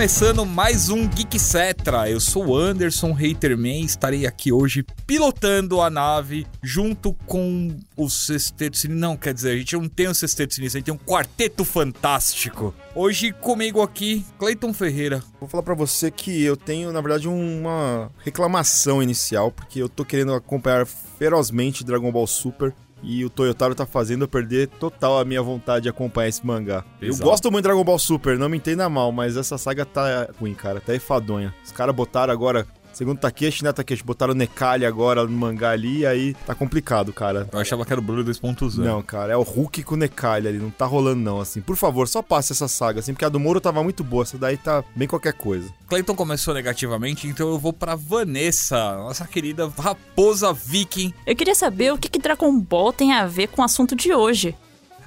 começando 0.00 0.46
mais 0.46 0.88
um 0.88 1.06
Geek 1.06 1.38
Cetra. 1.38 2.08
Eu 2.08 2.18
sou 2.20 2.46
o 2.46 2.56
Anderson 2.56 3.14
Haterman, 3.14 3.84
estarei 3.84 4.26
aqui 4.26 4.50
hoje 4.50 4.82
pilotando 5.06 5.82
a 5.82 5.90
nave 5.90 6.46
junto 6.62 7.12
com 7.26 7.76
o 7.94 8.08
Sexteto 8.08 8.78
Sinistro. 8.78 8.98
Não, 8.98 9.14
quer 9.14 9.34
dizer, 9.34 9.50
a 9.50 9.56
gente 9.58 9.76
não 9.76 9.86
tem 9.86 10.08
o 10.08 10.14
Sexteto 10.14 10.54
Sinistro, 10.54 10.78
a 10.78 10.80
gente 10.80 10.86
tem 10.86 10.94
um 10.94 11.06
quarteto 11.06 11.66
fantástico. 11.66 12.74
Hoje 12.94 13.30
comigo 13.30 13.82
aqui, 13.82 14.24
Cleiton 14.38 14.72
Ferreira. 14.72 15.22
Vou 15.38 15.46
falar 15.46 15.62
pra 15.62 15.74
você 15.74 16.10
que 16.10 16.42
eu 16.42 16.56
tenho, 16.56 16.90
na 16.94 17.02
verdade, 17.02 17.28
uma 17.28 18.10
reclamação 18.24 19.02
inicial, 19.02 19.52
porque 19.52 19.82
eu 19.82 19.88
tô 19.90 20.02
querendo 20.02 20.32
acompanhar 20.32 20.86
ferozmente 20.86 21.84
Dragon 21.84 22.10
Ball 22.10 22.26
Super 22.26 22.74
e 23.02 23.24
o 23.24 23.30
Toyotaro 23.30 23.74
tá 23.74 23.86
fazendo 23.86 24.24
eu 24.24 24.28
perder 24.28 24.68
total 24.68 25.18
a 25.18 25.24
minha 25.24 25.42
vontade 25.42 25.84
de 25.84 25.88
acompanhar 25.88 26.28
esse 26.28 26.44
mangá. 26.46 26.84
Exato. 27.00 27.22
Eu 27.22 27.24
gosto 27.24 27.50
muito 27.50 27.64
de 27.64 27.68
Dragon 27.68 27.84
Ball 27.84 27.98
Super, 27.98 28.38
não 28.38 28.48
me 28.48 28.56
entenda 28.56 28.88
mal, 28.88 29.10
mas 29.12 29.36
essa 29.36 29.56
saga 29.56 29.84
tá 29.84 30.28
ruim, 30.38 30.54
cara, 30.54 30.80
tá 30.80 30.94
enfadonha. 30.94 31.54
Os 31.64 31.72
caras 31.72 31.94
botaram 31.94 32.32
agora, 32.32 32.66
segundo 32.92 33.18
Takeshi, 33.18 33.64
né, 33.64 33.72
Takeshi, 33.72 34.02
botaram 34.04 34.34
Nekali 34.34 34.84
agora 34.84 35.24
no 35.24 35.30
mangá 35.30 35.70
ali, 35.70 36.00
e 36.00 36.06
aí 36.06 36.34
tá 36.46 36.54
complicado, 36.54 37.12
cara. 37.12 37.48
Eu 37.52 37.58
achava 37.58 37.84
que 37.84 37.92
era 37.92 38.00
o 38.00 38.04
Blue 38.04 38.24
2.0. 38.24 38.78
Não, 38.84 39.02
cara, 39.02 39.32
é 39.32 39.36
o 39.36 39.42
Hulk 39.42 39.82
com 39.82 39.94
o 39.94 39.98
Nekali 39.98 40.48
ali, 40.48 40.58
não 40.58 40.70
tá 40.70 40.86
rolando 40.86 41.20
não, 41.20 41.40
assim. 41.40 41.60
Por 41.60 41.76
favor, 41.76 42.06
só 42.08 42.22
passe 42.22 42.52
essa 42.52 42.68
saga, 42.68 43.00
assim, 43.00 43.12
porque 43.12 43.24
a 43.24 43.28
do 43.28 43.40
Moro 43.40 43.60
tava 43.60 43.82
muito 43.82 44.02
boa, 44.04 44.22
essa 44.22 44.36
daí 44.38 44.56
tá 44.56 44.84
bem 44.94 45.08
qualquer 45.08 45.32
coisa. 45.32 45.70
Cleiton 45.88 46.14
começou 46.14 46.54
negativamente, 46.54 47.26
então 47.26 47.48
eu 47.48 47.58
vou 47.58 47.72
pra 47.72 47.94
Vanessa, 47.96 48.96
nossa 48.96 49.26
querida 49.26 49.70
raposa 49.78 50.52
viking. 50.52 51.12
Eu 51.26 51.34
queria 51.36 51.54
saber 51.54 51.92
o 51.92 51.98
que, 51.98 52.08
que 52.08 52.18
Dragon 52.18 52.58
Ball 52.58 52.92
tem 52.92 53.12
a 53.12 53.26
ver 53.26 53.48
com 53.48 53.62
o 53.62 53.64
assunto 53.64 53.94
de 53.96 54.12
hoje. 54.12 54.54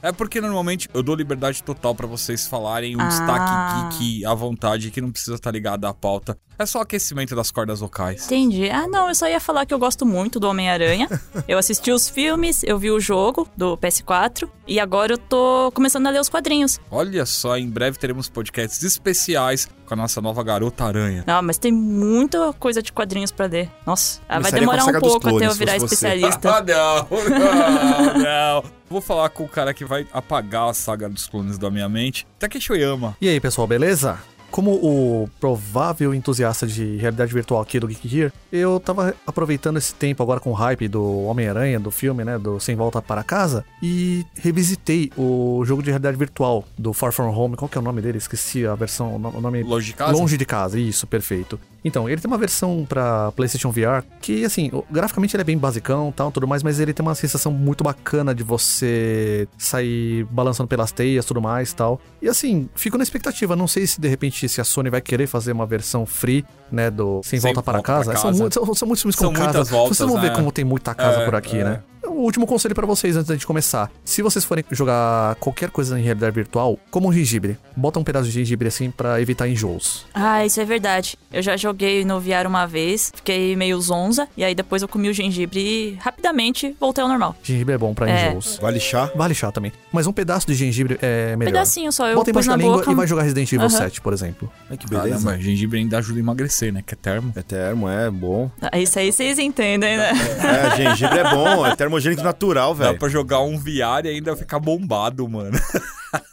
É 0.01 0.11
porque 0.11 0.41
normalmente 0.41 0.89
eu 0.93 1.01
dou 1.01 1.15
liberdade 1.15 1.63
total 1.63 1.95
pra 1.95 2.05
vocês 2.05 2.45
falarem 2.45 2.93
um 2.97 2.99
Ah. 2.99 3.07
destaque 3.07 3.97
geek 3.97 4.25
à 4.25 4.33
vontade, 4.33 4.91
que 4.91 4.99
não 4.99 5.09
precisa 5.09 5.35
estar 5.35 5.49
ligado 5.51 5.85
à 5.85 5.93
pauta. 5.93 6.37
É 6.63 6.65
só 6.65 6.79
aquecimento 6.79 7.35
das 7.35 7.51
cordas 7.51 7.81
vocais. 7.81 8.25
Entendi. 8.25 8.69
Ah, 8.69 8.87
não, 8.87 9.09
eu 9.09 9.15
só 9.15 9.27
ia 9.27 9.41
falar 9.41 9.65
que 9.65 9.73
eu 9.73 9.77
gosto 9.77 10.05
muito 10.05 10.39
do 10.39 10.47
Homem-Aranha. 10.47 11.09
eu 11.45 11.57
assisti 11.57 11.91
os 11.91 12.07
filmes, 12.07 12.63
eu 12.63 12.79
vi 12.79 12.89
o 12.89 13.01
jogo 13.01 13.45
do 13.57 13.77
PS4 13.77 14.47
e 14.65 14.79
agora 14.79 15.11
eu 15.11 15.17
tô 15.17 15.69
começando 15.73 16.07
a 16.07 16.09
ler 16.09 16.21
os 16.21 16.29
quadrinhos. 16.29 16.79
Olha 16.89 17.25
só, 17.25 17.57
em 17.57 17.69
breve 17.69 17.97
teremos 17.97 18.29
podcasts 18.29 18.81
especiais 18.81 19.67
com 19.85 19.93
a 19.93 19.97
nossa 19.97 20.21
nova 20.21 20.41
garota 20.41 20.85
aranha. 20.85 21.25
Não, 21.27 21.41
mas 21.41 21.57
tem 21.57 21.69
muita 21.69 22.53
coisa 22.53 22.81
de 22.81 22.93
quadrinhos 22.93 23.29
pra 23.29 23.45
ler. 23.45 23.69
Nossa, 23.85 24.21
ah, 24.29 24.39
vai 24.39 24.49
demorar 24.53 24.85
um 24.85 24.93
pouco 24.93 25.17
até 25.17 25.29
clones, 25.29 25.43
eu 25.43 25.51
se 25.51 25.59
virar 25.59 25.75
especialista. 25.75 26.49
Ah, 26.53 26.61
não, 26.61 27.07
não, 27.09 28.23
não. 28.63 28.63
Vou 28.89 29.01
falar 29.01 29.27
com 29.29 29.43
o 29.43 29.49
cara 29.49 29.73
que 29.73 29.83
vai 29.83 30.07
apagar 30.13 30.69
a 30.69 30.73
saga 30.73 31.09
dos 31.09 31.27
clones 31.27 31.57
da 31.57 31.69
minha 31.71 31.89
mente. 31.89 32.27
Takeshi 32.37 32.71
Oyama. 32.71 33.17
E 33.19 33.27
aí, 33.27 33.39
pessoal, 33.39 33.65
beleza? 33.65 34.19
Como 34.53 34.75
o 34.75 35.27
provável 35.39 36.13
entusiasta 36.13 36.67
de 36.67 36.95
realidade 36.97 37.33
virtual 37.33 37.59
aqui 37.59 37.79
do 37.79 37.87
Geek 37.87 38.07
Gear, 38.07 38.31
eu 38.55 38.79
tava 38.79 39.15
aproveitando 39.25 39.77
esse 39.77 39.95
tempo 39.95 40.21
agora 40.21 40.39
com 40.39 40.51
o 40.51 40.53
hype 40.53 40.87
do 40.87 41.23
Homem-Aranha, 41.23 41.79
do 41.79 41.89
filme, 41.89 42.23
né, 42.23 42.37
do 42.37 42.59
Sem 42.59 42.75
Volta 42.75 43.01
para 43.01 43.23
Casa, 43.23 43.65
e 43.81 44.23
revisitei 44.35 45.11
o 45.17 45.63
jogo 45.65 45.81
de 45.81 45.89
realidade 45.89 46.15
virtual 46.15 46.63
do 46.77 46.93
Far 46.93 47.11
From 47.11 47.35
Home, 47.35 47.55
qual 47.55 47.67
que 47.67 47.77
é 47.77 47.81
o 47.81 47.83
nome 47.83 47.99
dele? 47.99 48.19
Esqueci 48.19 48.63
a 48.67 48.75
versão, 48.75 49.15
o 49.15 49.19
no- 49.19 49.35
o 49.37 49.41
nome... 49.41 49.63
Longe 49.63 49.87
de 49.87 49.93
casa? 49.93 50.11
Longe 50.13 50.37
de 50.37 50.45
casa, 50.45 50.79
isso, 50.79 51.07
perfeito. 51.07 51.59
Então, 51.85 52.07
ele 52.07 52.21
tem 52.21 52.31
uma 52.31 52.37
versão 52.37 52.85
pra 52.87 53.31
PlayStation 53.33 53.69
VR 53.69 54.03
que, 54.21 54.45
assim, 54.45 54.71
graficamente 54.89 55.35
ele 55.35 55.41
é 55.41 55.43
bem 55.43 55.57
basicão 55.57 56.13
tal, 56.15 56.31
tudo 56.31 56.47
mais, 56.47 56.63
mas 56.63 56.79
ele 56.79 56.93
tem 56.93 57.05
uma 57.05 57.13
sensação 57.15 57.51
muito 57.51 57.83
bacana 57.83 58.33
de 58.33 58.41
você 58.41 59.47
sair 59.57 60.23
balançando 60.31 60.67
pelas 60.69 60.93
teias, 60.93 61.25
tudo 61.25 61.41
mais 61.41 61.73
tal. 61.73 61.99
E 62.21 62.29
assim, 62.29 62.69
fico 62.73 62.97
na 62.97 63.03
expectativa. 63.03 63.53
Não 63.53 63.67
sei 63.67 63.85
se 63.85 63.99
de 63.99 64.07
repente 64.07 64.47
se 64.47 64.61
a 64.61 64.63
Sony 64.63 64.89
vai 64.89 65.01
querer 65.01 65.27
fazer 65.27 65.51
uma 65.51 65.65
versão 65.65 66.05
free, 66.05 66.45
né, 66.71 66.89
do 66.89 67.19
Sem, 67.21 67.37
Sem 67.37 67.53
Volta 67.53 67.61
para 67.61 67.73
Volta 67.79 67.85
pra 67.93 67.97
Casa. 67.97 68.13
São, 68.15 68.29
Casa. 68.31 68.39
muitos, 68.39 68.42
são, 68.51 68.73
são 68.73 68.87
muitos 68.87 69.01
filmes 69.01 69.15
São 69.15 69.29
com 69.29 69.33
casa. 69.35 69.45
muitas 69.49 69.69
voltas, 69.69 69.97
vocês 69.97 70.09
vão 70.09 70.19
ver 70.19 70.29
né? 70.29 70.35
como 70.35 70.51
tem 70.51 70.65
muita 70.65 70.93
casa 70.95 71.21
É, 71.21 71.25
por 71.25 71.35
aqui, 71.35 71.59
é. 71.59 71.63
né? 71.63 71.83
O 72.05 72.23
último 72.25 72.45
conselho 72.45 72.75
pra 72.75 72.85
vocês 72.85 73.15
antes 73.15 73.27
da 73.27 73.33
gente 73.33 73.47
começar. 73.47 73.89
Se 74.05 74.21
vocês 74.21 74.43
forem 74.45 74.63
jogar 74.71 75.35
qualquer 75.35 75.69
coisa 75.69 75.99
em 75.99 76.03
realidade 76.03 76.33
virtual, 76.35 76.77
como 76.91 77.07
um 77.09 77.13
gengibre, 77.13 77.57
bota 77.75 77.99
um 77.99 78.03
pedaço 78.03 78.25
de 78.25 78.31
gengibre 78.31 78.67
assim 78.67 78.91
pra 78.91 79.19
evitar 79.21 79.47
enjoos. 79.47 80.05
Ah, 80.13 80.45
isso 80.45 80.59
é 80.61 80.65
verdade. 80.65 81.17
Eu 81.31 81.41
já 81.41 81.57
joguei 81.57 82.05
no 82.05 82.19
VR 82.19 82.45
uma 82.47 82.65
vez, 82.65 83.11
fiquei 83.15 83.55
meio 83.55 83.79
zonza, 83.81 84.27
e 84.37 84.43
aí 84.43 84.53
depois 84.53 84.81
eu 84.81 84.87
comi 84.87 85.09
o 85.09 85.13
gengibre 85.13 85.59
e 85.59 85.97
rapidamente 85.99 86.75
voltei 86.79 87.01
ao 87.01 87.07
normal. 87.09 87.35
Gengibre 87.41 87.73
é 87.73 87.77
bom 87.77 87.93
pra 87.93 88.09
É. 88.09 88.29
enjoos. 88.29 88.57
Vale 88.61 88.79
chá? 88.79 89.09
Vale 89.15 89.33
chá 89.33 89.51
também. 89.51 89.71
Mas 89.91 90.05
um 90.05 90.13
pedaço 90.13 90.45
de 90.47 90.53
gengibre 90.53 90.99
é 91.01 91.35
melhor. 91.35 91.51
Pedacinho 91.51 91.91
só, 91.91 92.07
eu 92.07 92.15
Bota 92.15 92.25
pus 92.25 92.45
embaixo 92.45 92.49
da 92.49 92.57
na 92.57 92.63
língua 92.63 92.77
boca. 92.77 92.91
e 92.91 92.95
vai 92.95 93.07
jogar 93.07 93.23
Resident 93.23 93.51
Evil 93.51 93.61
Aham. 93.67 93.77
7, 93.77 94.01
por 94.01 94.13
exemplo. 94.13 94.51
Ai, 94.69 94.77
que 94.77 94.87
beleza. 94.87 95.25
Caramba, 95.25 95.41
gengibre 95.41 95.79
ainda 95.79 95.97
ajuda 95.97 96.19
a 96.19 96.21
emagrecer, 96.21 96.71
né? 96.71 96.83
Que 96.85 96.93
é 96.93 96.97
termo. 96.97 97.33
É 97.35 97.41
termo, 97.41 97.89
é 97.89 98.09
bom. 98.11 98.51
Ah, 98.61 98.77
Isso 98.77 98.99
aí 98.99 99.11
vocês 99.11 99.39
entendem, 99.39 99.97
né? 99.97 100.11
É, 100.43 100.75
gengibre 100.75 101.19
é 101.19 101.29
bom, 101.31 101.65
é 101.65 101.75
termogênico 101.93 102.23
natural, 102.23 102.73
Dá 102.75 102.85
velho. 102.87 102.99
pra 102.99 103.09
jogar 103.09 103.41
um 103.41 103.57
VR 103.57 104.05
e 104.05 104.09
ainda 104.09 104.35
ficar 104.35 104.59
bombado, 104.59 105.27
mano. 105.27 105.57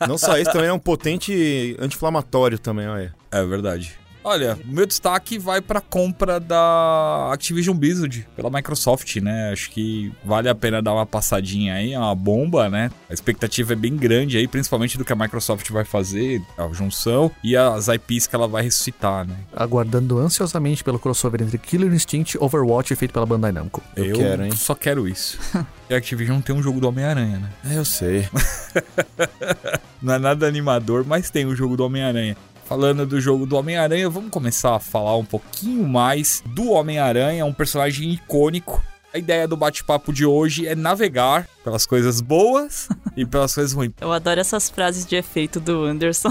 Não 0.07 0.17
só 0.19 0.39
isso, 0.39 0.51
também 0.53 0.69
é 0.69 0.73
um 0.73 0.79
potente 0.79 1.77
anti-inflamatório 1.79 2.59
também, 2.59 2.87
olha. 2.89 3.15
É 3.31 3.45
verdade. 3.45 3.99
Olha, 4.31 4.57
o 4.65 4.73
meu 4.73 4.87
destaque 4.87 5.41
vai 5.41 5.61
pra 5.61 5.81
compra 5.81 6.39
da 6.39 7.31
Activision 7.33 7.77
Blizzard 7.77 8.29
pela 8.37 8.49
Microsoft, 8.49 9.17
né? 9.17 9.51
Acho 9.51 9.69
que 9.73 10.13
vale 10.25 10.49
a 10.49 10.55
pena 10.55 10.81
dar 10.81 10.95
uma 10.95 11.05
passadinha 11.05 11.75
aí, 11.75 11.95
é 11.95 11.99
uma 11.99 12.15
bomba, 12.15 12.71
né? 12.71 12.93
A 13.09 13.13
expectativa 13.13 13.73
é 13.73 13.77
bem 13.77 13.97
grande 13.97 14.37
aí, 14.37 14.47
principalmente 14.47 14.97
do 14.97 15.05
que 15.05 15.13
a 15.13 15.17
Microsoft 15.17 15.69
vai 15.71 15.85
fazer, 15.85 16.41
a 16.57 16.69
junção 16.73 17.29
e 17.43 17.57
as 17.57 17.89
IPs 17.89 18.29
que 18.29 18.37
ela 18.37 18.47
vai 18.47 18.63
ressuscitar, 18.63 19.27
né? 19.27 19.35
Aguardando 19.53 20.21
ansiosamente 20.21 20.85
pelo 20.85 21.01
crossover 21.01 21.43
entre 21.43 21.59
Killer 21.59 21.93
Instinct 21.93 22.37
e 22.37 22.41
Overwatch 22.41 22.95
feito 22.95 23.13
pela 23.13 23.27
Bandai 23.27 23.51
Namco. 23.51 23.83
Eu 23.97 24.17
quero, 24.17 24.45
hein? 24.45 24.53
só 24.53 24.77
quero 24.77 25.09
isso. 25.09 25.41
e 25.91 25.95
a 25.95 25.97
Activision 25.97 26.41
tem 26.41 26.55
um 26.55 26.63
jogo 26.63 26.79
do 26.79 26.87
Homem-Aranha, 26.87 27.39
né? 27.39 27.51
É, 27.69 27.77
eu 27.77 27.85
sei. 27.85 28.29
Não 30.01 30.15
é 30.15 30.19
nada 30.19 30.47
animador, 30.47 31.05
mas 31.05 31.31
tem 31.31 31.47
o 31.47 31.57
jogo 31.57 31.77
do 31.77 31.85
Homem-Aranha. 31.85 32.37
Falando 32.71 33.05
do 33.05 33.21
jogo 33.21 33.47
do 33.47 33.57
Homem-Aranha, 33.57 34.09
vamos 34.09 34.31
começar 34.31 34.77
a 34.77 34.79
falar 34.79 35.17
um 35.17 35.25
pouquinho 35.25 35.89
mais 35.89 36.41
do 36.47 36.71
Homem-Aranha, 36.71 37.45
um 37.45 37.53
personagem 37.53 38.13
icônico. 38.13 38.81
A 39.13 39.19
ideia 39.19 39.49
do 39.49 39.57
bate-papo 39.57 40.13
de 40.13 40.25
hoje 40.25 40.69
é 40.69 40.77
navegar 40.77 41.49
pelas 41.65 41.85
coisas 41.85 42.21
boas 42.21 42.89
e 43.17 43.27
pelas 43.27 43.53
coisas 43.53 43.73
ruins, 43.73 43.91
Eu 44.01 44.13
adoro 44.13 44.39
essas 44.39 44.71
frases 44.71 45.05
de 45.05 45.17
efeito 45.17 45.59
do 45.59 45.83
Anderson. 45.83 46.31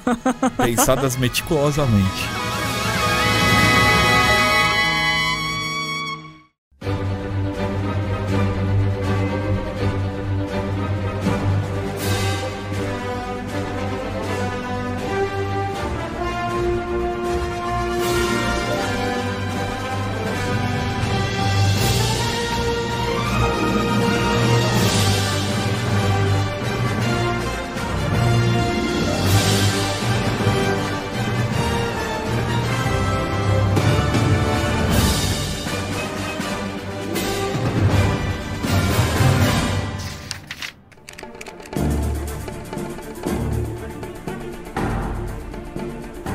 pensadas 0.56 1.16
meticulosamente. 1.16 2.30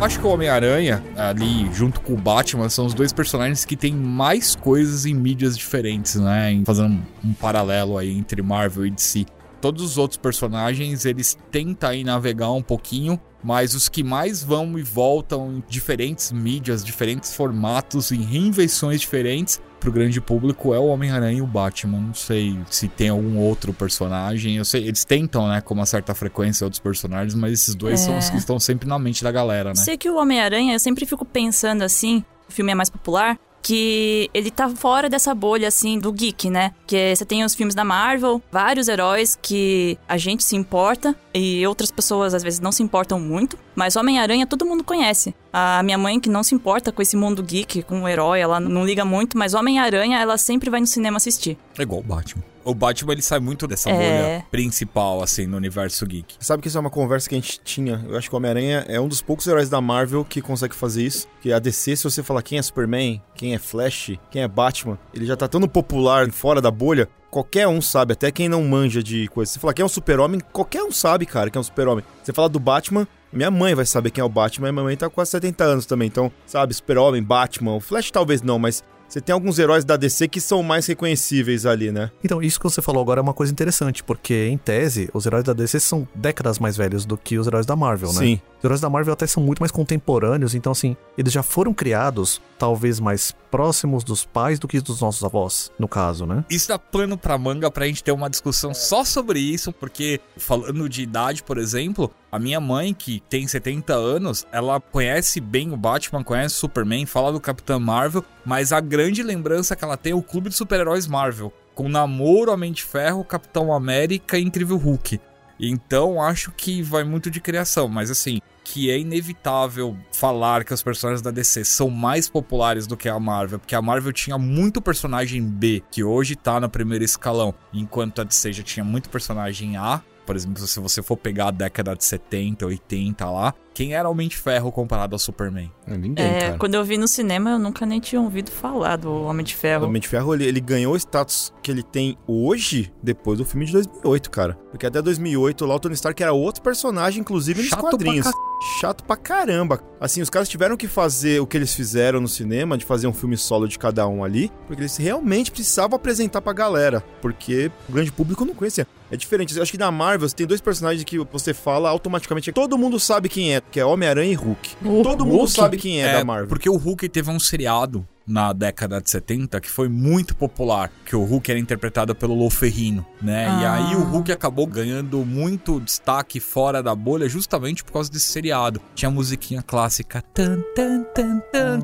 Acho 0.09 0.19
que 0.19 0.25
o 0.25 0.31
Homem-Aranha, 0.31 1.03
ali 1.15 1.71
junto 1.71 2.01
com 2.01 2.13
o 2.13 2.17
Batman, 2.17 2.67
são 2.67 2.88
os 2.88 2.95
dois 2.95 3.13
personagens 3.13 3.63
que 3.63 3.77
têm 3.77 3.94
mais 3.94 4.56
coisas 4.56 5.06
em 5.06 5.13
mídias 5.13 5.56
diferentes, 5.56 6.15
né? 6.15 6.59
Fazendo 6.65 6.95
um, 6.95 7.29
um 7.29 7.33
paralelo 7.33 7.95
aí 7.95 8.17
entre 8.17 8.41
Marvel 8.41 8.88
e 8.88 8.89
DC. 8.89 9.27
Todos 9.61 9.83
os 9.83 10.00
outros 10.00 10.17
personagens, 10.17 11.06
eles 11.06 11.38
tentam 11.51 11.91
aí 11.91 12.03
navegar 12.03 12.51
um 12.51 12.61
pouquinho, 12.63 13.21
mas 13.44 13.75
os 13.75 13.88
que 13.88 14.03
mais 14.03 14.44
vão 14.44 14.79
e 14.79 14.81
voltam 14.81 15.57
em 15.57 15.63
diferentes 15.69 16.31
mídias, 16.31 16.83
diferentes 16.83 17.35
formatos, 17.35 18.12
em 18.12 18.23
reinvenções 18.23 19.01
diferentes, 19.01 19.62
pro 19.79 19.91
grande 19.91 20.19
público 20.19 20.73
é 20.73 20.79
o 20.79 20.85
Homem-Aranha 20.87 21.37
e 21.37 21.41
o 21.41 21.47
Batman. 21.47 21.99
Não 21.99 22.13
sei 22.13 22.57
se 22.69 22.87
tem 22.87 23.09
algum 23.09 23.37
outro 23.37 23.73
personagem. 23.73 24.57
Eu 24.57 24.65
sei, 24.65 24.87
eles 24.87 25.03
tentam, 25.05 25.47
né, 25.47 25.61
com 25.61 25.73
uma 25.73 25.85
certa 25.85 26.13
frequência 26.13 26.65
outros 26.65 26.79
personagens, 26.79 27.33
mas 27.35 27.53
esses 27.53 27.75
dois 27.75 27.99
são 27.99 28.15
É. 28.15 28.17
os 28.19 28.29
que 28.29 28.37
estão 28.37 28.59
sempre 28.59 28.87
na 28.87 28.99
mente 28.99 29.23
da 29.23 29.31
galera, 29.31 29.69
né? 29.69 29.75
Sei 29.75 29.97
que 29.97 30.09
o 30.09 30.17
Homem-Aranha, 30.17 30.73
eu 30.73 30.79
sempre 30.79 31.05
fico 31.05 31.23
pensando 31.25 31.81
assim, 31.83 32.23
o 32.47 32.51
filme 32.51 32.71
é 32.71 32.75
mais 32.75 32.89
popular, 32.89 33.37
que 33.61 34.29
ele 34.33 34.51
tá 34.51 34.69
fora 34.69 35.09
dessa 35.09 35.33
bolha, 35.33 35.67
assim, 35.67 36.00
do 36.00 36.11
geek, 36.11 36.50
né? 36.50 36.73
Que 36.88 37.15
você 37.15 37.25
tem 37.25 37.44
os 37.44 37.56
filmes 37.56 37.75
da 37.75 37.83
Marvel, 37.83 38.41
vários 38.51 38.88
heróis 38.88 39.38
que 39.41 39.97
a 40.07 40.17
gente 40.17 40.44
se 40.44 40.56
importa 40.56 41.15
e 41.33 41.65
outras 41.67 41.91
pessoas 41.91 42.33
às 42.33 42.44
vezes 42.44 42.59
não 42.59 42.71
se 42.71 42.83
importam 42.83 43.19
muito, 43.19 43.57
mas 43.75 43.95
Homem-Aranha 43.95 44.47
todo 44.47 44.65
mundo 44.65 44.83
conhece. 44.83 45.33
A 45.51 45.81
minha 45.83 45.97
mãe, 45.97 46.19
que 46.19 46.29
não 46.29 46.44
se 46.44 46.53
importa 46.56 46.91
com 46.91 47.01
esse 47.01 47.15
mundo 47.15 47.44
geek, 47.44 47.83
com 47.83 48.03
o 48.03 48.07
herói, 48.07 48.39
ela 48.39 48.59
não 48.59 48.85
liga 48.85 49.03
muito, 49.06 49.38
mas 49.38 49.53
Homem-Aranha 49.53 50.19
ela 50.19 50.38
sempre 50.38 50.69
vai 50.69 50.79
no 50.79 50.88
cinema 50.88 51.17
assistir. 51.17 51.57
É 51.77 51.83
igual 51.83 52.01
o 52.01 52.03
Batman. 52.03 52.44
O 52.65 52.73
Batman 52.75 53.13
ele 53.13 53.21
sai 53.21 53.39
muito 53.39 53.65
dessa 53.67 53.89
É. 53.89 53.94
bolha 53.94 54.45
principal, 54.51 55.21
assim, 55.23 55.45
no 55.47 55.57
universo 55.57 56.06
geek. 56.06 56.35
Sabe 56.39 56.61
que 56.61 56.67
isso 56.67 56.77
é 56.77 56.81
uma 56.81 56.89
conversa 56.89 57.27
que 57.29 57.35
a 57.35 57.38
gente 57.38 57.59
tinha. 57.63 58.03
Eu 58.07 58.17
acho 58.17 58.29
que 58.29 58.35
o 58.35 58.38
Homem-Aranha 58.38 58.85
é 58.88 59.00
um 59.00 59.07
dos 59.07 59.21
poucos 59.21 59.47
heróis 59.47 59.69
da 59.69 59.79
Marvel 59.81 60.23
que 60.25 60.41
consegue 60.41 60.75
fazer 60.75 61.03
isso. 61.03 61.27
Que 61.41 61.51
a 61.53 61.59
DC, 61.59 61.95
se 61.95 62.03
você 62.03 62.21
falar 62.21 62.41
quem 62.41 62.59
é 62.59 62.61
Superman, 62.61 63.21
quem 63.35 63.56
é 63.56 63.59
Flash, 63.59 64.11
quem 64.29 64.41
é 64.44 64.47
Batman, 64.47 64.97
ele 65.13 65.25
já 65.25 65.35
tá 65.35 65.47
tão 65.47 65.61
popular 65.61 66.29
fora 66.31 66.61
da 66.61 66.69
bolha. 66.71 67.07
Qualquer 67.31 67.67
um 67.67 67.79
sabe, 67.81 68.13
até 68.13 68.31
quem 68.31 68.50
não 68.50 68.63
manja 68.63 69.03
de 69.03 69.27
coisa. 69.27 69.50
Se 69.50 69.53
você 69.53 69.59
falar 69.59 69.73
quem 69.73 69.83
é 69.83 69.85
um 69.85 69.89
super-homem, 69.89 70.41
qualquer 70.51 70.81
um 70.83 70.91
sabe, 70.91 71.25
cara, 71.25 71.50
quem 71.50 71.59
é 71.59 71.62
um 71.62 71.63
super-homem. 71.63 72.03
Você 72.23 72.33
fala 72.33 72.50
do 72.50 72.59
Batman, 72.59 73.07
minha 73.31 73.51
mãe 73.51 73.75
vai 73.75 73.85
saber 73.85 74.09
quem 74.09 74.21
é 74.21 74.25
o 74.25 74.29
Batman, 74.29 74.69
e 74.69 74.71
minha 74.71 74.83
mãe 74.83 74.97
tá 74.97 75.07
com 75.07 75.13
quase 75.15 75.29
70 75.31 75.63
anos 75.63 75.85
também. 75.85 76.07
Então, 76.07 76.31
sabe, 76.47 76.73
super-homem, 76.73 77.21
Batman, 77.21 77.75
o 77.75 77.79
Flash 77.79 78.09
talvez 78.09 78.41
não, 78.41 78.57
mas 78.57 78.83
você 79.09 79.19
tem 79.19 79.33
alguns 79.33 79.57
heróis 79.57 79.83
da 79.83 79.97
DC 79.97 80.27
que 80.27 80.39
são 80.39 80.61
mais 80.61 80.85
reconhecíveis 80.85 81.65
ali, 81.65 81.91
né? 81.91 82.11
Então, 82.23 82.41
isso 82.41 82.59
que 82.59 82.63
você 82.63 82.81
falou 82.81 83.01
agora 83.01 83.19
é 83.19 83.23
uma 83.23 83.33
coisa 83.33 83.51
interessante, 83.51 84.03
porque, 84.03 84.47
em 84.47 84.57
tese, 84.57 85.09
os 85.13 85.25
heróis 85.25 85.44
da 85.44 85.51
DC 85.51 85.79
são 85.79 86.07
décadas 86.13 86.59
mais 86.59 86.77
velhos 86.77 87.06
do 87.06 87.17
que 87.17 87.39
os 87.39 87.47
heróis 87.47 87.65
da 87.65 87.75
Marvel, 87.75 88.13
né? 88.13 88.19
Sim. 88.19 88.41
Os 88.59 88.65
heróis 88.65 88.81
da 88.81 88.89
Marvel 88.89 89.13
até 89.13 89.25
são 89.25 89.41
muito 89.41 89.59
mais 89.59 89.71
contemporâneos, 89.71 90.53
então, 90.53 90.71
assim, 90.71 90.95
eles 91.17 91.33
já 91.33 91.41
foram 91.41 91.73
criados, 91.73 92.39
talvez 92.57 93.00
mais 93.00 93.33
próximos 93.50 94.03
dos 94.03 94.25
pais 94.25 94.59
do 94.59 94.67
que 94.67 94.79
dos 94.79 95.01
nossos 95.01 95.23
avós, 95.23 95.71
no 95.79 95.88
caso, 95.88 96.25
né? 96.25 96.45
Isso 96.50 96.67
dá 96.67 96.77
plano 96.77 97.17
pra 97.17 97.38
manga 97.38 97.71
pra 97.71 97.88
gente 97.88 98.03
ter 98.03 98.12
uma 98.12 98.29
discussão 98.29 98.73
só 98.73 99.03
sobre 99.03 99.39
isso, 99.39 99.73
porque 99.73 100.19
falando 100.38 100.88
de 100.88 101.01
idade, 101.01 101.41
por 101.41 101.57
exemplo, 101.57 102.12
a 102.31 102.37
minha 102.37 102.59
mãe, 102.59 102.93
que 102.93 103.21
tem 103.29 103.47
70 103.47 103.93
anos, 103.93 104.45
ela 104.51 104.79
conhece 104.79 105.39
bem 105.39 105.73
o 105.73 105.77
Batman, 105.77 106.23
conhece 106.23 106.55
o 106.55 106.59
Superman, 106.59 107.05
fala 107.05 107.31
do 107.31 107.39
Capitão 107.39 107.79
Marvel, 107.79 108.23
mas 108.45 108.71
a 108.71 108.79
grande 108.79 109.23
lembrança 109.23 109.75
que 109.75 109.83
ela 109.83 109.97
tem 109.97 110.11
é 110.11 110.15
o 110.15 110.21
clube 110.21 110.49
de 110.49 110.55
super-heróis 110.55 111.07
Marvel, 111.07 111.51
com 111.73 111.89
Namoro, 111.89 112.51
Homem 112.51 112.71
de 112.71 112.83
Ferro, 112.83 113.23
Capitão 113.23 113.73
América 113.73 114.37
e 114.37 114.43
Incrível 114.43 114.77
Hulk. 114.77 115.19
Então 115.59 116.21
acho 116.21 116.51
que 116.51 116.81
vai 116.81 117.03
muito 117.03 117.29
de 117.29 117.41
criação, 117.41 117.87
mas 117.87 118.09
assim, 118.09 118.39
que 118.63 118.91
é 118.91 118.99
inevitável 118.99 119.97
falar 120.11 120.63
que 120.63 120.73
os 120.73 120.83
personagens 120.83 121.23
da 121.23 121.31
DC 121.31 121.65
são 121.65 121.89
mais 121.89 122.29
populares 122.29 122.85
do 122.85 122.95
que 122.95 123.09
a 123.09 123.19
Marvel, 123.19 123.57
porque 123.57 123.73
a 123.73 123.81
Marvel 123.81 124.13
tinha 124.13 124.37
muito 124.37 124.81
personagem 124.81 125.43
B, 125.43 125.83
que 125.91 126.03
hoje 126.03 126.35
tá 126.35 126.59
no 126.59 126.69
primeiro 126.69 127.03
escalão, 127.03 127.53
enquanto 127.73 128.21
a 128.21 128.23
DC 128.23 128.53
já 128.53 128.63
tinha 128.63 128.83
muito 128.83 129.09
personagem 129.09 129.75
A. 129.75 130.01
Por 130.29 130.35
exemplo, 130.35 130.67
se 130.67 130.79
você 130.79 131.01
for 131.01 131.17
pegar 131.17 131.47
a 131.47 131.51
década 131.51 131.95
de 131.95 132.05
70, 132.05 132.63
80 132.63 133.27
lá, 133.31 133.51
quem 133.79 133.93
era 133.93 134.09
Homem 134.09 134.27
de 134.27 134.35
Ferro 134.35 134.73
comparado 134.73 135.15
ao 135.15 135.19
Superman? 135.19 135.71
Ninguém, 135.87 136.25
É, 136.25 136.39
cara. 136.41 136.57
quando 136.57 136.75
eu 136.75 136.83
vi 136.83 136.97
no 136.97 137.07
cinema, 137.07 137.51
eu 137.51 137.57
nunca 137.57 137.85
nem 137.85 138.01
tinha 138.01 138.19
ouvido 138.21 138.51
falar 138.51 138.97
do 138.97 139.09
Homem 139.23 139.45
de 139.45 139.53
O 139.55 139.57
Ferro. 139.57 139.85
Homem 139.85 140.01
de 140.01 140.07
Ferro, 140.09 140.33
ele, 140.33 140.43
ele 140.45 140.59
ganhou 140.59 140.93
o 140.93 140.97
status 140.97 141.53
que 141.63 141.71
ele 141.71 141.81
tem 141.81 142.17
hoje, 142.27 142.91
depois 143.01 143.37
do 143.37 143.45
filme 143.45 143.65
de 143.65 143.71
2008, 143.71 144.29
cara. 144.29 144.57
Porque 144.69 144.85
até 144.85 145.01
2008, 145.01 145.65
lá 145.65 145.75
o 145.75 145.79
Tony 145.79 145.93
Stark 145.95 146.21
era 146.21 146.33
outro 146.33 146.61
personagem, 146.61 147.21
inclusive 147.21 147.61
nos 147.61 147.69
Chato 147.69 147.79
pra 147.79 147.89
quadrinhos. 147.91 148.25
ca- 148.27 148.33
Chato 148.81 149.03
pra 149.05 149.15
caramba. 149.15 149.79
Assim, 150.01 150.21
os 150.21 150.29
caras 150.29 150.49
tiveram 150.49 150.75
que 150.75 150.85
fazer 150.85 151.39
o 151.39 151.47
que 151.47 151.55
eles 151.55 151.73
fizeram 151.73 152.19
no 152.19 152.27
cinema, 152.27 152.77
de 152.77 152.83
fazer 152.83 153.07
um 153.07 153.13
filme 153.13 153.37
solo 153.37 153.65
de 153.65 153.79
cada 153.79 154.05
um 154.05 154.21
ali, 154.21 154.51
porque 154.67 154.81
eles 154.81 154.97
realmente 154.97 155.49
precisavam 155.49 155.95
apresentar 155.95 156.41
pra 156.41 156.51
galera, 156.51 157.01
porque 157.21 157.71
o 157.87 157.93
grande 157.93 158.11
público 158.11 158.43
não 158.43 158.53
conhecia. 158.53 158.85
É 159.11 159.15
diferente. 159.17 159.55
Eu 159.55 159.63
acho 159.63 159.71
que 159.71 159.77
na 159.77 159.89
Marvel, 159.89 160.27
você 160.29 160.35
tem 160.35 160.45
dois 160.45 160.61
personagens 160.61 161.03
que 161.05 161.17
você 161.17 161.51
fala 161.53 161.89
automaticamente, 161.89 162.51
todo 162.51 162.77
mundo 162.77 162.99
sabe 162.99 163.27
quem 163.29 163.55
é, 163.55 163.61
que 163.71 163.80
é 163.80 163.86
Homem-Aranha 163.86 164.31
e 164.31 164.36
Hulk. 164.36 164.75
O 164.83 165.04
todo 165.04 165.25
mundo 165.25 165.38
Hulk? 165.39 165.51
sabe 165.51 165.77
quem 165.77 166.01
é, 166.01 166.13
da 166.13 166.24
Marvel. 166.25 166.48
Porque 166.48 166.69
o 166.69 166.75
Hulk 166.77 167.07
teve 167.10 167.30
um 167.30 167.39
seriado 167.39 168.07
na 168.27 168.54
década 168.54 169.01
de 169.01 169.10
70 169.10 169.60
que 169.60 169.69
foi 169.69 169.89
muito 169.89 170.36
popular, 170.36 170.92
que 171.06 171.16
o 171.16 171.24
Hulk 171.24 171.50
era 171.50 171.60
interpretado 171.60 172.13
pelo 172.13 172.36
Lou 172.36 172.50
Ferrino, 172.50 173.04
né? 173.21 173.45
E 173.62 173.66
Ah. 173.66 173.74
aí 173.75 173.95
o 173.95 174.04
Hulk 174.04 174.31
acabou 174.31 174.68
ganhando 174.68 175.25
muito 175.25 175.80
destaque 175.80 176.39
fora 176.39 176.83
da 176.83 176.94
bolha 176.94 177.27
justamente 177.27 177.83
por 177.83 177.92
causa 177.94 178.12
desse 178.12 178.27
seriado. 178.27 178.80
Tinha 178.94 179.10
a 179.10 179.12
musiquinha 179.12 179.63
clássica 179.63 180.22
tan 180.33 180.62
tan 180.75 181.04
tan 181.15 181.39
tan. 181.51 181.80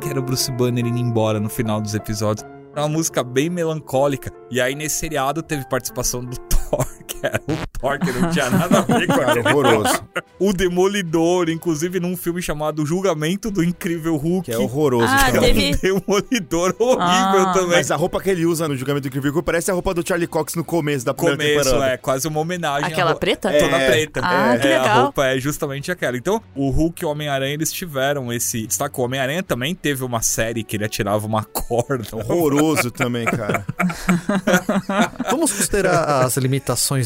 Que 0.00 0.08
era 0.08 0.20
o 0.20 0.22
Bruce 0.22 0.50
Banner 0.52 0.86
indo 0.86 0.98
embora 0.98 1.40
no 1.40 1.48
final 1.48 1.80
dos 1.80 1.94
episódios. 1.94 2.46
Era 2.72 2.82
uma 2.82 2.88
música 2.88 3.22
bem 3.24 3.48
melancólica. 3.50 4.30
E 4.50 4.60
aí 4.60 4.74
nesse 4.74 4.96
seriado 4.96 5.42
teve 5.42 5.66
participação 5.68 6.24
do 6.24 6.36
Thor, 6.70 6.86
que 7.06 7.18
era 7.26 7.40
o 7.46 7.78
Thor 7.78 7.98
que 7.98 8.12
não 8.12 8.30
tinha 8.30 8.50
nada 8.50 8.78
a 8.78 8.82
ver 8.82 9.06
com 9.06 9.14
Cara, 9.14 9.40
horroroso. 9.40 10.02
o 10.38 10.52
Demolidor, 10.52 11.48
inclusive 11.48 12.00
num 12.00 12.16
filme 12.16 12.40
chamado 12.42 12.84
Julgamento 12.86 13.50
do 13.50 13.62
Incrível 13.62 14.16
Hulk. 14.16 14.46
Que 14.46 14.52
é 14.52 14.58
horroroso 14.58 15.12
Ah, 15.12 15.30
teve- 15.32 15.72
um 15.92 16.00
Demolidor 16.06 16.74
horrível 16.78 17.00
Ah. 17.00 17.52
também. 17.54 17.76
Mas 17.76 17.90
a 17.90 17.96
roupa 17.96 18.20
que 18.20 18.30
ele 18.30 18.44
usa 18.46 18.66
no 18.68 18.76
julgamento 18.76 19.02
do 19.02 19.08
Incrível 19.08 19.32
Hulk 19.32 19.44
parece 19.46 19.70
a 19.70 19.74
roupa 19.74 19.94
do 19.94 20.06
Charlie 20.06 20.26
Cox 20.26 20.54
no 20.54 20.64
começo 20.64 21.04
da 21.04 21.14
primeira 21.14 21.36
Começo, 21.36 21.70
temporada. 21.70 21.92
é 21.92 21.96
quase 21.96 22.28
uma 22.28 22.40
homenagem. 22.40 22.92
Aquela 22.92 23.12
ro- 23.12 23.18
preta? 23.18 23.52
Toda 23.52 23.76
É. 23.76 23.90
preta. 23.90 24.20
Ah, 24.22 24.54
é, 24.54 24.58
que 24.58 24.66
A 24.66 24.70
legal. 24.82 25.02
roupa 25.04 25.26
é 25.26 25.38
justamente 25.38 25.90
aquela. 25.92 26.16
Então, 26.16 26.40
o 26.54 26.70
Hulk 26.70 27.02
e 27.02 27.06
o 27.06 27.10
Homem-Aranha, 27.10 27.54
eles 27.54 27.72
tiveram 27.72 28.32
esse 28.32 28.66
destaque. 28.66 28.98
O 29.00 29.04
Homem-Aranha 29.04 29.42
também 29.42 29.74
teve 29.74 30.04
uma 30.04 30.22
série 30.22 30.64
que 30.64 30.76
ele 30.76 30.84
atirava 30.84 31.26
uma 31.26 31.44
corda. 31.52 32.04
Horroroso 32.12 32.90
também, 32.90 33.24
cara. 33.24 33.64
Vamos 35.30 35.52
considerar 35.52 36.24
as 36.24 36.36
limitações 36.36 36.55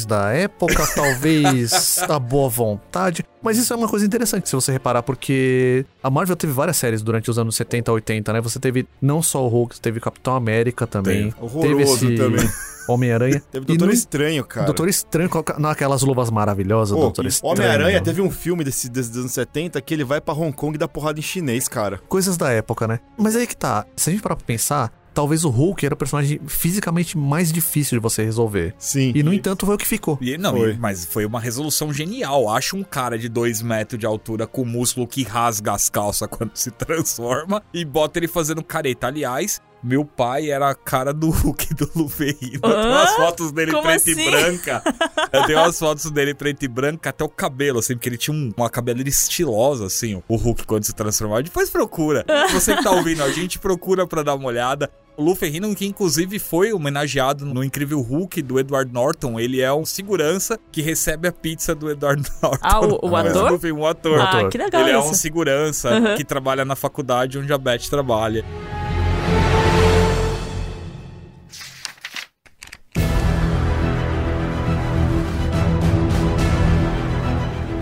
da 0.07 0.31
época, 0.33 0.87
talvez 0.95 1.99
a 2.09 2.19
boa 2.19 2.49
vontade. 2.49 3.25
Mas 3.43 3.57
isso 3.59 3.73
é 3.73 3.77
uma 3.77 3.89
coisa 3.89 4.05
interessante 4.05 4.49
se 4.49 4.55
você 4.55 4.71
reparar, 4.73 5.03
porque 5.03 5.85
a 6.03 6.11
Marvel 6.11 6.37
teve 6.37 6.53
várias 6.53 6.77
séries 6.77 7.03
durante 7.03 7.31
os 7.31 7.39
anos 7.39 7.57
70, 7.57 7.91
80, 7.93 8.33
né? 8.33 8.41
Você 8.41 8.59
teve 8.59 8.87
não 9.01 9.23
só 9.23 9.45
o 9.45 9.49
Hulk, 9.49 9.81
teve 9.81 9.99
Capitão 10.01 10.35
América 10.35 10.87
também. 10.87 11.31
Teve. 11.31 11.37
Horroroso 11.45 12.15
também. 12.17 12.49
Homem-Aranha. 12.89 13.41
Teve 13.53 13.65
E 13.65 13.67
Doutor 13.69 13.87
no- 13.87 13.93
Estranho, 13.93 14.45
cara. 14.45 14.67
Doutor 14.67 14.89
Estranho, 14.89 15.29
aqu- 15.31 15.61
naquelas 15.61 16.03
luvas 16.03 16.29
maravilhosas 16.29 16.97
Pô, 16.97 17.03
Doutor 17.03 17.25
Estranho. 17.27 17.55
Homem-Aranha 17.55 18.01
teve 18.03 18.21
um 18.21 18.31
filme 18.31 18.65
desse, 18.65 18.89
desses 18.89 19.15
anos 19.17 19.33
70 19.33 19.81
que 19.81 19.95
ele 19.95 20.03
vai 20.03 20.21
pra 20.21 20.35
Hong 20.35 20.51
Kong 20.53 20.75
e 20.75 20.79
dá 20.79 20.89
porrada 20.89 21.19
em 21.21 21.23
chinês, 21.23 21.69
cara. 21.69 22.01
Coisas 22.09 22.37
da 22.37 22.51
época, 22.51 22.89
né? 22.89 22.99
Mas 23.17 23.37
aí 23.37 23.47
que 23.47 23.57
tá. 23.57 23.87
Se 23.95 24.11
a 24.11 24.13
gente 24.13 24.23
parar 24.23 24.35
pra 24.35 24.45
pensar, 24.45 24.93
talvez 25.15 25.45
o 25.45 25.51
Hulk 25.51 25.85
era 25.85 25.95
o 25.95 25.97
personagem 25.99 26.41
fisicamente 26.47 27.17
mais 27.19 27.53
difícil 27.53 27.99
de 27.99 28.03
você 28.03 28.23
resolver. 28.25 28.75
Sim. 28.79 29.13
E, 29.15 29.23
no 29.23 29.33
entanto, 29.33 29.67
foi 29.67 29.75
o 29.75 29.79
que 29.79 29.87
ficou. 29.87 30.19
E, 30.21 30.37
não, 30.39 30.57
Foi. 30.57 30.73
e- 30.73 30.79
mas 30.79 31.05
foi 31.05 31.25
uma 31.27 31.41
resolução 31.41 31.93
genial. 31.93 32.49
Acha 32.49 32.77
um 32.77 32.83
cara 32.83 33.19
de 33.19 33.29
2 33.29 33.63
metros 33.63 33.99
de 33.99 34.07
altura 34.07 34.47
com 34.47 34.65
músculo 34.65 35.07
que 35.07 35.23
rasga 35.23 35.73
as 35.73 35.89
calças 35.89 36.27
quando 36.31 36.53
se 36.55 36.71
transforma 36.71 37.63
e 37.73 37.85
bota 37.85 38.19
ele 38.19 38.29
fazendo 38.29 38.63
careta. 38.63 39.07
Aliás, 39.07 39.61
meu 39.83 40.05
pai 40.05 40.51
era 40.51 40.69
a 40.69 40.75
cara 40.75 41.13
do 41.13 41.31
Hulk 41.31 41.75
do 41.75 41.91
Luferrino. 41.97 42.61
Eu 42.63 42.71
tenho 42.71 42.89
umas 42.91 43.17
fotos 43.17 43.51
dele 43.53 43.73
Como 43.73 43.83
preto 43.85 44.09
e 44.09 44.13
assim? 44.13 44.31
branca. 44.31 44.83
Eu 45.33 45.47
tenho 45.47 45.59
umas 45.61 45.79
fotos 45.79 46.11
dele 46.11 46.35
preto 46.35 46.65
e 46.65 46.69
branca, 46.69 47.11
até 47.11 47.23
o 47.25 47.29
cabelo, 47.29 47.79
assim, 47.79 47.95
porque 47.95 48.09
ele 48.09 48.19
tinha 48.19 48.37
um- 48.37 48.53
uma 48.57 48.69
cabeleira 48.69 49.09
estilosa, 49.09 49.87
assim, 49.87 50.21
o 50.29 50.37
Hulk 50.37 50.67
quando 50.67 50.85
se 50.85 50.93
transformava. 50.93 51.43
Depois 51.43 51.71
procura. 51.71 52.25
Você 52.53 52.75
que 52.77 52.83
tá 52.83 52.91
ouvindo 52.91 53.23
a 53.23 53.31
gente, 53.31 53.59
procura 53.59 54.07
pra 54.07 54.23
dar 54.25 54.35
uma 54.35 54.47
olhada. 54.49 54.91
O 55.17 55.23
Lu 55.25 55.35
Ferrino, 55.35 55.75
que 55.75 55.85
inclusive 55.87 56.39
foi 56.39 56.73
homenageado 56.73 57.45
no 57.45 57.63
Incrível 57.63 58.01
Hulk 58.01 58.41
do 58.43 58.59
Edward 58.59 58.91
Norton, 58.93 59.39
ele 59.39 59.61
é 59.61 59.73
um 59.73 59.85
segurança 59.85 60.59
que 60.73 60.81
recebe 60.81 61.29
a 61.29 61.33
pizza 61.33 61.75
do 61.75 61.91
Edward 61.91 62.23
Norton. 62.43 62.59
Ah, 62.63 62.81
o, 62.81 63.11
o 63.11 63.17
é. 63.19 63.29
ator? 63.29 63.61
Ator. 63.87 64.21
Ah, 64.21 64.49
que 64.49 64.57
legal 64.57 64.81
Ele 64.83 64.91
é 64.93 64.99
isso. 64.99 65.11
um 65.11 65.15
segurança 65.15 65.91
Uhum. 65.91 66.17
que 66.17 66.25
trabalha 66.25 66.65
na 66.65 66.75
faculdade 66.77 67.39
onde 67.39 67.53
a 67.53 67.59
Beth 67.59 67.89
trabalha. 67.91 68.45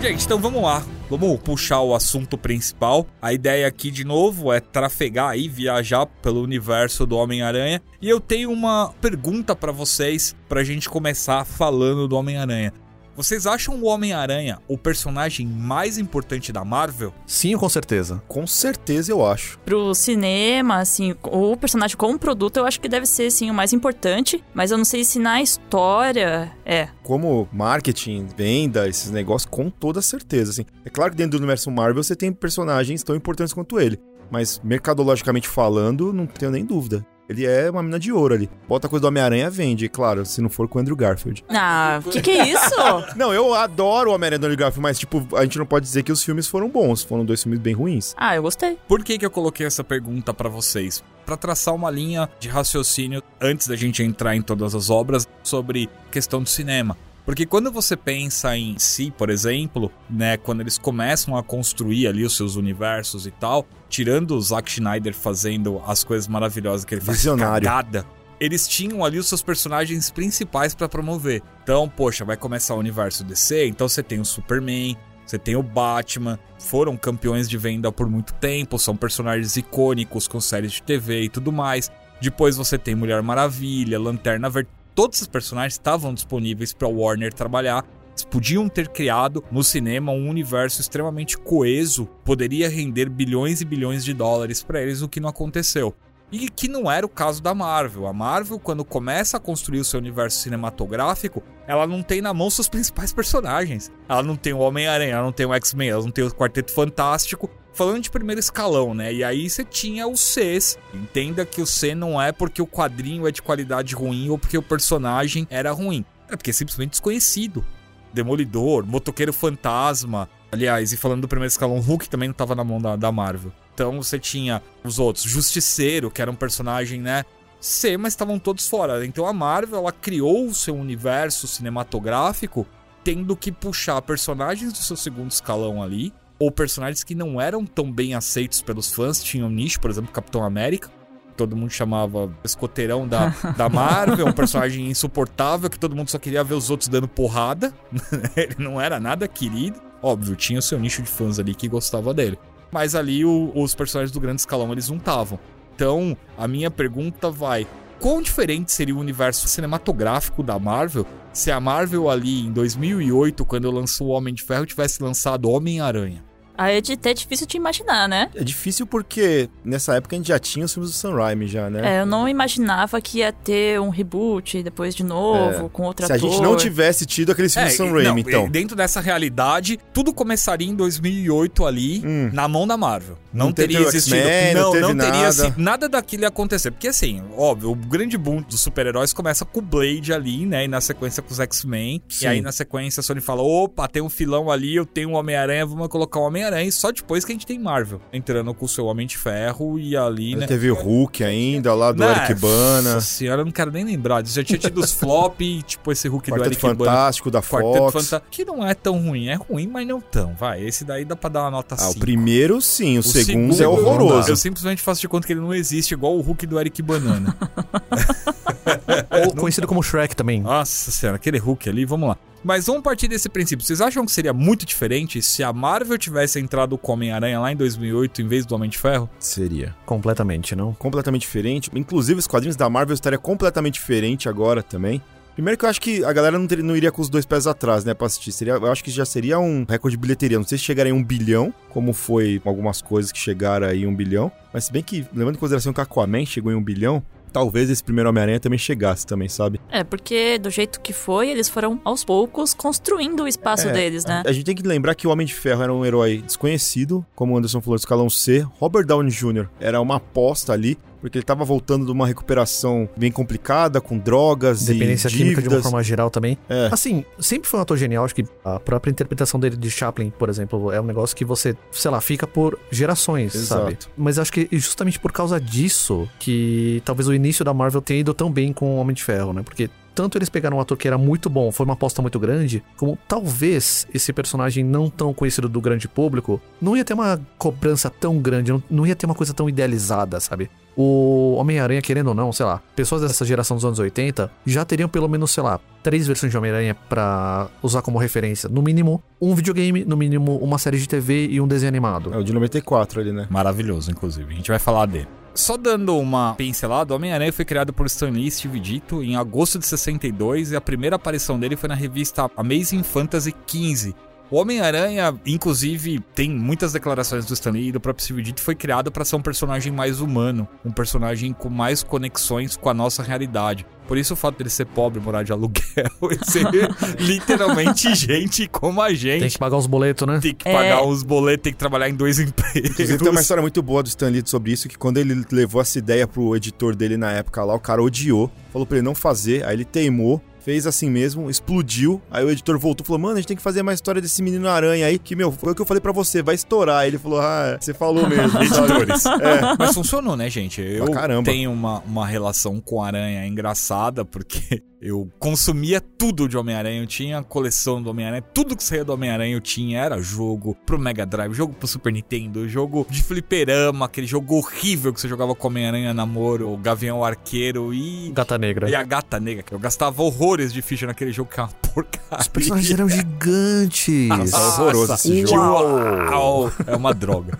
Gente, 0.01 0.23
então 0.23 0.39
vamos 0.39 0.63
lá. 0.63 0.81
Vamos 1.09 1.41
puxar 1.41 1.81
o 1.81 1.93
assunto 1.93 2.37
principal. 2.37 3.05
A 3.21 3.33
ideia 3.33 3.67
aqui, 3.67 3.91
de 3.91 4.05
novo, 4.05 4.53
é 4.53 4.61
trafegar 4.61 5.29
aí, 5.29 5.49
viajar 5.49 6.05
pelo 6.05 6.41
universo 6.41 7.05
do 7.05 7.17
Homem-Aranha. 7.17 7.81
E 8.01 8.07
eu 8.07 8.21
tenho 8.21 8.49
uma 8.49 8.93
pergunta 9.01 9.53
pra 9.53 9.73
vocês, 9.73 10.33
pra 10.47 10.63
gente 10.63 10.87
começar 10.87 11.43
falando 11.43 12.07
do 12.07 12.15
Homem-Aranha. 12.15 12.71
Vocês 13.19 13.45
acham 13.45 13.75
o 13.75 13.83
Homem-Aranha 13.83 14.59
o 14.65 14.77
personagem 14.77 15.45
mais 15.45 15.97
importante 15.97 16.53
da 16.53 16.63
Marvel? 16.63 17.13
Sim, 17.27 17.57
com 17.57 17.67
certeza. 17.67 18.23
Com 18.29 18.47
certeza 18.47 19.11
eu 19.11 19.25
acho. 19.25 19.59
Pro 19.65 19.93
cinema, 19.93 20.77
assim, 20.77 21.13
o 21.23 21.57
personagem 21.57 21.97
como 21.97 22.17
produto 22.17 22.55
eu 22.55 22.65
acho 22.65 22.79
que 22.79 22.87
deve 22.87 23.05
ser, 23.05 23.29
sim, 23.29 23.51
o 23.51 23.53
mais 23.53 23.73
importante. 23.73 24.41
Mas 24.53 24.71
eu 24.71 24.77
não 24.77 24.85
sei 24.85 25.03
se 25.03 25.19
na 25.19 25.41
história 25.41 26.49
é. 26.65 26.87
Como 27.03 27.49
marketing, 27.51 28.25
venda, 28.37 28.87
esses 28.87 29.11
negócios, 29.11 29.51
com 29.51 29.69
toda 29.69 30.01
certeza, 30.01 30.51
assim. 30.51 30.65
É 30.85 30.89
claro 30.89 31.11
que 31.11 31.17
dentro 31.17 31.31
do 31.31 31.41
universo 31.41 31.69
Marvel 31.69 32.01
você 32.01 32.15
tem 32.15 32.31
personagens 32.31 33.03
tão 33.03 33.17
importantes 33.17 33.53
quanto 33.53 33.81
ele. 33.81 33.99
Mas 34.31 34.61
mercadologicamente 34.63 35.49
falando, 35.49 36.13
não 36.13 36.25
tenho 36.25 36.51
nem 36.51 36.63
dúvida. 36.63 37.05
Ele 37.29 37.45
é 37.45 37.69
uma 37.69 37.83
mina 37.83 37.99
de 37.99 38.11
ouro 38.11 38.33
ali. 38.33 38.49
Bota 38.67 38.89
coisa 38.89 39.01
do 39.01 39.07
Homem-Aranha, 39.07 39.49
vende, 39.51 39.87
claro, 39.87 40.25
se 40.25 40.41
não 40.41 40.49
for 40.49 40.67
com 40.67 40.79
o 40.79 40.81
Andrew 40.81 40.95
Garfield. 40.95 41.45
Ah, 41.47 42.01
que 42.11 42.21
que 42.21 42.31
é 42.31 42.47
isso? 42.49 42.75
Não, 43.15 43.31
eu 43.31 43.53
adoro 43.53 44.09
o 44.09 44.15
Homem-Aranha 44.15 44.39
do 44.39 44.45
Andrew 44.47 44.57
Garfield, 44.57 44.81
mas, 44.81 44.97
tipo, 44.97 45.25
a 45.35 45.43
gente 45.43 45.57
não 45.59 45.65
pode 45.65 45.85
dizer 45.85 46.01
que 46.03 46.11
os 46.11 46.23
filmes 46.23 46.47
foram 46.47 46.67
bons. 46.67 47.03
Foram 47.03 47.23
dois 47.23 47.43
filmes 47.43 47.59
bem 47.59 47.73
ruins. 47.73 48.15
ah, 48.17 48.35
eu 48.35 48.41
gostei. 48.41 48.77
Por 48.87 49.03
que, 49.03 49.17
que 49.19 49.25
eu 49.25 49.29
coloquei 49.29 49.65
essa 49.65 49.83
pergunta 49.83 50.33
pra 50.33 50.49
vocês? 50.49 51.03
Pra 51.25 51.37
traçar 51.37 51.75
uma 51.75 51.91
linha 51.91 52.27
de 52.39 52.49
raciocínio 52.49 53.21
antes 53.39 53.67
da 53.67 53.75
gente 53.75 54.01
entrar 54.01 54.35
em 54.35 54.41
todas 54.41 54.73
as 54.73 54.89
obras 54.89 55.27
sobre 55.43 55.87
questão 56.11 56.41
do 56.41 56.49
cinema. 56.49 56.97
Porque 57.25 57.45
quando 57.45 57.71
você 57.71 57.95
pensa 57.95 58.57
em 58.57 58.77
si, 58.79 59.11
por 59.11 59.29
exemplo, 59.29 59.91
né, 60.09 60.37
quando 60.37 60.61
eles 60.61 60.77
começam 60.77 61.37
a 61.37 61.43
construir 61.43 62.07
ali 62.07 62.23
os 62.23 62.35
seus 62.35 62.55
universos 62.55 63.27
e 63.27 63.31
tal, 63.31 63.67
tirando 63.87 64.35
o 64.35 64.41
Zack 64.41 64.71
Schneider 64.71 65.13
fazendo 65.13 65.81
as 65.85 66.03
coisas 66.03 66.27
maravilhosas 66.27 66.85
que 66.85 66.95
ele 66.95 67.01
faz 67.01 67.17
Visionário. 67.19 67.67
cagada, 67.67 68.05
eles 68.39 68.67
tinham 68.67 69.03
ali 69.03 69.19
os 69.19 69.27
seus 69.27 69.41
personagens 69.41 70.09
principais 70.09 70.73
pra 70.73 70.89
promover. 70.89 71.43
Então, 71.61 71.87
poxa, 71.89 72.25
vai 72.25 72.37
começar 72.37 72.73
o 72.73 72.79
universo 72.79 73.23
DC, 73.23 73.67
então 73.67 73.87
você 73.87 74.01
tem 74.01 74.19
o 74.19 74.25
Superman, 74.25 74.97
você 75.25 75.37
tem 75.37 75.55
o 75.55 75.61
Batman, 75.61 76.39
foram 76.57 76.97
campeões 76.97 77.47
de 77.47 77.57
venda 77.57 77.91
por 77.91 78.09
muito 78.09 78.33
tempo, 78.33 78.79
são 78.79 78.95
personagens 78.95 79.55
icônicos 79.57 80.27
com 80.27 80.41
séries 80.41 80.71
de 80.71 80.81
TV 80.81 81.23
e 81.23 81.29
tudo 81.29 81.51
mais. 81.51 81.91
Depois 82.21 82.57
você 82.57 82.77
tem 82.77 82.95
Mulher 82.95 83.21
Maravilha, 83.21 83.99
Lanterna 83.99 84.49
Verde, 84.49 84.69
todos 84.99 85.15
esses 85.15 85.29
personagens 85.29 85.75
estavam 85.75 86.13
disponíveis 86.13 86.73
para 86.73 86.89
Warner 86.89 87.33
trabalhar. 87.33 87.85
Podiam 88.29 88.67
ter 88.67 88.89
criado 88.89 89.41
no 89.49 89.63
cinema 89.63 90.11
um 90.11 90.27
universo 90.29 90.81
extremamente 90.81 91.37
coeso, 91.37 92.05
poderia 92.25 92.67
render 92.67 93.07
bilhões 93.07 93.61
e 93.61 93.65
bilhões 93.65 94.03
de 94.03 94.13
dólares 94.13 94.61
para 94.61 94.81
eles, 94.81 95.01
o 95.01 95.07
que 95.07 95.21
não 95.21 95.29
aconteceu. 95.29 95.95
E 96.29 96.49
que 96.49 96.67
não 96.67 96.91
era 96.91 97.05
o 97.05 97.09
caso 97.09 97.41
da 97.41 97.55
Marvel. 97.55 98.07
A 98.07 98.13
Marvel, 98.13 98.59
quando 98.59 98.83
começa 98.83 99.37
a 99.37 99.39
construir 99.39 99.79
o 99.79 99.85
seu 99.85 100.01
universo 100.01 100.41
cinematográfico, 100.41 101.41
ela 101.65 101.87
não 101.87 102.03
tem 102.03 102.19
na 102.19 102.33
mão 102.33 102.49
seus 102.49 102.67
principais 102.67 103.13
personagens. 103.13 103.89
Ela 104.09 104.21
não 104.21 104.35
tem 104.35 104.51
o 104.51 104.59
Homem-Aranha, 104.59 105.13
ela 105.13 105.23
não 105.23 105.31
tem 105.31 105.45
o 105.45 105.53
X-Men, 105.53 105.91
ela 105.91 106.03
não 106.03 106.11
tem 106.11 106.25
o 106.25 106.31
Quarteto 106.31 106.73
Fantástico. 106.73 107.49
Falando 107.73 108.01
de 108.01 108.09
primeiro 108.09 108.39
escalão, 108.39 108.93
né? 108.93 109.13
E 109.13 109.23
aí 109.23 109.49
você 109.49 109.63
tinha 109.63 110.07
os 110.07 110.19
Cs. 110.19 110.77
Entenda 110.93 111.45
que 111.45 111.61
o 111.61 111.65
C 111.65 111.95
não 111.95 112.21
é 112.21 112.31
porque 112.31 112.61
o 112.61 112.67
quadrinho 112.67 113.27
é 113.27 113.31
de 113.31 113.41
qualidade 113.41 113.95
ruim 113.95 114.29
ou 114.29 114.37
porque 114.37 114.57
o 114.57 114.61
personagem 114.61 115.47
era 115.49 115.71
ruim. 115.71 116.03
É 116.27 116.35
porque 116.35 116.49
é 116.49 116.53
simplesmente 116.53 116.91
desconhecido. 116.91 117.65
Demolidor, 118.13 118.85
Motoqueiro 118.85 119.31
Fantasma. 119.31 120.29
Aliás, 120.51 120.91
e 120.91 120.97
falando 120.97 121.21
do 121.21 121.27
primeiro 121.27 121.51
escalão, 121.51 121.79
Hulk 121.79 122.09
também 122.09 122.27
não 122.27 122.33
tava 122.33 122.55
na 122.55 122.63
mão 122.63 122.81
da, 122.81 122.95
da 122.95 123.11
Marvel. 123.11 123.51
Então 123.73 124.01
você 124.01 124.19
tinha 124.19 124.61
os 124.83 124.99
outros. 124.99 125.23
Justiceiro, 125.23 126.09
que 126.09 126.21
era 126.21 126.29
um 126.29 126.35
personagem, 126.35 126.99
né? 126.99 127.23
C, 127.61 127.97
mas 127.97 128.13
estavam 128.13 128.39
todos 128.39 128.67
fora. 128.67 129.05
Então 129.05 129.25
a 129.25 129.33
Marvel, 129.33 129.79
ela 129.79 129.91
criou 129.91 130.47
o 130.47 130.55
seu 130.55 130.75
universo 130.75 131.47
cinematográfico 131.47 132.65
tendo 133.03 133.35
que 133.35 133.51
puxar 133.51 134.01
personagens 134.01 134.73
do 134.73 134.79
seu 134.79 134.95
segundo 134.95 135.31
escalão 135.31 135.81
ali, 135.81 136.13
ou 136.39 136.49
personagens 136.51 137.03
que 137.03 137.13
não 137.13 137.39
eram 137.39 137.65
tão 137.65 137.91
bem 137.91 138.15
aceitos 138.15 138.61
pelos 138.61 138.91
fãs, 138.93 139.21
tinham 139.21 139.49
nicho, 139.49 139.79
por 139.79 139.91
exemplo, 139.91 140.11
Capitão 140.11 140.43
América. 140.43 140.89
Todo 141.35 141.55
mundo 141.55 141.69
chamava 141.71 142.29
escoteirão 142.43 143.07
da, 143.07 143.27
da 143.57 143.69
Marvel, 143.69 144.27
um 144.27 144.31
personagem 144.31 144.87
insuportável 144.89 145.69
que 145.69 145.79
todo 145.79 145.95
mundo 145.95 146.09
só 146.09 146.17
queria 146.17 146.43
ver 146.43 146.53
os 146.55 146.69
outros 146.69 146.87
dando 146.89 147.07
porrada. 147.07 147.73
Ele 148.35 148.55
não 148.57 148.79
era 148.79 148.99
nada 148.99 149.27
querido. 149.27 149.79
Óbvio, 150.01 150.35
tinha 150.35 150.59
o 150.59 150.61
seu 150.61 150.79
nicho 150.79 151.01
de 151.01 151.09
fãs 151.09 151.39
ali 151.39 151.53
que 151.53 151.67
gostava 151.67 152.13
dele. 152.13 152.37
Mas 152.71 152.95
ali 152.95 153.25
o- 153.25 153.51
os 153.55 153.73
personagens 153.75 154.11
do 154.11 154.19
grande 154.19 154.41
escalão 154.41 154.71
eles 154.71 154.89
não 154.89 154.97
estavam. 154.97 155.39
Então, 155.75 156.15
a 156.37 156.47
minha 156.47 156.69
pergunta 156.69 157.29
vai: 157.31 157.65
quão 157.99 158.21
diferente 158.21 158.71
seria 158.71 158.95
o 158.95 158.99
universo 158.99 159.47
cinematográfico 159.47 160.43
da 160.43 160.57
Marvel 160.59 161.05
se 161.33 161.51
a 161.51 161.59
Marvel 161.59 162.09
ali 162.09 162.41
em 162.47 162.51
2008, 162.51 163.45
quando 163.45 163.69
lançou 163.71 164.07
o 164.07 164.11
Homem 164.11 164.33
de 164.33 164.43
Ferro, 164.43 164.65
tivesse 164.65 165.01
lançado 165.01 165.49
Homem-Aranha? 165.49 166.23
Aí 166.59 166.77
é 166.77 166.81
de- 166.81 166.93
até 166.93 167.13
difícil 167.13 167.47
de 167.47 167.55
imaginar, 167.57 168.07
né? 168.09 168.29
É 168.35 168.43
difícil 168.43 168.85
porque 168.85 169.49
nessa 169.63 169.95
época 169.95 170.15
a 170.15 170.17
gente 170.17 170.27
já 170.27 170.37
tinha 170.37 170.65
os 170.65 170.73
filmes 170.73 170.91
do 170.91 170.95
Sam 170.95 171.15
Raimi 171.15 171.47
já, 171.47 171.69
né? 171.69 171.97
É, 171.97 172.01
eu 172.01 172.05
não 172.05 172.27
imaginava 172.27 172.99
que 172.99 173.19
ia 173.19 173.31
ter 173.31 173.79
um 173.79 173.89
reboot 173.89 174.61
depois 174.61 174.93
de 174.93 175.03
novo, 175.03 175.65
É. 175.67 175.69
com 175.69 175.83
outro 175.83 176.05
Se 176.05 176.11
a 176.11 176.15
ator. 176.15 176.29
gente 176.29 176.41
não 176.41 176.57
tivesse 176.57 177.05
tido 177.05 177.31
aqueles 177.31 177.53
filmes 177.53 177.73
do 177.73 177.77
Sam 177.77 177.91
Raimi, 177.93 178.03
não, 178.23 178.29
então. 178.29 178.45
e 178.47 178.49
Dentro 178.49 178.75
dessa 178.75 178.99
realidade, 178.99 179.79
tudo 179.93 180.13
começaria 180.13 180.67
em 180.67 180.75
2008 180.75 181.65
ali, 181.65 182.01
Hum. 182.05 182.29
na 182.33 182.47
mão 182.47 182.67
da 182.67 182.75
Marvel. 182.75 183.17
Não, 183.31 183.45
Não 183.47 183.53
teria 183.53 183.79
o 183.79 183.87
existido. 183.87 184.17
Não 184.55 184.61
não, 184.63 184.71
teve 184.71 184.83
não 184.87 184.97
teria 184.97 185.11
nada. 185.21 185.31
si- 185.31 185.53
nada 185.55 185.87
daquilo 185.87 186.23
ia 186.23 186.27
acontecer. 186.29 186.71
Porque 186.71 186.87
assim, 186.87 187.21
óbvio, 187.37 187.69
o 187.71 187.75
grande 187.75 188.17
boom 188.17 188.41
dos 188.41 188.59
super-heróis 188.59 189.13
começa 189.13 189.45
com 189.45 189.59
o 189.59 189.61
Blade 189.61 190.11
ali, 190.11 190.45
né? 190.47 190.65
E 190.65 190.67
na 190.67 190.81
sequência 190.81 191.21
com 191.21 191.31
os 191.31 191.39
X-Men. 191.39 192.01
E 192.21 192.27
aí 192.27 192.41
na 192.41 192.51
sequência 192.51 193.01
a 193.01 193.03
Sony 193.03 193.21
fala: 193.21 193.41
opa, 193.43 193.87
tem 193.87 194.01
um 194.01 194.09
filão 194.09 194.49
ali, 194.49 194.75
eu 194.75 194.85
tenho 194.85 195.09
um 195.09 195.13
Homem-Aranha, 195.13 195.63
vamos 195.65 195.87
colocar 195.89 196.19
o 196.19 196.23
Homem-Aranha. 196.23 196.48
E 196.63 196.71
só 196.71 196.91
depois 196.91 197.23
que 197.23 197.31
a 197.31 197.35
gente 197.35 197.45
tem 197.45 197.59
Marvel. 197.59 198.01
Entrando 198.11 198.53
com 198.53 198.65
o 198.65 198.69
seu 198.69 198.85
Homem 198.85 199.05
de 199.07 199.17
Ferro 199.17 199.77
e 199.79 199.95
ali, 199.95 200.35
né? 200.35 200.47
Teve 200.47 200.71
o 200.71 200.75
Hulk 200.75 201.23
ainda, 201.23 201.73
lá 201.73 201.91
do 201.91 201.99
Né, 201.99 202.11
Eric 202.11 202.33
Bana. 202.35 202.95
Nossa 202.95 203.05
senhora, 203.07 203.41
eu 203.41 203.45
não 203.45 203.51
quero 203.51 203.71
nem 203.71 203.83
lembrar 203.85 204.21
disso. 204.21 204.35
Já 204.35 204.43
tinha 204.43 204.57
tido 204.59 204.79
os 204.79 204.91
flop, 204.91 205.39
e, 205.41 205.61
tipo 205.63 205.91
esse 205.91 206.07
Hulk 206.07 206.29
do 206.29 206.35
Quarteto 206.37 206.51
Eric 206.53 206.61
Bana. 206.77 206.91
Fantástico 206.91 207.31
da 207.31 207.41
Quarteto 207.41 207.91
Fox. 207.91 207.93
Fantástico, 208.05 208.27
que 208.31 208.45
não 208.45 208.65
é 208.65 208.73
tão 208.73 208.97
ruim. 208.99 209.27
É 209.27 209.35
ruim, 209.35 209.67
mas 209.67 209.87
não 209.87 210.01
tão. 210.01 210.33
Vai, 210.35 210.63
esse 210.63 210.83
daí 210.83 211.05
dá 211.05 211.15
pra 211.15 211.29
dar 211.29 211.41
uma 211.43 211.51
nota 211.51 211.75
Ah, 211.77 211.87
o 211.89 211.93
5. 211.93 211.99
primeiro 211.99 212.61
sim, 212.61 212.97
o, 212.97 212.99
O 213.01 213.03
segundo, 213.03 213.53
segundo 213.53 213.63
é 213.63 213.67
horroroso. 213.67 214.29
Eu 214.31 214.35
simplesmente 214.35 214.81
faço 214.81 215.01
de 215.01 215.07
conta 215.07 215.27
que 215.27 215.33
ele 215.33 215.41
não 215.41 215.53
existe, 215.53 215.93
igual 215.93 216.15
o 216.17 216.21
Hulk 216.21 216.45
do 216.47 216.59
Eric 216.59 216.81
Banana. 216.81 217.35
Ou 219.25 219.35
conhecido 219.35 219.67
como 219.67 219.81
Shrek 219.83 220.15
também. 220.15 220.41
Nossa 220.41 220.91
senhora, 220.91 221.15
aquele 221.17 221.37
Hulk 221.37 221.69
ali, 221.69 221.85
vamos 221.85 222.09
lá. 222.09 222.17
Mas 222.43 222.67
vamos 222.67 222.81
partir 222.83 223.07
desse 223.07 223.27
princípio. 223.27 223.65
Vocês 223.65 223.81
acham 223.81 224.05
que 224.05 224.11
seria 224.11 224.31
muito 224.33 224.65
diferente 224.65 225.21
se 225.21 225.43
a 225.43 225.51
Marvel 225.51 225.97
tivesse 225.97 226.39
entrado 226.39 226.77
com 226.77 226.91
o 226.91 226.95
Homem-Aranha 226.95 227.39
lá 227.39 227.51
em 227.51 227.55
2008 227.55 228.21
em 228.21 228.27
vez 228.27 228.45
do 228.45 228.55
Homem 228.55 228.69
de 228.69 228.77
Ferro? 228.77 229.09
Seria. 229.19 229.75
Completamente, 229.85 230.55
não? 230.55 230.73
Completamente 230.73 231.21
diferente. 231.21 231.69
Inclusive, 231.75 232.19
os 232.19 232.27
quadrinhos 232.27 232.55
da 232.55 232.69
Marvel 232.69 232.93
estaria 232.93 233.19
completamente 233.19 233.73
diferente 233.73 234.29
agora 234.29 234.63
também. 234.63 235.01
Primeiro 235.33 235.57
que 235.57 235.63
eu 235.65 235.69
acho 235.69 235.79
que 235.79 236.03
a 236.03 236.11
galera 236.11 236.37
não, 236.37 236.47
teria- 236.47 236.63
não 236.65 236.75
iria 236.75 236.91
com 236.91 237.01
os 237.01 237.07
dois 237.09 237.25
pés 237.25 237.47
atrás, 237.47 237.85
né, 237.85 237.93
pra 237.93 238.07
assistir. 238.07 238.31
Seria, 238.33 238.53
eu 238.53 238.71
acho 238.71 238.83
que 238.83 238.91
já 238.91 239.05
seria 239.05 239.39
um 239.39 239.65
recorde 239.67 239.95
de 239.95 240.01
bilheteria. 240.01 240.37
Não 240.37 240.45
sei 240.45 240.57
se 240.57 240.63
chegaria 240.65 240.91
em 240.91 240.95
um 240.95 241.03
bilhão, 241.03 241.53
como 241.69 241.93
foi 241.93 242.39
com 242.43 242.49
algumas 242.49 242.81
coisas 242.81 243.09
que 243.11 243.19
chegaram 243.19 243.67
aí 243.67 243.83
em 243.83 243.87
um 243.87 243.95
bilhão. 243.95 244.29
Mas 244.53 244.65
se 244.65 244.71
bem 244.71 244.83
que, 244.83 245.05
levando 245.13 245.35
em 245.35 245.39
consideração 245.39 245.71
que 245.71 245.79
Aquaman 245.79 246.25
chegou 246.25 246.51
em 246.51 246.55
um 246.55 246.63
bilhão, 246.63 247.01
talvez 247.31 247.69
esse 247.69 247.83
primeiro 247.83 248.09
Homem-Aranha 248.09 248.39
também 248.39 248.59
chegasse 248.59 249.05
também, 249.05 249.29
sabe? 249.29 249.59
É, 249.71 249.83
porque 249.83 250.37
do 250.37 250.49
jeito 250.49 250.79
que 250.81 250.93
foi, 250.93 251.29
eles 251.29 251.47
foram 251.49 251.79
aos 251.83 252.03
poucos 252.03 252.53
construindo 252.53 253.23
o 253.23 253.27
espaço 253.27 253.67
É, 253.67 253.71
deles, 253.71 254.05
né? 254.05 254.23
A 254.25 254.31
gente 254.31 254.45
tem 254.45 254.55
que 254.55 254.63
lembrar 254.63 254.95
que 254.95 255.07
o 255.07 255.11
Homem 255.11 255.25
de 255.25 255.33
Ferro 255.33 255.63
era 255.63 255.73
um 255.73 255.85
herói 255.85 256.21
desconhecido, 256.25 257.05
como 257.15 257.33
o 257.33 257.37
Anderson 257.37 257.61
falou, 257.61 257.75
escalão 257.75 258.09
C. 258.09 258.45
Robert 258.59 258.85
Downey 258.85 259.11
Jr. 259.11 259.47
era 259.59 259.79
uma 259.79 259.95
aposta 259.97 260.53
ali, 260.53 260.77
porque 261.01 261.17
ele 261.17 261.25
tava 261.25 261.43
voltando 261.43 261.85
de 261.85 261.91
uma 261.91 262.05
recuperação 262.05 262.89
bem 262.95 263.11
complicada, 263.11 263.79
com 263.81 263.97
drogas 263.97 264.65
Dependência 264.65 265.07
e 265.07 265.11
química 265.11 265.41
de 265.41 265.47
uma 265.49 265.61
forma 265.61 265.83
geral 265.83 266.09
também. 266.09 266.37
É. 266.49 266.69
Assim, 266.71 267.05
sempre 267.19 267.49
foi 267.49 267.59
um 267.59 267.63
ator 267.63 267.77
genial. 267.77 268.05
Acho 268.05 268.15
que 268.15 268.25
a 268.43 268.59
própria 268.59 268.91
interpretação 268.91 269.39
dele 269.39 269.55
de 269.55 269.69
Chaplin, 269.69 270.09
por 270.09 270.29
exemplo, 270.29 270.71
é 270.71 270.79
um 270.79 270.85
negócio 270.85 271.15
que 271.15 271.25
você, 271.25 271.55
sei 271.71 271.91
lá, 271.91 272.01
fica 272.01 272.27
por 272.27 272.59
gerações, 272.71 273.35
Exato. 273.35 273.63
sabe? 273.63 273.77
Mas 273.97 274.19
acho 274.19 274.31
que 274.31 274.47
justamente 274.51 274.99
por 274.99 275.11
causa 275.11 275.39
disso 275.39 276.07
que 276.19 276.81
talvez 276.85 277.07
o 277.07 277.13
início 277.13 277.43
da 277.45 277.53
Marvel 277.53 277.81
tenha 277.81 277.99
ido 277.99 278.13
tão 278.13 278.31
bem 278.31 278.53
com 278.53 278.75
o 278.75 278.77
Homem 278.77 278.93
de 278.93 279.03
Ferro, 279.03 279.33
né? 279.33 279.41
Porque 279.43 279.69
tanto 279.99 280.17
eles 280.17 280.29
pegaram 280.29 280.55
um 280.55 280.61
ator 280.61 280.77
que 280.77 280.87
era 280.87 280.97
muito 280.97 281.29
bom, 281.29 281.51
foi 281.51 281.65
uma 281.65 281.73
aposta 281.73 282.01
muito 282.01 282.17
grande, 282.17 282.63
como 282.77 282.97
talvez 283.05 283.85
esse 283.93 284.13
personagem 284.13 284.63
não 284.63 284.89
tão 284.89 285.13
conhecido 285.13 285.49
do 285.49 285.59
grande 285.59 285.89
público 285.89 286.41
não 286.61 286.77
ia 286.77 286.85
ter 286.85 286.93
uma 286.93 287.19
cobrança 287.37 287.89
tão 287.89 288.17
grande, 288.17 288.49
não, 288.49 288.63
não 288.69 288.87
ia 288.87 288.95
ter 288.95 289.05
uma 289.05 289.15
coisa 289.15 289.33
tão 289.33 289.49
idealizada, 289.49 290.19
sabe? 290.21 290.49
O 290.81 291.35
Homem-Aranha, 291.35 291.81
querendo 291.81 292.07
ou 292.07 292.13
não, 292.15 292.31
sei 292.31 292.45
lá, 292.45 292.61
pessoas 292.73 293.01
dessa 293.01 293.25
geração 293.25 293.57
dos 293.57 293.65
anos 293.65 293.79
80 293.79 294.31
já 294.45 294.63
teriam 294.63 294.87
pelo 294.87 295.09
menos, 295.09 295.29
sei 295.29 295.43
lá, 295.43 295.59
três 295.83 296.07
versões 296.07 296.31
de 296.31 296.37
Homem-Aranha 296.37 296.73
pra 296.73 297.49
usar 297.61 297.81
como 297.81 297.97
referência. 297.97 298.47
No 298.47 298.61
mínimo, 298.61 299.03
um 299.19 299.35
videogame, 299.35 299.83
no 299.83 299.97
mínimo, 299.97 300.37
uma 300.37 300.57
série 300.57 300.77
de 300.77 300.87
TV 300.87 301.27
e 301.27 301.41
um 301.41 301.47
desenho 301.49 301.67
animado. 301.67 302.13
É 302.13 302.17
o 302.17 302.23
de 302.23 302.31
94 302.31 303.01
ali, 303.01 303.11
né? 303.11 303.27
Maravilhoso, 303.29 303.91
inclusive. 303.91 304.31
A 304.31 304.37
gente 304.37 304.49
vai 304.49 304.57
falar 304.57 304.85
dele. 304.85 305.09
Só 305.35 305.57
dando 305.57 305.97
uma 305.97 306.33
pincelada, 306.35 306.93
o 306.93 306.95
Homem-Aranha 306.95 307.33
foi 307.33 307.43
criado 307.43 307.73
por 307.73 307.85
Stan 307.85 308.09
Lee 308.09 308.27
e 308.27 308.31
Steve 308.31 308.57
Ditko 308.57 309.03
em 309.03 309.17
agosto 309.17 309.59
de 309.59 309.65
62 309.65 310.53
e 310.53 310.55
a 310.55 310.61
primeira 310.61 310.95
aparição 310.95 311.37
dele 311.37 311.57
foi 311.57 311.67
na 311.67 311.75
revista 311.75 312.31
Amazing 312.37 312.83
Fantasy 312.83 313.35
15. 313.45 313.93
O 314.31 314.37
Homem-Aranha, 314.37 315.19
inclusive, 315.25 315.99
tem 316.13 316.29
muitas 316.29 316.71
declarações 316.71 317.25
do 317.25 317.33
Stan 317.33 317.49
Lee 317.51 317.69
e 317.69 317.71
do 317.71 317.79
próprio 317.79 318.03
Steve 318.03 318.21
Ditko, 318.21 318.39
foi 318.41 318.53
criado 318.53 318.91
para 318.91 319.03
ser 319.03 319.15
um 319.15 319.21
personagem 319.21 319.71
mais 319.71 319.99
humano, 319.99 320.47
um 320.63 320.71
personagem 320.71 321.33
com 321.33 321.49
mais 321.49 321.81
conexões 321.81 322.55
com 322.55 322.69
a 322.69 322.73
nossa 322.73 323.01
realidade. 323.01 323.65
Por 323.87 323.97
isso 323.97 324.13
o 324.13 324.15
fato 324.15 324.37
dele 324.37 324.51
ser 324.51 324.65
pobre, 324.67 324.99
morar 324.99 325.23
de 325.23 325.31
aluguel 325.31 325.63
e 326.11 326.31
ser 326.31 326.45
literalmente 327.01 327.95
gente 327.95 328.47
como 328.47 328.81
a 328.81 328.93
gente. 328.93 329.21
Tem 329.21 329.29
que 329.29 329.39
pagar 329.39 329.57
os 329.57 329.65
boletos, 329.65 330.07
né? 330.07 330.19
Tem 330.21 330.35
que 330.35 330.47
É. 330.47 330.53
pagar 330.53 330.83
os 330.85 331.01
boletos, 331.01 331.43
tem 331.43 331.53
que 331.53 331.57
trabalhar 331.57 331.89
em 331.89 331.95
dois 331.95 332.19
empregos. 332.19 332.69
Inclusive, 332.69 332.99
tem 332.99 333.09
uma 333.09 333.21
história 333.21 333.41
muito 333.41 333.63
boa 333.63 333.81
do 333.81 333.87
Stan 333.87 334.09
Lee 334.09 334.21
sobre 334.25 334.51
isso, 334.51 334.69
que 334.69 334.77
quando 334.77 334.97
ele 334.99 335.25
levou 335.31 335.59
essa 335.59 335.79
ideia 335.79 336.07
pro 336.07 336.35
editor 336.35 336.75
dele 336.75 336.97
na 336.97 337.11
época 337.11 337.43
lá, 337.43 337.55
o 337.55 337.59
cara 337.59 337.81
odiou, 337.81 338.31
falou 338.53 338.65
pra 338.67 338.77
ele 338.77 338.85
não 338.85 338.93
fazer, 338.93 339.43
aí 339.43 339.55
ele 339.55 339.65
teimou, 339.65 340.21
fez 340.43 340.65
assim 340.65 340.89
mesmo, 340.89 341.29
explodiu, 341.29 342.01
aí 342.09 342.23
o 342.23 342.29
editor 342.29 342.57
voltou 342.57 342.83
e 342.83 342.87
falou, 342.87 342.99
mano, 342.99 343.13
a 343.13 343.17
gente 343.17 343.27
tem 343.27 343.37
que 343.37 343.43
fazer 343.43 343.61
mais 343.63 343.77
história 343.77 344.01
desse 344.01 344.21
menino 344.21 344.47
aranha 344.47 344.85
aí, 344.87 344.97
que, 344.99 345.15
meu, 345.15 345.31
foi 345.31 345.51
o 345.51 345.55
que 345.55 345.61
eu 345.61 345.65
falei 345.65 345.81
pra 345.81 345.91
você, 345.91 346.21
vai 346.21 346.35
estourar. 346.35 346.79
Aí 346.79 346.89
ele 346.89 346.97
falou, 346.97 347.19
ah, 347.19 347.57
você 347.59 347.73
falou 347.73 348.07
mesmo. 348.09 348.41
Editores. 348.41 349.03
É. 349.19 349.55
Mas 349.57 349.73
funcionou, 349.73 350.15
né, 350.15 350.29
gente? 350.29 350.61
Eu 350.61 350.85
Pra 350.85 350.93
caramba. 350.93 351.29
tenho 351.29 351.51
uma, 351.51 351.79
uma 351.79 352.07
relação 352.07 352.59
com 352.61 352.81
Aranha 352.81 353.25
engraçada, 353.27 354.05
porque 354.05 354.63
eu 354.81 355.09
consumia 355.19 355.81
tudo 355.81 356.27
de 356.27 356.37
Homem-Aranha. 356.37 356.81
Eu 356.81 356.87
tinha 356.87 357.21
coleção 357.21 357.81
do 357.81 357.89
Homem-Aranha. 357.89 358.21
Tudo 358.33 358.55
que 358.55 358.63
saía 358.63 358.85
do 358.85 358.93
Homem-Aranha 358.93 359.35
eu 359.35 359.41
tinha. 359.41 359.79
Era 359.79 360.01
jogo 360.01 360.55
pro 360.65 360.79
Mega 360.79 361.05
Drive, 361.05 361.33
jogo 361.33 361.53
pro 361.53 361.67
Super 361.67 361.91
Nintendo, 361.91 362.47
jogo 362.47 362.85
de 362.89 363.03
fliperama, 363.03 363.85
aquele 363.85 364.07
jogo 364.07 364.35
horrível 364.37 364.93
que 364.93 365.01
você 365.01 365.07
jogava 365.07 365.35
com 365.35 365.47
Homem-Aranha 365.47 365.93
Namoro, 365.93 366.49
o 366.53 366.57
Gavião 366.57 367.03
Arqueiro 367.03 367.73
e... 367.73 368.11
Gata 368.11 368.37
Negra. 368.37 368.69
E 368.69 368.75
a 368.75 368.83
Gata 368.83 369.19
Negra. 369.19 369.45
Eu 369.51 369.59
gastava 369.59 370.01
horrores 370.39 370.53
de 370.53 370.61
ficha 370.61 370.87
naquele 370.87 371.11
jogo 371.11 371.29
que 371.29 371.39
é 371.39 371.43
uma 371.43 371.49
porcaria. 371.49 371.99
Os 372.19 372.27
personagens 372.27 372.71
eram 372.71 372.89
gigantes. 372.89 374.07
Nossa, 374.07 374.61
horroroso 374.61 374.93
esse 374.93 375.21
jogo. 375.21 375.35
Uau! 375.35 376.51
É 376.65 376.75
uma 376.75 376.93
droga. 376.93 377.37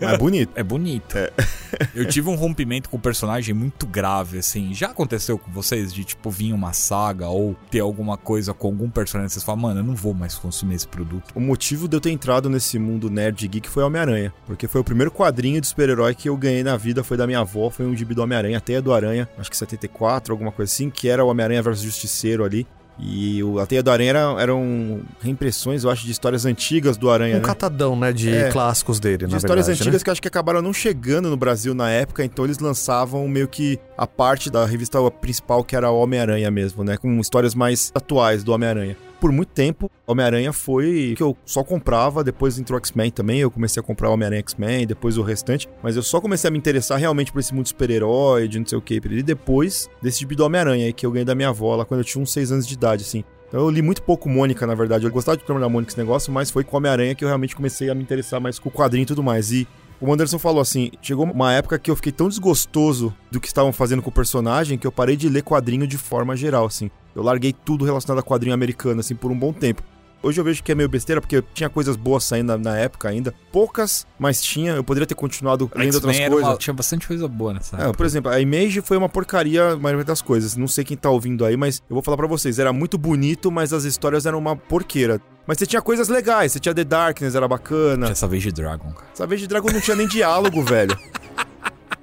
Mas 0.00 0.18
bonito. 0.18 0.52
É 0.54 0.62
bonito. 0.62 1.16
Eu 1.94 2.06
tive 2.06 2.28
um 2.28 2.34
rompimento 2.34 2.90
com 2.90 2.96
o 2.96 3.00
personagem 3.00 3.54
muito 3.54 3.86
grave, 3.86 4.38
assim. 4.38 4.74
Já 4.74 4.88
aconteceu 4.88 5.38
com 5.38 5.50
vocês 5.50 5.92
de, 5.92 6.04
tipo, 6.04 6.30
vir 6.30 6.52
uma 6.52 6.72
saga 6.72 7.28
ou 7.28 7.56
ter 7.70 7.80
alguma 7.80 8.16
coisa 8.16 8.52
com 8.52 8.68
algum 8.68 8.90
personagem 8.90 9.28
e 9.28 9.30
vocês 9.30 9.44
falam, 9.44 9.62
mano, 9.62 9.80
eu 9.80 9.84
não 9.84 9.94
vou 9.94 10.12
mais 10.12 10.34
consumir 10.34 10.74
esse 10.74 10.88
produto. 10.88 11.32
O 11.34 11.40
motivo 11.40 11.88
de 11.88 11.96
eu 11.96 12.00
ter 12.00 12.10
entrado 12.10 12.50
nesse 12.50 12.78
mundo 12.78 13.08
nerd 13.08 13.46
geek 13.46 13.68
foi 13.68 13.82
Homem-Aranha. 13.82 14.32
Porque 14.46 14.66
foi 14.66 14.80
o 14.80 14.84
primeiro 14.84 15.10
quadrinho 15.10 15.60
de 15.60 15.66
super-herói 15.66 16.14
que 16.14 16.28
eu 16.28 16.36
ganhei 16.36 16.62
na 16.62 16.76
vida, 16.76 17.02
foi 17.02 17.16
da 17.16 17.26
minha 17.26 17.40
avó, 17.40 17.70
foi 17.70 17.86
um 17.86 17.96
gibi 17.96 18.14
do 18.14 18.22
Homem-Aranha, 18.22 18.58
a 18.58 18.60
Teia 18.60 18.82
do 18.82 18.92
Aranha, 18.92 19.28
acho 19.38 19.50
que 19.50 19.56
74, 19.56 20.32
alguma 20.32 20.52
coisa 20.52 20.70
assim, 20.70 20.90
que 20.90 21.08
era 21.08 21.24
o 21.24 21.28
Homem-Aranha 21.28 21.62
versus 21.62 21.82
Justiceiro 21.82 22.29
ali. 22.44 22.66
E 23.02 23.42
o, 23.42 23.58
a 23.58 23.64
Teia 23.64 23.82
do 23.82 23.90
Aranha 23.90 24.10
era- 24.10 24.36
eram 24.42 25.00
reimpressões, 25.22 25.84
eu 25.84 25.90
acho, 25.90 26.04
de 26.04 26.12
histórias 26.12 26.44
antigas 26.44 26.98
do 26.98 27.08
Aranha, 27.10 27.36
Um 27.36 27.38
né? 27.38 27.44
catadão, 27.44 27.96
né, 27.96 28.12
de 28.12 28.28
É. 28.28 28.50
clássicos 28.50 29.00
dele, 29.00 29.24
De 29.24 29.32
na 29.32 29.38
histórias 29.38 29.66
verdade, 29.68 29.82
antigas 29.88 30.02
né? 30.02 30.04
que 30.04 30.10
acho 30.10 30.20
que 30.20 30.28
acabaram 30.28 30.60
não 30.60 30.72
chegando 30.74 31.30
no 31.30 31.36
Brasil 31.36 31.72
na 31.72 31.88
época, 31.90 32.22
então 32.22 32.44
eles 32.44 32.58
lançavam 32.58 33.26
meio 33.26 33.48
que 33.48 33.78
a 33.96 34.06
parte 34.06 34.50
da 34.50 34.66
revista 34.66 34.98
principal 35.12 35.64
que 35.64 35.74
era 35.74 35.90
Homem-Aranha 35.90 36.50
mesmo, 36.50 36.84
né? 36.84 36.98
Com 36.98 37.18
histórias 37.20 37.54
mais 37.54 37.90
atuais 37.94 38.44
do 38.44 38.52
Homem-Aranha. 38.52 38.96
Por 39.20 39.30
muito 39.30 39.50
tempo, 39.50 39.90
Homem-Aranha 40.06 40.50
foi 40.52 41.12
que 41.14 41.22
eu 41.22 41.36
só 41.44 41.62
comprava, 41.62 42.24
depois 42.24 42.58
entrou 42.58 42.78
X-Men 42.78 43.10
também, 43.10 43.40
eu 43.40 43.50
comecei 43.50 43.78
a 43.80 43.84
comprar 43.84 44.08
Homem-Aranha 44.08 44.40
X-Men, 44.40 44.86
depois 44.86 45.18
o 45.18 45.22
restante, 45.22 45.68
mas 45.82 45.94
eu 45.94 46.02
só 46.02 46.20
comecei 46.20 46.48
a 46.48 46.50
me 46.50 46.56
interessar 46.56 46.98
realmente 46.98 47.30
por 47.30 47.38
esse 47.38 47.52
mundo 47.54 47.68
super-herói, 47.68 48.48
de 48.48 48.58
não 48.58 48.66
sei 48.66 48.78
o 48.78 48.80
que, 48.80 48.94
e 48.94 49.22
depois 49.22 49.90
desse 50.00 50.24
do 50.24 50.44
Homem-Aranha 50.44 50.90
que 50.92 51.04
eu 51.04 51.10
ganhei 51.10 51.24
da 51.24 51.34
minha 51.34 51.50
avó 51.50 51.76
lá 51.76 51.84
quando 51.84 52.00
eu 52.00 52.04
tinha 52.04 52.22
uns 52.22 52.32
6 52.32 52.52
anos 52.52 52.66
de 52.66 52.74
idade, 52.74 53.02
assim. 53.02 53.22
Então 53.48 53.60
eu 53.60 53.68
li 53.68 53.82
muito 53.82 54.02
pouco 54.02 54.28
Mônica, 54.28 54.64
na 54.64 54.76
verdade. 54.76 55.04
Eu 55.04 55.10
gostava 55.10 55.36
de 55.36 55.44
trabalhar 55.44 55.68
Mônica 55.68 55.90
esse 55.90 55.98
negócio, 55.98 56.32
mas 56.32 56.50
foi 56.50 56.62
com 56.62 56.76
Homem-Aranha 56.76 57.16
que 57.16 57.24
eu 57.24 57.28
realmente 57.28 57.56
comecei 57.56 57.90
a 57.90 57.94
me 57.94 58.02
interessar 58.02 58.40
mais 58.40 58.60
com 58.60 58.68
o 58.68 58.72
quadrinho 58.72 59.02
e 59.02 59.06
tudo 59.06 59.24
mais. 59.24 59.50
E 59.50 59.66
o 60.00 60.12
Anderson 60.12 60.38
falou 60.38 60.60
assim: 60.60 60.90
chegou 61.02 61.26
uma 61.26 61.52
época 61.52 61.78
que 61.78 61.90
eu 61.90 61.96
fiquei 61.96 62.12
tão 62.12 62.28
desgostoso 62.28 63.14
do 63.30 63.40
que 63.40 63.46
estavam 63.46 63.72
fazendo 63.72 64.02
com 64.02 64.08
o 64.08 64.12
personagem 64.12 64.78
que 64.78 64.86
eu 64.86 64.92
parei 64.92 65.16
de 65.16 65.28
ler 65.28 65.42
quadrinho 65.42 65.86
de 65.86 65.98
forma 65.98 66.36
geral, 66.36 66.66
assim. 66.66 66.90
Eu 67.14 67.22
larguei 67.22 67.52
tudo 67.52 67.84
relacionado 67.84 68.20
a 68.20 68.22
quadrinho 68.22 68.54
americano, 68.54 69.00
assim, 69.00 69.14
por 69.14 69.30
um 69.30 69.38
bom 69.38 69.52
tempo. 69.52 69.82
Hoje 70.22 70.38
eu 70.40 70.44
vejo 70.44 70.62
que 70.62 70.70
é 70.70 70.74
meio 70.74 70.88
besteira, 70.88 71.20
porque 71.20 71.42
tinha 71.54 71.68
coisas 71.70 71.96
boas 71.96 72.24
saindo 72.24 72.48
na, 72.48 72.58
na 72.58 72.76
época 72.76 73.08
ainda. 73.08 73.32
Poucas, 73.50 74.06
mas 74.18 74.42
tinha. 74.42 74.72
Eu 74.72 74.84
poderia 74.84 75.06
ter 75.06 75.14
continuado 75.14 75.70
lendo 75.74 75.94
outras 75.94 76.18
coisas. 76.18 76.48
uma- 76.48 76.56
tinha 76.58 76.74
bastante 76.74 77.06
coisa 77.08 77.26
boa 77.26 77.54
nessa 77.54 77.76
É, 77.76 77.80
época. 77.80 77.96
por 77.96 78.04
exemplo, 78.06 78.30
a 78.30 78.38
Image 78.40 78.82
foi 78.82 78.96
uma 78.98 79.08
porcaria, 79.08 79.70
a 79.72 79.76
maioria 79.76 80.04
das 80.04 80.20
coisas. 80.20 80.56
Não 80.56 80.68
sei 80.68 80.84
quem 80.84 80.96
tá 80.96 81.08
ouvindo 81.08 81.44
aí, 81.44 81.56
mas 81.56 81.82
eu 81.88 81.94
vou 81.94 82.02
falar 82.02 82.18
pra 82.18 82.26
vocês. 82.26 82.58
Era 82.58 82.72
muito 82.72 82.98
bonito, 82.98 83.50
mas 83.50 83.72
as 83.72 83.84
histórias 83.84 84.26
eram 84.26 84.38
uma 84.38 84.54
porqueira. 84.54 85.20
Mas 85.46 85.56
você 85.58 85.64
tinha 85.66 85.80
coisas 85.80 86.08
legais. 86.08 86.52
Você 86.52 86.60
tinha 86.60 86.74
The 86.74 86.84
Darkness, 86.84 87.34
era 87.34 87.48
bacana. 87.48 88.06
Tinha 88.06 88.12
essa 88.12 88.28
vez 88.28 88.42
de 88.42 88.52
Dragon, 88.52 88.92
cara. 88.92 89.06
Essa 89.14 89.26
vez 89.26 89.40
de 89.40 89.46
Dragon 89.46 89.70
não 89.72 89.80
tinha 89.80 89.96
nem 89.96 90.06
diálogo, 90.06 90.62
velho. 90.62 90.96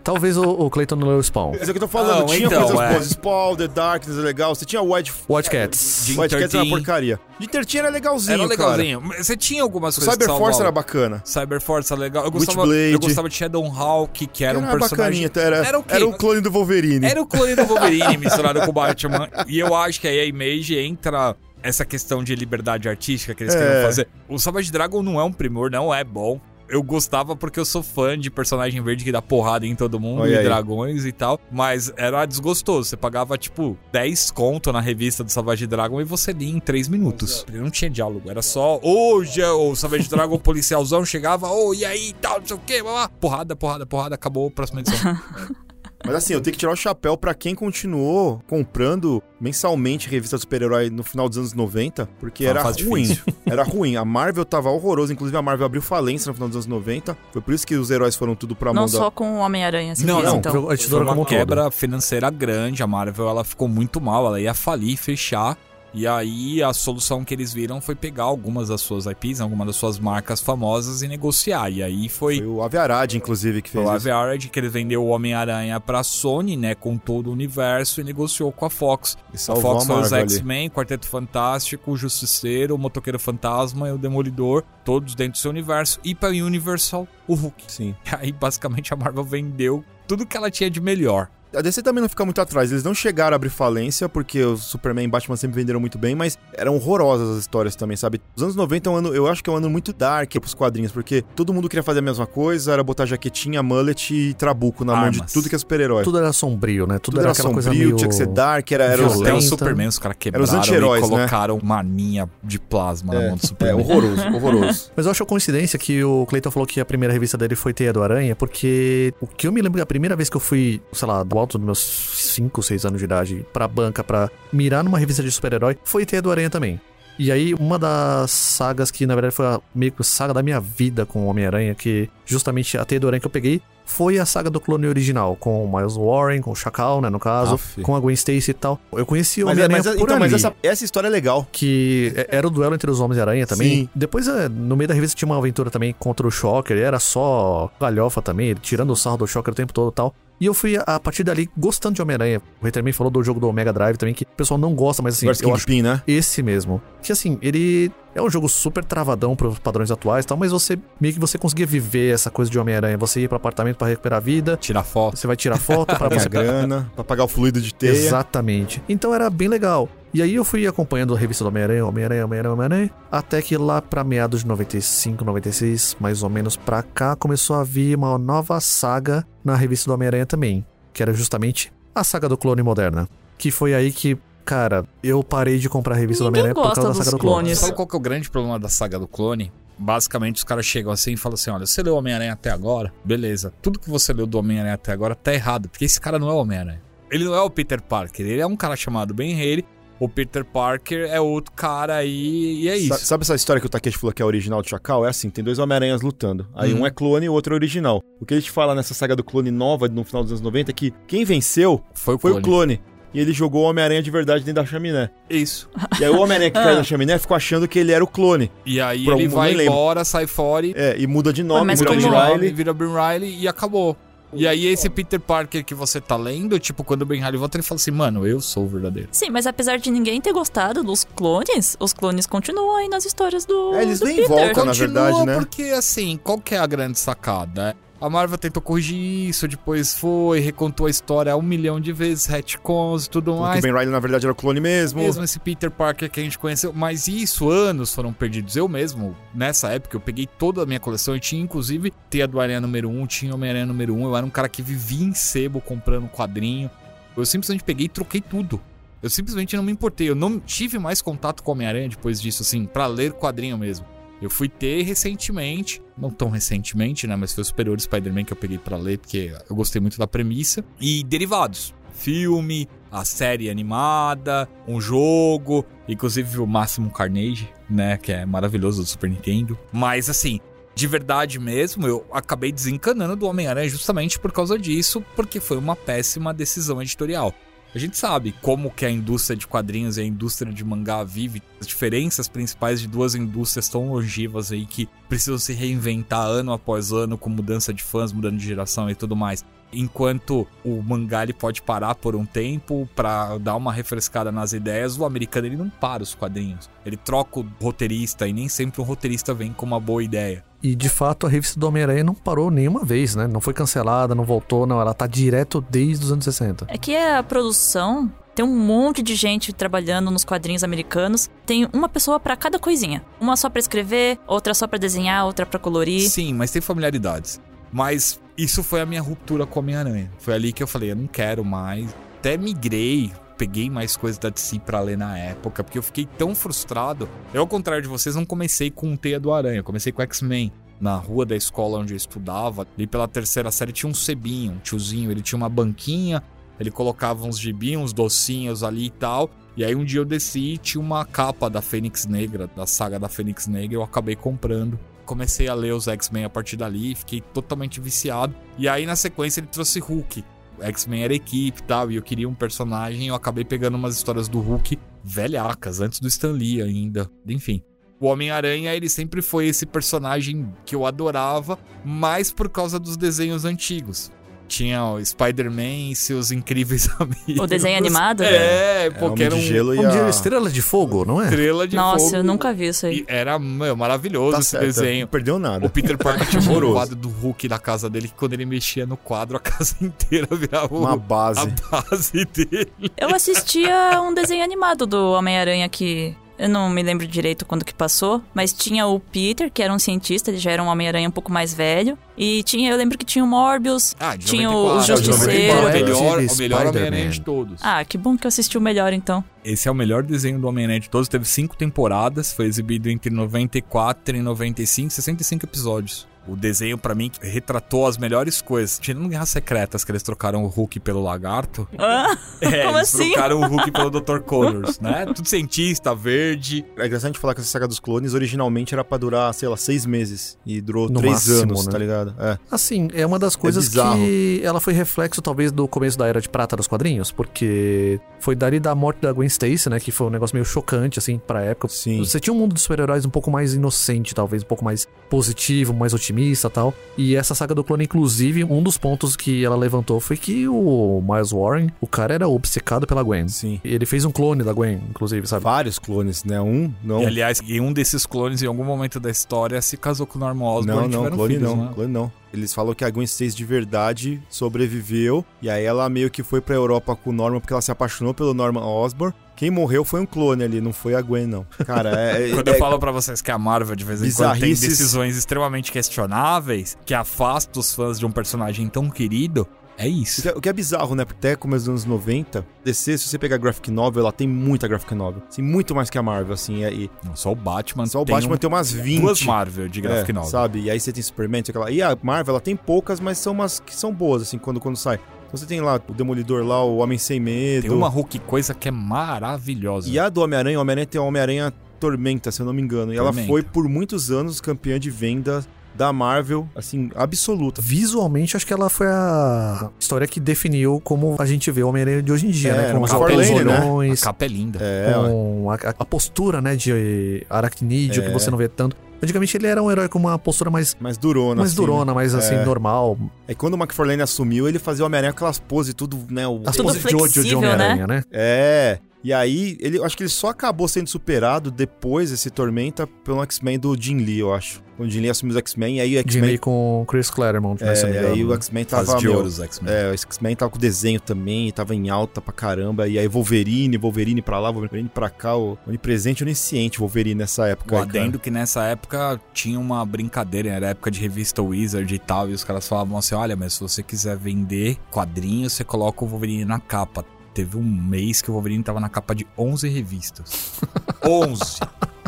Talvez 0.08 0.38
o, 0.38 0.42
o 0.50 0.70
Clayton 0.70 0.96
não 0.96 1.10
leu 1.10 1.18
o 1.18 1.22
Spawn. 1.24 1.52
Mas 1.60 1.68
é 1.68 1.72
o 1.72 1.74
que 1.74 1.78
eu 1.80 1.82
tô 1.82 1.88
falando. 1.90 2.20
Não, 2.20 2.26
tinha 2.28 2.48
então, 2.48 2.62
coisas 2.64 2.80
é. 2.80 2.94
boas. 2.94 3.06
Spawn, 3.08 3.56
The 3.58 3.68
Darkness 3.68 4.18
é 4.18 4.22
legal. 4.22 4.56
Você 4.56 4.64
tinha 4.64 4.82
White... 4.82 5.12
Wildcats. 5.30 6.04
Jim 6.06 6.18
White 6.18 6.34
Cats 6.34 6.54
era 6.54 6.64
uma 6.64 6.70
13. 6.70 6.70
porcaria. 6.70 7.20
De 7.38 7.46
13 7.46 7.78
era 7.78 7.90
legalzinho, 7.90 8.34
Era 8.36 8.46
legalzinho. 8.46 9.02
Mas 9.02 9.28
Você 9.28 9.36
tinha 9.36 9.62
algumas 9.62 9.98
coisas 9.98 10.16
que 10.16 10.24
Cyber 10.24 10.38
Force 10.38 10.62
era 10.62 10.72
bacana. 10.72 11.22
Cyber 11.26 11.60
Force 11.60 11.92
era 11.92 12.02
legal. 12.02 12.24
Eu 12.24 12.32
gostava, 12.32 12.62
Witchblade. 12.62 12.94
eu 12.94 13.00
gostava 13.02 13.28
de 13.28 13.36
Shadowhawk, 13.36 14.28
que 14.28 14.46
era 14.46 14.58
um 14.58 14.64
Era 14.64 14.80
personagem... 14.80 15.24
bacaninha. 15.28 15.46
Era, 15.58 15.68
Era 15.68 15.80
o 15.80 15.84
quê? 15.84 15.96
era 15.96 16.08
o 16.08 16.14
clone 16.14 16.40
do 16.40 16.52
Wolverine. 16.52 17.06
Era 17.06 17.22
o 17.22 17.26
clone 17.28 17.56
do 17.56 17.66
Wolverine 17.66 18.16
misturado 18.18 18.62
com 18.62 18.70
o 18.70 18.74
Batman. 18.74 19.28
E 19.46 19.60
eu 19.60 19.76
acho 19.76 20.00
que 20.00 20.08
aí 20.08 20.22
a 20.22 20.26
Image 20.26 20.74
entra 20.78 21.36
essa 21.62 21.84
questão 21.84 22.24
de 22.24 22.34
liberdade 22.34 22.88
artística 22.88 23.36
que 23.36 23.44
eles 23.44 23.54
É. 23.54 23.58
queriam 23.60 23.82
fazer. 23.84 24.08
O 24.30 24.40
Savage 24.40 24.72
Dragon 24.72 25.04
não 25.04 25.20
é 25.20 25.24
um 25.26 25.34
primor, 25.34 25.70
não 25.70 25.94
é 25.94 26.02
bom. 26.04 26.40
Eu 26.70 26.84
gostava 26.84 27.36
porque 27.36 27.60
eu 27.60 27.66
sou 27.66 27.82
fã 27.82 28.18
de 28.18 28.30
personagem 28.30 28.82
verde 28.82 29.04
que 29.04 29.12
dá 29.12 29.22
porrada 29.22 29.66
em 29.66 29.76
todo 29.76 30.00
mundo 30.00 30.22
Olha 30.22 30.32
e 30.32 30.38
aí. 30.38 30.44
dragões 30.44 31.06
e 31.06 31.12
tal. 31.12 31.40
Mas 31.52 31.92
era 31.98 32.26
desgostoso. 32.26 32.90
Você 32.90 32.98
pagava, 32.98 33.38
tipo, 33.38 33.78
10 33.92 34.32
conto 34.32 34.72
na 34.72 34.82
revista 34.82 35.24
do 35.24 35.32
Savage 35.32 35.68
Dragon 35.68 36.02
e 36.02 36.04
você 36.04 36.32
lia 36.32 36.50
em 36.50 36.60
3 36.60 36.88
minutos. 36.88 37.46
Não 37.52 37.70
tinha 37.70 37.90
diálogo. 37.90 38.30
Era 38.30 38.42
só, 38.42 38.80
hoje 38.82 39.44
o 39.44 39.76
Savage 39.76 40.10
Dragon 40.10 40.36
o 40.36 40.40
policialzão 40.40 41.04
chegava, 41.06 41.50
ô, 41.50 41.74
e 41.74 41.86
aí, 41.86 42.14
tal, 42.22 42.40
não 42.40 42.48
sei 42.48 42.56
o 42.58 42.60
quê, 42.60 42.82
blá, 42.84 42.92
blá. 42.92 43.10
porrada, 43.10 43.56
porrada, 43.56 43.86
porrada, 43.86 44.16
acabou, 44.16 44.50
próxima 44.52 44.82
edição. 44.82 45.18
Mas 46.06 46.16
assim, 46.16 46.34
eu 46.34 46.42
tenho 46.42 46.54
que 46.54 46.60
tirar 46.60 46.72
o 46.72 46.76
chapéu 46.76 47.18
pra 47.18 47.34
quem 47.34 47.56
continuou 47.56 48.42
comprando 48.48 49.22
mensalmente 49.40 50.10
revista 50.10 50.38
de 50.38 50.42
super-herói 50.42 50.90
no 50.90 51.04
final 51.04 51.28
dos 51.28 51.38
anos 51.38 51.54
90, 51.54 52.08
porque 52.20 52.46
uma 52.46 52.50
era 52.52 52.62
ruim. 52.64 53.04
difícil. 53.04 53.24
Era 53.46 53.64
ruim. 53.64 53.96
A 53.96 54.04
Marvel 54.04 54.44
tava 54.44 54.70
horrorosa, 54.70 55.14
inclusive 55.14 55.38
a 55.38 55.42
Marvel 55.42 55.66
abriu 55.66 55.82
falência 55.82 56.28
no 56.30 56.34
final 56.34 56.50
dos 56.50 56.58
anos 56.58 56.68
90. 56.68 57.18
Foi 57.32 57.42
por 57.42 57.54
isso 57.54 57.66
que 57.66 57.76
os 57.76 57.90
heróis 57.90 58.16
foram 58.16 58.36
tudo 58.36 58.56
pra 58.56 58.74
Não 58.74 58.82
mão 58.84 58.86
da... 58.86 58.98
só 58.98 59.10
com 59.10 59.36
o 59.36 59.38
Homem-Aranha, 59.38 59.96
você 59.96 60.06
Não, 60.06 60.18
diz, 60.18 60.26
não, 60.26 60.38
então. 60.38 60.70
A 60.70 60.98
uma 61.02 61.14
como 61.14 61.26
quebra 61.26 61.72
financeira 61.72 62.30
grande. 62.30 62.84
A 62.84 62.88
Marvel 62.88 63.30
ela 63.30 63.44
ficou 63.46 63.68
muito 63.68 64.02
mal, 64.02 64.26
ela 64.28 64.40
ia 64.42 64.54
falir, 64.54 64.98
fechar. 64.98 65.58
E 65.94 66.06
aí 66.06 66.62
a 66.62 66.74
solução 66.74 67.24
que 67.24 67.34
eles 67.34 67.54
viram 67.54 67.82
foi 67.82 67.96
pegar 67.96 68.24
algumas 68.24 68.70
das 68.70 68.82
suas 68.82 69.06
IPs, 69.06 69.42
algumas 69.42 69.68
das 69.68 69.76
suas 69.76 70.00
marcas 70.00 70.42
famosas 70.42 71.02
e 71.02 71.08
negociar. 71.08 71.70
E 71.70 71.82
aí 71.82 72.10
foi, 72.10 72.38
Foi 72.38 72.48
o 72.48 72.62
Ave 72.62 72.78
Arad, 72.78 73.14
inclusive, 73.14 73.62
que 73.62 73.70
foi 73.70 73.82
fez 73.82 73.94
o 73.94 73.98
isso. 73.98 74.10
Aviarad 74.10 74.48
que 74.48 74.60
ele 74.60 74.70
vendeu 74.70 75.04
o 75.04 75.08
Homem-Aranha 75.08 75.80
pra 75.80 76.04
Sony, 76.04 76.56
né, 76.56 76.76
com 76.76 76.98
todo 76.98 77.28
o 77.28 77.34
universo 77.34 78.02
e 78.02 78.04
negociou 78.04 78.52
com 78.52 78.66
a 78.66 78.70
Fox. 78.70 79.18
E 79.34 79.52
A 79.52 79.56
Fox 79.56 79.86
foi 79.86 80.02
os. 80.02 80.12
X-Men, 80.12 80.70
Quarteto 80.70 81.08
Fantástico, 81.08 81.92
o 81.92 81.98
Justiceiro, 81.98 82.76
o 82.76 82.78
Motoqueiro 82.78 83.20
Fantasma 83.20 83.90
e 83.90 83.92
o 83.92 83.98
Demolidor, 83.98 84.64
todos 84.84 85.16
dentro 85.16 85.34
do 85.34 85.38
seu 85.38 85.52
universo. 85.52 86.00
E 86.04 86.14
pra 86.14 86.30
Universal, 86.30 87.08
o 87.28 87.34
Hulk. 87.34 87.64
Sim. 87.68 87.96
E 88.06 88.16
aí 88.16 88.32
basicamente 88.32 88.94
a 88.94 88.98
Marvel 88.98 89.24
vendeu 89.24 89.84
tudo 90.08 90.26
que 90.26 90.38
ela 90.38 90.50
tinha 90.50 90.70
de 90.70 90.80
melhor. 90.80 91.30
A 91.56 91.62
DC 91.62 91.82
também 91.82 92.02
não 92.02 92.10
fica 92.10 92.24
muito 92.26 92.40
atrás. 92.42 92.72
Eles 92.72 92.84
não 92.84 92.94
chegaram 92.94 93.34
a 93.34 93.38
abrir 93.38 93.50
falência, 93.50 94.08
porque 94.10 94.44
o 94.44 94.58
Superman 94.58 95.06
e 95.06 95.08
Batman 95.08 95.36
sempre 95.36 95.56
venderam 95.56 95.80
muito 95.80 95.98
bem, 95.98 96.14
mas 96.16 96.38
eram 96.54 96.76
horrorosas 96.76 97.30
as 97.30 97.38
histórias 97.40 97.76
também, 97.76 97.96
sabe? 97.98 98.22
Os 98.36 98.44
anos 98.44 98.56
90 98.56 98.90
é 98.90 98.92
um 98.92 98.96
ano, 98.96 99.16
eu 99.16 99.28
acho 99.28 99.44
que 99.44 99.50
é 99.50 99.54
um 99.54 99.56
ano 99.58 99.70
muito 99.70 99.94
dark 99.94 100.32
pros 100.40 100.54
quadrinhos, 100.54 100.92
porque 100.92 101.24
todo 101.36 101.54
mundo 101.54 101.70
queria 101.70 101.84
fazer 101.84 102.00
a 102.00 102.02
mesma 102.02 102.26
coisa, 102.28 102.74
era 102.74 102.84
botar 102.84 103.06
jaquetinha, 103.06 103.64
mullet 103.64 104.14
e 104.14 104.34
trabuco 104.34 104.84
na 104.86 104.94
mão 104.96 105.10
de 105.10 105.18
Armas. 105.20 105.32
tudo 105.34 105.50
que 105.50 105.56
é 105.56 105.58
super-herói. 105.58 106.04
Tudo, 106.04 106.14
Tudo 106.18 106.24
era 106.24 106.34
sombrio, 106.34 106.86
né? 106.88 107.00
Tudo, 107.00 107.18
era 107.20 107.28
era 107.30 107.32
aquela 107.34 107.54
coisa 107.54 107.70
sombrio, 107.70 107.88
meio... 107.88 107.98
tinha 107.98 108.10
que 108.10 108.16
ser 108.16 108.28
dark, 108.28 108.72
era, 108.72 108.84
era 108.86 109.02
os- 109.06 109.14
Até 109.14 109.22
o 109.22 109.24
violenta. 109.26 109.42
Superman, 109.48 109.88
os 109.88 110.00
caras 110.00 110.18
quebraram 110.20 110.54
anti-heróis, 110.60 111.00
e 111.06 111.10
né? 111.10 111.16
colocaram 111.18 111.58
uma 111.62 111.82
linha 111.82 112.30
de 112.44 112.60
plasma 112.60 113.14
na 113.14 113.20
mão 113.22 113.36
do 113.38 113.44
É, 113.44 113.48
Superman. 113.48 113.82
horroroso, 113.86 114.28
horroroso. 114.36 114.92
Mas 114.96 115.06
eu 115.06 115.12
acho 115.12 115.26
coincidência 115.26 115.78
que 115.80 116.04
o 116.04 116.26
Clayton 116.26 116.52
falou 116.52 116.66
que 116.68 116.80
a 116.80 116.86
primeira 116.86 117.14
revista 117.14 117.38
dele 117.38 117.56
foi 117.56 117.74
Teia 117.74 117.92
do 117.94 118.02
Aranha, 118.04 118.36
porque 118.36 119.14
o 119.22 119.28
que 119.28 119.48
eu 119.48 119.52
me 119.52 119.62
lembro, 119.62 119.82
a 119.82 119.86
primeira 119.86 120.16
vez 120.16 120.30
que 120.30 120.38
eu 120.38 120.42
fui, 120.42 120.82
sei 120.94 121.08
lá, 121.08 121.24
alto 121.40 121.58
dos 121.58 121.66
meus 121.66 121.80
5, 121.80 122.62
6 122.64 122.86
anos 122.86 123.00
de 123.00 123.06
idade, 123.06 123.46
pra 123.54 123.68
banca, 123.68 124.04
pra 124.04 124.30
mirar 124.52 124.84
numa 124.84 124.98
revista 125.00 125.22
de 125.24 125.32
super-herói, 125.32 125.78
foi 125.84 126.06
Teia 126.06 126.22
do 126.22 126.32
Aranha 126.32 126.50
também. 126.50 126.80
E 127.20 127.32
aí, 127.32 127.56
uma 127.56 127.80
das 127.80 128.30
sagas 128.30 128.92
que, 128.92 129.08
na 129.08 129.16
verdade, 129.16 129.34
foi 129.34 129.48
a 129.48 129.60
meio 129.74 129.92
que 129.92 130.02
a 130.02 130.06
saga 130.06 130.36
da 130.36 130.44
minha 130.44 130.60
vida 130.60 131.04
com 131.04 131.24
o 131.24 131.26
Homem-Aranha, 131.28 131.74
que 131.74 132.08
justamente 132.26 132.78
a 132.78 132.86
Teia 132.86 133.00
do 133.00 133.08
Aranha 133.08 133.20
que 133.20 133.26
eu 133.26 133.32
peguei, 133.32 133.60
foi 133.88 134.20
a 134.20 134.26
saga 134.26 134.50
do 134.52 134.60
clone 134.60 134.86
original, 134.86 135.36
com 135.36 135.64
o 135.64 135.78
Miles 135.78 135.96
Warren, 135.96 136.42
com 136.42 136.52
o 136.52 136.56
Chacal, 136.56 137.02
né, 137.02 137.10
no 137.10 137.20
caso, 137.20 137.56
Aff. 137.56 137.82
com 137.82 137.96
a 137.96 138.00
Gwen 138.00 138.14
Stacy 138.14 138.52
e 138.52 138.54
tal. 138.54 138.80
Eu 138.92 139.06
conheci 139.06 139.42
o 139.42 139.48
Mas, 139.48 139.58
é- 139.58 139.64
Homem-Aranha 139.66 139.84
mas, 139.92 139.96
por 140.00 140.04
então, 140.04 140.20
mas 140.20 140.34
ali, 140.34 140.36
essa, 140.46 140.54
essa 140.62 140.86
história 140.86 141.08
é 141.08 141.10
legal. 141.10 141.48
que 141.52 142.14
é- 142.16 142.28
era 142.38 142.46
o 142.46 142.52
duelo 142.52 142.76
entre 142.76 142.92
os 142.92 143.00
Homens 143.00 143.18
e 143.18 143.22
Aranha 143.22 143.48
também. 143.48 143.70
Sim. 143.70 143.90
Depois, 143.96 144.28
é, 144.28 144.48
no 144.48 144.76
meio 144.76 144.88
da 144.90 144.94
revista, 144.94 145.18
tinha 145.18 145.26
uma 145.28 145.38
aventura 145.40 145.72
também 145.72 145.96
contra 145.98 146.28
o 146.28 146.30
Shocker, 146.30 146.78
era 146.78 147.00
só 147.00 147.72
galhofa 147.80 148.22
também, 148.22 148.54
tirando 148.62 148.92
o 148.92 148.96
sarro 148.96 149.18
do 149.18 149.26
Shocker 149.28 149.54
o 149.54 149.56
tempo 149.56 149.74
todo 149.74 149.90
e 149.92 149.96
tal. 149.96 150.14
E 150.40 150.46
eu 150.46 150.54
fui, 150.54 150.78
a 150.86 151.00
partir 151.00 151.24
dali, 151.24 151.50
gostando 151.58 151.96
de 151.96 152.02
Homem-Aranha. 152.02 152.42
O 152.62 152.64
Rei 152.64 152.72
também 152.72 152.94
falou 152.94 153.10
do 153.10 153.24
jogo 153.24 153.40
do 153.40 153.52
Mega 153.52 153.74
Drive 153.74 153.98
também, 153.98 154.14
que 154.14 154.24
o 154.24 154.28
pessoal 154.38 154.58
não 154.60 154.76
gosta, 154.76 155.02
mas 155.02 155.16
assim, 155.16 155.26
Versus 155.26 155.42
eu 155.42 155.54
acho 155.54 155.66
Kingpin, 155.66 155.82
né? 155.82 156.02
esse 156.08 156.44
mesmo. 156.44 156.80
Que 157.02 157.12
assim, 157.12 157.40
ele 157.42 157.92
é 158.14 158.22
um 158.22 158.30
jogo 158.30 158.48
super 158.48 158.84
travadão 158.84 159.36
pros 159.36 159.58
padrões 159.58 159.90
atuais 159.90 160.26
e 160.26 160.28
tal, 160.28 160.38
mas 160.38 160.52
você 160.52 160.78
meio 161.02 161.14
que 161.14 161.20
você 161.20 161.38
conseguia 161.40 161.66
viver 161.66 162.14
essa 162.14 162.30
coisa 162.30 162.52
de 162.52 162.60
Homem-Aranha. 162.60 162.98
Você 162.98 163.22
ia 163.22 163.28
pro 163.28 163.36
apartamento 163.38 163.78
pra 163.78 163.88
recuperar 163.88 164.18
a 164.18 164.20
vida, 164.20 164.58
Tirar 164.58 164.84
foto. 164.84 165.18
você 165.18 165.26
vai 165.26 165.36
tirar 165.36 165.58
foto 165.58 165.96
pra 165.98 166.08
Ganhar 166.08 166.22
você. 166.22 166.30
grana, 166.30 166.92
pra 166.94 167.04
pagar 167.04 167.24
o 167.24 167.28
fluido 167.28 167.60
de 167.60 167.74
teia. 167.74 167.92
Exatamente. 167.92 168.82
Então 168.88 169.14
era 169.16 169.30
bem 169.30 169.48
legal. 169.48 169.90
E 170.14 170.22
aí 170.22 170.36
eu 170.36 170.46
fui 170.46 170.66
acompanhando 170.66 171.14
a 171.14 171.18
revista 171.18 171.44
do 171.44 171.50
Homem-Aranha, 171.50 171.86
Homem-Aranha, 171.86 172.26
Homem-Aranha, 172.26 172.54
Homem-Aranha, 172.54 172.92
até 173.12 173.42
que 173.42 173.58
lá 173.58 173.82
pra 173.82 174.04
meados 174.04 174.42
de 174.42 174.48
95, 174.48 175.24
96, 175.24 175.98
mais 176.00 176.24
ou 176.24 176.30
menos 176.30 176.56
pra 176.56 176.82
cá, 176.82 177.16
começou 177.16 177.56
a 177.56 177.64
vir 177.64 177.96
uma 177.96 178.18
nova 178.18 178.60
saga 178.60 179.26
na 179.44 179.56
revista 179.56 179.90
do 179.90 179.94
Homem-Aranha 179.94 180.26
também, 180.26 180.66
que 180.94 181.04
era 181.04 181.14
justamente 181.14 181.72
a 181.94 182.04
saga 182.04 182.30
do 182.30 182.38
clone 182.38 182.64
moderna. 182.64 183.08
Que 183.38 183.52
foi 183.52 183.74
aí 183.76 183.92
que, 183.92 184.18
cara, 184.46 184.86
eu 185.04 185.24
parei 185.24 185.60
de 185.60 185.68
comprar 185.70 185.96
a 185.96 185.98
revista 185.98 186.24
Ninguém 186.24 186.42
do 186.42 186.46
Homem-Aranha 186.46 186.56
por 186.56 186.74
causa 186.74 186.90
da 186.90 187.04
saga 187.04 187.12
do 187.12 187.18
clone. 187.20 187.36
clones. 187.44 187.60
Sabe 187.60 187.76
qual 187.76 187.88
que 187.88 187.96
é 187.96 188.00
o 188.00 188.02
grande 188.02 188.30
problema 188.30 188.58
da 188.58 188.70
saga 188.70 188.98
do 188.98 189.08
clone? 189.08 189.52
Basicamente, 189.78 190.38
os 190.38 190.44
caras 190.44 190.66
chegam 190.66 190.92
assim 190.92 191.14
e 191.14 191.18
falam 191.18 191.36
assim: 191.36 191.52
olha, 191.52 191.66
você 191.66 191.84
leu 191.84 191.96
Homem-Aranha 191.96 192.34
até 192.34 192.50
agora? 192.50 192.92
Beleza. 193.04 193.54
Tudo 193.62 193.78
que 193.78 193.90
você 193.90 194.14
leu 194.14 194.26
do 194.26 194.40
Homem-Aranha 194.40 194.74
até 194.74 194.92
agora 194.92 195.14
tá 195.14 195.34
errado, 195.34 195.70
porque 195.70 195.86
esse 195.86 196.00
cara 196.02 196.18
não 196.18 196.30
é 196.30 196.34
o 196.34 196.38
Homem-Aranha. 196.38 196.82
Ele 197.12 197.26
não 197.26 197.36
é 197.36 197.42
o 197.42 197.50
Peter 197.50 197.82
Parker, 197.82 198.26
ele 198.26 198.42
é 198.42 198.48
um 198.48 198.56
cara 198.56 198.76
chamado 198.76 199.14
Ben 199.14 199.34
Haley. 199.34 199.66
O 200.00 200.08
Peter 200.08 200.46
Parker 200.46 201.10
é 201.12 201.20
outro 201.20 201.52
cara 201.54 201.96
aí, 201.96 202.62
e 202.64 202.68
é 202.70 202.72
Sa- 202.78 202.96
isso. 202.96 203.06
Sabe 203.06 203.24
essa 203.24 203.34
história 203.36 203.60
que 203.60 203.66
o 203.66 203.70
Takeshi 203.70 203.98
falou 203.98 204.14
que 204.14 204.22
é 204.22 204.26
original 204.26 204.62
do 204.62 204.70
Chacal? 204.70 205.06
É 205.06 205.10
assim, 205.10 205.30
tem 205.30 205.44
dois 205.44 205.58
Homem-Aranhas 205.60 206.02
lutando. 206.02 206.48
Aí 206.56 206.72
Uhum. 206.74 206.82
um 206.82 206.86
é 206.86 206.92
clone 206.92 207.26
e 207.26 207.30
o 207.30 207.34
outro 207.34 207.54
é 207.54 207.56
original. 207.56 208.02
O 208.20 208.26
que 208.26 208.34
a 208.36 208.40
gente 208.40 208.52
fala 208.52 208.76
nessa 208.76 208.94
saga 208.94 209.16
do 209.16 209.24
clone 209.24 209.50
nova, 209.50 209.88
no 209.88 210.04
final 210.04 210.22
dos 210.24 210.32
anos 210.34 210.42
90, 210.42 210.70
é 210.72 210.74
que 210.74 210.94
quem 211.08 211.26
venceu 211.26 211.82
Foi 211.94 212.16
o 212.16 212.20
foi 212.20 212.32
clone. 212.32 212.42
o 212.42 212.44
clone. 212.44 212.82
E 213.14 213.20
ele 213.20 213.32
jogou 213.34 213.64
o 213.64 213.70
Homem-Aranha 213.70 214.04
de 214.04 214.12
verdade 214.12 214.44
dentro 214.44 214.62
da 214.62 214.70
chaminé. 214.70 215.10
Isso. 215.30 215.68
E 216.00 216.04
aí 216.04 216.10
o 216.12 216.20
Homem-Aranha 216.20 216.52
que 216.52 216.60
caiu 216.62 216.76
na 216.76 216.84
chaminé 216.84 217.18
ficou 217.18 217.36
achando 217.36 217.68
que 217.68 217.80
ele 217.80 217.92
era 217.92 218.04
o 218.04 218.08
clone. 218.08 218.52
E 218.66 218.80
aí 218.80 219.06
Por 219.06 219.14
ele 219.16 219.28
vai 219.30 219.54
embora, 219.66 220.04
sai 220.06 220.28
fora 220.28 220.68
e 220.68 220.74
É, 220.76 220.96
e 221.00 221.08
muda 221.08 221.34
de 221.34 221.42
nome, 221.42 221.66
mas 221.66 221.80
muda 221.80 221.90
como- 221.92 222.02
de 222.02 222.08
vira 222.08 222.28
Riley. 222.34 222.52
vira 222.54 222.74
Ben 222.74 222.90
Riley 222.90 223.40
e 223.40 223.48
acabou. 223.48 223.98
E 224.34 224.48
aí 224.48 224.66
esse 224.66 224.90
Peter 224.90 225.20
Parker 225.20 225.64
que 225.64 225.74
você 225.74 226.02
tá 226.02 226.16
lendo, 226.16 226.60
tipo, 226.60 226.84
quando 226.84 227.04
o 227.04 227.06
Ben 227.06 227.22
Riley 227.22 227.38
volta, 227.38 227.58
ele 227.58 227.64
fala 227.64 227.78
assim, 227.78 227.92
mano, 227.92 228.28
eu 228.28 228.42
sou 228.42 228.66
o 228.66 228.68
verdadeiro. 228.68 229.10
Sim, 229.12 229.30
mas 229.30 229.48
apesar 229.48 229.78
de 229.78 229.90
ninguém 229.90 230.20
ter 230.20 230.34
gostado 230.34 230.84
dos 230.84 231.04
clones, 231.04 231.78
os 231.80 231.94
clones 231.94 232.26
continuam 232.26 232.76
aí 232.76 232.90
nas 232.90 233.06
histórias 233.06 233.46
do. 233.46 233.74
É, 233.76 233.84
eles 233.84 234.00
do 234.00 234.06
nem 234.06 234.18
Peter. 234.18 234.30
voltam, 234.30 234.66
na 234.66 234.74
verdade, 234.74 235.26
né? 235.26 235.36
porque, 235.36 235.64
assim, 235.64 236.20
qual 236.22 236.40
que 236.40 236.56
é 236.56 236.58
a 236.58 236.68
grande 236.68 237.00
sacada? 237.00 237.76
A 238.00 238.10
Marvel 238.10 238.38
tentou 238.38 238.62
corrigir 238.62 238.96
isso, 238.96 239.48
depois 239.48 239.96
foi, 239.96 240.40
recontou 240.40 240.86
a 240.86 240.90
história 240.90 241.36
um 241.36 241.42
milhão 241.42 241.82
de 241.82 241.92
vezes, 241.92 242.28
retcons 242.28 243.06
e 243.06 243.10
tudo 243.10 243.32
Que 243.32 243.38
o 243.38 243.42
mais. 243.42 243.62
Ben 243.62 243.74
Riley, 243.74 243.90
na 243.90 244.00
verdade, 244.00 244.26
era 244.26 244.32
o 244.32 244.36
clone 244.36 244.60
mesmo. 244.60 245.02
Mesmo 245.02 245.24
esse 245.24 245.40
Peter 245.40 245.72
Parker 245.72 246.10
que 246.10 246.20
a 246.20 246.24
gente 246.24 246.38
conheceu, 246.38 246.72
mas 246.72 247.08
isso, 247.08 247.50
anos 247.50 247.96
foram 247.96 248.14
perdidos. 248.14 248.56
Eu 248.56 248.68
mesmo, 248.68 249.16
nessa 249.34 249.70
época, 249.70 249.98
eu 249.98 250.02
peguei 250.02 250.28
toda 250.28 250.62
a 250.62 250.66
minha 250.66 250.80
coleção 250.80 251.16
e 251.16 251.20
tinha, 251.20 251.42
inclusive, 251.42 251.92
Teia 252.08 252.28
do 252.28 252.40
Aranha 252.40 252.62
número 252.62 252.88
1, 252.88 253.08
tinha 253.08 253.34
Homem-Aranha 253.34 253.66
número 253.66 253.96
1. 253.96 254.04
Eu 254.04 254.16
era 254.16 254.26
um 254.26 254.30
cara 254.30 254.48
que 254.48 254.62
vivia 254.62 255.06
em 255.06 255.14
sebo 255.14 255.60
comprando 255.60 256.08
quadrinho. 256.08 256.70
Eu 257.16 257.26
simplesmente 257.26 257.64
peguei 257.64 257.88
e 257.88 257.90
troquei 257.90 258.22
tudo. 258.22 258.62
Eu 259.02 259.10
simplesmente 259.10 259.56
não 259.56 259.64
me 259.64 259.72
importei. 259.72 260.08
Eu 260.08 260.16
não 260.16 260.40
tive 260.40 260.78
mais 260.78 261.02
contato 261.02 261.42
com 261.42 261.52
Homem-Aranha 261.52 261.90
depois 261.90 262.22
disso, 262.22 262.44
assim, 262.44 262.66
pra 262.66 262.86
ler 262.86 263.14
quadrinho 263.14 263.58
mesmo. 263.58 263.97
Eu 264.22 264.30
fui 264.30 264.50
ter 264.50 264.82
recentemente, 264.84 265.82
não 265.98 266.10
tão 266.10 266.30
recentemente, 266.30 267.06
né? 267.06 267.16
Mas 267.16 267.34
foi 267.34 267.42
o 267.44 267.46
Superior 267.46 267.80
Spider-Man 267.80 268.24
que 268.24 268.34
eu 268.34 268.38
peguei 268.38 268.58
pra 268.58 268.78
ler, 268.78 268.98
porque 268.98 269.34
eu 269.50 269.56
gostei 269.56 269.80
muito 269.80 269.98
da 269.98 270.08
premissa. 270.08 270.64
E 270.80 271.04
derivados. 271.04 271.74
Filme, 271.94 272.68
a 272.92 273.04
série 273.04 273.50
animada, 273.50 274.48
um 274.68 274.80
jogo, 274.80 275.66
inclusive 275.88 276.40
o 276.40 276.48
Máximo 276.48 276.92
Carnage, 276.92 277.52
né? 277.70 277.98
Que 277.98 278.12
é 278.12 278.26
maravilhoso 278.26 278.82
do 278.82 278.88
Super 278.88 279.10
Nintendo. 279.10 279.58
Mas 279.72 280.10
assim. 280.10 280.40
De 280.76 280.86
verdade 280.86 281.40
mesmo, 281.40 281.88
eu 281.88 282.06
acabei 282.12 282.52
desencanando 282.52 283.16
do 283.16 283.26
Homem-Aranha 283.26 283.68
justamente 283.68 284.20
por 284.20 284.32
causa 284.32 284.60
disso, 284.60 285.04
porque 285.16 285.40
foi 285.40 285.58
uma 285.58 285.76
péssima 285.76 286.32
decisão 286.32 286.80
editorial. 286.80 287.34
A 287.78 287.80
gente 287.80 287.96
sabe 287.96 288.34
como 288.42 288.72
que 288.72 288.88
a 288.88 288.90
indústria 288.90 289.38
de 289.38 289.46
quadrinhos 289.46 290.00
e 290.00 290.02
a 290.02 290.04
indústria 290.04 290.52
de 290.52 290.66
mangá 290.66 291.04
vive, 291.04 291.44
as 291.62 291.68
diferenças 291.68 292.28
principais 292.28 292.82
de 292.82 292.88
duas 292.88 293.14
indústrias 293.14 293.70
tão 293.70 293.90
longevas 293.90 294.52
aí 294.52 294.66
que 294.66 294.90
precisam 295.08 295.38
se 295.38 295.54
reinventar 295.54 296.26
ano 296.26 296.52
após 296.52 296.92
ano 296.92 297.20
com 297.20 297.30
mudança 297.30 297.72
de 297.72 297.84
fãs, 297.84 298.12
mudando 298.12 298.40
de 298.40 298.48
geração 298.48 298.90
e 298.90 298.96
tudo 298.96 299.16
mais. 299.16 299.46
Enquanto 299.72 300.48
o 300.66 300.82
mangá 300.82 301.22
ele 301.22 301.34
pode 301.34 301.62
parar 301.62 301.94
por 301.94 302.16
um 302.16 302.26
tempo 302.26 302.90
pra 302.96 303.38
dar 303.38 303.56
uma 303.56 303.72
refrescada 303.72 304.32
nas 304.32 304.54
ideias, 304.54 304.98
o 304.98 305.06
americano 305.06 305.46
ele 305.46 305.56
não 305.56 305.70
para 305.70 306.02
os 306.02 306.16
quadrinhos. 306.16 306.68
Ele 306.84 306.98
troca 306.98 307.42
o 307.42 307.48
roteirista 307.62 308.28
e 308.28 308.34
nem 308.34 308.50
sempre 308.50 308.82
um 308.82 308.86
roteirista 308.86 309.36
vem 309.36 309.54
com 309.54 309.68
uma 309.68 309.80
boa 309.80 310.04
ideia. 310.04 310.44
E 310.62 310.76
de 310.76 310.90
fato 310.90 311.28
a 311.28 311.30
revista 311.30 311.60
do 311.60 311.68
Homem-Aranha 311.68 312.04
não 312.04 312.14
parou 312.14 312.50
nenhuma 312.50 312.84
vez, 312.84 313.16
né? 313.16 313.28
Não 313.28 313.40
foi 313.40 313.54
cancelada, 313.54 314.16
não 314.16 314.24
voltou, 314.24 314.66
não. 314.66 314.82
Ela 314.82 314.94
tá 314.94 315.06
direto 315.06 315.64
desde 315.70 316.06
os 316.06 316.12
anos 316.12 316.26
60. 316.26 316.66
É 316.68 316.78
que 316.78 316.96
a 316.96 317.22
produção 317.22 318.12
tem 318.34 318.46
um 318.46 318.56
monte 318.56 319.02
de 319.02 319.16
gente 319.16 319.52
trabalhando 319.54 320.12
nos 320.12 320.24
quadrinhos 320.24 320.64
americanos. 320.64 321.30
Tem 321.46 321.68
uma 321.74 321.90
pessoa 321.90 322.20
pra 322.20 322.36
cada 322.36 322.60
coisinha. 322.60 323.04
Uma 323.20 323.36
só 323.36 323.50
pra 323.50 323.60
escrever, 323.60 324.20
outra 324.28 324.54
só 324.54 324.68
pra 324.68 324.78
desenhar, 324.78 325.26
outra 325.26 325.46
pra 325.46 325.60
colorir. 325.60 326.10
Sim, 326.10 326.34
mas 326.34 326.52
tem 326.52 326.62
familiaridades. 326.62 327.40
Mas 327.72 328.20
isso 328.38 328.64
foi 328.64 328.82
a 328.82 328.86
minha 328.86 329.02
ruptura 329.02 329.46
com 329.46 329.60
a 329.60 329.62
Homem-Aranha. 329.62 330.12
Foi 330.20 330.34
ali 330.34 330.54
que 330.54 330.62
eu 330.62 330.68
falei, 330.68 330.92
eu 330.92 330.96
não 330.96 331.08
quero 331.08 331.44
mais. 331.44 331.96
Até 332.20 332.38
migrei, 332.38 333.12
peguei 333.38 333.70
mais 333.70 333.96
coisas 333.96 334.18
da 334.18 334.30
DC 334.30 334.60
pra 334.60 334.80
ler 334.80 334.98
na 334.98 335.18
época, 335.18 335.64
porque 335.64 335.78
eu 335.78 335.84
fiquei 335.84 336.08
tão 336.18 336.34
frustrado. 336.34 337.08
Eu, 337.34 337.42
ao 337.42 337.48
contrário 337.48 337.84
de 337.84 337.88
vocês, 337.88 338.16
não 338.16 338.26
comecei 338.26 338.72
com 338.72 338.96
Teia 338.96 339.20
do 339.20 339.32
Aranha, 339.32 339.60
eu 339.60 339.64
comecei 339.64 339.92
com 339.92 340.02
X-Men. 340.02 340.52
Na 340.80 340.96
rua 340.96 341.26
da 341.26 341.36
escola 341.36 341.80
onde 341.80 341.94
eu 341.94 341.98
estudava, 341.98 342.68
ali 342.78 342.86
pela 342.86 343.08
terceira 343.08 343.50
série 343.50 343.72
tinha 343.72 343.90
um 343.90 343.96
sebinho, 343.96 344.54
um 344.54 344.60
tiozinho, 344.60 345.10
ele 345.10 345.24
tinha 345.24 345.38
uma 345.38 345.50
banquinha, 345.50 346.22
ele 346.60 346.70
colocava 346.70 347.26
uns 347.26 347.40
gibinhos, 347.40 347.84
uns 347.84 347.94
docinhos 347.94 348.64
ali 348.64 348.86
e 348.86 348.90
tal. 348.92 349.30
E 349.56 349.66
aí 349.66 349.74
um 349.74 349.84
dia 349.84 350.02
eu 350.02 350.06
desci 350.06 350.54
e 350.54 350.58
tinha 350.58 350.80
uma 350.80 351.04
capa 351.04 351.50
da 351.50 351.64
Fênix 351.64 352.06
Negra, 352.06 352.48
da 352.56 352.68
saga 352.68 353.00
da 353.00 353.10
Fênix 353.10 353.48
Negra, 353.48 353.76
eu 353.78 353.84
acabei 353.84 354.16
comprando 354.16 354.80
comecei 355.08 355.48
a 355.48 355.54
ler 355.56 355.74
os 355.74 355.88
X-Men 355.88 356.26
a 356.26 356.30
partir 356.30 356.58
dali, 356.58 356.94
fiquei 356.94 357.22
totalmente 357.22 357.80
viciado. 357.80 358.36
E 358.58 358.68
aí 358.68 358.86
na 358.86 358.96
sequência 358.96 359.40
ele 359.40 359.48
trouxe 359.48 359.80
Hulk. 359.80 360.24
X-Men 360.60 361.04
era 361.04 361.14
equipe 361.14 361.60
e 361.60 361.64
tal, 361.64 361.92
e 361.92 361.96
eu 361.96 362.02
queria 362.02 362.28
um 362.28 362.34
personagem, 362.34 363.08
eu 363.08 363.16
acabei 363.16 363.44
pegando 363.44 363.76
umas 363.76 363.96
histórias 363.96 364.28
do 364.28 364.40
Hulk 364.40 364.78
velhacas, 365.04 365.80
antes 365.82 366.00
do 366.00 366.08
Stan 366.08 366.32
Lee 366.32 366.62
ainda. 366.62 367.10
Enfim. 367.28 367.62
O 368.00 368.06
Homem-Aranha, 368.06 368.76
ele 368.76 368.90
sempre 368.90 369.24
foi 369.24 369.48
esse 369.48 369.66
personagem 369.66 370.54
que 370.66 370.76
eu 370.76 370.86
adorava, 370.86 371.58
mais 371.84 372.32
por 372.32 372.48
causa 372.48 372.80
dos 372.80 372.96
desenhos 372.96 373.44
antigos. 373.44 374.12
Tinha 374.48 374.84
o 374.86 375.04
Spider-Man 375.06 375.92
e 375.92 375.96
seus 375.96 376.32
incríveis 376.32 376.90
amigos. 377.00 377.44
O 377.44 377.48
desenho 377.48 377.78
animado? 377.78 378.22
É, 378.24 378.86
É, 378.86 378.90
porque 378.90 379.24
era 379.24 379.36
um 379.36 379.40
Gelo 379.40 379.74
Um 379.74 379.90
dia 379.90 380.06
a... 380.06 380.10
Estrela 380.10 380.50
de 380.50 380.62
Fogo, 380.62 381.04
não 381.06 381.22
é? 381.22 381.26
estrela 381.26 381.68
de 381.68 381.76
Nossa, 381.76 382.06
fogo. 382.06 382.16
eu 382.18 382.24
nunca 382.24 382.54
vi 382.54 382.68
isso 382.68 382.86
aí. 382.86 383.00
E 383.00 383.06
era 383.08 383.38
meu, 383.38 383.76
maravilhoso 383.76 384.34
Tá 384.34 384.40
esse 384.40 384.50
certo, 384.52 384.64
desenho. 384.66 385.02
Não 385.02 385.08
perdeu 385.08 385.38
nada. 385.40 385.66
O 385.66 385.70
Peter 385.70 385.98
Parker 385.98 386.28
tinha 386.28 386.42
um 386.42 386.74
quadro 386.74 386.96
do 386.96 387.10
Hulk 387.10 387.48
na 387.50 387.60
casa 387.60 387.90
dele 387.90 388.08
que 388.08 388.14
quando 388.14 388.34
ele 388.34 388.46
mexia 388.46 388.86
no 388.86 388.96
quadro, 388.98 389.38
a 389.38 389.40
casa 389.42 389.76
inteira 389.82 390.28
virava 390.32 390.74
o- 390.74 390.80
Uma 390.80 390.94
a 390.94 390.98
base. 390.98 391.54
base 391.72 392.26
dele. 392.34 392.72
Eu 392.98 393.14
assistia 393.14 394.02
um 394.02 394.14
desenho 394.14 394.44
animado 394.44 394.86
do 394.86 395.12
Homem-Aranha 395.14 395.68
que. 395.70 396.16
Eu 396.38 396.48
não 396.48 396.70
me 396.70 396.84
lembro 396.84 397.08
direito 397.08 397.46
quando 397.46 397.66
que 397.66 397.74
passou, 397.74 398.22
mas 398.34 398.54
tinha 398.54 398.86
o 398.86 399.00
Peter, 399.00 399.50
que 399.52 399.64
era 399.64 399.74
um 399.74 399.80
cientista, 399.80 400.30
ele 400.30 400.38
já 400.38 400.52
era 400.52 400.62
um 400.62 400.68
Homem-Aranha 400.68 401.08
um 401.08 401.12
pouco 401.12 401.32
mais 401.32 401.54
velho. 401.54 401.98
E 402.16 402.44
tinha, 402.44 402.70
eu 402.72 402.78
lembro 402.78 402.98
que 402.98 403.06
tinha 403.06 403.24
o 403.24 403.28
Morbius, 403.28 403.96
Ah, 404.00 404.16
de 404.16 404.26
tinha 404.26 404.48
94. 404.50 404.78
o 404.78 404.82
de 404.82 404.88
Justiceiro. 405.08 405.62
94. 405.62 405.98
O 405.98 405.98
melhor, 405.98 406.20
o 406.32 406.38
melhor. 406.38 406.68
Homem-Aranha 406.68 407.10
de 407.10 407.22
todos. 407.22 407.60
Ah, 407.64 407.84
que 407.84 407.98
bom 407.98 408.16
que 408.18 408.26
eu 408.26 408.30
assisti 408.30 408.58
o 408.58 408.62
melhor 408.62 408.94
então. 408.94 409.24
Esse 409.44 409.68
é 409.68 409.72
o 409.72 409.76
melhor 409.76 410.04
desenho 410.04 410.40
do 410.40 410.48
Homem-Aranha 410.48 410.80
de 410.80 410.90
todos. 410.90 411.08
Teve 411.08 411.26
cinco 411.26 411.56
temporadas, 411.56 412.32
foi 412.34 412.46
exibido 412.46 412.90
entre 412.90 413.10
94 413.12 414.16
e 414.16 414.22
95, 414.22 414.92
65 414.94 415.46
episódios. 415.46 416.08
O 416.28 416.36
desenho 416.36 416.78
pra 416.78 416.94
mim 416.96 417.12
retratou 417.22 417.88
as 417.88 417.98
melhores 417.98 418.42
coisas. 418.42 418.80
Tirando 418.80 419.08
Guerras 419.10 419.30
Secretas, 419.30 419.84
que 419.84 419.92
eles 419.92 420.04
trocaram 420.04 420.44
o 420.44 420.48
Hulk 420.48 420.80
pelo 420.80 421.02
lagarto. 421.02 421.68
Ah, 421.80 422.18
É, 422.42 422.64
Como 422.66 422.78
eles 422.78 422.94
assim? 422.94 423.12
trocaram 423.12 423.40
o 423.42 423.48
Hulk 423.48 423.72
pelo 423.72 423.90
Dr. 424.02 424.20
Connors, 424.20 424.80
né? 424.80 425.06
Tudo 425.14 425.28
cientista, 425.28 425.96
verde. 425.96 426.66
É 426.78 426.86
interessante 426.86 427.18
falar 427.18 427.34
que 427.34 427.42
essa 427.42 427.50
saga 427.50 427.68
dos 427.68 427.80
clones 427.80 428.14
originalmente 428.14 428.74
era 428.74 428.84
pra 428.84 428.98
durar, 428.98 429.34
sei 429.34 429.48
lá, 429.48 429.56
seis 429.58 429.86
meses. 429.86 430.38
E 430.46 430.60
durou 430.62 430.90
No 430.90 431.00
três 431.00 431.14
máximo, 431.14 431.42
anos, 431.52 431.66
né? 431.66 431.72
tá 431.72 431.78
ligado? 431.78 432.16
É. 432.20 432.38
Assim, 432.52 432.88
é 432.94 433.06
uma 433.06 433.18
das 433.20 433.36
coisas 433.36 433.70
bizarro. 433.70 433.98
que 433.98 434.42
ela 434.44 434.60
foi 434.60 434.74
reflexo, 434.74 435.22
talvez, 435.22 435.52
do 435.52 435.68
começo 435.68 435.98
da 435.98 436.08
Era 436.08 436.20
de 436.22 436.28
Prata 436.30 436.56
dos 436.56 436.68
quadrinhos, 436.68 437.12
porque 437.12 438.00
foi 438.20 438.36
dali 438.36 438.60
da 438.60 438.74
morte 438.76 439.00
da 439.02 439.12
Gwen 439.14 439.28
Stacy, 439.28 439.70
né, 439.70 439.80
que 439.80 439.92
foi 439.92 440.08
um 440.08 440.10
negócio 440.10 440.36
meio 440.36 440.46
chocante, 440.46 441.00
assim, 441.00 441.18
pra 441.20 441.42
época. 441.42 441.68
Sim. 441.70 442.00
Você 442.00 442.20
tinha 442.20 442.34
um 442.34 442.38
mundo 442.38 442.54
de 442.54 442.60
super-heróis 442.62 443.06
um 443.06 443.10
pouco 443.10 443.30
mais 443.32 443.54
inocente, 443.54 444.14
talvez, 444.14 444.44
um 444.44 444.48
pouco 444.48 444.64
mais 444.66 444.88
positivo, 445.10 445.74
mais 445.74 445.94
otimista 445.94 446.17
tal. 446.50 446.74
E 446.98 447.16
essa 447.16 447.36
saga 447.36 447.54
do 447.54 447.64
clone, 447.64 447.84
inclusive, 447.84 448.44
um 448.44 448.62
dos 448.64 448.78
pontos 448.78 449.16
que 449.16 449.44
ela 449.44 449.56
levantou 449.56 450.00
foi 450.00 450.18
que 450.18 450.48
o 450.48 451.04
Miles 451.08 451.32
Warren, 451.32 451.70
o 451.80 451.88
cara 451.88 452.14
era 452.14 452.28
obcecado 452.28 452.88
pela 452.88 453.04
Gwen. 453.04 453.28
Sim. 453.28 453.60
Ele 453.64 453.86
fez 453.86 454.06
um 454.06 454.12
clone 454.12 454.44
da 454.44 454.54
Gwen, 454.54 454.82
inclusive, 454.90 455.28
sabe? 455.28 455.44
Vários 455.44 455.80
clones, 455.80 456.24
né? 456.24 456.40
Um, 456.42 456.72
não. 456.84 457.02
E, 457.02 457.06
aliás, 457.06 457.42
em 457.48 457.60
um 457.60 457.72
desses 457.72 458.06
clones, 458.06 458.42
em 458.42 458.48
algum 458.48 458.64
momento 458.64 459.00
da 459.00 459.10
história, 459.10 459.62
se 459.62 459.78
casou 459.78 460.08
com 460.08 460.18
o 460.18 460.22
Norman 460.22 460.46
Osborn 460.46 460.82
Não, 460.82 460.86
e 460.86 461.10
não, 461.10 461.16
clone 461.16 461.34
filhos, 461.36 461.50
não, 461.50 461.66
né? 461.66 461.72
clone 461.74 461.92
não. 461.92 462.12
Eles 462.34 462.54
falam 462.54 462.74
que 462.74 462.84
a 462.84 462.90
Gwen 462.90 463.06
Stacy 463.06 463.36
de 463.36 463.46
verdade 463.46 464.22
sobreviveu, 464.30 465.26
e 465.42 465.50
aí 465.50 465.64
ela 465.64 465.88
meio 465.90 466.10
que 466.10 466.24
foi 466.24 466.42
pra 466.42 466.56
Europa 466.56 466.96
com 466.96 467.10
o 467.10 467.14
Norman 467.14 467.40
porque 467.40 467.54
ela 467.54 467.62
se 467.62 467.72
apaixonou 467.72 468.14
pelo 468.14 468.34
Norman 468.34 468.66
Osborn. 468.66 469.14
Quem 469.36 469.52
morreu 469.52 469.86
foi 469.86 470.02
um 470.02 470.06
clone 470.06 470.44
ali, 470.44 470.60
não 470.60 470.74
foi 470.74 470.96
a 470.96 471.02
Gwen, 471.02 471.28
não. 471.28 471.46
Cara, 471.66 471.92
é... 471.92 472.30
é- 472.32 472.34
Quando 472.34 472.48
é- 472.48 472.56
eu 472.56 472.58
falo 472.60 472.80
pra 472.80 472.92
vocês 472.92 473.22
que 473.22 473.30
a 473.30 473.38
Marvel 473.38 473.76
de 473.76 473.84
vez 473.86 474.02
em 474.02 474.12
quando 474.12 474.40
tem 474.40 474.50
decisões 474.50 475.16
extremamente 475.16 475.72
questionáveis, 475.72 476.78
que 476.86 476.94
afasta 476.94 477.60
os 477.60 477.74
fãs 477.74 478.00
de 478.00 478.06
um 478.06 478.12
personagem 478.12 478.68
tão 478.68 478.90
querido, 478.90 479.48
é 479.78 479.86
O 479.86 479.90
isso. 479.90 480.22
que, 480.22 480.28
é, 480.30 480.32
o 480.34 480.42
que 480.42 480.50
é 480.50 480.54
bizarro, 480.54 480.96
né? 480.96 481.06
Porque 481.06 481.18
até 481.28 481.36
começo 481.36 481.66
dos 481.66 481.70
anos 481.70 481.86
90, 481.86 482.46
DC, 482.66 482.98
se 482.98 483.08
você 483.08 483.18
pegar 483.18 483.38
graphic 483.38 483.70
novel, 483.72 484.02
ela 484.04 484.12
tem 484.12 484.28
muita 484.28 484.68
graphic 484.68 484.94
novel. 484.96 485.22
Assim, 485.30 485.42
muito 485.42 485.76
mais 485.76 485.90
que 485.90 485.98
a 485.98 486.04
Marvel, 486.04 486.34
assim. 486.34 486.64
E, 486.66 486.90
Só 487.14 487.32
o 487.32 487.36
Batman 487.36 487.86
só 487.86 488.02
o 488.02 488.06
tem 488.06 488.16
Batman 488.16 488.36
um- 488.36 488.38
tem 488.38 488.48
umas 488.50 488.72
20. 488.72 489.02
duas 489.02 489.22
Marvel 489.22 489.68
de 489.68 489.80
graphic 489.82 490.10
é, 490.12 490.14
novel. 490.14 490.30
Sabe? 490.30 490.62
E 490.62 490.72
aí 490.72 490.80
você 490.80 490.92
tem 490.92 491.04
Superman, 491.04 491.44
sei 491.46 491.56
lá. 491.56 491.70
E 491.72 491.82
a 491.82 491.98
Marvel, 492.02 492.34
ela 492.34 492.42
tem 492.42 492.56
poucas, 492.56 493.00
mas 493.00 493.18
são 493.18 493.34
umas 493.34 493.60
que 493.60 493.76
são 493.76 493.94
boas, 493.94 494.22
assim, 494.24 494.38
quando, 494.38 494.60
quando 494.60 494.76
sai. 494.76 494.96
Então 495.28 495.38
você 495.38 495.46
tem 495.46 495.60
lá 495.62 495.80
o 495.88 495.94
Demolidor 495.94 496.44
lá, 496.46 496.64
o 496.64 496.78
Homem 496.78 496.98
Sem 496.98 497.20
Medo. 497.20 497.64
Tem 497.68 497.72
uma 497.72 497.90
Hulk 497.90 498.20
coisa 498.20 498.54
que 498.54 498.70
é 498.70 498.72
maravilhosa. 498.72 499.90
E 499.90 500.00
a 500.00 500.10
do 500.10 500.22
Homem-Aranha, 500.22 500.58
o 500.58 500.62
Homem-Aranha 500.62 500.86
tem 500.88 501.02
o 501.02 501.06
Homem-Aranha 501.06 501.54
Tormenta, 501.80 502.32
se 502.32 502.42
eu 502.42 502.46
não 502.46 502.54
me 502.54 502.62
engano. 502.62 502.94
E 502.94 502.98
ela 502.98 503.08
Tormenta. 503.08 503.28
foi 503.28 503.44
por 503.44 503.68
muitos 503.68 504.10
anos 504.10 504.40
campeã 504.42 504.80
de 504.80 504.90
venda 504.90 505.46
da 505.78 505.94
Marvel, 505.94 506.48
assim, 506.56 506.90
absoluta. 506.96 507.62
Visualmente, 507.62 508.36
acho 508.36 508.46
que 508.48 508.54
ela 508.54 508.70
foi 508.70 508.88
a 508.88 509.70
história 509.80 510.08
que 510.08 510.20
definiu 510.20 510.82
como 510.84 511.16
a 511.20 511.26
gente 511.26 511.52
vê 511.52 511.62
o 511.64 511.70
Homem-Aranha 511.70 512.02
de 512.02 512.12
hoje 512.12 512.28
em 512.28 512.32
dia, 512.32 512.52
É, 512.52 512.54
né? 512.54 512.74
Com 512.74 512.82
os 512.82 512.92
McFarlane, 512.92 513.44
né? 513.44 513.58
A 513.58 513.66
olhões, 513.66 514.02
capa 514.02 514.26
é 514.26 514.28
linda. 514.28 514.60
É, 514.62 514.94
com 514.94 515.52
a, 515.52 515.56
a 515.80 515.86
postura, 515.86 516.42
né, 516.42 516.56
de 516.56 517.26
aracnídeo, 517.30 518.02
que 518.04 518.10
É. 518.10 518.14
você 518.14 518.32
não 518.32 518.38
vê 518.38 518.48
tanto. 518.48 518.76
Antigamente 519.02 519.38
ele 519.38 519.46
era 519.46 519.62
um 519.62 519.70
herói 519.70 519.88
com 519.88 520.00
uma 520.00 520.18
postura 520.18 520.50
mais, 520.50 520.76
mais 520.80 520.98
durona. 520.98 521.36
mais 521.36 521.52
assim, 521.52 521.56
durona, 521.62 521.94
mais 521.94 522.16
assim, 522.16 522.34
É. 522.34 522.44
normal. 522.44 522.98
Aí 523.28 523.36
quando 523.36 523.54
o 523.54 523.58
McFarlane 523.58 524.02
assumiu, 524.02 524.48
ele 524.50 524.58
fazia 524.58 524.84
o 524.84 524.88
Homem-Aranha 524.88 525.14
com 525.14 525.18
aquelas 525.18 525.38
poses, 525.38 525.74
tudo, 525.76 526.00
né? 526.10 526.28
O... 526.28 526.42
As 526.48 526.58
poses 526.58 526.82
de 526.82 526.96
ódio 526.96 527.08
de 527.08 527.14
flexível, 527.14 527.38
Homem-Aranha, 527.38 527.86
né? 527.86 528.04
É. 528.12 528.80
E 529.04 529.14
aí, 529.14 529.56
ele, 529.62 529.82
acho 529.84 529.96
que 529.96 530.02
ele 530.04 530.10
só 530.10 530.30
acabou 530.30 530.68
sendo 530.68 530.90
superado 530.90 531.52
depois 531.52 532.10
desse 532.10 532.32
Tormenta 532.32 532.88
pelo 533.06 533.22
X-Men 533.22 533.60
do 533.60 533.80
Jim 533.80 533.98
Lee, 533.98 534.20
eu 534.20 534.34
acho. 534.34 534.62
Quando 534.78 534.90
o 534.90 534.92
Jim 534.92 535.02
Lee 535.02 535.10
assumiu 535.10 535.32
os 535.32 535.38
X-Men, 535.40 535.78
e 535.78 535.82
aí 535.82 535.90
o 535.96 535.98
Jim 535.98 536.00
X-Men. 536.00 536.24
Lee 536.30 536.38
com 536.38 536.86
Chris 536.88 537.10
Claremont, 537.10 537.62
né, 537.64 537.74
É, 537.74 537.92
e 537.92 537.98
aí 537.98 538.24
o 538.24 538.34
X-Men 538.36 538.64
tava. 538.64 538.96
de 538.98 539.06
meu, 539.06 539.16
ouro 539.16 539.28
os 539.28 539.40
X-Men. 539.40 539.74
É, 539.74 539.90
o 539.90 539.94
X-Men 539.94 540.36
tava 540.36 540.52
com 540.52 540.58
desenho 540.60 541.00
também, 541.00 541.52
tava 541.52 541.74
em 541.76 541.90
alta 541.90 542.22
pra 542.22 542.32
caramba. 542.32 542.88
E 542.88 543.00
aí 543.00 543.08
Wolverine, 543.08 543.76
Wolverine 543.78 544.22
pra 544.22 544.40
lá, 544.40 544.52
Wolverine 544.52 544.88
pra 544.88 545.10
cá, 545.10 545.36
o 545.36 545.58
onipresente 545.68 546.24
onisciente 546.24 546.80
Wolverine 546.80 547.16
nessa 547.16 547.48
época. 547.48 547.74
O 547.76 547.78
aí, 547.80 547.86
cara. 547.88 548.00
adendo 548.00 548.20
que 548.20 548.30
nessa 548.30 548.64
época 548.66 549.20
tinha 549.34 549.60
uma 549.60 549.84
brincadeira, 549.86 550.50
era 550.50 550.68
época 550.70 550.92
de 550.92 551.00
revista 551.02 551.42
Wizard 551.42 551.94
e 551.94 552.00
tal, 552.00 552.30
e 552.30 552.34
os 552.34 552.44
caras 552.44 552.68
falavam 552.68 552.98
assim: 552.98 553.16
olha, 553.16 553.36
mas 553.36 553.54
se 553.54 553.60
você 553.62 553.82
quiser 553.82 554.16
vender 554.16 554.78
quadrinhos, 554.92 555.54
você 555.54 555.64
coloca 555.64 556.06
o 556.06 556.08
Wolverine 556.08 556.46
na 556.46 556.60
capa. 556.60 557.04
Teve 557.34 557.58
um 557.58 557.64
mês 557.64 558.22
que 558.22 558.30
o 558.30 558.34
Wolverine 558.34 558.64
tava 558.64 558.80
na 558.80 558.90
capa 558.90 559.14
de 559.16 559.26
11 559.38 559.68
revistas. 559.70 560.60
11! 561.04 561.60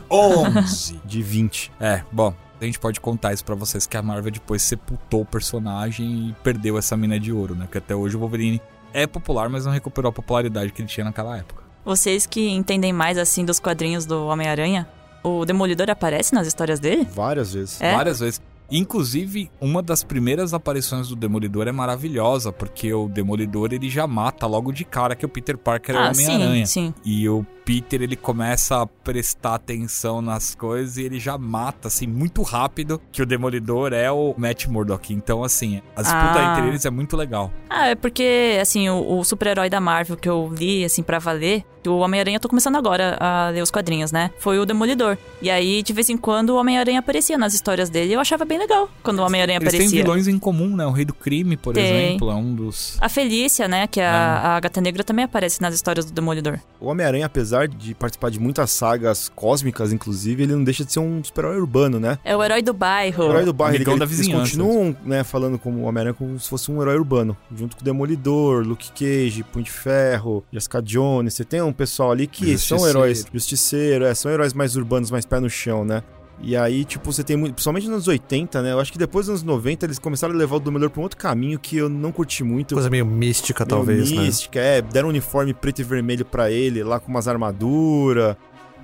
11! 0.10 1.00
De 1.06 1.22
20. 1.22 1.72
É, 1.80 2.02
bom, 2.12 2.34
a 2.62 2.66
gente 2.66 2.80
pode 2.80 3.00
contar 3.00 3.34
isso 3.34 3.44
pra 3.46 3.56
vocês 3.56 3.88
que 3.88 3.96
a 3.96 4.02
Marvel 4.02 4.32
depois 4.32 4.62
sepultou 4.62 5.22
o 5.22 5.26
personagem 5.26 6.30
e 6.30 6.36
perdeu 6.44 6.78
essa 6.78 6.98
mina 6.98 7.20
de 7.20 7.32
ouro, 7.32 7.56
né? 7.56 7.68
Que 7.72 7.78
até 7.78 7.96
hoje 7.96 8.16
o 8.16 8.20
Wolverine 8.20 8.62
é 8.94 9.08
popular, 9.08 9.50
mas 9.50 9.66
não 9.66 9.72
recuperou 9.72 10.10
a 10.10 10.14
popularidade 10.14 10.72
que 10.72 10.82
ele 10.82 10.90
tinha 10.90 11.04
naquela 11.04 11.38
época. 11.38 11.64
Vocês 11.86 12.26
que 12.26 12.50
entendem 12.50 12.92
mais 12.92 13.18
assim 13.18 13.46
dos 13.46 13.60
quadrinhos 13.60 14.06
do 14.06 14.26
Homem-Aranha, 14.28 14.88
o 15.24 15.46
Demolidor 15.46 15.90
aparece 15.90 16.34
nas 16.34 16.48
histórias 16.48 16.80
dele? 16.80 17.08
Várias 17.14 17.54
vezes. 17.54 17.82
É? 17.82 17.96
Várias 17.96 18.20
vezes. 18.20 18.42
Inclusive, 18.72 19.50
uma 19.60 19.82
das 19.82 20.04
primeiras 20.04 20.54
aparições 20.54 21.08
do 21.08 21.16
Demolidor 21.16 21.68
é 21.68 21.72
maravilhosa, 21.72 22.52
porque 22.52 22.94
o 22.94 23.08
Demolidor 23.08 23.70
ele 23.74 23.90
já 23.90 24.06
mata 24.08 24.46
logo 24.46 24.72
de 24.72 24.86
cara 24.86 25.16
que 25.16 25.26
o 25.26 25.30
Peter 25.30 25.58
Parker 25.58 25.96
é 25.96 26.00
o 26.00 26.02
ah, 26.04 26.14
sim, 26.14 26.26
Homem-Aranha. 26.26 26.66
sim. 26.66 26.94
E 27.04 27.28
o 27.28 27.46
Peter 27.66 28.02
ele 28.02 28.16
começa 28.16 28.82
a 28.82 28.88
prestar 28.88 29.56
atenção 29.56 30.22
nas 30.22 30.56
coisas 30.56 30.98
e 30.98 31.04
ele 31.04 31.20
já 31.20 31.38
mata 31.38 31.88
assim 31.88 32.08
muito 32.08 32.42
rápido 32.42 33.00
que 33.12 33.22
o 33.22 33.26
Demolidor 33.26 33.94
é 33.94 34.12
o 34.12 34.34
Matt 34.38 34.66
Murdock. 34.68 35.14
Então 35.14 35.44
assim, 35.44 35.82
a 35.96 36.02
disputa 36.02 36.40
Ah. 36.40 36.52
entre 36.58 36.68
eles 36.70 36.86
é 36.86 36.90
muito 36.90 37.16
legal. 37.18 37.52
Ah, 37.70 37.88
é 37.88 37.96
porque, 37.96 38.58
assim, 38.62 38.90
o, 38.90 39.20
o 39.20 39.24
super-herói 39.24 39.70
da 39.70 39.80
Marvel 39.80 40.18
que 40.18 40.28
eu 40.30 40.52
li, 40.58 40.84
assim, 40.84 41.04
pra 41.04 41.20
valer, 41.20 41.64
o 41.88 42.00
Homem-Aranha, 42.00 42.38
eu 42.38 42.42
tô 42.42 42.50
começando 42.50 42.76
agora 42.76 43.16
a 43.20 43.50
ler 43.50 43.62
os 43.62 43.72
quadrinhos, 43.72 44.12
né? 44.12 44.32
Foi 44.40 44.60
o 44.60 44.66
Demolidor. 44.66 45.18
E 45.42 45.50
aí, 45.50 45.82
de 45.84 45.94
vez 45.94 46.10
em 46.10 46.18
quando, 46.18 46.50
o 46.52 46.56
Homem-Aranha 46.58 47.00
aparecia 47.00 47.38
nas 47.38 47.54
histórias 47.54 47.90
dele 47.90 48.12
e 48.12 48.14
eu 48.14 48.20
achava 48.20 48.44
bem 48.46 48.59
legal 48.60 48.90
quando 49.02 49.20
o 49.20 49.24
Homem-Aranha 49.24 49.58
Eles 49.58 49.72
têm 49.72 49.80
aparecia. 49.80 50.04
vilões 50.04 50.28
em 50.28 50.38
comum, 50.38 50.76
né? 50.76 50.86
O 50.86 50.92
Rei 50.92 51.06
do 51.06 51.14
Crime, 51.14 51.58
por 51.58 51.74
Tem. 51.74 52.08
exemplo, 52.10 52.30
é 52.30 52.36
um 52.36 52.54
dos 52.54 52.98
A 53.02 53.10
Felícia, 53.10 53.68
né? 53.68 53.88
Que 53.88 54.00
é 54.00 54.06
a, 54.06 54.56
a 54.56 54.60
Gata 54.60 54.82
Negra 54.82 55.04
também 55.04 55.26
aparece 55.26 55.62
nas 55.62 55.74
histórias 55.74 56.06
do 56.06 56.12
Demolidor. 56.12 56.60
O 56.80 56.88
Homem-Aranha, 56.88 57.26
apesar 57.26 57.68
de 57.68 57.96
participar 57.96 58.30
de 58.30 58.40
muitas 58.40 58.70
sagas 58.72 59.32
cósmicas, 59.36 59.92
inclusive, 59.94 60.44
ele 60.44 60.54
não 60.54 60.64
deixa 60.64 60.86
de 60.86 60.92
ser 60.94 61.00
um 61.00 61.24
super-herói 61.24 61.60
urbano, 61.60 62.00
né? 62.00 62.20
É 62.24 62.36
o 62.36 62.44
herói 62.44 62.62
do 62.62 62.74
bairro. 62.74 63.24
O 63.26 63.30
herói 63.30 63.46
do 63.46 63.54
bairro, 63.54 63.76
ele, 63.76 63.84
amigão 63.84 63.98
da 63.98 64.06
eles 64.06 64.18
vizinhança. 64.18 64.44
continuam 64.52 64.96
né, 65.04 65.24
falando 65.24 65.58
como 65.58 65.80
o 65.80 65.84
Homem-Aranha 65.84 66.14
como 66.14 66.38
se 66.40 66.50
fosse 66.50 66.72
um 66.72 66.82
herói 66.82 66.98
urbano, 66.98 67.36
junto 67.56 67.76
com 67.76 67.82
o 67.82 67.86
Demolidor, 67.86 68.64
Luke 68.66 68.92
Cage, 68.92 69.44
Punho 69.44 69.66
de 69.66 69.72
Ferro, 69.72 70.44
Jessica 70.52 70.82
Jones. 70.82 71.34
Você 71.34 71.46
tem 71.46 71.62
um 71.62 71.72
pessoal 71.74 72.12
ali 72.12 72.28
que 72.28 72.58
são 72.58 72.78
Justiceiro. 72.78 72.90
heróis, 72.90 73.26
Justiceiro, 73.34 74.06
é, 74.06 74.14
são 74.14 74.32
heróis 74.32 74.54
mais 74.54 74.76
urbanos, 74.76 75.10
mais 75.12 75.26
pé 75.26 75.40
no 75.40 75.50
chão, 75.50 75.84
né? 75.86 76.04
E 76.42 76.56
aí, 76.56 76.86
tipo, 76.86 77.12
você 77.12 77.24
tem 77.24 77.36
muito. 77.36 77.54
Principalmente 77.54 77.84
nos 77.86 77.94
anos 77.96 78.08
80, 78.08 78.62
né? 78.62 78.72
Eu 78.72 78.80
acho 78.80 78.92
que 78.94 78.98
depois 78.98 79.26
dos 79.26 79.42
anos 79.42 79.44
90 79.44 79.86
eles 79.86 80.00
começaram 80.00 80.34
a 80.34 80.38
levar 80.38 80.56
o 80.56 80.60
Demolidor 80.60 80.90
pra 80.90 81.02
um 81.02 81.04
outro 81.04 81.18
caminho 81.18 81.60
que 81.60 81.76
eu 81.78 81.90
não 81.90 82.12
curti 82.14 82.44
muito. 82.46 82.76
Coisa 82.76 82.90
meio 82.90 83.06
mística, 83.06 83.66
meio 83.66 83.70
talvez, 83.70 84.10
né? 84.12 84.22
mística, 84.22 84.58
é. 84.60 84.82
Deram 84.82 85.08
um 85.08 85.12
uniforme 85.12 85.54
preto 85.54 85.80
e 85.80 85.84
vermelho 85.84 86.24
pra 86.24 86.50
ele, 86.50 86.82
lá 86.84 87.00
com 87.00 87.10
umas 87.12 87.28
armaduras. 87.28 88.36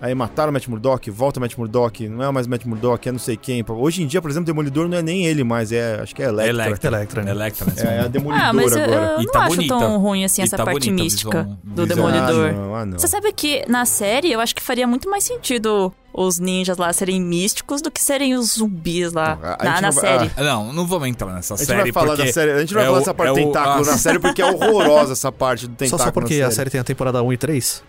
Aí 0.02 0.14
mataram 0.14 0.50
o 0.50 0.54
Matt 0.54 0.68
Murdock, 0.68 1.10
volta 1.10 1.40
o 1.40 1.42
Matt 1.42 1.56
Murdock, 1.58 2.10
não 2.10 2.22
é 2.22 2.30
mais 2.30 2.46
o 2.46 2.50
Matt 2.50 2.66
Murdock, 2.66 3.08
é 3.08 3.12
não 3.14 3.18
sei 3.18 3.38
quem. 3.38 3.64
Hoje 3.68 4.04
em 4.04 4.08
dia, 4.08 4.22
por 4.22 4.30
exemplo, 4.30 4.44
o 4.44 4.48
Demolidor 4.48 4.90
não 4.90 4.98
é 4.98 5.02
nem 5.02 5.26
ele 5.26 5.42
mais, 5.46 5.72
é, 5.72 6.02
acho 6.02 6.14
que 6.14 6.22
é 6.22 6.26
Electra. 6.26 6.50
Electra. 6.66 6.88
Electra, 6.90 7.24
né? 7.24 7.32
Electra, 7.32 7.66
né? 7.66 7.96
É, 7.96 8.00
a 8.02 8.08
Demolidor 8.10 8.46
Ah, 8.50 8.54
mas 8.54 8.76
eu, 8.76 8.84
agora. 8.84 9.14
eu 9.14 9.22
E 9.22 9.26
não 9.26 9.32
tá 9.32 9.40
acho 9.46 9.56
bonita. 9.56 9.80
tão 9.80 9.98
ruim 9.98 10.26
assim 10.26 10.42
E 10.42 10.44
essa 10.44 10.58
tá 10.58 10.66
parte 10.66 10.92
mística 10.92 11.44
visão- 11.44 11.60
do 11.64 11.84
visão. 11.88 11.96
Demolidor. 12.12 12.50
Ah, 12.50 12.52
não, 12.52 12.76
ah, 12.76 12.86
não. 12.86 13.00
Você 13.00 13.08
sabe 13.08 13.32
que 13.32 13.64
na 13.70 13.86
série 13.86 14.30
eu 14.34 14.42
acho 14.42 14.54
que 14.54 14.62
faria 14.62 14.86
muito 14.86 15.10
mais 15.10 15.24
sentido 15.24 15.94
os 16.18 16.40
ninjas 16.40 16.78
lá 16.78 16.94
serem 16.94 17.22
místicos 17.22 17.82
do 17.82 17.92
que 17.92 18.02
serem 18.02 18.36
os 18.36 18.54
zumbis 18.56 19.12
lá 19.12 19.38
A- 19.44 19.58
a 19.60 19.64
na, 19.66 19.82
na 19.82 19.92
vai- 19.92 20.02
série. 20.02 20.32
Ah, 20.38 20.44
Não, 20.44 20.72
não 20.72 20.88
vamos 20.88 21.08
entrar 21.10 21.34
nessa 21.34 21.56
A 21.56 21.58
gente 21.58 21.68
série 21.68 21.82
vai 21.84 21.92
falar 21.92 22.08
porque 22.16 22.24
da 22.28 22.32
série, 22.34 22.52
a 22.52 22.60
gente 22.62 22.74
não 22.74 22.80
vai 22.80 22.84
é 22.84 22.88
falar 22.88 23.00
dessa 23.00 23.14
parte 23.14 23.30
é 23.30 23.34
do 23.34 23.40
o- 23.42 23.46
tentáculo 23.48 23.84
a- 23.84 23.92
na 23.92 23.98
série 23.98 24.20
porque 24.20 24.42
é 24.42 24.46
horrorosa 24.46 25.14
essa 25.14 25.32
parte 25.32 25.68
do 25.68 25.72
Só, 25.74 25.78
tentáculo 25.78 26.04
só 26.06 26.12
porque 26.12 26.40
na 26.40 26.48
a 26.48 26.52
série 26.52 26.70
tem 26.70 26.80
a 26.80 26.84
temporada 26.84 27.22
1 27.22 27.34
e 27.34 27.38
3? 27.38 27.84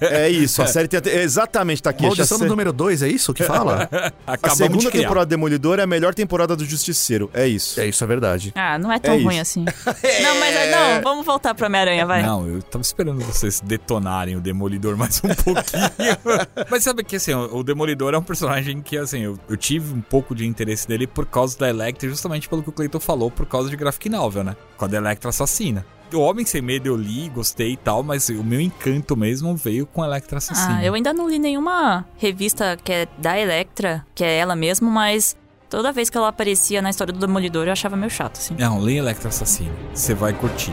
É 0.00 0.28
isso, 0.28 0.62
a 0.62 0.66
série 0.66 0.88
tem 0.88 0.98
até- 0.98 1.22
exatamente 1.22 1.82
tá 1.82 1.90
aqui. 1.90 2.02
Maldição 2.02 2.36
a, 2.36 2.40
do 2.40 2.46
número 2.46 2.72
2, 2.72 3.02
é 3.02 3.08
isso 3.08 3.32
que 3.32 3.42
fala? 3.44 3.88
a 4.26 4.48
segunda 4.50 4.78
de 4.80 4.90
temporada 4.90 5.26
do 5.26 5.30
Demolidor 5.30 5.78
é 5.78 5.82
a 5.82 5.86
melhor 5.86 6.14
temporada 6.14 6.56
do 6.56 6.64
Justiceiro, 6.64 7.30
é 7.32 7.46
isso. 7.46 7.80
é 7.80 7.86
isso, 7.86 8.02
é 8.02 8.06
verdade. 8.06 8.52
Ah, 8.54 8.78
não 8.78 8.92
é 8.92 8.98
tão 8.98 9.14
É 9.14 9.22
ruim 9.22 9.34
isso. 9.40 9.60
assim. 9.60 9.64
Não, 10.24 10.40
mas 10.40 10.54
é- 10.56 10.70
não, 10.70 11.02
vamos 11.02 11.24
voltar 11.26 11.54
pro 11.54 11.66
Homem-Aranha, 11.66 12.06
vai. 12.06 12.22
Não, 12.22 12.46
eu 12.46 12.62
tava 12.62 12.82
esperando 12.82 13.20
vocês 13.24 13.60
detonarem 13.60 14.36
o 14.36 14.40
Demolidor 14.40 14.96
mais 14.96 15.20
um 15.24 15.28
pouquinho. 15.28 15.84
Mas 16.70 16.82
sabe 16.84 17.03
que 17.04 17.16
assim, 17.16 17.34
o 17.34 17.62
Demolidor 17.62 18.14
é 18.14 18.18
um 18.18 18.22
personagem 18.22 18.80
que 18.82 18.96
assim, 18.96 19.20
eu, 19.20 19.38
eu 19.48 19.56
tive 19.56 19.92
um 19.92 20.00
pouco 20.00 20.34
de 20.34 20.46
interesse 20.46 20.88
dele 20.88 21.06
por 21.06 21.26
causa 21.26 21.58
da 21.58 21.68
Electra, 21.68 22.08
justamente 22.08 22.48
pelo 22.48 22.62
que 22.62 22.70
o 22.70 22.72
Clayton 22.72 23.00
falou, 23.00 23.30
por 23.30 23.46
causa 23.46 23.68
de 23.70 23.76
graphic 23.76 24.08
novel, 24.08 24.44
né? 24.44 24.56
Quando 24.76 24.94
a 24.94 24.96
Electra 24.96 25.30
assassina. 25.30 25.84
O 26.12 26.18
Homem 26.18 26.44
Sem 26.44 26.62
Medo 26.62 26.86
eu 26.86 26.96
li, 26.96 27.28
gostei 27.28 27.72
e 27.72 27.76
tal, 27.76 28.02
mas 28.02 28.28
o 28.28 28.44
meu 28.44 28.60
encanto 28.60 29.16
mesmo 29.16 29.56
veio 29.56 29.84
com 29.84 30.02
a 30.02 30.06
Electra 30.06 30.38
assassina. 30.38 30.78
Ah, 30.78 30.84
eu 30.84 30.94
ainda 30.94 31.12
não 31.12 31.28
li 31.28 31.38
nenhuma 31.38 32.04
revista 32.16 32.76
que 32.82 32.92
é 32.92 33.08
da 33.18 33.38
Electra, 33.38 34.06
que 34.14 34.22
é 34.22 34.36
ela 34.38 34.54
mesmo, 34.54 34.90
mas 34.90 35.36
Toda 35.74 35.90
vez 35.90 36.08
que 36.08 36.16
ela 36.16 36.28
aparecia 36.28 36.80
na 36.80 36.90
história 36.90 37.12
do 37.12 37.18
Demolidor, 37.18 37.66
eu 37.66 37.72
achava 37.72 37.96
meio 37.96 38.10
chato, 38.10 38.36
assim. 38.36 38.54
Não, 38.56 38.78
leia 38.78 39.00
Electra 39.00 39.28
Assassino. 39.28 39.74
Você 39.92 40.14
vai 40.14 40.32
curtir. 40.32 40.70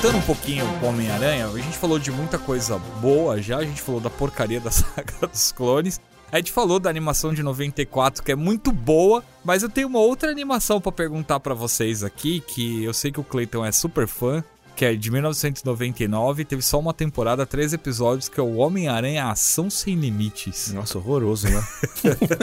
Voltando 0.00 0.16
um 0.16 0.22
pouquinho 0.22 0.66
pro 0.78 0.88
Homem-Aranha, 0.88 1.46
a 1.46 1.58
gente 1.58 1.76
falou 1.76 1.98
de 1.98 2.10
muita 2.10 2.38
coisa 2.38 2.78
boa 3.02 3.42
já, 3.42 3.58
a 3.58 3.64
gente 3.64 3.82
falou 3.82 4.00
da 4.00 4.08
porcaria 4.08 4.58
da 4.58 4.70
saga 4.72 5.26
dos 5.30 5.52
clones. 5.52 6.00
A 6.32 6.38
gente 6.38 6.52
falou 6.52 6.78
da 6.80 6.88
animação 6.88 7.34
de 7.34 7.42
94, 7.42 8.22
que 8.22 8.32
é 8.32 8.36
muito 8.36 8.72
boa, 8.72 9.22
mas 9.44 9.62
eu 9.62 9.68
tenho 9.68 9.88
uma 9.88 9.98
outra 9.98 10.30
animação 10.30 10.80
pra 10.80 10.90
perguntar 10.90 11.38
pra 11.40 11.52
vocês 11.52 12.02
aqui, 12.02 12.40
que 12.40 12.82
eu 12.82 12.94
sei 12.94 13.12
que 13.12 13.20
o 13.20 13.24
Clayton 13.24 13.62
é 13.62 13.70
super 13.72 14.08
fã, 14.08 14.42
que 14.74 14.86
é 14.86 14.94
de 14.94 15.10
1999, 15.10 16.46
teve 16.46 16.62
só 16.62 16.78
uma 16.78 16.94
temporada, 16.94 17.44
três 17.44 17.74
episódios, 17.74 18.26
que 18.28 18.40
é 18.40 18.42
o 18.42 18.56
Homem-Aranha 18.56 19.26
Ação 19.26 19.68
Sem 19.68 19.96
Limites. 19.96 20.72
Nossa, 20.72 20.96
horroroso, 20.96 21.46
né? 21.50 21.62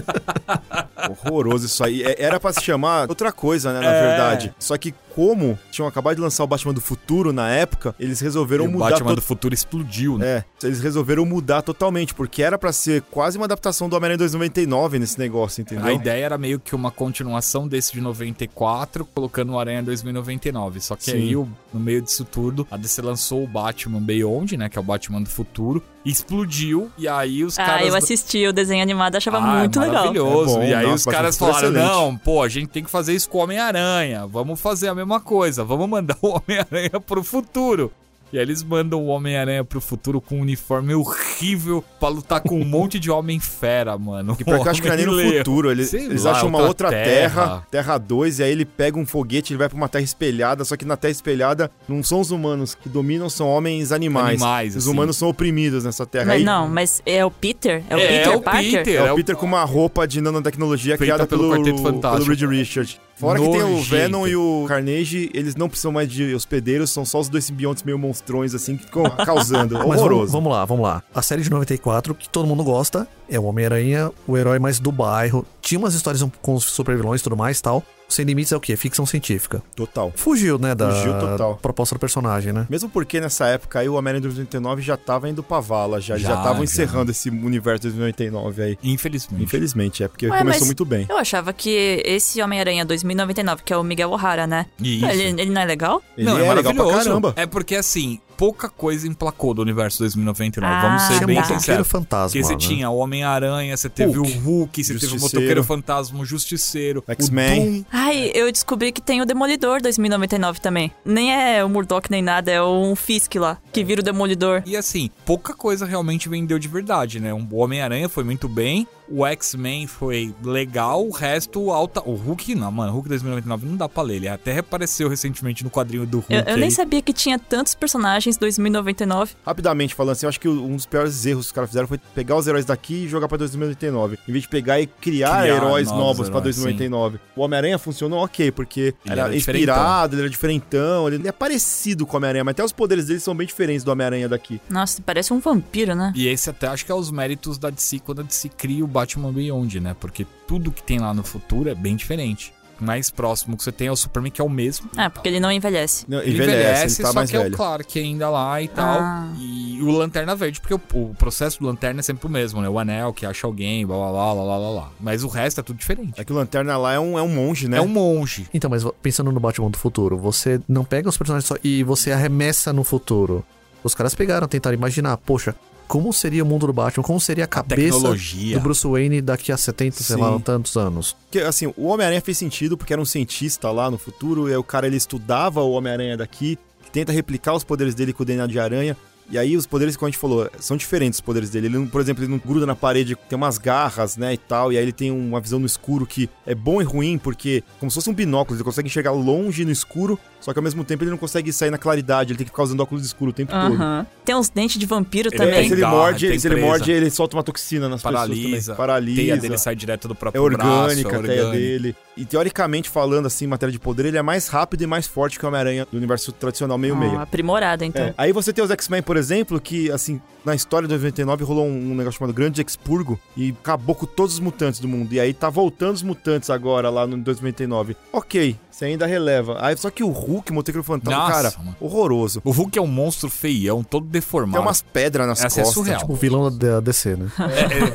horroroso 1.09 1.65
isso 1.65 1.83
aí. 1.83 2.03
É- 2.03 2.21
Era 2.23 2.39
pra 2.39 2.53
se 2.53 2.61
chamar 2.61 3.09
outra 3.09 3.31
coisa, 3.31 3.73
né, 3.73 3.79
na 3.79 3.91
É. 3.91 4.07
verdade. 4.09 4.53
Só 4.59 4.77
que 4.77 4.93
como 5.17 5.57
tinham 5.71 5.87
acabado 5.87 6.15
de 6.15 6.21
lançar 6.21 6.43
o 6.43 6.47
Batman 6.47 6.75
do 6.75 6.79
Futuro 6.79 7.33
na 7.33 7.49
época, 7.49 7.95
eles 7.99 8.19
resolveram 8.19 8.65
E 8.65 8.67
o 8.67 8.71
mudar 8.71 8.91
Batman 8.91 9.09
to- 9.09 9.15
do 9.15 9.21
Futuro 9.23 9.51
explodiu, 9.51 10.15
né? 10.15 10.27
É, 10.61 10.67
eles 10.67 10.79
resolveram 10.79 11.25
mudar 11.25 11.63
totalmente, 11.63 12.13
porque 12.13 12.43
era 12.43 12.55
pra 12.55 12.71
ser 12.71 13.01
quase 13.09 13.35
uma 13.35 13.45
adaptação 13.45 13.89
do 13.89 13.95
Homem-Aranha 13.95 14.19
2099 14.19 14.99
nesse 14.99 15.17
negócio, 15.17 15.61
entendeu? 15.61 15.85
A 15.85 15.91
ideia 15.93 16.23
era 16.25 16.37
meio 16.37 16.59
que 16.59 16.75
uma 16.75 16.91
continuação 16.91 17.67
desse 17.67 17.93
de 17.93 17.99
94, 18.01 19.05
colocando 19.05 19.53
o 19.53 19.59
Aranha 19.59 19.81
2099. 19.81 20.79
Só 20.81 20.95
que 20.95 21.05
Sim. 21.05 21.11
aí, 21.13 21.35
o- 21.35 21.47
no 21.73 21.79
meio 21.79 21.99
disso 22.01 22.23
tudo, 22.23 22.67
a 22.69 22.77
DC 22.77 23.01
lançou 23.01 23.43
o 23.43 23.47
Batman 23.47 23.99
Beyond, 24.01 24.55
né? 24.55 24.69
Que 24.69 24.77
é 24.77 24.81
o 24.81 24.83
Batman 24.83 25.21
do 25.23 25.29
futuro. 25.29 25.81
Explodiu. 26.09 26.89
E 26.97 27.07
aí 27.07 27.43
os 27.43 27.59
Ah, 27.59 27.65
caras. 27.65 27.87
eu 27.87 27.95
assisti 27.95 28.47
o 28.47 28.53
desenho 28.53 28.81
animado, 28.81 29.15
achava 29.15 29.37
Ah, 29.37 29.59
muito 29.59 29.79
legal. 29.79 29.95
maravilhoso. 29.95 30.55
É 30.55 30.59
bom, 30.59 30.63
e 30.63 30.73
aí 30.73 30.85
nossa, 30.85 30.95
os 31.09 31.13
caras 31.15 31.35
é 31.35 31.39
falaram: 31.39 31.69
excelente. 31.69 31.85
não, 31.85 32.17
pô, 32.17 32.41
a 32.41 32.47
gente 32.49 32.67
tem 32.69 32.83
que 32.83 32.89
fazer 32.89 33.13
isso 33.13 33.29
com 33.29 33.37
o 33.39 33.41
Homem-Aranha. 33.41 34.25
Vamos 34.25 34.59
fazer 34.59 34.87
a 34.87 34.95
mesma 34.95 35.19
coisa. 35.19 35.63
Vamos 35.63 35.87
mandar 35.89 36.17
o 36.21 36.29
Homem-Aranha 36.41 36.99
pro 37.05 37.23
futuro. 37.23 37.91
E 38.31 38.37
aí 38.37 38.43
eles 38.43 38.61
mandam 38.63 39.01
o 39.01 39.07
Homem-Aranha 39.07 39.63
pro 39.63 39.79
futuro 39.79 40.19
com 40.19 40.37
um 40.37 40.41
uniforme 40.41 40.93
horrível 40.93 41.83
pra 41.99 42.09
lutar 42.09 42.41
com 42.41 42.59
um 42.59 42.63
monte 42.65 42.99
de 42.99 43.09
Homem-Fera, 43.09 43.97
mano. 43.97 44.35
Que 44.35 44.43
pior 44.43 44.59
que 44.61 44.67
eu 44.67 44.71
acho 44.71 44.81
que 44.81 44.87
não 44.87 44.93
é 44.95 44.97
nem 44.97 45.05
no 45.05 45.37
futuro. 45.37 45.71
Eles, 45.71 45.89
Sei 45.89 46.05
eles 46.05 46.23
lá, 46.23 46.31
acham 46.31 46.49
uma 46.49 46.59
outra 46.61 46.89
terra. 46.89 47.05
terra, 47.45 47.67
Terra 47.71 47.97
2, 47.97 48.39
e 48.39 48.43
aí 48.43 48.51
ele 48.51 48.65
pega 48.65 48.97
um 48.99 49.05
foguete, 49.05 49.53
ele 49.53 49.57
vai 49.57 49.69
pra 49.69 49.77
uma 49.77 49.87
terra 49.89 50.03
espelhada, 50.03 50.65
só 50.65 50.75
que 50.75 50.83
na 50.85 50.97
terra 50.97 51.11
espelhada 51.11 51.71
não 51.87 52.03
são 52.03 52.19
os 52.19 52.31
humanos 52.31 52.75
que 52.75 52.89
dominam, 52.89 53.29
são 53.29 53.47
homens 53.47 53.91
animais. 53.91 54.41
Animais, 54.41 54.75
os 54.75 54.83
assim. 54.83 54.91
humanos 54.91 55.15
são 55.17 55.29
oprimidos 55.29 55.83
nessa 55.85 56.05
terra. 56.05 56.25
Mas 56.25 56.35
Aí, 56.37 56.43
não, 56.43 56.67
mas 56.67 57.01
é 57.05 57.23
o 57.25 57.31
Peter? 57.31 57.83
É 57.89 57.95
o 57.95 57.99
É, 57.99 58.07
Peter 58.07 58.33
é 58.33 58.35
o 58.35 58.41
Parker? 58.41 58.71
Peter. 58.83 59.01
É 59.01 59.07
é 59.07 59.11
o 59.11 59.15
Peter 59.15 59.35
com 59.35 59.45
uma 59.45 59.63
roupa 59.63 60.07
de 60.07 60.19
nanotecnologia 60.21 60.97
Feita 60.97 61.03
criada 61.03 61.27
pelo 61.27 61.43
pelo, 61.49 61.55
Quarteto 61.55 61.81
Fantástico. 61.81 62.25
pelo 62.25 62.35
Reed 62.37 62.59
Richards. 62.59 62.99
Fora 63.17 63.39
que 63.39 63.49
tem 63.49 63.63
o. 63.63 63.81
Venom 63.81 64.27
e 64.27 64.35
o 64.35 64.65
Carnage, 64.67 65.31
eles 65.33 65.55
não 65.55 65.67
precisam 65.67 65.91
mais 65.91 66.07
de 66.07 66.35
hospedeiros, 66.35 66.91
são 66.91 67.03
só 67.03 67.19
os 67.19 67.27
dois 67.27 67.45
simbiontes 67.45 67.81
meio 67.83 67.97
monstrões, 67.97 68.53
assim, 68.53 68.77
que 68.77 68.85
ficam 68.85 69.03
causando. 69.25 69.73
Mas 69.73 69.83
vamos, 69.87 69.97
Horroroso. 69.99 70.31
vamos 70.31 70.51
lá, 70.51 70.65
vamos 70.65 70.83
lá. 70.83 71.03
A 71.15 71.21
série 71.23 71.41
de 71.41 71.49
94, 71.49 72.13
que 72.13 72.29
todo 72.29 72.47
mundo 72.47 72.63
gosta, 72.63 73.07
é 73.29 73.39
o 73.39 73.43
Homem-Aranha, 73.43 74.11
o 74.27 74.37
herói 74.37 74.59
mais 74.59 74.79
do 74.79 74.91
bairro. 74.91 75.45
Tinha 75.61 75.79
umas 75.79 75.93
histórias 75.93 76.23
com 76.41 76.53
os 76.55 76.63
supervilões 76.63 77.21
e 77.21 77.23
tudo 77.23 77.35
mais 77.37 77.59
e 77.59 77.61
tal. 77.63 77.83
Sem 78.09 78.23
Limites 78.23 78.53
é 78.53 78.55
o 78.55 78.59
quê? 78.61 78.77
Ficção 78.77 79.05
científica. 79.05 79.61
Total. 79.75 80.13
Fugiu, 80.15 80.57
né, 80.57 80.73
da 80.73 80.91
Fugiu 80.91 81.19
total. 81.19 81.59
proposta 81.61 81.93
do 81.93 81.99
personagem, 81.99 82.53
né? 82.53 82.65
Mesmo 82.69 82.87
porque 82.87 83.19
nessa 83.19 83.47
época 83.47 83.79
aí 83.79 83.89
o 83.89 83.95
Homem-Aranha 83.95 84.21
2099 84.21 84.81
já 84.81 84.95
tava 84.95 85.27
indo 85.27 85.43
pra 85.43 85.59
vala, 85.59 85.99
já. 85.99 86.17
Já 86.17 86.29
Já, 86.29 86.35
estavam 86.35 86.57
já. 86.59 86.63
encerrando 86.63 87.11
esse 87.11 87.29
universo 87.29 87.81
2099 87.83 88.61
aí. 88.63 88.77
Infelizmente. 88.81 89.43
Infelizmente, 89.43 90.03
é 90.03 90.07
porque 90.07 90.27
Ué, 90.27 90.37
começou 90.37 90.65
muito 90.67 90.85
bem. 90.85 91.05
Eu 91.09 91.17
achava 91.17 91.51
que 91.51 92.01
esse 92.05 92.41
Homem-Aranha 92.41 92.85
2099, 92.85 93.63
que 93.63 93.73
é 93.73 93.77
o 93.77 93.83
Miguel 93.83 94.11
O'Hara, 94.11 94.47
né? 94.47 94.67
Isso. 94.81 95.05
Ele, 95.05 95.41
ele 95.41 95.51
não 95.51 95.61
é 95.61 95.65
legal? 95.65 96.01
Ele 96.17 96.27
não, 96.29 96.39
é, 96.39 96.45
é, 96.45 96.53
legal 96.53 96.73
pra 96.73 96.85
caramba. 96.91 97.33
É 97.35 97.45
porque 97.45 97.75
assim, 97.75 98.21
pouca 98.37 98.69
coisa 98.69 99.07
emplacou 99.07 99.53
do 99.53 99.61
universo 99.61 99.99
2099. 99.99 100.73
Ah, 100.73 100.81
Vamos 100.81 101.01
ser 101.01 101.07
tá. 101.07 101.15
Tinha 101.15 101.27
bem 101.27 101.35
Motoqueiro 101.35 101.59
sinceros. 101.59 101.87
Fantasma. 101.87 102.27
Porque 102.27 102.43
você 102.43 102.53
né? 102.53 102.59
tinha 102.59 102.89
o 102.89 102.97
Homem-Aranha, 102.97 103.75
você 103.75 103.89
teve 103.89 104.17
Hulk, 104.17 104.37
o 104.37 104.39
Hulk, 104.39 104.83
você 104.83 104.93
teve 104.99 105.17
o. 105.17 105.19
Motoqueiro 105.19 105.63
Fantasma, 105.63 106.19
o 106.19 106.25
Justiceiro, 106.25 107.03
X-Men. 107.07 107.85
Ai, 107.91 108.31
eu 108.33 108.51
descobri 108.51 108.91
que 108.91 109.01
tem 109.01 109.21
o 109.21 109.25
Demolidor 109.25 109.81
2099 109.81 110.61
também. 110.61 110.91
Nem 111.03 111.33
é 111.33 111.63
o 111.65 111.69
Murdock 111.69 112.09
nem 112.11 112.21
nada, 112.21 112.51
é 112.51 112.61
um 112.61 112.95
Fisk 112.95 113.35
lá, 113.35 113.57
que 113.73 113.83
vira 113.83 114.01
o 114.01 114.03
Demolidor. 114.03 114.61
E 114.65 114.77
assim, 114.77 115.09
pouca 115.25 115.53
coisa 115.53 115.85
realmente 115.85 116.29
vendeu 116.29 116.59
de 116.59 116.67
verdade, 116.67 117.19
né? 117.19 117.33
O 117.33 117.55
Homem-Aranha 117.55 118.07
foi 118.07 118.23
muito 118.23 118.47
bem, 118.47 118.87
o 119.09 119.25
X-Men 119.25 119.87
foi 119.87 120.33
legal, 120.43 121.05
o 121.05 121.11
resto, 121.11 121.71
alta. 121.71 122.01
O 122.05 122.15
Hulk, 122.15 122.55
não, 122.55 122.71
mano, 122.71 122.91
o 122.91 122.95
Hulk 122.95 123.09
2099 123.09 123.65
não 123.65 123.75
dá 123.75 123.87
pra 123.89 124.03
ler. 124.03 124.15
Ele 124.17 124.27
até 124.27 124.53
reapareceu 124.53 125.09
recentemente 125.09 125.63
no 125.63 125.69
quadrinho 125.69 126.05
do 126.05 126.17
Hulk. 126.19 126.33
Eu, 126.33 126.41
eu 126.41 126.57
nem 126.57 126.69
sabia 126.69 127.01
que 127.01 127.13
tinha 127.13 127.37
tantos 127.39 127.73
personagens 127.75 128.37
2099. 128.37 129.35
Rapidamente 129.45 129.95
falando 129.95 130.13
assim, 130.13 130.25
eu 130.25 130.29
acho 130.29 130.39
que 130.39 130.47
um 130.47 130.75
dos 130.75 130.85
piores 130.85 131.25
erros 131.25 131.45
que 131.45 131.49
os 131.49 131.51
caras 131.51 131.69
fizeram 131.69 131.87
foi 131.87 131.97
pegar 132.15 132.35
os 132.35 132.47
heróis 132.47 132.65
daqui 132.65 133.05
e 133.05 133.07
jogar 133.07 133.27
pra 133.27 133.37
2099. 133.37 134.17
Em 134.27 134.31
vez 134.31 134.43
de 134.43 134.49
pegar 134.49 134.79
e 134.79 134.87
criar, 134.87 135.41
Criar 135.41 135.47
heróis 135.47 135.87
novos 135.87 136.03
novos 136.03 136.29
pra 136.29 136.39
heróis, 136.39 136.55
2099. 136.57 137.19
O 137.35 137.41
Homem-Aranha 137.41 137.77
funcionou 137.77 138.23
ok, 138.23 138.51
porque 138.51 138.81
Ele 138.81 138.95
era, 139.05 139.21
era 139.23 139.35
inspirado, 139.35 140.15
ele 140.15 140.23
era 140.23 140.29
diferentão, 140.29 141.07
ele 141.07 141.27
é 141.27 141.31
parecido 141.31 142.05
com 142.05 142.13
o 142.13 142.17
Homem-Aranha, 142.17 142.43
mas 142.43 142.51
até 142.53 142.63
os 142.63 142.71
poderes 142.71 143.05
dele 143.05 143.19
são 143.19 143.35
bem 143.35 143.47
diferentes 143.47 143.83
do 143.83 143.91
Homem-Aranha 143.91 144.27
daqui. 144.27 144.59
Nossa, 144.69 145.01
parece 145.01 145.33
um 145.33 145.39
vampiro, 145.39 145.95
né? 145.95 146.11
E 146.15 146.27
esse 146.27 146.49
até 146.49 146.67
acho 146.67 146.85
que 146.85 146.91
é 146.91 146.95
os 146.95 147.11
méritos 147.11 147.57
da 147.57 147.69
DC 147.69 147.99
quando 147.99 148.21
a 148.21 148.23
DC 148.23 148.49
cria 148.49 148.83
o 148.83 148.87
Batman 148.97 149.31
Beyond, 149.31 149.79
né? 149.79 149.95
Porque 149.99 150.25
tudo 150.47 150.71
que 150.71 150.81
tem 150.81 150.97
lá 150.97 151.13
no 151.13 151.23
futuro 151.23 151.69
é 151.69 151.75
bem 151.75 151.95
diferente. 151.95 152.51
O 152.81 152.83
mais 152.83 153.09
próximo 153.11 153.55
que 153.57 153.63
você 153.63 153.71
tem 153.71 153.87
é 153.87 153.91
o 153.91 153.95
Superman, 153.95 154.31
que 154.31 154.41
é 154.41 154.43
o 154.43 154.49
mesmo. 154.49 154.89
Ah, 154.97 155.09
porque 155.09 155.27
ele 155.27 155.39
não 155.39 155.51
envelhece. 155.51 156.05
Não, 156.07 156.19
Ele 156.19 156.31
envelhece, 156.33 156.57
envelhece, 156.59 157.01
ele 157.01 157.03
tá 157.03 157.07
só 157.07 157.13
mais 157.13 157.29
que 157.29 157.35
é 157.35 157.39
o 157.39 157.43
velho. 157.43 157.55
Clark 157.55 157.99
ainda 157.99 158.29
lá 158.29 158.61
e 158.61 158.67
tal. 158.67 158.99
Ah. 158.99 159.33
E 159.39 159.79
o 159.81 159.91
Lanterna 159.91 160.35
Verde, 160.35 160.59
porque 160.61 160.73
o, 160.73 160.81
o 160.93 161.15
processo 161.15 161.59
do 161.59 161.65
Lanterna 161.67 161.99
é 161.99 162.03
sempre 162.03 162.27
o 162.27 162.29
mesmo, 162.29 162.61
né? 162.61 162.69
O 162.69 162.77
anel 162.79 163.13
que 163.13 163.25
acha 163.25 163.45
alguém, 163.47 163.85
blá 163.85 163.97
blá 163.97 164.11
blá 164.11 164.33
blá 164.33 164.43
blá 164.43 164.57
blá, 164.57 164.71
blá. 164.73 164.89
Mas 164.99 165.23
o 165.23 165.27
resto 165.27 165.59
é 165.59 165.63
tudo 165.63 165.77
diferente. 165.77 166.19
É 166.19 166.23
que 166.23 166.31
o 166.31 166.35
Lanterna 166.35 166.75
lá 166.77 166.93
é 166.93 166.99
um, 166.99 167.17
é 167.17 167.21
um 167.21 167.29
monge, 167.29 167.67
né? 167.67 167.77
É 167.77 167.81
um 167.81 167.87
monge. 167.87 168.47
Então, 168.53 168.69
mas 168.69 168.83
pensando 169.01 169.31
no 169.31 169.39
Batman 169.39 169.69
do 169.71 169.77
futuro, 169.77 170.17
você 170.17 170.59
não 170.67 170.83
pega 170.83 171.09
os 171.09 171.17
personagens 171.17 171.47
só 171.47 171.55
e 171.63 171.83
você 171.83 172.11
arremessa 172.11 172.71
no 172.73 172.83
futuro. 172.83 173.43
Os 173.83 173.95
caras 173.95 174.13
pegaram, 174.13 174.47
tentaram 174.47 174.75
imaginar, 174.75 175.17
poxa, 175.17 175.55
como 175.87 176.11
seria 176.11 176.43
o 176.43 176.45
mundo 176.45 176.67
do 176.67 176.73
Batman? 176.73 177.03
Como 177.03 177.19
seria 177.19 177.45
a 177.45 177.47
cabeça 177.47 177.93
tecnologia. 177.95 178.57
do 178.57 178.61
Bruce 178.61 178.87
Wayne 178.87 179.21
daqui 179.21 179.51
a 179.51 179.57
70, 179.57 180.03
sei 180.03 180.15
lá, 180.17 180.33
Sim. 180.33 180.39
tantos 180.39 180.75
anos? 180.75 181.15
Porque, 181.25 181.39
assim, 181.39 181.73
o 181.77 181.87
Homem-Aranha 181.87 182.21
fez 182.21 182.37
sentido 182.37 182.77
porque 182.77 182.93
era 182.93 183.01
um 183.01 183.05
cientista 183.05 183.71
lá 183.71 183.89
no 183.89 183.97
futuro, 183.97 184.49
e 184.49 184.55
o 184.55 184.63
cara 184.63 184.87
ele 184.87 184.97
estudava 184.97 185.61
o 185.61 185.71
Homem-Aranha 185.71 186.17
daqui, 186.17 186.57
tenta 186.91 187.11
replicar 187.11 187.53
os 187.53 187.63
poderes 187.63 187.95
dele 187.95 188.13
com 188.13 188.23
o 188.23 188.25
DNA 188.25 188.47
de 188.47 188.59
aranha. 188.59 188.97
E 189.29 189.37
aí 189.37 189.57
os 189.57 189.65
poderes, 189.65 189.97
como 189.97 190.07
a 190.07 190.09
gente 190.09 190.19
falou, 190.19 190.49
são 190.57 190.77
diferentes 190.77 191.17
os 191.17 191.21
poderes 191.21 191.49
dele. 191.49 191.67
Ele, 191.67 191.85
por 191.87 191.99
exemplo, 191.99 192.23
ele 192.23 192.31
não 192.31 192.37
gruda 192.37 192.65
na 192.65 192.75
parede, 192.75 193.15
tem 193.27 193.35
umas 193.35 193.57
garras, 193.57 194.15
né, 194.15 194.33
e 194.33 194.37
tal. 194.37 194.71
E 194.71 194.77
aí 194.77 194.83
ele 194.83 194.93
tem 194.93 195.11
uma 195.11 195.41
visão 195.41 195.59
no 195.59 195.65
escuro 195.65 196.05
que 196.05 196.29
é 196.45 196.55
bom 196.55 196.81
e 196.81 196.85
ruim, 196.85 197.17
porque 197.17 197.61
como 197.77 197.91
se 197.91 197.95
fosse 197.95 198.09
um 198.09 198.13
binóculo, 198.13 198.57
ele 198.57 198.63
consegue 198.63 198.87
enxergar 198.87 199.11
longe 199.11 199.65
no 199.65 199.71
escuro, 199.71 200.17
só 200.39 200.53
que 200.53 200.59
ao 200.59 200.63
mesmo 200.63 200.83
tempo 200.83 201.03
ele 201.03 201.11
não 201.11 201.17
consegue 201.17 201.51
sair 201.51 201.71
na 201.71 201.77
claridade, 201.77 202.31
ele 202.31 202.37
tem 202.37 202.45
que 202.45 202.51
ficar 202.51 202.63
usando 202.63 202.79
óculos 202.79 203.05
escuro 203.05 203.31
o 203.31 203.33
tempo 203.33 203.51
todo. 203.51 203.73
Aham. 203.73 204.05
Tem 204.23 204.35
uns 204.35 204.49
dentes 204.49 204.77
de 204.77 204.85
vampiro 204.85 205.29
É, 205.33 205.37
também. 205.37 205.67
se 205.67 205.73
ele 205.73 205.85
morde, 205.85 206.27
tem 206.29 206.39
se 206.39 206.47
ele 206.47 206.61
morde, 206.61 206.91
ele 206.91 207.09
solta 207.09 207.35
uma 207.37 207.43
toxina 207.43 207.87
nas 207.89 208.01
Paralisa. 208.01 208.41
pessoas 208.41 208.65
também. 208.65 208.77
Paralisa. 208.77 209.21
A 209.21 209.25
teia 209.25 209.37
dele 209.37 209.57
sai 209.57 209.75
direto 209.75 210.07
do 210.07 210.13
É 210.13 210.17
próprio 210.17 210.41
orgânica 210.43 211.09
braço. 211.09 211.23
a 211.25 211.27
teia 211.27 211.49
dele. 211.51 211.95
E 212.15 212.25
teoricamente 212.25 212.89
falando, 212.89 213.27
assim, 213.27 213.45
em 213.45 213.47
matéria 213.47 213.71
de 213.71 213.79
poder, 213.79 214.05
ele 214.05 214.17
é 214.17 214.21
mais 214.23 214.47
rápido 214.47 214.81
e 214.81 214.87
mais 214.87 215.05
forte 215.07 215.37
que 215.37 215.45
o 215.45 215.47
Homem-Aranha 215.47 215.87
do 215.89 215.97
universo 215.97 216.31
tradicional 216.31 216.77
meio-meio. 216.77 217.19
Ah, 217.19 217.21
aprimorado, 217.23 217.83
então. 217.83 218.05
É, 218.07 218.13
Aí 218.17 218.31
você 218.31 218.51
tem 218.51 218.63
os 218.63 218.71
X-Men, 218.71 219.03
por 219.03 219.17
exemplo, 219.17 219.59
que, 219.61 219.91
assim, 219.91 220.19
na 220.43 220.55
história 220.55 220.87
de 220.87 220.93
99 220.95 221.43
rolou 221.43 221.67
um, 221.67 221.91
um 221.91 221.95
negócio 221.95 222.17
chamado 222.17 222.33
Grande 222.33 222.59
Expurgo 222.61 223.19
e 223.35 223.53
acabou 223.61 223.93
com 223.93 224.07
todos 224.07 224.33
os 224.33 224.39
mutantes 224.39 224.79
do 224.79 224.87
mundo. 224.87 225.13
E 225.13 225.19
aí 225.19 225.31
tá 225.31 225.47
voltando 225.49 225.93
os 225.93 226.01
mutantes 226.01 226.49
agora, 226.49 226.89
lá 226.89 227.05
no 227.05 227.17
2099. 227.17 227.95
Ok, 228.11 228.55
você 228.77 228.85
ainda 228.85 229.05
releva. 229.07 229.57
Aí, 229.59 229.75
só 229.75 229.89
que 229.89 230.03
o 230.03 230.09
Hulk, 230.09 230.51
o 230.51 230.55
Motoqueiro 230.55 230.83
Fantasma, 230.83 231.19
Nossa, 231.19 231.33
cara, 231.33 231.53
mano. 231.57 231.75
horroroso. 231.79 232.41
O 232.43 232.51
Hulk 232.51 232.77
é 232.77 232.81
um 232.81 232.87
monstro 232.87 233.29
feião, 233.29 233.83
todo 233.83 234.05
deformado. 234.05 234.53
Tem 234.57 234.61
umas 234.61 234.81
pedras 234.81 235.25
nas 235.27 235.43
Essa 235.43 235.61
é 235.61 235.63
costas. 235.63 235.73
surreal. 235.73 235.99
Tipo 236.01 236.13
o 236.13 236.15
vilão 236.15 236.55
da 236.55 236.79
DC, 236.79 237.15
né? 237.15 237.27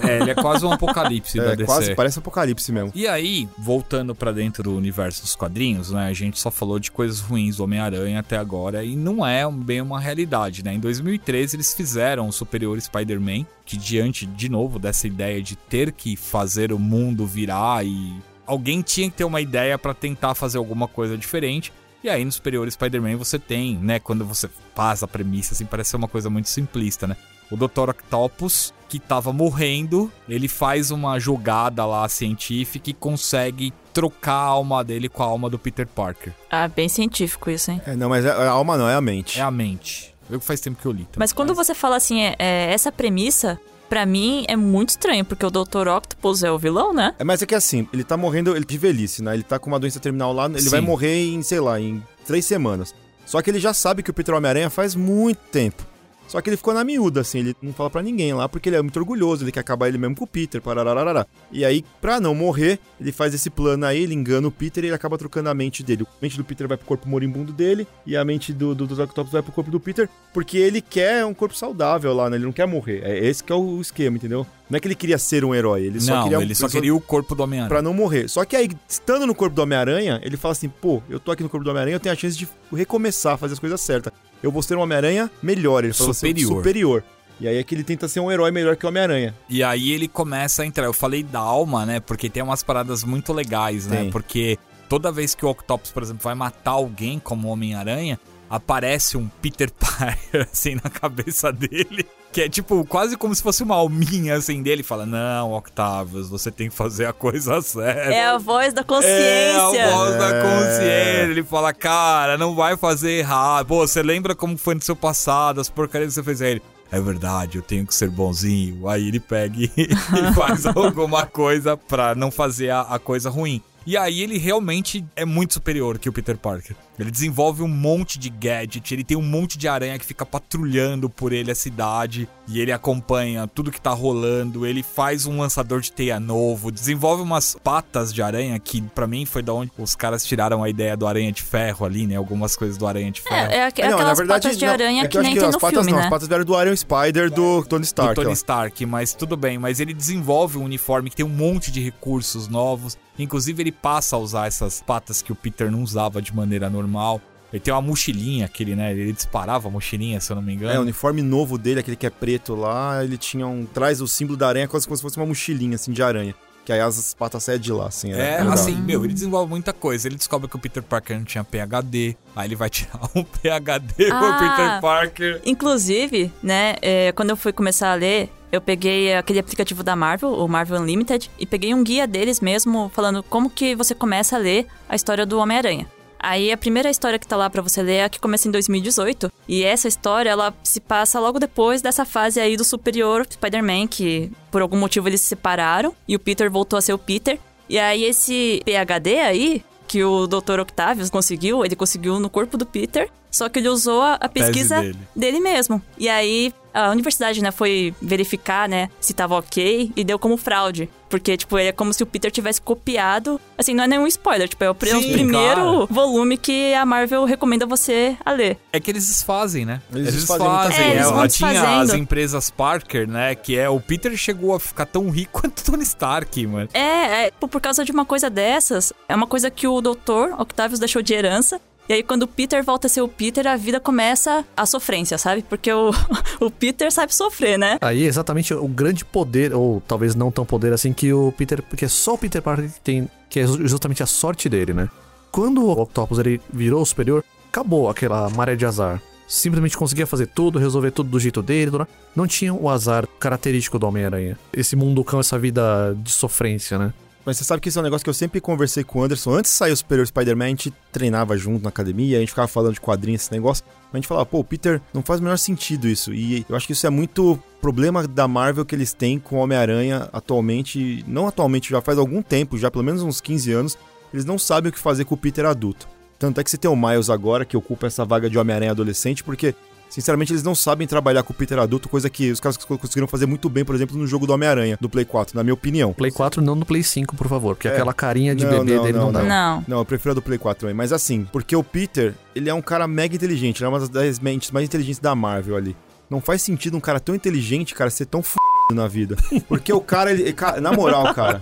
É, 0.02 0.12
é, 0.14 0.20
ele 0.20 0.30
é 0.30 0.34
quase 0.34 0.64
um 0.66 0.72
apocalipse 0.72 1.36
da 1.38 1.52
É, 1.52 1.56
DC. 1.56 1.66
quase, 1.66 1.94
parece 1.94 2.18
apocalipse 2.18 2.72
mesmo. 2.72 2.90
E 2.94 3.06
aí, 3.06 3.48
voltando 3.58 4.14
pra 4.14 4.32
dentro 4.32 4.64
do 4.64 4.76
universo 4.76 5.22
dos 5.22 5.36
quadrinhos, 5.36 5.90
né? 5.90 6.06
A 6.08 6.12
gente 6.12 6.38
só 6.40 6.50
falou 6.50 6.78
de 6.78 6.90
coisas 6.90 7.20
ruins 7.20 7.56
do 7.58 7.64
Homem-Aranha 7.64 8.18
até 8.20 8.36
agora 8.36 8.82
e 8.84 8.96
não 8.96 9.24
é 9.24 9.48
bem 9.50 9.80
uma 9.80 10.00
realidade, 10.00 10.64
né? 10.64 10.74
Em 10.74 10.80
2013 10.80 11.56
eles 11.56 11.72
fizeram 11.74 12.26
o 12.28 12.32
Superior 12.32 12.80
Spider-Man, 12.80 13.46
que 13.64 13.76
diante 13.76 14.26
de 14.26 14.48
novo 14.48 14.78
dessa 14.78 15.06
ideia 15.06 15.40
de 15.40 15.54
ter 15.54 15.92
que 15.92 16.16
fazer 16.16 16.72
o 16.72 16.78
mundo 16.78 17.24
virar 17.26 17.84
e 17.86 18.12
alguém 18.46 18.82
tinha 18.82 19.10
que 19.10 19.16
ter 19.16 19.24
uma 19.24 19.40
ideia 19.40 19.78
pra 19.78 19.94
tentar 19.94 20.34
fazer 20.34 20.58
alguma 20.58 20.88
coisa 20.88 21.16
diferente. 21.16 21.72
E 22.02 22.08
aí 22.08 22.24
no 22.24 22.32
Superior 22.32 22.70
Spider-Man 22.70 23.16
você 23.16 23.38
tem, 23.38 23.76
né, 23.76 24.00
quando 24.00 24.24
você 24.24 24.50
faz 24.74 25.02
a 25.02 25.08
premissa, 25.08 25.54
assim, 25.54 25.64
parece 25.64 25.90
ser 25.90 25.96
uma 25.96 26.08
coisa 26.08 26.28
muito 26.28 26.48
simplista, 26.48 27.06
né? 27.06 27.16
O 27.50 27.56
Dr. 27.56 27.90
Octopus, 27.90 28.72
que 28.88 28.98
tava 28.98 29.32
morrendo, 29.32 30.10
ele 30.28 30.48
faz 30.48 30.90
uma 30.90 31.18
jogada 31.18 31.84
lá 31.84 32.08
científica 32.08 32.90
e 32.90 32.94
consegue 32.94 33.72
trocar 33.92 34.32
a 34.32 34.46
alma 34.46 34.82
dele 34.82 35.08
com 35.08 35.22
a 35.22 35.26
alma 35.26 35.50
do 35.50 35.58
Peter 35.58 35.86
Parker. 35.86 36.32
Ah, 36.50 36.66
bem 36.66 36.88
científico 36.88 37.50
isso, 37.50 37.70
hein? 37.70 37.80
É, 37.86 37.94
não, 37.94 38.08
mas 38.08 38.24
a, 38.24 38.32
a 38.32 38.50
alma 38.50 38.76
não, 38.76 38.88
é 38.88 38.94
a 38.94 39.00
mente. 39.00 39.38
É 39.38 39.42
a 39.42 39.50
mente. 39.50 40.14
Eu 40.30 40.40
que 40.40 40.46
faz 40.46 40.60
tempo 40.60 40.80
que 40.80 40.86
eu 40.86 40.92
li. 40.92 41.04
Também. 41.04 41.18
Mas 41.18 41.32
quando 41.32 41.54
você 41.54 41.74
fala 41.74 41.96
assim, 41.96 42.22
é, 42.22 42.34
é, 42.38 42.72
essa 42.72 42.90
premissa, 42.90 43.60
pra 43.92 44.06
mim 44.06 44.46
é 44.48 44.56
muito 44.56 44.88
estranho, 44.88 45.22
porque 45.22 45.44
o 45.44 45.50
Dr. 45.50 45.86
Octopus 45.86 46.42
é 46.42 46.50
o 46.50 46.58
vilão, 46.58 46.94
né? 46.94 47.14
É, 47.18 47.24
mas 47.24 47.42
é 47.42 47.46
que 47.46 47.54
assim, 47.54 47.86
ele 47.92 48.02
tá 48.02 48.16
morrendo 48.16 48.58
de 48.58 48.78
velhice, 48.78 49.22
né? 49.22 49.34
Ele 49.34 49.42
tá 49.42 49.58
com 49.58 49.68
uma 49.68 49.78
doença 49.78 50.00
terminal 50.00 50.32
lá, 50.32 50.46
ele 50.46 50.62
Sim. 50.62 50.70
vai 50.70 50.80
morrer 50.80 51.26
em, 51.26 51.42
sei 51.42 51.60
lá, 51.60 51.78
em 51.78 52.02
três 52.24 52.46
semanas. 52.46 52.94
Só 53.26 53.42
que 53.42 53.50
ele 53.50 53.60
já 53.60 53.74
sabe 53.74 54.02
que 54.02 54.10
o 54.10 54.14
Peter 54.14 54.34
Homem-Aranha 54.34 54.70
faz 54.70 54.94
muito 54.94 55.40
tempo. 55.52 55.86
Só 56.32 56.40
que 56.40 56.48
ele 56.48 56.56
ficou 56.56 56.72
na 56.72 56.82
miúda, 56.82 57.20
assim, 57.20 57.40
ele 57.40 57.56
não 57.60 57.74
fala 57.74 57.90
pra 57.90 58.02
ninguém 58.02 58.32
lá, 58.32 58.48
porque 58.48 58.70
ele 58.70 58.76
é 58.76 58.80
muito 58.80 58.98
orgulhoso, 58.98 59.44
ele 59.44 59.52
quer 59.52 59.60
acabar 59.60 59.88
ele 59.88 59.98
mesmo 59.98 60.16
com 60.16 60.24
o 60.24 60.26
Peter, 60.26 60.62
parararará. 60.62 61.26
E 61.50 61.62
aí, 61.62 61.84
pra 62.00 62.18
não 62.18 62.34
morrer, 62.34 62.78
ele 62.98 63.12
faz 63.12 63.34
esse 63.34 63.50
plano 63.50 63.84
aí, 63.84 64.04
ele 64.04 64.14
engana 64.14 64.48
o 64.48 64.50
Peter 64.50 64.82
e 64.82 64.86
ele 64.86 64.94
acaba 64.94 65.18
trocando 65.18 65.50
a 65.50 65.54
mente 65.54 65.82
dele. 65.82 66.04
A 66.04 66.22
mente 66.22 66.38
do 66.38 66.42
Peter 66.42 66.66
vai 66.66 66.78
pro 66.78 66.86
corpo 66.86 67.06
moribundo 67.06 67.52
dele, 67.52 67.86
e 68.06 68.16
a 68.16 68.24
mente 68.24 68.50
do, 68.50 68.74
do, 68.74 68.86
do 68.86 69.02
Octopus 69.02 69.30
vai 69.30 69.42
pro 69.42 69.52
corpo 69.52 69.70
do 69.70 69.78
Peter, 69.78 70.08
porque 70.32 70.56
ele 70.56 70.80
quer 70.80 71.22
um 71.26 71.34
corpo 71.34 71.54
saudável 71.54 72.14
lá, 72.14 72.30
né? 72.30 72.38
Ele 72.38 72.46
não 72.46 72.52
quer 72.52 72.66
morrer. 72.66 73.02
É 73.04 73.26
esse 73.26 73.44
que 73.44 73.52
é 73.52 73.54
o 73.54 73.78
esquema, 73.78 74.16
entendeu? 74.16 74.46
Não 74.72 74.78
é 74.78 74.80
que 74.80 74.88
ele 74.88 74.94
queria 74.94 75.18
ser 75.18 75.44
um 75.44 75.54
herói, 75.54 75.82
ele 75.82 76.00
só 76.00 76.14
não, 76.14 76.22
queria... 76.22 76.40
ele 76.40 76.54
só 76.54 76.66
queria 76.66 76.94
o 76.94 77.00
corpo 77.00 77.34
do 77.34 77.42
Homem-Aranha. 77.42 77.68
Pra 77.68 77.82
não 77.82 77.92
morrer. 77.92 78.26
Só 78.26 78.42
que 78.42 78.56
aí, 78.56 78.70
estando 78.88 79.26
no 79.26 79.34
corpo 79.34 79.54
do 79.54 79.60
Homem-Aranha, 79.60 80.18
ele 80.24 80.34
fala 80.38 80.52
assim: 80.52 80.70
pô, 80.70 81.02
eu 81.10 81.20
tô 81.20 81.30
aqui 81.30 81.42
no 81.42 81.50
corpo 81.50 81.62
do 81.62 81.68
Homem-Aranha, 81.68 81.96
eu 81.96 82.00
tenho 82.00 82.14
a 82.14 82.16
chance 82.16 82.38
de 82.38 82.48
recomeçar, 82.74 83.36
fazer 83.36 83.52
as 83.52 83.58
coisas 83.58 83.78
certas. 83.82 84.14
Eu 84.42 84.50
vou 84.50 84.62
ser 84.62 84.78
um 84.78 84.80
Homem-Aranha 84.80 85.30
melhor. 85.42 85.84
Ele 85.84 85.92
fala 85.92 86.14
Superior. 86.14 86.52
Assim, 86.52 86.56
superior. 86.56 87.04
E 87.38 87.46
aí 87.46 87.58
é 87.58 87.62
que 87.62 87.74
ele 87.74 87.84
tenta 87.84 88.08
ser 88.08 88.20
um 88.20 88.32
herói 88.32 88.50
melhor 88.50 88.74
que 88.74 88.86
o 88.86 88.88
Homem-Aranha. 88.88 89.34
E 89.46 89.62
aí 89.62 89.92
ele 89.92 90.08
começa 90.08 90.62
a 90.62 90.66
entrar. 90.66 90.86
Eu 90.86 90.94
falei 90.94 91.22
da 91.22 91.40
alma, 91.40 91.84
né? 91.84 92.00
Porque 92.00 92.30
tem 92.30 92.42
umas 92.42 92.62
paradas 92.62 93.04
muito 93.04 93.30
legais, 93.34 93.86
né? 93.86 94.04
Tem. 94.04 94.10
Porque 94.10 94.58
toda 94.88 95.12
vez 95.12 95.34
que 95.34 95.44
o 95.44 95.50
Octopus, 95.50 95.92
por 95.92 96.02
exemplo, 96.02 96.22
vai 96.22 96.34
matar 96.34 96.70
alguém 96.70 97.18
como 97.18 97.48
Homem-Aranha, 97.48 98.18
aparece 98.52 99.16
um 99.16 99.26
Peter 99.40 99.70
Parker 99.80 100.46
assim 100.52 100.74
na 100.74 100.90
cabeça 100.90 101.50
dele. 101.50 102.06
Que 102.30 102.42
é 102.42 102.48
tipo 102.48 102.84
quase 102.86 103.16
como 103.16 103.34
se 103.34 103.42
fosse 103.42 103.62
uma 103.62 103.74
alminha 103.74 104.34
assim 104.36 104.62
dele. 104.62 104.82
Fala: 104.82 105.04
Não, 105.04 105.52
Octavius, 105.52 106.28
você 106.30 106.50
tem 106.50 106.68
que 106.68 106.74
fazer 106.74 107.06
a 107.06 107.12
coisa 107.12 107.60
certa. 107.60 108.12
É 108.12 108.26
a 108.26 108.38
voz 108.38 108.72
da 108.72 108.82
consciência. 108.84 109.78
É 109.78 109.84
a 109.84 109.90
voz 109.96 110.16
da 110.18 110.28
É. 110.28 110.42
consciência. 110.42 111.30
Ele 111.30 111.42
fala, 111.42 111.72
cara, 111.74 112.38
não 112.38 112.54
vai 112.54 112.76
fazer 112.76 113.18
errado. 113.18 113.66
Pô, 113.66 113.86
você 113.86 114.02
lembra 114.02 114.34
como 114.34 114.56
foi 114.56 114.74
no 114.74 114.80
seu 114.82 114.96
passado, 114.96 115.60
as 115.60 115.68
porcarias 115.68 116.10
que 116.10 116.14
você 116.14 116.22
fez? 116.22 116.40
Aí 116.40 116.50
ele, 116.52 116.62
é 116.90 117.00
verdade, 117.00 117.58
eu 117.58 117.62
tenho 117.62 117.86
que 117.86 117.94
ser 117.94 118.08
bonzinho. 118.08 118.88
Aí 118.88 119.08
ele 119.08 119.20
pega 119.20 119.54
e, 119.58 119.70
e 119.76 120.32
faz 120.34 120.64
alguma 120.64 121.26
coisa 121.26 121.76
pra 121.76 122.14
não 122.14 122.30
fazer 122.30 122.70
a, 122.70 122.80
a 122.80 122.98
coisa 122.98 123.28
ruim. 123.28 123.60
E 123.84 123.96
aí 123.96 124.22
ele 124.22 124.38
realmente 124.38 125.04
é 125.16 125.24
muito 125.24 125.54
superior 125.54 125.98
que 125.98 126.08
o 126.08 126.12
Peter 126.12 126.36
Parker. 126.38 126.76
Ele 126.98 127.10
desenvolve 127.10 127.62
um 127.62 127.68
monte 127.68 128.18
de 128.18 128.28
gadget, 128.28 128.92
ele 128.92 129.02
tem 129.02 129.16
um 129.16 129.22
monte 129.22 129.56
de 129.56 129.66
aranha 129.66 129.98
que 129.98 130.04
fica 130.04 130.24
patrulhando 130.26 131.08
por 131.08 131.32
ele 131.32 131.50
a 131.50 131.54
cidade 131.54 132.28
e 132.46 132.60
ele 132.60 132.70
acompanha 132.70 133.46
tudo 133.46 133.70
que 133.70 133.80
tá 133.80 133.90
rolando, 133.90 134.66
ele 134.66 134.82
faz 134.82 135.24
um 135.26 135.38
lançador 135.40 135.80
de 135.80 135.90
teia 135.90 136.20
novo, 136.20 136.70
desenvolve 136.70 137.22
umas 137.22 137.56
patas 137.64 138.12
de 138.12 138.20
aranha 138.22 138.58
que 138.58 138.82
pra 138.82 139.06
mim 139.06 139.24
foi 139.24 139.42
da 139.42 139.52
onde 139.54 139.72
os 139.78 139.94
caras 139.96 140.24
tiraram 140.24 140.62
a 140.62 140.68
ideia 140.68 140.96
do 140.96 141.06
aranha 141.06 141.32
de 141.32 141.42
ferro 141.42 141.86
ali, 141.86 142.06
né? 142.06 142.16
Algumas 142.16 142.54
coisas 142.56 142.76
do 142.76 142.86
aranha 142.86 143.10
de 143.10 143.20
ferro. 143.22 143.50
É, 143.50 143.56
é 143.56 143.66
aqu- 143.66 143.80
Ah, 143.82 143.88
não, 143.88 143.98
aquelas 143.98 144.26
patas 144.28 144.58
de 144.58 144.66
não, 144.66 144.72
aranha 144.72 145.02
é 145.04 145.08
que, 145.08 145.16
eu 145.16 145.20
acho 145.22 145.30
nem 145.30 145.38
tem 145.38 145.48
as 145.48 145.54
no 145.54 145.60
patas 145.60 145.78
filme, 145.78 145.92
não, 145.92 145.98
né? 145.98 146.04
As 146.04 146.10
patas 146.10 146.28
vieram 146.28 146.44
do 146.44 146.60
Iron 146.60 146.76
Spider 146.76 147.30
do 147.30 147.64
Tony 147.64 147.82
do 147.82 147.84
Stark. 147.86 148.14
Tony 148.14 148.28
ó. 148.28 148.32
Stark, 148.32 148.86
mas 148.86 149.14
tudo 149.14 149.36
bem, 149.36 149.58
mas 149.58 149.80
ele 149.80 149.94
desenvolve 149.94 150.58
um 150.58 150.64
uniforme 150.64 151.08
que 151.10 151.16
tem 151.16 151.24
um 151.24 151.28
monte 151.30 151.70
de 151.72 151.80
recursos 151.80 152.48
novos. 152.48 152.96
Inclusive, 153.18 153.62
ele 153.62 153.72
passa 153.72 154.16
a 154.16 154.18
usar 154.18 154.46
essas 154.46 154.80
patas 154.80 155.20
que 155.22 155.32
o 155.32 155.34
Peter 155.34 155.70
não 155.70 155.82
usava 155.82 156.22
de 156.22 156.34
maneira 156.34 156.70
normal. 156.70 157.20
Ele 157.52 157.60
tem 157.60 157.72
uma 157.72 157.82
mochilinha, 157.82 158.46
aquele, 158.46 158.74
né? 158.74 158.92
Ele 158.92 159.12
disparava 159.12 159.68
a 159.68 159.70
mochilinha, 159.70 160.20
se 160.20 160.32
eu 160.32 160.36
não 160.36 160.42
me 160.42 160.54
engano. 160.54 160.72
É, 160.72 160.78
o 160.78 160.82
uniforme 160.82 161.20
novo 161.20 161.58
dele, 161.58 161.80
aquele 161.80 161.96
que 161.96 162.06
é 162.06 162.10
preto 162.10 162.54
lá, 162.54 163.04
ele 163.04 163.18
tinha 163.18 163.46
um. 163.46 163.66
traz 163.66 164.00
o 164.00 164.08
símbolo 164.08 164.38
da 164.38 164.48
aranha 164.48 164.66
quase 164.66 164.86
como 164.86 164.96
se 164.96 165.02
fosse 165.02 165.18
uma 165.18 165.26
mochilinha, 165.26 165.74
assim, 165.74 165.92
de 165.92 166.02
aranha. 166.02 166.34
Que 166.64 166.72
aí 166.72 166.80
as 166.80 167.12
patas 167.14 167.42
saem 167.42 167.58
de 167.58 167.72
lá, 167.72 167.86
assim. 167.88 168.12
era- 168.12 168.22
É, 168.22 168.26
era 168.34 168.38
legal. 168.44 168.54
assim, 168.54 168.74
meu, 168.76 169.04
ele 169.04 169.12
desenvolve 169.12 169.50
muita 169.50 169.72
coisa. 169.72 170.06
Ele 170.06 170.14
descobre 170.16 170.48
que 170.48 170.54
o 170.54 170.58
Peter 170.58 170.82
Parker 170.82 171.16
não 171.18 171.24
tinha 171.24 171.42
PHD. 171.42 172.16
Aí 172.36 172.46
ele 172.48 172.54
vai 172.56 172.70
tirar 172.70 173.00
um 173.14 173.24
PHD 173.24 174.06
pro 174.06 174.14
Ah. 174.16 174.38
Peter 174.38 174.80
Parker. 174.80 175.40
Inclusive, 175.44 176.32
né, 176.42 176.76
é, 176.80 177.10
quando 177.12 177.30
eu 177.30 177.36
fui 177.36 177.52
começar 177.52 177.90
a 177.92 177.94
ler, 177.96 178.30
eu 178.52 178.60
peguei 178.60 179.14
aquele 179.14 179.38
aplicativo 179.40 179.82
da 179.82 179.96
Marvel, 179.96 180.30
o 180.34 180.46
Marvel 180.48 180.80
Unlimited, 180.80 181.30
e 181.38 181.44
peguei 181.46 181.74
um 181.74 181.82
guia 181.82 182.06
deles 182.06 182.40
mesmo, 182.40 182.90
falando 182.94 183.22
como 183.24 183.48
que 183.50 183.74
você 183.74 183.94
começa 183.94 184.36
a 184.36 184.38
ler 184.38 184.66
a 184.88 184.94
história 184.94 185.24
do 185.26 185.38
Homem-Aranha. 185.38 185.86
Aí 186.22 186.52
a 186.52 186.56
primeira 186.56 186.88
história 186.88 187.18
que 187.18 187.26
tá 187.26 187.36
lá 187.36 187.50
pra 187.50 187.60
você 187.60 187.82
ler 187.82 187.94
é 187.94 188.04
a 188.04 188.08
que 188.08 188.20
começa 188.20 188.46
em 188.46 188.52
2018. 188.52 189.32
E 189.48 189.64
essa 189.64 189.88
história, 189.88 190.30
ela 190.30 190.54
se 190.62 190.80
passa 190.80 191.18
logo 191.18 191.40
depois 191.40 191.82
dessa 191.82 192.04
fase 192.04 192.38
aí 192.38 192.56
do 192.56 192.64
superior 192.64 193.26
Spider-Man, 193.28 193.88
que 193.88 194.30
por 194.50 194.62
algum 194.62 194.76
motivo 194.76 195.08
eles 195.08 195.20
se 195.20 195.26
separaram 195.28 195.92
e 196.06 196.14
o 196.14 196.20
Peter 196.20 196.48
voltou 196.50 196.78
a 196.78 196.80
ser 196.82 196.92
o 196.92 196.98
Peter. 196.98 197.38
E 197.68 197.78
aí 197.78 198.04
esse 198.04 198.62
PhD 198.64 199.18
aí, 199.18 199.64
que 199.88 200.04
o 200.04 200.26
Dr. 200.26 200.60
Octavius 200.60 201.10
conseguiu, 201.10 201.64
ele 201.64 201.74
conseguiu 201.74 202.20
no 202.20 202.30
corpo 202.30 202.56
do 202.56 202.64
Peter, 202.64 203.10
só 203.30 203.48
que 203.48 203.58
ele 203.58 203.68
usou 203.68 204.00
a, 204.00 204.14
a 204.14 204.28
pesquisa 204.28 204.80
dele. 204.80 204.98
dele 205.14 205.40
mesmo. 205.40 205.82
E 205.98 206.08
aí 206.08 206.52
a 206.72 206.90
universidade, 206.90 207.42
né, 207.42 207.50
foi 207.50 207.94
verificar, 208.00 208.68
né, 208.68 208.88
se 209.00 209.12
tava 209.14 209.34
ok 209.36 209.90
e 209.94 210.04
deu 210.04 210.18
como 210.18 210.36
fraude. 210.36 210.88
Porque, 211.08 211.36
tipo, 211.36 211.58
é 211.58 211.70
como 211.72 211.92
se 211.92 212.02
o 212.02 212.06
Peter 212.06 212.30
tivesse 212.30 212.58
copiado. 212.62 213.38
Assim, 213.58 213.74
não 213.74 213.84
é 213.84 213.86
nenhum 213.86 214.06
spoiler, 214.06 214.48
tipo, 214.48 214.64
é 214.64 214.70
o, 214.70 214.74
pr- 214.74 214.86
Sim, 214.86 215.10
o 215.10 215.12
primeiro 215.12 215.60
claro. 215.62 215.86
volume 215.90 216.38
que 216.38 216.72
a 216.72 216.86
Marvel 216.86 217.26
recomenda 217.26 217.66
você 217.66 218.16
a 218.24 218.32
ler. 218.32 218.56
É 218.72 218.80
que 218.80 218.90
eles 218.90 219.06
desfazem, 219.08 219.66
né? 219.66 219.82
Eles 219.92 220.14
desfazem 220.14 220.48
muita 220.48 220.68
desfazem. 220.68 220.84
coisa. 220.86 220.90
É, 220.90 220.96
eles 220.96 221.10
vão 221.10 221.18
Ela 221.18 221.28
tinha 221.28 221.80
as 221.80 221.92
empresas 221.92 222.48
Parker, 222.48 223.06
né? 223.06 223.34
Que 223.34 223.58
é 223.58 223.68
o 223.68 223.78
Peter 223.78 224.16
chegou 224.16 224.54
a 224.54 224.58
ficar 224.60 224.86
tão 224.86 225.10
rico 225.10 225.32
quanto 225.42 225.58
o 225.60 225.64
Tony 225.64 225.82
Stark, 225.82 226.46
mano. 226.46 226.70
É, 226.72 227.26
é, 227.26 227.30
tipo, 227.30 227.46
por 227.46 227.60
causa 227.60 227.84
de 227.84 227.92
uma 227.92 228.06
coisa 228.06 228.30
dessas, 228.30 228.90
é 229.06 229.14
uma 229.14 229.26
coisa 229.26 229.50
que 229.50 229.66
o 229.68 229.82
Dr. 229.82 230.32
Octavius 230.38 230.78
deixou 230.80 231.02
de 231.02 231.12
herança. 231.12 231.60
E 231.88 231.92
aí, 231.94 232.02
quando 232.02 232.22
o 232.22 232.28
Peter 232.28 232.62
volta 232.64 232.86
a 232.86 232.90
ser 232.90 233.02
o 233.02 233.08
Peter, 233.08 233.46
a 233.46 233.56
vida 233.56 233.80
começa 233.80 234.44
a 234.56 234.64
sofrência, 234.64 235.18
sabe? 235.18 235.42
Porque 235.42 235.70
o, 235.72 235.90
o 236.40 236.50
Peter 236.50 236.90
sabe 236.92 237.14
sofrer, 237.14 237.58
né? 237.58 237.76
Aí, 237.80 238.04
exatamente 238.04 238.54
o 238.54 238.68
grande 238.68 239.04
poder, 239.04 239.52
ou 239.52 239.82
talvez 239.86 240.14
não 240.14 240.30
tão 240.30 240.44
poder 240.46 240.72
assim, 240.72 240.92
que 240.92 241.12
o 241.12 241.32
Peter. 241.32 241.60
Porque 241.62 241.84
é 241.84 241.88
só 241.88 242.14
o 242.14 242.18
Peter 242.18 242.40
Parker 242.40 242.70
que 242.70 242.80
tem. 242.80 243.08
Que 243.28 243.40
é 243.40 243.46
ju- 243.46 243.66
justamente 243.66 244.02
a 244.02 244.06
sorte 244.06 244.48
dele, 244.48 244.72
né? 244.72 244.88
Quando 245.30 245.64
o 245.64 245.70
Octopus 245.82 246.18
ele 246.18 246.40
virou 246.52 246.82
o 246.82 246.86
superior, 246.86 247.24
acabou 247.48 247.88
aquela 247.88 248.28
maré 248.30 248.54
de 248.54 248.64
azar. 248.66 249.00
Simplesmente 249.26 249.76
conseguia 249.78 250.06
fazer 250.06 250.26
tudo, 250.26 250.58
resolver 250.58 250.90
tudo 250.90 251.08
do 251.08 251.18
jeito 251.18 251.42
dele. 251.42 251.72
Não 252.14 252.26
tinha 252.26 252.52
o 252.52 252.68
azar 252.68 253.06
característico 253.18 253.78
do 253.78 253.86
Homem-Aranha. 253.86 254.38
Esse 254.52 254.76
mundo 254.76 255.02
cão, 255.02 255.20
essa 255.20 255.38
vida 255.38 255.96
de 255.96 256.10
sofrência, 256.10 256.78
né? 256.78 256.92
Mas 257.24 257.36
você 257.36 257.44
sabe 257.44 257.60
que 257.60 257.68
isso 257.68 257.78
é 257.78 257.82
um 257.82 257.84
negócio 257.84 258.02
que 258.04 258.10
eu 258.10 258.14
sempre 258.14 258.40
conversei 258.40 258.82
com 258.82 258.98
o 258.98 259.04
Anderson. 259.04 259.34
Antes 259.34 259.52
de 259.52 259.56
sair 259.56 259.72
o 259.72 259.76
Superior 259.76 260.06
Spider-Man, 260.06 260.44
a 260.44 260.48
gente 260.48 260.74
treinava 260.90 261.36
junto 261.36 261.62
na 261.62 261.68
academia, 261.68 262.16
a 262.16 262.20
gente 262.20 262.30
ficava 262.30 262.48
falando 262.48 262.74
de 262.74 262.80
quadrinhos, 262.80 263.22
esse 263.22 263.32
negócio. 263.32 263.64
Mas 263.84 263.94
a 263.94 263.96
gente 263.98 264.08
falava, 264.08 264.26
pô, 264.26 264.42
Peter 264.42 264.80
não 264.92 265.02
faz 265.02 265.20
o 265.20 265.22
menor 265.22 265.36
sentido 265.36 265.88
isso. 265.88 266.12
E 266.12 266.44
eu 266.48 266.56
acho 266.56 266.66
que 266.66 266.72
isso 266.72 266.86
é 266.86 266.90
muito 266.90 267.38
problema 267.60 268.06
da 268.08 268.26
Marvel 268.26 268.64
que 268.64 268.74
eles 268.74 268.92
têm 268.92 269.20
com 269.20 269.36
o 269.36 269.38
Homem-Aranha 269.38 270.08
atualmente. 270.12 271.04
Não 271.06 271.28
atualmente, 271.28 271.70
já 271.70 271.80
faz 271.80 271.96
algum 271.96 272.22
tempo, 272.22 272.58
já 272.58 272.70
pelo 272.70 272.84
menos 272.84 273.02
uns 273.02 273.20
15 273.20 273.52
anos. 273.52 273.78
Eles 274.12 274.24
não 274.24 274.38
sabem 274.38 274.70
o 274.70 274.72
que 274.72 274.78
fazer 274.78 275.04
com 275.04 275.14
o 275.14 275.18
Peter 275.18 275.44
adulto. 275.46 275.88
Tanto 276.18 276.40
é 276.40 276.44
que 276.44 276.50
você 276.50 276.56
tem 276.56 276.70
o 276.70 276.76
Miles 276.76 277.08
agora, 277.08 277.44
que 277.44 277.56
ocupa 277.56 277.86
essa 277.86 278.04
vaga 278.04 278.28
de 278.28 278.38
Homem-Aranha 278.38 278.72
adolescente, 278.72 279.22
porque. 279.24 279.54
Sinceramente, 279.92 280.32
eles 280.32 280.42
não 280.42 280.54
sabem 280.54 280.86
trabalhar 280.86 281.22
com 281.22 281.34
o 281.34 281.36
Peter 281.36 281.58
adulto, 281.58 281.86
coisa 281.86 282.08
que 282.08 282.30
os 282.32 282.40
caras 282.40 282.56
conseguiram 282.56 283.06
fazer 283.06 283.26
muito 283.26 283.46
bem, 283.50 283.62
por 283.62 283.74
exemplo, 283.74 283.94
no 283.98 284.06
jogo 284.06 284.26
do 284.26 284.32
Homem-Aranha, 284.32 284.78
do 284.80 284.88
Play 284.88 285.04
4, 285.04 285.36
na 285.36 285.44
minha 285.44 285.52
opinião. 285.52 285.92
Play 285.92 286.10
4 286.10 286.40
não 286.40 286.54
no 286.54 286.64
Play 286.64 286.82
5, 286.82 287.14
por 287.14 287.28
favor, 287.28 287.54
porque 287.54 287.68
É. 287.68 287.72
aquela 287.72 287.92
carinha 287.92 288.34
de 288.34 288.42
Não, 288.42 288.50
bebê 288.64 288.74
não, 288.76 288.82
dele 288.84 288.96
não, 288.98 289.04
não, 289.04 289.12
dá. 289.12 289.22
Não. 289.22 289.64
Não, 289.68 289.78
eu 289.80 289.84
prefiro 289.84 290.12
a 290.12 290.14
do 290.14 290.22
Play 290.22 290.38
4 290.38 290.60
também. 290.62 290.74
Mas 290.74 290.94
assim, 290.94 291.28
porque 291.30 291.54
o 291.54 291.62
Peter, 291.62 292.14
ele 292.34 292.48
é 292.48 292.54
um 292.54 292.62
cara 292.62 292.88
mega 292.88 293.14
inteligente. 293.14 293.58
Ele 293.58 293.66
é 293.66 293.68
uma 293.68 293.80
das 293.80 293.90
10 293.90 294.18
mentes 294.20 294.50
mais 294.50 294.64
inteligentes 294.64 294.98
da 294.98 295.14
Marvel 295.14 295.56
ali. 295.56 295.76
Não 296.08 296.22
faz 296.22 296.40
sentido 296.40 296.74
um 296.74 296.80
cara 296.80 296.98
tão 296.98 297.14
inteligente, 297.14 297.74
cara, 297.74 297.90
ser 297.90 298.06
tão 298.06 298.20
f 298.20 298.34
na 298.72 298.88
vida. 298.88 299.16
Porque 299.46 299.72
o 299.74 299.80
cara, 299.80 300.10
ele. 300.10 300.34
Na 300.62 300.72
moral, 300.72 301.12
cara. 301.14 301.38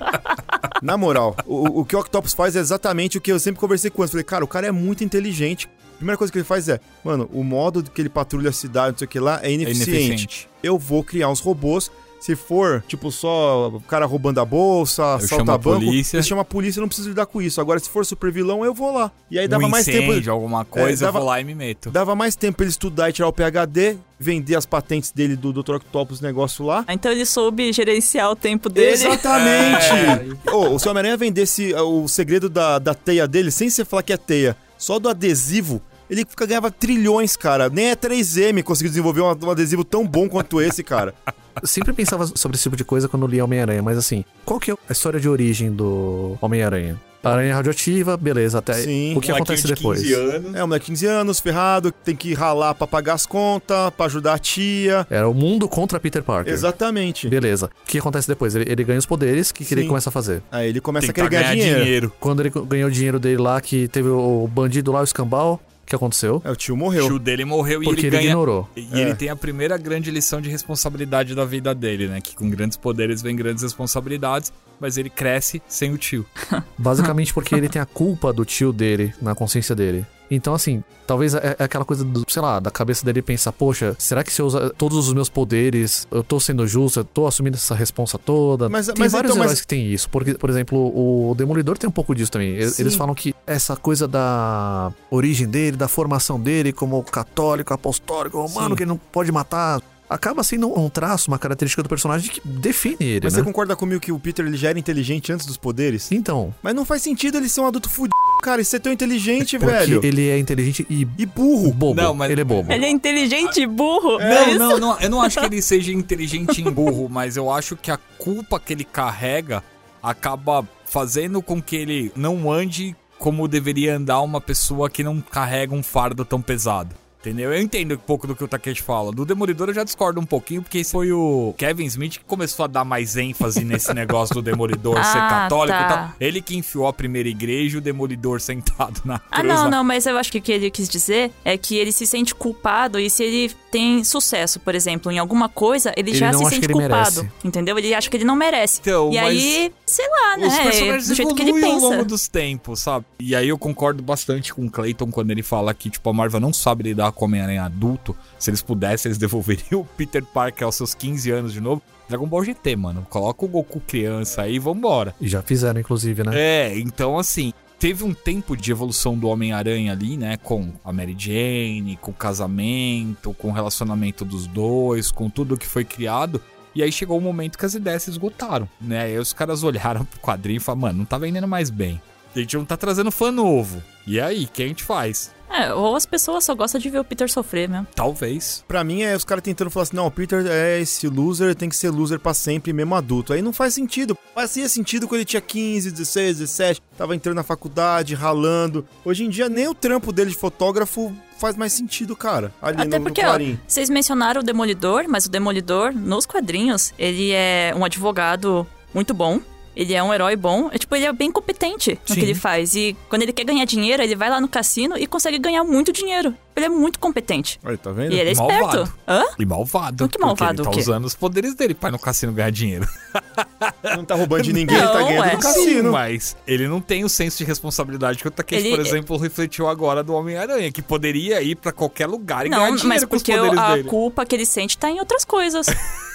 Na 0.83 0.97
moral, 0.97 1.37
o, 1.47 1.81
o 1.81 1.85
que 1.85 1.95
o 1.95 2.01
Octopus 2.01 2.33
faz 2.33 2.57
é 2.57 2.59
exatamente 2.59 3.17
o 3.19 3.21
que 3.21 3.31
eu 3.31 3.39
sempre 3.39 3.61
conversei 3.61 3.91
com 3.91 4.03
ele. 4.03 4.11
Falei, 4.11 4.25
cara, 4.25 4.45
o 4.45 4.49
cara 4.49 4.67
é 4.67 4.73
muito 4.73 5.05
inteligente. 5.05 5.69
Primeira 6.01 6.17
coisa 6.19 6.33
que 6.33 6.39
ele 6.39 6.45
faz 6.45 6.69
é, 6.69 6.81
mano, 7.05 7.29
o 7.33 7.45
modo 7.45 7.83
que 7.83 8.01
ele 8.01 8.09
patrulha 8.09 8.49
a 8.51 8.53
cidade, 8.53 8.93
não 8.93 8.99
sei 8.99 9.05
o 9.05 9.09
que 9.09 9.21
lá, 9.21 9.39
é 9.43 9.49
É 9.49 9.53
ineficiente. 9.53 9.91
ineficiente. 9.93 10.49
Eu 10.63 10.79
vou 10.79 11.05
criar 11.05 11.29
uns 11.29 11.41
robôs 11.41 11.91
Se 12.23 12.37
for, 12.37 12.85
tipo, 12.87 13.11
só 13.11 13.69
o 13.69 13.81
cara 13.81 14.05
roubando 14.05 14.39
a 14.41 14.45
bolsa, 14.45 15.03
chamo 15.03 15.15
assalta 15.25 15.53
a 15.55 15.57
banco, 15.57 15.87
polícia. 15.87 16.21
você 16.23 16.29
chama 16.29 16.43
a 16.43 16.45
polícia, 16.45 16.79
eu 16.79 16.83
não 16.83 16.89
preciso 16.89 17.09
lidar 17.09 17.25
com 17.25 17.41
isso. 17.41 17.59
Agora, 17.63 17.81
se 17.81 17.89
for 17.89 18.05
super 18.05 18.31
vilão, 18.31 18.63
eu 18.63 18.75
vou 18.75 18.93
lá. 18.93 19.11
E 19.31 19.39
aí 19.39 19.49
dava 19.49 19.65
um 19.65 19.71
mais 19.71 19.89
incêndio, 19.89 20.17
tempo. 20.17 20.31
alguma 20.31 20.63
coisa, 20.67 21.03
É, 21.03 21.07
dava- 21.07 21.17
eu 21.19 21.23
vou 21.23 21.31
lá 21.31 21.41
e 21.41 21.45
me 21.45 21.55
meto. 21.55 21.91
Dava 21.91 22.15
mais 22.15 22.37
tempo 22.37 22.59
pra 22.59 22.65
ele 22.65 22.71
estudar 22.73 23.09
e 23.09 23.15
tirar 23.15 23.27
o 23.27 23.33
PHD, 23.33 23.97
vender 24.19 24.55
as 24.55 24.67
patentes 24.67 25.11
dele 25.13 25.35
do 25.35 25.51
Dr. 25.51 25.77
Octopus 25.77 26.21
negócio 26.21 26.63
lá. 26.67 26.85
Então 26.91 27.11
ele 27.11 27.25
soube 27.25 27.73
gerenciar 27.73 28.31
o 28.31 28.37
tempo 28.37 28.69
dele. 28.69 28.91
Exatamente! 28.93 30.37
Ô, 30.53 30.79
se 30.79 30.87
o 30.87 30.91
Homem-Aranha 30.91 31.17
vendesse 31.17 31.73
o 31.75 32.07
segredo 32.07 32.51
da, 32.51 32.79
da 32.79 32.93
teia 32.93 33.27
dele, 33.27 33.51
sem 33.51 33.71
você 33.71 33.83
falar 33.83 34.03
que 34.03 34.13
é 34.13 34.19
teia, 34.19 34.55
só 34.77 34.99
do 34.99 35.09
adesivo, 35.09 35.81
ele 36.11 36.25
fica- 36.29 36.45
ganhava 36.47 36.71
trilhões, 36.71 37.37
cara. 37.37 37.69
Nem 37.71 37.91
a 37.93 37.97
3M 37.97 38.63
conseguiu 38.63 38.91
desenvolver 38.91 39.21
um, 39.21 39.27
um 39.47 39.51
adesivo 39.51 39.85
tão 39.85 40.07
bom 40.07 40.29
quanto 40.29 40.61
esse, 40.61 40.83
cara. 40.83 41.15
Eu 41.61 41.67
sempre 41.69 41.93
pensava 41.93 42.27
sobre 42.27 42.57
esse 42.57 42.63
tipo 42.63 42.77
de 42.77 42.85
coisa 42.85 43.09
quando 43.09 43.27
lia 43.27 43.45
Homem-Aranha, 43.45 43.83
mas 43.83 43.99
assim, 43.99 44.25
qual 44.45 44.59
que 44.61 44.71
é 44.71 44.75
a 44.89 44.93
história 44.93 45.19
de 45.21 45.29
origem 45.29 45.71
do 45.71 46.39
Homem-Aranha? 46.41 46.99
Aranha 47.23 47.55
radioativa, 47.55 48.17
beleza, 48.17 48.61
até 48.61 48.73
Sim. 48.73 49.15
o 49.15 49.21
que 49.21 49.31
acontece 49.31 49.67
depois? 49.67 50.01
anos. 50.11 50.55
É, 50.55 50.65
um 50.65 50.69
moleque 50.69 50.87
de 50.87 50.93
15 50.93 51.07
anos, 51.07 51.39
ferrado, 51.39 51.93
tem 51.93 52.17
que 52.17 52.33
ralar 52.33 52.75
pra 52.75 52.87
pagar 52.87 53.13
as 53.13 53.27
contas, 53.27 53.91
pra 53.95 54.07
ajudar 54.07 54.35
a 54.35 54.39
tia. 54.39 55.07
Era 55.11 55.29
o 55.29 55.35
mundo 55.35 55.69
contra 55.69 56.01
Peter 56.01 56.23
Parker. 56.23 56.51
Exatamente. 56.51 57.29
Beleza. 57.29 57.67
O 57.67 57.87
que 57.87 57.99
acontece 57.99 58.27
depois? 58.27 58.55
Ele, 58.55 58.71
ele 58.73 58.83
ganha 58.85 58.99
os 58.99 59.05
poderes, 59.05 59.51
o 59.51 59.55
que, 59.55 59.67
que 59.67 59.75
ele 59.75 59.87
começa 59.87 60.09
a 60.09 60.13
fazer? 60.13 60.43
Aí 60.51 60.71
ele 60.71 60.81
começa 60.81 61.09
Tem 61.09 61.11
a 61.11 61.13
que 61.13 61.21
querer 61.21 61.31
ganhar 61.31 61.43
ganhar 61.55 61.55
dinheiro. 61.63 61.85
dinheiro. 61.85 62.13
Quando 62.19 62.41
ele 62.41 62.51
ganhou 62.67 62.89
o 62.89 62.93
dinheiro 62.93 63.19
dele 63.19 63.43
lá, 63.43 63.61
que 63.61 63.87
teve 63.89 64.09
o 64.09 64.49
bandido 64.51 64.91
lá, 64.91 65.01
o 65.03 65.05
escambau, 65.05 65.61
que 65.91 65.97
aconteceu? 65.97 66.41
É, 66.45 66.51
o 66.51 66.57
tio 66.57 66.75
O 66.75 66.79
morreu. 66.79 67.07
tio 67.07 67.19
dele 67.19 67.45
morreu 67.45 67.83
e 67.83 67.85
Porque 67.85 68.01
ele 68.01 68.07
ele 68.09 68.17
ganha. 68.17 68.31
ignorou. 68.31 68.69
E 68.75 68.89
É. 68.93 69.01
ele 69.03 69.15
tem 69.15 69.29
a 69.29 69.37
primeira 69.37 69.77
grande 69.77 70.11
lição 70.11 70.41
de 70.41 70.49
responsabilidade 70.49 71.35
da 71.35 71.45
vida 71.45 71.75
dele, 71.75 72.09
né? 72.09 72.21
Que 72.21 72.35
com 72.35 72.49
grandes 72.49 72.77
poderes 72.77 73.21
vem 73.21 73.37
grandes 73.37 73.63
responsabilidades, 73.63 74.53
mas 74.81 74.97
ele 74.97 75.11
cresce 75.11 75.61
sem 75.69 75.93
o 75.93 75.99
tio. 75.99 76.25
Basicamente 76.79 77.35
porque 77.35 77.55
ele 77.55 77.69
tem 77.69 77.83
a 77.83 77.87
culpa 77.87 78.33
do 78.33 78.45
tio 78.45 78.73
dele 78.73 79.13
na 79.21 79.35
consciência 79.35 79.75
dele. 79.75 80.07
Então, 80.31 80.55
assim, 80.55 80.83
talvez 81.07 81.35
é, 81.35 81.57
é 81.59 81.65
aquela 81.65 81.85
coisa 81.85 82.05
do, 82.05 82.25
sei 82.29 82.41
lá, 82.41 82.61
da 82.61 82.71
cabeça 82.71 83.05
dele 83.05 83.21
pensar, 83.21 83.51
poxa, 83.53 83.97
será 83.99 84.23
que 84.23 84.33
se 84.33 84.41
eu 84.41 84.47
usar 84.47 84.71
todos 84.71 84.97
os 85.09 85.13
meus 85.13 85.29
poderes, 85.29 86.07
eu 86.11 86.23
tô 86.23 86.39
sendo 86.39 86.67
justo, 86.67 87.01
eu 87.01 87.05
tô 87.05 87.27
assumindo 87.27 87.57
essa 87.57 87.75
responsa 87.75 88.17
toda? 88.19 88.69
Mas- 88.69 88.87
tem 88.87 88.95
mas 88.99 89.13
vários 89.13 89.31
então, 89.33 89.43
heróis 89.43 89.53
mas- 89.59 89.61
que 89.61 89.67
tem 89.67 89.87
isso. 89.93 90.09
Porque, 90.09 90.35
por 90.35 90.49
exemplo, 90.49 90.79
o 90.79 91.35
Demolidor 91.35 91.77
tem 91.77 91.89
um 91.89 91.93
pouco 91.93 92.15
disso 92.15 92.31
também. 92.31 92.51
Eles, 92.51 92.75
Sim. 92.75 92.83
eles 92.83 92.95
falam 92.95 93.15
que 93.15 93.35
essa 93.47 93.77
coisa 93.77 94.07
da 94.07 94.93
origem 95.11 95.49
dele, 95.49 95.77
da 95.77 95.89
formação 95.89 96.39
dele 96.39 96.73
como 96.73 97.03
católico, 97.03 97.75
apostólico, 97.75 98.41
romano, 98.41 98.71
Sim. 98.71 98.77
que 98.77 98.83
ele 98.85 98.91
não 98.91 98.97
pode 98.97 99.33
matar. 99.33 99.81
Acaba 100.11 100.43
sendo 100.43 100.77
um 100.77 100.89
traço, 100.91 101.31
uma 101.31 101.39
característica 101.39 101.85
do 101.85 101.89
personagem 101.89 102.29
que 102.33 102.41
define 102.45 102.97
ele, 102.99 103.21
Mas 103.23 103.33
né? 103.35 103.39
você 103.39 103.45
concorda 103.45 103.77
comigo 103.77 104.01
que 104.01 104.11
o 104.11 104.19
Peter 104.19 104.45
ele 104.45 104.57
já 104.57 104.71
era 104.71 104.79
inteligente 104.79 105.33
antes 105.33 105.47
dos 105.47 105.57
poderes? 105.57 106.11
Então, 106.11 106.53
Mas 106.61 106.75
não 106.75 106.85
faz 106.85 107.01
sentido 107.03 107.39
ele 107.39 107.49
ser 107.49 107.61
um 107.61 107.67
adulto 107.67 107.89
fudido, 107.89 108.13
cara. 108.43 108.61
Isso 108.61 108.75
é 108.75 108.81
tão 108.81 108.93
inteligente, 108.93 109.57
porque 109.57 109.73
velho. 109.73 110.01
ele 110.05 110.29
é 110.29 110.37
inteligente 110.37 110.85
e 110.91 111.07
E 111.17 111.25
burro. 111.27 111.71
bobo. 111.73 111.95
Não, 112.03 112.13
mas- 112.13 112.29
Ele 112.29 112.41
é 112.41 112.45
bobo. 112.45 112.73
Ele 112.73 112.87
é 112.87 112.91
inteligente 112.91 113.61
e 113.61 113.67
burro. 113.69 114.21
é 114.21 114.29
Não, 114.35 114.49
isso? 114.49 114.59
não, 114.59 114.79
não, 114.81 115.01
eu 115.01 115.09
não 115.11 115.23
acho 115.23 115.39
que 115.39 115.47
ele 115.47 115.63
seja 115.63 115.93
inteligente 115.93 116.61
em 116.61 116.69
burro, 116.69 117.09
mas 117.09 117.37
eu 117.37 117.49
acho 117.49 117.77
que 117.77 117.93
a 117.93 117.97
culpa 118.19 118.59
que 118.59 118.73
ele 118.73 118.83
carrega 118.85 119.63
acaba 120.03 120.67
fazendo 120.87 121.41
com 121.41 121.63
que 121.63 121.77
ele 121.77 122.11
não 122.17 122.51
ande 122.51 122.97
como 123.19 123.47
deveria 123.47 123.97
andar 123.97 124.23
uma 124.23 124.41
pessoa 124.41 124.89
que 124.91 125.05
não 125.05 125.21
carrega 125.21 125.75
um 125.75 125.83
fardo 125.83 126.25
tão 126.25 126.41
pesado. 126.43 126.97
Entendeu? 127.21 127.53
Eu 127.53 127.61
entendo 127.61 127.95
um 127.95 127.99
pouco 127.99 128.27
do 128.27 128.35
que 128.35 128.43
o 128.43 128.49
Takeshi 128.49 128.81
fala. 128.83 129.13
Do 129.13 129.27
Demolidor 129.27 129.69
eu 129.69 129.75
já 129.75 129.85
discordo 129.85 130.19
um 130.21 130.25
pouquinho, 130.25 130.63
porque 130.63 130.79
esse 130.79 130.91
foi 130.93 131.13
o 131.13 131.55
Kevin 131.59 131.85
Smith 131.85 132.13
que 132.19 132.25
começou 132.25 132.65
a 132.65 132.67
dar 132.67 132.83
mais 132.85 133.15
ênfase 133.17 133.63
nesse 133.63 133.93
negócio 133.95 134.35
do 134.35 134.41
Demolidor 134.43 134.95
ser 135.05 135.19
Ah, 135.19 135.29
católico 135.29 135.77
tá. 135.79 135.85
e 135.85 135.89
tal. 135.89 136.13
Ele 136.19 136.41
que 136.41 136.57
enfiou 136.57 136.87
a 136.87 136.93
primeira 136.95 137.29
igreja 137.29 137.77
e 137.77 137.79
o 137.79 137.81
Demolidor 137.83 138.41
sentado 138.41 139.03
na 139.05 139.17
Ah, 139.31 139.41
cruz. 139.41 139.55
não, 139.55 139.65
lá. 139.65 139.71
não, 139.71 139.85
mas 139.85 140.07
eu 140.07 140.17
acho 140.17 140.33
que 140.33 140.39
o 140.39 140.43
que 140.43 140.51
ele 140.51 140.71
quis 140.71 140.89
dizer 140.89 141.31
é 141.45 141.59
que 141.59 141.77
ele 141.77 141.93
se 141.93 142.07
sente 142.07 142.35
culpado 142.35 142.99
e 142.99 143.11
se 143.11 143.23
ele 143.23 143.55
tem 143.71 144.03
sucesso, 144.03 144.59
por 144.59 144.75
exemplo, 144.75 145.13
em 145.13 145.19
alguma 145.19 145.49
coisa, 145.49 145.93
ele, 145.97 146.11
Ele 146.11 146.19
já 146.19 146.33
não 146.33 146.45
se 146.47 146.55
sente 146.55 146.69
culpado. 146.69 146.89
merece. 147.23 147.31
Entendeu? 147.45 147.79
Ele 147.79 147.95
acha 147.95 148.09
que 148.11 148.17
ele 148.17 148.25
não 148.25 148.35
merece. 148.35 148.81
Então, 148.81 149.13
e 149.13 149.17
mas- 149.17 149.27
aí, 149.29 149.73
sei 149.87 150.09
lá, 150.09 150.37
Os 150.39 150.53
né? 150.55 150.63
personagens 150.65 151.09
Do 151.09 151.15
jeito 151.15 151.35
que 151.35 151.43
ele 151.43 151.51
evoluem 151.51 151.73
ao 151.75 151.81
longo 151.81 151.91
pensa. 151.97 152.05
dos 152.07 152.29
tempos, 152.29 152.81
sabe? 152.81 153.05
E 153.21 153.37
aí 153.37 153.49
eu 153.49 153.59
concordo 153.59 154.03
bastante 154.03 154.53
com 154.55 154.65
o 154.65 154.71
Clayton 154.71 155.11
quando 155.11 155.31
ele 155.31 155.43
fala 155.43 155.73
que, 155.75 155.91
tipo, 155.91 156.09
a 156.09 156.13
Marvel 156.13 156.41
não 156.41 156.53
sabe 156.53 156.85
lidar 156.85 157.10
com 157.13 157.25
o 157.25 157.29
Homem-Aranha 157.29 157.65
adulto. 157.65 158.17
Se 158.39 158.51
eles 158.51 158.63
pudessem, 158.63 159.09
eles 159.09 159.19
devolveriam 159.19 159.81
o 159.81 159.85
Peter 159.85 160.25
Parker 160.25 160.65
aos 160.65 160.77
seus 160.77 160.95
15 160.95 161.31
anos 161.31 161.53
de 161.53 161.61
novo. 161.61 161.83
Dragon 162.09 162.27
Ball 162.27 162.45
GT, 162.45 162.77
mano. 162.77 163.07
Coloca 163.09 163.45
o 163.45 163.49
Goku 163.49 163.81
criança 163.81 164.43
aí 164.43 164.57
e 164.57 164.59
vambora. 164.59 165.15
E 165.21 165.29
já 165.29 165.43
fizeram, 165.43 165.81
inclusive, 165.81 166.25
né? 166.25 166.33
É, 166.35 166.79
então 166.79 167.19
assim, 167.19 167.53
teve 167.79 168.05
um 168.05 168.13
tempo 168.13 168.57
de 168.57 168.71
evolução 168.71 169.17
do 169.17 169.29
Homem-Aranha 169.29 169.93
ali, 169.93 170.17
né? 170.17 170.37
Com 170.37 170.73
a 170.85 170.93
Mary 170.93 171.17
Jane, 171.17 171.99
com 172.01 172.11
o 172.11 172.15
casamento, 172.15 173.33
com 173.35 173.49
o 173.49 173.53
relacionamento 173.53 174.25
dos 174.25 174.47
dois, 174.47 175.11
com 175.11 175.31
tudo 175.31 175.57
que 175.57 175.67
foi 175.67 175.85
criado. 175.85 176.43
E 176.75 176.83
aí 176.83 176.93
chegou 176.93 177.19
o 177.19 177.21
momento 177.21 177.59
que 177.59 177.65
as 177.65 177.75
ideias 177.75 178.05
se 178.05 178.11
esgotaram, 178.11 178.69
né? 178.81 179.03
Aí 179.03 179.19
os 179.19 179.33
caras 179.33 179.63
olharam 179.65 180.05
pro 180.05 180.21
quadrinho 180.21 180.59
e 180.59 180.61
falaram, 180.61 180.83
mano, 180.83 180.99
não 180.99 181.05
tá 181.05 181.17
vendendo 181.17 181.49
mais 181.49 181.71
bem. 181.71 182.01
A 182.35 182.39
gente 182.39 182.57
não 182.57 182.65
tá 182.65 182.77
trazendo 182.77 183.11
fã 183.11 183.33
novo. 183.33 183.83
E 184.07 184.21
aí, 184.21 184.45
o 184.45 184.49
que 184.49 184.63
a 184.63 184.69
gente 184.69 184.85
faz? 184.85 185.33
É, 185.51 185.75
ou 185.75 185.97
as 185.97 186.07
pessoas 186.07 186.45
só 186.45 186.55
gostam 186.55 186.81
de 186.81 186.89
ver 186.89 187.01
o 187.01 187.05
Peter 187.05 187.29
sofrer 187.31 187.69
mesmo. 187.69 187.87
Talvez. 187.95 188.65
Pra 188.69 188.85
mim 188.85 189.03
é 189.03 189.17
os 189.17 189.25
caras 189.25 189.43
tentando 189.43 189.71
falar 189.71 189.83
assim: 189.83 189.97
não, 189.97 190.07
o 190.07 190.11
Peter 190.11 190.47
é 190.47 190.81
esse 190.81 191.09
loser, 191.09 191.55
tem 191.55 191.69
que 191.69 191.77
ser 191.77 191.91
loser 191.91 192.21
pra 192.21 192.33
sempre, 192.33 192.73
mesmo 192.73 192.95
adulto. 192.95 193.33
Aí 193.33 193.43
não 193.43 193.53
faz 193.53 193.75
sentido. 193.75 194.17
Fazia 194.35 194.69
sentido 194.69 195.09
quando 195.09 195.17
ele 195.17 195.25
tinha 195.25 195.41
15, 195.41 195.91
16, 195.91 196.39
17, 196.39 196.83
tava 196.97 197.17
entrando 197.17 197.37
na 197.37 197.43
faculdade, 197.43 198.15
ralando. 198.15 198.87
Hoje 199.05 199.25
em 199.25 199.29
dia, 199.29 199.49
nem 199.49 199.67
o 199.67 199.75
trampo 199.75 200.13
dele 200.13 200.31
de 200.31 200.37
fotógrafo 200.37 201.13
faz 201.39 201.57
mais 201.57 201.73
sentido, 201.73 202.15
cara. 202.15 202.53
Ali 202.63 202.83
Até 202.83 202.99
no, 202.99 203.05
porque, 203.05 203.23
no 203.23 203.29
ó, 203.29 203.57
vocês 203.67 203.91
mencionaram 203.91 204.43
o 204.43 204.45
Demolidor, 204.45 205.07
mas 205.09 205.27
o 205.27 205.31
Demolidor, 205.31 205.93
nos 205.93 206.27
quadrinhos, 206.27 206.93
ele 206.99 207.33
é 207.33 207.73
um 207.75 207.85
advogado 207.85 208.67
muito 208.95 209.15
bom. 209.15 209.41
Ele 209.77 209.95
é 209.95 210.03
um 210.03 210.13
herói 210.13 210.35
bom. 210.37 210.69
É 210.73 210.79
tipo, 210.79 210.95
ele 210.97 211.07
é 211.07 211.13
bem 211.13 211.31
competente 211.31 211.93
no 212.09 212.15
Sim. 212.15 212.21
que 212.21 212.27
ele 212.27 212.35
faz. 212.35 212.75
E 212.75 212.97
quando 213.09 213.23
ele 213.23 213.33
quer 213.33 213.45
ganhar 213.45 213.65
dinheiro, 213.65 214.03
ele 214.03 214.17
vai 214.17 214.29
lá 214.29 214.41
no 214.41 214.49
cassino 214.49 214.97
e 214.99 215.07
consegue 215.07 215.39
ganhar 215.39 215.63
muito 215.65 215.93
dinheiro. 215.93 216.35
Ele 216.57 216.67
é 216.67 216.69
muito 216.69 216.99
competente. 216.99 217.59
Aí, 217.65 217.77
tá 217.77 217.91
vendo? 217.93 218.13
E 218.13 218.19
ele 218.21 218.31
é 218.31 218.35
Malvado. 218.35 218.65
esperto. 218.83 218.93
Hã? 219.09 219.25
E 219.39 219.47
malvado. 219.47 220.09
Que 220.09 220.19
malvado 220.19 220.63
Porque 220.65 220.79
ele 220.81 220.85
tá 220.85 220.91
usando 220.91 221.05
os 221.07 221.15
poderes 221.15 221.55
dele 221.55 221.73
pra 221.75 221.89
ir 221.89 221.93
no 221.93 221.99
cassino 221.99 222.33
ganhar 222.33 222.51
dinheiro. 222.51 222.87
Não 223.97 224.05
tá 224.05 224.15
roubando 224.15 224.43
de 224.43 224.53
ninguém, 224.53 224.77
ele 224.77 224.87
tá 224.87 224.99
Não, 225.01 225.07
ganhando 225.07 225.27
é. 225.29 225.37
do 225.37 225.43
cassino. 225.43 225.93
mas 225.93 226.37
ele 226.47 226.69
não 226.69 226.81
tem 226.81 227.05
o 227.05 227.09
senso 227.09 227.39
de 227.39 227.45
responsabilidade 227.45 228.19
que 228.19 228.29
o 228.29 228.31
Takeshi, 228.31 228.67
Ele- 228.69 228.77
por 228.77 228.85
exemplo, 228.87 229.17
refletiu 229.17 229.69
agora 229.69 230.03
do 230.03 230.13
Homem-Aranha, 230.15 230.71
que 230.71 230.83
poderia 230.83 231.41
ir 231.43 231.57
pra 231.57 231.73
qualquer 231.73 232.07
lugar 232.07 232.47
e 232.47 232.49
ganhar 232.51 232.61
Não, 232.61 232.77
dinheiro 232.77 232.89
mas 232.89 233.05
com 233.05 233.17
os 233.17 233.23
porque 233.23 233.35
poderes 233.37 233.59
a 233.59 233.75
dele. 233.77 233.89
culpa 233.89 234.27
que 234.27 234.35
ele 234.35 234.45
sente 234.47 234.77
tá 234.77 234.91
em 234.91 234.99
outras 235.01 235.25
coisas. 235.25 235.67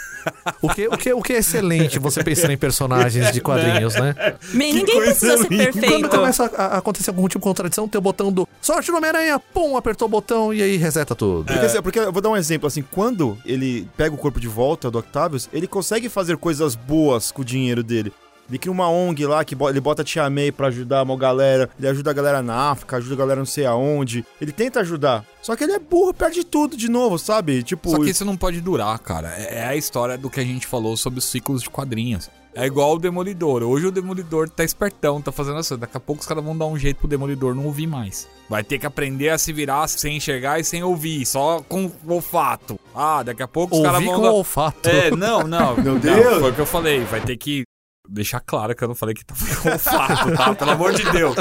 O, 0.61 0.69
que, 0.69 0.87
o, 0.87 0.97
que, 0.97 1.13
o 1.13 1.21
que 1.21 1.33
é 1.33 1.37
excelente 1.37 1.99
você 1.99 2.23
pensando 2.23 2.51
em 2.51 2.57
personagens 2.57 3.31
de 3.31 3.41
quadrinhos, 3.41 3.95
né? 3.95 4.15
Men- 4.53 4.73
Ninguém 4.73 4.95
coisa 4.95 5.11
precisa 5.11 5.37
ser 5.37 5.49
linda. 5.49 5.63
Quando 5.71 5.81
perfeito. 5.81 6.09
começa 6.09 6.45
a, 6.55 6.63
a 6.65 6.77
acontecer 6.77 7.09
algum 7.09 7.27
tipo 7.27 7.39
de 7.39 7.43
contradição, 7.43 7.87
tem 7.87 7.99
o 7.99 8.01
botão 8.01 8.31
do 8.31 8.47
sorte 8.61 8.91
no 8.91 8.97
Homem-Aranha, 8.97 9.39
pum, 9.39 9.77
apertou 9.77 10.07
o 10.07 10.09
botão 10.11 10.53
e 10.53 10.61
aí 10.61 10.77
reseta 10.77 11.15
tudo. 11.15 11.45
Porque, 11.45 11.65
assim, 11.65 11.81
porque 11.81 11.99
eu 11.99 12.11
vou 12.11 12.21
dar 12.21 12.29
um 12.29 12.37
exemplo, 12.37 12.67
assim, 12.67 12.81
quando 12.81 13.37
ele 13.45 13.87
pega 13.97 14.13
o 14.13 14.17
corpo 14.17 14.39
de 14.39 14.47
volta 14.47 14.89
do 14.91 14.97
Octavius, 14.99 15.49
ele 15.53 15.67
consegue 15.67 16.09
fazer 16.09 16.37
coisas 16.37 16.75
boas 16.75 17.31
com 17.31 17.41
o 17.41 17.45
dinheiro 17.45 17.83
dele. 17.83 18.11
Ele 18.47 18.59
cria 18.59 18.71
uma 18.71 18.89
ONG 18.89 19.25
lá, 19.25 19.43
que 19.43 19.55
ele 19.55 19.81
bota 19.81 20.03
a 20.03 20.05
Tia 20.05 20.29
May 20.29 20.51
pra 20.51 20.67
ajudar 20.67 21.03
uma 21.03 21.17
galera, 21.17 21.69
ele 21.77 21.87
ajuda 21.87 22.11
a 22.11 22.13
galera 22.13 22.43
na 22.43 22.71
África, 22.71 22.97
ajuda 22.97 23.15
a 23.15 23.17
galera 23.17 23.39
não 23.39 23.45
sei 23.45 23.65
aonde. 23.65 24.23
Ele 24.39 24.51
tenta 24.51 24.81
ajudar. 24.81 25.25
Só 25.41 25.55
que 25.55 25.63
ele 25.63 25.73
é 25.73 25.79
burro, 25.79 26.13
perde 26.13 26.43
tudo 26.43 26.77
de 26.77 26.89
novo, 26.89 27.17
sabe? 27.17 27.63
Tipo, 27.63 27.89
Só 27.89 27.99
que 27.99 28.09
isso 28.09 28.25
não 28.25 28.37
pode 28.37 28.61
durar, 28.61 28.97
cara. 28.99 29.33
É 29.35 29.55
é 29.55 29.65
a 29.65 29.75
história 29.75 30.17
do 30.17 30.29
que 30.29 30.39
a 30.39 30.43
gente 30.43 30.67
falou 30.67 30.97
sobre 30.97 31.19
os 31.19 31.25
ciclos 31.25 31.63
de 31.63 31.69
quadrinhos. 31.69 32.29
É 32.53 32.65
igual 32.65 32.93
o 32.93 32.99
Demolidor. 32.99 33.63
Hoje 33.63 33.85
o 33.85 33.91
Demolidor 33.91 34.49
tá 34.49 34.63
espertão, 34.63 35.21
tá 35.21 35.31
fazendo 35.31 35.57
assim. 35.57 35.77
Daqui 35.77 35.97
a 35.97 35.99
pouco 35.99 36.21
os 36.21 36.27
caras 36.27 36.43
vão 36.43 36.57
dar 36.57 36.67
um 36.67 36.77
jeito 36.77 36.97
pro 36.97 37.07
Demolidor 37.07 37.53
não 37.53 37.65
ouvir 37.65 37.85
mais. 37.85 38.29
Vai 38.49 38.63
ter 38.63 38.79
que 38.79 38.85
aprender 38.85 39.29
a 39.29 39.37
se 39.37 39.51
virar 39.51 39.87
sem 39.87 40.15
enxergar 40.15 40.59
e 40.59 40.63
sem 40.63 40.81
ouvir, 40.81 41.25
só 41.25 41.61
com 41.67 41.91
olfato. 42.07 42.79
Ah, 42.95 43.23
daqui 43.23 43.43
a 43.43 43.47
pouco 43.47 43.75
os 43.75 43.81
caras 43.81 44.03
vão 44.03 44.15
com 44.15 44.21
dar... 44.21 44.31
olfato. 44.31 44.87
É, 44.87 45.11
não, 45.11 45.43
não. 45.43 45.75
Meu 45.83 45.93
não, 45.95 45.99
Deus. 45.99 46.39
Foi 46.39 46.51
o 46.51 46.53
que 46.53 46.61
eu 46.61 46.65
falei. 46.65 47.03
Vai 47.03 47.19
ter 47.19 47.35
que 47.35 47.63
deixar 48.07 48.39
claro 48.39 48.75
que 48.75 48.83
eu 48.83 48.87
não 48.87 48.95
falei 48.95 49.15
que 49.15 49.25
tava 49.25 49.39
com 49.61 49.69
olfato, 49.69 50.31
tá? 50.35 50.55
Pelo 50.55 50.71
amor 50.71 50.93
de 50.93 51.03
Deus. 51.11 51.35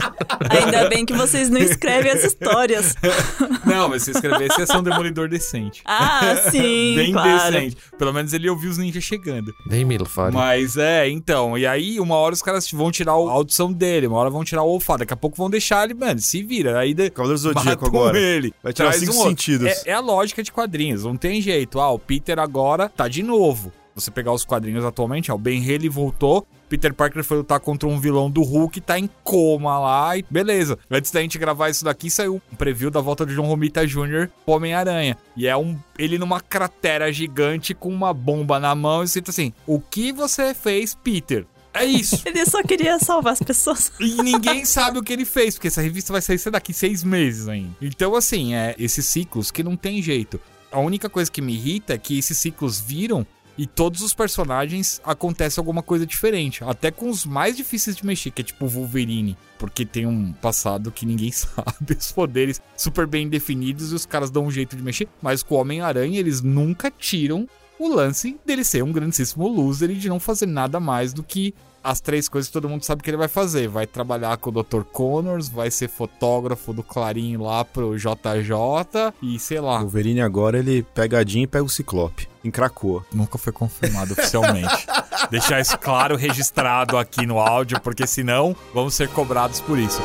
Ainda 0.50 0.88
bem 0.88 1.04
que 1.04 1.12
vocês 1.12 1.48
não 1.48 1.60
escrevem 1.60 2.12
as 2.12 2.24
histórias. 2.24 2.94
Não, 3.64 3.88
mas 3.88 4.02
se 4.02 4.10
escrevesse 4.10 4.60
ia 4.60 4.66
ser 4.66 4.76
um 4.76 4.82
demolidor 4.82 5.28
decente. 5.28 5.82
Ah, 5.84 6.36
sim, 6.50 6.94
Bem 6.96 7.12
claro. 7.12 7.52
decente. 7.52 7.76
Pelo 7.98 8.12
menos 8.12 8.32
ele 8.32 8.48
ouviu 8.48 8.70
os 8.70 8.78
ninjas 8.78 9.02
chegando. 9.02 9.54
Nem 9.66 9.84
me 9.84 9.98
fale. 10.04 10.34
Mas 10.34 10.76
é, 10.76 11.08
então. 11.08 11.56
E 11.56 11.66
aí, 11.66 11.98
uma 11.98 12.16
hora 12.16 12.34
os 12.34 12.42
caras 12.42 12.70
vão 12.70 12.90
tirar 12.90 13.12
a 13.12 13.14
audição 13.14 13.72
dele, 13.72 14.06
uma 14.06 14.18
hora 14.18 14.30
vão 14.30 14.44
tirar 14.44 14.62
o 14.62 14.68
olfato. 14.68 15.00
Daqui 15.00 15.12
a 15.14 15.16
pouco 15.16 15.36
vão 15.36 15.48
deixar 15.48 15.84
ele, 15.84 15.94
mano, 15.94 16.20
se 16.20 16.42
vira. 16.42 16.78
Aí 16.78 16.92
de... 16.92 17.10
Cavaleiro 17.10 17.38
Zodíaco 17.38 17.86
agora. 17.86 18.18
ele. 18.18 18.52
Vai 18.62 18.72
tirar 18.72 18.92
cinco 18.92 19.12
um 19.12 19.22
sentidos. 19.22 19.66
É, 19.66 19.90
é 19.90 19.92
a 19.92 20.00
lógica 20.00 20.42
de 20.42 20.52
quadrinhos, 20.52 21.04
não 21.04 21.16
tem 21.16 21.40
jeito. 21.40 21.80
Ah, 21.80 21.90
o 21.90 21.98
Peter 21.98 22.38
agora 22.38 22.88
tá 22.88 23.08
de 23.08 23.22
novo. 23.22 23.72
Você 23.94 24.10
pegar 24.10 24.32
os 24.32 24.44
quadrinhos 24.44 24.84
atualmente, 24.84 25.30
ó, 25.30 25.36
o 25.36 25.38
Ben 25.38 25.62
Haley 25.62 25.88
voltou, 25.88 26.46
Peter 26.68 26.92
Parker 26.92 27.22
foi 27.22 27.36
lutar 27.36 27.60
contra 27.60 27.88
um 27.88 28.00
vilão 28.00 28.28
do 28.28 28.42
Hulk, 28.42 28.80
tá 28.80 28.98
em 28.98 29.08
coma 29.22 29.78
lá 29.78 30.16
e 30.16 30.24
beleza. 30.28 30.76
Antes 30.90 31.12
da 31.12 31.20
gente 31.20 31.38
gravar 31.38 31.70
isso 31.70 31.84
daqui, 31.84 32.10
saiu 32.10 32.42
um 32.52 32.56
preview 32.56 32.90
da 32.90 33.00
volta 33.00 33.24
de 33.24 33.34
John 33.34 33.46
Romita 33.46 33.86
Jr. 33.86 34.28
Homem-Aranha. 34.44 35.16
E 35.36 35.46
é 35.46 35.56
um 35.56 35.78
ele 35.96 36.18
numa 36.18 36.40
cratera 36.40 37.12
gigante 37.12 37.72
com 37.72 37.88
uma 37.88 38.12
bomba 38.12 38.58
na 38.58 38.74
mão 38.74 39.02
e 39.02 39.04
escrito 39.04 39.30
assim: 39.30 39.52
O 39.66 39.80
que 39.80 40.12
você 40.12 40.52
fez, 40.52 40.94
Peter? 40.94 41.46
É 41.72 41.84
isso. 41.84 42.22
Ele 42.24 42.46
só 42.46 42.62
queria 42.62 43.00
salvar 43.00 43.32
as 43.32 43.40
pessoas. 43.40 43.90
E 43.98 44.22
ninguém 44.22 44.64
sabe 44.64 44.96
o 44.96 45.02
que 45.02 45.12
ele 45.12 45.24
fez, 45.24 45.54
porque 45.54 45.66
essa 45.66 45.82
revista 45.82 46.12
vai 46.12 46.22
sair 46.22 46.38
daqui 46.50 46.72
seis 46.72 47.02
meses 47.02 47.48
ainda. 47.48 47.74
Então, 47.82 48.14
assim, 48.14 48.54
é 48.54 48.76
esses 48.78 49.06
ciclos 49.06 49.50
que 49.50 49.64
não 49.64 49.76
tem 49.76 50.00
jeito. 50.00 50.40
A 50.70 50.78
única 50.78 51.08
coisa 51.08 51.28
que 51.28 51.42
me 51.42 51.54
irrita 51.54 51.94
é 51.94 51.98
que 51.98 52.16
esses 52.16 52.38
ciclos 52.38 52.78
viram 52.78 53.26
e 53.56 53.66
todos 53.66 54.00
os 54.02 54.12
personagens 54.12 55.00
acontece 55.04 55.58
alguma 55.58 55.82
coisa 55.82 56.06
diferente. 56.06 56.64
Até 56.64 56.90
com 56.90 57.08
os 57.08 57.24
mais 57.24 57.56
difíceis 57.56 57.96
de 57.96 58.04
mexer, 58.04 58.30
que 58.30 58.42
é 58.42 58.44
tipo 58.44 58.64
o 58.64 58.68
Wolverine. 58.68 59.36
Porque 59.58 59.84
tem 59.86 60.06
um 60.06 60.32
passado 60.32 60.90
que 60.90 61.06
ninguém 61.06 61.30
sabe, 61.32 61.96
os 61.98 62.12
poderes 62.12 62.60
super 62.76 63.06
bem 63.06 63.28
definidos 63.28 63.92
e 63.92 63.94
os 63.94 64.04
caras 64.04 64.30
dão 64.30 64.46
um 64.46 64.50
jeito 64.50 64.76
de 64.76 64.82
mexer. 64.82 65.08
Mas 65.22 65.42
com 65.42 65.54
o 65.54 65.58
Homem-Aranha, 65.58 66.18
eles 66.18 66.40
nunca 66.40 66.90
tiram 66.90 67.48
o 67.78 67.88
lance 67.88 68.38
dele 68.44 68.64
ser 68.64 68.82
um 68.82 68.92
grandíssimo 68.92 69.48
loser 69.48 69.90
e 69.90 69.96
de 69.96 70.08
não 70.08 70.20
fazer 70.20 70.46
nada 70.46 70.78
mais 70.78 71.12
do 71.12 71.22
que 71.22 71.54
as 71.84 72.00
três 72.00 72.28
coisas 72.28 72.48
que 72.48 72.52
todo 72.54 72.68
mundo 72.68 72.82
sabe 72.82 73.02
que 73.02 73.10
ele 73.10 73.18
vai 73.18 73.28
fazer. 73.28 73.68
Vai 73.68 73.86
trabalhar 73.86 74.36
com 74.38 74.48
o 74.48 74.62
Dr. 74.62 74.82
Connors, 74.90 75.48
vai 75.50 75.70
ser 75.70 75.88
fotógrafo 75.88 76.72
do 76.72 76.82
Clarim 76.82 77.36
lá 77.36 77.64
pro 77.64 77.96
JJ 77.96 79.12
e 79.22 79.38
sei 79.38 79.60
lá. 79.60 79.76
O 79.76 79.82
Wolverine 79.82 80.22
agora, 80.22 80.58
ele 80.58 80.82
pega 80.94 81.18
a 81.18 81.24
Jean 81.24 81.42
e 81.42 81.46
pega 81.46 81.64
o 81.64 81.68
Ciclope. 81.68 82.28
Em 82.42 82.50
Cracoa. 82.50 83.04
Nunca 83.12 83.38
foi 83.38 83.52
confirmado 83.52 84.12
oficialmente. 84.12 84.86
Deixar 85.30 85.60
isso 85.60 85.78
claro, 85.78 86.16
registrado 86.16 86.96
aqui 86.96 87.26
no 87.26 87.38
áudio, 87.38 87.80
porque 87.80 88.06
senão 88.06 88.56
vamos 88.72 88.94
ser 88.94 89.08
cobrados 89.08 89.60
por 89.60 89.78
isso. 89.78 90.00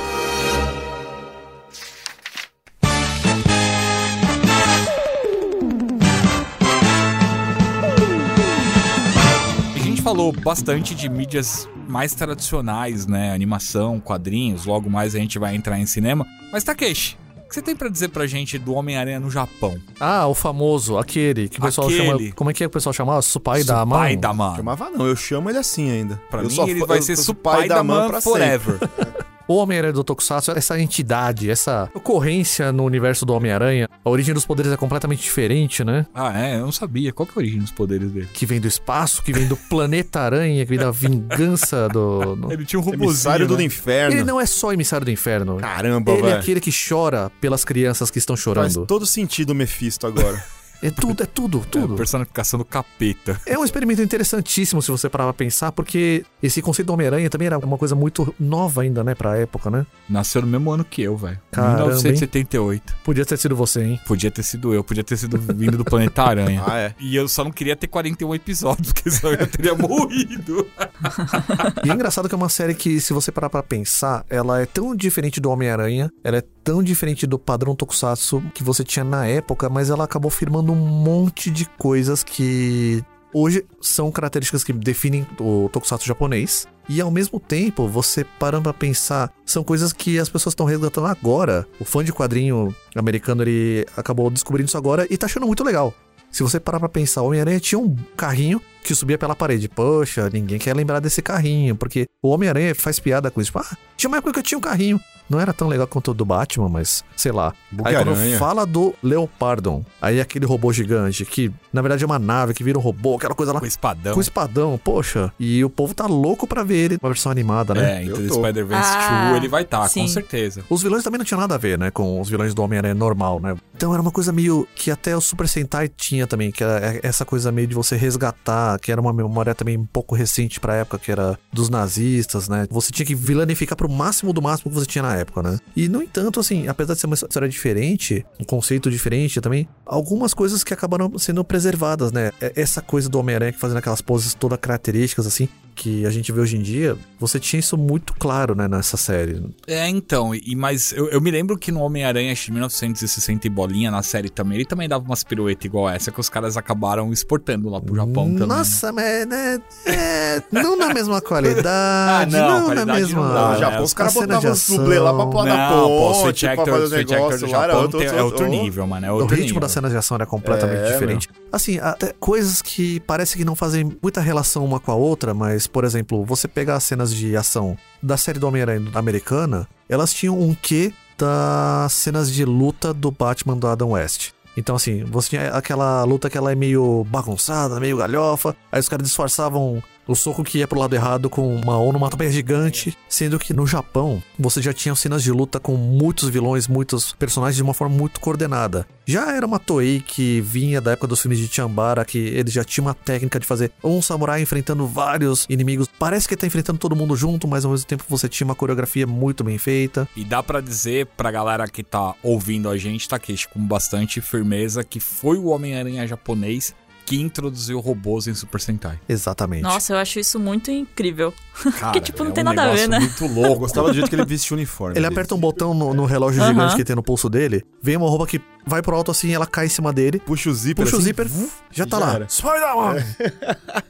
Falou 10.09 10.31
bastante 10.31 10.95
de 10.95 11.07
mídias 11.07 11.69
mais 11.87 12.15
tradicionais, 12.15 13.05
né? 13.05 13.31
Animação, 13.31 13.99
quadrinhos, 13.99 14.65
logo 14.65 14.89
mais 14.89 15.13
a 15.13 15.19
gente 15.19 15.37
vai 15.37 15.55
entrar 15.55 15.79
em 15.79 15.85
cinema. 15.85 16.25
Mas 16.51 16.63
Takeshi, 16.63 17.15
o 17.37 17.47
que 17.47 17.53
você 17.53 17.61
tem 17.61 17.75
pra 17.75 17.89
dizer 17.89 18.07
pra 18.09 18.25
gente 18.25 18.57
do 18.57 18.73
Homem-Aranha 18.73 19.19
no 19.19 19.29
Japão? 19.29 19.77
Ah, 19.99 20.25
o 20.27 20.33
famoso, 20.33 20.97
aquele 20.97 21.47
que 21.47 21.59
o 21.59 21.61
pessoal 21.61 21.87
Aquele. 21.87 22.05
chama. 22.05 22.35
Como 22.35 22.49
é 22.49 22.53
que 22.53 22.63
é 22.63 22.65
que 22.65 22.69
o 22.69 22.73
pessoal 22.73 22.91
chamava? 22.91 23.21
Supai 23.21 23.63
da 23.63 23.85
mão? 23.85 23.99
Pai 23.99 24.17
da 24.17 24.33
Man. 24.33 24.55
Chamava 24.55 24.89
não, 24.89 25.05
eu 25.05 25.15
chamo 25.15 25.47
ele 25.47 25.59
assim 25.59 25.91
ainda. 25.91 26.19
Pra 26.31 26.41
eu 26.41 26.47
mim, 26.47 26.55
só 26.55 26.67
ele 26.67 26.83
vai 26.85 26.97
eu 26.97 27.03
ser 27.03 27.15
Supai 27.15 27.67
da 27.67 27.83
Man 27.83 28.07
pra 28.07 28.19
forever. 28.19 28.79
O 29.49 29.55
Homem-Aranha 29.55 29.93
do 29.93 30.03
Tokusatsu, 30.03 30.51
essa 30.51 30.79
entidade, 30.79 31.49
essa 31.49 31.89
ocorrência 31.95 32.71
no 32.71 32.83
universo 32.83 33.25
do 33.25 33.33
Homem-Aranha, 33.33 33.89
a 34.05 34.07
origem 34.09 34.31
dos 34.31 34.45
poderes 34.45 34.71
é 34.71 34.77
completamente 34.77 35.23
diferente, 35.23 35.83
né? 35.83 36.05
Ah, 36.13 36.39
é? 36.39 36.57
Eu 36.57 36.61
não 36.61 36.71
sabia. 36.71 37.11
Qual 37.11 37.25
que 37.25 37.31
é 37.31 37.35
a 37.35 37.39
origem 37.39 37.59
dos 37.59 37.71
poderes 37.71 38.11
dele? 38.11 38.27
Que 38.31 38.45
vem 38.45 38.59
do 38.61 38.67
espaço, 38.67 39.23
que 39.23 39.33
vem 39.33 39.47
do 39.47 39.57
planeta 39.57 40.19
Aranha, 40.19 40.63
que 40.63 40.69
vem 40.69 40.77
da 40.77 40.91
vingança 40.91 41.89
do. 41.89 42.35
do- 42.35 42.53
Ele 42.53 42.63
tinha 42.63 42.79
um 42.79 42.83
sempre. 42.83 43.03
Emissário 43.03 43.47
do 43.47 43.57
né? 43.57 43.63
inferno. 43.63 44.15
Ele 44.15 44.23
não 44.23 44.39
é 44.39 44.45
só 44.45 44.71
emissário 44.71 45.03
do 45.05 45.09
inferno. 45.11 45.57
Caramba, 45.57 46.11
Ele 46.11 46.19
é 46.21 46.25
velho. 46.25 46.37
aquele 46.37 46.61
que 46.61 46.69
chora 46.71 47.31
pelas 47.41 47.65
crianças 47.65 48.11
que 48.11 48.19
estão 48.19 48.35
Faz 48.35 48.43
chorando. 48.43 48.85
todo 48.85 49.03
sentido 49.07 49.49
o 49.49 49.55
Mephisto 49.55 50.05
agora. 50.05 50.43
É 50.81 50.89
tudo, 50.89 51.23
é 51.23 51.25
tudo, 51.25 51.59
É, 51.65 51.69
tudo. 51.69 51.95
personificação 51.95 52.57
do 52.57 52.65
capeta. 52.65 53.39
É 53.45 53.57
um 53.57 53.65
experimento 53.65 54.01
interessantíssimo 54.01 54.81
se 54.81 54.89
você 54.89 55.09
parar 55.09 55.25
pra 55.25 55.33
pensar, 55.33 55.71
porque 55.71 56.23
esse 56.41 56.61
conceito 56.61 56.87
do 56.87 56.93
Homem-Aranha 56.93 57.29
também 57.29 57.47
era 57.47 57.57
uma 57.57 57.77
coisa 57.77 57.95
muito 57.95 58.33
nova 58.39 58.81
ainda, 58.81 59.03
né, 59.03 59.13
pra 59.13 59.37
época, 59.37 59.69
né? 59.69 59.85
Nasceu 60.09 60.41
no 60.41 60.47
mesmo 60.47 60.71
ano 60.71 60.85
que 60.85 61.01
eu, 61.01 61.17
velho. 61.17 61.39
Caramba, 61.51 61.85
1978. 61.87 62.95
Podia 63.03 63.25
ter 63.25 63.37
sido 63.37 63.55
você, 63.55 63.83
hein? 63.83 63.99
Podia 64.07 64.31
ter 64.31 64.43
sido 64.43 64.73
eu, 64.73 64.83
podia 64.83 65.03
ter 65.03 65.17
sido 65.17 65.37
vindo 65.37 65.77
do 65.77 65.83
Planeta 65.85 66.23
Aranha. 66.23 66.63
ah, 66.67 66.77
é. 66.77 66.93
E 66.99 67.15
eu 67.15 67.27
só 67.27 67.43
não 67.43 67.51
queria 67.51 67.75
ter 67.75 67.87
41 67.87 68.35
episódios, 68.35 68.93
porque 68.93 69.11
senão 69.11 69.33
eu 69.33 69.47
teria 69.47 69.75
morrido. 69.75 70.65
E 71.83 71.89
é 71.89 71.93
engraçado 71.93 72.27
que 72.27 72.35
é 72.35 72.37
uma 72.37 72.49
série 72.49 72.73
que, 72.73 72.99
se 72.99 73.13
você 73.13 73.31
parar 73.31 73.49
pra 73.49 73.63
pensar, 73.63 74.25
ela 74.29 74.61
é 74.61 74.65
tão 74.65 74.95
diferente 74.95 75.39
do 75.39 75.49
Homem-Aranha, 75.49 76.11
ela 76.23 76.37
é 76.37 76.43
tão 76.69 76.83
diferente 76.83 77.25
do 77.25 77.39
padrão 77.39 77.73
Tokusatsu 77.73 78.43
que 78.53 78.63
você 78.63 78.83
tinha 78.83 79.03
na 79.03 79.25
época, 79.25 79.67
mas 79.67 79.89
ela 79.89 80.03
acabou 80.03 80.29
firmando 80.29 80.71
um 80.71 80.75
monte 80.75 81.49
de 81.49 81.65
coisas 81.65 82.21
que 82.23 83.03
hoje 83.33 83.65
são 83.81 84.11
características 84.11 84.63
que 84.63 84.71
definem 84.71 85.25
o 85.39 85.67
Tokusatsu 85.73 86.05
japonês. 86.05 86.67
E 86.87 87.01
ao 87.01 87.09
mesmo 87.09 87.39
tempo, 87.39 87.87
você 87.87 88.23
parando 88.23 88.65
pra 88.65 88.73
pensar, 88.73 89.33
são 89.43 89.63
coisas 89.63 89.91
que 89.91 90.19
as 90.19 90.29
pessoas 90.29 90.51
estão 90.51 90.67
resgatando 90.67 91.07
agora. 91.07 91.65
O 91.79 91.85
fã 91.85 92.03
de 92.03 92.13
quadrinho 92.13 92.75
americano, 92.95 93.41
ele 93.41 93.83
acabou 93.97 94.29
descobrindo 94.29 94.67
isso 94.67 94.77
agora 94.77 95.07
e 95.09 95.17
tá 95.17 95.25
achando 95.25 95.47
muito 95.47 95.63
legal. 95.63 95.91
Se 96.29 96.43
você 96.43 96.59
parar 96.59 96.79
pra 96.79 96.87
pensar, 96.87 97.23
o 97.23 97.29
Homem-Aranha 97.29 97.59
tinha 97.59 97.79
um 97.79 97.95
carrinho 98.15 98.61
que 98.83 98.93
subia 98.95 99.17
pela 99.17 99.35
parede. 99.35 99.67
Poxa, 99.69 100.29
ninguém 100.31 100.57
quer 100.59 100.75
lembrar 100.75 100.99
desse 100.99 101.21
carrinho, 101.21 101.75
porque 101.75 102.05
o 102.23 102.29
Homem-Aranha 102.29 102.73
faz 102.75 102.99
piada 102.99 103.29
com 103.31 103.39
isso. 103.41 103.51
Tipo, 103.51 103.59
ah, 103.59 103.77
tinha 103.97 104.09
uma 104.09 104.17
época 104.17 104.33
que 104.33 104.39
eu 104.39 104.43
tinha 104.43 104.57
um 104.57 104.61
carrinho. 104.61 104.99
Não 105.29 105.39
era 105.39 105.53
tão 105.53 105.67
legal 105.67 105.85
quanto 105.85 106.09
o 106.09 106.13
do 106.15 106.25
Batman, 106.25 106.67
mas 106.69 107.03
sei 107.15 107.31
lá. 107.31 107.53
Aí 107.85 107.93
quando 107.95 108.15
fala 108.39 108.65
do 108.65 108.95
Leopardon, 109.03 109.85
aí 110.01 110.19
aquele 110.19 110.43
robô 110.45 110.73
gigante, 110.73 111.23
que 111.23 111.51
na 111.71 111.83
verdade 111.83 112.03
é 112.03 112.05
uma 112.07 112.17
nave 112.17 112.53
que 112.55 112.63
vira 112.63 112.79
um 112.79 112.81
robô, 112.81 113.15
aquela 113.15 113.35
coisa 113.35 113.53
lá 113.53 113.59
Com 113.59 113.65
espadão. 113.67 114.13
com 114.15 114.21
espadão, 114.21 114.79
poxa. 114.83 115.31
E 115.39 115.63
o 115.63 115.69
povo 115.69 115.93
tá 115.93 116.07
louco 116.07 116.47
pra 116.47 116.63
ver 116.63 116.77
ele 116.77 116.97
uma 117.01 117.09
versão 117.09 117.31
animada, 117.31 117.75
né? 117.75 117.99
É, 117.99 118.03
então 118.05 118.27
tô. 118.27 118.33
Spider-Verse 118.33 118.89
Ah, 118.91 119.25
2 119.29 119.37
ele 119.37 119.47
vai 119.47 119.61
estar, 119.61 119.81
com 119.83 119.87
sim. 119.89 120.07
certeza. 120.07 120.63
Os 120.67 120.81
vilões 120.81 121.03
também 121.03 121.19
não 121.19 121.25
tinham 121.25 121.39
nada 121.41 121.53
a 121.53 121.57
ver, 121.59 121.77
né? 121.77 121.91
Com 121.91 122.19
os 122.19 122.27
vilões 122.27 122.55
do 122.55 122.63
Homem-Aranha 122.63 122.95
normal, 122.95 123.39
né? 123.39 123.55
Então 123.75 123.93
era 123.93 124.01
uma 124.01 124.11
coisa 124.11 124.31
meio 124.33 124.67
que 124.75 124.89
até 124.89 125.15
o 125.15 125.21
Super 125.21 125.47
Sentai 125.47 125.87
tinha 125.89 126.25
também, 126.25 126.51
que 126.51 126.63
era 126.63 126.99
essa 127.03 127.23
coisa 127.23 127.51
meio 127.51 127.67
de 127.67 127.75
você 127.75 127.95
resgatar, 127.95 128.68
que 128.77 128.91
era 128.91 128.99
uma 129.01 129.13
memória 129.13 129.55
também 129.55 129.77
um 129.77 129.85
pouco 129.85 130.13
recente 130.15 130.59
pra 130.59 130.75
época, 130.75 130.99
que 130.99 131.11
era 131.11 131.39
dos 131.51 131.69
nazistas, 131.69 132.47
né? 132.49 132.67
Você 132.69 132.91
tinha 132.91 133.05
que 133.05 133.15
vilanificar 133.15 133.75
pro 133.77 133.89
máximo 133.89 134.33
do 134.33 134.41
máximo 134.41 134.71
que 134.71 134.77
você 134.79 134.85
tinha 134.85 135.01
na 135.01 135.15
época, 135.15 135.41
né? 135.41 135.57
E, 135.75 135.87
no 135.87 136.01
entanto, 136.03 136.39
assim, 136.39 136.67
apesar 136.67 136.93
de 136.93 136.99
ser 136.99 137.07
uma 137.07 137.15
história 137.15 137.47
diferente, 137.49 138.25
um 138.39 138.43
conceito 138.43 138.91
diferente 138.91 139.39
também, 139.41 139.67
algumas 139.85 140.33
coisas 140.33 140.63
que 140.63 140.73
acabaram 140.73 141.17
sendo 141.17 141.43
preservadas, 141.43 142.11
né? 142.11 142.31
É- 142.41 142.53
Essa 142.55 142.81
coisa 142.81 143.07
do 143.09 143.17
Homem-Aranha 143.19 143.53
fazendo 143.57 143.77
aquelas 143.77 144.01
poses 144.01 144.33
todas 144.33 144.59
características, 144.59 145.25
assim, 145.25 145.47
que 145.79 146.05
a 146.05 146.09
gente 146.09 146.29
vê 146.33 146.41
hoje 146.41 146.57
em 146.57 146.61
dia, 146.61 146.97
você 147.17 147.39
tinha 147.39 147.59
isso 147.59 147.77
muito 147.77 148.13
claro, 148.19 148.53
né, 148.53 148.67
nessa 148.67 148.97
série. 148.97 149.41
É, 149.65 149.87
então, 149.87 150.35
e, 150.35 150.53
mas 150.55 150.91
eu, 150.91 151.07
eu 151.09 151.21
me 151.21 151.31
lembro 151.31 151.57
que 151.57 151.71
no 151.71 151.79
Homem-Aranha 151.79 152.33
de 152.35 152.51
1960 152.51 153.47
e 153.47 153.49
bolinha 153.49 153.89
na 153.89 154.03
série 154.03 154.29
também, 154.29 154.55
ele 154.57 154.65
também 154.65 154.89
dava 154.89 155.05
umas 155.05 155.23
piruetas 155.23 155.63
igual 155.63 155.89
essa 155.89 156.11
que 156.11 156.19
os 156.19 156.27
caras 156.27 156.57
acabaram 156.57 157.13
exportando 157.13 157.69
lá 157.69 157.79
pro 157.79 157.95
Japão 157.95 158.25
também. 158.25 158.45
Nossa, 158.47 158.91
mas 158.91 159.25
né, 159.25 159.59
é, 159.85 160.43
não 160.51 160.75
na 160.77 160.93
mesma 160.93 161.21
qualidade, 161.23 161.65
Ah, 161.69 162.25
não, 162.29 162.67
não, 162.67 162.75
na 162.75 162.85
mesma. 162.85 163.21
não 163.27 163.33
dá, 163.33 163.41
No 163.47 163.53
né? 163.53 163.59
Japão, 163.59 163.83
os 163.83 163.93
caras 163.93 164.13
botavam 164.13 164.51
os 164.51 164.67
dublês 164.69 165.01
lá 165.01 165.13
pra 165.13 165.25
pular 165.27 165.45
na 165.45 165.69
pô, 165.69 165.85
o 165.85 166.11
ponte, 166.23 166.45
pra 166.45 166.65
fazer 166.65 166.95
o 166.95 166.97
negócios 166.97 167.41
do 167.41 167.47
Japão 167.47 167.81
outro, 167.83 168.03
é 168.03 168.05
outro 168.21 168.23
outro. 168.23 168.47
nível, 168.47 168.85
mano, 168.85 169.05
é 169.05 169.11
O 169.11 169.15
outro 169.15 169.29
ritmo 169.35 169.45
nível. 169.47 169.61
da 169.61 169.69
cena 169.69 169.89
de 169.89 169.95
ação 169.95 170.15
era 170.15 170.25
completamente 170.25 170.81
É, 170.81 170.91
diferente. 170.91 171.29
Assim, 171.51 171.79
até 171.79 172.13
coisas 172.19 172.61
que 172.61 172.99
parece 173.01 173.37
que 173.37 173.45
não 173.45 173.55
fazem 173.55 173.89
muita 174.01 174.19
relação 174.21 174.63
uma 174.65 174.79
com 174.79 174.91
a 174.91 174.95
outra, 174.95 175.33
mas, 175.33 175.67
por 175.71 175.83
exemplo, 175.83 176.23
você 176.25 176.47
pegar 176.47 176.75
as 176.75 176.83
cenas 176.83 177.13
de 177.13 177.35
ação 177.35 177.77
da 178.01 178.17
série 178.17 178.39
do 178.39 178.47
Homem-Aranha 178.47 178.91
americana, 178.95 179.67
elas 179.87 180.13
tinham 180.13 180.39
um 180.39 180.53
quê 180.53 180.93
das 181.17 181.93
cenas 181.93 182.31
de 182.31 182.45
luta 182.45 182.93
do 182.93 183.11
Batman 183.11 183.57
do 183.57 183.67
Adam 183.67 183.91
West. 183.91 184.31
Então, 184.57 184.75
assim, 184.75 185.03
você 185.03 185.29
tinha 185.29 185.49
aquela 185.49 186.03
luta 186.03 186.29
que 186.29 186.37
ela 186.37 186.51
é 186.51 186.55
meio 186.55 187.05
bagunçada, 187.09 187.79
meio 187.79 187.97
galhofa, 187.97 188.55
aí 188.71 188.79
os 188.79 188.89
caras 188.89 189.07
disfarçavam 189.07 189.81
o 190.09 190.15
soco 190.15 190.43
que 190.43 190.57
ia 190.57 190.67
pro 190.67 190.79
lado 190.79 190.95
errado 190.95 191.29
com 191.29 191.55
uma 191.55 191.77
onomatopeia 191.77 192.31
gigante, 192.31 192.97
sendo 193.07 193.37
que 193.37 193.53
no 193.53 193.67
Japão 193.67 194.21
você 194.39 194.59
já 194.59 194.73
tinha 194.73 194.95
cenas 194.95 195.21
de 195.21 195.31
luta 195.31 195.59
com 195.59 195.75
muitos 195.75 196.29
vilões, 196.29 196.67
muitos 196.67 197.13
personagens 197.13 197.55
de 197.55 197.61
uma 197.61 197.75
forma 197.75 197.95
muito 197.95 198.19
coordenada. 198.19 198.87
Já 199.05 199.35
era 199.35 199.45
uma 199.45 199.59
Toei 199.59 200.01
que 200.01 200.41
vinha 200.41 200.81
da 200.81 200.91
época 200.91 201.07
dos 201.07 201.21
filmes 201.21 201.37
de 201.37 201.47
Chambara, 201.47 202.03
que 202.03 202.17
eles 202.17 202.51
já 202.51 202.63
tinham 202.63 202.87
uma 202.87 202.93
técnica 202.93 203.39
de 203.39 203.45
fazer 203.45 203.71
um 203.83 204.01
samurai 204.01 204.41
enfrentando 204.41 204.87
vários 204.87 205.45
inimigos. 205.47 205.87
Parece 205.99 206.27
que 206.27 206.35
tá 206.35 206.47
enfrentando 206.47 206.79
todo 206.79 206.95
mundo 206.95 207.15
junto, 207.15 207.47
mas 207.47 207.63
ao 207.63 207.71
mesmo 207.71 207.85
tempo 207.85 208.03
você 208.09 208.27
tinha 208.27 208.45
uma 208.45 208.55
coreografia 208.55 209.05
muito 209.05 209.43
bem 209.43 209.59
feita. 209.59 210.07
E 210.15 210.23
dá 210.23 210.41
pra 210.41 210.59
dizer 210.59 211.07
pra 211.17 211.29
galera 211.29 211.67
que 211.67 211.83
tá 211.83 212.15
ouvindo 212.23 212.67
a 212.67 212.77
gente, 212.77 213.07
Takeshi, 213.07 213.47
com 213.47 213.59
bastante 213.59 214.21
firmeza, 214.21 214.83
que 214.83 214.99
foi 214.99 215.37
o 215.37 215.47
Homem-Aranha 215.47 216.07
japonês 216.07 216.73
que 217.09 217.19
introduziu 217.19 217.79
robôs 217.79 218.27
em 218.27 218.35
Super 218.35 218.61
Sentai. 218.61 218.99
Exatamente. 219.09 219.63
Nossa, 219.63 219.93
eu 219.93 219.97
acho 219.97 220.19
isso 220.19 220.39
muito 220.39 220.69
incrível. 220.69 221.33
Cara, 221.79 221.99
tipo, 221.99 222.23
não 222.23 222.29
é 222.29 222.33
tem 222.35 222.43
um 222.43 222.45
nada 222.45 222.65
a 222.65 222.71
ver, 222.71 222.87
né? 222.87 222.99
muito 222.99 223.25
Eu 223.25 223.33
louco. 223.33 223.61
gostava 223.61 223.87
do 223.87 223.95
jeito 223.95 224.07
que 224.07 224.15
ele 224.15 224.25
vestia 224.25 224.53
o 224.53 224.57
uniforme. 224.57 224.93
Ele 224.93 225.01
dele. 225.01 225.11
aperta 225.15 225.33
um 225.33 225.39
botão 225.39 225.73
no, 225.73 225.91
no 225.91 226.05
relógio 226.05 226.45
gigante 226.45 226.75
que 226.75 226.83
tem 226.83 226.95
no 226.95 227.01
pulso 227.01 227.27
dele, 227.27 227.65
vem 227.81 227.97
uma 227.97 228.07
roupa 228.07 228.27
que 228.27 228.39
vai 228.69 228.81
pro 228.81 228.95
alto 228.95 229.11
assim, 229.11 229.33
ela 229.33 229.45
cai 229.45 229.65
em 229.65 229.69
cima 229.69 229.91
dele, 229.91 230.19
Puxa 230.19 230.49
o 230.49 230.53
zíper 230.53 230.85
puxa 230.85 230.95
o 230.95 230.99
assim, 230.99 231.07
zíper, 231.07 231.27
vuf, 231.27 231.51
já 231.71 231.85
tá 231.85 231.99
já 231.99 232.05
lá. 232.05 232.29
Spider-Man! 232.29 232.95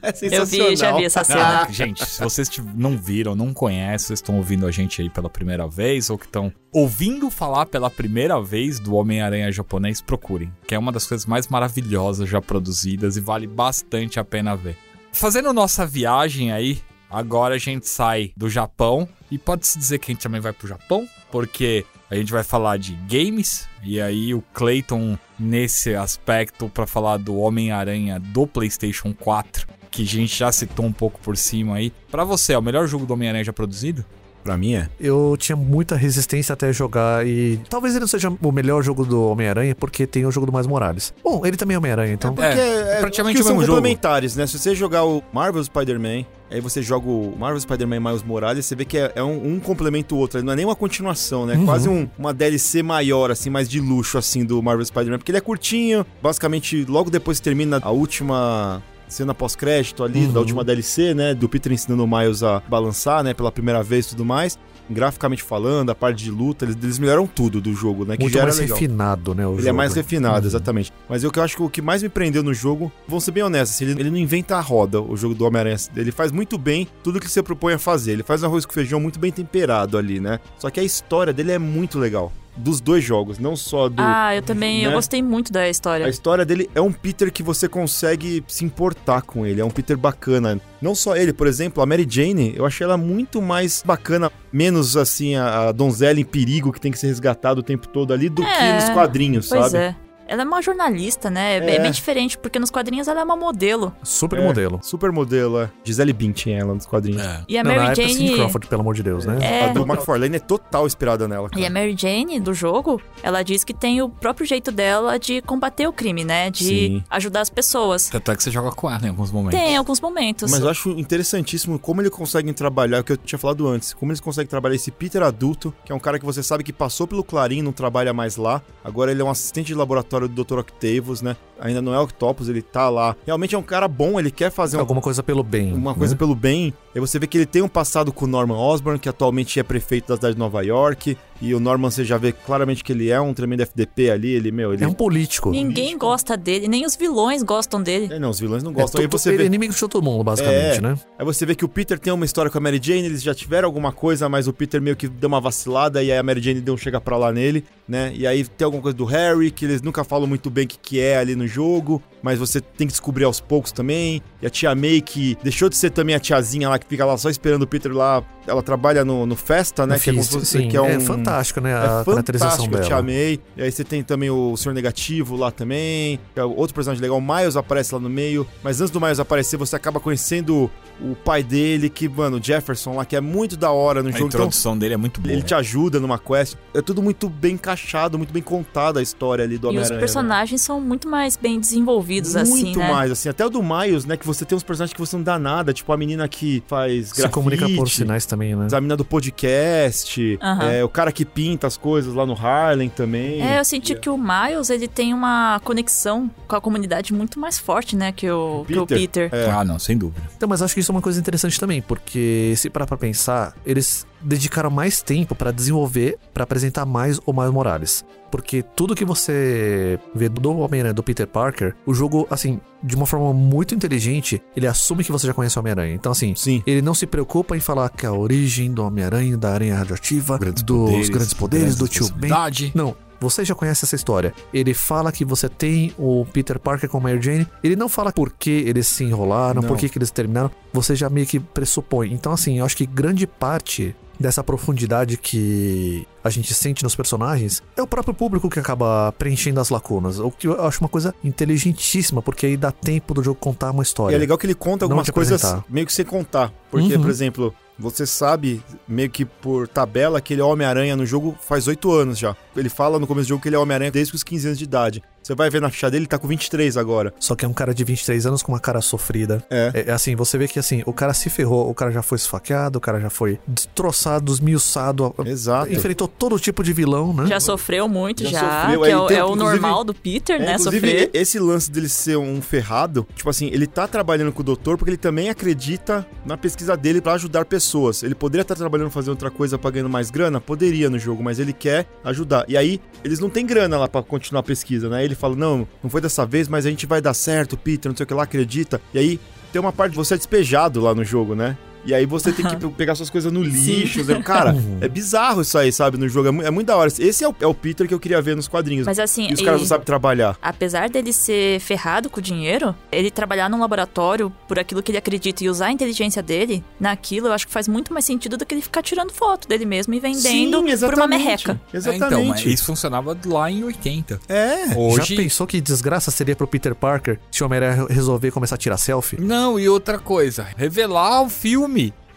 É 0.01 0.35
Eu 0.39 0.45
vi, 0.45 0.75
já 0.75 0.95
vi 0.95 1.05
essa 1.05 1.23
cena. 1.23 1.61
Ah, 1.63 1.71
gente, 1.71 2.05
se 2.05 2.23
vocês 2.23 2.49
não 2.73 2.97
viram, 2.97 3.35
não 3.35 3.53
conhecem, 3.53 4.07
vocês 4.07 4.19
estão 4.19 4.37
ouvindo 4.37 4.65
a 4.65 4.71
gente 4.71 5.01
aí 5.01 5.09
pela 5.09 5.29
primeira 5.29 5.67
vez 5.67 6.09
ou 6.09 6.17
que 6.17 6.25
estão 6.25 6.51
ouvindo 6.71 7.29
falar 7.29 7.65
pela 7.65 7.89
primeira 7.89 8.41
vez 8.41 8.79
do 8.79 8.95
Homem-Aranha 8.95 9.51
japonês, 9.51 10.01
procurem, 10.01 10.51
que 10.65 10.73
é 10.73 10.79
uma 10.79 10.91
das 10.91 11.05
coisas 11.05 11.25
mais 11.25 11.47
maravilhosas 11.47 12.29
já 12.29 12.41
produzidas 12.41 13.17
e 13.17 13.21
vale 13.21 13.45
bastante 13.47 14.19
a 14.19 14.23
pena 14.23 14.55
ver. 14.55 14.77
Fazendo 15.11 15.51
nossa 15.51 15.85
viagem 15.85 16.51
aí, 16.51 16.81
agora 17.09 17.55
a 17.55 17.57
gente 17.57 17.87
sai 17.87 18.31
do 18.37 18.49
Japão 18.49 19.07
e 19.31 19.37
pode-se 19.37 19.77
dizer 19.77 19.99
que 19.99 20.11
a 20.11 20.13
gente 20.13 20.23
também 20.23 20.39
vai 20.39 20.53
pro 20.53 20.67
Japão, 20.67 21.07
porque 21.31 21.85
a 22.09 22.15
gente 22.15 22.31
vai 22.31 22.43
falar 22.43 22.77
de 22.77 22.95
games 23.07 23.67
e 23.83 24.01
aí 24.01 24.33
o 24.33 24.43
Clayton 24.53 25.17
nesse 25.39 25.95
aspecto 25.95 26.69
pra 26.69 26.87
falar 26.87 27.17
do 27.17 27.37
Homem-Aranha 27.37 28.19
do 28.19 28.47
PlayStation 28.47 29.13
4 29.13 29.67
que 29.91 30.03
a 30.03 30.05
gente 30.05 30.37
já 30.37 30.51
citou 30.51 30.85
um 30.85 30.93
pouco 30.93 31.19
por 31.19 31.35
cima 31.35 31.77
aí. 31.77 31.91
Pra 32.11 32.23
você, 32.23 32.53
é 32.53 32.57
o 32.57 32.61
melhor 32.61 32.87
jogo 32.87 33.05
do 33.05 33.13
Homem-Aranha 33.13 33.43
já 33.43 33.53
produzido? 33.53 34.05
Pra 34.43 34.57
mim 34.57 34.73
é. 34.75 34.87
Eu 34.99 35.35
tinha 35.37 35.55
muita 35.55 35.95
resistência 35.95 36.53
até 36.53 36.71
jogar 36.73 37.25
e 37.27 37.59
talvez 37.69 37.93
ele 37.93 38.01
não 38.01 38.07
seja 38.07 38.31
o 38.41 38.51
melhor 38.51 38.81
jogo 38.83 39.05
do 39.05 39.21
Homem-Aranha 39.27 39.75
porque 39.75 40.07
tem 40.07 40.25
o 40.25 40.31
jogo 40.31 40.45
do 40.45 40.51
Miles 40.51 40.65
Morales. 40.67 41.13
Bom, 41.23 41.45
ele 41.45 41.57
também 41.57 41.75
é 41.75 41.77
Homem-Aranha, 41.77 42.13
então... 42.13 42.33
Porque 42.33 42.47
é, 42.59 42.95
é- 42.97 42.99
praticamente 42.99 43.35
que 43.35 43.41
o 43.41 43.43
são 43.45 43.53
mesmo 43.55 43.65
jogo. 43.67 43.77
complementares, 43.77 44.35
né? 44.35 44.47
Se 44.47 44.57
você 44.57 44.73
jogar 44.73 45.03
o 45.05 45.21
Marvel 45.33 45.63
Spider-Man, 45.63 46.25
aí 46.49 46.61
você 46.61 46.81
joga 46.81 47.07
o 47.07 47.35
Marvel 47.37 47.59
Spider-Man 47.59 47.99
Miles 47.99 48.23
Morales, 48.23 48.65
você 48.65 48.75
vê 48.75 48.85
que 48.85 48.97
é, 48.97 49.11
é 49.15 49.23
um, 49.23 49.55
um 49.55 49.59
complementa 49.59 50.15
o 50.15 50.17
outro, 50.17 50.41
não 50.43 50.53
é 50.53 50.55
nem 50.55 50.65
uma 50.65 50.75
continuação, 50.75 51.45
né? 51.45 51.53
É 51.53 51.57
Uhum. 51.57 51.65
quase 51.65 51.89
um- 51.89 52.09
uma 52.17 52.33
DLC 52.33 52.81
maior, 52.81 53.29
assim, 53.31 53.49
mais 53.49 53.69
de 53.69 53.79
luxo, 53.79 54.17
assim, 54.17 54.43
do 54.45 54.63
Marvel 54.63 54.85
Spider-Man, 54.85 55.17
porque 55.19 55.31
ele 55.31 55.37
é 55.37 55.41
curtinho, 55.41 56.05
basicamente, 56.23 56.85
logo 56.85 57.09
depois 57.11 57.39
que 57.39 57.43
termina 57.43 57.79
a 57.83 57.91
última 57.91 58.81
cena 59.09 59.33
pós-crédito 59.33 60.03
ali, 60.03 60.25
Uhum. 60.25 60.31
da 60.33 60.39
última 60.39 60.63
DLC, 60.63 61.13
né? 61.13 61.33
Do 61.33 61.49
Peter 61.49 61.71
ensinando 61.71 62.03
o 62.03 62.07
Miles 62.07 62.43
a 62.43 62.61
balançar, 62.69 63.23
né? 63.23 63.33
Pela 63.33 63.51
primeira 63.51 63.83
vez 63.83 64.05
e 64.05 64.09
tudo 64.09 64.23
mais. 64.23 64.57
Graficamente 64.91 65.43
falando, 65.43 65.91
a 65.91 65.95
parte 65.95 66.23
de 66.23 66.31
luta, 66.31 66.65
eles, 66.65 66.75
eles 66.81 66.97
melhoram 66.97 67.27
tudo 67.27 67.61
do 67.61 67.71
jogo, 67.75 68.05
né? 68.05 68.17
Que 68.17 68.23
Muito 68.23 68.33
já 68.33 68.39
era 68.39 68.47
mais 68.47 68.59
legal. 68.59 68.75
refinado, 68.77 69.35
né? 69.35 69.45
o 69.45 69.51
Ele 69.53 69.59
é 69.59 69.63
jogo. 69.65 69.77
mais 69.77 69.93
refinado, 69.93 70.39
Uhum. 70.41 70.47
exatamente. 70.47 70.91
Mas 71.07 71.23
que 71.23 71.37
eu 71.39 71.43
acho 71.43 71.55
que 71.57 71.61
o 71.61 71.69
que 71.69 71.81
mais 71.81 72.01
me 72.01 72.09
prendeu 72.09 72.41
no 72.41 72.53
jogo, 72.55 72.91
vamos 73.07 73.23
ser 73.23 73.31
bem 73.31 73.43
honestos, 73.43 73.75
assim, 73.75 73.85
ele, 73.85 73.99
ele 73.99 74.09
não 74.09 74.17
inventa 74.17 74.55
a 74.57 74.61
roda, 74.61 74.99
o 74.99 75.15
jogo 75.15 75.35
do 75.35 75.45
Homem-Aranha. 75.45 75.77
Ele 75.95 76.11
faz 76.11 76.31
muito 76.31 76.57
bem 76.57 76.87
tudo 77.03 77.19
que 77.19 77.29
você 77.29 77.43
propõe 77.43 77.73
a 77.73 77.77
fazer. 77.79 78.13
Ele 78.13 78.23
faz 78.23 78.41
um 78.41 78.47
arroz 78.47 78.65
com 78.65 78.73
feijão 78.73 78.99
muito 78.99 79.19
bem 79.19 79.31
temperado 79.31 79.95
ali, 79.95 80.19
né? 80.19 80.39
Só 80.57 80.71
que 80.71 80.79
a 80.79 80.83
história 80.83 81.31
dele 81.31 81.51
é 81.51 81.59
muito 81.59 81.99
legal. 81.99 82.31
Dos 82.59 82.81
dois 82.81 83.03
jogos, 83.03 83.39
não 83.39 83.55
só 83.55 83.87
do. 83.87 84.01
Ah, 84.01 84.35
eu 84.35 84.41
também, 84.41 84.83
eu 84.83 84.89
né? 84.89 84.95
gostei 84.95 85.23
muito 85.23 85.51
da 85.51 85.61
A 85.61 85.69
história. 85.69 86.07
história 86.09 86.45
dele 86.45 86.69
é 86.75 86.81
um 86.81 86.91
Peter 86.91 87.31
que 87.31 87.41
você 87.41 87.67
consegue 87.69 88.43
se 88.47 88.65
importar 88.65 89.21
com 89.21 89.45
ele, 89.45 89.61
é 89.61 89.65
um 89.65 89.69
Peter 89.69 89.97
bacana. 89.97 90.59
Não 90.81 90.93
só 90.93 91.15
ele, 91.15 91.31
por 91.33 91.47
exemplo, 91.47 91.81
a 91.81 91.85
Mary 91.85 92.05
Jane, 92.09 92.53
eu 92.55 92.65
achei 92.65 92.83
ela 92.85 92.97
muito 92.97 93.41
mais 93.41 93.81
bacana, 93.85 94.31
menos 94.51 94.97
assim 94.97 95.35
a, 95.35 95.69
a 95.69 95.71
donzela 95.71 96.19
em 96.19 96.25
perigo 96.25 96.71
que 96.73 96.81
tem 96.81 96.91
que 96.91 96.99
ser 96.99 97.07
resgatada 97.07 97.59
o 97.59 97.63
tempo 97.63 97.87
todo 97.87 98.13
ali 98.13 98.27
do 98.29 98.41
que 98.41 98.47
É, 98.49 98.75
nos 98.75 98.89
quadrinhos, 98.89 99.47
Pois 99.49 99.71
sabe? 99.71 99.77
é. 99.77 99.95
Ela 100.29 100.43
é 100.43 100.45
uma 100.45 100.61
jornalista, 100.61 101.29
né? 101.29 101.57
É, 101.57 101.59
É. 101.59 101.75
é 101.75 101.79
bem 101.79 101.91
diferente, 101.91 102.37
porque 102.37 102.59
nos 102.59 102.69
quadrinhos 102.69 103.07
ela 103.07 103.21
é 103.21 103.23
uma 103.23 103.35
modelo. 103.35 103.93
Super 104.03 104.39
É, 104.39 104.43
modelo. 104.43 104.79
Super 104.83 105.11
modelo, 105.11 105.59
é. 105.61 105.69
Gisele 105.83 106.13
Bündchen 106.13 106.53
ela 106.59 106.73
nos 106.73 106.85
quadrinhos. 106.85 107.21
E 107.47 107.57
a 107.57 107.63
Não, 107.63 107.71
na 107.71 107.77
Mary 107.83 108.01
época, 108.01 108.07
Jane. 108.15 108.33
Crawford, 108.35 108.67
pelo 108.67 108.81
amor 108.81 108.93
de 108.95 109.03
Deus, 109.03 109.25
né? 109.25 109.37
É. 109.41 109.65
A 109.65 109.73
do 109.73 109.81
McFarlane 109.81 110.35
é 110.35 110.39
total 110.39 110.85
inspirada 110.85 111.27
nela. 111.27 111.49
cara. 111.49 111.59
E 111.61 111.65
a 111.65 111.69
Mary 111.69 111.95
Jane 111.97 112.39
do 112.39 112.53
jogo, 112.53 113.01
ela 113.23 113.41
diz 113.43 113.63
que 113.63 113.73
tem 113.73 114.01
o 114.01 114.09
próprio 114.09 114.45
jeito 114.45 114.71
dela 114.71 115.17
de 115.17 115.41
combater 115.41 115.87
o 115.87 115.93
crime, 115.93 116.23
né? 116.23 116.49
De 116.51 116.63
Sim. 116.63 117.03
ajudar 117.09 117.41
as 117.41 117.49
pessoas. 117.49 118.09
Tanto 118.09 118.31
é 118.31 118.35
que 118.35 118.43
você 118.43 118.51
joga 118.51 118.71
com 118.71 118.89
ela 118.89 119.03
em 119.05 119.09
alguns 119.09 119.31
momentos. 119.31 119.59
Tem 119.59 119.75
alguns 119.75 119.99
momentos. 119.99 120.51
Mas 120.51 120.59
eu 120.61 120.69
acho 120.69 120.89
interessantíssimo 120.91 121.79
como 121.79 122.01
eles 122.01 122.11
conseguem 122.11 122.53
trabalhar, 122.53 122.99
o 122.99 123.03
que 123.03 123.13
eu 123.13 123.17
tinha 123.17 123.39
falado 123.39 123.67
antes, 123.67 123.93
como 123.93 124.11
eles 124.11 124.19
conseguem 124.19 124.47
trabalhar 124.49 124.75
esse 124.75 124.91
Peter 124.91 125.21
adulto, 125.23 125.73
que 125.83 125.91
é 125.91 125.95
um 125.95 125.99
cara 125.99 126.19
que 126.19 126.25
você 126.25 126.43
sabe 126.43 126.63
que 126.63 126.71
passou 126.73 127.07
pelo 127.07 127.23
Clarim, 127.23 127.61
não 127.61 127.71
trabalha 127.71 128.13
mais 128.13 128.35
lá, 128.37 128.61
agora 128.83 129.11
ele 129.11 129.21
é 129.21 129.25
um 129.25 129.29
assistente 129.29 129.67
de 129.67 129.75
laboratório 129.75 130.18
do 130.27 130.43
Dr. 130.43 130.59
Octavius, 130.59 131.21
né? 131.21 131.35
Ainda 131.59 131.81
não 131.81 131.93
é 131.93 131.99
Octopus, 131.99 132.47
ele 132.49 132.61
tá 132.61 132.89
lá. 132.89 133.15
Realmente 133.25 133.53
é 133.55 133.57
um 133.57 133.63
cara 133.63 133.87
bom, 133.87 134.19
ele 134.19 134.31
quer 134.31 134.49
fazer 134.51 134.77
um- 134.77 134.79
Alguma 134.79 135.01
coisa 135.01 135.21
pelo 135.21 135.43
bem. 135.43 135.73
uma 135.73 135.91
né? 135.91 135.97
coisa 135.97 136.15
pelo 136.15 136.33
bem. 136.35 136.73
E 136.95 136.99
você 136.99 137.19
vê 137.19 137.27
que 137.27 137.37
ele 137.37 137.45
tem 137.45 137.61
um 137.61 137.67
passado 137.67 138.11
com 138.11 138.25
o 138.25 138.27
Norman 138.27 138.55
Osborn, 138.57 138.97
que 138.99 139.09
atualmente 139.09 139.59
é 139.59 139.63
prefeito 139.63 140.07
da 140.09 140.15
cidade 140.15 140.33
de 140.35 140.39
Nova 140.39 140.61
York. 140.63 141.17
E 141.41 141.53
o 141.55 141.59
Norman, 141.59 141.89
você 141.89 142.03
já 142.03 142.17
vê 142.17 142.31
claramente 142.31 142.83
que 142.83 142.91
ele 142.91 143.09
é 143.09 143.19
um 143.21 143.33
tremendo 143.33 143.61
FDP 143.61 144.09
ali. 144.11 144.29
Ele, 144.33 144.51
meu, 144.51 144.73
ele. 144.73 144.83
É 144.83 144.87
um 144.87 144.93
político. 144.93 145.51
Ninguém 145.51 145.97
gosta 145.97 146.35
dele, 146.35 146.67
nem 146.67 146.85
os 146.85 146.95
vilões 146.95 147.41
gostam 147.43 147.81
dele. 147.81 148.13
É, 148.13 148.19
não, 148.19 148.29
os 148.29 148.39
vilões 148.39 148.61
não 148.61 148.71
É, 148.71 148.73
gostam. 148.75 148.99
Aí 149.01 149.07
todo- 149.07 149.19
você 149.19 149.29
ele 149.29 149.35
é 149.35 149.39
vê. 149.39 149.45
inimigo 149.45 149.73
de 149.73 149.79
todo 149.79 150.01
mundo, 150.01 150.23
basicamente, 150.23 150.77
É. 150.77 150.81
né? 150.81 150.95
Aí 151.17 151.25
você 151.25 151.45
vê 151.45 151.55
que 151.55 151.63
o 151.63 151.69
Peter 151.69 151.97
tem 151.97 152.11
uma 152.11 152.25
história 152.25 152.51
com 152.51 152.57
a 152.57 152.61
Mary 152.61 152.79
Jane, 152.81 153.05
eles 153.05 153.23
já 153.23 153.33
tiveram 153.33 153.67
alguma 153.67 153.91
coisa, 153.91 154.27
mas 154.27 154.47
o 154.47 154.53
Peter 154.53 154.81
meio 154.81 154.95
que 154.95 155.07
deu 155.07 155.27
uma 155.27 155.39
vacilada 155.39 156.03
e 156.03 156.11
aí 156.11 156.17
a 156.17 156.23
Mary 156.23 156.41
Jane 156.41 156.59
deu 156.61 156.73
um 156.73 156.77
chega 156.77 156.99
pra 156.99 157.15
lá 157.17 157.31
nele, 157.31 157.63
né? 157.87 158.11
E 158.15 158.27
aí 158.27 158.43
tem 158.43 158.65
alguma 158.65 158.81
coisa 158.83 158.97
do 158.97 159.05
Harry, 159.05 159.49
que 159.51 159.63
eles 159.65 159.81
nunca 159.81 160.03
falam 160.03 160.27
muito 160.27 160.49
bem 160.49 160.65
o 160.65 160.67
que, 160.67 160.77
que 160.77 160.99
é 160.99 161.17
ali 161.17 161.35
no 161.35 161.47
jogo, 161.47 162.01
mas 162.21 162.37
você 162.37 162.59
tem 162.59 162.85
que 162.85 162.91
descobrir 162.91 163.23
aos 163.23 163.39
poucos 163.39 163.71
também. 163.71 164.21
E 164.41 164.45
a 164.45 164.49
tia 164.49 164.75
May, 164.75 165.01
que 165.01 165.37
deixou 165.43 165.69
de 165.69 165.77
ser 165.77 165.89
também 165.89 166.15
a 166.15 166.19
tiazinha 166.19 166.67
lá, 166.69 166.77
que 166.77 166.85
fica 166.87 167.05
lá 167.05 167.17
só 167.17 167.29
esperando 167.29 167.63
o 167.63 167.67
Peter 167.67 167.91
lá, 167.93 168.23
ela 168.47 168.61
trabalha 168.61 169.05
no, 169.05 169.25
no 169.25 169.35
Festa, 169.35 169.85
né? 169.87 169.95
No 169.95 170.01
que 170.01 170.09
é, 170.09 170.13
como 170.13 170.23
se 170.23 170.29
fosse- 170.31 170.67
que 170.67 170.75
é 170.77 170.81
um... 170.81 170.99
fantástico, 171.29 171.61
né? 171.61 171.73
A 171.75 172.01
É 172.01 172.05
caracterização 172.05 172.65
fantástico 172.65 172.75
a 172.77 172.81
Tia 172.81 172.89
dela. 172.89 173.01
May. 173.03 173.39
E 173.57 173.61
aí 173.61 173.71
você 173.71 173.83
tem 173.83 174.03
também 174.03 174.29
o 174.29 174.55
Senhor 174.57 174.73
Negativo 174.73 175.35
lá 175.35 175.51
também. 175.51 176.19
Que 176.33 176.39
é 176.39 176.43
outro 176.43 176.73
personagem 176.73 177.01
legal. 177.01 177.17
O 177.17 177.21
Miles 177.21 177.55
aparece 177.55 177.93
lá 177.93 177.99
no 177.99 178.09
meio. 178.09 178.47
Mas 178.63 178.81
antes 178.81 178.91
do 178.91 178.99
Miles 178.99 179.19
aparecer, 179.19 179.57
você 179.57 179.75
acaba 179.75 179.99
conhecendo 179.99 180.69
o 181.01 181.15
pai 181.15 181.41
dele, 181.41 181.89
que, 181.89 182.09
mano, 182.09 182.37
o 182.37 182.43
Jefferson 182.43 182.93
lá, 182.95 183.05
que 183.05 183.15
é 183.15 183.21
muito 183.21 183.55
da 183.55 183.71
hora 183.71 184.03
no 184.03 184.09
A 184.09 184.11
jogo. 184.11 184.25
Então, 184.27 184.39
introdução 184.41 184.77
dele 184.77 184.95
é 184.95 184.97
muito 184.97 185.21
boa. 185.21 185.31
ele 185.31 185.41
te 185.43 185.55
ajuda 185.55 185.97
numa 185.99 186.19
quest. 186.19 186.55
É 186.73 186.81
tudo 186.81 187.01
muito 187.01 187.29
bem 187.29 187.53
encaixado, 187.53 188.17
muito 188.17 188.33
bem 188.33 188.43
contada 188.43 188.99
a 188.99 189.03
história 189.03 189.43
ali 189.45 189.57
do 189.57 189.71
E 189.71 189.77
os 189.77 189.89
né? 189.89 189.97
personagens 189.97 190.61
são 190.61 190.81
muito 190.81 191.07
mais 191.07 191.37
bem 191.37 191.57
desenvolvidos, 191.57 192.35
assim, 192.35 192.63
Muito 192.65 192.79
né? 192.79 192.91
mais, 192.91 193.11
assim. 193.11 193.29
Até 193.29 193.45
o 193.45 193.49
do 193.49 193.63
Miles, 193.63 194.03
né? 194.03 194.17
Que 194.17 194.27
você 194.27 194.43
tem 194.43 194.55
uns 194.57 194.63
personagens 194.63 194.93
que 194.93 194.99
você 194.99 195.15
não 195.15 195.23
dá 195.23 195.39
nada. 195.39 195.71
Tipo, 195.71 195.93
a 195.93 195.97
menina 195.97 196.27
que 196.27 196.61
faz 196.67 197.07
Se 197.09 197.15
grafite. 197.15 197.33
comunica 197.33 197.69
por 197.69 197.89
sinais 197.89 198.25
também, 198.25 198.53
né? 198.55 198.67
A 198.69 198.81
menina 198.81 198.97
do 198.97 199.05
podcast. 199.05 200.37
É, 200.69 200.83
o 200.83 200.89
cara 200.89 201.11
que 201.13 201.18
pinta 201.25 201.67
as 201.67 201.77
coisas 201.77 202.13
lá 202.13 202.25
no 202.25 202.33
Harlem 202.33 202.89
também. 202.89 203.41
É, 203.41 203.59
eu 203.59 203.65
senti 203.65 203.95
que 203.95 204.09
o 204.09 204.17
Miles, 204.17 204.69
ele 204.69 204.87
tem 204.87 205.13
uma 205.13 205.59
conexão 205.63 206.29
com 206.47 206.55
a 206.55 206.61
comunidade 206.61 207.13
muito 207.13 207.39
mais 207.39 207.57
forte, 207.57 207.95
né, 207.95 208.11
que 208.11 208.29
o, 208.29 208.65
que 208.65 208.77
o 208.77 208.85
Peter? 208.85 209.29
Peter. 209.29 209.47
É. 209.47 209.51
Ah, 209.51 209.63
não, 209.63 209.79
sem 209.79 209.97
dúvida. 209.97 210.21
Então, 210.35 210.47
mas 210.47 210.61
acho 210.61 210.73
que 210.73 210.79
isso 210.79 210.91
é 210.91 210.95
uma 210.95 211.01
coisa 211.01 211.19
interessante 211.19 211.59
também, 211.59 211.81
porque 211.81 212.53
se 212.57 212.69
parar 212.69 212.85
pra 212.85 212.97
pensar, 212.97 213.55
eles 213.65 214.05
dedicaram 214.21 214.69
mais 214.69 215.01
tempo 215.01 215.35
pra 215.35 215.51
desenvolver, 215.51 216.17
pra 216.33 216.43
apresentar 216.43 216.85
mais 216.85 217.19
o 217.25 217.33
Miles 217.33 217.51
Morales. 217.51 218.05
Porque 218.31 218.61
tudo 218.61 218.95
que 218.95 219.03
você 219.05 219.99
vê 220.13 220.29
do 220.29 220.57
Homem-Aranha, 220.59 220.93
do 220.93 221.01
Peter 221.01 221.27
Parker, 221.27 221.75
o 221.85 221.93
jogo, 221.93 222.27
assim, 222.29 222.59
de 222.83 222.95
uma 222.95 223.05
forma 223.05 223.33
muito 223.33 223.73
inteligente, 223.73 224.41
ele 224.55 224.67
assume 224.67 225.03
que 225.03 225.11
você 225.11 225.25
já 225.25 225.33
conhece 225.33 225.57
o 225.57 225.61
Homem-Aranha. 225.61 225.95
Então, 225.95 226.11
assim, 226.11 226.35
Sim. 226.35 226.61
ele 226.65 226.81
não 226.81 226.93
se 226.93 227.07
preocupa 227.07 227.57
em 227.57 227.59
falar 227.59 227.89
que 227.89 228.05
a 228.05 228.13
origem 228.13 228.71
do 228.71 228.83
Homem-Aranha, 228.83 229.35
da 229.35 229.51
aranha 229.51 229.75
radioativa, 229.75 230.37
Grandes 230.37 230.61
dos 230.63 230.85
poderes, 230.85 231.09
grandes 231.09 231.33
poderes, 231.33 231.75
do 231.75 231.87
tio 231.87 232.07
Ben. 232.13 232.31
Não, 232.75 232.95
você 233.19 233.43
já 233.43 233.53
conhece 233.53 233.83
essa 233.83 233.95
história. 233.95 234.33
Ele 234.53 234.73
fala 234.73 235.11
que 235.11 235.25
você 235.25 235.49
tem 235.49 235.93
o 235.97 236.25
Peter 236.31 236.57
Parker 236.59 236.89
com 236.89 236.97
a 236.97 237.01
Mary 237.01 237.21
Jane. 237.21 237.47
Ele 237.63 237.75
não 237.75 237.89
fala 237.89 238.13
por 238.13 238.31
que 238.31 238.49
eles 238.65 238.87
se 238.87 239.03
enrolaram, 239.03 239.61
Não. 239.61 239.67
por 239.67 239.77
que, 239.77 239.89
que 239.89 239.97
eles 239.97 240.09
terminaram. 240.11 240.51
Você 240.71 240.95
já 240.95 241.09
meio 241.09 241.27
que 241.27 241.39
pressupõe. 241.39 242.13
Então, 242.13 242.31
assim, 242.31 242.59
eu 242.59 242.65
acho 242.65 242.77
que 242.77 242.85
grande 242.85 243.27
parte 243.27 243.95
dessa 244.19 244.43
profundidade 244.43 245.15
que 245.17 246.05
a 246.23 246.29
gente 246.29 246.53
sente 246.53 246.83
nos 246.83 246.93
personagens 246.95 247.63
é 247.77 247.81
o 247.81 247.87
próprio 247.87 248.13
público 248.13 248.49
que 248.49 248.59
acaba 248.59 249.13
preenchendo 249.17 249.59
as 249.61 249.69
lacunas. 249.69 250.19
O 250.19 250.29
que 250.29 250.47
eu 250.47 250.61
acho 250.65 250.81
uma 250.81 250.89
coisa 250.89 251.15
inteligentíssima, 251.23 252.21
porque 252.21 252.45
aí 252.45 252.57
dá 252.57 252.71
tempo 252.71 253.13
do 253.13 253.23
jogo 253.23 253.39
contar 253.39 253.71
uma 253.71 253.81
E 253.81 253.85
história. 253.85 254.15
é 254.15 254.19
legal 254.19 254.37
que 254.37 254.45
ele 254.45 254.55
conta 254.55 254.85
algumas 254.85 255.09
coisas 255.09 255.41
meio 255.69 255.85
que 255.87 255.93
sem 255.93 256.05
contar. 256.05 256.51
Porque, 256.69 256.95
Uhum. 256.95 257.01
por 257.01 257.09
exemplo, 257.09 257.53
você 257.79 258.05
sabe, 258.05 258.61
meio 258.87 259.09
que 259.09 259.25
por 259.25 259.67
tabela, 259.67 260.19
que 260.21 260.33
ele 260.33 260.41
é 260.41 260.43
Homem-Aranha 260.45 260.95
no 260.95 261.05
jogo 261.05 261.35
faz 261.41 261.67
oito 261.67 261.91
anos 261.91 262.19
já. 262.19 262.35
Ele 262.55 262.69
fala 262.69 262.99
no 262.99 263.07
começo 263.07 263.25
do 263.27 263.29
jogo 263.29 263.41
que 263.41 263.49
ele 263.49 263.55
é 263.55 263.59
Homem-Aranha 263.59 263.91
desde 263.91 264.13
os 264.15 264.23
15 264.23 264.47
anos 264.47 264.57
de 264.59 264.63
idade. 264.65 265.01
Você 265.21 265.35
vai 265.35 265.49
ver 265.49 265.61
na 265.61 265.69
ficha 265.69 265.91
dele, 265.91 266.03
ele 266.03 266.07
tá 266.07 266.17
com 266.17 266.27
23 266.27 266.75
agora. 266.77 267.13
Só 267.19 267.35
que 267.35 267.45
é 267.45 267.47
um 267.47 267.53
cara 267.53 267.73
de 267.73 267.83
23 267.83 268.25
anos 268.25 268.41
com 268.41 268.51
uma 268.51 268.59
cara 268.59 268.81
sofrida. 268.81 269.43
É. 269.49 269.71
É, 269.73 269.89
é 269.89 269.91
assim, 269.91 270.15
você 270.15 270.37
vê 270.37 270.47
que 270.47 270.57
assim, 270.57 270.81
o 270.85 270.93
cara 270.93 271.13
se 271.13 271.29
ferrou, 271.29 271.69
o 271.69 271.73
cara 271.75 271.91
já 271.91 272.01
foi 272.01 272.15
esfaqueado, 272.15 272.77
o 272.79 272.81
cara 272.81 272.99
já 272.99 273.09
foi 273.09 273.37
destroçado, 273.47 274.31
esmiuçado, 274.31 275.13
Exato. 275.25 275.71
enfrentou 275.71 276.07
todo 276.07 276.39
tipo 276.39 276.63
de 276.63 276.73
vilão, 276.73 277.13
né? 277.13 277.27
Já 277.27 277.39
sofreu 277.39 277.87
muito, 277.87 278.23
Já 278.23 278.29
já, 278.31 278.61
sofreu, 278.61 278.81
que 278.81 278.89
é, 278.89 278.97
o- 278.97 279.05
tem- 279.07 279.17
é 279.17 279.23
o 279.23 279.27
inclusive- 279.35 279.59
normal 279.59 279.83
do 279.83 279.93
Peter, 279.93 280.35
É, 280.41 280.45
né, 280.45 280.57
sofrer. 280.57 281.11
e- 281.13 281.17
esse 281.17 281.37
lance 281.37 281.69
dele 281.69 281.89
ser 281.89 282.17
um 282.17 282.41
ferrado, 282.41 283.05
tipo 283.15 283.29
assim, 283.29 283.47
ele 283.47 283.67
tá 283.67 283.87
trabalhando 283.87 284.31
com 284.31 284.41
o 284.41 284.43
doutor 284.43 284.77
porque 284.77 284.89
ele 284.91 284.97
também 284.97 285.29
acredita 285.29 286.05
na 286.25 286.37
pesquisa 286.37 286.75
dele 286.75 287.01
pra 287.01 287.13
ajudar 287.13 287.45
pessoas. 287.45 287.68
Pessoas. 287.69 288.01
Ele 288.01 288.15
poderia 288.15 288.41
estar 288.41 288.55
trabalhando 288.55 288.89
fazendo 288.89 289.11
outra 289.11 289.29
coisa 289.29 289.57
pra 289.57 289.69
ganhando 289.69 289.89
mais 289.89 290.09
grana? 290.09 290.41
Poderia 290.41 290.89
no 290.89 290.97
jogo, 290.97 291.23
mas 291.23 291.39
ele 291.39 291.53
quer 291.53 291.85
ajudar. 292.03 292.45
E 292.47 292.57
aí, 292.57 292.81
eles 293.03 293.19
não 293.19 293.29
têm 293.29 293.45
grana 293.45 293.77
lá 293.77 293.87
pra 293.87 294.01
continuar 294.01 294.39
a 294.39 294.43
pesquisa, 294.43 294.89
né? 294.89 295.05
Ele 295.05 295.15
fala: 295.15 295.35
não, 295.35 295.67
não 295.83 295.89
foi 295.89 296.01
dessa 296.01 296.25
vez, 296.25 296.47
mas 296.47 296.65
a 296.65 296.69
gente 296.69 296.85
vai 296.85 297.01
dar 297.01 297.13
certo, 297.13 297.55
Peter, 297.55 297.89
não 297.89 297.95
sei 297.95 298.03
o 298.03 298.07
que 298.07 298.13
lá, 298.13 298.23
acredita. 298.23 298.81
E 298.93 298.99
aí, 298.99 299.19
tem 299.51 299.59
uma 299.59 299.71
parte 299.71 299.91
de 299.91 299.97
você 299.97 300.15
é 300.15 300.17
despejado 300.17 300.81
lá 300.81 300.95
no 300.95 301.03
jogo, 301.03 301.35
né? 301.35 301.57
E 301.85 301.93
aí 301.93 302.05
você 302.05 302.31
tem 302.31 302.45
que 302.45 302.55
pe- 302.57 302.67
pegar 302.69 302.95
suas 302.95 303.09
coisas 303.09 303.31
no 303.31 303.41
lixo. 303.43 304.03
né? 304.03 304.21
Cara, 304.23 304.55
é 304.81 304.87
bizarro 304.87 305.41
isso 305.41 305.57
aí, 305.57 305.71
sabe? 305.71 305.97
No 305.97 306.07
jogo. 306.09 306.27
É, 306.27 306.31
mu- 306.31 306.43
é 306.43 306.51
muito 306.51 306.67
da 306.67 306.75
hora. 306.77 306.91
Esse 306.99 307.23
é 307.23 307.27
o, 307.29 307.35
é 307.39 307.47
o 307.47 307.53
Peter 307.53 307.87
que 307.87 307.93
eu 307.93 307.99
queria 307.99 308.21
ver 308.21 308.35
nos 308.35 308.47
quadrinhos. 308.47 308.85
Mas 308.85 308.99
assim, 308.99 309.29
e 309.29 309.33
os 309.33 309.41
caras 309.41 309.59
e- 309.59 309.63
não 309.63 309.67
sabem 309.67 309.85
trabalhar. 309.85 310.37
apesar 310.41 310.89
dele 310.89 311.13
ser 311.13 311.59
ferrado 311.59 312.09
com 312.09 312.19
o 312.19 312.23
dinheiro, 312.23 312.75
ele 312.91 313.09
trabalhar 313.11 313.49
num 313.49 313.59
laboratório 313.59 314.31
por 314.47 314.59
aquilo 314.59 314.81
que 314.83 314.91
ele 314.91 314.97
acredita 314.97 315.43
e 315.43 315.49
usar 315.49 315.67
a 315.67 315.71
inteligência 315.71 316.21
dele 316.21 316.63
naquilo, 316.79 317.27
eu 317.27 317.33
acho 317.33 317.47
que 317.47 317.53
faz 317.53 317.67
muito 317.67 317.93
mais 317.93 318.05
sentido 318.05 318.37
do 318.37 318.45
que 318.45 318.53
ele 318.53 318.61
ficar 318.61 318.81
tirando 318.81 319.11
foto 319.11 319.47
dele 319.47 319.65
mesmo 319.65 319.93
e 319.93 319.99
vendendo 319.99 320.63
por 320.79 320.93
uma 320.95 321.07
merreca. 321.07 321.59
É, 321.73 321.77
Exatamente. 321.77 322.05
então, 322.13 322.25
mas 322.25 322.45
isso 322.45 322.65
funcionava 322.65 323.17
lá 323.25 323.49
em 323.51 323.63
80. 323.63 324.19
É. 324.27 324.75
Hoje. 324.77 325.15
Já 325.15 325.21
pensou 325.23 325.47
que 325.47 325.59
desgraça 325.61 326.11
seria 326.11 326.35
pro 326.35 326.47
Peter 326.47 326.75
Parker 326.75 327.19
se 327.31 327.41
o 327.43 327.45
Homem-Aranha 327.45 327.85
resolver 327.89 328.31
começar 328.31 328.55
a 328.55 328.57
tirar 328.57 328.77
selfie? 328.77 329.19
Não, 329.19 329.59
e 329.59 329.67
outra 329.69 329.97
coisa, 329.99 330.47
revelar 330.57 331.21
o 331.21 331.29
filme. 331.29 331.68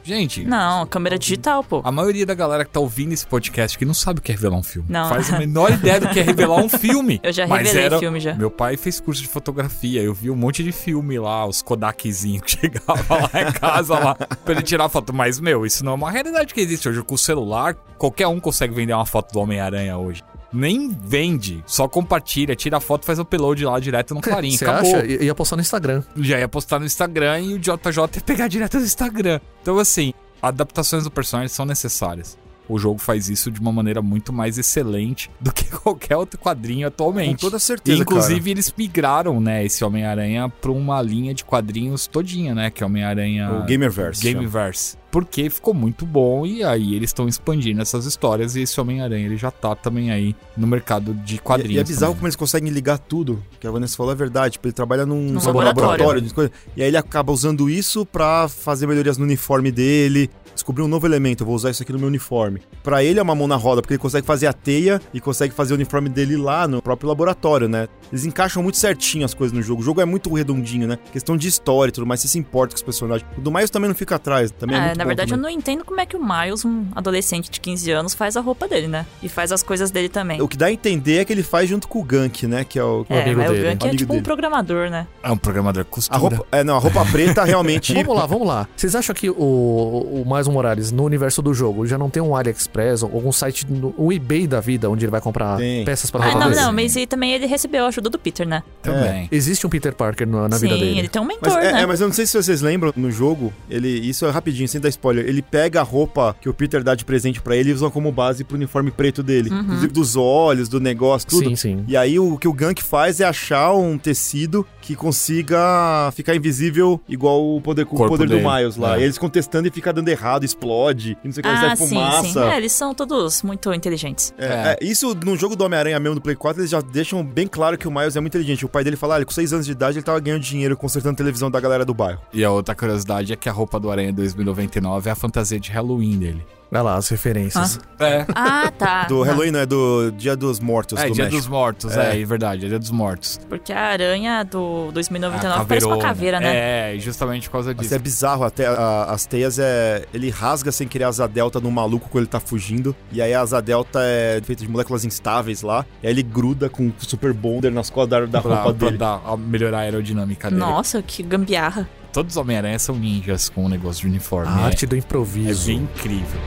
Gente, 0.04 0.44
Não, 0.44 0.84
câmera 0.84 1.16
digital, 1.16 1.62
pô. 1.62 1.80
a 1.84 1.92
maioria 1.92 2.26
da 2.26 2.34
galera 2.34 2.64
que 2.64 2.72
tá 2.72 2.80
ouvindo 2.80 3.12
esse 3.12 3.24
podcast 3.24 3.78
que 3.78 3.84
não 3.84 3.94
sabe 3.94 4.18
o 4.18 4.22
que 4.22 4.32
é 4.32 4.34
revelar 4.34 4.56
um 4.56 4.62
filme. 4.62 4.88
Não. 4.90 5.08
Faz 5.08 5.32
a 5.32 5.38
menor 5.38 5.70
ideia 5.70 6.00
do 6.00 6.08
que 6.08 6.18
é 6.18 6.22
revelar 6.24 6.56
um 6.56 6.68
filme. 6.68 7.20
Eu 7.22 7.32
já 7.32 7.46
Mas 7.46 7.68
revelei 7.68 7.86
era... 7.86 7.98
filme 8.00 8.18
já. 8.18 8.34
Meu 8.34 8.50
pai 8.50 8.76
fez 8.76 8.98
curso 8.98 9.22
de 9.22 9.28
fotografia. 9.28 10.02
Eu 10.02 10.12
vi 10.12 10.28
um 10.28 10.34
monte 10.34 10.64
de 10.64 10.72
filme 10.72 11.18
lá, 11.20 11.46
os 11.46 11.62
Kodakzinhos 11.62 12.42
que 12.42 12.58
chegava 12.60 13.14
lá 13.16 13.30
em 13.48 13.52
casa 13.52 13.96
lá 13.96 14.14
pra 14.16 14.54
ele 14.54 14.62
tirar 14.62 14.88
foto. 14.88 15.12
Mas, 15.12 15.38
meu, 15.38 15.64
isso 15.64 15.84
não 15.84 15.92
é 15.92 15.94
uma 15.94 16.10
realidade 16.10 16.52
que 16.52 16.60
existe 16.60 16.88
hoje. 16.88 17.00
Com 17.02 17.14
o 17.14 17.18
celular, 17.18 17.74
qualquer 17.96 18.26
um 18.26 18.40
consegue 18.40 18.74
vender 18.74 18.94
uma 18.94 19.06
foto 19.06 19.32
do 19.32 19.38
Homem-Aranha 19.38 19.96
hoje. 19.96 20.20
Nem 20.52 20.90
vende, 20.90 21.62
só 21.66 21.88
compartilha, 21.88 22.54
tira 22.54 22.76
a 22.76 22.80
foto, 22.80 23.04
faz 23.06 23.18
o 23.18 23.22
upload 23.22 23.64
lá 23.64 23.80
direto 23.80 24.14
no 24.14 24.20
Clarim. 24.22 24.50
Você 24.56 24.64
Acabou 24.64 24.96
acha? 24.96 25.06
I- 25.06 25.24
Ia 25.24 25.34
postar 25.34 25.56
no 25.56 25.62
Instagram. 25.62 26.02
já 26.18 26.38
ia 26.38 26.48
postar 26.48 26.78
no 26.78 26.84
Instagram 26.86 27.40
e 27.40 27.54
o 27.54 27.58
JJ 27.58 27.76
ia 28.16 28.20
pegar 28.24 28.48
direto 28.48 28.78
do 28.78 28.84
Instagram. 28.84 29.40
Então, 29.62 29.78
assim, 29.78 30.12
adaptações 30.42 31.04
do 31.04 31.10
personagem 31.10 31.48
são 31.48 31.64
necessárias. 31.64 32.36
O 32.68 32.78
jogo 32.78 32.98
faz 32.98 33.28
isso 33.28 33.50
de 33.50 33.60
uma 33.60 33.72
maneira 33.72 34.00
muito 34.00 34.32
mais 34.32 34.56
excelente 34.56 35.30
do 35.40 35.52
que 35.52 35.64
qualquer 35.70 36.16
outro 36.16 36.38
quadrinho 36.38 36.86
atualmente. 36.86 37.32
Com 37.32 37.36
toda 37.48 37.58
certeza, 37.58 37.98
E, 37.98 38.02
Inclusive, 38.02 38.50
eles 38.50 38.72
migraram, 38.76 39.40
né, 39.40 39.64
esse 39.64 39.84
Homem-Aranha 39.84 40.48
pra 40.48 40.70
uma 40.70 41.02
linha 41.02 41.34
de 41.34 41.44
quadrinhos 41.44 42.06
todinha, 42.06 42.54
né? 42.54 42.70
Que 42.70 42.82
é 42.82 42.86
Homem-Aranha. 42.86 43.50
O 43.52 43.66
Gamerverse. 43.66 44.22
chama. 44.22 44.34
Gameverse. 44.34 44.96
Porque 45.10 45.50
ficou 45.50 45.74
muito 45.74 46.06
bom 46.06 46.46
e 46.46 46.64
aí 46.64 46.94
eles 46.94 47.10
estão 47.10 47.28
expandindo 47.28 47.82
essas 47.82 48.06
histórias 48.06 48.56
e 48.56 48.62
esse 48.62 48.80
Homem-Aranha 48.80 49.26
ele 49.26 49.36
já 49.36 49.50
tá 49.50 49.74
também 49.74 50.10
aí 50.10 50.34
no 50.56 50.66
mercado 50.66 51.12
de 51.12 51.34
E, 51.34 51.38
quadrinhos. 51.38 51.76
e 51.76 51.80
é 51.80 51.84
bizarro 51.84 52.12
também. 52.12 52.16
como 52.20 52.26
eles 52.28 52.36
conseguem 52.36 52.72
ligar 52.72 52.96
tudo. 52.98 53.42
Que 53.60 53.66
a 53.66 53.70
Vanessa 53.70 53.94
falou 53.94 54.12
é 54.12 54.16
verdade. 54.16 54.52
Tipo, 54.54 54.68
ele 54.68 54.72
trabalha 54.72 55.04
num, 55.04 55.34
laboratório. 55.34 56.22
de 56.22 56.32
coisa, 56.32 56.50
e 56.74 56.80
aí 56.82 56.88
ele 56.88 56.96
acaba 56.96 57.30
usando 57.30 57.68
isso 57.68 58.06
pra 58.06 58.48
fazer 58.48 58.86
melhorias 58.86 59.18
no 59.18 59.24
uniforme 59.24 59.70
dele. 59.70 60.30
Descobrir 60.62 60.84
um 60.84 60.88
novo 60.88 61.04
elemento, 61.08 61.42
eu 61.42 61.46
vou 61.46 61.56
usar 61.56 61.70
isso 61.70 61.82
aqui 61.82 61.92
no 61.92 61.98
meu 61.98 62.06
uniforme. 62.06 62.62
Pra 62.84 63.02
ele 63.02 63.18
é 63.18 63.22
uma 63.22 63.34
mão 63.34 63.48
na 63.48 63.56
roda, 63.56 63.82
porque 63.82 63.94
ele 63.94 63.98
consegue 63.98 64.24
fazer 64.24 64.46
a 64.46 64.52
teia 64.52 65.02
e 65.12 65.20
consegue 65.20 65.52
fazer 65.52 65.72
o 65.72 65.74
uniforme 65.74 66.08
dele 66.08 66.36
lá 66.36 66.68
no 66.68 66.80
próprio 66.80 67.08
laboratório, 67.08 67.68
né? 67.68 67.88
Eles 68.12 68.24
encaixam 68.24 68.62
muito 68.62 68.78
certinho 68.78 69.24
as 69.24 69.34
coisas 69.34 69.52
no 69.52 69.60
jogo. 69.60 69.82
O 69.82 69.84
jogo 69.84 70.00
é 70.00 70.04
muito 70.04 70.32
redondinho, 70.32 70.86
né? 70.86 71.00
Questão 71.12 71.36
de 71.36 71.48
história 71.48 71.90
e 71.90 71.92
tudo 71.92 72.06
mais, 72.06 72.20
você 72.20 72.28
se 72.28 72.38
importa 72.38 72.74
com 72.74 72.76
os 72.76 72.82
personagens. 72.82 73.28
O 73.36 73.40
do 73.40 73.50
Miles 73.50 73.70
também 73.70 73.88
não 73.88 73.94
fica 73.96 74.14
atrás, 74.14 74.52
também 74.52 74.76
é, 74.76 74.78
É, 74.78 74.84
muito 74.84 74.98
na 74.98 75.02
bom 75.04 75.08
verdade, 75.08 75.32
eu 75.32 75.36
não 75.36 75.48
entendo 75.48 75.84
como 75.84 76.00
é 76.00 76.06
que 76.06 76.16
o 76.16 76.24
Miles, 76.24 76.64
um 76.64 76.86
adolescente 76.94 77.50
de 77.50 77.58
15 77.58 77.90
anos, 77.90 78.14
faz 78.14 78.36
a 78.36 78.40
roupa 78.40 78.68
dele, 78.68 78.86
né? 78.86 79.04
E 79.20 79.28
faz 79.28 79.50
as 79.50 79.64
coisas 79.64 79.90
dele 79.90 80.08
também. 80.08 80.40
O 80.40 80.46
que 80.46 80.56
dá 80.56 80.66
a 80.66 80.72
entender 80.72 81.16
é 81.16 81.24
que 81.24 81.32
ele 81.32 81.42
faz 81.42 81.68
junto 81.68 81.88
com 81.88 81.98
o 81.98 82.04
Gank, 82.04 82.46
né? 82.46 82.62
Que 82.62 82.78
é 82.78 82.84
o... 82.84 83.00
o 83.00 83.06
é, 83.08 83.22
amigo 83.22 83.40
mas 83.40 83.50
o 83.50 83.52
dele, 83.52 83.64
Gank 83.64 83.82
o 83.82 83.86
é 83.86 83.88
amigo 83.88 83.98
tipo 83.98 84.12
um 84.12 84.16
dele. 84.16 84.24
programador, 84.24 84.90
né? 84.90 85.08
É 85.24 85.30
um 85.32 85.36
programador 85.36 85.84
costura. 85.86 86.16
A 86.16 86.20
roupa, 86.20 86.46
é, 86.52 86.62
não, 86.62 86.76
a 86.76 86.78
roupa 86.78 87.04
preta 87.10 87.42
realmente. 87.42 87.92
Vamos 87.94 88.16
lá, 88.16 88.26
vamos 88.26 88.46
lá. 88.46 88.68
Vocês 88.76 88.94
acham 88.94 89.12
que 89.12 89.28
o, 89.28 89.34
o 89.34 90.24
Miles 90.24 90.51
Morales, 90.52 90.92
no 90.92 91.04
universo 91.04 91.40
do 91.42 91.52
jogo, 91.54 91.86
já 91.86 91.96
não 91.98 92.08
tem 92.10 92.22
um 92.22 92.36
AliExpress 92.36 93.02
ou 93.02 93.10
algum 93.12 93.32
site, 93.32 93.66
no, 93.70 93.94
um 93.98 94.12
eBay 94.12 94.46
da 94.46 94.60
vida, 94.60 94.88
onde 94.90 95.04
ele 95.04 95.10
vai 95.10 95.20
comprar 95.20 95.56
Tem. 95.56 95.84
peças 95.84 96.10
para 96.10 96.22
Ah, 96.22 96.28
roupa 96.28 96.38
não, 96.40 96.48
dele? 96.50 96.60
não, 96.60 96.72
mas 96.72 96.94
e 96.96 97.06
também 97.06 97.32
ele 97.32 97.46
recebeu 97.46 97.84
a 97.84 97.88
ajuda 97.88 98.08
do 98.10 98.18
Peter, 98.18 98.46
né? 98.46 98.62
Também. 98.82 99.28
Existe 99.32 99.66
um 99.66 99.70
Peter 99.70 99.94
Parker 99.94 100.26
na, 100.26 100.48
na 100.48 100.56
Sim, 100.58 100.66
vida 100.68 100.78
dele. 100.78 100.98
ele 100.98 101.08
tem 101.08 101.20
um 101.20 101.24
Mas, 101.24 101.36
mentor, 101.40 101.58
é, 101.58 101.72
né? 101.72 101.82
é, 101.82 101.86
mas 101.86 102.00
eu 102.00 102.06
não 102.06 102.14
sei 102.14 102.26
se 102.26 102.36
vocês 102.40 102.60
lembram 102.60 102.92
no 102.96 103.10
jogo, 103.10 103.52
ele 103.70 103.88
isso 103.88 104.26
é 104.26 104.30
rapidinho, 104.30 104.68
sem 104.68 104.80
dar 104.80 104.88
spoiler. 104.88 105.26
Ele 105.26 105.42
pega 105.42 105.80
a 105.80 105.82
roupa 105.82 106.36
que 106.40 106.48
o 106.48 106.54
Peter 106.54 106.82
dá 106.82 106.94
de 106.94 107.04
presente 107.04 107.40
pra 107.40 107.56
ele 107.56 107.70
e 107.70 107.72
usa 107.72 107.88
como 107.90 108.10
base 108.12 108.44
pro 108.44 108.56
uniforme 108.56 108.90
preto 108.90 109.22
dele. 109.22 109.50
Uhum. 109.50 109.60
Inclusive 109.60 109.92
dos 109.92 110.16
olhos, 110.16 110.68
do 110.68 110.80
negócio, 110.80 111.28
tudo. 111.28 111.48
Sim, 111.50 111.56
sim. 111.56 111.84
E 111.88 111.96
aí 111.96 112.18
o 112.18 112.36
que 112.36 112.48
o 112.48 112.52
Gank 112.52 112.82
faz 112.82 113.20
é 113.20 113.24
achar 113.24 113.72
um 113.74 113.96
tecido 113.96 114.66
que 114.82 114.94
consiga 114.96 116.10
ficar 116.14 116.34
invisível 116.34 117.00
igual 117.08 117.56
o 117.56 117.60
poder, 117.60 117.82
o 117.88 118.06
poder 118.06 118.28
do. 118.28 118.36
Miles 118.36 118.76
lá. 118.76 118.96
É. 118.98 119.00
E 119.00 119.04
eles 119.04 119.16
contestando 119.16 119.68
e 119.68 119.70
fica 119.70 119.92
dando 119.92 120.08
errado, 120.08 120.44
explode, 120.44 121.16
e 121.22 121.26
não 121.28 121.32
sei 121.32 121.40
o 121.40 121.44
que, 121.44 121.48
Ah, 121.48 121.56
sai 121.60 121.76
sim, 121.76 121.88
fumaça. 121.88 122.22
sim. 122.28 122.38
É, 122.40 122.56
eles 122.56 122.72
são 122.72 122.92
todos 122.94 123.42
muito 123.42 123.72
inteligentes. 123.72 124.34
É, 124.36 124.44
É. 124.46 124.48
é, 124.50 124.84
isso 124.84 125.14
no 125.24 125.36
jogo 125.36 125.54
do 125.56 125.64
Homem-Aranha 125.64 125.98
mesmo 126.00 126.16
do 126.16 126.20
Play 126.20 126.34
4, 126.36 126.60
eles 126.60 126.70
já 126.70 126.80
deixam 126.80 127.24
bem 127.24 127.46
claro 127.46 127.78
que 127.78 127.86
o 127.86 127.90
Miles 127.90 128.16
é 128.16 128.20
muito 128.20 128.32
inteligente. 128.36 128.66
O 128.66 128.68
pai 128.68 128.82
dele 128.82 128.96
fala, 128.96 129.14
ah, 129.14 129.18
ele 129.18 129.24
com 129.24 129.30
6 129.32 129.52
anos 129.52 129.64
de 129.66 129.72
idade 129.72 129.98
ele 129.98 130.04
tava 130.04 130.18
ganhando 130.20 130.42
dinheiro 130.42 130.76
consertando 130.76 131.14
a 131.14 131.16
televisão 131.16 131.50
da 131.50 131.60
galera 131.60 131.84
do 131.84 131.94
bairro. 131.94 132.20
E 132.32 132.44
a 132.44 132.50
outra 132.50 132.74
curiosidade 132.74 133.32
é 133.32 133.36
que 133.36 133.48
a 133.48 133.52
roupa 133.52 133.78
do 133.78 133.90
Aranha 133.90 134.12
2099 134.12 135.08
é 135.08 135.12
a 135.12 135.14
fantasia 135.14 135.60
de 135.60 135.70
Halloween 135.70 136.18
dele. 136.18 136.44
Olha 136.72 136.82
lá 136.82 136.94
as 136.96 137.08
referências. 137.10 137.78
É. 138.00 138.24
Ah, 138.34 138.70
tá. 138.76 139.04
Do 139.12 139.16
Não, 139.18 139.22
Halloween, 139.24 139.50
não, 139.50 139.60
é 139.60 139.66
do 139.66 140.10
Dia 140.16 140.34
dos 140.34 140.58
Mortos 140.58 140.98
É, 140.98 141.06
do 141.06 141.12
Dia 141.12 141.24
México. 141.24 141.40
dos 141.42 141.48
Mortos, 141.48 141.96
é. 141.96 142.18
é 142.20 142.24
verdade, 142.24 142.64
é 142.64 142.68
Dia 142.70 142.78
dos 142.78 142.90
Mortos. 142.90 143.38
Porque 143.48 143.72
a 143.72 143.80
aranha 143.80 144.42
do 144.42 144.86
A 144.88 144.92
2099 144.92 145.64
parece 145.66 145.86
uma 145.86 145.98
caveira, 145.98 146.40
né? 146.40 146.94
É, 146.94 146.98
justamente 146.98 147.48
por 147.48 147.52
causa 147.52 147.70
Mas 147.76 147.82
disso. 147.82 147.94
é 147.94 147.98
bizarro, 147.98 148.42
até 148.44 148.66
a- 148.66 149.04
as 149.10 149.26
teias 149.26 149.58
é. 149.58 150.06
Ele 150.14 150.30
rasga 150.30 150.72
sem 150.72 150.88
querer 150.88 151.04
a 151.04 151.08
asa 151.08 151.28
delta 151.28 151.60
no 151.60 151.70
maluco 151.70 152.08
quando 152.08 152.22
ele 152.24 152.30
tá 152.30 152.40
fugindo. 152.40 152.96
E 153.12 153.20
aí 153.20 153.34
a 153.34 153.42
asa 153.42 153.60
delta 153.60 154.00
é 154.02 154.40
feita 154.42 154.62
de 154.62 154.68
moléculas 154.70 155.04
instáveis 155.04 155.60
lá. 155.62 155.84
E 156.02 156.06
aí 156.06 156.12
ele 156.12 156.22
gruda 156.22 156.70
com 156.70 156.88
o 156.88 156.92
super 156.98 157.34
bonder 157.34 157.70
nas 157.70 157.90
costas 157.90 158.08
da, 158.08 158.26
da 158.26 158.40
pra, 158.40 158.54
roupa 158.62 158.74
pra 158.78 158.86
dele. 158.86 158.98
dar, 158.98 159.20
a- 159.26 159.36
melhorar 159.36 159.78
a 159.78 159.80
aerodinâmica 159.82 160.48
dele. 160.48 160.58
Nossa, 160.60 161.02
que 161.02 161.22
gambiarra. 161.22 161.86
Todos 162.12 162.34
os 162.34 162.36
Homem-Aranha 162.36 162.78
são 162.78 162.94
ninjas 162.94 163.48
com 163.48 163.64
o 163.64 163.68
negócio 163.68 164.02
de 164.02 164.08
uniforme. 164.08 164.52
A 164.52 164.60
é, 164.60 164.64
arte 164.64 164.86
do 164.86 164.94
é 164.94 164.98
improviso. 164.98 165.66
bem 165.66 165.78
incrível. 165.78 166.40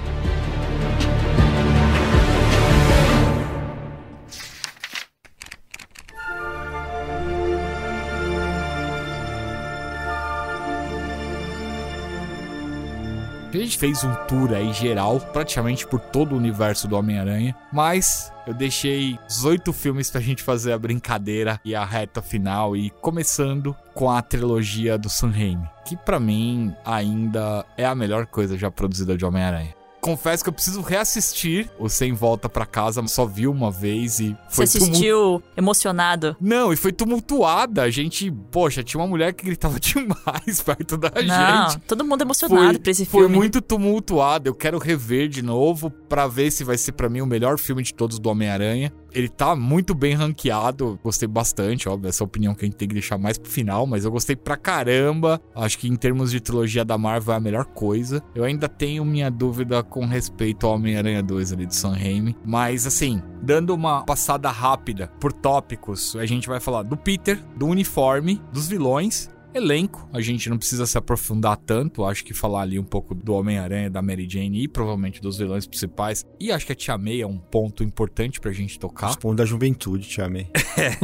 A 13.55 13.57
gente 13.57 13.77
fez 13.77 14.03
um 14.03 14.13
tour 14.27 14.53
aí 14.53 14.73
geral, 14.73 15.19
praticamente 15.19 15.87
por 15.87 15.99
todo 15.99 16.33
o 16.33 16.37
universo 16.37 16.89
do 16.89 16.97
Homem-Aranha, 16.97 17.55
mas 17.71 18.31
eu 18.45 18.53
deixei 18.53 19.17
os 19.29 19.45
oito 19.45 19.71
filmes 19.71 20.11
pra 20.11 20.19
gente 20.19 20.43
fazer 20.43 20.73
a 20.73 20.77
brincadeira 20.77 21.59
e 21.63 21.73
a 21.73 21.85
reta 21.85 22.21
final, 22.21 22.75
e 22.75 22.89
começando 22.89 23.75
com 23.93 24.09
a 24.09 24.21
trilogia 24.21 24.97
do 24.97 25.09
Sam 25.09 25.31
Raimi, 25.31 25.69
que 25.85 25.95
pra 25.95 26.19
mim 26.19 26.73
ainda 26.83 27.65
é 27.77 27.85
a 27.85 27.95
melhor 27.95 28.25
coisa 28.25 28.57
já 28.57 28.69
produzida 28.69 29.15
de 29.17 29.23
Homem-Aranha. 29.23 29.74
Confesso 30.05 30.43
que 30.43 30.49
eu 30.49 30.53
preciso 30.53 30.81
reassistir 30.81 31.67
o 31.79 31.89
Sem 31.89 32.13
Volta 32.13 32.47
pra 32.47 32.65
Casa, 32.65 33.05
só 33.07 33.25
vi 33.25 33.47
uma 33.47 33.71
vez 33.71 34.19
e 34.19 34.37
Você 34.49 34.55
foi 34.55 34.67
tumultu- 34.67 34.91
assistiu 34.91 35.43
emocionado. 35.57 36.35
Não, 36.39 36.71
e 36.71 36.75
foi 36.75 36.91
tumultuada. 36.91 37.81
A 37.81 37.89
gente, 37.89 38.31
poxa, 38.51 38.83
tinha 38.83 39.01
uma 39.01 39.07
mulher 39.07 39.33
que 39.33 39.43
gritava 39.45 39.79
demais 39.81 40.61
perto 40.61 40.95
da 40.97 41.09
Não, 41.09 41.69
gente. 41.71 41.79
todo 41.87 42.05
mundo 42.05 42.21
emocionado 42.21 42.63
Foi, 42.73 42.79
pra 42.79 42.91
esse 42.91 43.05
foi 43.05 43.21
filme. 43.21 43.35
muito 43.35 43.61
tumultuado. 43.61 44.47
Eu 44.47 44.53
quero 44.53 44.77
rever 44.77 45.27
de 45.27 45.41
novo 45.41 45.89
pra 45.89 46.27
ver 46.27 46.51
se 46.51 46.63
vai 46.63 46.77
ser 46.77 46.91
pra 46.91 47.09
mim 47.09 47.21
o 47.21 47.25
melhor 47.25 47.57
filme 47.57 47.81
de 47.81 47.93
todos 47.93 48.19
do 48.19 48.29
Homem-Aranha. 48.29 48.93
Ele 49.15 49.29
tá 49.29 49.55
muito 49.55 49.95
bem 49.95 50.13
ranqueado. 50.13 50.99
Gostei 51.01 51.27
bastante, 51.27 51.87
óbvio. 51.87 52.09
Essa 52.09 52.23
opinião 52.23 52.53
que 52.53 52.65
a 52.65 52.67
gente 52.67 52.75
tem 52.75 52.87
que 52.87 52.93
deixar 52.93 53.17
mais 53.17 53.37
pro 53.37 53.49
final, 53.49 53.87
mas 53.87 54.03
eu 54.03 54.11
gostei 54.11 54.35
pra 54.35 54.57
caramba. 54.57 55.41
Acho 55.55 55.79
que 55.79 55.87
em 55.87 55.95
termos 55.95 56.31
de 56.31 56.41
trilogia 56.41 56.83
da 56.83 56.97
Marvel 56.97 57.33
é 57.33 57.37
a 57.37 57.39
melhor 57.39 57.65
coisa. 57.65 58.21
Eu 58.35 58.43
ainda 58.43 58.67
tenho 58.67 59.05
minha 59.05 59.31
dúvida 59.31 59.81
com 59.81 60.05
respeito 60.05 60.67
ao 60.67 60.73
Homem-Aranha 60.73 61.23
2 61.23 61.53
ali 61.53 61.65
do 61.65 61.73
Sam 61.73 61.93
Raimi. 61.93 62.35
Mas 62.45 62.85
assim, 62.85 63.21
dando 63.41 63.73
uma 63.73 64.03
passada 64.03 64.51
rápida 64.51 65.07
por 65.19 65.31
tópicos, 65.31 66.15
a 66.17 66.25
gente 66.25 66.47
vai 66.47 66.59
falar 66.59 66.83
do 66.83 66.97
Peter, 66.97 67.39
do 67.55 67.67
uniforme, 67.67 68.41
dos 68.51 68.67
vilões 68.67 69.33
Elenco, 69.55 70.05
a 70.11 70.19
gente 70.19 70.49
não 70.49 70.57
precisa 70.57 70.85
se 70.85 70.97
aprofundar 70.97 71.55
tanto, 71.55 72.03
acho 72.03 72.25
que 72.25 72.33
falar 72.33 72.63
ali 72.63 72.77
um 72.77 72.83
pouco 72.83 73.15
do 73.15 73.33
Homem-Aranha, 73.33 73.89
da 73.89 74.01
Mary 74.01 74.27
Jane 74.29 74.61
e 74.61 74.67
provavelmente 74.67 75.21
dos 75.21 75.37
vilões 75.37 75.65
principais. 75.65 76.25
E 76.37 76.51
acho 76.51 76.65
que 76.65 76.73
a 76.73 76.75
Tia 76.75 76.97
May 76.97 77.21
é 77.21 77.27
um 77.27 77.37
ponto 77.37 77.81
importante 77.81 78.41
pra 78.41 78.51
gente 78.51 78.77
tocar. 78.77 79.11
Os 79.11 79.15
pontos 79.15 79.37
da 79.37 79.45
juventude, 79.45 80.05
Tia 80.09 80.29
May. 80.29 80.49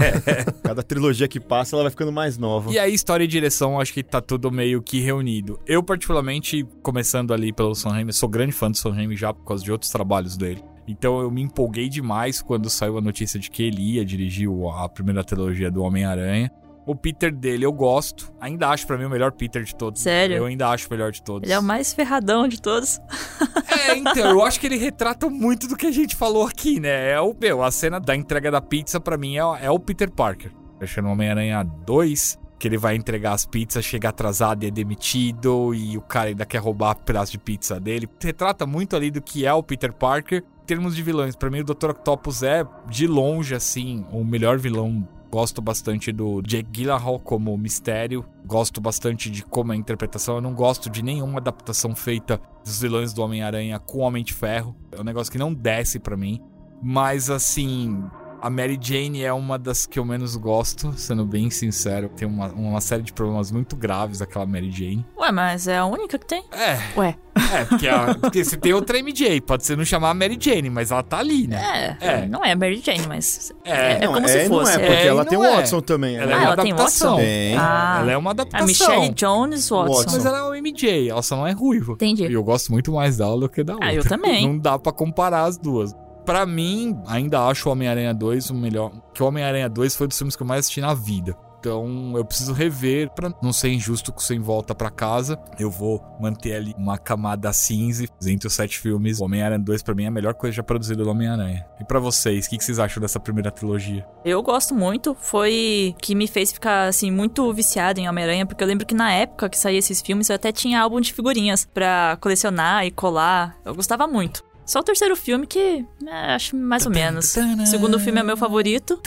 Cada 0.61 0.83
trilogia 0.83 1.29
que 1.29 1.39
passa, 1.39 1.77
ela 1.77 1.83
vai 1.83 1.91
ficando 1.91 2.11
mais 2.11 2.37
nova. 2.37 2.73
E 2.73 2.77
aí, 2.77 2.93
história 2.93 3.23
e 3.23 3.27
direção, 3.27 3.79
acho 3.79 3.93
que 3.93 4.03
tá 4.03 4.19
tudo 4.19 4.51
meio 4.51 4.81
que 4.81 4.99
reunido. 4.99 5.57
Eu, 5.65 5.81
particularmente, 5.81 6.67
começando 6.83 7.33
ali 7.33 7.53
pelo 7.53 7.73
Sam 7.73 7.91
Raimi, 7.91 8.11
sou 8.11 8.27
grande 8.27 8.51
fã 8.51 8.69
do 8.69 8.75
Sam 8.75 8.91
Raimi 8.91 9.15
já 9.15 9.33
por 9.33 9.45
causa 9.45 9.63
de 9.63 9.71
outros 9.71 9.89
trabalhos 9.89 10.35
dele. 10.35 10.61
Então 10.85 11.21
eu 11.21 11.31
me 11.31 11.41
empolguei 11.41 11.87
demais 11.87 12.41
quando 12.41 12.69
saiu 12.69 12.97
a 12.97 13.01
notícia 13.01 13.39
de 13.39 13.49
que 13.49 13.63
ele 13.63 13.81
ia 13.93 14.03
dirigir 14.03 14.49
a 14.75 14.89
primeira 14.89 15.23
trilogia 15.23 15.71
do 15.71 15.83
Homem-Aranha. 15.83 16.51
O 16.85 16.95
Peter 16.95 17.31
dele 17.31 17.65
eu 17.65 17.71
gosto. 17.71 18.33
Ainda 18.39 18.69
acho 18.69 18.87
para 18.87 18.97
mim 18.97 19.05
o 19.05 19.09
melhor 19.09 19.31
Peter 19.31 19.63
de 19.63 19.75
todos. 19.75 20.01
Sério? 20.01 20.37
Eu 20.37 20.45
ainda 20.45 20.67
acho 20.69 20.87
o 20.87 20.91
melhor 20.91 21.11
de 21.11 21.21
todos. 21.21 21.47
Ele 21.47 21.53
é 21.53 21.59
o 21.59 21.63
mais 21.63 21.93
ferradão 21.93 22.47
de 22.47 22.61
todos. 22.61 22.99
é, 23.69 23.95
então, 23.95 24.31
eu 24.31 24.43
acho 24.43 24.59
que 24.59 24.65
ele 24.65 24.77
retrata 24.77 25.29
muito 25.29 25.67
do 25.67 25.75
que 25.75 25.85
a 25.85 25.91
gente 25.91 26.15
falou 26.15 26.45
aqui, 26.45 26.79
né? 26.79 27.11
É 27.11 27.21
o, 27.21 27.35
meu, 27.39 27.63
a 27.63 27.71
cena 27.71 27.99
da 27.99 28.15
entrega 28.15 28.49
da 28.49 28.61
pizza 28.61 28.99
para 28.99 29.17
mim 29.17 29.37
é, 29.37 29.41
é, 29.61 29.69
o 29.69 29.79
Peter 29.79 30.09
Parker. 30.09 30.51
Que 30.79 31.01
no 31.01 31.11
Homem-Aranha 31.11 31.63
2, 31.63 32.39
que 32.57 32.67
ele 32.67 32.77
vai 32.77 32.95
entregar 32.95 33.33
as 33.33 33.45
pizzas, 33.45 33.85
chega 33.85 34.09
atrasado 34.09 34.63
e 34.63 34.67
é 34.67 34.71
demitido, 34.71 35.75
e 35.75 35.95
o 35.95 36.01
cara 36.01 36.29
ainda 36.29 36.43
quer 36.43 36.57
roubar 36.57 36.97
um 36.97 37.03
pedaço 37.03 37.31
de 37.31 37.37
pizza 37.37 37.79
dele. 37.79 38.09
Retrata 38.19 38.65
muito 38.65 38.95
ali 38.95 39.11
do 39.11 39.21
que 39.21 39.45
é 39.45 39.53
o 39.53 39.61
Peter 39.61 39.93
Parker. 39.93 40.43
Em 40.63 40.65
termos 40.65 40.95
de 40.95 41.03
vilões, 41.03 41.35
para 41.35 41.51
mim 41.51 41.59
o 41.59 41.63
Dr. 41.63 41.91
Octopus 41.91 42.41
é, 42.41 42.65
de 42.89 43.05
longe, 43.05 43.53
assim, 43.53 44.05
o 44.11 44.23
melhor 44.23 44.57
vilão 44.57 45.07
Gosto 45.31 45.61
bastante 45.61 46.11
do 46.11 46.41
Jake 46.41 46.69
Gyllenhaal 46.71 47.17
como 47.17 47.57
mistério. 47.57 48.25
Gosto 48.45 48.81
bastante 48.81 49.29
de 49.29 49.43
como 49.45 49.71
é 49.71 49.75
a 49.75 49.79
interpretação. 49.79 50.35
Eu 50.35 50.41
não 50.41 50.53
gosto 50.53 50.89
de 50.89 51.01
nenhuma 51.01 51.39
adaptação 51.39 51.95
feita 51.95 52.41
dos 52.65 52.81
vilões 52.81 53.13
do 53.13 53.21
Homem-Aranha 53.23 53.79
com 53.79 53.99
o 53.99 54.01
Homem 54.01 54.25
de 54.25 54.33
Ferro. 54.33 54.75
É 54.91 54.99
um 54.99 55.05
negócio 55.05 55.31
que 55.31 55.37
não 55.37 55.53
desce 55.53 55.99
para 55.99 56.17
mim. 56.17 56.41
Mas 56.83 57.29
assim, 57.29 58.03
a 58.41 58.49
Mary 58.49 58.77
Jane 58.81 59.23
é 59.23 59.31
uma 59.31 59.59
das 59.59 59.85
que 59.85 59.99
eu 59.99 60.03
menos 60.03 60.35
gosto, 60.35 60.91
sendo 60.97 61.23
bem 61.25 61.51
sincero. 61.51 62.09
Tem 62.09 62.27
uma, 62.27 62.47
uma 62.47 62.81
série 62.81 63.03
de 63.03 63.13
problemas 63.13 63.51
muito 63.51 63.75
graves 63.75 64.21
aquela 64.21 64.45
Mary 64.47 64.71
Jane. 64.71 65.05
Ué, 65.17 65.31
mas 65.31 65.67
é 65.67 65.77
a 65.77 65.85
única 65.85 66.17
que 66.17 66.25
tem? 66.25 66.43
É. 66.51 66.79
Ué. 66.99 67.15
É, 67.53 67.65
porque, 67.65 67.87
a, 67.87 68.15
porque 68.15 68.43
você 68.43 68.57
tem 68.57 68.73
outra 68.73 68.97
MJ, 69.01 69.39
pode 69.41 69.65
ser 69.65 69.77
não 69.77 69.85
chamar 69.85 70.13
Mary 70.13 70.37
Jane, 70.39 70.69
mas 70.69 70.91
ela 70.91 71.03
tá 71.03 71.19
ali, 71.19 71.47
né? 71.47 71.97
É, 72.01 72.07
é. 72.07 72.27
não 72.27 72.43
é 72.43 72.55
Mary 72.55 72.81
Jane, 72.83 73.05
mas 73.07 73.53
é, 73.63 73.71
é, 73.71 74.03
é 74.03 74.07
como 74.07 74.25
é, 74.25 74.27
se 74.27 74.49
fosse. 74.49 74.77
Não 74.77 74.83
é, 74.83 74.87
porque 74.87 75.01
É, 75.03 75.07
ela 75.07 75.21
e 75.21 75.25
tem 75.25 75.37
o 75.37 75.43
é. 75.43 75.55
Watson 75.55 75.81
também. 75.81 76.17
Ela 76.17 76.31
é 76.31 76.33
Ah, 76.33 76.37
uma 76.37 76.45
ela 76.45 76.55
tem 76.57 76.71
adaptação. 76.71 77.09
Watson? 77.11 77.23
Tem. 77.23 77.57
Ah. 77.57 77.97
Ela 78.01 78.11
é 78.11 78.17
uma 78.17 78.29
A 78.29 78.33
adaptação. 78.33 78.67
Michelle 78.67 79.09
Jones 79.13 79.69
Watson. 79.69 79.93
Watson. 79.93 80.11
Mas 80.17 80.25
ela 80.25 80.37
é 80.39 80.41
uma 80.41 80.57
MJ, 80.57 81.09
ela 81.09 81.21
só 81.21 81.35
não 81.35 81.47
é 81.47 81.51
ruiva. 81.51 81.93
Entendi. 81.93 82.25
E 82.25 82.33
eu 82.33 82.43
gosto 82.43 82.71
muito 82.71 82.91
mais 82.91 83.17
dela 83.17 83.39
do 83.39 83.47
que 83.49 83.63
da 83.63 83.73
outra. 83.73 83.87
Ah, 83.87 83.93
eu 83.93 84.03
também. 84.03 84.47
Não 84.47 84.57
dá 84.57 84.79
pra 84.79 84.91
comparar 84.91 85.43
as 85.43 85.57
duas. 85.57 85.93
Pra 86.31 86.45
mim, 86.45 86.97
ainda 87.07 87.45
acho 87.45 87.67
o 87.67 87.73
Homem-Aranha 87.73 88.13
2 88.13 88.51
o 88.51 88.53
melhor. 88.53 88.89
Que 89.13 89.21
o 89.21 89.27
Homem-Aranha 89.27 89.67
2 89.67 89.97
foi 89.97 90.07
dos 90.07 90.17
filmes 90.17 90.33
que 90.33 90.41
eu 90.41 90.47
mais 90.47 90.61
assisti 90.61 90.79
na 90.79 90.93
vida. 90.93 91.35
Então 91.59 92.13
eu 92.15 92.23
preciso 92.23 92.53
rever 92.53 93.09
pra 93.09 93.33
não 93.43 93.51
ser 93.51 93.67
injusto 93.67 94.13
com 94.13 94.21
sem 94.21 94.39
volta 94.39 94.73
pra 94.73 94.89
casa. 94.89 95.37
Eu 95.59 95.69
vou 95.69 96.01
manter 96.21 96.55
ali 96.55 96.73
uma 96.77 96.97
camada 96.97 97.51
cinza 97.51 98.05
entre 98.25 98.47
os 98.47 98.53
sete 98.53 98.79
filmes. 98.79 99.19
Homem-Aranha 99.19 99.59
2 99.59 99.83
pra 99.83 99.93
mim 99.93 100.05
é 100.05 100.07
a 100.07 100.11
melhor 100.11 100.33
coisa 100.33 100.55
já 100.55 100.63
produzida 100.63 101.03
do 101.03 101.09
Homem-Aranha. 101.09 101.65
E 101.81 101.83
pra 101.83 101.99
vocês, 101.99 102.45
o 102.45 102.49
que, 102.49 102.57
que 102.57 102.63
vocês 102.63 102.79
acham 102.79 103.01
dessa 103.01 103.19
primeira 103.19 103.51
trilogia? 103.51 104.07
Eu 104.23 104.41
gosto 104.41 104.73
muito, 104.73 105.13
foi 105.13 105.93
que 106.01 106.15
me 106.15 106.27
fez 106.27 106.53
ficar, 106.53 106.87
assim, 106.87 107.11
muito 107.11 107.53
viciado 107.53 107.99
em 107.99 108.07
Homem-Aranha, 108.07 108.45
porque 108.45 108.63
eu 108.63 108.67
lembro 108.67 108.85
que 108.85 108.95
na 108.95 109.11
época 109.11 109.49
que 109.49 109.59
saía 109.59 109.79
esses 109.79 110.01
filmes 110.01 110.29
eu 110.29 110.37
até 110.37 110.53
tinha 110.53 110.79
álbum 110.79 111.01
de 111.01 111.11
figurinhas 111.11 111.65
pra 111.65 112.17
colecionar 112.21 112.85
e 112.85 112.91
colar. 112.91 113.57
Eu 113.65 113.75
gostava 113.75 114.07
muito. 114.07 114.49
Só 114.65 114.79
o 114.79 114.83
terceiro 114.83 115.15
filme 115.15 115.45
que 115.47 115.85
né, 116.01 116.35
acho 116.35 116.55
mais 116.55 116.85
ou 116.85 116.91
menos. 116.91 117.35
O 117.35 117.65
segundo 117.65 117.99
filme 117.99 118.19
é 118.19 118.23
meu 118.23 118.37
favorito. 118.37 118.99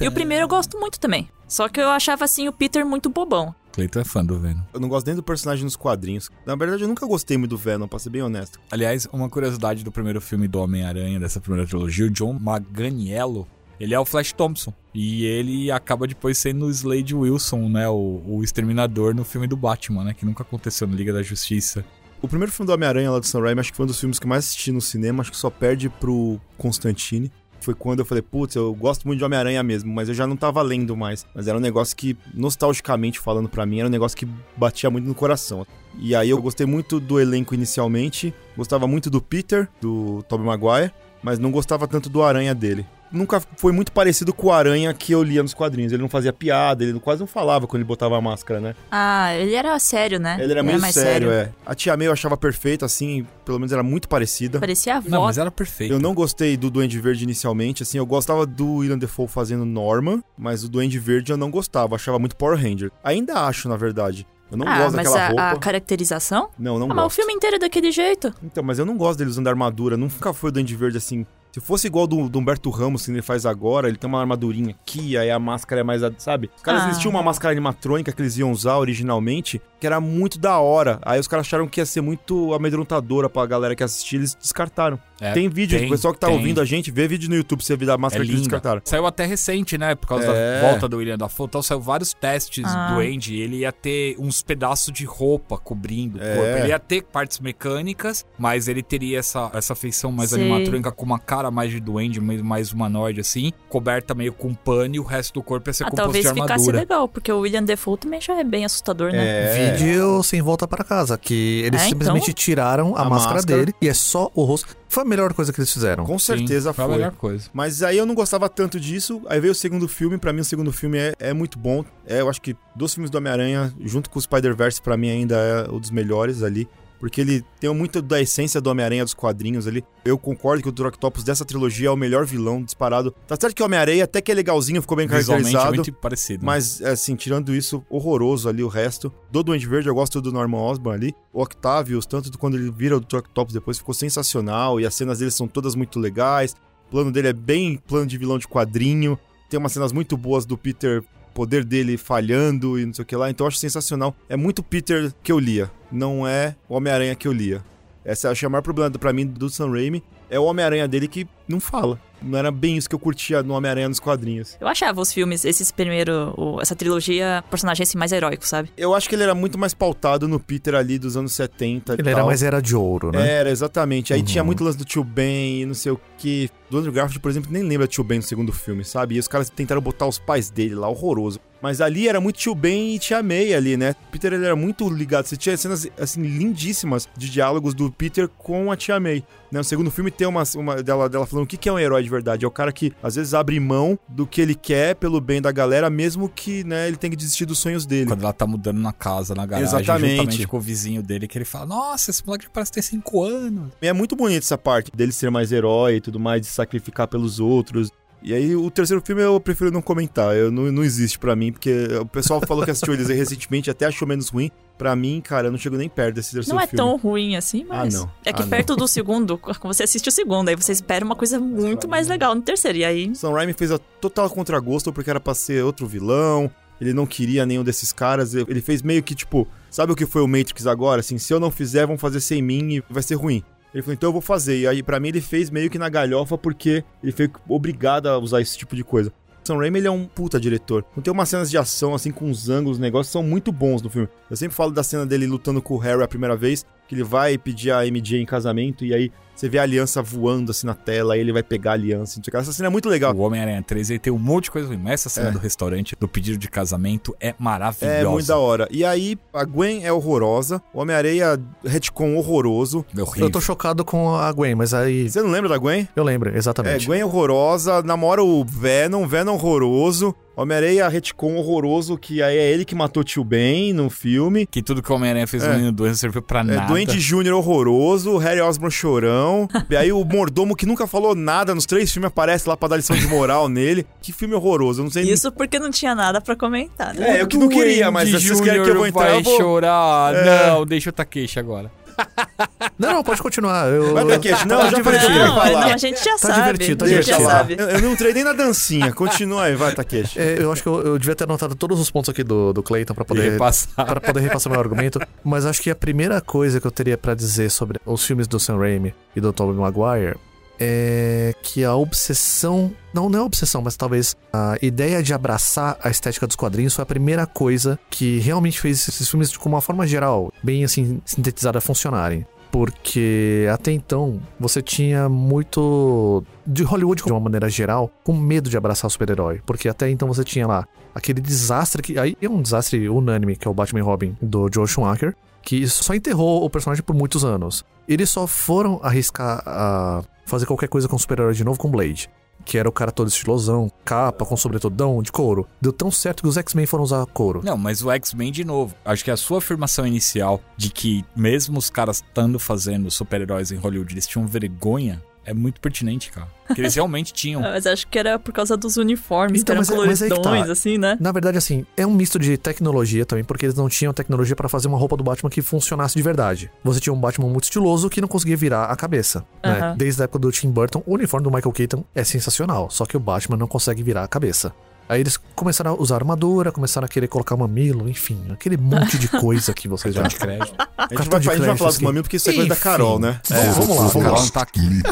E 0.00 0.08
o 0.08 0.12
primeiro 0.12 0.44
eu 0.44 0.48
gosto 0.48 0.78
muito 0.78 0.98
também. 0.98 1.28
Só 1.46 1.68
que 1.68 1.80
eu 1.80 1.88
achava, 1.90 2.24
assim, 2.24 2.48
o 2.48 2.52
Peter 2.52 2.86
muito 2.86 3.10
bobão. 3.10 3.54
Cleiton 3.72 4.00
é 4.00 4.04
fã 4.04 4.24
do 4.24 4.38
Venom. 4.38 4.62
Eu 4.72 4.80
não 4.80 4.88
gosto 4.88 5.06
nem 5.06 5.16
do 5.16 5.22
personagem 5.22 5.64
nos 5.64 5.76
quadrinhos. 5.76 6.30
Na 6.46 6.54
verdade, 6.54 6.82
eu 6.82 6.88
nunca 6.88 7.04
gostei 7.06 7.36
muito 7.36 7.50
do 7.50 7.58
Venom, 7.58 7.88
pra 7.88 7.98
ser 7.98 8.08
bem 8.10 8.22
honesto. 8.22 8.58
Aliás, 8.70 9.06
uma 9.12 9.28
curiosidade 9.28 9.82
do 9.82 9.90
primeiro 9.90 10.20
filme 10.20 10.46
do 10.46 10.60
Homem-Aranha, 10.60 11.18
dessa 11.18 11.40
primeira 11.40 11.66
trilogia, 11.66 12.06
o 12.06 12.10
John 12.10 12.32
Maganiello, 12.32 13.46
ele 13.78 13.92
é 13.92 13.98
o 13.98 14.04
Flash 14.04 14.32
Thompson. 14.32 14.72
E 14.94 15.24
ele 15.24 15.70
acaba 15.70 16.06
depois 16.06 16.38
sendo 16.38 16.66
o 16.66 16.70
Slade 16.70 17.14
Wilson, 17.14 17.68
né? 17.68 17.88
O, 17.88 18.22
o 18.26 18.44
exterminador 18.44 19.14
no 19.14 19.24
filme 19.24 19.46
do 19.46 19.56
Batman, 19.56 20.04
né? 20.04 20.14
Que 20.14 20.24
nunca 20.24 20.44
aconteceu 20.44 20.86
na 20.86 20.94
Liga 20.94 21.12
da 21.12 21.22
Justiça. 21.22 21.84
O 22.24 22.28
primeiro 22.28 22.50
filme 22.50 22.66
do 22.66 22.72
Homem-Aranha 22.72 23.10
lá 23.10 23.18
do 23.18 23.26
Sam 23.26 23.42
Raimi, 23.42 23.60
acho 23.60 23.70
que 23.70 23.76
foi 23.76 23.84
um 23.84 23.86
dos 23.86 24.00
filmes 24.00 24.18
que 24.18 24.26
mais 24.26 24.46
assisti 24.46 24.72
no 24.72 24.80
cinema, 24.80 25.20
acho 25.20 25.30
que 25.30 25.36
só 25.36 25.50
perde 25.50 25.90
pro 25.90 26.40
Constantine. 26.56 27.30
Foi 27.60 27.74
quando 27.74 27.98
eu 27.98 28.06
falei, 28.06 28.22
putz, 28.22 28.56
eu 28.56 28.74
gosto 28.74 29.06
muito 29.06 29.18
de 29.18 29.24
Homem-Aranha 29.26 29.62
mesmo, 29.62 29.92
mas 29.92 30.08
eu 30.08 30.14
já 30.14 30.26
não 30.26 30.34
tava 30.34 30.62
lendo 30.62 30.96
mais. 30.96 31.26
Mas 31.34 31.48
era 31.48 31.58
um 31.58 31.60
negócio 31.60 31.94
que, 31.94 32.16
nostalgicamente 32.32 33.20
falando 33.20 33.46
pra 33.46 33.66
mim, 33.66 33.80
era 33.80 33.88
um 33.88 33.90
negócio 33.90 34.16
que 34.16 34.26
batia 34.56 34.88
muito 34.88 35.06
no 35.06 35.14
coração. 35.14 35.66
E 35.98 36.14
aí 36.14 36.30
eu 36.30 36.40
gostei 36.40 36.64
muito 36.64 36.98
do 36.98 37.20
elenco 37.20 37.54
inicialmente, 37.54 38.32
gostava 38.56 38.86
muito 38.86 39.10
do 39.10 39.20
Peter, 39.20 39.68
do 39.78 40.24
Tobey 40.26 40.46
Maguire, 40.46 40.94
mas 41.22 41.38
não 41.38 41.50
gostava 41.50 41.86
tanto 41.86 42.08
do 42.08 42.22
Aranha 42.22 42.54
dele. 42.54 42.86
Nunca 43.14 43.40
foi 43.56 43.72
muito 43.72 43.92
parecido 43.92 44.32
com 44.34 44.48
o 44.48 44.52
Aranha 44.52 44.92
que 44.92 45.12
eu 45.12 45.22
lia 45.22 45.42
nos 45.42 45.54
quadrinhos. 45.54 45.92
Ele 45.92 46.02
não 46.02 46.08
fazia 46.08 46.32
piada, 46.32 46.82
ele 46.82 46.98
quase 46.98 47.20
não 47.20 47.26
falava 47.26 47.66
quando 47.66 47.80
ele 47.80 47.86
botava 47.86 48.16
a 48.16 48.20
máscara, 48.20 48.60
né? 48.60 48.74
Ah, 48.90 49.34
ele 49.34 49.54
era 49.54 49.78
sério, 49.78 50.18
né? 50.18 50.36
Ele 50.40 50.52
era 50.52 50.62
meio 50.62 50.80
mais 50.80 50.94
sério, 50.94 51.30
é. 51.30 51.50
A 51.64 51.74
Tia 51.74 51.96
May 51.96 52.08
eu 52.08 52.12
achava 52.12 52.36
perfeita, 52.36 52.84
assim, 52.84 53.26
pelo 53.44 53.58
menos 53.58 53.72
era 53.72 53.82
muito 53.82 54.08
parecida. 54.08 54.58
Parecia 54.58 54.94
a 54.94 54.96
avó. 54.98 55.08
Não, 55.08 55.22
mas 55.22 55.38
era 55.38 55.50
perfeito. 55.50 55.92
Eu 55.92 56.00
não 56.00 56.12
gostei 56.12 56.56
do 56.56 56.70
Duende 56.70 56.98
Verde 56.98 57.24
inicialmente, 57.24 57.82
assim, 57.82 57.98
eu 57.98 58.06
gostava 58.06 58.44
do 58.44 58.76
William 58.76 58.98
Defoe 58.98 59.28
fazendo 59.28 59.64
Norman, 59.64 60.22
mas 60.36 60.64
o 60.64 60.68
Duende 60.68 60.98
Verde 60.98 61.32
eu 61.32 61.36
não 61.36 61.50
gostava, 61.50 61.94
achava 61.94 62.18
muito 62.18 62.36
Power 62.36 62.60
Ranger. 62.60 62.90
Ainda 63.02 63.46
acho, 63.46 63.68
na 63.68 63.76
verdade. 63.76 64.26
Eu 64.50 64.58
não 64.58 64.68
ah, 64.68 64.78
gosto 64.78 64.96
mas 64.96 65.06
daquela 65.06 65.24
a, 65.24 65.28
roupa. 65.28 65.50
a 65.50 65.56
caracterização? 65.58 66.48
Não, 66.58 66.78
não 66.78 66.86
ah, 66.86 66.94
mas 66.94 66.98
o 66.98 67.02
gosto. 67.02 67.16
filme 67.16 67.32
inteiro 67.32 67.56
é 67.56 67.58
daquele 67.58 67.90
jeito. 67.90 68.32
Então, 68.42 68.62
mas 68.62 68.78
eu 68.78 68.84
não 68.84 68.96
gosto 68.96 69.18
dele 69.18 69.30
usando 69.30 69.48
armadura, 69.48 69.96
nunca 69.96 70.32
foi 70.32 70.50
o 70.50 70.52
Duende 70.52 70.76
Verde 70.76 70.98
assim. 70.98 71.26
Se 71.54 71.60
fosse 71.60 71.86
igual 71.86 72.04
do, 72.08 72.28
do 72.28 72.40
Humberto 72.40 72.68
Ramos, 72.68 73.06
que 73.06 73.12
ele 73.12 73.22
faz 73.22 73.46
agora, 73.46 73.86
ele 73.86 73.96
tem 73.96 74.08
uma 74.10 74.18
armadurinha 74.18 74.70
aqui, 74.70 75.16
aí 75.16 75.30
a 75.30 75.38
máscara 75.38 75.82
é 75.82 75.84
mais, 75.84 76.02
sabe? 76.18 76.50
Os 76.56 76.60
caras 76.60 76.82
Ah. 76.82 76.86
eles 76.86 76.98
tinham 76.98 77.12
uma 77.12 77.22
máscara 77.22 77.52
animatrônica 77.52 78.10
que 78.10 78.20
eles 78.20 78.36
iam 78.36 78.50
usar 78.50 78.76
originalmente, 78.76 79.62
que 79.84 79.86
era 79.86 80.00
muito 80.00 80.38
da 80.38 80.58
hora. 80.58 80.98
Aí 81.02 81.20
os 81.20 81.28
caras 81.28 81.46
acharam 81.46 81.68
que 81.68 81.78
ia 81.78 81.84
ser 81.84 82.00
muito 82.00 82.54
amedrontadora 82.54 83.28
pra 83.28 83.44
galera 83.44 83.76
que 83.76 83.84
assistia, 83.84 84.18
eles 84.18 84.34
descartaram. 84.34 84.98
É, 85.20 85.32
tem 85.32 85.46
vídeo, 85.48 85.78
tem, 85.78 85.86
o 85.88 85.90
pessoal 85.90 86.14
que 86.14 86.20
tá 86.20 86.26
tem. 86.26 86.36
ouvindo 86.36 86.58
a 86.60 86.64
gente, 86.64 86.90
vê 86.90 87.06
vídeo 87.06 87.28
no 87.28 87.36
YouTube 87.36 87.62
você 87.62 87.76
ver 87.76 87.84
da 87.86 87.92
É 87.92 87.96
máscara 87.98 88.24
que 88.24 88.30
eles 88.30 88.40
linda. 88.40 88.48
descartaram. 88.56 88.80
Saiu 88.84 89.06
até 89.06 89.26
recente, 89.26 89.76
né? 89.76 89.94
Por 89.94 90.06
causa 90.08 90.24
É. 90.26 90.60
da 90.62 90.70
volta 90.70 90.88
do 90.88 90.96
William 90.96 91.18
Dafoe. 91.18 91.46
Então 91.46 91.62
saiu 91.62 91.80
vários 91.80 92.14
testes 92.14 92.64
Ah. 92.66 92.92
do 92.94 93.00
Andy. 93.00 93.38
Ele 93.38 93.58
ia 93.58 93.72
ter 93.72 94.16
uns 94.18 94.40
pedaços 94.42 94.92
de 94.92 95.04
roupa 95.04 95.58
cobrindo 95.58 96.18
o 96.18 96.22
É. 96.22 96.34
corpo. 96.34 96.58
Ele 96.58 96.68
ia 96.68 96.78
ter 96.78 97.02
partes 97.02 97.38
mecânicas, 97.40 98.24
mas 98.38 98.68
ele 98.68 98.82
teria 98.82 99.18
essa, 99.18 99.50
essa 99.54 99.74
feição 99.74 100.10
mais 100.10 100.30
Sei. 100.30 100.40
animatrônica 100.42 100.90
com 100.92 101.04
uma 101.04 101.18
cara 101.18 101.50
mais 101.50 101.70
de 101.70 101.78
duende, 101.80 102.20
mais, 102.20 102.40
mais 102.42 102.72
humanoide, 102.72 103.20
assim. 103.20 103.52
Coberta 103.68 104.14
meio 104.14 104.32
com 104.32 104.54
pano 104.54 104.94
e 104.96 104.98
o 104.98 105.04
resto 105.04 105.34
do 105.34 105.42
corpo 105.42 105.68
ia 105.70 105.74
ser 105.74 105.84
Ah, 105.84 105.90
composto 105.90 106.04
talvez 106.06 106.24
de 106.24 106.30
ficasse 106.32 106.52
armadura. 106.52 106.78
legal, 106.80 107.08
porque 107.08 107.30
o 107.30 107.40
William 107.40 107.62
Defoe 107.62 107.98
também 107.98 108.20
já 108.20 108.34
é 108.38 108.44
bem 108.44 108.64
assustador, 108.64 109.12
né? 109.12 109.24
É. 109.24 109.54
Vídeo 109.76 110.22
sem 110.22 110.40
volta 110.42 110.66
para 110.68 110.84
casa, 110.84 111.16
que 111.18 111.62
eles 111.64 111.82
É, 111.82 111.88
simplesmente 111.88 112.24
então? 112.30 112.34
tiraram 112.34 112.96
a, 112.96 113.02
A 113.02 113.04
máscara, 113.10 113.34
máscara. 113.36 113.58
dele 113.58 113.74
e 113.80 113.88
é 113.88 113.94
só 113.94 114.30
o 114.34 114.44
rosto. 114.44 114.76
Foi 114.88 115.02
a 115.02 115.06
melhor 115.06 115.32
coisa 115.34 115.52
que 115.52 115.60
eles 115.60 115.72
fizeram. 115.72 116.04
Com 116.04 116.18
Sim, 116.18 116.36
certeza 116.36 116.72
foi 116.72 116.84
a 116.84 116.88
foi. 116.88 116.96
melhor 116.96 117.12
coisa. 117.12 117.48
Mas 117.52 117.82
aí 117.82 117.98
eu 117.98 118.06
não 118.06 118.14
gostava 118.14 118.48
tanto 118.48 118.78
disso. 118.78 119.20
Aí 119.28 119.40
veio 119.40 119.52
o 119.52 119.54
segundo 119.54 119.88
filme. 119.88 120.18
Pra 120.18 120.32
mim, 120.32 120.40
o 120.40 120.44
segundo 120.44 120.72
filme 120.72 120.98
é, 120.98 121.14
é 121.18 121.32
muito 121.32 121.58
bom. 121.58 121.84
É, 122.06 122.20
eu 122.20 122.28
acho 122.28 122.40
que 122.40 122.56
dos 122.76 122.94
filmes 122.94 123.10
do 123.10 123.18
Homem-Aranha, 123.18 123.74
junto 123.80 124.08
com 124.08 124.18
o 124.18 124.22
Spider-Verse, 124.22 124.80
pra 124.80 124.96
mim 124.96 125.10
ainda 125.10 125.36
é 125.36 125.70
um 125.70 125.80
dos 125.80 125.90
melhores 125.90 126.42
ali. 126.42 126.68
Porque 126.98 127.20
ele 127.20 127.44
tem 127.60 127.72
muito 127.74 128.00
da 128.00 128.20
essência 128.20 128.60
do 128.60 128.70
Homem-Aranha 128.70 129.04
dos 129.04 129.14
quadrinhos 129.14 129.66
ali. 129.66 129.84
Eu 130.04 130.16
concordo 130.16 130.62
que 130.62 130.68
o 130.68 130.72
Dr. 130.72 130.86
Octopus 130.86 131.22
dessa 131.22 131.44
trilogia 131.44 131.88
é 131.88 131.90
o 131.90 131.96
melhor 131.96 132.24
vilão 132.24 132.62
disparado. 132.62 133.14
Tá 133.26 133.36
certo 133.38 133.54
que 133.54 133.62
o 133.62 133.66
Homem-Aranha 133.66 134.04
até 134.04 134.20
que 134.20 134.32
é 134.32 134.34
legalzinho, 134.34 134.80
ficou 134.80 134.96
bem 134.96 135.06
é 135.06 135.08
caracterizado. 135.08 135.74
muito 135.74 135.92
parecido. 135.92 136.44
né? 136.44 136.46
Mas, 136.46 136.80
assim, 136.82 137.14
tirando 137.14 137.54
isso, 137.54 137.84
horroroso 137.90 138.48
ali 138.48 138.62
o 138.62 138.68
resto. 138.68 139.12
Do 139.30 139.42
Duende 139.42 139.66
Verde, 139.66 139.88
eu 139.88 139.94
gosto 139.94 140.20
do 140.20 140.32
Norman 140.32 140.58
Osborn 140.58 140.96
ali. 140.96 141.14
O 141.32 141.42
Octavius, 141.42 142.06
tanto 142.06 142.30
do 142.30 142.38
quando 142.38 142.56
ele 142.56 142.70
vira 142.70 142.96
o 142.96 143.00
Dr. 143.00 143.18
Octopus 143.18 143.52
depois, 143.52 143.78
ficou 143.78 143.94
sensacional. 143.94 144.80
E 144.80 144.86
as 144.86 144.94
cenas 144.94 145.18
dele 145.18 145.30
são 145.30 145.46
todas 145.46 145.74
muito 145.74 145.98
legais. 145.98 146.54
O 146.86 146.90
plano 146.90 147.10
dele 147.10 147.28
é 147.28 147.32
bem 147.32 147.76
plano 147.76 148.06
de 148.06 148.16
vilão 148.16 148.38
de 148.38 148.46
quadrinho. 148.46 149.18
Tem 149.50 149.58
umas 149.58 149.72
cenas 149.72 149.92
muito 149.92 150.16
boas 150.16 150.46
do 150.46 150.56
Peter, 150.56 151.02
poder 151.34 151.64
dele 151.64 151.96
falhando 151.98 152.78
e 152.78 152.86
não 152.86 152.94
sei 152.94 153.02
o 153.02 153.06
que 153.06 153.16
lá. 153.16 153.28
Então 153.28 153.44
eu 153.44 153.48
acho 153.48 153.58
sensacional. 153.58 154.14
É 154.28 154.36
muito 154.36 154.62
Peter 154.62 155.12
que 155.22 155.32
eu 155.32 155.38
lia, 155.38 155.70
não 155.90 156.26
é 156.26 156.56
o 156.68 156.76
Homem-Aranha 156.76 157.14
que 157.14 157.28
eu 157.28 157.32
lia. 157.32 157.62
Essa 158.04 158.30
acho 158.30 158.40
que 158.40 158.44
é 158.44 158.48
o 158.48 158.50
maior 158.50 158.62
problema 158.62 158.90
pra 158.92 159.12
mim 159.12 159.26
do 159.26 159.50
Sam 159.50 159.70
Raimi. 159.70 160.02
É 160.30 160.38
o 160.38 160.44
Homem-Aranha 160.44 160.86
dele 160.86 161.08
que 161.08 161.26
não 161.48 161.58
fala. 161.58 162.00
Não 162.24 162.38
era 162.38 162.50
bem 162.50 162.76
isso 162.76 162.88
que 162.88 162.94
eu 162.94 162.98
curtia 162.98 163.42
no 163.42 163.54
Homem-Aranha 163.54 163.88
nos 163.88 164.00
quadrinhos. 164.00 164.56
Eu 164.60 164.66
achava 164.68 165.00
os 165.00 165.12
filmes, 165.12 165.44
esses 165.44 165.70
primeiro, 165.70 166.34
o- 166.36 166.60
essa 166.60 166.74
trilogia, 166.74 167.42
personagem 167.50 167.82
assim 167.84 167.98
mais 167.98 168.12
heróico, 168.12 168.46
sabe? 168.46 168.70
Eu 168.76 168.94
acho 168.94 169.08
que 169.08 169.14
ele 169.14 169.22
era 169.22 169.34
muito 169.34 169.58
mais 169.58 169.74
pautado 169.74 170.26
no 170.26 170.40
Peter 170.40 170.74
ali 170.74 170.98
dos 170.98 171.16
anos 171.16 171.32
70 171.32 171.92
e 171.94 172.00
Ele 172.00 172.08
era 172.08 172.18
tal. 172.18 172.26
mais 172.26 172.42
era 172.42 172.60
de 172.60 172.74
ouro, 172.74 173.10
né? 173.12 173.28
Era, 173.28 173.50
exatamente. 173.50 174.12
Aí 174.12 174.20
Uhum. 174.20 174.24
tinha 174.26 174.44
muito 174.44 174.64
lance 174.64 174.78
do 174.78 174.84
Tio 174.84 175.04
Ben 175.04 175.62
e 175.62 175.66
não 175.66 175.74
sei 175.74 175.92
o 175.92 176.00
que. 176.18 176.50
Do 176.70 176.78
Andrew 176.78 176.92
Garfield, 176.92 177.20
por 177.20 177.30
exemplo, 177.30 177.52
nem 177.52 177.62
lembra 177.62 177.86
Tio 177.86 178.02
Ben 178.02 178.18
no 178.18 178.22
segundo 178.24 178.52
filme, 178.52 178.84
sabe? 178.84 179.14
E 179.14 179.18
os 179.18 179.28
caras 179.28 179.48
tentaram 179.50 179.80
botar 179.80 180.06
os 180.06 180.18
pais 180.18 180.50
dele 180.50 180.74
lá, 180.74 180.88
horroroso. 180.88 181.38
Mas 181.62 181.80
ali 181.80 182.08
era 182.08 182.20
muito 182.20 182.36
Tio 182.36 182.54
Ben 182.54 182.94
e 182.94 182.98
Tia 182.98 183.22
May 183.22 183.54
ali, 183.54 183.76
né? 183.76 183.94
Peter 184.10 184.32
ele 184.32 184.44
era 184.44 184.56
muito 184.56 184.88
ligado. 184.90 185.24
Você 185.26 185.36
tinha 185.36 185.56
cenas, 185.56 185.86
assim, 185.98 186.20
lindíssimas 186.22 187.08
de 187.16 187.30
diálogos 187.30 187.74
do 187.74 187.90
Peter 187.90 188.28
com 188.28 188.70
a 188.70 188.76
Tia 188.76 188.98
May. 189.00 189.24
Né? 189.50 189.58
No 189.60 189.64
segundo 189.64 189.90
filme 189.90 190.10
tem 190.10 190.26
uma, 190.26 190.42
uma 190.56 190.82
dela, 190.82 191.08
dela 191.08 191.26
falando 191.26 191.44
o 191.44 191.46
que 191.48 191.56
que 191.56 191.68
é 191.68 191.72
um 191.72 191.78
herói 191.78 192.02
de 192.02 192.10
verdade. 192.14 192.44
É 192.44 192.48
o 192.48 192.50
cara 192.50 192.72
que, 192.72 192.92
às 193.02 193.16
vezes, 193.16 193.34
abre 193.34 193.58
mão 193.60 193.98
do 194.08 194.26
que 194.26 194.40
ele 194.40 194.54
quer 194.54 194.94
pelo 194.94 195.20
bem 195.20 195.40
da 195.40 195.52
galera, 195.52 195.90
mesmo 195.90 196.28
que, 196.28 196.64
né, 196.64 196.88
ele 196.88 196.96
tenha 196.96 197.10
que 197.10 197.16
desistir 197.16 197.44
dos 197.44 197.58
sonhos 197.58 197.84
dele. 197.84 198.06
Quando 198.06 198.22
ela 198.22 198.32
tá 198.32 198.46
mudando 198.46 198.78
na 198.78 198.92
casa, 198.92 199.34
na 199.34 199.44
garagem, 199.44 199.68
Exatamente. 199.68 200.16
juntamente 200.16 200.46
com 200.46 200.56
o 200.56 200.60
vizinho 200.60 201.02
dele, 201.02 201.26
que 201.26 201.36
ele 201.36 201.44
fala, 201.44 201.66
nossa, 201.66 202.10
esse 202.10 202.24
moleque 202.26 202.46
parece 202.52 202.72
ter 202.72 202.82
5 202.82 203.22
anos. 203.22 203.72
E 203.82 203.86
é 203.86 203.92
muito 203.92 204.16
bonito 204.16 204.42
essa 204.42 204.58
parte 204.58 204.90
dele 204.94 205.12
ser 205.12 205.30
mais 205.30 205.52
herói 205.52 205.96
e 205.96 206.00
tudo 206.00 206.18
mais, 206.20 206.40
de 206.40 206.46
sacrificar 206.46 207.08
pelos 207.08 207.40
outros. 207.40 207.90
E 208.26 208.32
aí, 208.32 208.56
o 208.56 208.70
terceiro 208.70 209.02
filme 209.04 209.20
eu 209.20 209.38
prefiro 209.38 209.70
não 209.70 209.82
comentar, 209.82 210.34
eu 210.34 210.50
não, 210.50 210.72
não 210.72 210.82
existe 210.82 211.18
pra 211.18 211.36
mim, 211.36 211.52
porque 211.52 211.86
o 212.00 212.06
pessoal 212.06 212.40
falou 212.40 212.64
que 212.64 212.70
assistiu 212.70 212.94
eles 212.94 213.08
recentemente 213.08 213.68
até 213.70 213.84
achou 213.84 214.08
menos 214.08 214.30
ruim. 214.30 214.50
Pra 214.78 214.96
mim, 214.96 215.20
cara, 215.22 215.48
eu 215.48 215.50
não 215.52 215.58
chego 215.58 215.76
nem 215.76 215.90
perto 215.90 216.14
desse 216.16 216.32
terceiro 216.32 216.56
Não 216.56 216.60
é 216.64 216.66
filme. 216.66 216.76
tão 216.78 216.96
ruim 216.96 217.36
assim, 217.36 217.64
mas. 217.68 217.94
Ah, 217.94 217.98
não. 217.98 218.10
É 218.24 218.32
que 218.32 218.40
Ah, 218.40 218.44
não. 218.44 218.50
perto 218.50 218.74
do 218.74 218.88
segundo, 218.88 219.36
quando 219.36 219.58
você 219.74 219.82
assiste 219.82 220.08
o 220.08 220.10
segundo, 220.12 220.48
aí 220.48 220.56
você 220.56 220.72
espera 220.72 221.04
uma 221.04 221.14
coisa 221.14 221.38
muito 221.38 221.86
mais 221.86 222.08
legal 222.08 222.34
no 222.34 222.40
terceiro. 222.40 222.78
E 222.78 222.84
aí. 222.84 223.14
Sam 223.14 223.32
Raimi 223.32 223.52
fez 223.52 223.70
a 223.70 223.76
total 223.78 224.28
contragosto 224.30 224.90
porque 224.90 225.10
era 225.10 225.20
pra 225.20 225.34
ser 225.34 225.62
outro 225.62 225.86
vilão, 225.86 226.50
ele 226.80 226.94
não 226.94 227.04
queria 227.06 227.44
nenhum 227.44 227.62
desses 227.62 227.92
caras, 227.92 228.34
ele 228.34 228.60
fez 228.62 228.80
meio 228.82 229.02
que 229.02 229.14
tipo, 229.14 229.46
sabe 229.70 229.92
o 229.92 229.94
que 229.96 230.06
foi 230.06 230.22
o 230.22 230.26
Matrix 230.26 230.66
agora? 230.66 231.00
Assim, 231.00 231.18
se 231.18 231.32
eu 231.32 231.38
não 231.38 231.50
fizer, 231.50 231.86
vão 231.86 231.98
fazer 231.98 232.20
sem 232.20 232.40
mim 232.40 232.76
e 232.76 232.82
vai 232.88 233.02
ser 233.02 233.14
ruim. 233.16 233.44
Ele 233.74 233.82
falou, 233.82 233.94
então 233.94 234.08
eu 234.08 234.12
vou 234.12 234.22
fazer. 234.22 234.60
E 234.60 234.66
aí, 234.68 234.82
pra 234.82 235.00
mim, 235.00 235.08
ele 235.08 235.20
fez 235.20 235.50
meio 235.50 235.68
que 235.68 235.78
na 235.78 235.88
galhofa 235.88 236.38
porque 236.38 236.84
ele 237.02 237.10
foi 237.10 237.28
obrigado 237.48 238.06
a 238.06 238.16
usar 238.18 238.40
esse 238.40 238.56
tipo 238.56 238.76
de 238.76 238.84
coisa. 238.84 239.12
Sam 239.42 239.58
Raimi, 239.58 239.78
ele 239.78 239.88
é 239.88 239.90
um 239.90 240.06
puta 240.06 240.40
diretor. 240.40 240.84
Não 240.96 241.02
tem 241.02 241.12
umas 241.12 241.28
cenas 241.28 241.50
de 241.50 241.58
ação, 241.58 241.94
assim, 241.94 242.10
com 242.10 242.30
os 242.30 242.48
ângulos, 242.48 242.78
os 242.78 242.80
negócios 242.80 243.12
são 243.12 243.22
muito 243.22 243.52
bons 243.52 243.82
no 243.82 243.90
filme. 243.90 244.08
Eu 244.30 244.36
sempre 244.36 244.56
falo 244.56 244.70
da 244.70 244.82
cena 244.82 245.04
dele 245.04 245.26
lutando 245.26 245.60
com 245.60 245.74
o 245.74 245.78
Harry 245.78 246.02
a 246.02 246.08
primeira 246.08 246.34
vez, 246.34 246.64
que 246.88 246.94
ele 246.94 247.02
vai 247.02 247.36
pedir 247.36 247.72
a 247.72 247.84
MJ 247.84 248.22
em 248.22 248.24
casamento 248.24 248.86
e 248.86 248.94
aí 248.94 249.12
você 249.34 249.48
vê 249.48 249.58
a 249.58 249.62
aliança 249.62 250.02
voando 250.02 250.50
assim 250.50 250.66
na 250.66 250.74
tela, 250.74 251.14
aí 251.14 251.20
ele 251.20 251.32
vai 251.32 251.42
pegar 251.42 251.72
a 251.72 251.74
aliança. 251.74 252.00
não 252.00 252.06
sei 252.06 252.20
o 252.20 252.22
que. 252.30 252.36
Essa 252.36 252.52
cena 252.52 252.68
é 252.68 252.70
muito 252.70 252.88
legal. 252.88 253.14
O 253.14 253.20
Homem-Aranha 253.20 253.62
3 253.62 253.90
ele 253.90 253.98
tem 253.98 254.12
um 254.12 254.18
monte 254.18 254.44
de 254.44 254.50
coisa 254.50 254.68
ruim, 254.68 254.76
mas 254.78 254.94
essa 254.94 255.08
cena 255.08 255.28
É. 255.28 255.30
do 255.32 255.38
restaurante, 255.38 255.96
do 255.98 256.06
pedido 256.08 256.38
de 256.38 256.48
casamento, 256.48 257.14
é 257.20 257.34
maravilhosa. 257.38 257.96
É 257.98 258.04
muito 258.04 258.26
da 258.26 258.38
hora. 258.38 258.68
E 258.70 258.84
aí, 258.84 259.18
a 259.32 259.44
Gwen 259.44 259.84
é 259.84 259.92
horrorosa, 259.92 260.62
o 260.72 260.80
Homem-Areia 260.80 261.40
retcon 261.64 262.16
horroroso. 262.16 262.84
É 262.96 263.00
horrível. 263.02 263.26
Eu 263.26 263.30
tô 263.30 263.40
chocado 263.40 263.84
com 263.84 264.14
a 264.14 264.30
Gwen, 264.32 264.54
mas 264.54 264.72
aí. 264.74 265.08
Você 265.08 265.20
não 265.22 265.30
lembra 265.30 265.48
da 265.48 265.58
Gwen? 265.58 265.88
Eu 265.94 266.04
lembro, 266.04 266.30
É, 266.30 266.36
exatamente. 266.36 266.86
Gwen 266.86 267.02
horrorosa, 267.04 267.82
namora 267.82 268.22
o 268.22 268.44
Venom, 268.44 269.06
Venom 269.06 269.34
horroroso. 269.34 270.14
Homem-Areia 270.36 270.88
retcon 270.88 271.36
horroroso, 271.36 271.96
que 271.96 272.22
aí 272.22 272.36
é 272.36 272.50
ele 272.50 272.64
que 272.64 272.74
matou 272.74 273.00
o 273.02 273.04
tio 273.04 273.22
Ben 273.24 273.72
no 273.72 273.88
filme. 273.88 274.46
Que 274.46 274.62
tudo 274.62 274.82
que 274.82 274.90
o 274.90 274.94
Homem-Aranha 274.96 275.26
fez 275.26 275.42
É. 275.42 275.48
no 275.48 275.54
Menino 275.54 275.72
2 275.72 275.90
não 275.92 275.96
serviu 275.96 276.22
pra 276.22 276.40
É, 276.40 276.44
nada. 276.44 276.66
Duende 276.66 276.98
Júnior 276.98 277.36
horroroso, 277.36 278.16
Harry 278.18 278.40
Osborn 278.40 278.70
chorão. 278.74 279.48
e 279.70 279.76
aí 279.76 279.92
o 279.92 280.04
mordomo 280.04 280.56
que 280.56 280.66
nunca 280.66 280.86
falou 280.86 281.14
nada 281.14 281.54
nos 281.54 281.66
três 281.66 281.92
filmes 281.92 282.08
aparece 282.08 282.48
lá 282.48 282.56
pra 282.56 282.68
dar 282.68 282.76
lição 282.76 282.96
de 282.96 283.06
moral 283.06 283.48
nele. 283.50 283.86
Que 284.02 284.12
filme 284.12 284.34
horroroso, 284.34 284.80
eu 284.80 284.84
não 284.84 284.90
sei... 284.90 285.04
Isso 285.04 285.30
porque 285.32 285.58
não 285.58 285.70
tinha 285.70 285.94
nada 285.94 286.20
pra 286.20 286.34
comentar, 286.34 286.92
né? 286.94 287.18
É, 287.18 287.22
eu 287.22 287.26
que 287.28 287.36
não 287.38 287.48
queria, 287.48 287.90
mas 287.90 288.08
Duende 288.10 288.26
vocês 288.26 288.40
querem 288.40 288.62
que 288.62 288.70
eu 288.70 288.74
vou 288.74 288.86
entrar, 288.86 289.00
vai 289.04 289.18
eu 289.18 289.22
vou... 289.22 289.36
chorar. 289.36 290.14
É. 290.14 290.46
Não, 290.48 290.66
deixa 290.66 290.90
o 290.90 290.92
Takeshi 290.92 291.38
agora. 291.38 291.70
Não, 292.78 292.92
não, 292.92 293.02
pode 293.04 293.22
continuar. 293.22 293.68
Eu... 293.68 293.94
Vai, 293.94 294.04
Takeshi, 294.06 294.48
não, 294.48 294.60
eu 294.62 294.70
já 294.70 294.78
eu 294.78 294.84
Não, 294.84 295.36
não, 295.52 295.62
a 295.62 295.76
gente 295.76 296.02
já 296.04 296.12
Tá 296.12 296.18
sabe. 296.18 296.34
divertido, 296.40 296.78
tá 296.78 296.84
a 296.84 296.88
gente 296.88 297.06
já 297.06 297.16
divertido. 297.18 297.30
sabe. 297.30 297.56
Eu, 297.58 297.68
eu 297.70 297.80
não 297.82 297.92
entrei 297.92 298.12
nem 298.12 298.24
na 298.24 298.32
dancinha, 298.32 298.92
continua 298.92 299.44
aí, 299.44 299.54
vai, 299.54 299.72
Takeshi. 299.72 300.18
É, 300.18 300.36
eu 300.40 300.50
acho 300.50 300.60
que 300.62 300.68
eu, 300.68 300.82
eu 300.82 300.98
devia 300.98 301.14
ter 301.14 301.24
anotado 301.24 301.54
todos 301.54 301.78
os 301.78 301.88
pontos 301.90 302.08
aqui 302.10 302.24
do, 302.24 302.52
do 302.52 302.62
Clayton 302.64 302.94
pra 302.94 303.04
poder, 303.04 303.32
Repassar. 303.32 303.86
pra 303.86 304.00
poder 304.00 304.20
repassar 304.20 304.50
meu 304.50 304.60
argumento. 304.60 304.98
Mas 305.22 305.46
acho 305.46 305.62
que 305.62 305.70
a 305.70 305.74
primeira 305.76 306.20
coisa 306.20 306.60
que 306.60 306.66
eu 306.66 306.70
teria 306.70 306.98
pra 306.98 307.14
dizer 307.14 307.48
sobre 307.50 307.78
os 307.86 308.04
filmes 308.04 308.26
do 308.26 308.40
Sam 308.40 308.58
Raimi 308.58 308.92
e 309.14 309.20
do 309.20 309.32
Tobey 309.32 309.54
Maguire 309.54 310.16
é 310.58 311.34
que 311.42 311.64
a 311.64 311.74
obsessão. 311.74 312.72
Não, 312.92 313.08
não 313.08 313.20
é 313.20 313.22
obsessão, 313.22 313.60
mas 313.60 313.76
talvez 313.76 314.16
a 314.32 314.56
ideia 314.62 315.02
de 315.02 315.12
abraçar 315.12 315.76
a 315.82 315.90
estética 315.90 316.26
dos 316.26 316.36
quadrinhos 316.36 316.74
foi 316.74 316.82
a 316.82 316.86
primeira 316.86 317.26
coisa 317.26 317.78
que 317.90 318.18
realmente 318.20 318.60
fez 318.60 318.88
esses 318.88 319.08
filmes, 319.08 319.30
de 319.30 319.38
uma 319.38 319.60
forma 319.60 319.86
geral, 319.86 320.32
bem 320.42 320.64
assim, 320.64 321.00
sintetizada, 321.04 321.60
funcionarem. 321.60 322.26
Porque 322.52 323.48
até 323.52 323.72
então 323.72 324.20
você 324.38 324.62
tinha 324.62 325.08
muito 325.08 326.22
de 326.46 326.62
Hollywood 326.62 327.02
de 327.02 327.10
uma 327.10 327.18
maneira 327.18 327.48
geral 327.50 327.90
com 328.04 328.12
medo 328.12 328.48
de 328.48 328.56
abraçar 328.56 328.86
o 328.86 328.90
super-herói. 328.90 329.42
Porque 329.44 329.68
até 329.68 329.90
então 329.90 330.06
você 330.06 330.22
tinha 330.22 330.46
lá 330.46 330.64
aquele 330.94 331.20
desastre 331.20 331.82
que. 331.82 331.98
Aí 331.98 332.16
é 332.22 332.28
um 332.28 332.40
desastre 332.40 332.88
unânime, 332.88 333.34
que 333.34 333.48
é 333.48 333.50
o 333.50 333.54
Batman 333.54 333.82
Robin 333.82 334.16
do 334.22 334.48
Joel 334.54 334.68
Schumacher, 334.68 335.16
que 335.42 335.66
só 335.68 335.94
enterrou 335.94 336.44
o 336.44 336.48
personagem 336.48 336.84
por 336.84 336.94
muitos 336.94 337.24
anos. 337.24 337.64
Eles 337.88 338.08
só 338.08 338.24
foram 338.24 338.78
arriscar 338.84 339.42
a 339.44 340.04
fazer 340.24 340.46
qualquer 340.46 340.68
coisa 340.68 340.88
com 340.88 340.98
super-herói 340.98 341.34
de 341.34 341.44
novo 341.44 341.58
com 341.58 341.70
Blade. 341.70 342.08
Que 342.44 342.58
era 342.58 342.68
o 342.68 342.72
cara 342.72 342.92
todo 342.92 343.08
estilosão, 343.08 343.70
capa 343.84 344.26
com 344.26 344.36
sobretodão 344.36 345.02
de 345.02 345.10
couro. 345.10 345.46
Deu 345.60 345.72
tão 345.72 345.90
certo 345.90 346.22
que 346.22 346.28
os 346.28 346.36
X-Men 346.36 346.66
foram 346.66 346.84
usar 346.84 347.06
couro. 347.06 347.40
Não, 347.42 347.56
mas 347.56 347.82
o 347.82 347.90
X-Men 347.90 348.32
de 348.32 348.44
novo. 348.44 348.74
Acho 348.84 349.04
que 349.04 349.10
a 349.10 349.16
sua 349.16 349.38
afirmação 349.38 349.86
inicial 349.86 350.40
de 350.56 350.70
que 350.70 351.04
mesmo 351.16 351.58
os 351.58 351.70
caras 351.70 351.96
estando 351.96 352.38
fazendo 352.38 352.90
super-heróis 352.90 353.50
em 353.50 353.56
Hollywood, 353.56 353.94
eles 353.94 354.06
tinham 354.06 354.26
vergonha, 354.26 355.02
é 355.24 355.32
muito 355.34 355.60
pertinente, 355.60 356.10
cara. 356.10 356.28
Porque 356.46 356.60
eles 356.60 356.74
realmente 356.74 357.12
tinham. 357.12 357.42
Ah, 357.44 357.50
Mas 357.52 357.66
acho 357.66 357.86
que 357.86 357.98
era 357.98 358.18
por 358.18 358.32
causa 358.32 358.56
dos 358.56 358.76
uniformes, 358.76 359.40
Então, 359.42 359.54
que 359.56 359.70
eram 359.72 359.82
é- 359.84 359.86
mas 359.86 360.00
que 360.02 360.08
coloridões, 360.08 360.46
tá. 360.46 360.52
assim, 360.52 360.78
né? 360.78 360.96
Na 361.00 361.10
verdade, 361.12 361.38
assim, 361.38 361.64
é 361.76 361.86
um 361.86 361.92
misto 361.94 362.18
de 362.18 362.36
tecnologia 362.36 363.04
também, 363.06 363.24
porque 363.24 363.46
eles 363.46 363.54
não 363.54 363.68
tinham 363.68 363.92
tecnologia 363.92 364.34
pra 364.36 364.48
fazer 364.48 364.68
uma 364.68 364.78
roupa 364.78 364.96
do 364.96 365.04
Batman 365.04 365.30
que 365.30 365.40
funcionasse 365.42 365.94
de 365.96 366.02
verdade. 366.02 366.50
Você 366.62 366.80
tinha 366.80 366.92
um 366.92 367.00
Batman 367.00 367.28
muito 367.28 367.44
estiloso 367.44 367.88
que 367.90 368.00
não 368.00 368.08
conseguia 368.08 368.36
virar 368.36 368.64
a 368.66 368.76
cabeça. 368.76 369.24
Né? 369.42 369.50
Aham. 369.58 369.76
Desde 369.76 370.02
a 370.02 370.04
época 370.04 370.18
do 370.18 370.30
Tim 370.32 370.50
Burton, 370.50 370.82
o 370.86 370.94
uniforme 370.94 371.24
do 371.24 371.30
Michael 371.30 371.52
Keaton 371.52 371.84
é 371.94 372.04
sensacional, 372.04 372.68
só 372.70 372.84
que 372.86 372.96
o 372.96 373.00
Batman 373.00 373.36
não 373.36 373.46
consegue 373.48 373.82
virar 373.82 374.04
a 374.04 374.08
cabeça. 374.08 374.52
Aí 374.88 375.00
eles 375.00 375.16
começaram 375.34 375.70
a 375.72 375.74
usar 375.80 375.94
armadura, 375.96 376.52
começaram 376.52 376.84
a 376.84 376.88
querer 376.88 377.08
colocar 377.08 377.36
mamilo, 377.36 377.88
enfim, 377.88 378.22
aquele 378.30 378.56
monte 378.58 378.98
de 378.98 379.08
coisa 379.08 379.54
que 379.54 379.66
vocês 379.66 379.94
já. 379.94 380.02
de 380.02 380.14
crédito. 380.16 380.54
A 380.76 380.86
gente, 380.94 381.08
vai, 381.08 381.08
de 381.08 381.14
a 381.14 381.18
gente 381.18 381.26
vai 381.26 381.36
crédito, 381.38 381.58
falar 381.58 381.70
assim. 381.70 381.84
mamilos 381.84 382.02
porque 382.02 382.16
isso 382.18 382.28
é 382.28 382.32
coisa 382.34 382.48
da. 382.50 382.56
Carol, 382.56 382.98
né? 382.98 383.18
Vamos- 383.28 383.54
vamos 383.56 383.68
lá, 383.68 383.74
O 383.74 383.88
vamos 383.88 383.92
Carol 384.02 384.14
lá. 384.16 384.22
não 384.22 384.28
tá 384.28 384.42
aqui. 384.42 384.82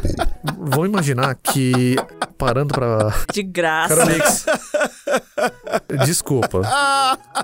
Vamos 0.59 0.89
imaginar 0.89 1.35
que, 1.35 1.97
parando 2.39 2.73
pra. 2.73 3.13
De 3.33 3.43
graça. 3.43 3.95
Carol 3.95 4.07
Mix. 4.15 4.47
Desculpa, 6.07 6.61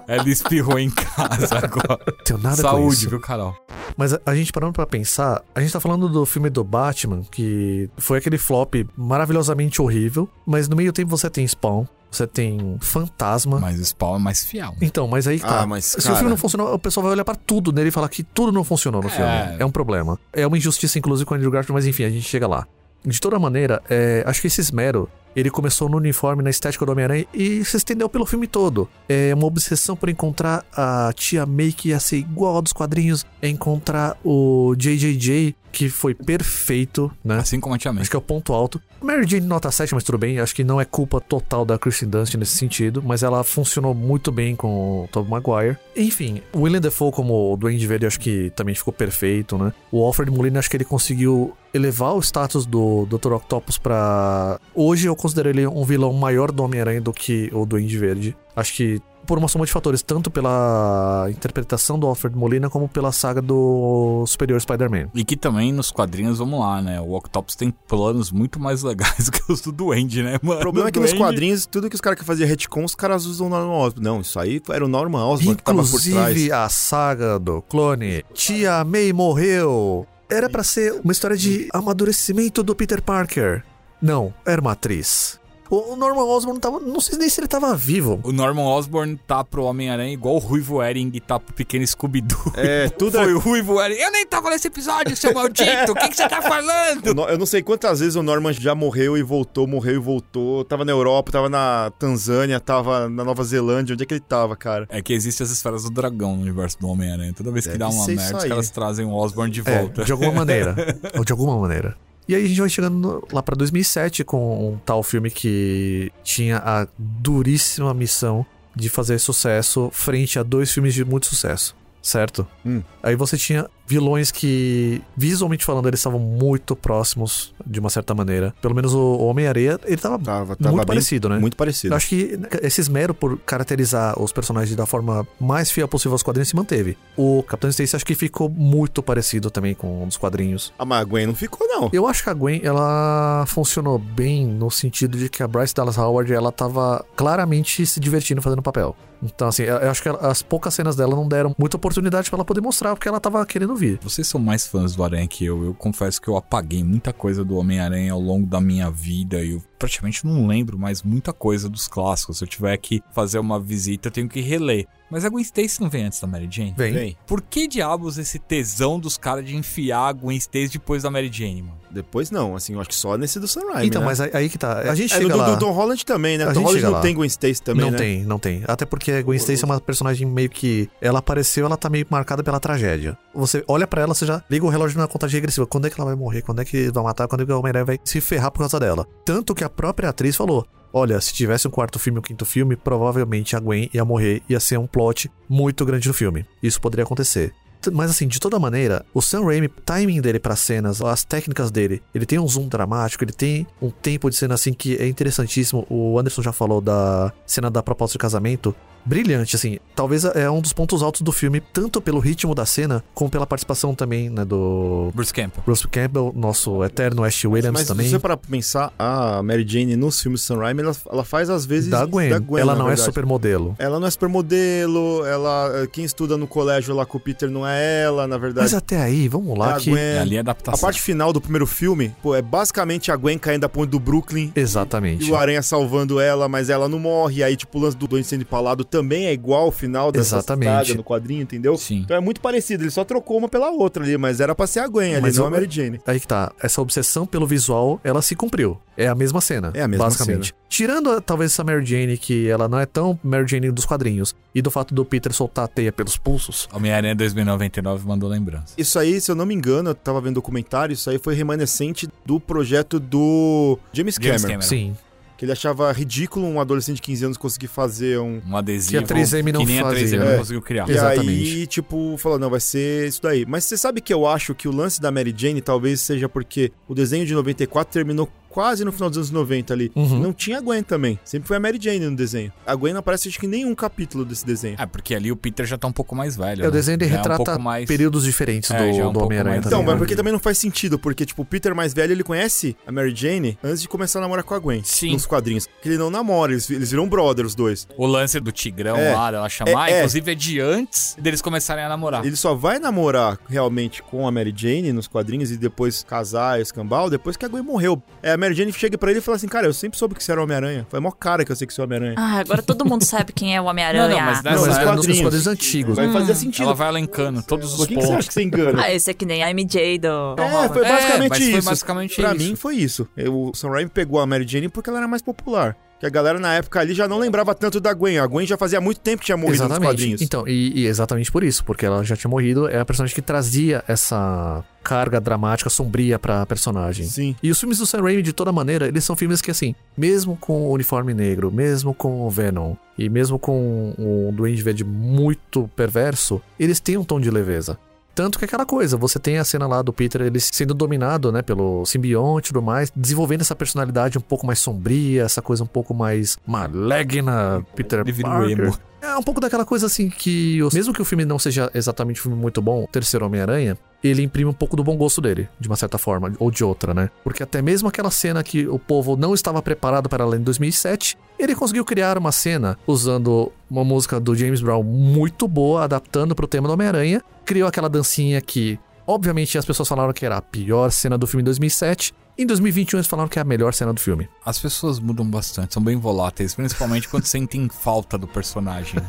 Ela 0.07 0.29
espirrou 0.29 0.79
em 0.79 0.91
casa 0.91 1.59
agora. 1.63 1.99
tenho 2.25 2.39
nada 2.39 2.57
com 2.57 2.63
Saúde, 2.63 2.95
isso. 2.95 3.11
viu, 3.11 3.21
Carol? 3.21 3.55
Mas 3.97 4.15
a, 4.15 4.21
a 4.25 4.35
gente 4.35 4.53
parando 4.53 4.73
pra 4.73 4.87
pensar, 4.87 5.43
a 5.55 5.61
gente 5.61 5.73
tá 5.73 5.81
falando 5.81 6.09
do 6.09 6.25
filme 6.25 6.49
do 6.51 6.63
Batman, 6.65 7.23
que 7.31 7.91
foi 7.99 8.19
aquele 8.19 8.39
flop 8.39 8.75
maravilhosamente 8.97 9.81
horrível, 9.83 10.29
mas 10.47 10.69
no 10.69 10.77
meio 10.77 10.93
tempo 10.93 11.11
você 11.11 11.29
tem 11.29 11.47
Spawn, 11.47 11.85
você 12.11 12.27
tem 12.27 12.77
Fantasma. 12.81 13.59
Mas 13.59 13.79
o 13.79 13.85
Spawn 13.85 14.17
é 14.17 14.19
mais 14.19 14.45
fiel. 14.45 14.75
Então, 14.81 15.07
mas 15.09 15.27
aí 15.27 15.39
tá. 15.41 15.61
Ah, 15.63 15.67
mas, 15.67 15.85
Se 15.85 15.99
o 15.99 16.03
cara- 16.03 16.17
filme 16.17 16.31
não 16.31 16.37
funcionou, 16.37 16.75
o 16.75 16.79
pessoal 16.79 17.03
vai 17.05 17.13
olhar 17.13 17.25
pra 17.25 17.35
tudo 17.35 17.73
nele 17.73 17.89
e 17.89 17.93
falar 17.93 18.09
que 18.09 18.23
tudo 18.23 18.51
não 18.53 18.65
funcionou 18.65 19.03
no 19.03 19.09
É. 19.09 19.13
filme. 19.13 19.57
É 19.59 19.65
um 19.65 19.71
problema. 19.71 20.19
É 20.33 20.47
uma 20.47 20.57
injustiça, 20.57 20.99
inclusive, 20.99 21.27
com 21.27 21.35
o 21.35 21.37
Andrew 21.37 21.51
Garfield, 21.51 21.73
mas 21.75 21.87
enfim, 21.87 22.05
a 22.05 22.11
gente 22.11 22.29
chega 22.29 22.47
lá. 22.47 22.67
De 23.05 23.21
toda 23.21 23.39
maneira, 23.39 23.81
é, 23.89 24.25
acho 24.27 24.41
que 24.41 24.49
esse 24.49 24.61
esmero, 24.61 25.09
ele 25.37 25.51
começou 25.51 25.89
no 25.89 25.97
uniforme, 25.99 26.43
na 26.43 26.51
estética 26.51 26.85
do 26.85 26.91
Homem-Aranha 26.91 27.27
e 27.33 27.65
se 27.65 27.77
estendeu 27.77 28.09
pelo 28.09 28.27
filme 28.27 28.49
todo. 28.49 28.89
É 29.09 29.33
uma 29.35 29.47
obsessão 29.47 29.95
por 29.95 30.09
encontrar 30.09 30.65
a 30.77 31.13
tia 31.15 31.47
May 31.47 31.71
que 31.71 31.91
ia 31.91 32.01
ser 32.01 32.17
igual 32.17 32.57
ao 32.57 32.63
dos 32.63 32.73
quadrinhos, 32.73 33.25
é 33.41 33.49
encontrar 33.49 34.17
o 34.25 34.75
JJJ, 34.77 35.55
que 35.71 35.89
foi 35.89 36.13
perfeito, 36.13 37.11
né? 37.25 37.39
Assim 37.39 37.61
como 37.61 37.75
a 37.75 37.79
Tia 37.79 37.93
May. 37.93 38.01
Acho 38.03 38.11
que 38.11 38.17
é 38.17 38.19
o 38.19 38.23
ponto 38.23 38.53
alto. 38.53 38.81
Mary 39.01 39.27
Jane 39.27 39.47
nota 39.47 39.71
7, 39.71 39.95
mas 39.95 40.05
tudo 40.05 40.19
bem. 40.19 40.41
Acho 40.41 40.55
que 40.55 40.65
não 40.65 40.81
é 40.81 40.85
culpa 40.85 41.21
total 41.21 41.65
da 41.65 41.79
Kristen 41.79 42.09
Dunst 42.09 42.35
nesse 42.35 42.57
sentido, 42.57 43.03
mas 43.05 43.23
ela 43.23 43.45
funcionou 43.45 43.95
muito 43.95 44.33
bem 44.33 44.57
com 44.57 45.05
o 45.05 45.09
Tobey 45.09 45.31
Maguire. 45.31 45.77
Enfim, 45.97 46.43
o 46.53 46.61
William 46.61 46.81
Defoe 46.81 47.13
como 47.13 47.53
o 47.53 47.57
Duende 47.57 47.87
Verde 47.87 48.07
acho 48.07 48.21
que 48.21 48.51
também 48.51 48.75
ficou 48.75 48.93
perfeito, 48.93 49.57
né? 49.57 49.73
O 49.91 50.05
Alfred 50.05 50.31
Molina 50.31 50.59
acho 50.59 50.71
que 50.71 50.77
ele 50.77 50.85
conseguiu 50.85 51.57
elevar 51.73 52.15
o 52.15 52.21
status 52.21 52.65
do 52.67 53.07
Dr. 53.07 53.33
Octopus 53.35 53.79
pra... 53.79 54.59
Hoje 54.75 55.07
eu 55.07 55.15
considero 55.17 55.49
ele 55.49 55.67
um 55.67 55.85
vilão 55.85 56.13
maior 56.13 56.51
do 56.51 56.63
Homem-Aranha 56.63 57.01
do 57.01 57.13
que 57.13 57.51
o 57.53 57.65
Duende 57.67 57.97
Verde. 57.99 58.37
Acho 58.57 58.75
que 58.75 59.01
por 59.27 59.37
uma 59.37 59.47
soma 59.47 59.67
de 59.67 59.73
fatores, 59.73 60.01
tanto 60.01 60.31
pela 60.31 61.27
interpretação 61.29 61.99
do 61.99 62.07
Alfred 62.07 62.35
Molina 62.35 62.71
como 62.71 62.89
pela 62.89 63.13
saga 63.13 63.43
do 63.43 64.25
Superior 64.27 64.59
Spider-Man. 64.59 65.11
E 65.15 65.23
que 65.23 65.37
também 65.37 65.71
nos 65.71 65.93
quadrinhos, 65.93 66.39
vamos 66.39 66.59
lá, 66.59 66.81
né? 66.81 66.99
O 66.99 67.13
Octopus 67.13 67.55
tem 67.55 67.71
planos 67.71 68.33
muito 68.33 68.59
mais 68.59 68.83
legais 68.83 69.29
que 69.29 69.53
os 69.53 69.61
do 69.61 69.71
Duende, 69.71 70.23
né, 70.23 70.39
mano? 70.43 70.57
O 70.59 70.63
problema 70.63 70.89
é 70.89 70.93
que 70.93 70.99
nos 70.99 71.11
Duende- 71.11 71.23
quadrinhos, 71.23 71.67
tudo 71.67 71.91
que 71.91 71.95
os 71.95 72.01
caras 72.01 72.19
que 72.19 72.25
faziam 72.25 72.49
retcon, 72.49 72.85
os 72.85 72.95
caras 72.95 73.27
usam 73.27 73.49
o 73.49 73.51
Norman 73.51 73.75
Osborn. 73.75 74.03
Não, 74.03 74.21
isso 74.23 74.41
aí 74.41 74.63
era 74.71 74.83
o 74.83 74.89
Norman 74.89 75.27
Osborn 75.27 75.57
que 75.57 75.63
tava 75.63 75.83
por 75.83 75.91
trás. 75.91 76.07
Inclusive 76.07 76.51
a 76.53 76.67
saga 76.71 77.39
do 77.39 77.61
clone. 77.61 78.25
Tia 78.33 78.83
May 78.83 79.13
morreu. 79.13 80.07
Era 80.31 80.49
pra 80.51 80.63
ser 80.63 80.93
uma 81.03 81.13
história 81.13 81.37
de 81.37 81.69
amadurecimento 81.73 82.63
do 82.63 82.75
Peter 82.75 83.01
Parker. 83.01 83.65
Não, 84.01 84.35
era 84.45 84.61
uma 84.61 84.73
atriz. 84.73 85.38
O 85.71 85.97
Norman 85.97 86.23
Osborn 86.25 86.59
tava. 86.61 86.81
Não 86.81 87.01
sei 87.01 87.19
nem 87.19 87.29
se 87.29 87.41
ele 87.41 87.49
tava 87.49 87.75
vivo. 87.77 88.21
O 88.23 88.33
Norman 88.33 88.63
Osborn 88.65 89.19
tá 89.27 89.45
pro 89.45 89.65
Homem-Aranha 89.65 90.13
igual 90.13 90.37
o 90.37 90.39
Ruivo 90.39 90.83
Ering 90.83 91.11
tá 91.21 91.39
pro 91.39 91.55
pequeno 91.55 91.87
Scooby-Doo. 91.87 92.53
É, 92.57 92.89
tudo 92.99 93.19
Foi 93.19 93.31
é... 93.31 93.35
o 93.35 93.39
Ruivo 93.39 93.81
Ering. 93.81 93.97
Eu 93.97 94.11
nem 94.13 94.27
tava 94.27 94.51
nesse 94.51 94.69
episódio, 94.69 95.17
seu 95.17 95.33
maldito. 95.35 95.93
O 95.93 95.95
que 95.95 96.09
que 96.09 96.17
você 96.17 96.29
tá 96.29 96.41
falando? 96.43 97.13
No- 97.19 97.25
Eu 97.29 97.39
não 97.39 97.47
sei 97.47 97.63
quantas 97.63 98.01
vezes 98.01 98.15
o 98.15 98.23
Norman 98.23 98.53
já 98.53 98.75
morreu 98.75 99.17
e 99.17 99.23
voltou, 99.23 99.67
morreu 99.67 99.95
e 99.95 99.99
voltou. 99.99 100.65
Tava 100.65 100.85
na 100.85 100.93
Europa, 100.93 101.33
tava 101.33 101.49
na 101.49 101.91
Tanzânia, 101.99 102.59
tava 102.61 103.09
na 103.09 103.25
Nova 103.25 103.43
Zelândia. 103.45 103.93
Onde 103.95 104.03
é 104.03 104.07
que 104.07 104.15
ele 104.15 104.21
tava, 104.21 104.57
cara? 104.57 104.87
É 104.91 105.03
que 105.03 105.13
existem 105.13 105.45
as 105.45 105.51
esferas 105.51 105.85
do 105.85 105.91
dragão 105.91 106.35
no 106.37 106.43
universo 106.43 106.79
do 106.79 106.89
Homem-Aranha. 106.89 107.33
Toda 107.35 107.51
vez 107.51 107.65
que 107.67 107.77
Deve 107.77 107.79
dá 107.81 107.89
uma 107.89 108.07
merda, 108.07 108.37
os 108.39 108.45
caras 108.45 108.71
trazem 108.71 109.05
o 109.07 109.13
Osborn 109.13 109.51
de 109.53 109.63
É, 109.65 109.79
volta. 109.79 110.05
de 110.05 110.13
alguma 110.13 110.33
maneira. 110.33 110.75
Ou 111.17 111.25
de 111.25 111.33
alguma 111.33 111.57
maneira. 111.59 111.97
E 112.29 112.35
aí 112.35 112.45
a 112.45 112.47
gente 112.47 112.61
vai 112.61 112.69
chegando 112.69 113.27
lá 113.33 113.43
pra 113.43 113.57
2007 113.57 114.23
com 114.23 114.73
um 114.73 114.79
tal 114.85 115.03
filme 115.03 115.31
que 115.31 116.13
tinha 116.23 116.59
a 116.59 116.87
duríssima 116.99 117.95
missão 117.95 118.45
de 118.77 118.91
fazer 118.91 119.19
sucesso 119.19 119.91
frente 119.93 120.39
a 120.39 120.43
dois 120.43 120.71
filmes 120.71 120.93
de 120.93 121.05
muito 121.05 121.27
sucesso, 121.27 121.75
certo? 122.09 122.47
Hum. 122.65 122.83
Aí 123.03 123.15
você 123.17 123.37
tinha 123.37 123.69
vilões 123.87 124.31
que, 124.31 125.01
visualmente 125.17 125.65
falando, 125.65 125.89
eles 125.89 126.01
estavam 126.01 126.19
muito 126.21 126.77
próximos, 126.77 127.55
de 127.65 127.81
uma 127.81 127.89
certa 127.89 128.15
maneira. 128.15 128.55
Pelo 128.61 128.75
menos 128.75 128.93
o 128.93 129.17
Homem-Areia, 129.19 129.81
ele 129.85 129.97
tava, 129.97 130.19
Tava, 130.19 130.57
tava 130.57 130.71
muito 130.71 130.77
bem- 130.81 130.87
parecido, 130.87 131.29
né? 131.29 131.39
Muito 131.39 131.57
parecido. 131.57 131.95
Eu 131.95 131.97
acho 131.97 132.09
que 132.09 132.39
esse 132.63 132.81
esmero 132.83 133.15
por 133.15 133.39
caracterizar 133.41 134.21
os 134.21 134.31
personagens 134.33 134.77
da 134.77 134.85
forma 134.85 135.27
mais 135.41 135.71
fiel 135.71 135.89
possível 135.89 136.13
aos 136.13 136.23
quadrinhos 136.23 136.49
se 136.49 136.57
manteve. 136.57 136.99
O 137.17 137.43
Capitão 137.45 137.71
Stacy 137.71 137.97
acho 137.97 138.05
que 138.05 138.15
ficou 138.15 138.49
muito 138.51 139.03
parecido 139.03 139.51
também 139.51 139.75
com 139.75 140.07
os 140.07 140.17
quadrinhos. 140.19 140.73
Ah, 140.79 140.85
mas 140.85 141.01
a 141.01 141.05
Gwen 141.05 141.27
não 141.27 141.35
ficou, 141.35 141.67
não. 141.67 141.89
Eu 141.93 142.07
acho 142.07 142.23
que 142.25 142.29
a 142.31 142.35
Gwen, 142.35 142.61
ela 142.63 143.45
funcionou 143.47 143.99
bem 143.99 144.47
no 144.47 144.71
sentido 144.71 145.17
de 145.17 145.29
que 145.31 145.43
a 145.43 145.49
Bryce 145.49 145.75
Dallas 145.75 145.97
Howard, 145.97 146.31
ela 146.33 146.53
tava 146.53 147.05
claramente 147.17 147.87
se 147.87 147.99
divertindo 148.01 148.43
fazendo 148.43 148.59
o 148.59 148.63
papel. 148.63 148.95
Então, 149.23 149.49
assim, 149.49 149.63
eu 149.65 149.91
acho 149.91 150.03
que 150.03 150.09
as 150.09 150.43
poucas 150.43 150.75
cenas 150.75 150.97
dela 150.97 151.15
não 151.15 151.27
deram 151.27 151.55
muita 151.59 151.77
oportunidade 151.77 152.31
pra 152.31 152.37
ela 152.37 152.45
poder 152.45 152.61
mostrar 152.61 152.93
o 152.93 152.97
que 152.97 153.09
ela 153.09 153.21
tava 153.21 153.45
querendo 153.45 153.75
vir. 153.75 153.99
Vocês 154.03 154.27
são 154.27 154.41
mais 154.41 154.67
fãs 154.67 154.95
do 154.95 155.03
Aranha 155.03 155.27
que 155.27 155.45
eu. 155.45 155.65
Eu 155.65 155.75
confesso 155.75 156.21
que 156.21 156.29
eu 156.29 156.37
apaguei 156.37 156.85
muita 156.85 157.13
coisa 157.13 157.45
do 157.45 157.57
Homem-Aranha 157.57 158.13
ao 158.13 158.21
longo 158.21 158.47
da 158.47 158.61
minha 158.61 158.91
vida 158.91 159.43
eu 159.43 159.63
praticamente 159.79 160.27
não 160.27 160.47
lembro 160.47 160.79
mais 160.79 161.03
muita 161.03 161.33
coisa 161.33 161.69
dos 161.69 161.87
clássicos. 161.89 162.39
Se 162.39 162.45
eu 162.45 162.49
tiver 162.49 162.77
que 162.79 163.03
fazer 163.15 163.39
uma 163.39 163.59
visita, 163.61 164.09
eu 164.09 164.13
tenho 164.13 164.29
que 164.29 164.41
reler. 164.41 164.87
Mas 165.11 165.25
a 165.25 165.31
Gwen 165.31 165.43
Stacy 165.43 165.81
não 165.81 165.89
vem 165.89 166.05
antes 166.05 166.21
da 166.21 166.27
Mary 166.27 166.47
Jane? 166.51 166.75
Vem. 166.77 166.93
Bem, 166.93 167.17
Por 167.27 167.41
que 167.41 167.67
diabos 167.67 168.19
esse 168.19 168.39
tesão 168.39 169.01
dos 169.01 169.17
caras 169.17 169.43
de 169.45 169.57
enfiar 169.57 170.09
a 170.09 170.13
Gwen 170.13 170.37
Stacy 170.37 170.73
depois 170.73 171.03
da 171.03 171.11
Mary 171.11 171.31
Jane, 171.33 171.63
mano? 171.63 171.79
depois 171.91 172.31
não. 172.31 172.55
Assim, 172.55 172.75
eu 172.75 172.81
acho 172.83 172.91
que 172.91 172.95
só 172.95 173.17
nesse 173.17 173.41
do 173.41 173.49
Sam 173.49 173.63
Raimi, 173.73 173.87
Então, 173.89 174.03
né? 174.03 174.07
mas 174.09 174.21
aí, 174.21 174.31
aí 174.35 174.49
que 174.51 174.59
tá. 174.59 174.81
A 174.81 174.95
gente 174.95 175.15
É, 175.15 175.17
chega 175.17 175.31
do, 175.31 175.39
lá... 175.39 175.51
do 175.55 175.59
Tom 175.59 175.71
Holland 175.73 176.05
também, 176.05 176.37
né? 176.37 176.45
A 176.45 176.49
Tom 176.49 176.55
gente 176.61 176.65
Holland 176.65 176.83
não 176.85 176.91
lá. 176.93 177.01
tem 177.01 177.15
Gwen 177.15 177.27
Stacy 177.27 177.63
também, 177.63 177.83
não 177.87 177.91
né? 177.93 177.97
tem, 177.97 178.25
não 178.25 178.39
tem. 178.39 178.63
Até 178.69 178.85
porque 178.85 179.11
a 179.13 179.23
Gwen 179.23 179.39
Stacy 179.39 179.63
é 179.63 179.65
uma 179.65 179.81
personagem 179.81 180.27
meio 180.27 180.51
que. 180.51 180.91
Ela 181.01 181.21
apareceu, 181.21 181.65
ela 181.65 181.79
tá 181.79 181.89
meio 181.89 182.07
marcada 182.11 182.43
pela 182.45 182.61
tragédia. 182.61 183.17
Você 183.35 183.65
olha 183.67 183.87
pra 183.87 184.03
ela, 184.03 184.13
você 184.15 184.27
já 184.27 184.45
liga 184.51 184.67
o 184.67 184.69
relógio 184.69 184.99
na 184.99 185.09
contagem 185.09 185.37
regressiva. 185.37 185.67
Quando 185.67 185.87
é 185.87 185.91
que 185.91 185.99
ela 185.99 186.11
vai 186.11 186.15
morrer? 186.19 186.43
Quando 186.43 186.61
é 186.61 186.65
que 186.67 186.91
vai 186.91 187.03
matar? 187.05 187.27
Quando 187.27 187.41
é 187.41 187.47
que 187.47 187.53
o 187.53 187.59
Homem-Aranha 187.59 187.87
vai 187.87 187.99
se 188.05 188.21
ferrar 188.21 188.51
por 188.51 188.59
causa 188.59 188.79
dela? 188.79 189.07
Tanto 189.25 189.55
que 189.55 189.65
a 189.65 189.68
própria 189.69 190.09
atriz 190.09 190.37
falou: 190.37 190.67
Olha, 190.93 191.21
se 191.21 191.35
tivesse 191.35 191.69
um 191.69 191.71
quarto 191.71 191.99
filme, 191.99 192.19
um 192.19 192.23
quinto 192.23 192.45
filme, 192.45 192.77
provavelmente 192.77 193.55
a 193.55 193.61
Gwen 193.61 193.91
ia 193.93 194.05
morrer, 194.05 194.43
ia 194.49 194.59
ser 194.59 194.79
um 194.79 194.87
plot 194.87 195.31
muito 195.49 195.85
grande 195.85 196.09
no 196.09 196.15
filme. 196.15 196.47
Isso 196.63 196.81
poderia 196.81 197.05
acontecer. 197.05 197.53
Mas 197.93 198.11
assim, 198.11 198.27
de 198.27 198.41
toda 198.41 198.59
maneira, 198.59 199.05
o 199.15 199.23
Sam 199.23 199.45
Raimi, 199.45 199.69
timing 199.69 200.21
dele 200.21 200.41
para 200.41 200.57
cenas, 200.57 201.01
as 201.01 201.23
técnicas 201.23 201.71
dele, 201.71 202.03
ele 202.13 202.27
tem 202.27 202.39
um 202.39 202.49
zoom 202.49 202.67
dramático, 202.67 203.23
ele 203.23 203.33
tem 203.33 203.67
um 203.81 203.91
tempo 203.91 204.29
de 204.29 204.37
cena 204.37 204.55
assim 204.55 204.73
que 204.73 204.97
é 204.97 205.07
interessantíssimo. 205.07 205.87
O 205.89 206.19
Anderson 206.19 206.43
já 206.43 206.53
falou 206.53 206.81
da 206.81 207.33
cena 207.47 207.71
da 207.71 207.83
proposta 207.83 208.15
de 208.15 208.19
casamento. 208.19 208.75
Brilhante, 209.05 209.57
assim. 209.57 209.79
Talvez 209.95 210.25
é 210.25 210.51
um 210.51 210.61
dos 210.61 210.73
pontos 210.73 211.03
altos 211.03 211.23
do 211.23 211.33
filme, 211.33 211.61
tanto 211.61 212.01
pelo 212.01 212.19
ritmo 212.21 212.55
da 212.55 212.65
cena, 212.67 213.03
como 213.15 213.31
pela 213.31 213.47
participação 213.47 213.95
também, 213.95 214.29
né, 214.31 214.45
do 214.45 215.11
Bruce 215.15 215.33
Campbell. 215.33 215.63
Bruce 215.65 215.89
Campbell, 215.89 216.33
nosso 216.37 216.85
eterno 216.85 217.25
Ash 217.25 217.45
Williams 217.45 217.73
Mas 217.81 217.87
também. 217.89 218.07
se 218.07 218.13
você 218.13 218.19
parar 218.19 218.37
pra 218.37 218.51
pensar, 218.51 218.93
a 218.99 219.43
Mary 219.43 219.65
Jane 219.67 219.97
nos 219.97 220.21
filmes 220.21 220.41
do 220.43 220.45
Sam 220.45 220.59
Raimi, 220.59 220.83
ela, 220.83 220.97
ela 221.11 221.25
faz 221.25 221.51
às 221.51 221.65
vezes 221.67 221.91
Da 221.91 222.05
Gwen. 222.05 222.31
ela 222.31 222.73
na 222.73 222.79
não 222.79 222.85
é 222.87 222.89
verdade. 222.89 223.03
supermodelo. 223.03 223.75
Ela 223.79 223.99
não 223.99 224.07
é 224.07 224.11
supermodelo, 224.11 225.25
ela, 225.27 225.87
quem 225.93 226.05
estuda 226.05 226.37
no 226.37 226.47
colégio 226.47 226.95
lá 226.95 227.05
com 227.07 227.17
o 227.19 227.21
Peter 227.21 227.51
não 227.51 227.67
é 227.67 228.03
ela, 228.03 228.27
na 228.27 228.39
verdade. 228.39 228.65
Mas 228.65 228.75
até 228.75 229.01
aí, 229.01 229.29
vamos 229.29 229.57
lá, 229.59 229.73
É 229.73 229.75
a 229.75 229.77
que. 229.79 229.91
Gwen. 229.91 230.19
Ali 230.19 230.35
é 230.37 230.39
A 230.39 230.43
adaptação. 230.43 230.81
parte 230.81 231.01
final 231.01 231.33
do 231.33 231.41
primeiro 231.41 231.67
filme, 231.67 232.15
pô, 232.23 232.35
é 232.35 232.43
basicamente 232.43 233.11
a 233.11 233.17
Gwen 233.17 233.39
caindo 233.39 233.63
da 233.63 233.69
ponte 233.69 233.91
do 233.91 233.99
Brooklyn 233.99 234.53
Exatamente. 234.55 235.27
e 235.29 235.33
o 235.33 235.37
Aranha 235.37 235.63
salvando 235.63 236.21
ela, 236.21 236.49
mas 236.49 236.71
ela 236.71 236.89
não 236.89 236.99
morre. 236.99 237.39
E 237.39 237.43
aí, 237.45 237.57
tipo, 237.57 237.79
o 237.79 237.83
lance 237.83 237.97
do 237.97 238.07
Doente 238.07 238.27
sendo 238.29 238.43
empalado 238.43 238.85
também 238.91 239.27
é 239.27 239.33
igual 239.33 239.65
ao 239.67 239.71
final 239.73 240.11
dessa 240.11 240.37
Exatamente. 240.37 240.87
saga 240.89 240.95
no 240.95 241.05
quadrinho, 241.05 241.43
entendeu? 241.43 241.77
Sim. 241.77 242.01
Então 242.05 242.17
é 242.17 242.21
muito 242.21 242.41
parecido, 242.41 242.83
ele 242.85 242.91
só 242.91 243.05
trocou 243.05 243.39
uma 243.39 243.49
pela 243.49 243.71
outra 243.71 244.03
ali, 244.05 244.17
mas 244.19 244.41
era 244.41 244.55
pra 244.55 244.67
ser 244.67 244.81
a 244.81 244.89
Gwen 244.89 245.13
ali, 245.15 245.23
Mas 245.23 245.37
não 245.37 245.45
eu- 245.45 245.49
a 245.49 245.51
Mary 245.51 245.67
Jane. 245.71 246.01
Aí 246.07 246.19
que 246.21 246.27
tá, 246.27 246.53
essa 246.61 246.81
obsessão 246.81 247.27
pelo 247.27 247.47
visual, 247.47 248.01
ela 248.03 248.23
se 248.23 248.35
cumpriu. 248.35 248.79
É 248.97 249.07
a 249.07 249.15
mesma 249.15 249.41
cena. 249.41 249.71
É 249.75 249.83
a 249.83 249.89
mesma 249.89 250.07
basicamente. 250.07 250.53
Tirando 250.69 251.11
a- 251.11 251.21
talvez 251.21 251.53
essa 251.53 251.63
Mary 251.63 251.85
Jane, 251.87 252.19
que 252.19 252.49
ela 252.49 252.69
não 252.69 252.79
é 252.79 252.87
tão 252.87 253.19
Mary 253.23 253.47
Jane 253.47 253.71
dos 253.71 253.85
quadrinhos, 253.85 254.35
e 254.55 254.61
do 254.61 254.71
fato 254.71 254.93
do 254.93 255.05
Peter 255.05 255.33
soltar 255.33 255.67
a 255.67 255.69
teia 255.69 255.93
pelos 255.93 256.17
pulsos. 256.17 256.69
Homem-Aranha 256.73 257.15
2099 257.15 258.07
mandou 258.07 258.29
lembrança. 258.29 258.75
Isso 258.77 258.99
aí, 258.99 259.21
se 259.21 259.31
eu 259.31 259.35
não 259.35 259.47
me 259.47 259.55
engano, 259.55 259.91
eu 259.91 259.95
tava 259.95 260.21
vendo 260.21 260.35
documentário, 260.35 260.93
isso 260.93 261.09
aí 261.11 261.19
foi 261.19 261.35
remanescente 261.35 262.09
do 262.27 262.41
projeto 262.41 262.99
do 262.99 263.79
James 263.93 264.19
Cameron. 264.19 264.39
James 264.39 264.43
Cameron. 264.43 264.63
Sim. 264.63 264.97
Que 265.39 265.45
ele 265.45 265.53
achava 265.53 265.91
ridículo 265.93 266.47
um 266.47 266.61
adolescente 266.61 266.97
de 266.97 267.03
15 267.03 267.25
anos 267.25 267.37
conseguir 267.39 267.69
fazer 267.69 268.19
um. 268.19 268.43
Um 268.45 268.57
adesivo. 268.57 268.91
Que 269.07 269.13
a 269.13 269.17
3M 269.17 269.53
não 269.53 269.61
que 269.61 269.67
nem 269.67 269.79
a 269.79 269.85
3M 269.85 270.01
fazia, 270.01 270.25
não 270.25 270.39
conseguiu 270.39 270.63
criar. 270.63 270.89
E 270.89 270.93
Exatamente. 270.93 271.31
aí, 271.31 271.67
tipo, 271.67 272.17
falou, 272.19 272.41
não, 272.41 272.51
vai 272.51 272.59
ser 272.59 273.07
isso 273.07 273.23
daí. 273.23 273.47
Mas 273.47 273.65
você 273.65 273.77
sabe 273.77 274.01
que 274.01 274.13
eu 274.13 274.27
acho 274.27 274.53
que 274.53 274.67
o 274.67 274.73
lance 274.73 275.01
da 275.01 275.13
Mary 275.13 275.33
Jane 275.35 275.63
talvez 275.63 276.01
seja 276.01 276.29
porque 276.29 276.73
o 276.89 276.95
desenho 276.95 277.25
de 277.25 277.33
94 277.35 277.93
terminou 277.93 278.29
quase 278.49 278.85
no 278.85 278.93
final 278.93 279.09
dos 279.09 279.19
anos 279.19 279.31
90 279.31 279.73
ali. 279.75 279.93
Uhum. 279.95 280.19
Não 280.21 280.33
tinha 280.33 280.59
a 280.59 280.61
Gwen 280.61 280.83
também. 280.83 281.19
Sempre 281.25 281.49
foi 281.49 281.57
a 281.57 281.61
Mary 281.61 281.79
Jane 281.81 282.01
no 282.01 282.17
desenho. 282.17 282.53
A 282.67 282.75
Gwen 282.75 282.93
não 282.93 283.01
aparece 283.01 283.29
acho 283.29 283.39
que 283.39 283.47
em 283.47 283.49
nenhum 283.49 283.75
capítulo 283.75 284.25
desse 284.25 284.45
desenho. 284.45 284.77
É, 284.79 284.87
porque 284.87 285.15
ali 285.15 285.31
o 285.33 285.37
Peter 285.37 285.67
já 285.67 285.77
tá 285.79 285.87
um 285.89 285.93
pouco 285.93 286.15
mais 286.15 286.37
velho. 286.37 286.63
É, 286.65 286.69
o 286.69 286.71
né? 286.71 286.77
desenho 286.77 286.97
ele 286.97 287.05
Já 287.07 287.11
é 287.11 287.15
um 287.15 287.17
retrata 287.19 287.45
pouco 287.45 287.61
mais... 287.63 287.87
períodos 287.87 288.25
diferentes 288.25 288.71
É, 288.71 288.79
do, 288.79 288.99
é 288.99 289.07
um 289.07 289.13
do 289.13 289.21
Homem-Aranha 289.25 289.57
mais- 289.57 289.67
Então, 289.67 289.83
mas 289.83 289.97
porque 289.99 290.17
também 290.17 290.33
não 290.33 290.41
faz 290.41 290.59
sentido, 290.59 290.99
porque, 290.99 291.25
tipo, 291.27 291.43
o 291.43 291.45
Peter 291.45 291.75
mais 291.75 291.93
velho, 291.95 292.13
ele 292.13 292.25
conhece 292.25 292.77
a 292.87 292.93
Mary 292.93 293.15
Jane 293.15 293.59
antes 293.63 293.83
de 293.83 293.89
começar 293.89 294.19
a 294.19 294.23
namorar 294.23 294.45
com 294.45 294.55
a 294.55 294.59
Gwen. 294.59 294.83
Sim. 294.85 295.13
Nos 295.13 295.27
quadrinhos. 295.27 295.67
Porque 295.67 295.89
ele 295.91 295.99
não 295.99 296.11
namora, 296.11 296.53
eles, 296.53 296.69
eles 296.71 296.91
viram 296.91 297.09
brother, 297.09 297.45
os 297.47 297.55
dois. 297.55 297.87
O 297.97 298.07
lance 298.07 298.39
do 298.41 298.51
Tigrão 298.53 298.97
É. 298.97 299.13
lá, 299.15 299.31
dela 299.31 299.49
chamar, 299.49 299.89
É, 299.89 299.93
é. 299.93 299.97
inclusive 299.99 300.33
é 300.33 300.35
de 300.35 300.61
antes 300.61 301.17
deles 301.21 301.43
começarem 301.43 301.85
a 301.85 301.89
namorar. 301.89 302.25
Ele 302.25 302.37
só 302.37 302.55
vai 302.55 302.79
namorar 302.79 303.39
realmente 303.49 304.03
com 304.03 304.27
a 304.27 304.31
Mary 304.31 304.53
Jane 304.57 304.93
nos 304.93 305.07
quadrinhos 305.07 305.51
e 305.51 305.57
depois 305.57 306.03
casar, 306.03 306.61
escambau, 306.61 307.11
depois 307.11 307.37
que 307.37 307.45
a 307.45 307.49
Gwen 307.49 307.63
morreu. 307.63 308.03
É, 308.23 308.33
a 308.33 308.37
Mary 308.39 308.55
Jane 308.55 308.73
chega 308.73 308.97
pra 308.97 309.11
ele 309.11 309.19
e 309.19 309.23
fala 309.23 309.37
assim, 309.37 309.49
cara, 309.49 309.67
eu 309.67 309.73
sempre 309.75 309.99
soube 309.99 310.15
que 310.15 310.23
você 310.25 310.33
era 310.33 310.41
o 310.41 310.45
Homem-Aranha. 310.45 310.87
Foi 310.89 310.99
a 310.99 311.01
maior 311.01 311.13
cara 311.13 311.45
que 311.45 311.53
eu 311.53 311.57
sei 311.57 311.67
que 311.67 311.75
você 311.75 311.81
é 311.81 311.85
o 311.85 311.87
Homem-Aranha. 311.87 312.15
Ah, 312.17 312.39
agora 312.39 312.63
todo 312.63 312.85
mundo 312.85 313.05
sabe 313.05 313.33
quem 313.33 313.55
é 313.57 313.61
o 313.61 313.65
Homem-Aranha. 313.65 314.09
Não, 314.09 314.17
não, 314.17 314.25
mas 314.25 314.43
Não, 314.43 314.51
mas 314.53 314.61
nos 314.61 314.67
é 314.67 314.69
nos 314.69 314.85
quadrinhos. 314.85 315.21
quadrinhos 315.21 315.47
antigos. 315.47 315.97
Vai 315.97 316.13
fazer 316.13 316.35
sentido. 316.35 316.65
Ela 316.65 316.75
vai 316.75 316.89
elencando 316.89 317.43
todos 317.43 317.73
os 317.73 317.77
Por 317.79 317.89
que, 317.89 317.95
que 317.95 318.01
você 318.01 318.07
acha 318.07 318.13
pontos. 318.15 318.29
que 318.29 318.35
você 318.35 318.43
engana? 318.43 318.83
Ah, 318.83 318.93
esse 318.95 319.11
é 319.11 319.15
que 319.15 319.27
nem 319.27 319.43
a 319.43 319.51
MJ 319.53 319.99
do. 319.99 320.37
É, 320.39 320.69
foi 320.69 320.83
basicamente 320.83 321.29
mas 321.31 321.39
foi 321.39 321.49
isso. 321.59 321.69
basicamente 321.69 322.17
pra 322.17 322.35
isso. 322.35 322.45
mim 322.45 322.57
foi 322.57 322.77
isso. 322.77 323.09
Eu- 323.17 323.35
O 323.49 323.55
Sam 323.55 323.71
Raimi 323.71 323.91
pegou 323.91 324.21
a 324.21 324.27
Mary 324.27 324.47
Jane 324.47 324.69
porque 324.69 324.89
ela 324.91 324.99
era 324.99 325.09
mais 325.09 325.23
popular. 325.23 325.77
Que 326.01 326.07
a 326.07 326.11
galera 326.11 326.39
na 326.39 326.55
época 326.55 326.79
ali 326.81 326.95
já 326.95 327.09
não 327.09 327.19
lembrava 327.19 327.55
tanto 327.55 327.81
da 327.81 327.93
Gwen. 327.93 328.19
A 328.19 328.27
Gwen 328.27 328.47
já 328.47 328.57
fazia 328.57 328.81
muito 328.81 329.01
tempo 329.01 329.21
que 329.21 329.27
tinha 329.27 329.37
morrido 329.37 329.65
nos 329.65 329.71
Exatamente. 329.73 329.91
quadrinhos. 329.91 330.23
Então, 330.23 330.47
e, 330.47 330.83
e 330.83 330.87
exatamente 330.87 331.31
por 331.33 331.43
isso, 331.43 331.65
porque 331.65 331.85
ela 331.85 332.05
já 332.05 332.17
tinha 332.17 332.31
morrido, 332.31 332.69
é 332.69 332.79
a 332.79 332.85
personagem 332.85 333.15
que 333.15 333.23
trazia 333.23 333.83
essa 333.89 334.65
carga 334.83 335.21
dramática, 335.21 335.69
sombria 335.69 336.19
pra 336.19 336.47
personagem. 336.47 337.05
Sim. 337.07 337.35
E 337.43 337.51
os 337.51 337.59
filmes 337.59 337.79
do 337.79 337.87
Sam 337.87 338.03
Raimi, 338.03 338.23
de 338.23 338.33
toda 338.33 338.53
maneira, 338.53 338.87
eles 338.87 339.05
são 339.05 339.17
filmes 339.17 339.43
que, 339.43 339.51
assim, 339.51 339.75
mesmo 339.97 340.37
com 340.37 340.69
o 340.69 340.73
uniforme 340.73 341.13
negro, 341.13 341.51
mesmo 341.51 341.93
com 341.93 342.23
o 342.23 342.31
Venom, 342.31 342.75
e 342.97 343.09
mesmo 343.09 343.39
com 343.39 343.93
o 343.99 344.33
Duende 344.33 344.63
Verde 344.63 344.85
muito 344.85 345.69
perverso, 345.75 346.41
eles 346.59 346.81
têm 346.81 346.97
um 346.97 347.05
tom 347.05 347.21
de 347.21 347.31
leveza. 347.31 347.79
Tanto 348.19 348.37
que 348.37 348.45
é 348.45 348.47
aquela 348.47 348.67
coisa, 348.67 348.97
você 348.97 349.17
tem 349.17 349.39
a 349.39 349.45
cena 349.45 349.69
lá 349.69 349.81
do 349.81 349.93
Peter, 349.93 350.23
ele 350.23 350.41
sendo 350.41 350.75
dominado, 350.75 351.31
né, 351.31 351.41
pelo 351.41 351.87
simbionte 351.87 352.47
e 352.47 352.53
tudo 352.53 352.61
mais, 352.61 352.91
desenvolvendo 352.97 353.43
essa 353.43 353.55
personalidade 353.55 354.19
um 354.19 354.21
pouco 354.21 354.45
mais 354.45 354.59
sombria, 354.59 355.23
essa 355.23 355.41
coisa 355.41 355.63
um 355.63 355.69
pouco 355.69 355.95
mais 355.95 356.37
maligna, 356.45 357.65
Peter 357.77 358.01
um 358.01 358.23
Parker. 358.23 358.59
emo. 358.59 358.79
É 359.01 359.17
um 359.17 359.23
pouco 359.23 359.41
daquela 359.41 359.65
coisa 359.65 359.87
assim 359.87 360.11
que, 360.11 360.59
mesmo 360.73 360.93
que 360.93 361.01
o 361.01 361.05
filme 361.05 361.25
não 361.25 361.39
seja 361.39 361.71
exatamente 361.73 362.21
um 362.21 362.23
filme 362.25 362.39
muito 362.39 362.61
bom, 362.61 362.85
o 362.85 362.87
terceiro 362.89 363.25
Homem-Aranha, 363.25 363.79
ele 364.03 364.23
imprime 364.23 364.51
um 364.51 364.55
pouco 364.55 364.77
do 364.77 364.83
bom 364.83 364.97
gosto 364.97 365.21
dele, 365.21 365.49
de 365.59 365.69
uma 365.69 365.77
certa 365.77 365.99
forma, 365.99 366.33
ou 366.39 366.51
de 366.51 366.65
outra, 366.65 366.93
né? 366.93 367.11
Porque 367.23 367.43
até 367.43 367.63
mesmo 367.63 367.89
aquela 367.89 368.11
cena 368.11 368.43
que 368.43 368.67
o 368.67 368.79
povo 368.79 369.17
não 369.17 369.35
estava 369.35 369.63
preparado 369.63 370.09
para 370.09 370.25
ela 370.25 370.37
em 370.37 370.43
2007, 370.43 371.17
ele 371.39 371.55
conseguiu 371.55 371.85
criar 371.85 372.19
uma 372.19 372.33
cena 372.33 372.77
usando 372.87 373.53
uma 373.71 373.85
música 373.85 374.19
do 374.19 374.35
James 374.35 374.61
Brown 374.61 374.83
muito 374.83 375.47
boa, 375.47 375.85
adaptando 375.85 376.35
para 376.35 376.45
o 376.45 376.49
tema 376.49 376.67
do 376.67 376.75
Homem-Aranha, 376.75 377.23
criou 377.45 377.69
aquela 377.69 377.89
dancinha 377.89 378.41
que, 378.41 378.79
obviamente, 379.07 379.57
as 379.57 379.65
pessoas 379.65 379.89
falaram 379.89 380.13
que 380.13 380.27
era 380.27 380.37
a 380.37 380.43
pior 380.43 380.91
cena 380.91 381.17
do 381.17 381.27
filme 381.27 381.43
em 381.43 381.45
2007. 381.45 382.13
Em 382.41 382.47
2021 382.47 382.99
eles 382.99 383.09
falaram 383.09 383.29
que 383.29 383.37
é 383.37 383.43
a 383.43 383.45
melhor 383.45 383.75
cena 383.75 383.93
do 383.93 383.99
filme. 383.99 384.29
As 384.45 384.61
pessoas 384.61 385.01
mudam 385.01 385.29
bastante, 385.29 385.75
são 385.75 385.83
bem 385.83 385.97
voláteis, 385.97 386.55
principalmente 386.55 387.09
quando 387.09 387.25
sentem 387.27 387.69
falta 387.69 388.17
do 388.17 388.29
personagem. 388.29 389.01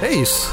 É 0.00 0.12
isso. 0.12 0.52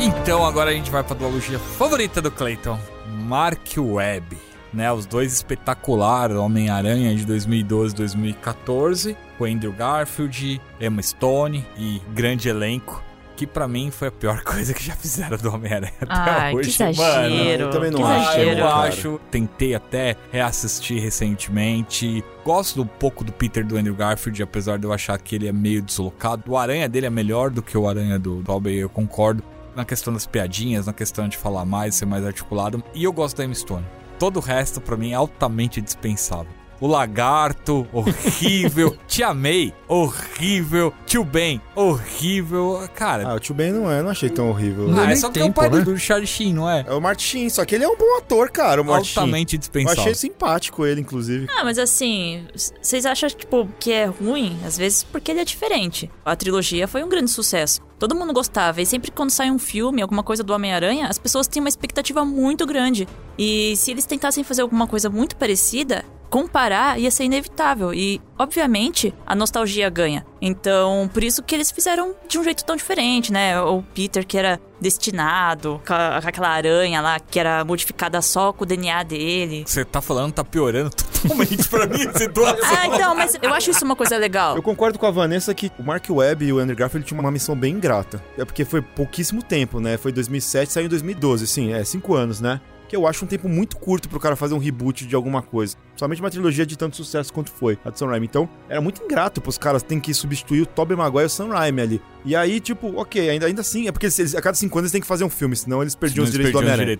Então 0.00 0.46
agora 0.46 0.70
a 0.70 0.72
gente 0.72 0.88
vai 0.88 1.02
pra 1.02 1.16
duologia 1.16 1.58
favorita 1.58 2.22
do 2.22 2.30
Clayton, 2.30 2.78
Mark 3.24 3.76
Webb. 3.76 4.38
Né, 4.72 4.92
os 4.92 5.04
dois 5.04 5.32
espetaculares 5.32 6.36
Homem-Aranha 6.36 7.12
de 7.16 7.26
2012 7.26 7.92
e 7.92 7.96
2014, 7.96 9.16
com 9.38 9.44
Andrew 9.44 9.72
Garfield, 9.72 10.60
Emma 10.80 11.00
Stone 11.02 11.64
e 11.78 12.02
grande 12.12 12.48
elenco, 12.48 13.02
que 13.36 13.46
pra 13.46 13.68
mim 13.68 13.88
foi 13.92 14.08
a 14.08 14.10
pior 14.10 14.42
coisa 14.44 14.74
que 14.74 14.82
já 14.84 14.94
fizeram 14.96 15.36
do 15.38 15.54
Homem-Aranha 15.54 15.92
até 16.00 16.30
Ai, 16.30 16.50
que 16.50 16.56
hoje. 16.58 16.70
exagero. 16.70 17.62
eu 17.62 17.70
também 17.70 17.90
não 17.92 17.98
que 17.98 18.04
acho, 18.04 18.14
Ah, 18.30 18.32
exagero. 18.34 18.58
eu 18.60 18.66
cara. 18.66 18.88
acho. 18.88 19.20
Tentei 19.30 19.74
até 19.76 20.16
reassistir 20.32 21.00
recentemente. 21.00 22.24
Gosto 22.44 22.82
um 22.82 22.86
pouco 22.86 23.22
do 23.22 23.32
Peter 23.32 23.64
do 23.64 23.76
Andrew 23.76 23.94
Garfield, 23.94 24.42
apesar 24.42 24.78
de 24.78 24.84
eu 24.86 24.92
achar 24.92 25.16
que 25.18 25.34
ele 25.36 25.46
é 25.46 25.52
meio 25.52 25.80
deslocado. 25.80 26.42
O 26.48 26.56
Aranha 26.56 26.88
dele 26.88 27.06
é 27.06 27.10
melhor 27.10 27.50
do 27.50 27.62
que 27.62 27.78
o 27.78 27.88
Aranha 27.88 28.18
do 28.18 28.42
Tobey, 28.42 28.76
eu 28.78 28.88
concordo. 28.88 29.42
Na 29.76 29.84
questão 29.84 30.12
das 30.12 30.26
piadinhas, 30.26 30.86
na 30.86 30.92
questão 30.92 31.28
de 31.28 31.36
falar 31.36 31.64
mais, 31.64 31.94
ser 31.94 32.06
mais 32.06 32.26
articulado. 32.26 32.82
E 32.92 33.04
eu 33.04 33.12
gosto 33.12 33.36
da 33.36 33.44
Emma 33.44 33.54
Stone. 33.54 33.86
Todo 34.18 34.38
o 34.38 34.40
resto, 34.40 34.80
pra 34.80 34.96
mim, 34.96 35.12
é 35.12 35.14
altamente 35.14 35.80
dispensável. 35.80 36.50
O 36.80 36.86
Lagarto, 36.86 37.86
horrível. 37.92 38.96
Te 39.08 39.22
amei, 39.22 39.72
horrível. 39.88 40.92
Tio 41.06 41.24
Ben, 41.24 41.60
horrível. 41.74 42.88
Cara, 42.94 43.28
Ah, 43.28 43.34
o 43.34 43.40
Tio 43.40 43.54
Ben 43.54 43.72
não 43.72 43.90
é, 43.90 44.02
não 44.02 44.10
achei 44.10 44.30
tão 44.30 44.48
horrível. 44.50 44.88
Não 44.88 45.00
ah, 45.00 45.04
é 45.04 45.06
nem 45.08 45.16
só 45.16 45.28
porque 45.28 45.40
é 45.40 45.42
o 45.42 45.46
tempo, 45.46 45.60
pai 45.60 45.70
né? 45.70 45.80
do 45.80 45.98
Charlie 45.98 46.26
Sheen, 46.26 46.52
não 46.54 46.70
é? 46.70 46.84
É 46.86 46.92
o 46.94 47.00
Martin, 47.00 47.48
só 47.48 47.64
que 47.64 47.74
ele 47.74 47.84
é 47.84 47.88
um 47.88 47.96
bom 47.96 48.18
ator, 48.18 48.50
cara, 48.50 48.80
o 48.80 48.84
Martin. 48.84 49.08
Altamente 49.18 49.56
Eu 49.56 49.60
dispensável. 49.60 50.02
achei 50.02 50.14
simpático 50.14 50.86
ele, 50.86 51.00
inclusive. 51.00 51.46
Ah, 51.56 51.64
mas 51.64 51.78
assim, 51.78 52.46
vocês 52.80 53.04
acham, 53.06 53.28
tipo, 53.28 53.68
que 53.80 53.92
é 53.92 54.04
ruim, 54.06 54.56
às 54.64 54.76
vezes, 54.78 55.02
porque 55.02 55.30
ele 55.30 55.40
é 55.40 55.44
diferente. 55.44 56.10
A 56.24 56.36
trilogia 56.36 56.86
foi 56.86 57.02
um 57.02 57.08
grande 57.08 57.30
sucesso. 57.30 57.80
Todo 57.98 58.14
mundo 58.14 58.32
gostava, 58.32 58.80
e 58.80 58.86
sempre 58.86 59.10
quando 59.10 59.30
sai 59.30 59.50
um 59.50 59.58
filme, 59.58 60.00
alguma 60.00 60.22
coisa 60.22 60.44
do 60.44 60.52
Homem-Aranha, 60.52 61.08
as 61.08 61.18
pessoas 61.18 61.48
têm 61.48 61.60
uma 61.60 61.68
expectativa 61.68 62.24
muito 62.24 62.64
grande. 62.64 63.08
E 63.36 63.74
se 63.76 63.90
eles 63.90 64.06
tentassem 64.06 64.44
fazer 64.44 64.62
alguma 64.62 64.86
coisa 64.86 65.10
muito 65.10 65.36
parecida, 65.36 66.04
comparar 66.30 67.00
ia 67.00 67.10
ser 67.10 67.24
inevitável. 67.24 67.92
E, 67.92 68.20
obviamente, 68.38 69.12
a 69.26 69.34
nostalgia 69.34 69.88
ganha. 69.90 70.24
Então, 70.40 71.10
por 71.12 71.22
isso 71.24 71.42
que 71.42 71.54
eles 71.54 71.70
fizeram 71.70 72.14
de 72.28 72.38
um 72.38 72.44
jeito 72.44 72.64
tão 72.64 72.76
diferente, 72.76 73.32
né? 73.32 73.60
O 73.60 73.82
Peter, 73.94 74.26
que 74.26 74.38
era 74.38 74.60
destinado, 74.80 75.80
com 75.86 75.94
aquela 76.28 76.48
aranha 76.48 77.00
lá, 77.00 77.18
que 77.18 77.38
era 77.38 77.64
modificada 77.64 78.22
só 78.22 78.52
com 78.52 78.62
o 78.62 78.66
DNA 78.66 79.02
dele. 79.02 79.64
Você 79.66 79.84
tá 79.84 80.00
falando, 80.00 80.32
tá 80.32 80.44
piorando 80.44 80.90
totalmente 80.90 81.68
pra 81.68 81.86
mim 81.86 82.06
a 82.06 82.18
situação. 82.18 82.58
Ah, 82.78 82.86
então, 82.86 83.14
mas 83.14 83.36
eu 83.40 83.52
acho 83.52 83.70
isso 83.70 83.84
uma 83.84 83.96
coisa 83.96 84.16
legal. 84.16 84.54
Eu 84.54 84.62
concordo 84.62 84.98
com 84.98 85.06
a 85.06 85.10
Vanessa 85.10 85.52
que 85.54 85.72
o 85.78 85.82
Mark 85.82 86.04
Webb 86.08 86.44
e 86.44 86.52
o 86.52 86.58
Andrew 86.58 86.76
Garfield 86.76 87.06
tinham 87.06 87.20
uma 87.20 87.30
missão 87.30 87.56
bem 87.56 87.74
ingrata. 87.74 88.22
É 88.36 88.44
porque 88.44 88.64
foi 88.64 88.80
pouquíssimo 88.80 89.42
tempo, 89.42 89.80
né? 89.80 89.96
Foi 89.96 90.12
2007, 90.12 90.72
saiu 90.72 90.86
em 90.86 90.88
2012, 90.88 91.46
sim, 91.46 91.72
é 91.72 91.82
cinco 91.82 92.14
anos, 92.14 92.40
né? 92.40 92.60
Que 92.88 92.96
eu 92.96 93.06
acho 93.06 93.24
um 93.24 93.28
tempo 93.28 93.48
muito 93.48 93.76
curto 93.76 94.08
pro 94.08 94.18
cara 94.18 94.34
fazer 94.34 94.54
um 94.54 94.58
reboot 94.58 95.06
de 95.06 95.14
alguma 95.14 95.42
coisa. 95.42 95.76
Somente 95.94 96.20
uma 96.22 96.30
trilogia 96.30 96.64
de 96.64 96.76
tanto 96.76 96.96
sucesso 96.96 97.32
quanto 97.32 97.50
foi 97.50 97.78
a 97.84 97.90
de 97.90 97.98
Sam 97.98 98.06
Raimi. 98.06 98.26
Então, 98.26 98.48
era 98.68 98.80
muito 98.80 99.02
ingrato 99.02 99.40
pros 99.42 99.58
caras 99.58 99.82
terem 99.82 100.00
que 100.00 100.14
substituir 100.14 100.62
o 100.62 100.66
Tobey 100.66 100.96
Maguire 100.96 101.24
e 101.24 101.26
o 101.26 101.28
Sam 101.30 101.48
Raimi 101.48 101.82
ali. 101.82 102.02
E 102.24 102.34
aí, 102.34 102.60
tipo, 102.60 102.98
ok, 102.98 103.28
ainda, 103.28 103.46
ainda 103.46 103.60
assim, 103.60 103.88
é 103.88 103.92
porque 103.92 104.06
eles, 104.06 104.34
a 104.34 104.40
cada 104.40 104.56
cinco 104.56 104.78
anos 104.78 104.86
eles 104.86 104.92
têm 104.92 105.00
que 105.00 105.06
fazer 105.06 105.24
um 105.24 105.30
filme, 105.30 105.54
senão 105.54 105.82
eles 105.82 105.94
perdiam 105.94 106.24
os 106.24 106.30
direitos 106.32 106.52
do 106.52 106.58
Homem-Aranha. 106.58 106.98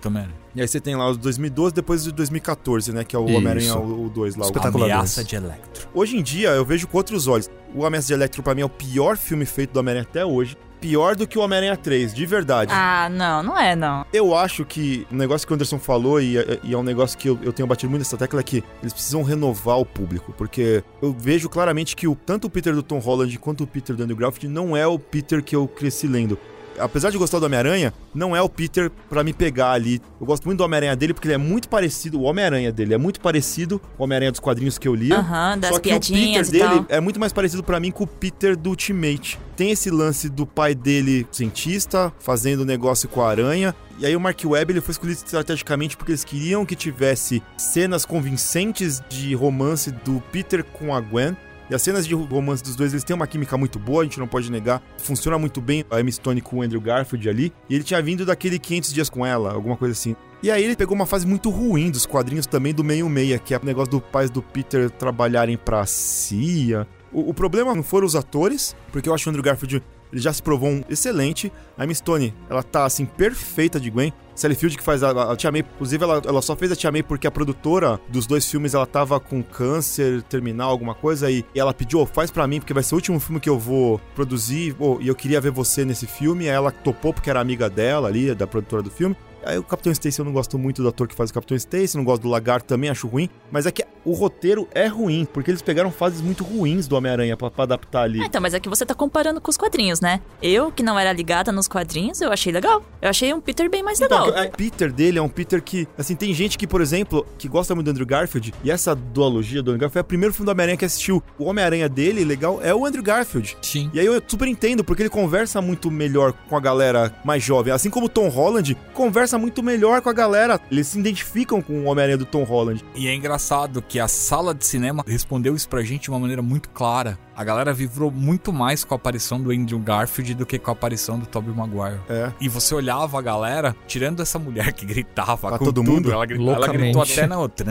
E 0.55 0.61
aí 0.61 0.67
você 0.67 0.79
tem 0.79 0.95
lá 0.95 1.09
os 1.09 1.17
2012, 1.17 1.73
depois 1.73 2.05
o 2.07 2.11
2014, 2.11 2.93
né? 2.93 3.03
Que 3.03 3.15
é 3.15 3.19
o. 3.19 3.25
Homem-Aranha, 3.25 3.75
o 3.77 4.09
2 4.09 4.35
lá. 4.35 4.45
o 4.45 4.47
Espetacular. 4.47 4.85
Ameaça 4.85 5.23
de 5.23 5.35
Electro. 5.35 5.87
Hoje 5.93 6.17
em 6.17 6.21
dia, 6.23 6.49
eu 6.49 6.65
vejo 6.65 6.87
com 6.87 6.97
outros 6.97 7.27
olhos. 7.27 7.49
O 7.73 7.85
Ameaça 7.85 8.07
de 8.07 8.13
Electro, 8.13 8.43
pra 8.43 8.53
mim, 8.53 8.61
é 8.61 8.65
o 8.65 8.69
pior 8.69 9.17
filme 9.17 9.45
feito 9.45 9.71
do 9.73 9.79
Homem-Aranha 9.79 10.07
até 10.09 10.25
hoje. 10.25 10.55
Pior 10.79 11.15
do 11.15 11.27
que 11.27 11.37
o 11.37 11.41
Homem-Aranha 11.41 11.75
3, 11.75 12.13
de 12.13 12.25
verdade. 12.25 12.71
Ah, 12.73 13.09
não, 13.09 13.43
não 13.43 13.57
é, 13.57 13.75
não. 13.75 14.05
Eu 14.13 14.35
acho 14.35 14.63
que 14.63 15.05
o 15.11 15.15
negócio 15.15 15.45
que 15.45 15.53
o 15.53 15.55
Anderson 15.55 15.77
falou, 15.77 16.21
e, 16.21 16.35
e 16.63 16.73
é 16.73 16.77
um 16.77 16.83
negócio 16.83 17.17
que 17.17 17.27
eu, 17.27 17.37
eu 17.43 17.51
tenho 17.51 17.67
batido 17.67 17.89
muito 17.89 18.01
nessa 18.01 18.17
tecla, 18.17 18.39
é 18.39 18.43
que 18.43 18.63
eles 18.81 18.93
precisam 18.93 19.21
renovar 19.21 19.77
o 19.77 19.85
público. 19.85 20.33
Porque 20.37 20.83
eu 21.01 21.13
vejo 21.17 21.49
claramente 21.49 21.95
que 21.95 22.07
o, 22.07 22.15
tanto 22.15 22.47
o 22.47 22.49
Peter 22.49 22.73
do 22.73 22.83
Tom 22.83 22.99
Holland 22.99 23.37
quanto 23.39 23.63
o 23.63 23.67
Peter 23.67 23.95
do 23.95 24.03
Andrew 24.03 24.17
Garfield 24.17 24.47
não 24.47 24.75
é 24.75 24.87
o 24.87 24.97
Peter 24.97 25.43
que 25.43 25.55
eu 25.55 25.67
cresci 25.67 26.07
lendo. 26.07 26.37
Apesar 26.79 27.09
de 27.09 27.17
gostar 27.17 27.39
do 27.39 27.45
Homem-Aranha, 27.45 27.93
não 28.13 28.35
é 28.35 28.41
o 28.41 28.49
Peter 28.49 28.91
pra 29.09 29.23
me 29.23 29.33
pegar 29.33 29.71
ali. 29.71 30.01
Eu 30.19 30.25
gosto 30.25 30.45
muito 30.45 30.59
do 30.59 30.63
Homem-Aranha 30.63 30.95
dele 30.95 31.13
porque 31.13 31.27
ele 31.27 31.35
é 31.35 31.37
muito 31.37 31.69
parecido, 31.69 32.19
o 32.19 32.23
Homem-Aranha 32.23 32.71
dele 32.71 32.93
é 32.93 32.97
muito 32.97 33.19
parecido 33.19 33.79
com 33.79 34.03
o 34.03 34.05
Homem-Aranha 34.05 34.31
dos 34.31 34.39
quadrinhos 34.39 34.77
que 34.77 34.87
eu 34.87 34.95
lia. 34.95 35.17
Aham, 35.17 35.57
das 35.57 35.71
Só 35.71 35.79
que 35.79 35.93
o 35.93 35.99
Peter 35.99 36.49
dele 36.49 36.85
é 36.89 36.99
muito 36.99 37.19
mais 37.19 37.33
parecido 37.33 37.63
pra 37.63 37.79
mim 37.79 37.91
com 37.91 38.03
o 38.03 38.07
Peter 38.07 38.55
do 38.55 38.69
Ultimate. 38.69 39.39
Tem 39.55 39.71
esse 39.71 39.89
lance 39.89 40.29
do 40.29 40.45
pai 40.45 40.73
dele 40.73 41.27
cientista, 41.31 42.13
fazendo 42.19 42.65
negócio 42.65 43.09
com 43.09 43.21
a 43.21 43.29
aranha. 43.29 43.75
E 43.99 44.05
aí 44.05 44.15
o 44.15 44.19
Mark 44.19 44.39
Webb 44.45 44.71
ele 44.71 44.81
foi 44.81 44.93
escolhido 44.93 45.19
estrategicamente 45.19 45.97
porque 45.97 46.11
eles 46.11 46.23
queriam 46.23 46.65
que 46.65 46.73
tivesse 46.73 47.43
cenas 47.57 48.05
convincentes 48.05 49.01
de 49.09 49.35
romance 49.35 49.91
do 49.91 50.23
Peter 50.31 50.63
com 50.63 50.95
a 50.95 51.01
Gwen. 51.01 51.35
E 51.69 51.75
as 51.75 51.81
cenas 51.81 52.07
de 52.07 52.15
romance 52.15 52.63
dos 52.63 52.75
dois, 52.75 52.93
eles 52.93 53.03
têm 53.03 53.15
uma 53.15 53.27
química 53.27 53.57
muito 53.57 53.77
boa, 53.77 54.01
a 54.01 54.03
gente 54.03 54.19
não 54.19 54.27
pode 54.27 54.51
negar. 54.51 54.81
Funciona 54.97 55.37
muito 55.37 55.61
bem 55.61 55.85
a 55.91 55.99
Emma 55.99 56.11
Stone 56.11 56.41
com 56.41 56.57
o 56.57 56.61
Andrew 56.61 56.81
Garfield 56.81 57.29
ali. 57.29 57.53
E 57.69 57.75
ele 57.75 57.83
tinha 57.83 58.01
vindo 58.01 58.25
daquele 58.25 58.57
500 58.57 58.93
dias 58.93 59.09
com 59.09 59.25
ela, 59.25 59.53
alguma 59.53 59.77
coisa 59.77 59.93
assim. 59.93 60.15
E 60.41 60.49
aí 60.49 60.63
ele 60.63 60.75
pegou 60.75 60.95
uma 60.95 61.05
fase 61.05 61.27
muito 61.27 61.49
ruim 61.49 61.91
dos 61.91 62.05
quadrinhos 62.05 62.47
também 62.47 62.73
do 62.73 62.83
meio-meia, 62.83 63.37
que 63.37 63.53
é 63.53 63.57
o 63.57 63.65
negócio 63.65 63.91
do 63.91 64.01
pais 64.01 64.29
do 64.29 64.41
Peter 64.41 64.89
trabalharem 64.89 65.57
pra 65.57 65.85
CIA. 65.85 66.87
O, 67.11 67.29
o 67.29 67.33
problema 67.33 67.75
não 67.75 67.83
foram 67.83 68.07
os 68.07 68.15
atores, 68.15 68.75
porque 68.91 69.07
eu 69.07 69.13
acho 69.13 69.27
o 69.27 69.29
Andrew 69.29 69.43
Garfield 69.43 69.83
ele 70.11 70.21
já 70.21 70.33
se 70.33 70.41
provou 70.41 70.69
um 70.69 70.83
excelente. 70.89 71.51
A 71.77 71.83
Emma 71.83 71.93
Stone, 71.93 72.33
ela 72.49 72.63
tá 72.63 72.85
assim 72.85 73.05
perfeita 73.05 73.79
de 73.79 73.89
Gwen. 73.89 74.11
Sally 74.39 74.55
Field 74.55 74.77
que 74.77 74.83
faz 74.83 75.03
a, 75.03 75.31
a 75.31 75.35
Tia 75.35 75.51
May, 75.51 75.61
inclusive 75.61 76.03
ela, 76.03 76.21
ela 76.25 76.41
só 76.41 76.55
fez 76.55 76.71
a 76.71 76.75
Tia 76.75 76.91
May 76.91 77.03
porque 77.03 77.27
a 77.27 77.31
produtora 77.31 77.99
dos 78.07 78.25
dois 78.25 78.49
filmes 78.49 78.73
ela 78.73 78.85
tava 78.85 79.19
com 79.19 79.43
câncer 79.43 80.21
terminal, 80.23 80.69
alguma 80.69 80.95
coisa, 80.95 81.29
e, 81.29 81.45
e 81.53 81.59
ela 81.59 81.73
pediu, 81.73 81.99
"Ô, 81.99 82.05
faz 82.05 82.31
pra 82.31 82.47
mim, 82.47 82.59
porque 82.59 82.73
vai 82.73 82.83
ser 82.83 82.95
o 82.95 82.97
último 82.97 83.19
filme 83.19 83.39
que 83.39 83.49
eu 83.49 83.59
vou 83.59 83.99
produzir, 84.15 84.75
ô, 84.79 84.97
e 85.01 85.07
eu 85.07 85.15
queria 85.15 85.41
ver 85.41 85.51
você 85.51 85.83
nesse 85.85 86.07
filme. 86.07 86.45
Aí 86.49 86.55
ela 86.55 86.71
topou 86.71 87.13
porque 87.13 87.29
era 87.29 87.39
amiga 87.39 87.69
dela 87.69 88.07
ali, 88.07 88.33
da 88.33 88.47
produtora 88.47 88.81
do 88.81 88.89
filme. 88.89 89.15
Aí 89.43 89.57
o 89.57 89.63
Capitão 89.63 89.91
Stacy 89.91 90.19
eu 90.19 90.25
não 90.25 90.31
gosto 90.31 90.57
muito 90.57 90.81
do 90.81 90.89
ator 90.89 91.07
que 91.07 91.15
faz 91.15 91.29
o 91.29 91.33
Capitão 91.33 91.55
Stacy, 91.55 91.97
não 91.97 92.03
gosto 92.03 92.23
do 92.23 92.29
Lagarto 92.29 92.67
também, 92.67 92.89
acho 92.89 93.07
ruim. 93.07 93.29
Mas 93.51 93.65
é 93.65 93.71
que 93.71 93.85
o 94.05 94.13
roteiro 94.13 94.67
é 94.73 94.87
ruim, 94.87 95.27
porque 95.31 95.51
eles 95.51 95.61
pegaram 95.61 95.91
fases 95.91 96.21
muito 96.21 96.43
ruins 96.43 96.87
do 96.87 96.95
Homem-Aranha 96.95 97.35
pra, 97.35 97.51
pra 97.51 97.63
adaptar 97.63 98.03
ali. 98.03 98.21
Ah, 98.21 98.25
então, 98.25 98.41
mas 98.41 98.53
é 98.53 98.59
que 98.59 98.69
você 98.69 98.85
tá 98.85 98.93
comparando 98.93 99.41
com 99.41 99.49
os 99.49 99.57
quadrinhos, 99.57 99.99
né? 99.99 100.21
Eu, 100.41 100.71
que 100.71 100.81
não 100.81 100.97
era 100.97 101.11
ligada 101.11 101.51
nos 101.51 101.67
quadrinhos, 101.67 102.21
eu 102.21 102.31
achei 102.31 102.51
legal. 102.51 102.83
Eu 103.01 103.09
achei 103.09 103.33
um 103.33 103.41
Peter 103.41 103.69
bem 103.69 103.83
mais 103.83 103.99
legal. 103.99 104.29
Então, 104.29 104.45
o 104.45 104.51
Peter 104.51 104.91
dele 104.91 105.19
é 105.19 105.21
um 105.21 105.29
Peter 105.29 105.61
que, 105.61 105.87
assim, 105.97 106.15
tem 106.15 106.33
gente 106.33 106.57
que, 106.57 106.67
por 106.67 106.81
exemplo, 106.81 107.25
que 107.37 107.47
gosta 107.47 107.75
muito 107.75 107.85
do 107.85 107.91
Andrew 107.91 108.05
Garfield, 108.05 108.53
e 108.63 108.71
essa 108.71 108.95
duologia 108.95 109.61
do 109.61 109.71
Andrew 109.71 109.81
Garfield 109.81 109.93
foi 109.93 110.01
o 110.01 110.05
primeiro 110.05 110.33
filme 110.33 110.45
do 110.45 110.51
Homem-Aranha 110.51 110.77
que 110.77 110.85
assistiu. 110.85 111.21
O 111.37 111.45
Homem-Aranha 111.45 111.89
dele, 111.89 112.23
legal, 112.23 112.59
é 112.61 112.73
o 112.73 112.85
Andrew 112.85 113.03
Garfield. 113.03 113.57
Sim. 113.61 113.89
E 113.93 113.99
aí 113.99 114.05
eu 114.05 114.21
super 114.27 114.47
entendo, 114.47 114.83
porque 114.83 115.03
ele 115.03 115.09
conversa 115.09 115.61
muito 115.61 115.91
melhor 115.91 116.33
com 116.47 116.55
a 116.55 116.59
galera 116.59 117.13
mais 117.23 117.43
jovem. 117.43 117.73
Assim 117.73 117.89
como 117.89 118.05
o 118.05 118.09
Tom 118.09 118.29
Holland 118.29 118.77
conversa 118.93 119.28
muito 119.37 119.61
melhor 119.63 120.01
com 120.01 120.09
a 120.09 120.13
galera. 120.13 120.59
Eles 120.71 120.87
se 120.87 120.99
identificam 120.99 121.61
com 121.61 121.73
o 121.81 121.85
Homem-Aranha 121.85 122.17
do 122.17 122.25
Tom 122.25 122.43
Holland. 122.43 122.83
E 122.95 123.07
é 123.07 123.13
engraçado 123.15 123.81
que 123.81 123.99
a 123.99 124.07
sala 124.07 124.53
de 124.53 124.65
cinema 124.65 125.03
respondeu 125.07 125.55
isso 125.55 125.67
pra 125.69 125.81
gente 125.83 126.03
de 126.03 126.09
uma 126.09 126.19
maneira 126.19 126.41
muito 126.41 126.69
clara. 126.69 127.17
A 127.35 127.43
galera 127.43 127.73
vibrou 127.73 128.11
muito 128.11 128.51
mais 128.51 128.83
com 128.83 128.93
a 128.93 128.97
aparição 128.97 129.39
do 129.41 129.51
Andrew 129.51 129.79
Garfield 129.79 130.33
do 130.33 130.45
que 130.45 130.59
com 130.59 130.71
a 130.71 130.73
aparição 130.73 131.17
do 131.17 131.25
Tobey 131.25 131.53
Maguire. 131.55 131.99
É. 132.09 132.33
E 132.41 132.49
você 132.49 132.75
olhava 132.75 133.17
a 133.17 133.21
galera, 133.21 133.73
tirando 133.87 134.21
essa 134.21 134.37
mulher 134.37 134.73
que 134.73 134.85
gritava 134.85 135.47
Pra 135.47 135.57
com 135.57 135.63
todo 135.65 135.75
tudo, 135.75 135.89
mundo? 135.91 136.11
Ela, 136.11 136.25
gri- 136.25 136.45
ela 136.45 136.67
gritou 136.67 137.01
até 137.01 137.25
na 137.27 137.39
outra. 137.39 137.65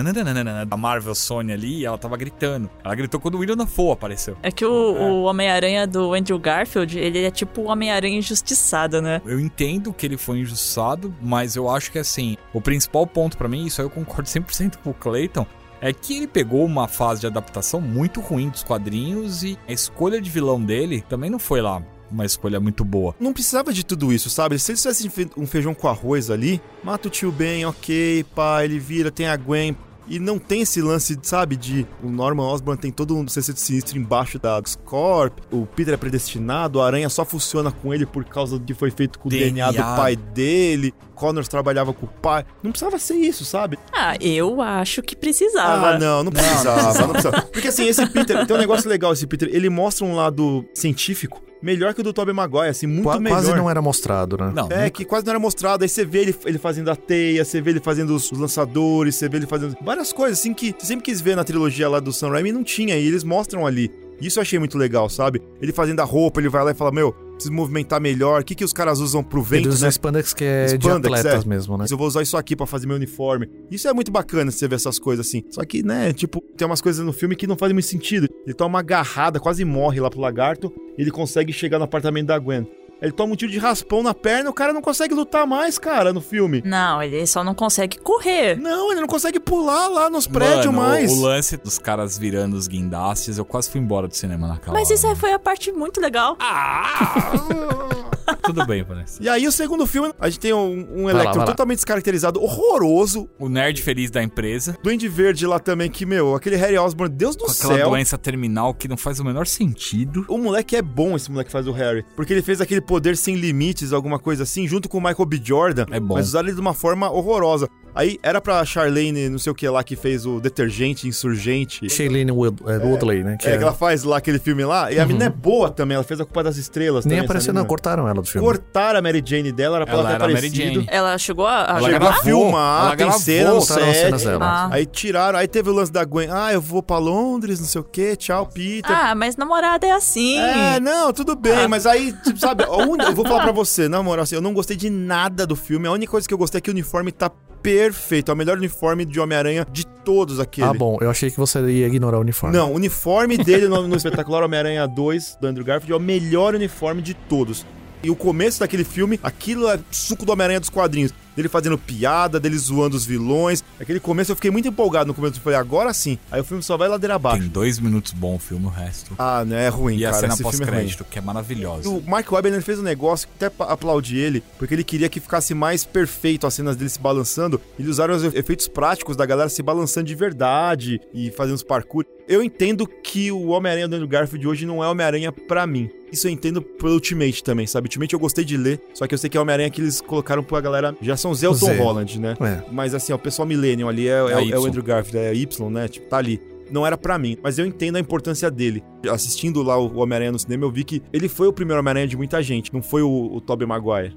Da 0.67 0.77
Marvel 0.77 1.15
Sony 1.15 1.53
ali, 1.53 1.85
ela 1.85 1.99
tava 1.99 2.17
gritando. 2.17 2.71
Ela 2.83 2.95
gritou 2.95 3.21
quando 3.21 3.35
o 3.35 3.39
William 3.39 3.57
Dafoe 3.57 3.93
apareceu. 3.93 4.37
É 4.43 4.51
que 4.51 4.65
o, 4.65 4.71
o 4.73 5.23
Homem-Aranha 5.25 5.87
do 5.87 6.15
Andrew 6.15 6.39
Garfield, 6.39 6.99
ele 6.99 7.23
é 7.25 7.31
tipo 7.31 7.61
o 7.63 7.65
Homem-Aranha 7.69 8.17
injustiçado, 8.19 9.03
né? 9.03 9.21
Eu 9.27 9.39
entendo 9.39 9.93
que 9.93 10.07
ele 10.07 10.17
foi 10.17 10.39
injustiçado, 10.39 11.15
mas 11.21 11.48
eu 11.57 11.71
acho 11.71 11.91
que 11.93 11.99
assim, 11.99 12.37
o 12.53 12.61
principal 12.61 13.07
ponto 13.07 13.37
pra 13.37 13.49
mim, 13.49 13.67
isso 13.67 13.81
aí 13.81 13.87
eu 13.87 13.91
concordo 13.91 14.29
100% 14.29 14.77
com 14.83 14.91
o 14.91 14.95
Clayton, 14.95 15.47
é 15.81 15.93
que 15.93 16.17
ele 16.17 16.27
pegou 16.27 16.65
uma 16.65 16.89
fase 16.89 17.21
de 17.21 17.27
adaptação 17.27 17.81
muito 17.81 18.21
ruim 18.21 18.49
dos 18.49 18.65
quadrinhos 18.65 19.43
e 19.43 19.59
a 19.69 19.73
escolha 19.73 20.21
de 20.21 20.29
vilão 20.29 20.61
dele 20.61 21.05
também 21.09 21.31
não 21.31 21.39
foi 21.39 21.61
lá 21.61 21.83
uma 22.11 22.25
escolha 22.25 22.59
muito 22.59 22.85
boa. 22.85 23.15
Não 23.21 23.33
precisava 23.33 23.73
de 23.73 23.85
tudo 23.85 24.13
isso, 24.13 24.31
sabe? 24.31 24.59
Se 24.59 24.73
eles 24.73 24.83
tivessem 24.83 25.11
feito 25.11 25.41
um 25.41 25.47
feijão 25.47 25.75
com 25.75 25.89
arroz 25.89 26.31
ali, 26.31 26.61
mata 26.83 27.09
o 27.09 27.11
tio 27.11 27.31
Ben, 27.31 27.67
ok, 27.67 28.25
pá, 28.35 28.65
ele 28.65 28.79
vira, 28.79 29.11
tem 29.11 29.27
a 29.27 29.37
Gwen. 29.37 29.77
E 30.09 30.19
não 30.19 30.39
tem 30.39 30.63
esse 30.63 30.81
lance, 30.81 31.19
sabe, 31.23 31.57
de 31.57 31.87
o 32.03 32.09
Norman 32.09 32.45
Osborn 32.45 32.81
tem 32.81 32.91
todo 32.91 33.17
um 33.17 33.25
de 33.25 33.33
sinistro 33.33 33.99
embaixo 33.99 34.39
da 34.39 34.61
Scorp, 34.67 35.39
o 35.51 35.67
Peter 35.67 35.95
é 35.95 35.97
predestinado, 35.97 36.81
a 36.81 36.87
aranha 36.87 37.09
só 37.09 37.25
funciona 37.25 37.71
com 37.71 37.93
ele 37.93 38.07
por 38.07 38.25
causa 38.25 38.59
do 38.59 38.65
que 38.65 38.75
foi 38.75 38.91
feito 38.91 39.19
com 39.19 39.29
o 39.29 39.31
DNA, 39.31 39.71
DNA. 39.71 39.91
do 39.91 39.97
pai 39.97 40.17
dele, 40.17 40.95
Connors 41.15 41.49
trabalhava 41.49 41.93
com 41.93 42.07
o 42.07 42.09
pai. 42.09 42.45
Não 42.63 42.71
precisava 42.71 42.99
ser 42.99 43.15
isso, 43.15 43.45
sabe? 43.45 43.79
Ah, 43.93 44.17
eu 44.21 44.63
acho 44.63 45.03
que 45.03 45.15
precisava. 45.15 45.89
Ah, 45.91 45.99
não, 45.99 46.25
não 46.25 46.33
precisava, 46.33 47.01
não 47.01 47.11
precisava. 47.11 47.43
Porque 47.43 47.69
assim, 47.69 47.87
esse 47.87 48.07
Peter, 48.07 48.47
tem 48.47 48.57
um 48.57 48.59
negócio 48.59 48.89
legal, 48.89 49.13
esse 49.13 49.27
Peter, 49.27 49.49
ele 49.53 49.69
mostra 49.69 50.07
um 50.07 50.15
lado 50.15 50.65
científico 50.75 51.43
melhor 51.63 51.93
que 51.95 52.01
o 52.01 52.05
do 52.05 52.13
Tobey 52.13 52.35
Maguire, 52.35 52.69
assim, 52.69 52.87
muito 52.87 53.05
Qua- 53.05 53.19
melhor. 53.21 53.37
Quase 53.37 53.55
não 53.55 53.69
era 53.71 53.81
mostrado, 53.83 54.37
né? 54.37 54.53
Não, 54.55 54.65
É, 54.71 54.77
nunca- 54.85 54.91
que 54.91 55.05
quase 55.05 55.25
não 55.27 55.31
era 55.33 55.39
mostrado. 55.41 55.83
Aí 55.83 55.89
você 55.89 56.05
vê 56.05 56.21
ele, 56.21 56.35
ele 56.45 56.59
fazendo 56.59 56.91
a 56.91 56.97
teia, 56.97 57.45
você 57.45 57.61
vê 57.61 57.71
ele 57.71 57.81
fazendo 57.81 58.15
os, 58.15 58.31
os 58.31 58.39
lançadores, 58.39 59.15
você 59.17 59.29
vê 59.29 59.39
ele 59.39 59.47
fazendo 59.47 59.77
várias 59.85 60.13
coisas, 60.13 60.39
assim, 60.39 60.53
que 60.55 60.75
você 60.79 60.87
sempre 60.87 61.05
quis 61.05 61.21
ver 61.21 61.37
na 61.37 61.45
trilogia 61.45 61.89
lá 61.89 62.01
do 62.01 62.13
Sam 62.13 62.31
Raimi 62.31 62.51
e 62.51 62.53
não 62.53 62.65
tinha, 62.65 62.97
e 62.97 63.07
eles 63.07 63.25
mostram 63.25 63.67
ali. 63.67 63.91
Isso 64.21 64.39
eu 64.39 64.43
achei 64.43 64.59
muito 64.59 64.77
legal, 64.77 65.09
sabe? 65.09 65.41
Ele 65.63 65.73
fazendo 65.73 66.01
a 66.01 66.05
roupa, 66.05 66.41
ele 66.41 66.49
vai 66.49 66.65
lá 66.65 66.71
e 66.73 66.75
fala, 66.75 66.91
meu, 66.91 67.15
preciso 67.39 67.55
movimentar 67.55 68.01
melhor. 68.01 68.43
O 68.43 68.45
que, 68.45 68.55
que 68.55 68.65
os 68.65 68.73
caras 68.73 69.01
usam 69.01 69.23
pro 69.23 69.41
Ele 69.41 69.49
vento, 69.49 69.69
usa 69.71 69.87
né? 69.87 69.91
spandex 69.91 70.35
que 70.35 70.45
é 70.45 70.67
de 70.67 70.85
Spandex, 70.85 71.21
atletas 71.21 71.45
é. 71.45 71.49
mesmo, 71.49 71.79
né? 71.79 71.87
Eu 71.89 71.97
vou 71.97 72.07
usar 72.07 72.23
isso 72.23 72.37
aqui 72.37 72.55
pra 72.55 72.67
fazer 72.67 72.87
meu 72.87 72.97
uniforme. 72.97 73.49
Isso 73.71 73.89
é 73.89 73.93
muito 73.93 74.11
bacana 74.11 74.51
você 74.51 74.69
ver 74.69 74.77
essas 74.77 74.99
coisas 74.99 75.27
assim. 75.27 75.43
Só 75.51 75.65
que, 75.65 75.83
né, 75.83 76.13
tipo, 76.13 76.41
tem 76.57 76.67
umas 76.67 76.81
coisas 76.81 77.05
no 77.05 77.13
filme 77.13 77.35
que 77.35 77.47
não 77.47 77.57
fazem 77.57 77.75
muito 77.75 77.87
sentido. 77.87 78.29
Ele 78.45 78.55
toma 78.55 78.69
uma 78.69 78.79
agarrada, 78.81 79.41
quase 79.41 79.65
morre 79.65 80.01
lá 80.01 80.11
pro 80.11 80.21
lagarto, 80.21 80.73
e 80.97 81.03
ele 81.03 81.11
consegue 81.11 81.53
chegar 81.53 81.79
no 81.79 81.85
apartamento 81.85 82.27
da 82.27 82.39
Gwen. 82.39 82.67
Ele 83.01 83.13
toma 83.13 83.33
um 83.33 83.37
tiro 83.37 83.51
de 83.53 83.59
raspão 83.59 84.03
na 84.03 84.13
perna 84.13 84.49
e 84.49 84.51
o 84.51 84.55
cara 84.55 84.73
não 84.73 84.83
consegue 84.83 85.15
lutar 85.15 85.47
mais, 85.47 85.79
cara, 85.79 86.13
no 86.13 86.21
filme. 86.21 86.63
Não, 86.65 87.01
ele 87.03 87.25
só 87.27 87.45
não 87.45 87.55
consegue 87.55 87.99
correr. 87.99 88.57
Não, 88.59 88.91
ele 88.91 89.01
não 89.01 89.07
consegue 89.09 89.39
pular 89.39 89.87
lá 89.89 90.11
nos 90.11 90.27
prédios 90.27 90.67
Mano, 90.67 90.79
mais. 90.79 91.13
O 91.13 91.21
lance 91.21 91.57
dos 91.57 91.79
caras 91.79 92.19
virando 92.19 92.57
os 92.57 92.67
guindastes, 92.67 93.39
eu 93.39 93.45
quase 93.45 93.71
fui 93.71 93.81
embora 93.81 94.09
do 94.09 94.15
cinema 94.17 94.49
naquela 94.49 94.73
Mas 94.75 94.89
hora. 94.89 94.95
isso 94.95 95.07
aí 95.07 95.15
foi 95.15 95.33
a 95.33 95.39
parte 95.39 95.71
muito 95.71 96.01
legal. 96.01 96.37
Tudo 98.53 98.67
bem, 98.67 98.83
Vanessa. 98.83 99.23
E 99.23 99.29
aí, 99.29 99.47
o 99.47 99.53
segundo 99.53 99.87
filme, 99.87 100.13
a 100.19 100.29
gente 100.29 100.41
tem 100.41 100.53
um, 100.53 101.03
um 101.03 101.11
Electro 101.11 101.45
totalmente 101.45 101.79
descaracterizado, 101.79 102.43
horroroso. 102.43 103.29
O 103.39 103.49
nerd 103.49 103.83
feliz 103.83 104.11
da 104.11 104.23
empresa, 104.23 104.77
Duende 104.83 105.09
Verde 105.09 105.47
lá 105.47 105.59
também, 105.59 105.91
que, 105.91 106.05
meu, 106.07 106.35
aquele 106.35 106.57
Harry 106.57 106.79
Osborn, 106.79 107.15
Deus 107.15 107.37
do 107.37 107.45
com 107.45 107.51
aquela 107.51 107.75
céu. 107.77 107.91
doença 107.91 108.19
terminal 108.19 108.75
que 108.75 108.89
não 108.89 108.97
faz 108.97 109.21
o 109.21 109.25
menor 109.25 109.47
sentido. 109.47 110.25
O 110.29 110.39
moleque 110.39 110.77
é 110.77 110.83
bom, 110.83 111.17
esse 111.17 111.31
moleque 111.31 111.49
que 111.49 111.53
faz 111.53 111.67
o 111.67 111.73
Harry. 111.73 112.05
Porque 112.17 112.33
ele 112.33 112.43
fez 112.43 112.61
aquele 112.61 112.81
poder 112.81 113.17
sem 113.17 113.35
limites, 113.35 113.93
alguma 113.93 114.19
coisa 114.19 114.43
assim, 114.43 114.67
junto 114.67 114.89
com 114.89 114.99
o 114.99 115.01
Michael 115.01 115.27
B. 115.27 115.41
Jordan. 115.43 115.87
É 115.91 116.01
bom. 116.01 116.15
Mas 116.15 116.29
usaram 116.29 116.49
ele 116.49 116.55
de 116.55 116.61
uma 116.61 116.75
forma 116.75 117.11
horrorosa. 117.11 117.69
Aí 117.99 118.17
era 118.23 118.41
pra 118.41 118.65
Charlene, 118.65 119.29
não 119.29 119.41
sei 119.41 119.51
o 119.51 119.55
que 119.57 119.69
lá, 119.69 119.83
que 119.83 119.97
fez 119.97 120.25
o 120.25 120.39
Detergente, 120.39 121.09
Insurgente. 121.09 121.91
Shailene 121.91 122.31
Wood- 122.31 122.63
é, 122.65 122.77
Woodley, 122.79 123.25
né? 123.25 123.37
Que 123.37 123.49
É, 123.49 123.55
é- 123.55 123.57
que 123.59 123.63
ela 123.65 123.73
faz 123.73 124.05
lá 124.05 124.19
aquele 124.19 124.39
filme 124.39 124.65
lá. 124.65 124.93
E 124.93 125.01
a 125.01 125.05
menina 125.05 125.25
é 125.25 125.29
boa 125.29 125.69
também, 125.69 125.97
ela 125.97 126.05
fez 126.05 126.21
a 126.21 126.25
Culpa 126.25 126.45
das 126.45 126.57
Estrelas 126.57 127.05
Nem 127.05 127.17
também. 127.17 127.25
apareceu, 127.27 127.53
não, 127.53 127.65
cortaram 127.65 128.05
ela 128.07 128.21
do 128.23 128.25
filme. 128.29 128.47
Cortaram 128.47 129.01
a 129.01 129.03
Mary 129.03 129.21
Jane 129.25 129.51
dela, 129.51 129.79
era 129.79 129.85
pra 129.85 129.95
ela, 129.95 130.03
Ela 130.03 130.11
ter 130.11 130.15
era 130.15 130.25
a 130.25 130.29
Mary 130.29 130.47
aparecido. 130.47 130.75
Jane. 130.75 130.87
Ela 130.91 131.19
chegou 131.19 131.47
a, 131.47 131.67
Ela 131.69 131.81
Chegou 131.81 131.89
gravou, 131.99 132.09
a 132.09 132.23
filmar, 132.23 132.85
ela 132.87 132.97
tem 132.97 133.13
cena 133.19 133.51
no 133.53 133.61
set. 133.63 134.29
Ah. 134.41 134.69
Aí 134.71 134.87
tiraram, 134.87 135.37
aí 135.37 135.49
teve 135.49 135.69
o 135.69 135.73
lance 135.73 135.91
da 135.91 136.05
Gwen. 136.05 136.29
Ah, 136.31 136.53
eu 136.53 136.61
vou 136.61 136.83
pra 136.83 136.99
Londres, 136.99 137.59
não 137.59 137.67
sei 137.67 137.81
o 137.81 137.85
que, 137.85 138.15
tchau, 138.15 138.47
Peter. 138.47 138.97
Ah, 138.97 139.13
mas 139.17 139.37
namorada 139.37 139.85
é 139.87 139.91
assim. 139.91 140.39
É, 140.39 140.79
não, 140.79 141.13
tudo 141.13 141.35
bem, 141.35 141.67
mas 141.67 141.85
aí, 141.85 142.13
tipo, 142.23 142.39
sabe, 142.39 142.63
eu 142.63 143.15
vou 143.15 143.27
falar 143.27 143.43
pra 143.43 143.53
você, 143.53 143.89
na 143.89 144.01
moral, 144.05 144.23
assim, 144.23 144.37
eu 144.37 144.41
não 144.41 144.55
gostei 144.55 144.77
de 144.77 144.89
nada 144.89 145.45
do 145.45 145.57
filme. 145.57 145.89
A 145.89 145.91
única 145.93 146.13
coisa 146.13 146.29
que 146.29 146.33
eu 146.33 146.39
gostei 146.39 146.59
é 146.59 146.61
que 146.63 146.71
o 146.71 146.73
uniforme 146.73 147.11
tá 147.11 147.29
perfeito. 147.77 148.31
É 148.31 148.35
o 148.35 148.37
melhor 148.37 148.57
uniforme 148.57 149.05
de 149.05 149.21
Homem-Aranha 149.21 149.67
de 149.71 149.87
todos 149.87 150.41
aquele. 150.41 150.67
Ah, 150.67 150.73
bom, 150.73 150.97
eu 151.01 151.11
achei 151.11 151.31
que 151.31 151.37
você 151.37 151.61
ia 151.71 151.87
ignorar 151.87 152.17
o 152.17 152.21
uniforme. 152.21 152.57
Não, 152.57 152.73
o 152.73 152.77
uniforme 152.77 153.37
dele 153.37 153.69
no, 153.69 153.87
no 153.87 153.97
espetacular 153.97 154.43
Homem-Aranha 154.43 154.87
2 154.87 155.39
do 155.41 155.47
Andrew 155.47 155.65
Garfield 155.65 155.93
é 155.93 155.97
o 155.97 156.01
melhor 156.01 156.55
uniforme 156.55 157.03
de 157.03 157.15
todos. 157.15 157.67
E 158.03 158.11
o 158.11 158.17
começo 158.17 158.61
daquele 158.61 158.85
filme, 158.85 159.19
aquilo 159.23 159.69
é 159.69 159.79
suco 159.91 160.25
do 160.25 160.33
Homem-Aranha 160.33 160.61
dos 160.61 160.71
quadrinhos. 160.71 161.13
Dele 161.39 161.49
fazendo 161.49 161.79
piada, 161.79 162.41
dele 162.41 162.59
zoando 162.59 162.97
os 162.97 163.07
vilões. 163.07 163.63
Aquele 163.79 164.01
começo 164.01 164.33
eu 164.33 164.35
fiquei 164.35 164.51
muito 164.51 164.67
empolgado 164.67 165.07
no 165.07 165.15
começo. 165.15 165.37
Eu 165.37 165.41
falei, 165.41 165.57
agora 165.57 165.95
sim. 165.95 166.19
Aí 166.33 166.41
o 166.41 166.45
filme 166.45 166.65
só 166.65 166.77
vai 166.77 166.89
ladeira 166.89 167.15
abaixo. 167.15 167.39
Tem 167.39 167.49
dois 167.49 167.79
minutos 167.79 168.13
bom 168.13 168.35
o 168.35 168.41
filme, 168.41 168.67
o 168.67 168.69
resto. 168.69 169.15
Ah, 169.17 169.45
né? 169.45 169.67
É 169.67 169.69
ruim, 169.69 169.99
e 169.99 170.05
a 170.05 170.11
cara. 170.11 170.23
cena 170.23 170.35
Esse 170.35 170.43
filme 170.43 170.57
é 170.57 170.59
pós-crédito, 170.59 171.05
que 171.05 171.17
é 171.17 171.23
maravilhosa. 171.23 171.89
O 171.89 172.03
Mark 172.03 172.29
Webber 172.33 172.53
ele 172.53 172.61
fez 172.61 172.81
um 172.81 172.83
negócio 172.83 173.29
que 173.29 173.45
até 173.45 173.55
aplaudi 173.63 174.19
ele, 174.19 174.43
porque 174.59 174.75
ele 174.75 174.83
queria 174.83 175.09
que 175.09 175.21
ficasse 175.21 175.55
mais 175.55 175.85
perfeito 175.85 176.45
as 176.45 176.55
cenas 176.55 176.75
dele 176.75 176.91
se 176.91 176.99
balançando. 176.99 177.61
Eles 177.79 177.93
usaram 177.93 178.17
os 178.17 178.25
efeitos 178.25 178.67
práticos 178.67 179.17
da 179.17 179.25
galera 179.25 179.49
se 179.49 179.63
balançando 179.63 180.09
de 180.09 180.17
verdade 180.17 181.01
e 181.15 181.31
fazendo 181.31 181.55
os 181.55 181.63
parkour. 181.63 182.05
Eu 182.27 182.43
entendo 182.43 182.87
que 182.87 183.31
o 183.33 183.49
Homem-Aranha 183.49 183.89
do 183.89 183.95
Andrew 183.95 184.09
Garfield 184.09 184.47
hoje 184.47 184.67
não 184.67 184.85
é 184.85 184.89
Homem-Aranha 184.89 185.33
pra 185.33 185.67
mim. 185.67 185.89
Isso 186.13 186.27
eu 186.27 186.31
entendo 186.31 186.61
pelo 186.61 186.95
Ultimate 186.95 187.43
também, 187.43 187.67
sabe? 187.67 187.87
Ultimate 187.87 188.13
eu 188.13 188.19
gostei 188.19 188.45
de 188.45 188.57
ler, 188.57 188.81
só 188.95 189.07
que 189.07 189.15
eu 189.15 189.19
sei 189.19 189.31
que 189.31 189.37
é 189.37 189.41
Homem-Aranha 189.41 189.71
que 189.71 189.81
eles 189.81 190.01
colocaram 190.01 190.43
pra 190.43 190.61
galera. 190.61 190.95
Já 191.01 191.17
são 191.35 191.55
Zelton 191.55 191.67
Zé. 191.67 191.79
Holland, 191.83 192.19
né? 192.21 192.35
É. 192.41 192.63
Mas 192.73 192.95
assim, 192.95 193.13
ó, 193.13 193.17
o 193.17 193.19
pessoal 193.19 193.47
Millennium 193.47 193.89
ali 193.89 194.09
é, 194.09 194.13
é, 194.13 194.15
É 194.33 194.37
o- 194.59 194.67
é 194.67 194.69
Andrew 194.69 194.83
Garfield, 194.83 195.19
é 195.19 195.35
Y, 195.35 195.71
né? 195.71 195.89
Tipo, 195.89 196.09
tá 196.09 196.19
ali. 196.19 196.41
Não 196.71 196.87
era 196.87 196.99
pra 196.99 197.17
mim, 197.19 197.37
mas 197.43 197.59
eu 197.59 197.65
entendo 197.65 197.97
a 197.97 198.01
importância 198.01 198.51
dele. 198.51 198.83
Assistindo 199.11 199.63
lá 199.63 199.79
o 199.79 199.97
Homem-Aranha 199.99 200.33
no 200.33 200.39
cinema, 200.39 200.65
eu 200.65 200.71
vi 200.71 200.85
que 200.85 201.03
ele 201.13 201.27
foi 201.29 201.49
o 201.49 201.53
primeiro 201.53 201.81
Homem-Aranha 201.81 202.07
de 202.07 202.17
muita 202.17 202.43
gente, 202.43 202.73
não 202.75 202.83
foi 202.83 203.01
o, 203.01 203.31
o 203.33 203.41
Tobey 203.41 203.67
Maguire. 203.67 204.15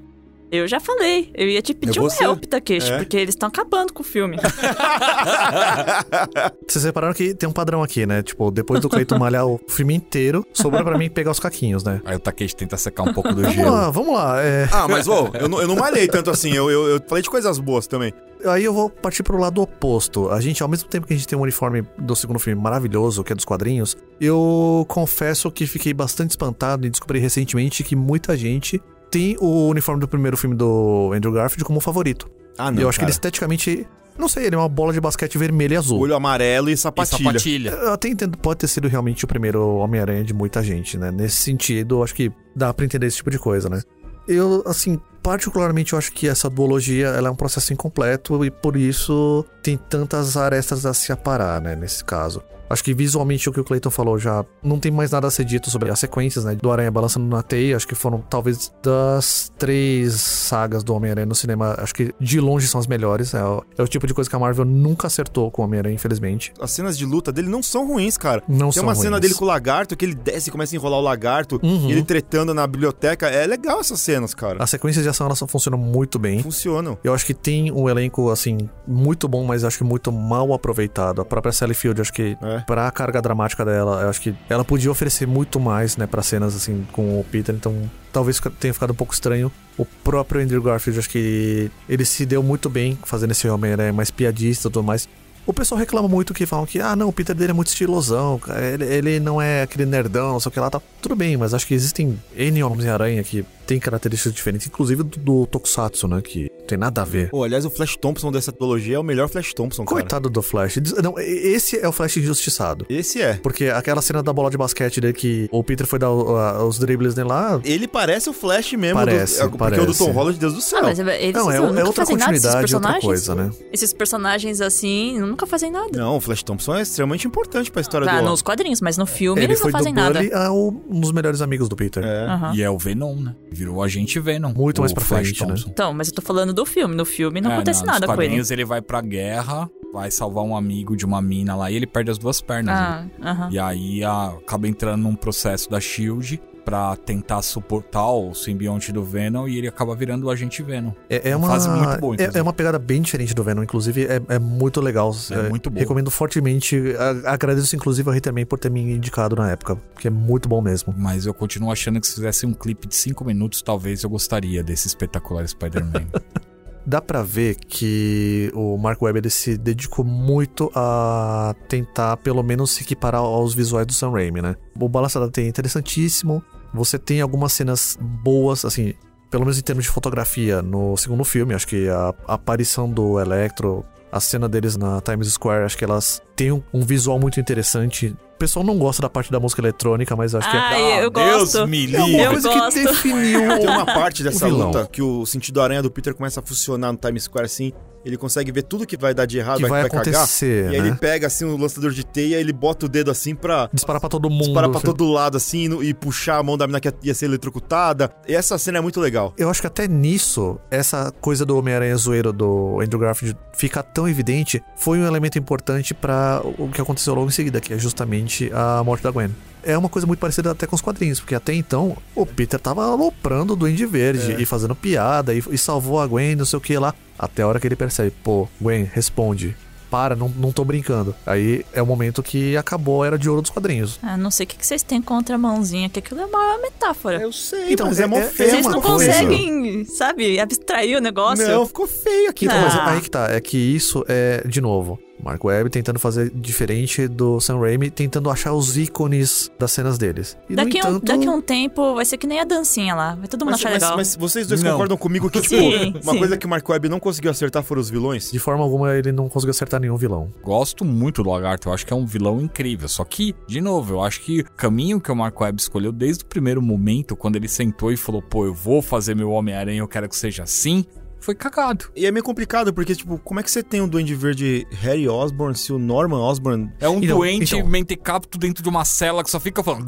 Eu 0.52 0.68
já 0.68 0.78
falei. 0.78 1.30
Eu 1.34 1.48
ia 1.48 1.62
te 1.62 1.72
pedir 1.72 1.98
É 1.98 2.02
um 2.02 2.08
help, 2.20 2.44
Takeshi, 2.44 2.92
É? 2.92 2.98
porque 2.98 3.16
eles 3.16 3.34
estão 3.34 3.48
acabando 3.48 3.90
com 3.90 4.02
o 4.02 4.04
filme. 4.04 4.36
Vocês 6.68 6.84
repararam 6.84 7.14
que 7.14 7.34
tem 7.34 7.48
um 7.48 7.52
padrão 7.52 7.82
aqui, 7.82 8.04
né? 8.04 8.22
Tipo, 8.22 8.50
depois 8.50 8.80
do 8.80 8.88
Cleiton 8.88 9.18
malhar 9.18 9.46
o 9.46 9.58
filme 9.68 9.94
inteiro, 9.94 10.46
sobrou 10.52 10.84
pra 10.84 10.98
mim 10.98 11.08
pegar 11.08 11.30
os 11.30 11.40
caquinhos, 11.40 11.82
né? 11.84 12.02
Aí 12.04 12.16
o 12.16 12.20
Takeshi 12.20 12.54
tenta 12.54 12.76
secar 12.76 13.04
um 13.04 13.14
pouco 13.14 13.32
do 13.32 13.40
Vamos 13.42 13.56
gelo. 13.56 13.70
lá, 13.70 13.90
vamos 13.90 14.14
lá. 14.14 14.42
é, 14.42 14.68
Ah, 14.70 14.86
mas 14.88 15.08
ô, 15.08 15.30
eu, 15.34 15.48
não, 15.48 15.60
eu 15.60 15.68
não 15.68 15.76
malhei 15.76 16.06
tanto 16.06 16.30
assim, 16.30 16.52
eu, 16.52 16.70
eu, 16.70 16.86
eu 16.88 17.00
falei 17.06 17.22
de 17.22 17.30
coisas 17.30 17.58
boas 17.58 17.86
também. 17.86 18.12
Aí 18.44 18.64
eu 18.64 18.74
vou 18.74 18.90
partir 18.90 19.22
pro 19.22 19.38
lado 19.38 19.62
oposto. 19.62 20.28
A 20.30 20.40
gente, 20.40 20.62
ao 20.62 20.68
mesmo 20.68 20.88
tempo 20.88 21.06
que 21.06 21.14
a 21.14 21.16
gente 21.16 21.28
tem 21.28 21.38
um 21.38 21.42
uniforme 21.42 21.82
do 21.96 22.14
segundo 22.16 22.38
filme 22.38 22.60
maravilhoso, 22.60 23.22
que 23.24 23.32
é 23.32 23.36
dos 23.36 23.44
quadrinhos, 23.44 23.96
eu 24.20 24.84
confesso 24.88 25.50
que 25.50 25.66
fiquei 25.66 25.94
bastante 25.94 26.30
espantado 26.30 26.86
e 26.86 26.90
descobri 26.90 27.18
recentemente 27.20 27.82
que 27.84 27.94
muita 27.96 28.36
gente 28.36 28.82
tem 29.12 29.36
o 29.40 29.68
uniforme 29.68 30.00
do 30.00 30.08
primeiro 30.08 30.36
filme 30.36 30.56
do 30.56 31.12
Andrew 31.14 31.30
Garfield 31.32 31.64
como 31.64 31.78
favorito. 31.80 32.28
Ah, 32.58 32.72
e 32.74 32.80
eu 32.80 32.88
acho 32.88 32.98
que 32.98 33.04
ele 33.04 33.12
esteticamente. 33.12 33.86
Não 34.18 34.28
sei, 34.28 34.46
ele 34.46 34.54
é 34.54 34.58
uma 34.58 34.68
bola 34.68 34.92
de 34.92 35.00
basquete 35.00 35.38
vermelha 35.38 35.74
e 35.74 35.76
azul. 35.76 36.00
Olho 36.00 36.14
amarelo 36.14 36.68
e 36.68 36.72
E 36.72 36.76
sapatilha. 36.76 37.18
sapatilha. 37.30 37.70
Eu 37.70 37.92
até 37.92 38.08
entendo, 38.08 38.36
pode 38.36 38.58
ter 38.60 38.68
sido 38.68 38.88
realmente 38.88 39.24
o 39.24 39.28
primeiro 39.28 39.76
Homem-Aranha 39.76 40.24
de 40.24 40.34
muita 40.34 40.62
gente, 40.62 40.98
né? 40.98 41.10
Nesse 41.10 41.36
sentido, 41.36 41.96
eu 41.98 42.02
acho 42.04 42.14
que 42.14 42.30
dá 42.54 42.72
pra 42.74 42.84
entender 42.84 43.06
esse 43.06 43.16
tipo 43.18 43.30
de 43.30 43.38
coisa, 43.38 43.68
né? 43.70 43.80
Eu, 44.28 44.62
assim, 44.66 45.00
particularmente 45.22 45.92
eu 45.94 45.98
acho 45.98 46.12
que 46.12 46.28
essa 46.28 46.48
duologia 46.50 47.08
ela 47.08 47.28
é 47.28 47.30
um 47.30 47.34
processo 47.34 47.72
incompleto 47.72 48.44
e 48.44 48.50
por 48.50 48.76
isso 48.76 49.44
tem 49.62 49.76
tantas 49.76 50.36
arestas 50.36 50.84
a 50.84 50.92
se 50.94 51.10
aparar, 51.12 51.60
né? 51.60 51.74
Nesse 51.74 52.04
caso. 52.04 52.42
Acho 52.72 52.82
que 52.82 52.94
visualmente 52.94 53.48
o 53.48 53.52
que 53.52 53.60
o 53.60 53.64
Clayton 53.64 53.90
falou 53.90 54.18
já 54.18 54.44
não 54.62 54.78
tem 54.78 54.90
mais 54.90 55.10
nada 55.10 55.26
a 55.26 55.30
ser 55.30 55.44
dito 55.44 55.70
sobre 55.70 55.90
as 55.90 55.98
sequências, 55.98 56.44
né? 56.44 56.54
Do 56.54 56.70
Aranha 56.72 56.90
balançando 56.90 57.26
na 57.26 57.42
teia. 57.42 57.76
Acho 57.76 57.86
que 57.86 57.94
foram 57.94 58.18
talvez 58.30 58.72
das 58.82 59.52
três 59.58 60.14
sagas 60.20 60.82
do 60.82 60.94
Homem-Aranha 60.94 61.26
no 61.26 61.34
cinema. 61.34 61.74
Acho 61.78 61.94
que 61.94 62.14
de 62.18 62.40
longe 62.40 62.66
são 62.66 62.80
as 62.80 62.86
melhores. 62.86 63.34
É 63.34 63.44
o, 63.44 63.62
é 63.76 63.82
o 63.82 63.88
tipo 63.88 64.06
de 64.06 64.14
coisa 64.14 64.28
que 64.28 64.34
a 64.36 64.38
Marvel 64.38 64.64
nunca 64.64 65.06
acertou 65.06 65.50
com 65.50 65.62
o 65.62 65.64
Homem-Aranha, 65.64 65.94
infelizmente. 65.94 66.52
As 66.60 66.70
cenas 66.70 66.96
de 66.96 67.04
luta 67.04 67.30
dele 67.32 67.48
não 67.48 67.62
são 67.62 67.86
ruins, 67.86 68.16
cara. 68.16 68.42
Não 68.48 68.70
Tem 68.70 68.72
são 68.72 68.84
uma 68.84 68.94
cena 68.94 69.10
ruins. 69.10 69.20
dele 69.20 69.34
com 69.34 69.44
o 69.44 69.48
lagarto, 69.48 69.96
que 69.96 70.04
ele 70.04 70.14
desce 70.14 70.48
e 70.48 70.52
começa 70.52 70.74
a 70.74 70.76
enrolar 70.76 70.98
o 70.98 71.02
lagarto, 71.02 71.60
Uhum. 71.62 71.90
ele 71.90 72.02
tretando 72.02 72.54
na 72.54 72.66
biblioteca. 72.66 73.28
É 73.28 73.46
legal 73.46 73.80
essas 73.80 74.00
cenas, 74.00 74.34
cara. 74.34 74.62
As 74.62 74.70
sequências 74.70 75.02
de 75.04 75.08
ação 75.10 75.26
elas 75.26 75.38
funcionam 75.48 75.78
muito 75.78 76.18
bem. 76.18 76.42
Funcionam. 76.42 76.98
Eu 77.04 77.12
acho 77.14 77.26
que 77.26 77.34
tem 77.34 77.70
um 77.70 77.88
elenco, 77.88 78.30
assim, 78.30 78.68
muito 78.86 79.28
bom, 79.28 79.44
mas 79.44 79.64
acho 79.64 79.78
que 79.78 79.84
muito 79.84 80.10
mal 80.10 80.52
aproveitado. 80.52 81.20
A 81.20 81.24
própria 81.24 81.52
Sally 81.52 81.74
Field, 81.74 82.00
acho 82.00 82.12
que 82.12 82.36
É. 82.42 82.61
pra 82.66 82.90
carga 82.90 83.20
dramática 83.20 83.64
dela, 83.64 84.02
eu 84.02 84.08
acho 84.08 84.20
que 84.20 84.34
ela 84.48 84.64
podia 84.64 84.90
oferecer 84.90 85.26
muito 85.26 85.60
mais, 85.60 85.96
né, 85.96 86.06
pra 86.06 86.22
cenas 86.22 86.54
assim 86.54 86.86
com 86.92 87.20
o 87.20 87.24
Peter, 87.24 87.54
então 87.54 87.90
talvez 88.12 88.40
tenha 88.58 88.74
ficado 88.74 88.92
um 88.92 88.96
pouco 88.96 89.12
estranho. 89.12 89.50
O 89.76 89.84
próprio 89.84 90.42
Andrew 90.42 90.62
Garfield, 90.62 90.98
acho 90.98 91.08
que 91.08 91.70
ele 91.88 92.04
se 92.04 92.26
deu 92.26 92.42
muito 92.42 92.68
bem 92.68 92.98
fazendo 93.04 93.30
esse 93.30 93.48
Homem-Aranha 93.48 93.92
mais 93.92 94.10
piadista 94.10 94.68
e 94.68 94.70
tudo 94.70 94.82
mais. 94.82 95.08
O 95.44 95.52
pessoal 95.52 95.78
reclama 95.78 96.06
muito 96.06 96.32
que 96.32 96.46
falam 96.46 96.64
que, 96.66 96.80
ah, 96.80 96.94
não, 96.94 97.08
o 97.08 97.12
Peter 97.12 97.34
dele 97.34 97.50
é 97.50 97.54
muito 97.54 97.68
estilosão, 97.68 98.40
ele, 98.72 98.84
ele 98.84 99.20
não 99.20 99.42
é 99.42 99.62
aquele 99.62 99.84
nerdão, 99.84 100.36
o 100.36 100.50
que 100.50 100.60
lá, 100.60 100.70
tá. 100.70 100.80
Tudo 101.00 101.16
bem, 101.16 101.36
mas 101.36 101.52
acho 101.52 101.66
que 101.66 101.74
existem 101.74 102.16
N 102.36 102.62
Homens-Aranha 102.62 103.24
que 103.24 103.44
tem 103.66 103.78
características 103.78 104.34
diferentes, 104.34 104.66
inclusive 104.66 105.02
do, 105.02 105.18
do 105.18 105.46
Tokusatsu, 105.46 106.06
né, 106.08 106.20
que 106.22 106.50
tem 106.66 106.78
nada 106.78 107.02
a 107.02 107.04
ver. 107.04 107.30
Pô, 107.30 107.44
aliás, 107.44 107.64
o 107.64 107.70
Flash 107.70 107.96
Thompson 107.96 108.30
dessa 108.32 108.52
trilogia 108.52 108.96
é 108.96 108.98
o 108.98 109.02
melhor 109.02 109.28
Flash 109.28 109.52
Thompson, 109.54 109.84
cara. 109.84 110.00
Coitado 110.00 110.30
do 110.30 110.42
Flash. 110.42 110.76
Não, 111.02 111.14
esse 111.18 111.78
é 111.78 111.88
o 111.88 111.92
Flash 111.92 112.16
injustiçado. 112.18 112.86
Esse 112.88 113.20
é. 113.20 113.34
Porque 113.34 113.66
aquela 113.66 114.00
cena 114.02 114.22
da 114.22 114.32
bola 114.32 114.50
de 114.50 114.56
basquete 114.56 115.00
dele 115.00 115.12
que 115.12 115.48
o 115.52 115.62
Peter 115.62 115.86
foi 115.86 115.98
dar 115.98 116.06
a- 116.08 116.64
os 116.64 116.78
dribles 116.78 117.14
dele 117.14 117.28
lá. 117.28 117.60
Ele 117.64 117.86
parece 117.88 118.28
o 118.30 118.32
Flash 118.32 118.72
mesmo. 118.74 118.98
Parece, 118.98 119.38
do, 119.38 119.46
é, 119.46 119.48
Porque 119.58 119.80
o 119.80 119.86
do. 119.86 119.94
Tom 119.94 120.10
Holland, 120.12 120.38
Deus 120.38 120.54
do 120.54 120.60
céu. 120.60 120.80
Ah, 120.80 120.82
mas 120.84 120.98
eles 120.98 121.34
Não, 121.34 121.50
é, 121.50 121.58
nunca 121.60 121.80
é 121.80 121.84
outra 121.84 122.02
fazem 122.04 122.16
nada 122.16 122.32
desses 122.32 122.46
continuidade, 122.54 122.74
outra 122.94 123.00
coisa, 123.00 123.34
né? 123.34 123.50
Esses 123.72 123.92
personagens 123.92 124.60
assim 124.60 125.18
nunca 125.20 125.46
fazem 125.46 125.70
nada. 125.70 125.88
Não, 125.96 126.16
o 126.16 126.20
Flash 126.20 126.42
Thompson 126.42 126.76
é 126.76 126.82
extremamente 126.82 127.26
importante 127.26 127.70
pra 127.70 127.80
história 127.80 128.08
Ah, 128.10 128.20
do... 128.20 128.26
nos 128.28 128.42
quadrinhos, 128.42 128.80
mas 128.80 128.96
no 128.96 129.06
filme 129.06 129.40
Ele 129.40 129.52
eles 129.52 129.58
não 129.58 129.62
foi 129.62 129.72
do 129.72 129.78
fazem 129.78 129.92
nada. 129.92 130.18
Bully 130.20 130.32
a 130.32 130.52
um 130.52 131.00
dos 131.00 131.12
melhores 131.12 131.40
amigos 131.40 131.68
do 131.68 131.76
Peter. 131.76 132.02
É. 132.04 132.24
Aham. 132.26 132.54
E 132.54 132.62
é 132.62 132.70
o 132.70 132.78
Venom, 132.78 133.16
né? 133.16 133.34
Virou 133.52 133.76
o 133.76 133.82
agente 133.82 134.18
Venom. 134.18 134.52
Muito 134.54 134.80
mais 134.80 134.92
pra 134.92 135.04
Flash 135.04 135.26
frente, 135.28 135.40
né? 135.42 135.46
Thompson. 135.48 135.68
Então, 135.70 135.92
mas 135.92 136.08
eu 136.08 136.14
tô 136.14 136.22
falando 136.22 136.52
do 136.52 136.64
filme. 136.66 136.94
No 136.94 137.04
filme 137.04 137.40
não 137.40 137.50
É, 137.50 137.54
acontece 137.54 137.80
nos 137.80 137.86
nada 137.92 138.06
com 138.06 138.20
ele. 138.22 138.40
ele 138.50 138.64
vai 138.64 138.80
pra 138.80 139.00
guerra, 139.00 139.68
vai 139.92 140.10
salvar 140.10 140.44
um 140.44 140.56
amigo 140.56 140.96
de 140.96 141.04
uma 141.04 141.20
mina 141.22 141.54
lá 141.54 141.70
e 141.70 141.76
ele 141.76 141.86
perde 141.86 142.10
as 142.10 142.18
duas 142.18 142.40
pernas. 142.40 142.74
né? 142.74 143.10
Ah, 143.20 143.30
aham. 143.30 143.48
E 143.52 143.58
aí 143.58 144.04
a- 144.04 144.28
acaba 144.28 144.66
entrando 144.68 145.02
num 145.02 145.14
processo 145.14 145.68
da 145.70 145.78
SHIELD 145.80 146.40
pra 146.64 146.96
tentar 146.96 147.42
suportar 147.42 148.10
o 148.10 148.34
simbionte 148.34 148.92
do 148.92 149.02
Venom 149.04 149.46
e 149.48 149.58
ele 149.58 149.68
acaba 149.68 149.94
virando 149.94 150.26
o 150.26 150.30
agente 150.30 150.62
Venom. 150.62 150.92
É, 151.08 151.30
é 151.30 151.36
Uma 151.36 151.46
uma, 151.46 151.52
fase 151.54 151.68
muito 151.68 152.00
boa, 152.00 152.16
é, 152.18 152.38
é 152.38 152.42
uma 152.42 152.52
pegada 152.52 152.78
bem 152.78 153.02
diferente 153.02 153.34
do 153.34 153.42
Venom, 153.44 153.62
inclusive 153.62 154.04
é, 154.06 154.20
é 154.28 154.38
muito 154.38 154.80
legal. 154.80 155.14
É 155.30 155.48
muito 155.48 155.70
boa. 155.70 155.80
Recomendo 155.80 156.10
fortemente. 156.10 156.76
a- 156.98 157.32
agradeço 157.32 157.74
inclusive 157.76 158.08
ao 158.08 158.20
também 158.20 158.46
por 158.46 158.58
ter 158.58 158.70
me 158.70 158.80
indicado 158.80 159.34
na 159.36 159.50
época, 159.50 159.76
porque 159.94 160.08
é 160.08 160.10
muito 160.10 160.48
bom 160.48 160.60
mesmo. 160.60 160.94
Mas 160.96 161.26
eu 161.26 161.34
continuo 161.34 161.70
achando 161.72 162.00
que 162.00 162.06
se 162.06 162.14
fizesse 162.14 162.46
um 162.46 162.52
clipe 162.52 162.86
de 162.86 162.94
5 162.94 163.24
minutos, 163.24 163.62
talvez 163.62 164.02
eu 164.04 164.10
gostaria 164.10 164.62
desse 164.62 164.86
espetacular 164.86 165.46
Spider-Man. 165.46 166.06
Dá 166.84 167.00
pra 167.00 167.22
ver 167.22 167.56
que 167.56 168.50
o 168.54 168.76
Mark 168.76 169.00
Webb 169.00 169.20
ele 169.20 169.30
se 169.30 169.56
dedicou 169.56 170.04
muito 170.04 170.70
a 170.74 171.54
tentar 171.68 172.16
pelo 172.16 172.42
menos 172.42 172.72
se 172.72 172.82
equiparar 172.82 173.20
aos 173.20 173.54
visuais 173.54 173.86
do 173.86 173.92
Sam 173.92 174.10
Raimi, 174.10 174.42
né? 174.42 174.56
O 174.78 174.88
Balança 174.88 175.20
da 175.20 175.28
Teia 175.28 175.46
é 175.46 175.48
interessantíssimo. 175.48 176.42
Você 176.74 176.98
tem 176.98 177.20
algumas 177.20 177.52
cenas 177.52 177.96
boas, 178.00 178.64
assim, 178.64 178.94
pelo 179.30 179.44
menos 179.44 179.58
em 179.58 179.62
termos 179.62 179.84
de 179.84 179.90
fotografia 179.90 180.60
no 180.60 180.96
segundo 180.96 181.24
filme. 181.24 181.54
Acho 181.54 181.66
que 181.66 181.88
a, 181.88 182.14
aparição 182.26 182.90
do 182.90 183.20
Electro, 183.20 183.84
a 184.10 184.18
cena 184.20 184.48
deles 184.48 184.76
na 184.76 185.00
Times 185.00 185.28
Square, 185.28 185.64
acho 185.64 185.78
que 185.78 185.84
elas 185.84 186.20
têm 186.34 186.52
um 186.52 186.80
visual 186.80 187.18
muito 187.18 187.38
interessante. 187.38 188.14
O 188.42 188.44
pessoal 188.44 188.66
não 188.66 188.76
gosta 188.76 189.00
da 189.00 189.08
parte 189.08 189.30
da 189.30 189.38
música 189.38 189.62
eletrônica, 189.62 190.16
mas 190.16 190.34
acho 190.34 190.50
que 190.50 190.56
é 190.56 190.60
Ai, 190.60 191.04
eu 191.04 191.10
Deus 191.10 191.52
gosto. 191.52 191.68
me 191.68 191.84
é 191.94 191.96
uma 191.98 192.06
livre. 192.06 192.20
eu 192.24 192.30
coisa 192.32 192.48
gosto. 192.48 192.72
que 192.74 192.84
definiu 192.86 193.40
Tem 193.60 193.68
uma 193.68 193.86
parte 193.86 194.24
dessa 194.24 194.48
luta 194.48 194.88
que 194.90 195.00
o 195.00 195.24
sentido 195.24 195.60
aranha 195.60 195.80
do 195.80 195.92
Peter 195.92 196.12
começa 196.12 196.40
a 196.40 196.42
funcionar 196.42 196.90
no 196.90 196.98
Times 196.98 197.22
Square 197.22 197.46
assim. 197.46 197.72
Ele 198.04 198.16
consegue 198.16 198.50
ver 198.50 198.62
tudo 198.64 198.84
que 198.84 198.96
vai 198.96 199.14
dar 199.14 199.26
de 199.26 199.38
errado, 199.38 199.58
que 199.58 199.62
vai, 199.62 199.70
vai 199.70 199.82
vai 199.82 199.90
cagar. 199.90 200.14
acontecer, 200.22 200.64
E 200.64 200.68
aí 200.70 200.74
ele 200.74 200.90
né? 200.90 200.96
pega 201.00 201.28
assim 201.28 201.44
o 201.44 201.56
lançador 201.56 201.92
de 201.92 202.04
teia, 202.04 202.34
ele 202.40 202.52
bota 202.52 202.86
o 202.86 202.88
dedo 202.88 203.12
assim 203.12 203.32
pra 203.32 203.70
Disparar 203.72 204.00
pra 204.00 204.08
todo 204.10 204.28
mundo. 204.28 204.42
disparar 204.46 204.68
pra 204.70 204.80
todo 204.80 205.06
lado 205.08 205.36
assim 205.36 205.68
no- 205.68 205.84
e 205.84 205.94
puxar 205.94 206.38
a 206.38 206.42
mão 206.42 206.58
da 206.58 206.66
mina 206.66 206.80
que 206.80 206.92
ia 207.00 207.14
ser 207.14 207.26
eletrocutada. 207.26 208.10
E 208.26 208.34
essa 208.34 208.58
cena 208.58 208.78
é 208.78 208.80
muito 208.80 208.98
legal. 208.98 209.32
Eu 209.38 209.48
acho 209.48 209.60
que 209.60 209.68
até 209.68 209.86
nisso, 209.86 210.58
essa 210.68 211.12
coisa 211.20 211.46
do 211.46 211.56
Homem-Aranha 211.56 211.94
zoeiro 211.96 212.32
do 212.32 212.80
Andrew 212.82 212.98
Garfield 212.98 213.38
ficar 213.54 213.84
tão 213.84 214.08
evidente 214.08 214.60
foi 214.76 214.98
um 214.98 215.06
elemento 215.06 215.38
importante 215.38 215.94
pra 215.94 216.42
o 216.58 216.68
que 216.70 216.80
aconteceu 216.80 217.14
logo 217.14 217.28
em 217.28 217.30
seguida, 217.30 217.60
que 217.60 217.72
é 217.72 217.78
justamente 217.78 218.31
a 218.52 218.82
morte 218.84 219.02
da 219.02 219.10
Gwen. 219.10 219.30
É 219.64 219.78
uma 219.78 219.88
coisa 219.88 220.06
muito 220.06 220.18
parecida 220.18 220.50
até 220.50 220.66
com 220.66 220.74
os 220.74 220.82
quadrinhos, 220.82 221.20
porque 221.20 221.36
até 221.36 221.54
então 221.54 221.96
o 222.16 222.26
Peter 222.26 222.58
tava 222.58 222.84
aloprando 222.84 223.52
o 223.52 223.56
Duende 223.56 223.86
Verde 223.86 224.34
e 224.38 224.44
fazendo 224.44 224.74
piada 224.74 225.32
e, 225.32 225.42
e 225.50 225.56
salvou 225.56 226.00
a 226.00 226.06
Gwen, 226.06 226.34
não 226.34 226.44
sei 226.44 226.56
o 226.56 226.60
que 226.60 226.76
lá. 226.76 226.92
Até 227.18 227.42
a 227.42 227.46
hora 227.46 227.60
que 227.60 227.68
ele 227.68 227.76
percebe, 227.76 228.10
pô, 228.24 228.48
Gwen, 228.60 228.90
responde. 228.92 229.56
Para, 229.88 230.16
não, 230.16 230.26
não 230.30 230.50
tô 230.52 230.64
brincando. 230.64 231.14
Aí 231.26 231.66
é 231.74 231.82
o 231.82 231.86
momento 231.86 232.22
que 232.22 232.56
acabou 232.56 233.02
a 233.02 233.06
era 233.08 233.18
de 233.18 233.28
ouro 233.28 233.42
dos 233.42 233.50
quadrinhos. 233.50 234.00
Ah, 234.02 234.16
não 234.16 234.30
sei 234.30 234.44
o 234.44 234.48
que 234.48 234.56
que 234.56 234.64
vocês 234.66 234.82
têm 234.82 235.02
contra 235.02 235.34
a 235.34 235.38
mãozinha, 235.38 235.88
que 235.90 235.98
aquilo 235.98 236.18
é 236.22 236.24
uma 236.24 236.56
metáfora. 236.62 237.20
Eu 237.20 237.30
sei, 237.30 237.74
Então, 237.74 237.86
mas 237.88 238.00
é, 238.00 238.04
é- 238.04 238.06
mó 238.06 238.16
é- 238.16 238.22
feio. 238.22 238.50
Vocês 238.50 238.66
não 238.66 238.80
coisa. 238.80 239.12
conseguem, 239.12 239.84
sabe, 239.84 240.40
abstrair 240.40 240.96
o 240.96 241.00
negócio. 241.00 241.46
Não, 241.46 241.66
ficou 241.66 241.86
feio 241.86 242.30
aqui. 242.30 242.46
Então, 242.46 242.56
Ah. 242.56 242.62
mas 242.62 242.94
aí 242.94 243.00
que 243.02 243.10
tá, 243.10 243.30
é 243.30 243.38
que 243.38 243.58
isso 243.58 244.02
é, 244.08 244.42
de 244.48 244.62
novo, 244.62 244.98
Mark 245.22 245.42
Webb 245.44 245.70
tentando 245.70 245.98
fazer 245.98 246.30
diferente 246.34 247.06
do 247.08 247.40
Sam 247.40 247.58
Raimi, 247.60 247.90
tentando 247.90 248.28
achar 248.30 248.52
os 248.52 248.76
ícones 248.76 249.50
das 249.58 249.72
cenas 249.72 249.96
deles. 249.98 250.36
E, 250.48 250.54
Daqui, 250.54 250.80
no 250.80 250.86
um, 250.86 250.90
entanto, 250.96 251.04
daqui 251.06 251.26
a 251.26 251.30
um 251.30 251.40
tempo 251.40 251.94
vai 251.94 252.04
ser 252.04 252.16
que 252.18 252.26
nem 252.26 252.40
a 252.40 252.44
dancinha 252.44 252.94
lá. 252.94 253.14
Vai 253.14 253.28
todo 253.28 253.40
mundo 253.44 253.52
Mas, 253.52 253.60
achar 253.60 253.70
mas- 253.70 253.82
legal. 253.82 253.96
mas 253.96 254.16
vocês 254.16 254.46
dois 254.46 254.62
Não. 254.62 254.72
concordam 254.72 254.96
comigo 254.96 255.30
que, 255.30 255.40
tipo, 255.42 255.54
Sim, 255.54 255.94
uma 256.02 256.12
sim. 256.12 256.18
coisa 256.18 256.36
que 256.36 256.46
o 256.46 256.48
Mark 256.48 256.68
Webb 256.68 256.88
não 256.88 256.98
conseguiu 257.00 257.30
acertar 257.30 257.62
foram 257.62 257.80
os 257.80 257.88
vilões? 257.90 258.30
de 258.30 258.38
forma 258.38 258.62
alguma, 258.62 258.94
ele 258.96 259.12
não 259.12 259.28
conseguiu 259.28 259.50
acertar 259.52 259.80
nenhum 259.80 259.96
vilão. 259.96 260.32
Gosto 260.42 260.84
muito 260.84 261.22
do 261.22 261.30
Lagarto, 261.30 261.68
eu 261.68 261.72
acho 261.72 261.86
que 261.86 261.92
é 261.92 261.96
um 261.96 262.06
vilão 262.06 262.40
incrível. 262.40 262.88
Só 262.88 263.04
que, 263.04 263.34
de 263.46 263.60
novo, 263.60 263.94
eu 263.94 264.02
acho 264.02 264.20
que 264.22 264.40
o 264.40 264.44
caminho 264.52 265.00
que 265.00 265.10
o 265.10 265.16
Mark 265.16 265.38
Webb 265.40 265.60
escolheu 265.60 265.92
desde 265.92 266.24
o 266.24 266.26
primeiro 266.26 266.60
momento, 266.60 267.14
quando 267.14 267.36
ele 267.36 267.48
sentou 267.48 267.92
e 267.92 267.96
falou, 267.96 268.20
pô, 268.22 268.44
eu 268.46 268.54
vou 268.54 268.82
fazer 268.82 269.14
meu 269.14 269.30
Homem-Aranha, 269.30 269.78
eu 269.80 269.88
quero 269.88 270.08
que 270.08 270.16
seja 270.16 270.42
assim, 270.42 270.84
foi 271.22 271.34
cagado. 271.34 271.86
E 271.94 272.04
é 272.06 272.10
meio 272.10 272.24
complicado, 272.24 272.72
porque, 272.72 272.94
tipo, 272.94 273.18
como 273.18 273.40
é 273.40 273.42
que 273.42 273.50
você 273.50 273.62
tem 273.62 273.80
um 273.80 273.88
Duende 273.88 274.14
Verde 274.14 274.66
Harry 274.72 275.08
Osborn 275.08 275.56
se 275.56 275.72
o 275.72 275.78
Norman 275.78 276.18
Osborn... 276.18 276.70
É 276.80 276.88
um 276.88 277.02
Então, 277.02 277.16
doente 277.18 277.56
então. 277.56 277.68
mentecapto 277.68 278.38
dentro 278.38 278.62
de 278.62 278.68
uma 278.68 278.84
cela 278.84 279.22
que 279.22 279.30
só 279.30 279.40
fica 279.40 279.62
falando. 279.62 279.86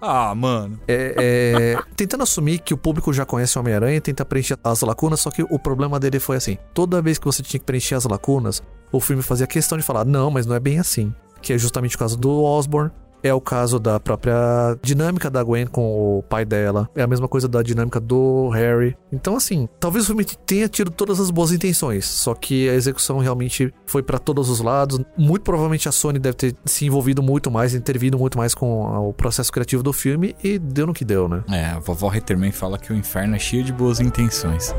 Ah, 0.00 0.34
mano. 0.34 0.78
É, 0.86 1.14
é, 1.76 1.82
tentando 1.96 2.22
assumir 2.22 2.58
que 2.60 2.72
o 2.72 2.76
público 2.76 3.12
já 3.12 3.24
conhece 3.24 3.56
o 3.58 3.60
Homem-Aranha, 3.60 4.00
tenta 4.00 4.24
preencher 4.24 4.58
as 4.62 4.80
lacunas, 4.82 5.20
só 5.20 5.30
que 5.30 5.42
o 5.42 5.58
problema 5.58 5.98
dele 5.98 6.18
foi 6.20 6.36
assim: 6.36 6.58
toda 6.72 7.02
vez 7.02 7.18
que 7.18 7.24
você 7.24 7.42
tinha 7.42 7.58
que 7.58 7.66
preencher 7.66 7.94
as 7.94 8.04
lacunas, 8.04 8.62
o 8.92 9.00
filme 9.00 9.22
fazia 9.22 9.46
questão 9.46 9.76
de 9.76 9.84
falar, 9.84 10.04
não, 10.04 10.30
mas 10.30 10.46
não 10.46 10.54
é 10.54 10.60
bem 10.60 10.78
assim. 10.78 11.12
Que 11.42 11.52
é 11.52 11.58
justamente 11.58 11.96
o 11.96 11.98
caso 11.98 12.16
do 12.16 12.42
Osborn. 12.42 12.90
É 13.22 13.32
o 13.32 13.40
caso 13.40 13.78
da 13.78 13.98
própria 13.98 14.34
dinâmica 14.82 15.30
da 15.30 15.42
Gwen 15.42 15.66
com 15.66 16.18
o 16.18 16.22
pai 16.22 16.44
dela. 16.44 16.88
É 16.94 17.02
a 17.02 17.06
mesma 17.06 17.28
coisa 17.28 17.48
da 17.48 17.62
dinâmica 17.62 17.98
do 17.98 18.48
Harry. 18.50 18.96
Então, 19.12 19.36
assim, 19.36 19.68
talvez 19.80 20.04
o 20.04 20.08
filme 20.08 20.24
tenha 20.24 20.68
tido 20.68 20.90
todas 20.90 21.18
as 21.18 21.30
boas 21.30 21.52
intenções. 21.52 22.04
Só 22.04 22.34
que 22.34 22.68
a 22.68 22.74
execução 22.74 23.18
realmente 23.18 23.72
foi 23.86 24.02
pra 24.02 24.18
todos 24.18 24.48
os 24.48 24.60
lados. 24.60 25.00
Muito 25.16 25.42
provavelmente 25.42 25.88
a 25.88 25.92
Sony 25.92 26.18
deve 26.18 26.36
ter 26.36 26.54
se 26.64 26.86
envolvido 26.86 27.22
muito 27.22 27.50
mais, 27.50 27.74
intervido 27.74 28.18
muito 28.18 28.38
mais 28.38 28.54
com 28.54 29.08
o 29.08 29.12
processo 29.12 29.52
criativo 29.52 29.82
do 29.82 29.92
filme. 29.92 30.36
E 30.42 30.58
deu 30.58 30.86
no 30.86 30.94
que 30.94 31.04
deu, 31.04 31.28
né? 31.28 31.42
É, 31.50 31.66
a 31.66 31.78
vovó 31.78 32.08
Retterman 32.08 32.52
fala 32.52 32.78
que 32.78 32.92
o 32.92 32.96
inferno 32.96 33.36
é 33.36 33.38
cheio 33.38 33.64
de 33.64 33.72
boas 33.72 34.00
intenções. 34.00 34.74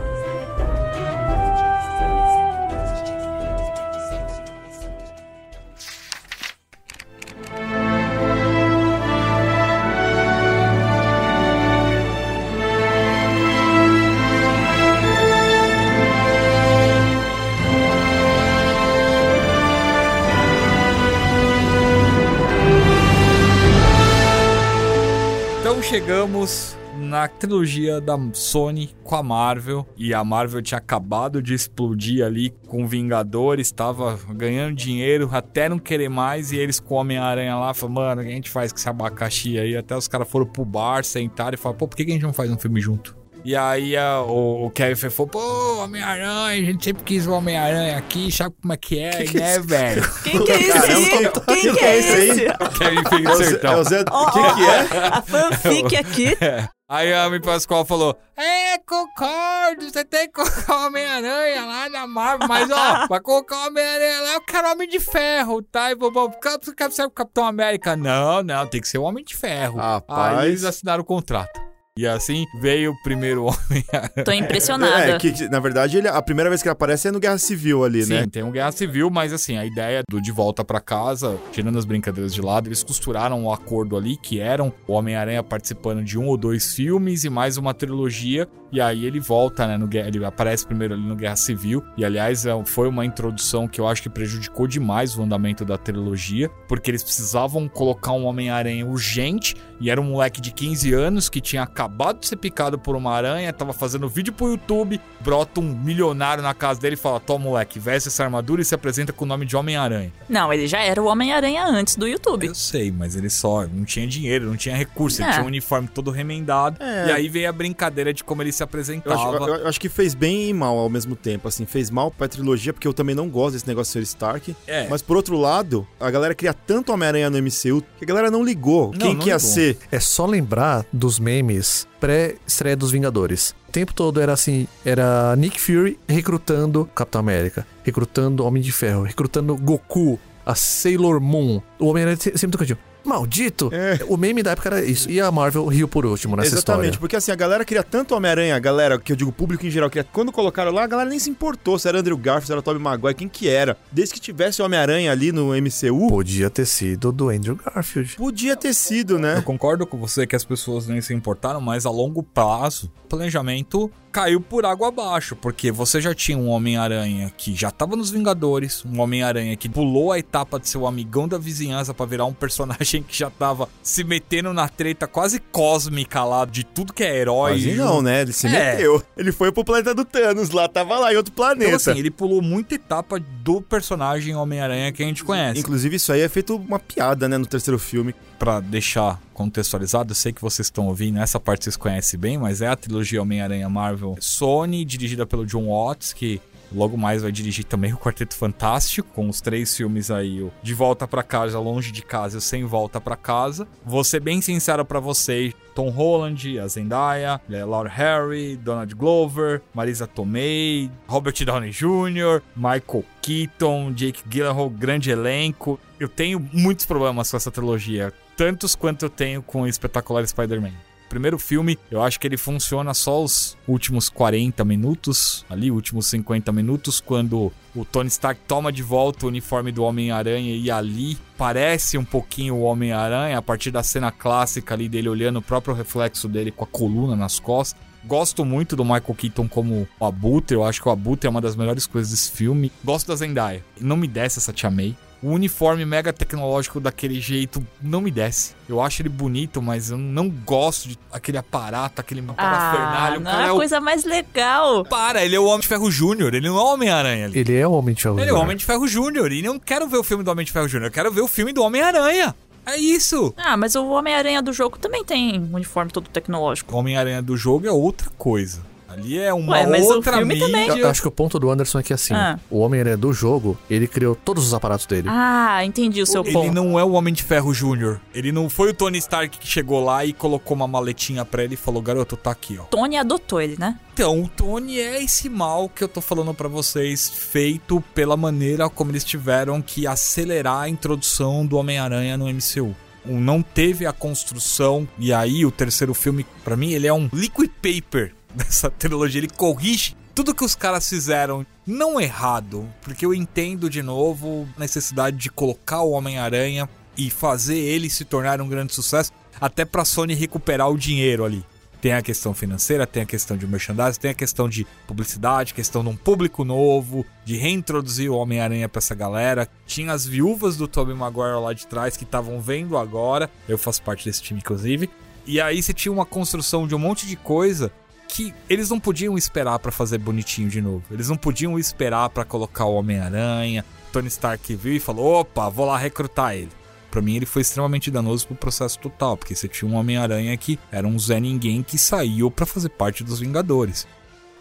Chegamos 25.88 26.78
na 26.98 27.30
trilogia 27.30 28.02
da 28.02 28.20
Sony 28.34 28.94
com 29.06 29.16
a 29.16 29.24
Marvel. 29.24 29.88
E 29.96 30.14
a 30.14 30.22
Marvel 30.22 30.62
tinha 30.62 30.80
acabado 30.80 31.42
de 31.42 31.54
explodir 31.54 32.26
ali 32.26 32.54
com 32.68 32.86
Vingadores, 32.86 33.68
estava 33.68 34.20
ganhando 34.36 34.76
dinheiro 34.76 35.30
até 35.32 35.70
não 35.70 35.80
querer 35.80 36.10
mais. 36.10 36.52
E 36.52 36.58
eles 36.58 36.78
com 36.78 36.96
o 36.96 36.98
Homem-Aranha 36.98 37.56
lá 37.56 37.74
falaram, 37.74 37.94
mano, 37.94 38.22
o 38.22 38.26
que 38.26 38.32
a 38.32 38.36
gente 38.36 38.50
faz 38.50 38.74
com 38.74 38.80
esse 38.80 38.90
abacaxi 38.90 39.58
aí? 39.58 39.78
Até 39.78 39.96
os 39.96 40.10
caras 40.10 40.30
foram 40.30 40.46
pro 40.46 40.66
bar, 40.66 41.06
sentaram 41.06 41.54
e 41.54 41.58
falaram, 41.58 41.78
pô, 41.78 41.88
por 41.88 41.96
que 41.96 42.04
a 42.04 42.14
gente 42.14 42.24
não 42.24 42.34
faz 42.34 42.52
um 42.52 42.58
filme 42.58 42.82
junto? 42.82 43.16
E 43.48 43.56
aí 43.56 43.96
a- 43.96 44.24
o, 44.24 44.66
o 44.66 44.70
Kevin 44.72 44.96
Feige 44.96 45.16
falou, 45.16 45.30
pô, 45.30 45.78
Homem-Aranha, 45.82 46.48
a 46.48 46.66
gente 46.66 46.84
sempre 46.84 47.02
quis 47.06 47.26
o 47.26 47.32
Homem-Aranha 47.32 47.98
aqui, 47.98 48.30
sabe 48.30 48.54
como 48.62 48.74
é 48.74 48.76
que 48.76 49.00
é, 49.00 49.24
né, 49.32 49.60
velho? 49.60 50.02
Quem 50.22 50.44
que 50.44 50.52
é 50.52 50.60
esse 50.60 51.10
quem- 51.10 51.32
que 51.62 51.74
que 51.74 51.80
é 51.86 51.88
é 51.88 51.98
esse? 51.98 52.46
Kevin 52.78 53.04
Feige 53.08 53.26
É 53.26 53.32
o 53.32 53.36
Zé... 53.38 53.46
Sertão. 53.46 53.72
É 53.72 53.78
o 53.78 53.84
Zé... 53.86 54.02
O 54.02 54.32
que 54.32 54.54
que 54.56 54.64
é? 54.70 55.08
A 55.14 55.22
fanfic 55.22 55.96
aqui. 55.96 56.38
Aí 56.90 57.14
a 57.14 57.24
Amy 57.24 57.42
Pascoal 57.42 57.86
falou: 57.86 58.18
É, 58.36 58.78
concordo, 58.80 59.90
você 59.90 60.04
tem 60.04 60.28
que 60.28 60.34
colocar 60.34 60.74
o 60.84 60.88
Homem-Aranha 60.88 61.66
lá 61.66 61.90
na 61.90 62.06
Marvel, 62.06 62.48
mas 62.50 62.70
ó, 62.70 63.08
pra 63.08 63.22
colocar 63.22 63.56
o 63.64 63.68
Homem-Aranha 63.68 64.22
lá, 64.24 64.34
eu 64.34 64.42
quero 64.42 64.72
Homem 64.72 64.90
de 64.90 65.00
Ferro, 65.00 65.62
tá? 65.62 65.90
E 65.92 65.96
vou, 65.96 66.12
vou, 66.12 66.30
você 66.62 66.76
quer 66.76 66.92
ser 66.92 67.04
o 67.04 67.10
Capitão 67.12 67.46
América? 67.46 67.96
Não, 67.96 68.44
não, 68.44 68.68
tem 68.68 68.82
que 68.82 68.88
ser 68.90 68.98
o 68.98 69.04
Homem 69.04 69.24
de 69.24 69.36
Ferro. 69.38 69.78
Rapaz. 69.78 70.38
Aí 70.40 70.48
eles 70.50 70.66
assinaram 70.66 71.02
o 71.02 71.06
contrato. 71.06 71.67
E 71.98 72.06
assim 72.06 72.46
veio 72.60 72.92
o 72.92 73.04
primeiro 73.04 73.44
homem. 73.46 73.84
Tô 74.24 74.32
impressionada. 74.32 75.12
É, 75.12 75.18
que, 75.18 75.32
que, 75.32 75.50
na 75.50 75.60
verdade, 75.60 75.98
ele, 75.98 76.08
a 76.08 76.22
primeira 76.22 76.50
vez 76.50 76.62
que 76.62 76.68
ele 76.68 76.74
aparece 76.74 77.08
é 77.08 77.12
no 77.12 77.20
Guerra 77.20 77.38
Civil 77.38 77.84
ali, 77.84 78.04
Sim, 78.04 78.14
né? 78.14 78.28
tem 78.32 78.44
um 78.44 78.52
Guerra 78.52 78.72
Civil, 78.72 79.10
mas 79.10 79.34
assim, 79.34 79.58
a 79.58 79.66
ideia 79.66 80.04
do 80.10 80.22
De 80.22 80.32
Volta 80.32 80.64
pra 80.64 80.80
Casa, 80.80 81.38
tirando 81.52 81.78
as 81.78 81.86
brincadeiras 81.86 82.34
de 82.34 82.42
lado, 82.42 82.68
eles 82.68 82.84
costuraram 82.84 83.44
um 83.44 83.52
acordo 83.52 83.98
ali 83.98 84.18
que 84.18 84.40
eram 84.40 84.74
o 84.88 84.94
Homem-Aranha 84.94 85.44
participando 85.44 86.04
de 86.04 86.18
um 86.18 86.28
ou 86.28 86.38
dois 86.38 86.74
filmes 86.74 87.24
e 87.24 87.30
mais 87.30 87.58
uma 87.58 87.74
trilogia. 87.74 88.48
E 88.72 88.82
aí 88.82 89.06
ele 89.06 89.20
volta, 89.20 89.66
né? 89.66 89.78
No, 89.78 89.90
ele 89.92 90.24
aparece 90.26 90.66
primeiro 90.66 90.94
ali 90.94 91.04
no 91.04 91.16
Guerra 91.16 91.38
Civil. 91.38 91.84
E 91.98 92.04
aliás, 92.04 92.46
é, 92.46 92.52
foi 92.66 92.88
uma 92.88 93.06
introdução 93.06 93.68
que 93.68 93.80
eu 93.80 93.88
acho 93.88 94.02
que 94.02 94.10
prejudicou 94.10 94.68
demais 94.68 95.18
o 95.18 95.24
andamento 95.24 95.64
da 95.64 95.78
trilogia, 95.78 96.50
porque 96.68 96.92
eles 96.92 97.02
precisavam 97.02 97.68
colocar 97.68 98.12
um 98.12 98.26
Homem-Aranha 98.26 98.86
urgente. 98.86 99.56
E 99.80 99.90
era 99.90 100.02
um 100.02 100.06
moleque 100.06 100.42
de 100.42 100.52
15 100.52 100.92
anos 100.94 101.30
que 101.30 101.40
tinha 101.40 101.62
acabado 101.64 102.20
de 102.20 102.28
ser 102.28 102.36
picado 102.38 102.80
por 102.80 102.96
uma 102.96 103.12
aranha, 103.14 103.52
tava 103.54 103.74
fazendo 103.74 104.10
vídeo 104.10 104.34
pro 104.34 104.50
YouTube, 104.50 105.00
brota 105.20 105.60
um 105.60 105.64
milionário 105.64 106.42
na 106.42 106.54
casa 106.54 106.80
dele 106.80 106.96
e 106.96 106.98
fala: 106.98 107.20
Toma, 107.20 107.46
moleque, 107.46 107.80
veste 107.80 108.10
essa 108.10 108.24
armadura 108.24 108.62
e 108.62 108.66
se 108.66 108.74
apresenta 108.74 109.14
com 109.14 109.26
o 109.26 109.28
nome 109.28 109.46
de 109.46 109.56
Homem-Aranha. 109.56 110.12
Não, 110.28 110.52
ele 110.52 110.68
já 110.68 110.80
era 110.80 111.02
o 111.02 111.06
Homem-Aranha 111.06 111.66
antes 111.66 111.96
do 111.96 112.08
YouTube. 112.08 112.48
Eu 112.48 112.56
sei, 112.56 112.92
mas 112.92 113.16
ele 113.16 113.30
só 113.30 113.68
não 113.68 113.86
tinha 113.86 114.08
dinheiro, 114.08 114.46
não 114.48 114.56
tinha 114.58 114.76
recurso, 114.76 115.22
ele 115.22 115.30
É. 115.30 115.34
tinha 115.34 115.44
um 115.44 115.48
uniforme 115.48 115.88
todo 115.88 116.10
remendado. 116.12 116.82
É. 116.82 117.08
E 117.08 117.12
aí 117.12 117.30
veio 117.30 117.48
a 117.50 117.52
brincadeira 117.52 118.14
de 118.14 118.24
como 118.24 118.42
ele 118.42 118.52
se 118.52 118.64
Eu 118.64 118.66
apresentava. 118.66 119.16
acho, 119.38 119.48
eu- 119.50 119.56
eu 119.58 119.68
acho 119.68 119.80
que 119.80 119.90
fez 119.90 120.14
bem 120.16 120.50
e 120.50 120.54
mal 120.54 120.78
ao 120.78 120.90
mesmo 120.90 121.16
tempo, 121.16 121.48
assim. 121.48 121.66
Fez 121.66 121.90
mal 121.90 122.10
pra 122.12 122.28
trilogia, 122.28 122.74
porque 122.74 122.88
eu 122.88 122.94
também 122.94 123.16
não 123.16 123.30
gosto 123.30 123.54
desse 123.54 123.68
negócio 123.68 124.00
de 124.02 124.06
ser 124.08 124.12
Stark. 124.16 124.56
É. 124.66 124.88
Mas 124.90 125.02
por 125.02 125.16
outro 125.18 125.38
lado, 125.38 125.88
a 126.00 126.10
galera 126.10 126.34
cria 126.34 126.54
tanto 126.54 126.92
Homem-Aranha 126.92 127.30
no 127.30 127.38
MCU 127.38 127.84
que 127.98 128.04
a 128.04 128.08
galera 128.08 128.32
não 128.32 128.44
ligou 128.44 128.92
Não, 128.92 129.00
quem 129.00 129.14
não 129.14 129.22
que 129.22 129.30
ia 129.30 129.36
ligou. 129.38 129.50
É 129.92 130.00
só 130.00 130.26
lembrar 130.26 130.86
dos 130.94 131.20
memes 131.20 131.88
pré-estreia 132.00 132.76
dos 132.76 132.92
Vingadores. 132.92 133.56
O 133.68 133.72
tempo 133.72 133.94
todo 133.94 134.20
era 134.22 134.34
assim, 134.34 134.68
era 134.86 135.36
Nick 135.36 135.60
Fury 135.60 136.00
recrutando 136.08 136.86
Capitão 136.96 137.20
América, 137.20 137.66
recrutando 137.84 138.46
Homem 138.46 138.62
de 138.62 138.72
Ferro, 138.72 139.04
recrutando 139.04 139.56
Goku, 139.56 140.20
a 140.46 140.56
Sailor 140.56 141.20
Moon. 141.20 141.62
O 141.80 141.88
Homem-Aranha 141.88 142.18
se- 142.18 142.38
sempre 142.38 142.58
tocando. 142.58 142.78
Maldito! 143.08 143.70
É. 143.74 144.00
O 144.08 144.18
meme 144.18 144.44
da 144.44 144.52
época 144.52 144.70
era 144.70 144.84
isso. 144.86 145.10
E 145.10 145.20
a 145.22 145.32
Marvel 145.32 145.66
riu 145.68 145.88
por 145.88 146.06
último 146.06 146.36
nessa 146.36 146.56
Exatamente, 146.56 146.86
história. 146.86 147.00
porque 147.00 147.16
assim, 147.16 147.32
a 147.32 147.36
galera 147.36 147.64
queria 147.66 147.84
tanto 147.84 148.14
Homem-Aranha, 148.16 148.56
a 148.56 148.60
galera, 148.60 149.00
que 149.00 149.12
eu 149.12 149.16
digo 149.16 149.32
público 149.32 149.66
em 149.66 149.70
geral, 149.70 149.90
queria, 149.90 150.04
quando 150.12 150.32
colocaram 150.32 150.72
lá, 150.72 150.84
a 150.84 150.88
galera 150.88 151.10
nem 151.10 151.20
se 151.20 151.30
importou 151.30 151.80
se 151.80 151.88
era 151.88 152.00
Andrew 152.00 152.18
Garfield, 152.18 152.48
se 152.48 152.52
era 152.52 152.62
Tobey 152.62 152.82
Maguire, 152.82 153.16
quem 153.16 153.28
que 153.30 153.48
era. 153.50 153.78
Desde 153.92 154.14
que 154.14 154.20
tivesse 154.20 154.62
Homem-Aranha 154.62 155.12
ali 155.12 155.32
no 155.32 155.48
MCU, 155.56 156.08
Podia 156.10 156.50
ter 156.50 156.66
sido 156.66 157.12
do 157.12 157.30
Andrew 157.30 157.56
Garfield. 157.56 158.16
podia 158.16 158.56
ter 158.56 158.74
sido, 158.74 159.18
né? 159.18 159.38
Eu 159.38 159.44
concordo 159.44 159.86
com 159.88 159.98
você 159.98 160.26
que 160.28 160.36
as 160.36 160.44
pessoas 160.44 160.88
nem 160.88 161.00
se 161.02 161.14
importaram, 161.14 161.62
mas 161.62 161.86
a 161.86 161.90
longo 161.92 162.22
prazo, 162.24 162.92
o 163.06 163.08
planejamento 163.08 163.90
caiu 164.12 164.42
por 164.42 164.66
água 164.66 164.88
abaixo, 164.88 165.36
porque 165.36 165.72
você 165.72 166.02
já 166.02 166.14
tinha 166.14 166.38
um 166.38 166.48
Homem-Aranha 166.50 167.32
que 167.38 167.54
já 167.56 167.70
tava 167.70 167.96
nos 167.96 168.10
Vingadores, 168.10 168.84
um 168.84 169.00
Homem-Aranha 169.00 169.56
que 169.56 169.70
pulou 169.70 170.12
a 170.12 170.18
etapa 170.18 170.60
de 170.60 170.68
ser 170.68 170.80
o 170.80 170.88
amigão 170.88 171.28
da 171.28 171.38
vizinhança 171.38 171.94
pra 171.94 172.06
virar 172.06 172.26
um 172.26 172.34
personagem 172.34 172.97
que 173.02 173.18
já 173.18 173.30
tava 173.30 173.68
se 173.82 174.04
metendo 174.04 174.54
na 174.54 174.68
treta 174.68 175.08
quase 175.08 175.40
cósmica 175.40 176.24
lá 176.24 176.46
de 176.46 176.64
tudo 176.64 176.94
que 176.94 177.04
é 177.04 177.18
herói. 177.18 177.52
Quase 177.52 177.74
não, 177.76 178.02
né? 178.02 178.22
Ele 178.22 178.34
se 178.34 178.48
É. 178.48 178.74
meteu. 178.76 179.04
Ele 179.16 179.32
foi 179.32 179.52
pro 179.52 179.64
planeta 179.64 179.94
do 179.94 180.04
Thanos 180.06 180.50
lá, 180.52 180.68
tava 180.68 180.98
lá 181.00 181.14
em 181.14 181.18
outro 181.18 181.34
planeta. 181.34 181.66
Então, 181.66 181.76
assim, 181.92 182.00
ele 182.00 182.12
pulou 182.12 182.42
muita 182.42 182.76
etapa 182.76 183.20
do 183.20 183.62
personagem 183.62 184.36
Homem-Aranha 184.36 184.92
que 184.92 185.04
a 185.04 185.06
gente 185.06 185.24
conhece. 185.24 185.60
Inclusive, 185.60 185.96
isso 185.96 186.12
aí 186.12 186.22
é 186.22 186.30
feito 186.30 186.56
uma 186.56 186.80
piada, 186.80 187.28
né, 187.28 187.38
no 187.38 187.46
terceiro 187.46 187.80
filme. 187.80 188.14
Pra 188.40 188.60
deixar 188.60 189.20
contextualizado, 189.34 190.12
eu 190.12 190.16
sei 190.16 190.32
que 190.32 190.42
vocês 190.42 190.68
estão 190.68 190.86
ouvindo, 190.86 191.18
essa 191.20 191.40
parte 191.40 191.64
vocês 191.64 191.76
conhecem 191.76 192.20
bem, 192.20 192.38
mas 192.38 192.62
é 192.62 192.68
a 192.68 192.76
trilogia 192.76 193.20
Homem-Aranha 193.22 193.68
Marvel 193.68 194.16
Sony, 194.20 194.86
dirigida 194.86 195.26
pelo 195.26 195.44
John 195.44 195.66
Watts, 195.68 196.14
que 196.14 196.40
logo 196.72 196.98
mais 196.98 197.22
vai 197.22 197.32
dirigir 197.32 197.66
também 197.66 197.94
o 197.94 197.98
Quarteto 197.98 198.36
Fantástico, 198.36 199.10
com 199.14 199.30
os 199.30 199.42
três 199.42 199.76
filmes 199.76 200.12
aí, 200.12 200.42
o 200.42 200.52
De 200.62 200.74
Volta 200.74 201.08
Pra 201.08 201.24
Casa, 201.24 201.60
Longe 201.60 201.92
de 201.92 202.02
Casa 202.02 202.38
e 202.38 202.42
Sem 202.42 202.66
Volta 202.66 203.00
Pra 203.00 203.16
Casa. 203.16 203.68
Vou 203.86 204.04
ser 204.04 204.20
bem 204.20 204.42
sincero 204.42 204.84
pra 204.86 205.00
vocês, 205.00 205.54
Tom 205.74 205.90
Holland, 205.90 206.60
a 206.60 206.68
Zendaya, 206.68 207.40
eh, 207.50 207.64
Laura 207.64 207.90
Harry, 207.90 208.58
Donald 208.58 208.94
Glover, 208.96 209.62
Marisa 209.74 210.08
Tomei, 210.08 210.90
Robert 211.08 211.36
Downey 211.46 211.72
Jr., 211.72 212.42
Michael 212.56 213.06
Keaton, 213.22 213.94
Jake 213.94 214.24
Gyllenhaal, 214.28 214.70
grande 214.70 215.12
elenco. 215.12 215.80
Eu 216.00 216.10
tenho 216.10 216.40
muitos 216.52 216.86
problemas 216.86 217.30
com 217.30 217.38
essa 217.38 217.52
trilogia, 217.52 218.14
tantos 218.36 218.76
quanto 218.76 219.06
eu 219.06 219.10
tenho 219.10 219.42
com 219.42 219.62
o 219.62 219.68
espetacular 219.68 220.28
Spider-Man. 220.28 220.87
Primeiro 221.10 221.40
filme, 221.40 221.80
eu 221.90 222.02
acho 222.02 222.20
que 222.20 222.28
ele 222.28 222.38
funciona 222.38 222.94
só 222.94 223.24
os 223.24 223.58
últimos 223.68 224.10
40 224.10 224.64
minutos, 224.66 225.46
ali, 225.50 225.72
últimos 225.72 226.08
50 226.08 226.52
minutos, 226.52 227.00
quando 227.00 227.52
o 227.74 227.86
Tony 227.86 228.10
Stark 228.10 228.42
toma 228.48 228.72
de 228.72 228.84
volta 228.84 229.26
o 229.26 229.30
uniforme 229.30 229.72
do 229.72 229.84
Homem-Aranha 229.84 230.56
e 230.56 230.70
ali 230.70 231.18
parece 231.38 231.98
um 231.98 232.04
pouquinho 232.04 232.56
o 232.56 232.64
Homem-Aranha, 232.64 233.38
a 233.38 233.42
partir 233.42 233.72
da 233.72 233.84
cena 233.84 234.12
clássica 234.12 234.74
ali 234.74 234.90
dele 234.90 235.08
olhando 235.08 235.40
o 235.40 235.42
próprio 235.42 235.74
reflexo 235.74 236.28
dele 236.28 236.52
com 236.52 236.64
a 236.64 236.68
coluna 236.68 237.16
nas 237.16 237.40
costas. 237.40 237.80
Gosto 238.06 238.46
muito 238.46 238.76
do 238.76 238.84
Michael 238.84 239.16
Keaton 239.18 239.48
como 239.48 239.88
o 240.00 240.06
Abutre, 240.06 240.56
eu 240.56 240.64
acho 240.64 240.82
que 240.82 240.88
o 240.88 240.92
Abutre 240.92 241.28
é 241.28 241.30
uma 241.30 241.42
das 241.42 241.56
melhores 241.56 241.86
coisas 241.86 242.12
desse 242.12 242.32
filme. 242.32 242.72
Gosto 242.84 243.08
da 243.08 243.16
Zendaya, 243.16 243.64
não 243.80 243.98
me 243.98 244.08
desce 244.08 244.40
essa 244.40 244.54
Tia 244.54 244.72
May. 244.72 244.96
O 245.22 245.30
uniforme 245.32 245.84
mega 245.84 246.14
tecnológico 246.14 246.80
daquele 246.80 247.20
jeito 247.20 247.66
não 247.82 248.02
me 248.02 248.12
desce. 248.12 248.54
Eu 248.70 248.80
acho 248.82 249.02
ele 249.02 249.10
bonito, 249.10 249.62
mas 249.62 249.90
eu 249.90 249.98
não 249.98 250.30
gosto 250.30 250.90
de 250.90 251.00
aquele 251.12 251.40
aparato, 251.40 252.00
aquele 252.00 252.24
Ah, 252.30 252.34
parafernália. 252.34 253.18
o 253.18 253.24
não 253.24 253.32
cara 253.32 253.44
é 253.44 253.48
é 253.48 253.50
a 253.50 253.54
o... 253.54 253.56
coisa 253.58 253.80
mais 253.82 254.04
legal. 254.06 254.86
Para, 254.86 255.26
ele 255.26 255.36
é 255.36 255.40
o 255.40 255.46
Homem 255.46 255.62
de 255.62 255.68
Ferro 255.68 255.90
Júnior, 255.90 256.36
ele 256.36 256.48
não 256.48 256.58
é 256.58 256.62
o 256.62 256.74
Homem-Aranha 256.74 257.26
ali. 257.26 257.40
Ele 257.40 257.56
é 257.56 257.68
o 257.68 257.72
Homem 257.72 257.96
de 257.96 258.04
Ferro. 258.04 258.20
Ele 258.20 258.30
é 258.30 258.34
o 258.34 258.38
Homem 258.38 258.56
de 258.56 258.64
Ferro 258.66 258.88
Júnior 258.88 259.32
e 259.32 259.42
não 259.42 259.58
quero 259.58 259.88
ver 259.88 259.98
o 259.98 260.04
filme 260.04 260.24
do 260.24 260.30
Homem 260.30 260.46
de 260.46 260.52
Ferro 260.52 260.68
Júnior, 260.68 260.88
eu 260.90 260.94
quero 260.94 261.12
ver 261.12 261.22
o 261.22 261.28
filme 261.28 261.52
do 261.52 261.64
Homem-Aranha. 261.64 262.36
É 262.66 262.76
isso. 262.78 263.34
Ah, 263.38 263.56
mas 263.56 263.76
o 263.76 263.88
Homem-Aranha 263.88 264.42
do 264.42 264.52
jogo 264.52 264.78
também 264.78 265.02
tem 265.04 265.40
um 265.40 265.56
uniforme 265.56 265.90
todo 265.90 266.10
tecnológico. 266.10 266.76
O 266.76 266.78
Homem-Aranha 266.78 267.22
do 267.22 267.38
jogo 267.38 267.66
é 267.66 267.72
outra 267.72 268.10
coisa. 268.18 268.60
Ali 268.90 269.18
é 269.20 269.34
uma 269.34 269.54
Ué, 269.54 269.68
mas 269.68 269.86
o 269.86 269.94
outra 269.96 270.18
filme 270.18 270.34
mídia. 270.36 270.46
também. 270.48 270.68
Eu, 270.70 270.78
eu 270.78 270.90
acho 270.90 271.02
que 271.02 271.08
o 271.08 271.12
ponto 271.12 271.38
do 271.40 271.50
Anderson 271.52 271.80
é 271.80 271.84
que 271.84 271.94
assim, 271.94 272.14
Ah. 272.14 272.40
o 272.50 272.60
Homem-Aranha 272.60 272.98
do 272.98 273.12
jogo, 273.12 273.58
ele 273.70 273.88
criou 273.88 274.16
todos 274.16 274.46
os 274.48 274.54
aparatos 274.54 274.86
dele. 274.86 275.08
Ah, 275.12 275.64
entendi 275.66 276.02
o 276.02 276.06
seu 276.06 276.24
Ele 276.24 276.32
ponto. 276.34 276.54
não 276.54 276.80
é 276.80 276.84
o 276.84 276.92
Homem 276.94 277.14
de 277.14 277.22
Ferro 277.24 277.54
Júnior. 277.54 278.00
Ele 278.14 278.32
não 278.32 278.50
foi 278.50 278.70
o 278.70 278.74
Tony 278.74 278.98
Stark 278.98 279.38
que 279.38 279.48
chegou 279.48 279.84
lá 279.84 280.06
e 280.06 280.14
colocou 280.14 280.56
uma 280.56 280.68
maletinha 280.68 281.24
pra 281.26 281.44
ele 281.44 281.56
e 281.56 281.58
falou: 281.58 281.82
Garoto, 281.82 282.16
tá 282.16 282.32
aqui, 282.32 282.58
ó. 282.60 282.64
Tony 282.64 282.96
adotou 282.98 283.42
ele, 283.42 283.56
né? 283.60 283.78
Então, 283.94 284.22
o 284.24 284.28
Tony 284.30 284.80
é 284.80 285.04
esse 285.04 285.28
mal 285.28 285.68
que 285.68 285.84
eu 285.84 285.88
tô 285.88 286.00
falando 286.02 286.34
pra 286.34 286.48
vocês, 286.48 287.10
feito 287.10 287.84
pela 287.96 288.16
maneira 288.16 288.70
como 288.70 288.92
eles 288.92 289.04
tiveram 289.04 289.62
que 289.62 289.86
acelerar 289.88 290.62
a 290.62 290.70
introdução 290.70 291.46
do 291.46 291.58
Homem-Aranha 291.58 292.16
no 292.18 292.26
MCU. 292.28 292.76
Não 293.06 293.42
teve 293.42 293.86
a 293.86 293.94
construção, 293.94 294.88
e 295.00 295.14
aí 295.14 295.46
o 295.46 295.52
terceiro 295.52 295.94
filme, 295.94 296.26
pra 296.44 296.58
mim, 296.58 296.72
ele 296.74 296.88
é 296.88 296.94
um 296.94 297.10
liquid 297.14 297.50
paper 297.62 298.14
dessa 298.36 298.70
trilogia. 298.70 299.20
Ele 299.20 299.30
corrige 299.30 299.96
tudo 300.18 300.34
que 300.34 300.44
os 300.44 300.56
caras 300.56 300.90
fizeram, 300.90 301.46
não 301.66 302.02
errado, 302.02 302.68
porque 302.82 303.06
eu 303.06 303.14
entendo 303.14 303.70
de 303.70 303.84
novo 303.84 304.48
a 304.58 304.60
necessidade 304.62 305.16
de 305.16 305.30
colocar 305.30 305.82
o 305.82 305.92
Homem-Aranha 305.92 306.68
e 306.98 307.12
fazer 307.12 307.58
ele 307.58 307.88
se 307.88 308.04
tornar 308.04 308.42
um 308.42 308.50
grande 308.50 308.74
sucesso, 308.74 309.12
até 309.40 309.64
pra 309.64 309.86
Sony 309.86 310.16
recuperar 310.16 310.72
o 310.72 310.78
dinheiro 310.78 311.24
ali. 311.24 311.46
Tem 311.80 311.94
a 311.94 312.02
questão 312.02 312.34
financeira, 312.34 312.88
tem 312.88 313.04
a 313.04 313.06
questão 313.06 313.38
de 313.38 313.46
merchandising, 313.46 314.00
tem 314.00 314.10
a 314.10 314.16
questão 314.16 314.50
de 314.50 314.66
publicidade, 314.88 315.54
questão 315.54 315.84
de 315.84 315.90
um 315.90 315.96
público 315.96 316.44
novo, 316.44 317.06
de 317.24 317.38
reintroduzir 317.38 318.12
o 318.12 318.16
Homem-Aranha 318.16 318.68
pra 318.68 318.80
essa 318.80 318.96
galera. 318.96 319.48
Tinha 319.68 319.94
as 319.94 320.04
viúvas 320.04 320.58
do 320.58 320.68
Tobey 320.68 320.96
Maguire 320.96 321.40
lá 321.40 321.54
de 321.54 321.68
trás 321.68 321.96
que 321.96 322.04
estavam 322.04 322.42
vendo 322.42 322.76
agora. 322.76 323.30
Eu 323.48 323.60
faço 323.60 323.84
parte 323.84 324.06
desse 324.06 324.24
time, 324.24 324.40
inclusive. 324.40 324.90
E 325.28 325.40
aí 325.40 325.62
você 325.62 325.72
tinha 325.72 325.92
uma 325.92 326.06
construção 326.06 326.68
de 326.68 326.74
um 326.74 326.80
monte 326.80 327.06
de 327.06 327.16
coisa 327.16 327.72
que 328.08 328.34
eles 328.50 328.70
não 328.70 328.80
podiam 328.80 329.18
esperar 329.18 329.60
pra 329.60 329.72
fazer 329.72 329.98
bonitinho 329.98 330.50
de 330.50 330.62
novo. 330.62 330.84
Eles 330.90 331.10
não 331.10 331.18
podiam 331.18 331.60
esperar 331.60 332.10
pra 332.10 332.26
colocar 332.26 332.66
o 332.66 332.76
Homem-Aranha. 332.76 333.66
Tony 333.92 334.08
Stark 334.08 334.56
viu 334.56 334.74
e 334.74 334.80
falou: 334.80 335.22
opa, 335.22 335.50
vou 335.50 335.66
lá 335.66 335.78
recrutar 335.78 336.36
ele. 336.36 336.50
Pra 336.90 337.02
mim, 337.02 337.16
ele 337.16 337.26
foi 337.26 337.42
extremamente 337.42 337.92
danoso 337.92 338.28
pro 338.28 338.36
processo 338.36 338.80
total, 338.80 339.18
porque 339.18 339.36
você 339.36 339.48
tinha 339.48 339.70
um 339.70 339.76
Homem-Aranha 339.76 340.36
que 340.38 340.58
era 340.72 340.88
um 340.88 340.98
Zé 340.98 341.20
Ninguém 341.20 341.62
que 341.62 341.78
saiu 341.78 342.32
pra 342.32 342.46
fazer 342.46 342.70
parte 342.70 343.04
dos 343.04 343.20
Vingadores. 343.20 343.86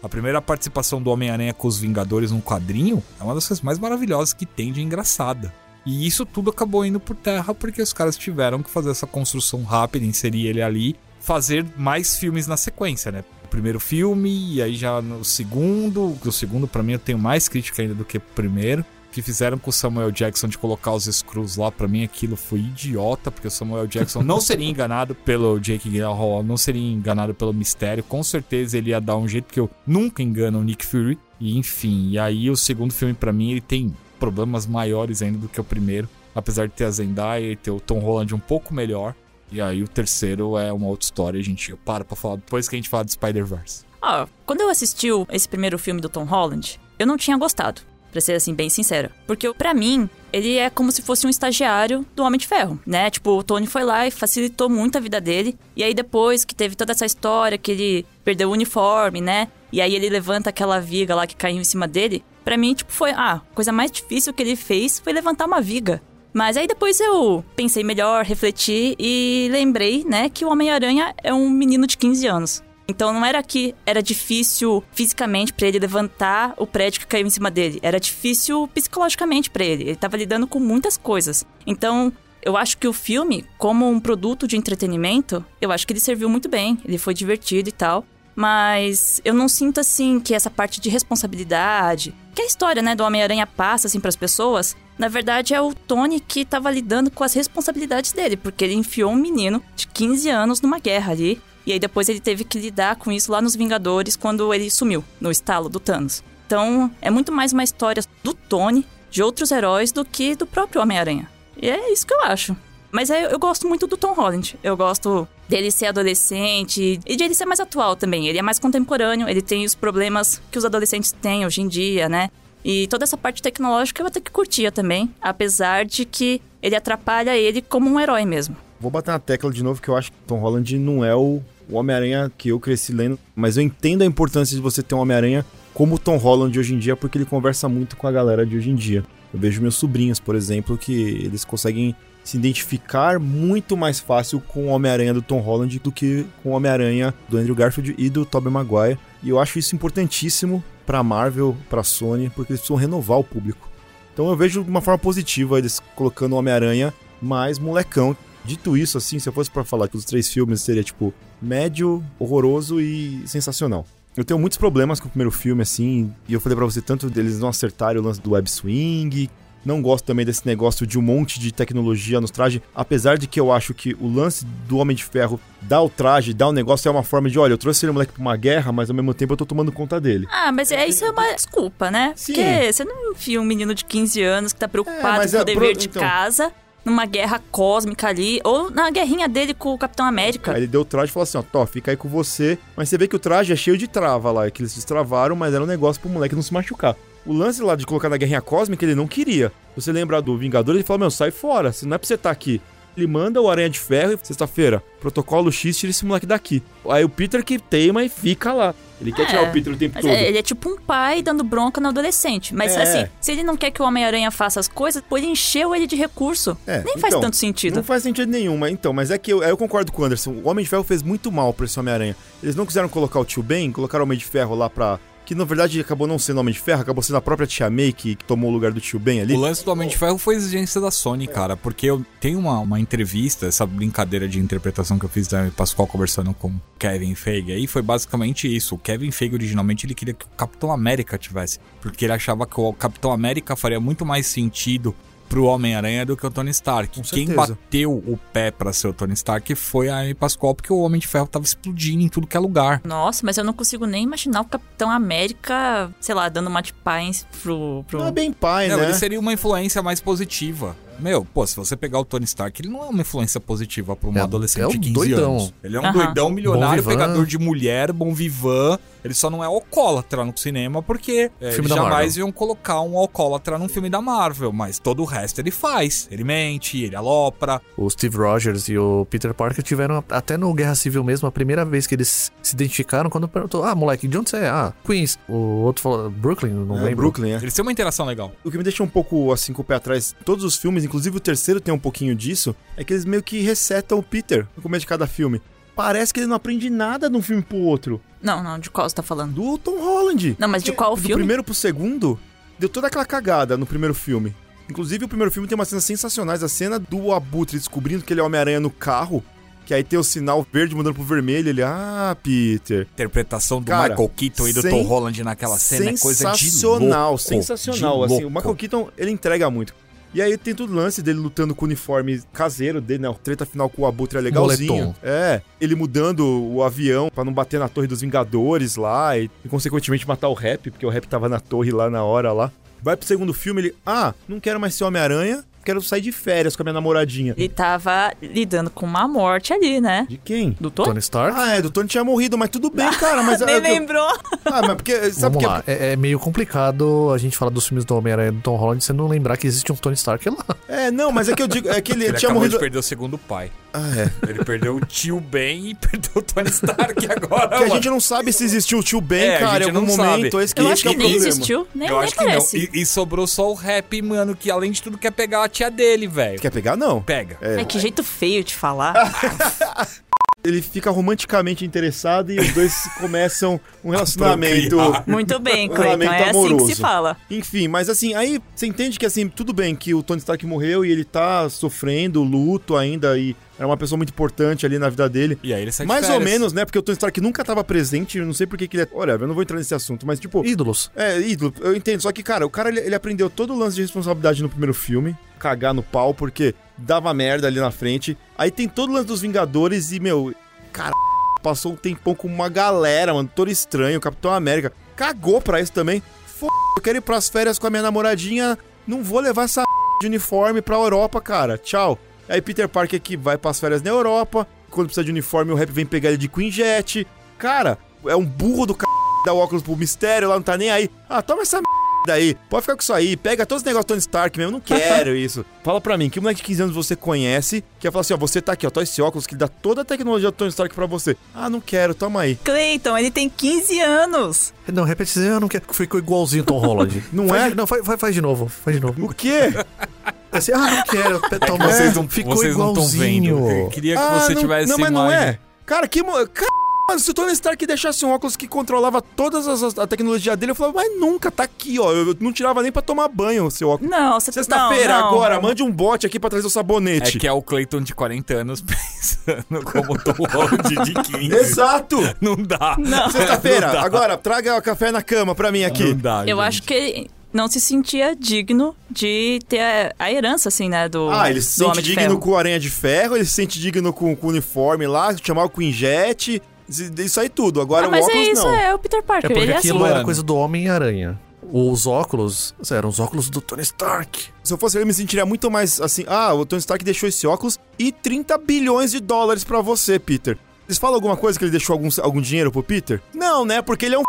A 0.01 0.07
primeira 0.07 0.41
participação 0.41 1.01
do 1.01 1.09
Homem-Aranha 1.09 1.53
com 1.53 1.67
os 1.67 1.79
Vingadores 1.79 2.31
num 2.31 2.39
quadrinho 2.39 3.03
é 3.19 3.23
uma 3.23 3.35
das 3.35 3.47
coisas 3.47 3.63
mais 3.63 3.77
maravilhosas 3.77 4.33
que 4.33 4.45
tem 4.45 4.71
de 4.71 4.81
engraçada. 4.81 5.53
E 5.85 6.05
isso 6.05 6.25
tudo 6.25 6.49
acabou 6.49 6.85
indo 6.85 6.99
por 6.99 7.15
terra 7.15 7.53
porque 7.53 7.81
os 7.81 7.93
caras 7.93 8.17
tiveram 8.17 8.61
que 8.61 8.69
fazer 8.69 8.91
essa 8.91 9.07
construção 9.07 9.63
rápida, 9.63 10.05
inserir 10.05 10.47
ele 10.47 10.61
ali, 10.61 10.95
fazer 11.19 11.65
mais 11.77 12.17
filmes 12.17 12.45
na 12.45 12.57
sequência, 12.57 13.11
né? 13.11 13.23
O 13.47 13.49
primeiro 13.49 13.79
filme, 13.79 14.55
e 14.55 14.61
aí 14.61 14.75
já 14.75 15.01
no 15.01 15.23
segundo. 15.23 16.17
O 16.23 16.31
segundo, 16.33 16.67
para 16.67 16.83
mim, 16.83 16.93
eu 16.93 16.99
tenho 16.99 17.17
mais 17.17 17.47
crítica 17.47 17.81
ainda 17.81 17.95
do 17.95 18.03
que 18.03 18.17
o 18.17 18.21
primeiro 18.21 18.85
que 19.09 19.21
fizeram 19.21 19.57
com 19.57 19.71
o 19.71 19.73
Samuel 19.73 20.11
Jackson 20.11 20.47
de 20.47 20.57
colocar 20.59 20.91
os 20.91 21.05
Screws 21.05 21.55
lá, 21.55 21.71
para 21.71 21.87
mim 21.87 22.03
aquilo 22.03 22.35
foi 22.35 22.59
idiota, 22.59 23.31
porque 23.31 23.47
o 23.47 23.51
Samuel 23.51 23.87
Jackson 23.87 24.21
não 24.21 24.39
seria 24.39 24.69
enganado 24.69 25.15
pelo 25.15 25.59
Jake 25.59 25.89
Gyllenhaal, 25.89 26.43
não 26.43 26.55
seria 26.55 26.91
enganado 26.91 27.33
pelo 27.33 27.51
mistério, 27.51 28.03
com 28.03 28.21
certeza 28.21 28.77
ele 28.77 28.91
ia 28.91 29.01
dar 29.01 29.17
um 29.17 29.27
jeito, 29.27 29.45
porque 29.45 29.59
eu 29.59 29.71
nunca 29.87 30.21
engano 30.21 30.59
o 30.59 30.63
Nick 30.63 30.85
Fury, 30.85 31.17
e 31.39 31.57
enfim, 31.57 32.09
e 32.11 32.19
aí 32.19 32.47
o 32.47 32.55
segundo 32.55 32.93
filme 32.93 33.15
para 33.15 33.33
mim 33.33 33.51
ele 33.51 33.61
tem 33.61 33.91
problemas 34.19 34.67
maiores 34.67 35.23
ainda 35.23 35.39
do 35.39 35.47
que 35.47 35.59
o 35.59 35.63
primeiro, 35.63 36.07
apesar 36.35 36.67
de 36.67 36.73
ter 36.73 36.83
a 36.83 36.91
Zendaya 36.91 37.53
e 37.53 37.55
ter 37.55 37.71
o 37.71 37.79
Tom 37.79 37.97
Holland 37.97 38.35
um 38.35 38.39
pouco 38.39 38.71
melhor, 38.71 39.15
e 39.51 39.61
aí 39.61 39.83
o 39.83 39.87
terceiro 39.87 40.57
é 40.57 40.71
uma 40.71 40.87
outra 40.87 41.05
história, 41.05 41.41
gente, 41.41 41.71
eu 41.71 41.77
paro 41.77 42.05
pra 42.05 42.15
falar 42.15 42.35
depois 42.35 42.67
que 42.67 42.75
a 42.75 42.77
gente 42.77 42.89
fala 42.89 43.05
de 43.05 43.13
Spider-Verse. 43.13 43.85
Ah, 44.01 44.27
quando 44.45 44.61
eu 44.61 44.69
assisti 44.69 45.07
esse 45.31 45.47
primeiro 45.47 45.79
filme 45.79 46.01
do 46.01 46.09
Tom 46.09 46.23
Holland, 46.23 46.79
eu 46.99 47.07
não 47.07 47.17
tinha 47.17 47.37
gostado 47.37 47.81
pra 48.11 48.21
ser 48.21 48.33
assim, 48.33 48.53
bem 48.53 48.69
sincera. 48.69 49.11
Porque 49.25 49.51
para 49.53 49.73
mim, 49.73 50.09
ele 50.31 50.57
é 50.57 50.69
como 50.69 50.91
se 50.91 51.01
fosse 51.01 51.25
um 51.27 51.29
estagiário 51.29 52.05
do 52.15 52.23
Homem 52.23 52.39
de 52.39 52.47
Ferro, 52.47 52.79
né? 52.85 53.09
Tipo, 53.09 53.31
o 53.31 53.43
Tony 53.43 53.67
foi 53.67 53.83
lá 53.83 54.07
e 54.07 54.11
facilitou 54.11 54.69
muito 54.69 54.97
a 54.97 55.01
vida 55.01 55.21
dele. 55.21 55.57
E 55.75 55.83
aí 55.83 55.93
depois 55.93 56.43
que 56.43 56.55
teve 56.55 56.75
toda 56.75 56.91
essa 56.93 57.05
história 57.05 57.57
que 57.57 57.71
ele 57.71 58.05
perdeu 58.23 58.49
o 58.49 58.53
uniforme, 58.53 59.21
né? 59.21 59.47
E 59.71 59.81
aí 59.81 59.95
ele 59.95 60.09
levanta 60.09 60.49
aquela 60.49 60.79
viga 60.79 61.13
lá 61.13 61.27
que 61.27 61.35
caiu 61.35 61.59
em 61.59 61.63
cima 61.63 61.87
dele. 61.87 62.23
Para 62.43 62.57
mim, 62.57 62.73
tipo, 62.73 62.91
foi, 62.93 63.11
ah, 63.11 63.41
a 63.51 63.55
coisa 63.55 63.73
mais 63.73 63.91
difícil 63.91 64.33
que 64.33 64.41
ele 64.41 64.55
fez 64.55 64.99
foi 64.99 65.11
levantar 65.11 65.45
uma 65.45 65.59
viga. 65.59 66.01
Mas 66.37 66.55
aí 66.55 66.67
depois 66.67 66.99
eu 66.99 67.43
pensei 67.55 67.83
melhor, 67.83 68.23
refleti 68.23 68.95
e 68.99 69.49
lembrei, 69.51 70.05
né, 70.07 70.29
que 70.29 70.45
o 70.45 70.51
Homem-Aranha 70.51 71.15
é 71.23 71.33
um 71.33 71.49
menino 71.49 71.87
de 71.87 71.97
15 71.97 72.27
anos. 72.27 72.63
Então 72.87 73.11
não 73.11 73.25
era 73.25 73.41
que 73.41 73.73
era 73.83 74.03
difícil 74.03 74.83
fisicamente 74.91 75.51
para 75.51 75.67
ele 75.67 75.79
levantar 75.79 76.53
o 76.57 76.67
prédio 76.67 76.99
que 76.99 77.07
caiu 77.07 77.25
em 77.25 77.31
cima 77.31 77.49
dele, 77.49 77.79
era 77.81 77.99
difícil 77.99 78.69
psicologicamente 78.71 79.49
para 79.49 79.65
ele. 79.65 79.85
Ele 79.85 79.91
estava 79.93 80.15
lidando 80.15 80.45
com 80.45 80.59
muitas 80.59 80.95
coisas. 80.95 81.43
Então, 81.65 82.13
eu 82.43 82.55
acho 82.55 82.77
que 82.77 82.87
o 82.87 82.93
filme, 82.93 83.43
como 83.57 83.89
um 83.89 83.99
produto 83.99 84.47
de 84.47 84.55
entretenimento, 84.55 85.43
eu 85.59 85.71
acho 85.71 85.87
que 85.87 85.93
ele 85.93 85.99
serviu 85.99 86.29
muito 86.29 86.47
bem, 86.47 86.77
ele 86.85 86.99
foi 86.99 87.15
divertido 87.15 87.69
e 87.69 87.71
tal. 87.71 88.05
Mas 88.35 89.19
eu 89.25 89.33
não 89.33 89.49
sinto 89.49 89.79
assim 89.79 90.19
que 90.19 90.35
essa 90.35 90.51
parte 90.51 90.79
de 90.79 90.87
responsabilidade, 90.87 92.13
que 92.35 92.43
a 92.43 92.45
história, 92.45 92.83
né, 92.83 92.93
do 92.93 93.03
Homem-Aranha 93.03 93.47
passa 93.47 93.87
assim 93.87 93.99
para 93.99 94.09
as 94.09 94.15
pessoas, 94.15 94.77
na 94.97 95.07
verdade 95.07 95.53
é 95.53 95.61
o 95.61 95.73
Tony 95.73 96.19
que 96.19 96.41
estava 96.41 96.71
lidando 96.71 97.11
com 97.11 97.23
as 97.23 97.33
responsabilidades 97.33 98.11
dele, 98.11 98.35
porque 98.35 98.63
ele 98.63 98.73
enfiou 98.73 99.11
um 99.11 99.15
menino 99.15 99.61
de 99.75 99.87
15 99.87 100.29
anos 100.29 100.61
numa 100.61 100.79
guerra 100.79 101.11
ali 101.11 101.41
e 101.65 101.73
aí 101.73 101.79
depois 101.79 102.07
ele 102.07 102.21
teve 102.21 102.43
que 102.43 102.57
lidar 102.57 102.95
com 102.95 103.11
isso 103.11 103.31
lá 103.31 103.41
nos 103.41 103.55
Vingadores 103.55 104.15
quando 104.15 104.53
ele 104.53 104.71
sumiu 104.71 105.03
no 105.19 105.29
estalo 105.29 105.67
do 105.67 105.79
Thanos. 105.79 106.23
Então 106.45 106.89
é 107.01 107.11
muito 107.11 107.31
mais 107.31 107.51
uma 107.51 107.63
história 107.63 108.01
do 108.23 108.33
Tony, 108.33 108.85
de 109.11 109.21
outros 109.21 109.51
heróis, 109.51 109.91
do 109.91 110.05
que 110.05 110.33
do 110.33 110.47
próprio 110.47 110.81
Homem-Aranha. 110.81 111.29
E 111.61 111.69
é 111.69 111.91
isso 111.91 112.07
que 112.07 112.13
eu 112.13 112.21
acho. 112.23 112.55
Mas 112.89 113.09
é, 113.09 113.31
eu 113.33 113.37
gosto 113.37 113.67
muito 113.67 113.85
do 113.85 113.97
Tom 113.97 114.13
Holland. 114.13 114.57
Eu 114.63 114.77
gosto 114.77 115.27
dele 115.49 115.69
ser 115.69 115.87
adolescente 115.87 116.99
e 117.05 117.15
de 117.15 117.23
ele 117.23 117.35
ser 117.35 117.45
mais 117.45 117.59
atual 117.59 117.97
também. 117.97 118.27
Ele 118.27 118.37
é 118.37 118.41
mais 118.41 118.59
contemporâneo, 118.59 119.27
ele 119.27 119.41
tem 119.41 119.65
os 119.65 119.75
problemas 119.75 120.41
que 120.49 120.57
os 120.57 120.63
adolescentes 120.63 121.11
têm 121.11 121.45
hoje 121.45 121.61
em 121.61 121.67
dia, 121.67 122.07
né? 122.07 122.29
E 122.67 122.85
toda 122.87 123.05
essa 123.05 123.15
parte 123.15 123.41
tecnológica 123.41 124.03
eu 124.03 124.07
até 124.07 124.19
que 124.19 124.29
curtia 124.29 124.73
também, 124.73 125.09
apesar 125.21 125.85
de 125.85 126.03
que 126.03 126.41
ele 126.61 126.75
atrapalha 126.75 127.37
ele 127.37 127.61
como 127.61 127.89
um 127.89 127.97
herói 127.97 128.25
mesmo. 128.25 128.57
Vou 128.77 128.91
bater 128.91 129.11
na 129.11 129.19
tecla 129.19 129.49
de 129.49 129.63
novo 129.63 129.81
que 129.81 129.87
eu 129.87 129.95
acho 129.95 130.11
que 130.11 130.17
Tom 130.27 130.39
Holland 130.39 130.77
não 130.77 131.03
é 131.03 131.15
o 131.15 131.41
Homem-Aranha 131.71 132.29
que 132.37 132.49
eu 132.49 132.59
cresci 132.59 132.91
lendo, 132.91 133.17
mas 133.33 133.55
eu 133.55 133.63
entendo 133.63 134.01
a 134.01 134.05
importância 134.05 134.53
de 134.53 134.61
você 134.61 134.83
ter 134.83 134.95
um 134.95 134.99
Homem-Aranha 134.99 135.45
como 135.73 135.95
o 135.95 135.97
Tom 135.97 136.17
Holland 136.17 136.59
hoje 136.59 136.73
em 136.73 136.77
dia, 136.77 136.97
porque 136.97 137.17
ele 137.17 137.23
conversa 137.23 137.69
muito 137.69 137.95
com 137.95 138.05
a 138.05 138.11
galera 138.11 138.45
de 138.45 138.57
hoje 138.57 138.69
em 138.69 138.75
dia. 138.75 139.01
Eu 139.33 139.39
vejo 139.39 139.61
meus 139.61 139.75
sobrinhos, 139.75 140.19
por 140.19 140.35
exemplo, 140.35 140.77
que 140.77 140.91
eles 140.91 141.45
conseguem 141.45 141.95
se 142.21 142.35
identificar 142.35 143.17
muito 143.17 143.77
mais 143.77 143.97
fácil 143.97 144.41
com 144.41 144.65
o 144.65 144.67
Homem-Aranha 144.71 145.13
do 145.13 145.21
Tom 145.21 145.39
Holland 145.39 145.79
do 145.79 145.89
que 145.89 146.25
com 146.43 146.49
o 146.49 146.51
Homem-Aranha 146.51 147.13
do 147.29 147.37
Andrew 147.37 147.55
Garfield 147.55 147.95
e 147.97 148.09
do 148.09 148.25
Tobey 148.25 148.51
Maguire. 148.51 148.99
E 149.23 149.29
eu 149.29 149.39
acho 149.39 149.57
isso 149.57 149.73
importantíssimo 149.73 150.61
para 150.87 151.03
Marvel, 151.03 151.55
para 151.69 151.83
Sony, 151.83 152.31
porque 152.31 152.53
eles 152.53 152.61
precisam 152.61 152.75
renovar 152.75 153.19
o 153.19 153.23
público. 153.23 153.69
Então 154.11 154.27
eu 154.27 154.35
vejo 154.35 154.63
de 154.63 154.69
uma 154.69 154.81
forma 154.81 154.97
positiva 154.97 155.59
eles 155.59 155.79
colocando 155.95 156.33
o 156.33 156.37
Homem-Aranha 156.37 156.91
mais 157.21 157.59
molecão, 157.59 158.17
Dito 158.47 158.77
isso, 158.77 158.97
assim, 158.97 159.19
se 159.19 159.27
eu 159.27 159.33
fosse 159.33 159.51
para 159.51 159.65
falar 159.65 159.89
que 159.89 159.97
os 159.97 160.05
três 160.05 160.29
filmes 160.29 160.61
seria 160.61 160.81
tipo 160.81 161.13
médio, 161.41 162.01
horroroso 162.17 162.79
e 162.79 163.21
sensacional. 163.27 163.85
Eu 164.15 164.23
tenho 164.23 164.39
muitos 164.39 164.57
problemas 164.57 165.01
com 165.01 165.07
o 165.07 165.09
primeiro 165.09 165.31
filme, 165.31 165.61
assim, 165.61 166.13
e 166.29 166.33
eu 166.33 166.39
falei 166.39 166.55
para 166.55 166.63
você 166.63 166.81
tanto 166.81 167.09
deles 167.09 167.39
não 167.39 167.49
acertarem 167.49 168.01
o 168.01 168.05
lance 168.05 168.21
do 168.21 168.31
web 168.31 168.49
swing. 168.49 169.29
Não 169.67 169.81
gosto 169.81 170.05
também 170.05 170.25
desse 170.25 170.47
negócio 170.47 170.87
de 170.87 170.97
um 170.97 171.01
monte 171.01 171.41
de 171.41 171.51
tecnologia 171.51 172.21
nos 172.21 172.31
trajes, 172.31 172.61
apesar 172.73 173.17
de 173.17 173.27
que 173.27 173.37
eu 173.37 173.51
acho 173.51 173.73
que 173.73 173.93
o 173.99 174.07
lance 174.07 174.45
do 174.45 174.77
Homem 174.77 174.95
de 174.95 175.03
Ferro 175.03 175.37
dar 175.61 175.81
o 175.81 175.89
traje, 175.89 176.33
dar 176.33 176.47
o 176.47 176.53
negócio 176.53 176.87
é 176.87 176.91
uma 176.91 177.03
forma 177.03 177.29
de, 177.29 177.37
olha, 177.37 177.51
eu 177.51 177.57
trouxe 177.57 177.85
ele 177.85 177.91
moleque 177.91 178.13
pra 178.13 178.21
uma 178.21 178.37
guerra, 178.37 178.71
mas 178.71 178.89
ao 178.89 178.95
mesmo 178.95 179.13
tempo 179.13 179.33
eu 179.33 179.37
tô 179.37 179.45
tomando 179.45 179.69
conta 179.69 179.99
dele. 179.99 180.25
Ah, 180.31 180.53
mas 180.53 180.71
é, 180.71 180.87
isso 180.87 181.03
é 181.03 181.11
uma 181.11 181.33
desculpa, 181.33 181.91
né? 181.91 182.13
Sim. 182.15 182.31
Porque 182.31 182.71
você 182.71 182.85
não 182.85 183.11
enfia 183.11 183.41
um 183.41 183.43
menino 183.43 183.75
de 183.75 183.83
15 183.83 184.23
anos 184.23 184.53
que 184.53 184.59
tá 184.59 184.69
preocupado 184.69 185.23
é, 185.23 185.27
com 185.27 185.35
o 185.35 185.41
é, 185.41 185.43
dever 185.43 185.71
pro... 185.71 185.79
de 185.79 185.87
então... 185.87 186.01
casa 186.01 186.53
numa 186.85 187.05
guerra 187.05 187.41
cósmica 187.51 188.07
ali, 188.07 188.39
ou 188.45 188.71
na 188.71 188.89
guerrinha 188.89 189.27
dele 189.27 189.53
com 189.53 189.73
o 189.73 189.77
Capitão 189.77 190.05
América. 190.05 190.53
Aí 190.53 190.59
ele 190.59 190.67
deu 190.67 190.79
o 190.79 190.85
traje 190.85 191.09
e 191.09 191.13
falou 191.13 191.23
assim: 191.25 191.37
ó, 191.37 191.41
Tó, 191.41 191.65
fica 191.65 191.91
aí 191.91 191.97
com 191.97 192.07
você. 192.07 192.57
Mas 192.77 192.87
você 192.87 192.97
vê 192.97 193.05
que 193.05 193.15
o 193.17 193.19
traje 193.19 193.51
é 193.51 193.55
cheio 193.57 193.77
de 193.77 193.85
trava 193.85 194.31
lá, 194.31 194.49
que 194.49 194.61
eles 194.61 194.73
destravaram, 194.73 195.35
mas 195.35 195.53
era 195.53 195.61
um 195.61 195.67
negócio 195.67 196.01
pro 196.01 196.09
moleque 196.09 196.33
não 196.33 196.41
se 196.41 196.53
machucar. 196.53 196.95
O 197.27 197.33
lance 197.33 197.61
lá 197.61 197.75
de 197.75 197.85
colocar 197.85 198.07
na 198.07 198.15
guerrinha 198.15 198.41
cósmica 198.41 198.85
ele 198.85 198.95
não 198.95 199.05
queria. 199.05 199.51
Você 199.75 199.91
lembra 199.91 200.21
do 200.21 200.37
Vingador, 200.37 200.73
ele 200.73 200.83
falou: 200.83 201.01
Meu, 201.01 201.11
sai 201.11 201.29
fora, 201.29 201.73
se 201.73 201.85
não 201.85 201.95
é 201.95 201.97
pra 201.97 202.07
você 202.07 202.13
estar 202.13 202.29
tá 202.29 202.33
aqui. 202.33 202.61
Ele 202.95 203.05
manda 203.05 203.39
o 203.39 203.47
Aranha 203.47 203.69
de 203.69 203.79
Ferro 203.79 204.13
e 204.13 204.25
sexta-feira, 204.25 204.81
protocolo 204.99 205.51
X, 205.51 205.77
tira 205.77 205.91
esse 205.91 206.03
moleque 206.03 206.25
daqui. 206.25 206.63
Aí 206.89 207.03
o 207.03 207.09
Peter 207.09 207.43
que 207.45 207.59
teima 207.59 208.03
e 208.03 208.09
fica 208.09 208.51
lá. 208.51 208.73
Ele 208.99 209.11
quer 209.11 209.21
é, 209.21 209.25
tirar 209.25 209.43
o 209.43 209.51
Peter 209.51 209.71
o 209.71 209.77
tempo 209.77 210.01
todo. 210.01 210.09
É, 210.09 210.27
ele 210.27 210.39
é 210.39 210.41
tipo 210.41 210.67
um 210.67 210.77
pai 210.77 211.21
dando 211.21 211.43
bronca 211.43 211.79
no 211.79 211.89
adolescente. 211.89 212.55
Mas 212.55 212.75
é. 212.75 212.81
assim, 212.81 213.11
se 213.21 213.31
ele 213.31 213.43
não 213.43 213.55
quer 213.55 213.69
que 213.69 213.79
o 213.81 213.85
Homem-Aranha 213.85 214.31
faça 214.31 214.59
as 214.59 214.67
coisas, 214.67 215.03
pô, 215.07 215.15
ele 215.15 215.27
encheu 215.27 215.75
ele 215.75 215.85
de 215.85 215.95
recurso. 215.95 216.57
É, 216.65 216.81
Nem 216.81 216.97
faz 216.97 217.13
então, 217.13 217.21
tanto 217.21 217.35
sentido. 217.35 217.75
Não 217.75 217.83
faz 217.83 218.01
sentido 218.01 218.31
nenhum, 218.31 218.57
mas 218.57 218.71
então, 218.71 218.91
mas 218.91 219.11
é 219.11 219.17
que 219.19 219.31
eu, 219.31 219.43
eu 219.43 219.55
concordo 219.55 219.91
com 219.91 220.01
o 220.01 220.05
Anderson. 220.05 220.31
O 220.31 220.49
Homem 220.49 220.63
de 220.63 220.69
Ferro 220.69 220.83
fez 220.83 221.03
muito 221.03 221.31
mal 221.31 221.53
pra 221.53 221.65
esse 221.65 221.79
Homem-Aranha. 221.79 222.15
Eles 222.41 222.55
não 222.55 222.65
quiseram 222.65 222.89
colocar 222.89 223.19
o 223.19 223.25
tio 223.25 223.43
Ben, 223.43 223.71
colocaram 223.71 224.01
o 224.01 224.07
Homem 224.07 224.17
de 224.17 224.25
Ferro 224.25 224.55
lá 224.55 224.67
pra 224.71 224.99
que 225.27 225.35
na 225.35 225.43
verdade 225.43 225.77
acabou 225.81 226.07
não 226.07 226.17
sendo 226.17 226.39
Homem 226.39 226.53
de 226.53 226.59
Ferro, 226.61 226.81
acabou 226.83 227.03
sendo 227.03 227.17
a 227.17 227.21
própria 227.21 227.45
Tia 227.45 227.69
May 227.69 227.91
que, 227.91 228.15
que 228.15 228.23
tomou 228.23 228.49
o 228.49 228.53
lugar 228.53 228.71
do 228.71 228.79
tio 228.79 228.97
Ben 228.97 229.19
ali. 229.19 229.33
O 229.33 229.39
lance 229.39 229.63
do 229.63 229.69
Homem 229.69 229.89
de 229.89 229.97
Ferro 229.97 230.17
foi 230.17 230.35
exigência 230.35 230.79
da 230.79 230.89
Sony, 230.89 231.27
cara, 231.27 231.57
porque 231.57 231.85
eu 231.85 232.01
tenho 232.21 232.39
uma, 232.39 232.57
uma 232.61 232.79
entrevista, 232.79 233.45
essa 233.45 233.65
brincadeira 233.65 234.25
de 234.25 234.39
interpretação 234.39 234.97
que 234.97 235.03
eu 235.03 235.09
fiz 235.09 235.27
da 235.27 235.51
Pascoal 235.51 235.85
conversando 235.85 236.33
com 236.33 236.53
Kevin 236.79 237.13
Feige 237.13 237.51
aí, 237.51 237.67
foi 237.67 237.81
basicamente 237.81 238.47
isso. 238.47 238.75
O 238.75 238.77
Kevin 238.77 239.11
Feige 239.11 239.35
originalmente 239.35 239.85
ele 239.85 239.93
queria 239.93 240.13
que 240.13 240.23
o 240.23 240.29
Capitão 240.29 240.71
América 240.71 241.17
tivesse, 241.17 241.59
porque 241.81 242.05
ele 242.05 242.13
achava 242.13 242.47
que 242.47 242.61
o 242.61 242.71
Capitão 242.71 243.11
América 243.11 243.53
faria 243.57 243.81
muito 243.81 244.05
mais 244.05 244.27
sentido 244.27 244.95
pro 245.27 245.45
Homem-Aranha 245.45 246.05
do 246.05 246.15
que 246.15 246.25
o 246.25 246.31
Tony 246.31 246.51
Stark. 246.51 247.01
Quem 247.01 247.27
bateu 247.27 247.93
o 247.93 248.19
pé 248.31 248.51
para 248.51 248.73
ser 248.73 248.87
o 248.87 248.93
Tony 248.93 249.13
Stark 249.13 249.53
foi 249.55 249.89
a 249.89 249.99
Amy 249.99 250.13
Pascoal, 250.13 250.55
porque 250.55 250.71
o 250.71 250.79
Homem 250.79 250.99
de 250.99 251.07
Ferro 251.07 251.27
tava 251.27 251.45
explodindo 251.45 252.03
em 252.03 252.09
tudo 252.09 252.27
que 252.27 252.35
é 252.35 252.39
lugar. 252.39 252.81
Nossa, 252.83 253.25
mas 253.25 253.37
eu 253.37 253.43
não 253.43 253.53
consigo 253.53 253.85
nem 253.85 254.03
imaginar 254.03 254.41
o 254.41 254.45
Capitão 254.45 254.89
América, 254.89 255.91
sei 255.99 256.15
lá, 256.15 256.29
dando 256.29 256.47
uma 256.47 256.61
de 256.61 256.73
pro, 256.73 257.83
pro... 257.87 257.99
Não 257.99 258.07
é 258.07 258.11
bem 258.11 258.31
pai, 258.31 258.67
não, 258.67 258.77
né? 258.77 258.85
Ele 258.85 258.93
seria 258.93 259.19
uma 259.19 259.33
influência 259.33 259.81
mais 259.83 259.99
positiva. 259.99 260.75
Meu, 260.99 261.25
pô, 261.25 261.45
se 261.45 261.55
você 261.55 261.75
pegar 261.75 261.99
o 261.99 262.05
Tony 262.05 262.25
Stark, 262.25 262.61
ele 262.61 262.69
não 262.69 262.83
é 262.83 262.87
uma 262.87 263.01
influência 263.01 263.39
positiva 263.39 263.95
pra 263.95 264.09
um 264.09 264.17
é, 264.17 264.21
adolescente 264.21 264.63
é 264.63 264.67
um 264.67 264.71
de 264.71 264.79
15 264.79 264.93
doidão. 264.93 265.31
anos. 265.35 265.53
Ele 265.63 265.77
é 265.77 265.79
um 265.79 265.85
uhum. 265.85 265.93
doidão 265.93 266.29
milionário, 266.29 266.83
pegador 266.83 267.25
de 267.25 267.37
mulher, 267.37 267.91
bom 267.91 268.13
vivan. 268.13 268.77
Ele 269.03 269.13
só 269.13 269.29
não 269.29 269.41
é 269.41 269.47
alcoólatra 269.47 270.25
no 270.25 270.37
cinema 270.37 270.81
porque 270.81 271.31
é, 271.39 271.51
jamais 271.63 272.17
iam 272.17 272.31
colocar 272.31 272.81
um 272.81 272.97
alcoólatra 272.97 273.57
num 273.57 273.69
filme 273.69 273.89
da 273.89 274.01
Marvel, 274.01 274.51
mas 274.51 274.79
todo 274.79 275.01
o 275.01 275.05
resto 275.05 275.39
ele 275.39 275.51
faz. 275.51 276.07
Ele 276.11 276.23
mente, 276.23 276.83
ele 276.83 276.95
alopra. 276.95 277.61
O 277.77 277.89
Steve 277.89 278.17
Rogers 278.17 278.67
e 278.67 278.77
o 278.77 279.07
Peter 279.09 279.33
Parker 279.33 279.63
tiveram 279.63 280.03
até 280.09 280.35
no 280.35 280.53
Guerra 280.53 280.75
Civil 280.75 281.03
mesmo, 281.03 281.27
a 281.27 281.31
primeira 281.31 281.63
vez 281.63 281.87
que 281.87 281.95
eles 281.95 282.31
se 282.41 282.53
identificaram, 282.53 283.09
quando 283.09 283.27
perguntou: 283.27 283.63
Ah, 283.63 283.73
moleque, 283.73 284.07
de 284.07 284.17
onde 284.17 284.29
você 284.29 284.37
é? 284.37 284.49
Ah, 284.49 284.73
Queens. 284.85 285.17
O 285.27 285.61
outro 285.61 285.83
falou: 285.83 286.09
Brooklyn, 286.09 286.51
não 286.51 286.79
é, 286.79 286.83
lembro. 286.83 286.97
Brooklyn, 286.97 287.31
é. 287.31 287.35
Eles 287.37 287.53
têm 287.53 287.63
uma 287.63 287.71
interação 287.71 288.05
legal. 288.05 288.33
O 288.43 288.51
que 288.51 288.57
me 288.57 288.63
deixa 288.63 288.83
um 288.83 288.87
pouco 288.87 289.31
assim 289.31 289.53
com 289.53 289.61
o 289.61 289.65
pé 289.65 289.75
atrás, 289.75 290.15
todos 290.25 290.43
os 290.43 290.57
filmes 290.57 290.83
inclusive 290.87 291.17
o 291.17 291.19
terceiro 291.19 291.61
tem 291.61 291.73
um 291.73 291.79
pouquinho 291.79 292.15
disso, 292.15 292.55
é 292.75 292.83
que 292.83 292.93
eles 292.93 293.05
meio 293.05 293.21
que 293.21 293.39
resetam 293.41 293.99
o 293.99 294.03
Peter 294.03 294.47
no 294.55 294.63
começo 294.63 294.81
de 294.81 294.87
cada 294.87 295.05
filme. 295.05 295.41
Parece 295.75 296.11
que 296.11 296.19
ele 296.19 296.27
não 296.27 296.35
aprende 296.35 296.69
nada 296.69 297.07
de 297.09 297.15
um 297.15 297.21
filme 297.21 297.43
pro 297.43 297.57
outro. 297.57 298.01
Não, 298.21 298.41
não, 298.43 298.57
de 298.57 298.69
qual 298.71 298.89
você 298.89 298.95
tá 298.95 299.03
falando? 299.03 299.33
Do 299.33 299.57
Tom 299.59 299.79
Holland. 299.79 300.35
Não, 300.39 300.47
mas 300.47 300.63
de 300.63 300.71
qual 300.71 300.95
do 300.95 300.97
filme? 300.97 301.13
Do 301.13 301.17
primeiro 301.19 301.43
pro 301.43 301.53
segundo, 301.53 302.19
deu 302.57 302.67
toda 302.67 302.87
aquela 302.87 303.05
cagada 303.05 303.55
no 303.55 303.65
primeiro 303.67 303.93
filme. 303.93 304.35
Inclusive, 304.69 305.05
o 305.05 305.07
primeiro 305.07 305.31
filme 305.31 305.47
tem 305.47 305.55
umas 305.55 305.67
cenas 305.67 305.83
sensacionais. 305.83 306.43
A 306.43 306.49
cena 306.49 306.79
do 306.79 307.13
Abutre 307.13 307.57
descobrindo 307.57 308.03
que 308.03 308.11
ele 308.11 308.19
é 308.19 308.23
Homem-Aranha 308.23 308.59
no 308.59 308.71
carro. 308.71 309.23
que 309.67 309.73
aí 309.73 309.83
tem 309.83 309.99
o 309.99 310.03
sinal 310.03 310.47
verde 310.51 310.73
mudando 310.73 310.95
pro 310.95 311.03
vermelho. 311.03 311.49
Ele, 311.49 311.61
ah, 311.61 312.17
Peter. 312.23 312.87
Interpretação 312.93 313.59
do 313.61 313.67
Cara, 313.67 313.89
Michael 313.89 314.09
Keaton 314.15 314.47
e 314.47 314.53
do 314.53 314.61
Tom 314.63 314.81
Holland 314.83 315.23
naquela 315.23 315.59
cena 315.59 315.91
é 315.91 315.97
coisa 315.97 316.31
de 316.31 316.45
sensacional, 316.45 317.09
louco, 317.09 317.23
sensacional. 317.23 318.07
de 318.07 318.13
Assim, 318.13 318.25
o. 318.25 318.29
Michael 318.29 318.55
Keaton, 318.55 318.89
ele 318.97 319.11
entrega 319.11 319.49
muito. 319.49 319.75
E 320.17 320.21
aí 320.23 320.35
tem 320.35 320.55
todo 320.55 320.71
o 320.71 320.75
lance 320.75 321.03
dele 321.03 321.19
lutando 321.19 321.53
com 321.53 321.63
o 321.63 321.67
uniforme 321.67 322.19
caseiro 322.33 322.81
dele, 322.81 323.03
né? 323.03 323.09
O 323.09 323.13
treta 323.13 323.45
final 323.45 323.69
com 323.69 323.83
o 323.83 323.85
Abutre 323.85 324.17
é 324.17 324.21
legalzinho. 324.21 324.73
Moletom. 324.73 324.95
É, 325.03 325.43
ele 325.61 325.75
mudando 325.75 326.21
o 326.55 326.63
avião 326.63 327.11
pra 327.13 327.23
não 327.23 327.31
bater 327.31 327.59
na 327.59 327.69
torre 327.69 327.85
dos 327.85 328.01
Vingadores 328.01 328.77
lá 328.77 329.15
e, 329.15 329.29
e, 329.45 329.47
consequentemente 329.47 330.07
matar 330.07 330.29
o 330.29 330.33
Rap, 330.33 330.71
porque 330.71 330.87
o 330.87 330.89
Rap 330.89 331.05
tava 331.05 331.29
na 331.29 331.39
torre 331.39 331.69
lá 331.69 331.87
na 331.87 332.03
hora 332.03 332.33
lá. 332.33 332.51
Vai 332.81 332.97
pro 332.97 333.05
segundo 333.05 333.31
filme, 333.31 333.61
ele, 333.61 333.75
ah, 333.85 334.11
não 334.27 334.39
quero 334.39 334.59
mais 334.59 334.73
ser 334.73 334.85
Homem-Aranha, 334.85 335.45
quero 335.67 335.81
sair 335.81 335.99
de 335.99 336.13
férias 336.13 336.55
com 336.55 336.63
a 336.63 336.65
minha 336.65 336.73
namoradinha. 336.73 337.33
Ele 337.35 337.49
tava 337.49 338.13
lidando 338.21 338.69
com 338.69 338.85
uma 338.85 339.05
morte 339.05 339.51
ali, 339.51 339.81
né? 339.81 340.07
De 340.09 340.17
quem? 340.17 340.55
Do 340.59 340.71
Tony? 340.71 340.87
Tony 340.87 340.99
Stark? 340.99 341.37
Ah, 341.37 341.55
é, 341.55 341.61
do 341.61 341.69
Tony 341.69 341.89
tinha 341.89 342.05
morrido, 342.05 342.37
mas 342.37 342.49
tudo 342.49 342.69
bem, 342.69 342.89
cara, 342.97 343.21
mas... 343.21 343.41
Nem 343.41 343.55
ah, 343.55 343.59
lembrou. 343.59 344.07
Ah, 344.49 344.61
mas 344.61 344.75
porque, 344.75 345.11
sabe 345.11 345.35
Vamos 345.35 345.37
por 345.37 345.39
quê? 345.39 345.45
lá, 345.45 345.63
é, 345.67 345.91
é 345.91 345.95
meio 345.97 346.17
complicado 346.17 347.11
a 347.13 347.17
gente 347.17 347.35
falar 347.35 347.51
dos 347.51 347.67
filmes 347.67 347.83
do 347.83 347.97
Homem-Aranha 347.97 348.31
do 348.31 348.39
Tom 348.39 348.55
Holland 348.55 348.81
sem 348.81 348.95
não 348.95 349.05
lembrar 349.07 349.35
que 349.35 349.45
existe 349.45 349.69
um 349.73 349.75
Tony 349.75 349.95
Stark 349.95 350.27
lá. 350.29 350.55
É, 350.69 350.89
não, 350.89 351.11
mas 351.11 351.27
é 351.27 351.35
que 351.35 351.43
eu 351.43 351.47
digo, 351.47 351.67
é 351.67 351.81
que 351.81 351.91
ele, 351.91 352.05
Ele 352.05 352.17
tinha 352.17 352.33
morrido... 352.33 352.53
de 352.53 352.59
perder 352.59 352.77
o 352.77 352.83
segundo 352.83 353.17
pai. 353.17 353.51
Ah, 353.77 353.97
é. 354.25 354.29
Ele 354.29 354.43
perdeu 354.43 354.75
o 354.75 354.79
tio 354.85 355.19
Ben 355.19 355.69
e 355.69 355.75
perdeu 355.77 356.11
o 356.15 356.21
Tony 356.21 356.49
Stark 356.49 357.05
agora, 357.11 357.47
Porque 357.49 357.63
a 357.65 357.69
gente 357.69 357.89
não 357.89 357.99
sabe 357.99 358.33
se 358.33 358.43
existiu 358.43 358.79
o 358.79 358.83
tio 358.83 358.99
Ben, 358.99 359.21
É, 359.23 359.39
cara, 359.39 359.63
em 359.63 359.67
algum 359.67 359.81
não 359.81 359.87
momento. 359.95 360.31
sabe. 360.31 360.43
Esse 360.43 360.55
que, 360.55 360.61
Eu 360.61 360.65
esse 360.65 360.73
acho 360.73 360.81
que 360.83 360.87
é 360.87 360.91
que 360.91 360.97
nem 360.97 361.07
problema. 361.11 361.27
existiu, 361.27 361.67
nem, 361.75 361.87
Eu 361.89 361.95
nem 361.95 362.03
acho 362.03 362.13
que 362.15 362.23
parece. 362.25 362.57
não. 362.57 362.63
E, 362.73 362.81
e 362.81 362.85
sobrou 362.85 363.27
só 363.27 363.51
o 363.51 363.53
rap, 363.53 364.01
mano, 364.01 364.35
que 364.35 364.49
além 364.49 364.71
de 364.71 364.81
tudo 364.81 364.97
quer 364.97 365.11
pegar 365.11 365.43
a 365.43 365.49
tia 365.49 365.69
dele, 365.69 366.07
velho. 366.07 366.39
Quer 366.39 366.51
pegar? 366.51 366.75
Não. 366.75 367.01
Pega. 367.01 367.37
É. 367.41 367.57
Ai, 367.57 367.65
que 367.65 367.79
jeito 367.79 368.03
feio 368.03 368.43
de 368.43 368.55
falar. 368.55 368.93
Ele 370.43 370.61
fica 370.61 370.89
romanticamente 370.91 371.65
interessado 371.65 372.31
e 372.31 372.39
os 372.39 372.53
dois 372.53 372.73
começam 373.01 373.59
um 373.83 373.89
relacionamento. 373.91 374.77
Muito 375.05 375.37
bem, 375.39 375.69
Um 375.69 375.73
Cleiton. 375.73 376.03
É 376.03 376.05
relacionamento 376.05 376.23
assim 376.23 376.31
que 376.31 376.37
amoroso. 376.53 376.67
se 376.67 376.75
fala. 376.81 377.17
Enfim, 377.29 377.67
mas 377.67 377.89
assim, 377.89 378.13
aí 378.13 378.39
você 378.55 378.65
entende 378.67 378.97
que 378.97 379.05
assim, 379.05 379.27
tudo 379.27 379.51
bem 379.51 379.75
que 379.75 379.93
o 379.93 380.01
Tony 380.01 380.19
Stark 380.19 380.45
morreu 380.45 380.85
e 380.85 380.91
ele 380.91 381.03
tá 381.03 381.49
sofrendo 381.49 382.23
luto 382.23 382.77
ainda 382.77 383.17
e 383.17 383.35
era 383.57 383.67
uma 383.67 383.77
pessoa 383.77 383.97
muito 383.97 384.09
importante 384.09 384.65
ali 384.65 384.77
na 384.77 384.89
vida 384.89 385.09
dele. 385.09 385.37
E 385.41 385.53
aí 385.53 385.61
ele 385.61 385.71
sai 385.71 385.85
de 385.85 385.87
Mais 385.87 386.09
ou 386.09 386.19
menos, 386.19 386.53
né? 386.53 386.63
Porque 386.63 386.77
o 386.77 386.81
Tony 386.81 386.93
Stark 386.93 387.19
nunca 387.19 387.43
tava 387.43 387.63
presente, 387.63 388.19
eu 388.19 388.25
não 388.25 388.33
sei 388.33 388.45
por 388.45 388.57
que 388.57 388.67
que 388.67 388.77
ele 388.77 388.83
é. 388.83 388.87
Olha, 388.93 389.13
eu 389.13 389.27
não 389.27 389.33
vou 389.33 389.41
entrar 389.41 389.57
nesse 389.57 389.73
assunto, 389.73 390.05
mas 390.05 390.19
tipo. 390.19 390.45
Ídolos. 390.45 390.91
É, 390.95 391.19
ídolo, 391.19 391.53
eu 391.61 391.75
entendo. 391.75 392.01
Só 392.01 392.11
que, 392.11 392.21
cara, 392.21 392.45
o 392.45 392.49
cara 392.49 392.69
ele, 392.69 392.81
ele 392.81 392.95
aprendeu 392.95 393.29
todo 393.29 393.53
o 393.53 393.57
lance 393.57 393.75
de 393.75 393.81
responsabilidade 393.81 394.43
no 394.43 394.49
primeiro 394.49 394.73
filme. 394.73 395.17
Cagar 395.39 395.73
no 395.73 395.81
pau, 395.83 396.13
porque 396.13 396.53
dava 396.77 397.13
merda 397.13 397.47
ali 397.47 397.59
na 397.59 397.71
frente. 397.71 398.17
Aí 398.37 398.51
tem 398.51 398.67
todo 398.67 398.89
o 398.89 398.93
lance 398.93 399.07
dos 399.07 399.21
Vingadores 399.21 399.91
e, 399.91 399.99
meu, 399.99 400.33
cara, 400.71 400.93
passou 401.41 401.73
um 401.73 401.75
tempão 401.75 402.13
com 402.13 402.27
uma 402.27 402.49
galera, 402.49 403.13
mano. 403.13 403.29
Todo 403.33 403.49
estranho, 403.49 403.99
Capitão 403.99 404.31
América. 404.31 404.71
Cagou 404.95 405.41
pra 405.41 405.61
isso 405.61 405.71
também. 405.71 406.01
F, 406.27 406.45
eu 406.77 406.83
quero 406.83 406.97
ir 406.97 407.01
pras 407.01 407.27
férias 407.29 407.57
com 407.57 407.65
a 407.65 407.69
minha 407.69 407.83
namoradinha. 407.83 408.57
Não 408.85 409.03
vou 409.03 409.19
levar 409.19 409.43
essa 409.43 409.63
de 409.99 410.07
uniforme 410.07 410.61
pra 410.61 410.75
Europa, 410.75 411.19
cara. 411.19 411.57
Tchau. 411.57 411.97
Aí 412.29 412.41
Peter 412.41 412.67
Parker 412.67 413.01
que 413.01 413.15
vai 413.15 413.37
pras 413.37 413.59
férias 413.59 413.81
na 413.81 413.89
Europa. 413.89 414.47
Quando 414.69 414.87
precisa 414.87 415.03
de 415.03 415.11
uniforme, 415.11 415.51
o 415.51 415.55
rap 415.55 415.69
vem 415.71 415.85
pegar 415.85 416.09
ele 416.09 416.17
de 416.17 416.27
Queen 416.27 416.51
Jet. 416.51 417.07
Cara, 417.37 417.77
é 418.05 418.15
um 418.15 418.25
burro 418.25 418.65
do 418.65 418.73
c... 418.73 418.79
dá 419.25 419.33
o 419.33 419.37
óculos 419.37 419.63
pro 419.63 419.75
mistério 419.75 420.29
lá, 420.29 420.35
não 420.35 420.43
tá 420.43 420.57
nem 420.57 420.69
aí. 420.69 420.89
Ah, 421.09 421.21
toma 421.21 421.43
essa 421.43 421.57
merda 421.57 422.13
aí. 422.13 422.35
Pode 422.49 422.63
ficar 422.63 422.75
com 422.75 422.81
isso 422.81 422.93
aí. 422.93 423.15
Pega 423.15 423.45
todos 423.45 423.61
os 423.61 423.65
negócios 423.65 423.85
do 423.85 423.87
Tony 423.89 423.99
Stark 423.99 424.37
mesmo. 424.37 424.51
Não 424.51 424.59
quero 424.59 425.15
isso. 425.15 425.45
Fala 425.63 425.79
pra 425.79 425.97
mim, 425.97 426.09
que 426.09 426.19
moleque 426.19 426.41
de 426.41 426.47
15 426.47 426.61
anos 426.63 426.75
você 426.75 426.95
conhece 426.95 427.63
que 427.79 427.87
ia 427.87 427.91
falar 427.91 428.01
assim, 428.01 428.13
ó, 428.13 428.17
você 428.17 428.41
tá 428.41 428.53
aqui, 428.53 428.67
ó, 428.67 428.69
toma 428.69 428.83
esse 428.83 429.01
óculos 429.01 429.25
que 429.25 429.35
dá 429.35 429.47
toda 429.47 429.81
a 429.81 429.85
tecnologia 429.85 430.29
do 430.29 430.33
Tony 430.33 430.49
Stark 430.49 430.73
pra 430.73 430.85
você. 430.85 431.15
Ah, 431.33 431.49
não 431.49 431.61
quero, 431.61 431.93
toma 431.95 432.21
aí. 432.21 432.35
Cleiton, 432.35 432.97
ele 432.97 433.11
tem 433.11 433.29
15 433.29 433.79
anos. 433.79 434.53
Não, 434.71 434.83
repete 434.83 435.19
eu 435.19 435.39
não 435.39 435.47
quero. 435.47 435.63
Ficou 435.71 435.99
igualzinho 435.99 436.43
o 436.43 436.45
Tom 436.45 436.57
Holland. 436.57 437.03
Não 437.13 437.29
Faz 437.29 437.51
é? 437.51 437.55
Não, 437.55 437.67
faz, 437.67 437.85
faz, 437.85 437.99
faz 437.99 438.15
de 438.15 438.21
novo. 438.21 438.47
Faz 438.49 438.75
de 438.75 438.81
novo. 438.81 439.05
O 439.05 439.13
quê? 439.13 439.53
Assim, 440.31 440.51
ah, 440.53 440.57
não 440.57 440.83
quero. 440.83 441.21
Toma. 441.45 441.65
É 441.67 441.71
Vocês 441.73 441.95
não, 441.95 442.07
Ficou 442.07 442.35
vocês 442.35 442.55
não 442.55 442.69
estão 442.69 442.87
vendo. 442.87 443.25
igualzinho. 443.25 443.49
Eu 443.63 443.69
queria 443.69 443.95
que 443.95 444.01
ah, 444.01 444.19
você 444.19 444.33
não, 444.33 444.41
tivesse 444.41 444.69
Não, 444.69 444.77
mas 444.77 444.91
não 444.91 445.05
imagem. 445.07 445.27
é. 445.29 445.39
Cara, 445.65 445.87
que... 445.87 446.01
Cara, 446.03 446.51
mano, 446.87 446.99
se 447.01 447.11
o 447.11 447.13
Tony 447.13 447.33
Stark 447.33 447.65
deixasse 447.65 448.05
um 448.05 448.11
óculos 448.11 448.37
que 448.37 448.47
controlava 448.47 449.01
todas 449.01 449.45
as, 449.47 449.77
a 449.77 449.85
tecnologia 449.85 450.37
dele, 450.37 450.51
eu 450.51 450.55
falava, 450.55 450.75
mas 450.77 450.97
nunca, 450.99 451.29
tá 451.29 451.43
aqui, 451.43 451.77
ó. 451.79 451.91
Eu 451.91 452.15
não 452.21 452.31
tirava 452.31 452.61
nem 452.63 452.71
pra 452.71 452.81
tomar 452.81 453.09
banho 453.09 453.45
o 453.45 453.51
seu 453.51 453.67
óculos. 453.69 453.91
Não, 453.91 454.17
você 454.19 454.31
Sexta-feira, 454.31 454.93
não, 454.93 455.01
não. 455.01 455.07
agora, 455.09 455.41
mande 455.41 455.61
um 455.63 455.71
bot 455.71 456.05
aqui 456.07 456.17
pra 456.19 456.29
trazer 456.29 456.47
o 456.47 456.49
sabonete. 456.49 457.17
É 457.17 457.19
que 457.19 457.27
é 457.27 457.31
o 457.33 457.41
Clayton 457.41 457.81
de 457.81 457.93
40 457.93 458.33
anos 458.35 458.61
pensando 458.63 459.63
como 459.65 459.93
o 459.93 459.97
Tom 460.01 460.23
Holland 460.29 460.83
de 460.85 460.93
15. 460.93 461.35
Exato! 461.35 461.97
Não 462.21 462.35
dá. 462.35 462.77
Não. 462.79 463.09
Sexta-feira, 463.11 463.73
Não 463.73 463.79
agora, 463.81 464.17
traga 464.17 464.55
o 464.57 464.61
café 464.61 464.89
na 464.91 465.01
cama 465.01 465.35
pra 465.35 465.51
mim 465.51 465.65
aqui. 465.65 465.83
Não 465.83 465.97
dá, 465.97 466.23
Eu 466.25 466.37
gente. 466.37 466.47
acho 466.47 466.63
que 466.63 467.07
não 467.37 467.47
se 467.47 467.61
sentia 467.61 468.15
digno 468.15 468.75
de 468.89 469.39
ter 469.47 469.59
a, 469.61 469.93
a 469.99 470.11
herança, 470.11 470.49
assim, 470.49 470.67
né, 470.67 470.89
do, 470.89 471.09
Ah, 471.11 471.29
ele 471.29 471.41
se 471.41 471.59
sente 471.59 471.81
digno 471.81 472.17
com 472.19 472.31
o 472.31 472.35
Aranha 472.37 472.59
de 472.59 472.69
Ferro, 472.69 473.15
ele 473.15 473.23
se 473.25 473.31
sente 473.31 473.59
digno 473.59 473.93
com, 473.93 474.15
com 474.15 474.27
o 474.27 474.29
uniforme 474.31 474.85
lá, 474.87 475.15
chamar 475.23 475.45
o 475.45 475.49
Queen 475.49 475.71
Jet, 475.71 476.41
isso- 476.67 477.19
aí 477.19 477.29
tudo. 477.29 477.61
Agora 477.61 477.85
Ah, 477.85 477.89
o 477.89 477.91
mas 477.91 478.03
óculos 478.05 478.27
é 478.27 478.31
isso, 478.31 478.43
não. 478.43 478.53
é 478.55 478.73
o 478.73 478.79
Peter 478.79 478.99
É 478.99 479.01
Parker, 479.03 479.29
porque 479.29 479.39
ele 479.43 479.51
é 479.53 479.57
aquilo 479.57 479.77
assim. 479.77 479.85
era 479.85 479.93
mano. 479.95 480.05
coisa 480.05 480.23
do 480.23 480.35
Homem-Aranha. 480.35 481.19
Os 481.49 481.87
óculos 481.87 482.53
eram 482.71 482.89
os 482.89 482.99
óculos 482.99 483.29
do 483.29 483.39
Tony 483.39 483.61
Stark. 483.61 484.25
Se 484.43 484.51
eu 484.53 484.57
fosse 484.57 484.75
ele, 484.77 484.83
eu 484.83 484.87
me 484.87 484.93
sentiria 484.93 485.25
muito 485.25 485.49
mais 485.49 485.79
assim, 485.79 486.03
ah, 486.07 486.33
o 486.33 486.45
Tony 486.45 486.59
Stark 486.59 486.83
deixou 486.83 487.07
esse 487.07 487.25
óculos 487.25 487.57
e 487.79 487.91
30 487.91 488.37
bilhões 488.37 488.91
de 488.91 488.99
dólares 488.99 489.45
pra 489.45 489.61
você, 489.61 489.97
Peter. 489.97 490.37
Eles 490.67 490.77
falam 490.77 490.95
alguma 490.95 491.15
coisa 491.15 491.39
que 491.39 491.45
ele 491.45 491.51
deixou 491.51 491.73
algum, 491.73 491.87
algum 492.01 492.19
dinheiro 492.19 492.51
pro 492.51 492.61
Peter? 492.61 493.01
Não, 493.13 493.45
né? 493.45 493.61
Porque 493.61 493.85
ele 493.85 493.95
é 493.95 493.99
um 493.99 494.03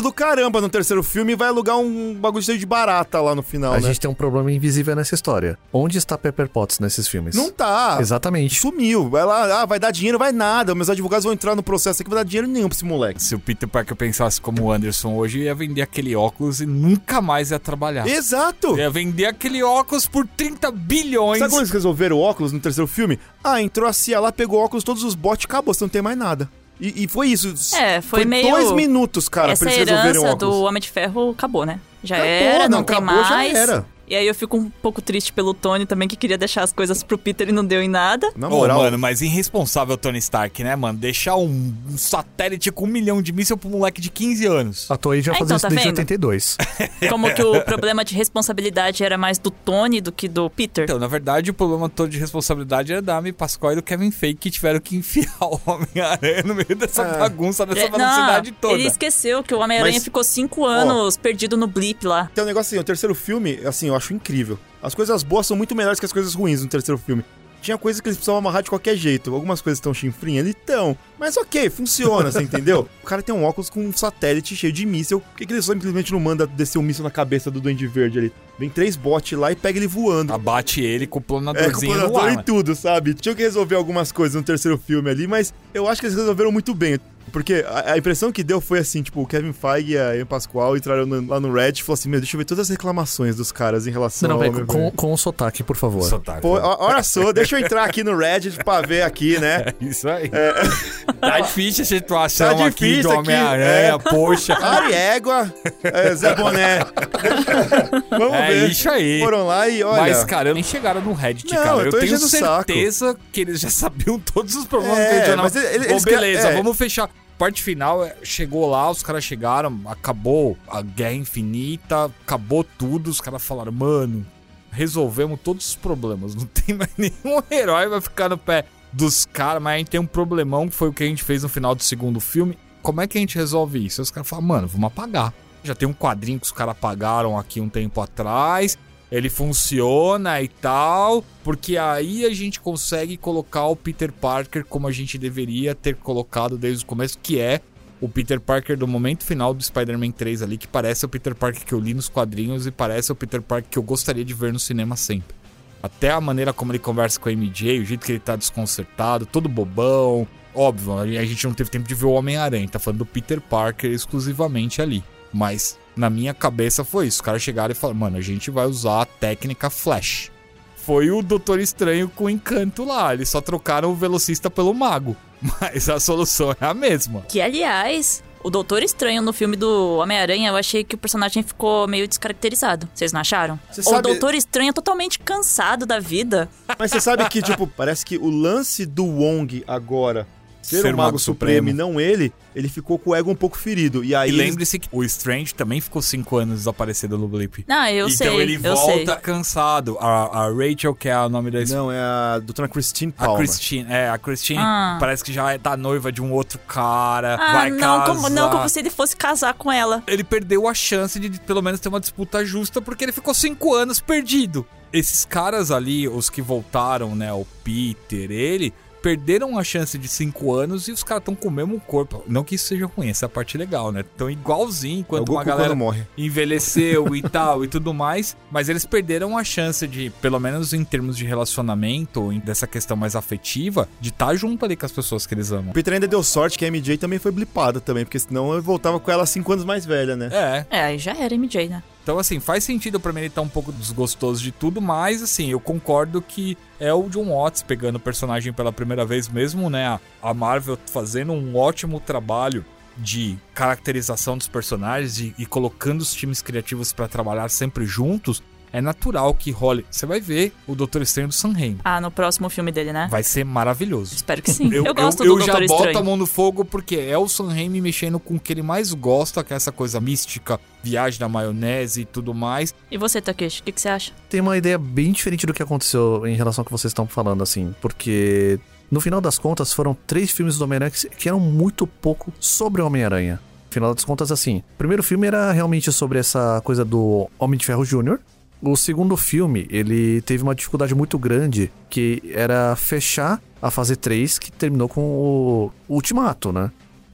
do 0.00 0.12
caramba 0.12 0.60
no 0.60 0.68
terceiro 0.68 1.02
filme 1.02 1.32
e 1.32 1.36
vai 1.36 1.48
alugar 1.48 1.76
um 1.78 2.14
bagulho 2.14 2.44
cheio 2.44 2.58
de 2.58 2.66
barata 2.66 3.20
lá 3.20 3.34
no 3.34 3.42
final, 3.42 3.72
a 3.72 3.80
né? 3.80 3.88
gente 3.88 3.98
tem 4.00 4.08
um 4.10 4.14
problema 4.14 4.50
invisível 4.52 4.94
nessa 4.94 5.14
história. 5.14 5.58
Onde 5.72 5.98
está 5.98 6.16
Pepper 6.16 6.48
Potts 6.48 6.78
nesses 6.78 7.08
filmes? 7.08 7.34
Não 7.34 7.50
tá. 7.50 7.98
Exatamente. 8.00 8.60
Sumiu. 8.60 9.08
Vai 9.10 9.24
lá, 9.24 9.62
ah, 9.62 9.66
vai 9.66 9.78
dar 9.78 9.90
dinheiro, 9.90 10.18
vai 10.18 10.30
nada. 10.30 10.74
Meus 10.74 10.88
advogados 10.88 11.24
vão 11.24 11.32
entrar 11.32 11.56
no 11.56 11.62
processo 11.62 12.02
aqui, 12.02 12.10
vai 12.10 12.20
dar 12.20 12.28
dinheiro 12.28 12.46
nenhum 12.46 12.68
pra 12.68 12.76
esse 12.76 12.84
moleque. 12.84 13.22
Se 13.22 13.34
o 13.34 13.38
Peter 13.38 13.68
Parker 13.68 13.96
pensasse 13.96 14.40
como 14.40 14.62
o 14.62 14.72
Anderson 14.72 15.14
hoje, 15.14 15.40
ia 15.40 15.54
vender 15.54 15.82
aquele 15.82 16.14
óculos 16.14 16.60
e 16.60 16.66
nunca 16.66 17.20
mais 17.20 17.50
ia 17.50 17.58
trabalhar. 17.58 18.06
Exato! 18.06 18.76
Ia 18.76 18.90
vender 18.90 19.26
aquele 19.26 19.62
óculos 19.62 20.06
por 20.06 20.26
30 20.26 20.70
bilhões. 20.70 21.38
Sabe 21.40 21.50
como 21.50 21.62
eles 21.62 21.72
resolveram 21.72 22.16
o 22.16 22.20
óculos 22.20 22.52
no 22.52 22.60
terceiro 22.60 22.86
filme? 22.86 23.18
Ah, 23.42 23.60
entrou 23.60 23.88
a 23.88 23.92
CIA 23.92 24.20
lá, 24.20 24.30
pegou 24.30 24.60
o 24.60 24.64
óculos, 24.64 24.84
todos 24.84 25.02
os 25.02 25.14
bots, 25.14 25.46
acabou, 25.46 25.74
você 25.74 25.84
não 25.84 25.88
tem 25.88 26.02
mais 26.02 26.16
nada. 26.16 26.48
E, 26.80 27.04
e 27.04 27.08
foi 27.08 27.28
isso. 27.28 27.54
É, 27.76 28.00
foi 28.00 28.24
meio- 28.24 28.48
dois 28.50 28.72
minutos, 28.72 29.28
cara, 29.28 29.52
Essa 29.52 29.64
pra 29.64 29.74
eles 29.74 29.88
resolverem 29.88 30.20
o 30.20 30.24
óculos. 30.24 30.54
do 30.56 30.62
Homem 30.62 30.80
de 30.80 30.90
Ferro 30.90 31.30
acabou, 31.30 31.66
né? 31.66 31.78
Já 32.02 32.16
Acabou, 32.16 32.32
era, 32.32 32.68
não, 32.68 32.78
não, 32.78 32.84
tem 32.84 32.96
acabou, 32.96 33.22
já 33.24 33.30
mais. 33.30 33.54
era. 33.54 33.84
E 34.10 34.16
aí 34.16 34.26
eu 34.26 34.34
fico 34.34 34.56
um 34.56 34.68
pouco 34.68 35.00
triste 35.00 35.32
pelo 35.32 35.54
Tony 35.54 35.86
também, 35.86 36.08
que 36.08 36.16
queria 36.16 36.36
deixar 36.36 36.64
as 36.64 36.72
coisas 36.72 37.00
pro 37.02 37.16
Peter 37.16 37.48
e 37.48 37.52
não 37.52 37.64
deu 37.64 37.80
em 37.80 37.88
nada. 37.88 38.32
Na 38.34 38.48
moral, 38.50 38.80
mano, 38.80 38.98
mas 38.98 39.22
irresponsável 39.22 39.96
Tony 39.96 40.18
Stark, 40.18 40.64
né, 40.64 40.74
mano? 40.74 40.98
Deixar 40.98 41.36
um, 41.36 41.72
um 41.88 41.96
satélite 41.96 42.72
com 42.72 42.84
um 42.84 42.88
milhão 42.88 43.22
de 43.22 43.32
míssil 43.32 43.56
pro 43.56 43.68
moleque 43.70 44.00
de 44.00 44.10
15 44.10 44.46
anos. 44.46 44.90
A 44.90 44.96
Toei 44.96 45.22
já 45.22 45.30
Ah, 45.30 45.36
fazia 45.36 45.44
então, 45.44 45.56
isso 45.56 45.62
tá 45.62 45.68
desde 45.68 45.86
vendo? 45.88 45.98
82. 45.98 46.56
Como 47.08 47.32
que 47.32 47.42
o 47.42 47.62
problema 47.62 48.04
de 48.04 48.14
responsabilidade 48.16 49.04
era 49.04 49.16
mais 49.16 49.38
do 49.38 49.50
Tony 49.50 50.00
do 50.00 50.10
que 50.10 50.26
do 50.26 50.50
Peter. 50.50 50.84
Então, 50.84 50.98
na 50.98 51.06
verdade, 51.06 51.50
o 51.50 51.54
problema 51.54 51.88
todo 51.88 52.08
de 52.10 52.18
responsabilidade 52.18 52.92
era 52.92 53.00
da 53.00 53.16
Amy 53.16 53.32
Pascoal 53.32 53.74
e 53.74 53.76
do 53.76 53.82
Kevin 53.82 54.10
Feige 54.10 54.34
que 54.36 54.50
tiveram 54.50 54.80
que 54.80 54.96
enfiar 54.96 55.36
o 55.40 55.60
Homem-Aranha 55.64 56.42
no 56.44 56.54
meio 56.54 56.74
dessa 56.74 57.02
É. 57.02 57.18
bagunça, 57.18 57.64
dessa 57.64 57.86
É, 57.86 57.88
velocidade 57.90 58.52
toda. 58.60 58.74
Ele 58.74 58.88
esqueceu 58.88 59.42
que 59.44 59.54
o 59.54 59.60
Homem-Aranha 59.60 60.00
ficou 60.00 60.24
cinco 60.24 60.64
anos 60.64 61.16
perdido 61.16 61.56
no 61.56 61.68
blip 61.68 62.04
lá. 62.06 62.28
tem 62.34 62.42
um 62.42 62.46
negócio 62.46 62.70
assim, 62.74 62.80
o 62.80 62.84
terceiro 62.84 63.14
filme, 63.14 63.60
assim, 63.64 63.86
eu 63.88 63.99
acho 64.00 64.14
incrível. 64.14 64.58
As 64.82 64.94
coisas 64.94 65.22
boas 65.22 65.46
são 65.46 65.56
muito 65.56 65.74
melhores 65.74 66.00
que 66.00 66.06
as 66.06 66.12
coisas 66.12 66.34
ruins 66.34 66.62
no 66.62 66.68
terceiro 66.68 66.98
filme. 66.98 67.22
Tinha 67.62 67.76
coisas 67.76 68.00
que 68.00 68.08
eles 68.08 68.16
precisavam 68.16 68.38
amarrar 68.38 68.62
de 68.62 68.70
qualquer 68.70 68.96
jeito. 68.96 69.34
Algumas 69.34 69.60
coisas 69.60 69.76
estão 69.76 69.92
chinfrinhas, 69.92 70.46
estão. 70.46 70.96
Mas 71.18 71.36
ok, 71.36 71.68
funciona, 71.68 72.32
você 72.32 72.42
entendeu? 72.42 72.88
O 73.02 73.06
cara 73.06 73.22
tem 73.22 73.34
um 73.34 73.44
óculos 73.44 73.68
com 73.68 73.84
um 73.84 73.92
satélite 73.92 74.56
cheio 74.56 74.72
de 74.72 74.86
míssil. 74.86 75.20
Por 75.20 75.36
que, 75.36 75.44
que 75.44 75.52
ele 75.52 75.60
simplesmente 75.60 76.10
não 76.10 76.18
manda 76.18 76.46
descer 76.46 76.78
um 76.78 76.82
míssil 76.82 77.04
na 77.04 77.10
cabeça 77.10 77.50
do 77.50 77.60
Duende 77.60 77.86
Verde 77.86 78.18
ali? 78.18 78.32
Vem 78.58 78.70
três 78.70 78.96
bots 78.96 79.38
lá 79.38 79.52
e 79.52 79.56
pega 79.56 79.78
ele 79.78 79.86
voando. 79.86 80.32
Abate 80.32 80.80
ele 80.80 81.06
com 81.06 81.18
o 81.18 81.20
É, 81.20 81.22
com 81.22 81.36
o 81.36 81.40
planadorzinho 81.42 81.92
planador 81.92 82.24
ar. 82.24 82.32
e 82.32 82.42
tudo, 82.42 82.74
sabe? 82.74 83.12
Tinha 83.12 83.34
que 83.34 83.42
resolver 83.42 83.74
algumas 83.74 84.10
coisas 84.10 84.36
no 84.36 84.42
terceiro 84.42 84.78
filme 84.78 85.10
ali, 85.10 85.26
mas 85.26 85.52
eu 85.74 85.86
acho 85.86 86.00
que 86.00 86.06
eles 86.06 86.16
resolveram 86.16 86.50
muito 86.50 86.74
bem. 86.74 86.98
Porque 87.30 87.64
a, 87.66 87.92
a 87.92 87.98
impressão 87.98 88.30
que 88.32 88.42
deu 88.44 88.60
foi 88.60 88.78
assim, 88.78 89.02
tipo, 89.02 89.20
o 89.22 89.26
Kevin 89.26 89.52
Feige 89.52 89.92
e 89.92 89.98
a 89.98 90.14
Ian 90.16 90.26
Pascoal 90.26 90.76
entraram 90.76 91.06
no- 91.06 91.26
lá 91.28 91.40
no 91.40 91.52
Reddit 91.52 91.80
e 91.80 91.84
falaram 91.84 92.00
assim, 92.00 92.08
meu, 92.08 92.20
deixa 92.20 92.36
eu 92.36 92.38
ver 92.38 92.44
todas 92.44 92.66
as 92.66 92.68
reclamações 92.70 93.36
dos 93.36 93.50
caras 93.52 93.86
em 93.86 93.90
relação 93.90 94.28
Não, 94.28 94.36
não, 94.38 94.44
ao 94.46 94.52
velho, 94.52 94.66
com, 94.66 94.72
Homem-Aranha." 94.72 94.92
com 94.96 95.12
o 95.12 95.16
sotaque, 95.16 95.62
por 95.62 95.76
favor. 95.76 96.02
Sotaque. 96.02 96.42
Pô, 96.42 96.58
olha 96.60 97.02
só, 97.02 97.32
deixa 97.32 97.58
eu 97.58 97.64
entrar 97.64 97.84
aqui 97.84 98.02
no 98.04 98.16
Reddit 98.16 98.56
pra 98.64 98.80
ver 98.82 99.02
aqui, 99.02 99.38
né? 99.38 99.66
É 99.80 99.84
isso 99.84 100.08
aí. 100.08 100.30
Tá 101.20 101.40
difícil 101.40 101.82
a 101.82 101.86
situação 101.86 102.56
Tá 102.56 102.66
aqui 102.66 103.02
do 103.02 103.10
Homem-Aranha, 103.10 103.94
é. 103.94 103.98
poxa. 103.98 104.54
Ari 104.60 104.92
Égua, 104.94 105.52
é, 105.82 106.14
Zé 106.14 106.34
Boné. 106.34 106.78
Vamos 108.10 108.34
É 108.34 108.46
ver. 108.48 108.70
isso 108.70 108.88
aí. 108.90 109.20
Foram 109.20 109.46
lá 109.46 109.68
e 109.68 109.82
olha. 109.82 110.00
Mas, 110.02 110.24
cara, 110.24 110.52
nem 110.54 110.62
chegaram 110.62 111.00
no 111.00 111.12
Reddit, 111.12 111.52
Não, 111.54 111.62
cara. 111.62 111.78
eu 111.78 111.84
Eu, 111.86 112.00
tenho 112.00 112.14
o 112.14 112.18
saco. 112.18 112.64
certeza 112.66 113.16
que 113.32 113.40
eles 113.42 113.60
já 113.60 113.68
sabiam 113.70 114.18
todos 114.18 114.54
os 114.56 114.64
problemas 114.64 114.98
É, 114.98 115.10
do 115.10 115.18
regional. 115.20 115.44
mas 115.44 115.56
ele- 115.56 115.84
eles- 115.86 116.04
beleza, 116.04 116.48
é. 116.48 116.56
vamos 116.56 116.76
fechar. 116.76 117.08
Parte 117.38 117.62
final, 117.62 118.04
é, 118.04 118.16
chegou 118.22 118.68
lá, 118.68 118.90
os 118.90 119.02
caras 119.02 119.24
chegaram, 119.24 119.80
acabou 119.86 120.58
a 120.68 120.82
Guerra 120.82 121.14
Infinita, 121.14 122.10
acabou 122.22 122.62
tudo, 122.62 123.08
os 123.08 123.18
caras 123.18 123.42
falaram, 123.42 123.72
mano, 123.72 124.26
resolvemos 124.70 125.40
todos 125.42 125.68
os 125.70 125.74
problemas, 125.74 126.34
não 126.34 126.44
tem 126.44 126.74
mais 126.74 126.90
nenhum 126.98 127.42
herói 127.50 127.88
vai 127.88 128.00
ficar 128.00 128.28
no 128.28 128.36
pé 128.36 128.66
dos 128.92 129.24
caras, 129.24 129.62
mas 129.62 129.74
a 129.74 129.78
gente 129.78 129.90
tem 129.90 130.00
um 130.00 130.06
problemão 130.06 130.68
que 130.68 130.74
foi 130.74 130.88
o 130.88 130.92
que 130.92 131.04
a 131.04 131.06
gente 131.06 131.22
fez 131.22 131.42
no 131.42 131.48
final 131.48 131.74
do 131.74 131.82
segundo 131.82 132.20
filme. 132.20 132.58
Como 132.82 133.00
é 133.00 133.06
que 133.06 133.18
a 133.18 133.20
gente 133.20 133.36
resolve 133.36 133.84
isso? 133.84 134.00
Aí 134.00 134.02
os 134.02 134.10
caras 134.10 134.28
falam, 134.28 134.44
mano, 134.44 134.66
vamos 134.66 134.86
apagar. 134.88 135.32
Já 135.62 135.74
tem 135.74 135.86
um 135.86 135.92
quadrinho 135.92 136.40
que 136.40 136.46
os 136.46 136.52
caras 136.52 136.72
apagaram 136.72 137.38
aqui 137.38 137.60
um 137.60 137.68
tempo 137.68 138.00
atrás. 138.00 138.78
Ele 139.12 139.28
funciona 139.28 140.40
e 140.40 140.48
tal, 140.48 141.24
porque 141.42 141.76
aí 141.76 142.24
a 142.24 142.32
gente 142.32 142.60
consegue 142.60 143.16
colocar 143.16 143.66
o 143.66 143.74
Peter 143.74 144.12
Parker 144.12 144.64
como 144.64 144.86
a 144.86 144.92
gente 144.92 145.18
deveria 145.18 145.74
ter 145.74 145.96
colocado 145.96 146.56
desde 146.56 146.84
o 146.84 146.86
começo, 146.86 147.18
que 147.20 147.40
é 147.40 147.60
o 148.00 148.08
Peter 148.08 148.40
Parker 148.40 148.78
do 148.78 148.86
momento 148.86 149.24
final 149.24 149.52
do 149.52 149.62
Spider-Man 149.62 150.12
3 150.12 150.42
ali, 150.42 150.56
que 150.56 150.66
parece 150.66 151.04
o 151.04 151.08
Peter 151.08 151.34
Parker 151.34 151.64
que 151.64 151.74
eu 151.74 151.80
li 151.80 151.92
nos 151.92 152.08
quadrinhos 152.08 152.66
e 152.66 152.70
parece 152.70 153.10
o 153.12 153.16
Peter 153.16 153.42
Parker 153.42 153.68
que 153.68 153.78
eu 153.78 153.82
gostaria 153.82 154.24
de 154.24 154.32
ver 154.32 154.52
no 154.52 154.60
cinema 154.60 154.96
sempre. 154.96 155.39
Até 155.82 156.10
a 156.10 156.20
maneira 156.20 156.52
como 156.52 156.72
ele 156.72 156.78
conversa 156.78 157.18
com 157.18 157.28
a 157.28 157.32
MJ, 157.32 157.80
o 157.80 157.84
jeito 157.84 158.04
que 158.04 158.12
ele 158.12 158.18
tá 158.18 158.36
desconcertado, 158.36 159.26
todo 159.26 159.48
bobão. 159.48 160.26
Óbvio, 160.54 160.98
a 160.98 161.24
gente 161.24 161.46
não 161.46 161.54
teve 161.54 161.70
tempo 161.70 161.88
de 161.88 161.94
ver 161.94 162.06
o 162.06 162.12
Homem-Aranha, 162.12 162.68
tá 162.68 162.78
falando 162.78 162.98
do 162.98 163.06
Peter 163.06 163.40
Parker 163.40 163.90
exclusivamente 163.90 164.82
ali. 164.82 165.02
Mas 165.32 165.78
na 165.96 166.10
minha 166.10 166.34
cabeça 166.34 166.84
foi 166.84 167.06
isso. 167.06 167.16
Os 167.16 167.20
caras 167.20 167.42
chegaram 167.42 167.72
e 167.72 167.74
falaram, 167.74 167.98
mano, 167.98 168.16
a 168.16 168.20
gente 168.20 168.50
vai 168.50 168.66
usar 168.66 169.02
a 169.02 169.06
técnica 169.06 169.70
Flash. 169.70 170.30
Foi 170.76 171.10
o 171.10 171.22
Doutor 171.22 171.60
Estranho 171.60 172.08
com 172.08 172.24
o 172.24 172.30
encanto 172.30 172.84
lá. 172.84 173.14
Eles 173.14 173.28
só 173.28 173.40
trocaram 173.40 173.90
o 173.90 173.94
velocista 173.94 174.50
pelo 174.50 174.74
mago. 174.74 175.16
Mas 175.60 175.88
a 175.88 176.00
solução 176.00 176.54
é 176.60 176.64
a 176.64 176.74
mesma. 176.74 177.22
Que, 177.28 177.40
aliás, 177.40 178.22
o 178.42 178.50
Doutor 178.50 178.82
Estranho 178.82 179.20
no 179.22 179.32
filme 179.32 179.56
do 179.56 179.96
Homem-Aranha, 179.98 180.48
eu 180.50 180.56
achei 180.56 180.82
que 180.82 180.94
o 180.94 180.98
personagem 180.98 181.42
ficou 181.42 181.86
meio 181.86 182.06
descaracterizado. 182.08 182.88
Vocês 182.94 183.12
não 183.12 183.20
acharam? 183.20 183.58
Você 183.70 183.80
o 183.80 183.84
sabe- 183.84 184.02
Doutor 184.02 184.34
Estranho 184.34 184.70
é 184.70 184.72
totalmente 184.72 185.18
cansado 185.18 185.84
da 185.86 185.98
vida. 185.98 186.48
Mas 186.78 186.90
você 186.90 187.00
sabe 187.00 187.28
que, 187.28 187.42
tipo, 187.42 187.66
parece 187.66 188.04
que 188.04 188.16
o 188.16 188.30
lance 188.30 188.86
do 188.86 189.04
Wong 189.04 189.62
agora 189.66 190.26
ser, 190.62 190.82
Ser 190.82 190.94
o 190.94 190.96
Mago 190.96 191.18
Supremo, 191.18 191.68
e 191.70 191.72
não 191.72 192.00
ele, 192.00 192.32
ele 192.54 192.68
ficou 192.68 192.98
com 192.98 193.10
o 193.10 193.14
ego 193.14 193.30
um 193.30 193.34
pouco 193.34 193.56
ferido. 193.58 194.04
E 194.04 194.14
aí 194.14 194.30
E 194.30 194.32
lembre-se 194.32 194.78
que 194.78 194.88
o 194.92 195.02
Strange 195.04 195.54
também 195.54 195.80
ficou 195.80 196.00
cinco 196.02 196.36
anos 196.36 196.58
desaparecido 196.60 197.16
no 197.18 197.26
Blip. 197.26 197.64
Não, 197.66 197.86
eu 197.86 198.06
então 198.08 198.16
sei, 198.16 198.36
ele 198.40 198.54
eu 198.56 198.76
sei. 198.76 198.96
volta 199.04 199.16
cansado. 199.16 199.96
A, 200.00 200.44
a 200.46 200.48
Rachel, 200.52 200.94
que 200.94 201.08
é 201.08 201.18
o 201.18 201.28
nome 201.28 201.50
da 201.50 201.60
Não, 201.64 201.90
é 201.90 201.98
a 202.00 202.38
doutora 202.38 202.68
Christine 202.68 203.12
A 203.18 203.24
Palmer. 203.24 203.46
Christine, 203.46 203.86
é, 203.90 204.08
a 204.10 204.18
Christine 204.18 204.58
Ah. 204.60 204.96
parece 205.00 205.24
que 205.24 205.32
já 205.32 205.58
tá 205.58 205.76
noiva 205.76 206.12
de 206.12 206.20
um 206.22 206.32
outro 206.32 206.58
cara, 206.66 207.36
Ah, 207.40 207.52
vai 207.52 207.70
não 207.70 207.78
casar. 207.78 208.06
como, 208.06 208.28
não 208.28 208.50
como 208.50 208.68
se 208.68 208.78
ele 208.78 208.90
fosse 208.90 209.16
casar 209.16 209.54
com 209.54 209.70
ela. 209.72 210.02
Ele 210.06 210.22
perdeu 210.24 210.68
a 210.68 210.74
chance 210.74 211.18
de 211.18 211.30
pelo 211.40 211.62
menos 211.62 211.80
ter 211.80 211.88
uma 211.88 212.00
disputa 212.00 212.44
justa 212.44 212.80
porque 212.80 213.04
ele 213.04 213.12
ficou 213.12 213.32
cinco 213.34 213.74
anos 213.74 214.00
perdido. 214.00 214.66
Esses 214.92 215.24
caras 215.24 215.70
ali, 215.70 216.08
os 216.08 216.28
que 216.28 216.42
voltaram, 216.42 217.14
né, 217.14 217.32
o 217.32 217.46
Peter, 217.62 218.30
ele, 218.30 218.74
perderam 219.02 219.58
a 219.58 219.64
chance 219.64 219.96
de 219.98 220.08
cinco 220.08 220.54
anos 220.54 220.88
e 220.88 220.92
os 220.92 221.02
caras 221.02 221.22
estão 221.22 221.34
com 221.34 221.48
o 221.48 221.50
mesmo 221.50 221.80
corpo. 221.80 222.22
Não 222.26 222.44
que 222.44 222.54
isso 222.54 222.66
seja 222.66 222.86
ruim, 222.86 223.08
essa 223.08 223.24
é 223.24 223.26
a 223.26 223.28
parte 223.28 223.56
legal, 223.58 223.90
né? 223.92 224.04
Tão 224.16 224.30
igualzinho 224.30 224.98
É 224.98 225.00
enquanto 225.00 225.26
Goku 225.26 225.32
uma 225.32 225.44
galera 225.44 225.74
morre. 225.74 226.02
envelheceu 226.16 227.14
e 227.14 227.22
tal 227.28 227.64
e 227.64 227.68
tudo 227.68 227.92
mais, 227.94 228.36
mas 228.50 228.68
eles 228.68 228.84
perderam 228.84 229.36
a 229.36 229.44
chance 229.44 229.86
de, 229.86 230.10
pelo 230.20 230.38
menos 230.40 230.72
em 230.72 230.84
termos 230.84 231.16
de 231.16 231.24
relacionamento, 231.24 232.30
dessa 232.44 232.66
questão 232.66 232.96
mais 232.96 233.14
afetiva, 233.16 233.88
de 234.00 234.08
estar 234.10 234.34
junto 234.34 234.64
ali 234.64 234.76
com 234.76 234.86
as 234.86 234.92
pessoas 234.92 235.26
que 235.26 235.34
eles 235.34 235.50
amam. 235.52 235.70
O 235.70 235.74
Peter 235.74 235.94
ainda 235.94 236.08
deu 236.08 236.22
sorte 236.22 236.58
que 236.58 236.64
a 236.64 236.70
MJ 236.70 236.98
também 236.98 237.18
foi 237.18 237.30
blipada 237.32 237.80
também, 237.80 238.04
porque 238.04 238.18
senão 238.18 238.52
eu 238.52 238.62
voltava 238.62 238.98
com 238.98 239.10
ela 239.10 239.26
cinco 239.26 239.52
anos 239.52 239.64
mais 239.64 239.84
velha, 239.84 240.16
né? 240.16 240.28
É, 240.32 240.66
É, 240.70 240.84
aí 240.84 240.98
já 240.98 241.12
era 241.16 241.34
MJ, 241.34 241.68
né? 241.68 241.82
Então 242.02 242.18
assim, 242.18 242.40
faz 242.40 242.64
sentido 242.64 242.98
pra 242.98 243.12
mim 243.12 243.20
ele 243.20 243.26
estar 243.28 243.42
um 243.42 243.48
pouco 243.48 243.72
desgostoso 243.72 244.42
de 244.42 244.50
tudo, 244.50 244.80
mas 244.80 245.22
assim, 245.22 245.48
eu 245.50 245.60
concordo 245.60 246.20
que 246.22 246.56
é 246.78 246.92
o 246.92 247.08
John 247.08 247.26
Watts 247.34 247.62
pegando 247.62 247.96
o 247.96 248.00
personagem 248.00 248.52
pela 248.52 248.72
primeira 248.72 249.04
vez 249.04 249.28
mesmo, 249.28 249.68
né? 249.70 249.98
a- 250.22 250.34
Marvel 250.34 250.78
fazendo 250.86 251.32
um 251.32 251.56
ótimo 251.56 252.00
trabalho 252.00 252.64
de 252.96 253.38
caracterização 253.54 254.36
dos 254.36 254.48
personagens 254.48 255.18
e, 255.20 255.34
e 255.38 255.46
colocando 255.46 256.00
os 256.00 256.12
times 256.12 256.42
criativos 256.42 256.92
pra 256.92 257.06
trabalhar 257.08 257.48
sempre 257.48 257.86
juntos, 257.86 258.42
é 258.72 258.80
natural 258.80 259.34
que 259.34 259.50
role. 259.50 259.84
Você 259.90 260.06
vai 260.06 260.20
ver 260.20 260.52
o 260.66 260.74
Doutor 260.74 261.02
Estranho 261.02 261.28
do 261.28 261.34
Sam 261.34 261.52
Raimi. 261.52 261.78
Ah, 261.84 262.00
no 262.00 262.10
próximo 262.10 262.48
filme 262.48 262.70
dele, 262.72 262.92
né? 262.92 263.08
Vai 263.10 263.22
ser 263.22 263.44
maravilhoso. 263.44 264.14
Espero 264.14 264.40
que 264.42 264.50
sim. 264.52 264.72
Eu, 264.72 264.84
Eu, 264.84 264.94
gosto 264.94 265.24
eu, 265.24 265.34
do 265.36 265.40
eu 265.40 265.46
já 265.46 265.52
Doutor 265.52 265.68
boto 265.68 265.82
a 265.82 265.86
Estranho. 265.88 266.04
mão 266.06 266.16
no 266.16 266.26
fogo 266.26 266.64
porque 266.64 266.96
é 266.96 267.16
o 267.18 267.28
Sam 267.28 267.48
Raimi 267.48 267.80
mexendo 267.80 268.18
com 268.20 268.34
o 268.36 268.40
que 268.40 268.52
ele 268.52 268.62
mais 268.62 268.92
gosta, 268.92 269.42
que 269.42 269.52
é 269.52 269.56
essa 269.56 269.72
coisa 269.72 270.00
mística, 270.00 270.60
viagem 270.82 271.18
da 271.20 271.28
maionese 271.28 272.02
e 272.02 272.04
tudo 272.04 272.32
mais. 272.34 272.74
E 272.90 272.96
você, 272.96 273.20
Takeshi, 273.20 273.60
o 273.60 273.64
que, 273.64 273.72
que 273.72 273.80
você 273.80 273.88
acha? 273.88 274.12
Tem 274.28 274.40
uma 274.40 274.56
ideia 274.56 274.78
bem 274.78 275.12
diferente 275.12 275.46
do 275.46 275.52
que 275.54 275.62
aconteceu 275.62 276.26
em 276.26 276.34
relação 276.34 276.62
ao 276.62 276.66
que 276.66 276.72
vocês 276.72 276.90
estão 276.90 277.06
falando, 277.06 277.42
assim, 277.42 277.74
porque 277.80 278.58
no 278.90 279.00
final 279.00 279.20
das 279.20 279.38
contas 279.38 279.72
foram 279.72 279.96
três 280.06 280.30
filmes 280.30 280.58
do 280.58 280.64
Homem-Aranha 280.64 280.90
que, 280.90 281.08
que 281.10 281.28
eram 281.28 281.40
muito 281.40 281.86
pouco 281.86 282.32
sobre 282.40 282.82
o 282.82 282.86
Homem-Aranha. 282.86 283.40
No 283.66 283.72
final 283.72 283.94
das 283.94 284.04
contas, 284.04 284.32
assim, 284.32 284.58
o 284.74 284.78
primeiro 284.78 285.00
filme 285.02 285.26
era 285.28 285.52
realmente 285.52 285.92
sobre 285.92 286.18
essa 286.18 286.60
coisa 286.64 286.84
do 286.84 287.30
Homem 287.38 287.56
de 287.56 287.64
Ferro 287.64 287.84
Jr., 287.84 288.18
o 288.62 288.76
segundo 288.76 289.16
filme, 289.16 289.66
ele 289.70 290.20
teve 290.22 290.42
uma 290.42 290.54
dificuldade 290.54 290.94
muito 290.94 291.18
grande, 291.18 291.70
que 291.88 292.22
era 292.34 292.76
fechar 292.76 293.40
a 293.60 293.70
fase 293.70 293.96
3, 293.96 294.38
que 294.38 294.52
terminou 294.52 294.88
com 294.88 295.00
o 295.00 295.72
Ultimato, 295.88 296.52
né? 296.52 296.70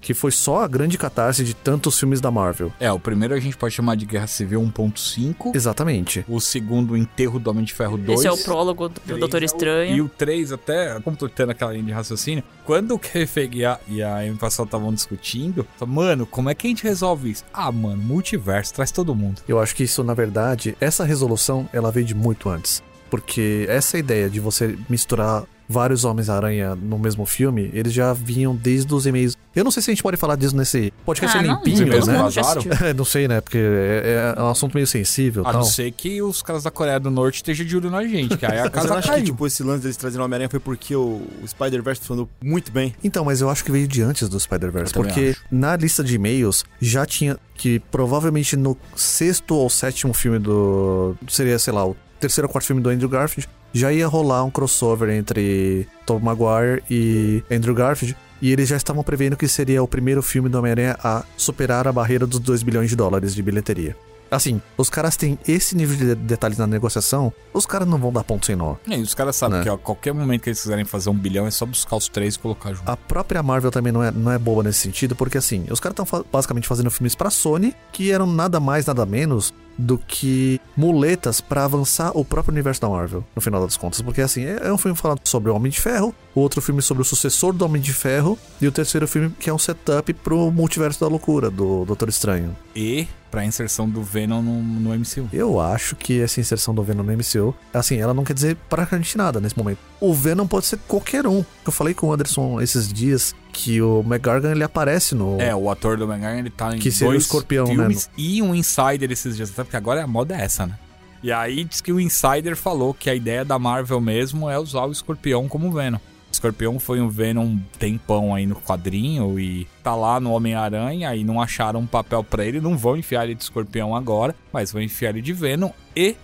Que 0.07 0.15
foi 0.15 0.31
só 0.31 0.63
a 0.63 0.69
grande 0.69 0.97
catarse 0.97 1.43
de 1.43 1.53
tantos 1.53 1.99
filmes 1.99 2.21
da 2.21 2.31
Marvel. 2.31 2.73
É, 2.79 2.93
o 2.93 3.01
primeiro 3.01 3.35
a 3.35 3.41
gente 3.41 3.57
pode 3.57 3.75
chamar 3.75 3.97
de 3.97 4.07
Guerra 4.07 4.29
Civil 4.29 4.61
1.5. 4.63 5.51
Exatamente. 5.53 6.25
O 6.29 6.41
segundo, 6.41 6.93
o 6.93 6.97
Enterro 6.97 7.41
do 7.41 7.51
Homem 7.51 7.65
de 7.65 7.75
Ferro 7.75 7.97
2. 7.99 8.21
Esse 8.21 8.29
é 8.29 8.31
o 8.31 8.39
prólogo 8.39 8.89
do 8.89 9.01
Três 9.01 9.19
Doutor 9.19 9.43
é 9.43 9.45
o- 9.45 9.47
Estranho. 9.47 9.97
E 9.97 10.01
o 10.01 10.09
3, 10.09 10.53
até 10.53 11.01
completando 11.01 11.51
aquela 11.51 11.73
linha 11.73 11.87
de 11.87 11.91
raciocínio, 11.91 12.45
quando 12.65 12.93
o 12.95 13.01
Kevin 13.01 13.27
Feige 13.27 13.59
e 13.59 13.65
a, 13.65 13.81
e 13.89 14.01
a 14.01 14.19
Amy 14.21 14.37
Pascal 14.37 14.65
estavam 14.67 14.95
discutindo, 14.95 15.67
falou, 15.77 15.93
mano, 15.97 16.25
como 16.25 16.49
é 16.51 16.55
que 16.55 16.69
a 16.69 16.71
gente 16.71 16.85
resolve 16.85 17.33
isso? 17.33 17.43
Ah, 17.53 17.73
mano, 17.73 18.01
multiverso, 18.01 18.75
traz 18.75 18.93
todo 18.93 19.13
mundo. 19.13 19.43
Eu 19.49 19.59
acho 19.59 19.75
que 19.75 19.83
isso, 19.83 20.05
na 20.05 20.15
verdade, 20.15 20.77
essa 20.81 21.03
resolução, 21.03 21.69
ela 21.73 21.91
veio 21.91 22.07
de 22.07 22.15
muito 22.15 22.49
antes. 22.49 22.81
Porque 23.11 23.67
essa 23.69 23.99
ideia 23.99 24.31
de 24.31 24.39
você 24.39 24.79
misturar 24.89 25.45
vários 25.69 26.05
Homens-Aranha 26.05 26.77
no 26.77 26.97
mesmo 26.97 27.27
filme, 27.27 27.71
eles 27.73 27.93
já 27.93 28.13
vinham 28.13 28.55
desde 28.55 28.93
os 28.95 29.05
e-mails. 29.07 29.36
Eu 29.57 29.65
não 29.65 29.71
sei 29.71 29.83
se 29.83 29.91
a 29.91 29.95
gente 29.95 30.03
pode 30.03 30.19
falar 30.19 30.37
disso 30.37 30.55
nesse 30.55 30.93
podcast 31.05 31.39
ah, 31.39 31.43
não, 31.43 31.55
limpinho, 31.55 31.87
mesmo 31.87 32.13
né? 32.13 32.21
assistiu. 32.21 32.71
não 32.95 33.05
sei, 33.07 33.27
né? 33.27 33.41
Porque 33.41 33.57
é, 33.59 34.35
é 34.37 34.43
um 34.43 34.51
assunto 34.51 34.75
meio 34.75 34.87
sensível 34.87 35.43
e 35.43 35.49
A 35.49 35.53
tal. 35.53 35.63
não 35.63 35.67
ser 35.67 35.91
que 35.93 36.21
os 36.21 36.43
caras 36.43 36.65
da 36.65 36.71
Coreia 36.71 37.01
do 37.01 37.11
Norte 37.11 37.37
estejam 37.37 37.65
de 37.65 37.75
olho 37.75 37.91
na 37.91 38.05
gente, 38.05 38.37
que 38.37 38.45
aí 38.45 38.59
a 38.59 38.65
Mas 38.67 38.67
eu 38.67 38.71
casa 38.71 38.95
acho 38.97 39.09
caiu. 39.09 39.25
que, 39.25 39.31
tipo, 39.31 39.47
esse 39.47 39.63
lance 39.63 39.81
deles 39.83 39.97
trazendo 39.97 40.23
Homem-Aranha 40.25 40.51
foi 40.51 40.61
porque 40.61 40.95
o, 40.95 41.23
o 41.43 41.49
Spider-Verse 41.49 42.03
funcionou 42.03 42.29
muito 42.45 42.71
bem. 42.71 42.95
Então, 43.03 43.25
mas 43.25 43.41
eu 43.41 43.49
acho 43.49 43.65
que 43.65 43.73
veio 43.73 43.89
de 43.89 44.03
antes 44.03 44.29
do 44.29 44.39
Spider-Verse. 44.39 44.93
Porque 44.93 45.31
acho. 45.31 45.45
na 45.51 45.75
lista 45.75 46.05
de 46.05 46.17
e-mails 46.17 46.65
já 46.79 47.07
tinha 47.07 47.39
que 47.55 47.81
provavelmente 47.91 48.57
no 48.57 48.77
sexto 48.95 49.55
ou 49.55 49.71
sétimo 49.71 50.13
filme 50.13 50.39
do. 50.39 51.17
Seria, 51.29 51.59
sei 51.59 51.73
lá, 51.73 51.87
o 51.87 51.97
terceiro 52.21 52.47
ou 52.47 52.53
quarto 52.53 52.67
filme 52.67 52.83
do 52.83 52.91
Andrew 52.91 53.09
Garfield, 53.09 53.49
já 53.73 53.93
ia 53.93 54.07
rolar 54.07 54.45
um 54.45 54.51
crossover 54.51 55.11
entre 55.11 55.87
Tom 56.05 56.19
Maguire 56.19 56.83
e 56.91 57.43
Andrew 57.51 57.75
Garfield. 57.75 58.17
E 58.41 58.53
eles 58.53 58.69
já 58.69 58.77
estavam 58.77 59.03
prevendo 59.03 59.37
que 59.37 59.49
seria 59.49 59.83
o 59.83 59.89
primeiro 59.89 60.23
filme 60.23 60.49
do 60.49 60.59
Homem-Aranha 60.59 60.97
a 61.03 61.25
superar 61.37 61.89
a 61.89 61.93
barreira 61.93 62.27
dos 62.27 62.39
2 62.41 62.63
bilhões 62.63 62.91
de 62.91 62.97
dólares 62.97 63.35
de 63.35 63.43
bilheteria. 63.43 63.97
Assim, 64.29 64.61
os 64.77 64.91
caras 64.91 65.17
têm 65.17 65.39
esse 65.47 65.77
nível 65.77 65.97
de 65.97 66.15
detalhes 66.17 66.59
na 66.59 66.67
negociação, 66.67 67.33
os 67.55 67.65
caras 67.65 67.87
não 67.87 67.97
vão 67.97 68.13
dar 68.13 68.25
ponto 68.25 68.45
sem 68.45 68.57
nó. 68.57 68.75
É, 68.91 68.97
e 68.99 69.01
os 69.01 69.15
caras 69.15 69.37
sabem 69.37 69.59
Né? 69.59 69.63
que 69.63 69.69
a 69.71 69.79
qualquer 69.79 70.13
momento 70.13 70.43
que 70.43 70.49
eles 70.49 70.61
quiserem 70.61 70.85
fazer 70.85 71.11
um 71.11 71.15
bilhão 71.15 71.47
é 71.47 71.51
só 71.53 71.65
buscar 71.65 71.95
os 71.95 72.09
três 72.09 72.35
e 72.35 72.39
colocar 72.41 72.73
junto. 72.75 72.89
A 72.91 72.97
própria 72.97 73.41
Marvel 73.41 73.71
também 73.71 73.93
não 73.93 74.03
é, 74.03 74.11
não 74.11 74.33
é 74.33 74.37
boa 74.39 74.65
nesse 74.65 74.81
sentido, 74.81 75.15
porque 75.15 75.39
assim, 75.39 75.65
os 75.71 75.79
caras 75.79 75.97
estão 76.01 76.25
basicamente 76.33 76.67
fazendo 76.67 76.91
filmes 76.91 77.15
pra 77.15 77.31
Sony 77.31 77.73
que 77.93 78.11
eram 78.11 78.27
nada 78.27 78.59
mais, 78.59 78.85
nada 78.85 79.07
menos 79.07 79.55
do 79.79 79.99
que 79.99 80.61
muletas 80.77 81.41
pra 81.41 81.65
avançar 81.65 82.13
o 82.15 82.25
próprio 82.25 82.53
universo 82.53 82.81
da 82.81 82.89
Marvel, 82.89 83.25
no 83.35 83.43
final 83.43 83.63
das 83.63 83.77
contas. 83.77 84.01
Porque 84.01 84.21
assim, 84.21 84.45
é, 84.45 84.69
é 84.69 84.73
um 84.73 84.79
filme 84.79 84.97
falando 84.97 85.21
sobre 85.25 85.51
o 85.51 85.55
Homem 85.55 85.71
de 85.71 85.81
Ferro, 85.81 86.15
o 86.35 86.41
outro 86.41 86.61
filme 86.61 86.83
sobre 86.83 87.03
o 87.03 87.05
sucessor 87.05 87.53
do 87.53 87.65
Homem 87.65 87.81
de 87.81 87.93
Ferro, 87.93 88.39
e 88.61 88.67
o 88.67 88.73
terceiro 88.73 89.07
filme 89.07 89.31
que 89.39 89.51
é 89.51 89.55
um 89.55 89.59
setup 89.59 90.13
pro 90.15 90.51
multiverso 90.51 91.01
da 91.01 91.09
loucura, 91.09 91.51
do 91.51 91.85
Doutor 91.85 92.09
Estranho. 92.09 92.57
E 92.75 93.07
pra 93.31 93.45
inserção 93.45 93.89
do 93.89 94.03
Venom 94.03 94.41
no, 94.41 94.63
no 94.63 94.99
MCU. 94.99 95.29
Eu 95.33 95.61
acho 95.61 95.95
que 95.97 96.21
essa 96.21 96.41
inserção 96.41 96.75
do 96.75 96.83
Venom 96.83 97.03
no 97.03 97.13
MCU, 97.13 97.55
assim, 97.75 97.99
ela 97.99 98.15
não 98.15 98.25
quer 98.25 98.33
dizer 98.33 98.57
praticamente 98.69 99.17
nada 99.19 99.41
nesse 99.41 99.59
momento. 99.59 99.79
O 100.01 100.13
Venom 100.13 100.47
pode 100.47 100.67
ser 100.67 100.79
qualquer 100.87 101.27
um. 101.27 101.45
Eu 101.65 101.73
falei 101.73 101.95
com 101.95 102.09
o 102.09 102.13
Anderson 102.13 102.61
esses 102.61 102.93
dias 102.93 103.35
que 103.53 103.81
o 103.81 104.01
McGargan 104.07 104.51
ele 104.51 104.65
aparece 104.65 105.15
no. 105.15 105.41
É, 105.41 105.55
o 105.55 105.71
ator 105.71 105.97
do 105.97 106.05
McGargan, 106.05 106.39
ele 106.39 106.51
tá 106.51 106.77
em 106.77 106.79
Que 106.79 106.91
dois 106.91 107.23
escorpião, 107.23 107.67
né, 107.67 107.75
filmes 107.75 108.11
e 108.17 108.43
um 108.43 108.55
Insider 108.55 109.11
esses 109.11 109.37
dias, 109.37 109.51
até 109.51 109.65
porque 109.65 109.77
agora 109.77 110.05
a 110.05 110.07
moda 110.07 110.37
é 110.37 110.43
essa, 110.43 110.67
né? 110.67 110.79
E 111.23 111.33
aí 111.33 111.65
diz 111.65 111.81
que 111.81 111.93
o 111.93 111.99
Insider 111.99 112.55
falou 112.55 112.93
que 112.93 113.09
a 113.09 113.15
ideia 113.15 113.45
da 113.45 113.59
Marvel 113.59 114.01
mesmo 114.01 114.49
é 114.49 114.59
usar 114.59 114.85
o 114.85 114.93
escorpião 114.93 115.49
como 115.49 115.73
Venom. 115.73 115.99
O 115.99 116.33
escorpião 116.33 116.79
foi 116.79 117.01
um 117.01 117.09
Venom 117.09 117.57
tempão 117.79 118.35
aí 118.35 118.47
no 118.47 118.57
quadrinho 118.57 119.41
e 119.41 119.67
tá 119.83 119.95
lá 119.95 120.21
no 120.21 120.33
Homem-Aranha 120.33 121.15
e 121.17 121.25
não 121.25 121.41
acharam 121.41 121.81
um 121.81 121.87
papel 121.87 122.23
pra 122.23 122.45
ele, 122.45 122.61
não 122.61 122.77
vão 122.77 122.97
enfiar 122.97 123.25
ele 123.25 123.35
de 123.35 123.43
escorpião 123.43 123.97
agora, 123.97 124.35
mas 124.53 124.71
vão 124.71 124.83
enfiar 124.83 125.11
ele 125.11 125.23
de 125.23 125.33
Venom 125.33 125.71
e 125.97 126.15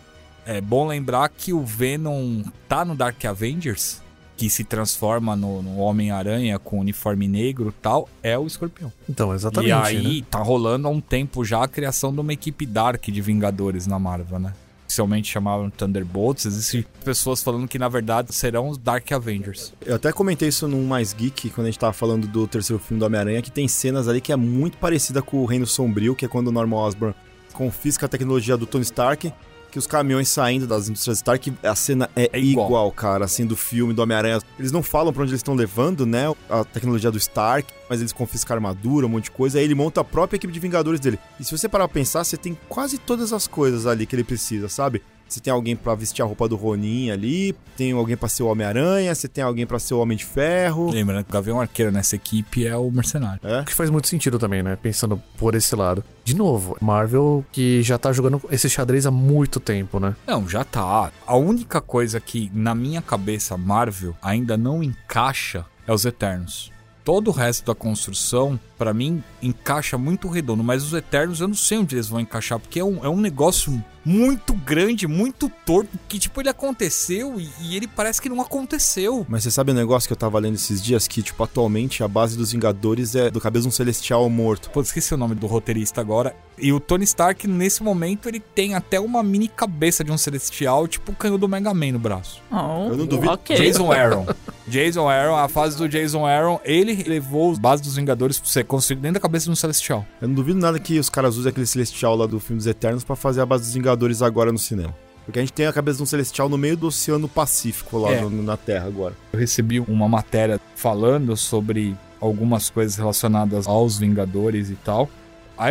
é 0.47 0.61
bom 0.61 0.87
lembrar 0.87 1.29
que 1.29 1.53
o 1.53 1.65
Venom 1.65 2.43
tá 2.69 2.85
no 2.85 2.95
Dark 2.95 3.25
Avengers, 3.25 4.01
que 4.37 4.51
se 4.51 4.65
transforma 4.65 5.37
no, 5.37 5.63
no 5.63 5.79
Homem-Aranha 5.79 6.59
com 6.59 6.81
uniforme 6.81 7.29
negro 7.29 7.69
e 7.69 7.81
tal, 7.81 8.09
é 8.23 8.37
o 8.37 8.47
escorpião. 8.47 8.93
Então, 9.09 9.33
exatamente. 9.33 9.69
E 9.69 9.73
aí 9.73 10.21
né? 10.21 10.27
tá 10.29 10.39
rolando 10.39 10.89
há 10.89 10.91
um 10.91 11.01
tempo 11.01 11.45
já 11.45 11.63
a 11.63 11.69
criação 11.69 12.13
de 12.13 12.21
uma 12.21 12.33
equipe 12.33 12.67
Dark 12.67 13.05
de 13.05 13.21
Vingadores 13.21 13.87
na 13.87 13.99
Marvel, 13.99 14.39
né? 14.39 14.53
Oficialmente 14.85 15.31
chamavam 15.31 15.71
Thunderbolts. 15.71 16.45
Existem 16.45 16.85
pessoas 17.05 17.43
falando 17.43 17.67
que 17.67 17.79
na 17.79 17.89
verdade 17.89 18.35
serão 18.35 18.69
os 18.69 18.77
Dark 18.77 19.11
Avengers. 19.13 19.73
Eu 19.87 19.95
até 19.95 20.13
comentei 20.13 20.49
isso 20.49 20.67
num 20.69 20.85
Mais 20.87 21.15
Geek, 21.15 21.49
quando 21.51 21.69
a 21.69 21.71
gente 21.71 21.79
tava 21.79 21.93
falando 21.93 22.27
do 22.27 22.47
terceiro 22.47 22.83
filme 22.83 22.99
do 22.99 23.07
Homem-Aranha, 23.07 23.41
que 23.41 23.51
tem 23.51 23.69
cenas 23.69 24.09
ali 24.09 24.21
que 24.21 24.33
é 24.33 24.37
muito 24.37 24.77
parecida 24.77 25.23
com 25.23 25.39
o 25.39 25.47
Reino 25.47 25.67
Sombrio, 25.67 26.15
que 26.15 26.25
é 26.25 26.29
quando 26.29 26.49
o 26.49 26.53
Norman 26.53 26.77
Osborn 26.77 27.15
confisca 27.53 28.07
a 28.07 28.09
tecnologia 28.09 28.57
do 28.57 28.67
Tony 28.67 28.83
Stark, 28.83 29.33
que 29.73 29.79
os 29.79 29.87
caminhões 29.87 30.29
saindo 30.29 30.67
das 30.67 30.89
indústrias 30.89 31.17
Stark, 31.19 31.53
a 31.63 31.75
cena 31.75 32.09
é, 32.15 32.29
É 32.33 32.39
igual. 32.39 32.67
igual. 32.67 32.93
cara, 32.93 33.25
assim, 33.25 33.47
do 33.47 33.57
filme 33.57 33.95
do 33.95 34.03
Homem-Aranha. 34.03 34.39
Eles 34.59 34.71
não 34.71 34.83
falam 34.83 35.13
pra 35.13 35.23
onde 35.23 35.33
eles 35.33 35.41
estão 35.41 35.55
levando, 35.55 36.05
né, 36.05 36.27
a 36.49 36.63
tecnologia 36.63 37.11
do 37.11 37.17
Stark, 37.17 37.73
mas 37.89 38.01
eles 38.01 38.13
confiscam 38.13 38.55
armadura, 38.55 39.07
um 39.07 39.09
monte 39.09 39.25
de 39.25 39.31
coisa, 39.31 39.59
aí 39.59 39.65
ele 39.65 39.75
monta 39.75 40.03
a 40.03 40.05
própria 40.05 40.37
equipe 40.37 40.53
de 40.53 40.61
Vingadores 40.61 41.01
dele. 41.01 41.19
E 41.41 41.45
se 41.45 41.51
você 41.57 41.69
parar 41.71 41.89
pra 41.89 41.95
pensar, 41.95 42.23
você 42.23 42.37
tem 42.37 42.57
quase 42.69 42.99
todas 42.99 43.33
as 43.33 43.49
coisas 43.49 43.87
ali 43.87 44.05
que 44.05 44.15
ele 44.15 44.25
precisa, 44.25 44.69
sabe? 44.69 45.03
Você 45.33 45.41
tem 45.41 45.51
alguém 45.51 45.75
pra 45.75 45.95
vestir 45.95 46.21
a 46.21 46.27
roupa 46.27 46.47
do 46.47 46.57
Ronin 46.57 47.11
ali, 47.11 47.57
tem 47.75 47.93
alguém 47.93 48.19
pra 48.19 48.29
ser 48.29 48.43
o 48.43 48.49
Homem-Aranha, 48.49 49.15
você 49.15 49.27
tem 49.27 49.43
alguém 49.43 49.67
pra 49.67 49.79
ser 49.79 49.95
o 49.95 49.99
Homem 49.99 50.15
de 50.15 50.27
Ferro. 50.27 50.91
Lembrando 50.91 51.25
que 51.25 51.31
o 51.31 51.33
Gavião 51.33 51.59
Arqueiro 51.59 51.91
nessa 51.91 52.17
equipe 52.17 52.67
é 52.67 52.77
o 52.77 52.91
mercenário. 52.91 53.41
É? 53.43 53.61
O 53.63 53.65
que 53.65 53.73
faz 53.73 53.89
muito 53.89 54.09
sentido 54.09 54.39
também, 54.39 54.63
né? 54.63 54.77
Pensando 54.77 55.23
por 55.39 55.55
esse 55.55 55.75
lado. 55.75 56.05
De 56.23 56.37
novo, 56.37 56.77
Marvel 56.83 57.43
que 57.51 57.83
já 57.83 57.97
tá 57.97 58.13
jogando 58.13 58.43
esse 58.51 58.69
xadrez 58.69 59.07
há 59.07 59.11
muito 59.11 59.59
tempo, 59.59 59.99
né? 59.99 60.15
Não, 60.27 60.47
já 60.47 60.65
tá. 60.65 61.11
A 61.27 61.35
única 61.35 61.81
coisa 61.81 62.21
que 62.21 62.51
na 62.53 62.75
minha 62.75 63.01
cabeça 63.01 63.57
Marvel 63.57 64.15
ainda 64.21 64.59
não 64.59 64.83
encaixa 64.83 65.65
é 65.87 65.93
os 65.95 66.05
Eternos. 66.05 66.71
Todo 67.05 67.29
o 67.29 67.33
resto 67.33 67.67
da 67.67 67.75
construção, 67.75 68.61
pra 68.79 68.95
mim, 68.95 69.25
encaixa 69.43 69.99
muito 69.99 70.29
redondo, 70.29 70.63
mas 70.63 70.85
os 70.85 70.93
Eternos 70.93 71.41
eu 71.41 71.49
não 71.49 71.55
sei 71.55 71.79
onde 71.79 71.97
eles 71.97 72.07
vão 72.07 72.21
encaixar, 72.21 72.61
porque 72.61 72.79
é 72.79 72.85
um, 72.85 73.05
é 73.05 73.09
um 73.09 73.21
negócio 73.21 73.83
muito 74.05 74.53
grande, 74.55 75.07
muito 75.07 75.51
torto, 75.65 75.99
que 76.09 76.19
tipo, 76.19 76.41
ele 76.41 76.49
aconteceu 76.49 77.41
e, 77.41 77.49
e 77.61 77.77
ele 77.77 77.87
parece 77.87 78.21
que 78.21 78.29
não 78.29 78.41
aconteceu. 78.41 79.27
Mas 79.29 79.45
você 79.45 79.51
sabe 79.51 79.71
o 79.71 79.75
negócio 79.75 80.09
que 80.09 80.13
eu 80.13 80.17
tava 80.17 80.39
lendo 80.39 80.55
esses 80.55 80.83
dias? 80.83 81.07
Que, 81.07 81.23
tipo, 81.23 81.43
atualmente 81.43 82.03
a 82.03 82.09
base 82.09 82.37
dos 82.37 82.53
Vingadores 82.53 83.15
é 83.15 83.31
do 83.31 83.41
cabeça 83.41 83.63
de 83.63 83.69
um 83.69 83.73
celestial 83.73 84.29
morto. 84.29 84.71
Pô, 84.71 84.81
esqueci 84.81 85.15
o 85.15 85.17
nome 85.17 85.35
do 85.35 85.47
roteirista 85.47 86.01
agora. 86.01 86.35
E 86.59 86.73
o 86.73 86.79
Tony 86.79 87.05
Stark, 87.05 87.49
nesse 87.49 87.83
momento, 87.83 88.29
ele 88.29 88.39
tem 88.39 88.75
até 88.75 89.01
uma 89.01 89.23
mini 89.23 89.49
cabeça 89.49 90.05
de 90.05 90.13
um 90.13 90.19
celestial, 90.19 90.87
tipo 90.87 91.13
o 91.13 91.15
canhão 91.15 91.39
do 91.39 91.49
Mega 91.49 91.73
Man 91.73 91.93
no 91.93 91.99
braço. 91.99 92.41
Oh, 92.51 92.89
Eu 92.91 92.97
não 92.97 93.07
duvido. 93.07 93.33
Ok. 93.33 93.57
Jason 93.57 93.91
Aaron. 93.91 94.27
Jason 94.69 95.09
Aaron, 95.09 95.37
a 95.37 95.49
fase 95.49 95.77
do 95.77 95.89
Jason 95.89 96.25
Aaron, 96.25 96.61
ele 96.65 97.03
levou 97.05 97.51
as 97.51 97.59
bases 97.59 97.85
dos 97.85 97.97
Vingadores 97.97 98.39
pra 98.39 98.49
ser 98.49 98.65
construído 98.65 99.01
dentro 99.01 99.15
da 99.15 99.21
cabeça 99.21 99.47
de 99.47 99.51
um 99.51 99.57
celestial. 99.57 100.07
Eu 100.21 100.29
não 100.29 100.35
duvido 100.35 100.59
nada 100.59 100.79
que 100.79 100.99
os 100.99 101.09
caras 101.09 101.37
usem 101.37 101.51
aquele 101.51 101.67
celestial 101.67 102.15
lá 102.15 102.27
do 102.27 102.39
filme 102.39 102.59
dos 102.59 102.67
Eternos 102.67 103.03
pra 103.03 103.17
fazer 103.17 103.41
a 103.41 103.47
base 103.47 103.65
dos 103.65 103.75
Vingadores 103.75 103.92
agora 104.23 104.53
no 104.53 104.59
cinema. 104.59 104.95
Porque 105.25 105.39
a 105.39 105.43
gente 105.43 105.53
tem 105.53 105.67
a 105.67 105.73
cabeça 105.73 105.99
de 105.99 106.03
um 106.03 106.07
celestial 106.07 106.49
no 106.49 106.59
meio 106.59 106.77
do 106.77 106.89
Oceano 106.89 107.29
Pacífico 107.29 107.97
lá 107.99 108.11
É. 108.13 108.21
no- 108.23 108.43
na 108.43 108.57
Terra 108.57 108.87
agora. 108.87 109.15
Eu 109.33 109.39
recebi 109.39 109.79
uma 109.79 110.09
matéria 110.09 110.61
falando 110.75 111.37
sobre 111.37 111.97
algumas 112.21 112.69
coisas 112.71 112.97
relacionadas 112.97 113.67
aos 113.69 113.99
Vingadores 113.99 114.69
e 114.71 114.75
tal. 114.75 115.09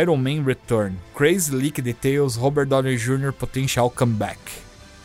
Iron 0.00 0.16
Man 0.16 0.42
Return. 0.44 0.96
Crazy 1.14 1.54
Leak 1.54 1.82
Details 1.82 2.36
Robert 2.36 2.66
Downey 2.66 2.96
Jr. 2.96 3.32
Potential 3.32 3.90
Comeback. 3.90 4.38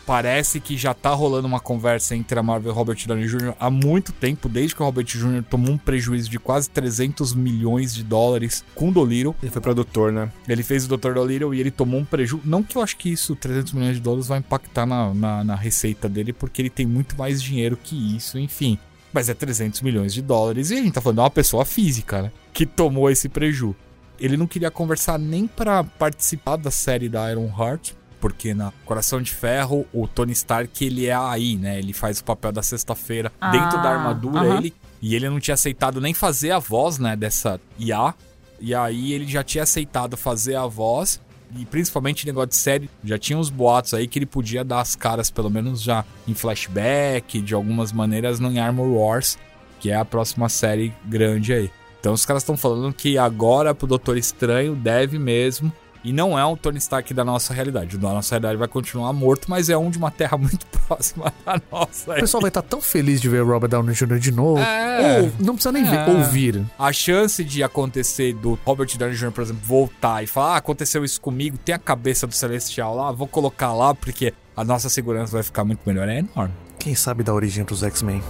Parece 0.08 0.62
que 0.62 0.78
já 0.78 0.94
tá 0.94 1.10
rolando 1.10 1.50
uma 1.50 1.60
conversa 1.60 2.16
entre 2.16 2.40
a 2.40 2.42
Marvel 2.42 2.72
e 2.72 2.74
o 2.74 2.76
Robert 2.78 2.98
Downey 3.06 3.28
Jr. 3.28 3.54
há 3.60 3.70
muito 3.70 4.14
tempo, 4.14 4.48
desde 4.48 4.74
que 4.74 4.82
o 4.82 4.86
Robert 4.86 5.04
Jr. 5.04 5.44
tomou 5.44 5.74
um 5.74 5.78
prejuízo 5.78 6.30
de 6.30 6.40
quase 6.40 6.70
300 6.70 7.34
milhões 7.34 7.94
de 7.94 8.06
dólares 8.06 8.64
com 8.74 8.88
o 8.88 8.92
Dolittle. 8.94 9.36
Ele 9.44 9.52
foi 9.52 9.62
produtor, 9.62 10.14
né? 10.14 10.32
Ele 10.48 10.64
fez 10.64 10.86
o 10.86 10.98
Dr. 10.98 11.12
Dolittle 11.12 11.54
e 11.54 11.60
ele 11.60 11.70
tomou 11.70 12.00
um 12.00 12.06
prejuízo. 12.06 12.48
Não 12.48 12.64
que 12.64 12.78
eu 12.78 12.82
acho 12.82 12.96
que 12.96 13.12
isso, 13.12 13.36
300 13.36 13.74
milhões 13.74 13.96
de 13.96 14.02
dólares, 14.02 14.28
vai 14.28 14.40
impactar 14.40 14.86
na, 14.86 15.14
na, 15.14 15.44
na 15.44 15.56
receita 15.56 16.08
dele, 16.08 16.32
porque 16.32 16.62
ele 16.62 16.70
tem 16.70 16.86
muito 16.86 17.18
mais 17.18 17.44
dinheiro 17.44 17.78
que 17.84 18.16
isso, 18.16 18.40
enfim. 18.40 18.80
Mas 19.12 19.28
é 19.28 19.34
300 19.34 19.82
milhões 19.82 20.14
de 20.14 20.22
dólares 20.22 20.72
e 20.72 20.76
a 20.76 20.78
gente 20.78 20.94
tá 20.94 21.02
falando 21.02 21.18
de 21.18 21.22
uma 21.24 21.30
pessoa 21.30 21.66
física, 21.66 22.22
né? 22.22 22.32
Que 22.54 22.66
tomou 22.66 23.12
esse 23.12 23.28
preju. 23.28 23.76
Ele 24.18 24.38
não 24.38 24.48
queria 24.48 24.72
conversar 24.72 25.20
nem 25.20 25.48
pra 25.48 25.84
participar 25.84 26.56
da 26.56 26.72
série 26.72 27.10
da 27.10 27.30
Iron 27.30 27.50
Heart, 27.50 27.97
porque 28.20 28.54
na 28.54 28.72
Coração 28.86 29.22
de 29.22 29.32
Ferro, 29.32 29.86
o 29.94 30.08
Tony 30.08 30.32
Stark, 30.34 30.84
ele 30.86 31.06
é 31.08 31.16
aí, 31.16 31.56
né? 31.56 31.78
Ele 31.80 31.94
faz 31.94 32.20
o 32.20 32.24
papel 32.24 32.52
da 32.52 32.62
sexta-feira 32.64 33.32
Ah, 33.40 33.52
dentro 33.52 33.82
da 33.82 33.90
armadura, 33.90 34.42
aham. 34.42 34.58
ele 34.58 34.74
e 35.02 35.16
ele 35.16 35.30
não 35.30 35.40
tinha 35.40 35.54
aceitado 35.54 36.02
nem 36.02 36.14
fazer 36.14 36.52
a 36.52 36.60
voz, 36.60 36.98
né, 36.98 37.16
dessa 37.16 37.60
IA. 37.78 38.14
E 38.60 38.74
aí 38.74 39.14
ele 39.14 39.28
já 39.28 39.44
tinha 39.44 39.64
aceitado 39.64 40.18
fazer 40.18 40.56
a 40.56 40.66
voz. 40.66 41.22
E 41.56 41.66
principalmente 41.66 42.26
negócio 42.26 42.50
de 42.50 42.56
série, 42.56 42.90
já 43.04 43.18
tinha 43.18 43.38
uns 43.38 43.50
boatos 43.50 43.94
aí 43.94 44.06
que 44.08 44.20
ele 44.20 44.26
podia 44.26 44.66
dar 44.66 44.82
as 44.82 44.96
caras, 44.96 45.30
pelo 45.32 45.50
menos 45.50 45.82
já 45.82 46.04
em 46.28 46.34
flashback, 46.34 47.40
de 47.42 47.54
algumas 47.54 47.92
maneiras, 47.92 48.40
no 48.40 48.52
em 48.52 48.60
Armor 48.60 48.88
Wars, 48.88 49.38
que 49.80 49.90
é 49.92 49.96
a 49.96 50.04
próxima 50.04 50.50
série 50.50 50.94
grande 51.06 51.54
aí. 51.54 51.72
Então 52.00 52.14
os 52.14 52.26
caras 52.26 52.44
estão 52.44 52.58
falando 52.58 52.94
que 52.94 53.18
agora 53.18 53.74
pro 53.74 53.88
Doutor 53.88 54.18
Estranho 54.18 54.76
deve 54.76 55.18
mesmo. 55.20 55.72
E 56.08 56.14
não 56.14 56.40
é 56.40 56.46
um 56.46 56.56
Tony 56.56 56.78
Stark 56.78 57.14
da 57.14 57.26
nossa 57.26 57.54
realidade. 57.54 57.98
O 57.98 58.00
da 58.00 58.08
nossa 58.14 58.34
realidade 58.34 58.56
vai 58.58 58.68
continuar 58.70 59.12
morto, 59.12 59.50
mas 59.50 59.68
é 59.68 59.78
um 59.78 59.90
de 59.90 59.98
uma 59.98 60.10
terra 60.10 60.38
muito 60.40 60.66
próxima 60.88 61.34
da 61.46 61.60
nossa. 61.70 62.12
O 62.14 62.16
pessoal 62.16 62.40
vai 62.40 62.48
estar 62.48 62.62
tão 62.62 62.80
feliz 62.82 63.20
de 63.20 63.28
ver 63.28 63.42
o 63.44 63.46
Robert 63.46 63.68
Downey 63.70 63.94
Jr. 63.94 64.18
de 64.18 64.32
novo. 64.32 64.62
É. 64.62 65.20
Ou 65.24 65.32
não 65.38 65.56
precisa 65.56 65.74
nem 65.74 65.84
ver, 65.84 65.98
É. 65.98 66.06
ouvir. 66.10 66.64
A 66.80 66.94
chance 66.94 67.44
de 67.44 67.62
acontecer 67.62 68.34
do 68.36 68.58
Robert 68.66 68.88
Downey 68.98 69.18
Jr., 69.18 69.32
por 69.34 69.42
exemplo, 69.42 69.62
voltar 69.66 70.24
e 70.24 70.28
falar: 70.28 70.54
ah, 70.54 70.58
aconteceu 70.58 71.04
isso 71.04 71.20
comigo, 71.20 71.58
tem 71.58 71.76
a 71.76 71.80
cabeça 71.80 72.26
do 72.26 72.34
Celestial 72.34 72.96
lá, 72.96 73.12
vou 73.12 73.28
colocar 73.28 73.74
lá 73.74 73.94
porque 73.94 74.34
a 74.56 74.64
nossa 74.64 74.88
segurança 74.88 75.34
vai 75.34 75.44
ficar 75.44 75.66
muito 75.66 75.82
melhor. 75.86 76.08
É 76.08 76.20
enorme. 76.20 76.54
Quem 76.80 76.96
sabe 76.96 77.22
da 77.22 77.34
origem 77.34 77.66
pros 77.66 77.84
X-Men? 77.84 78.24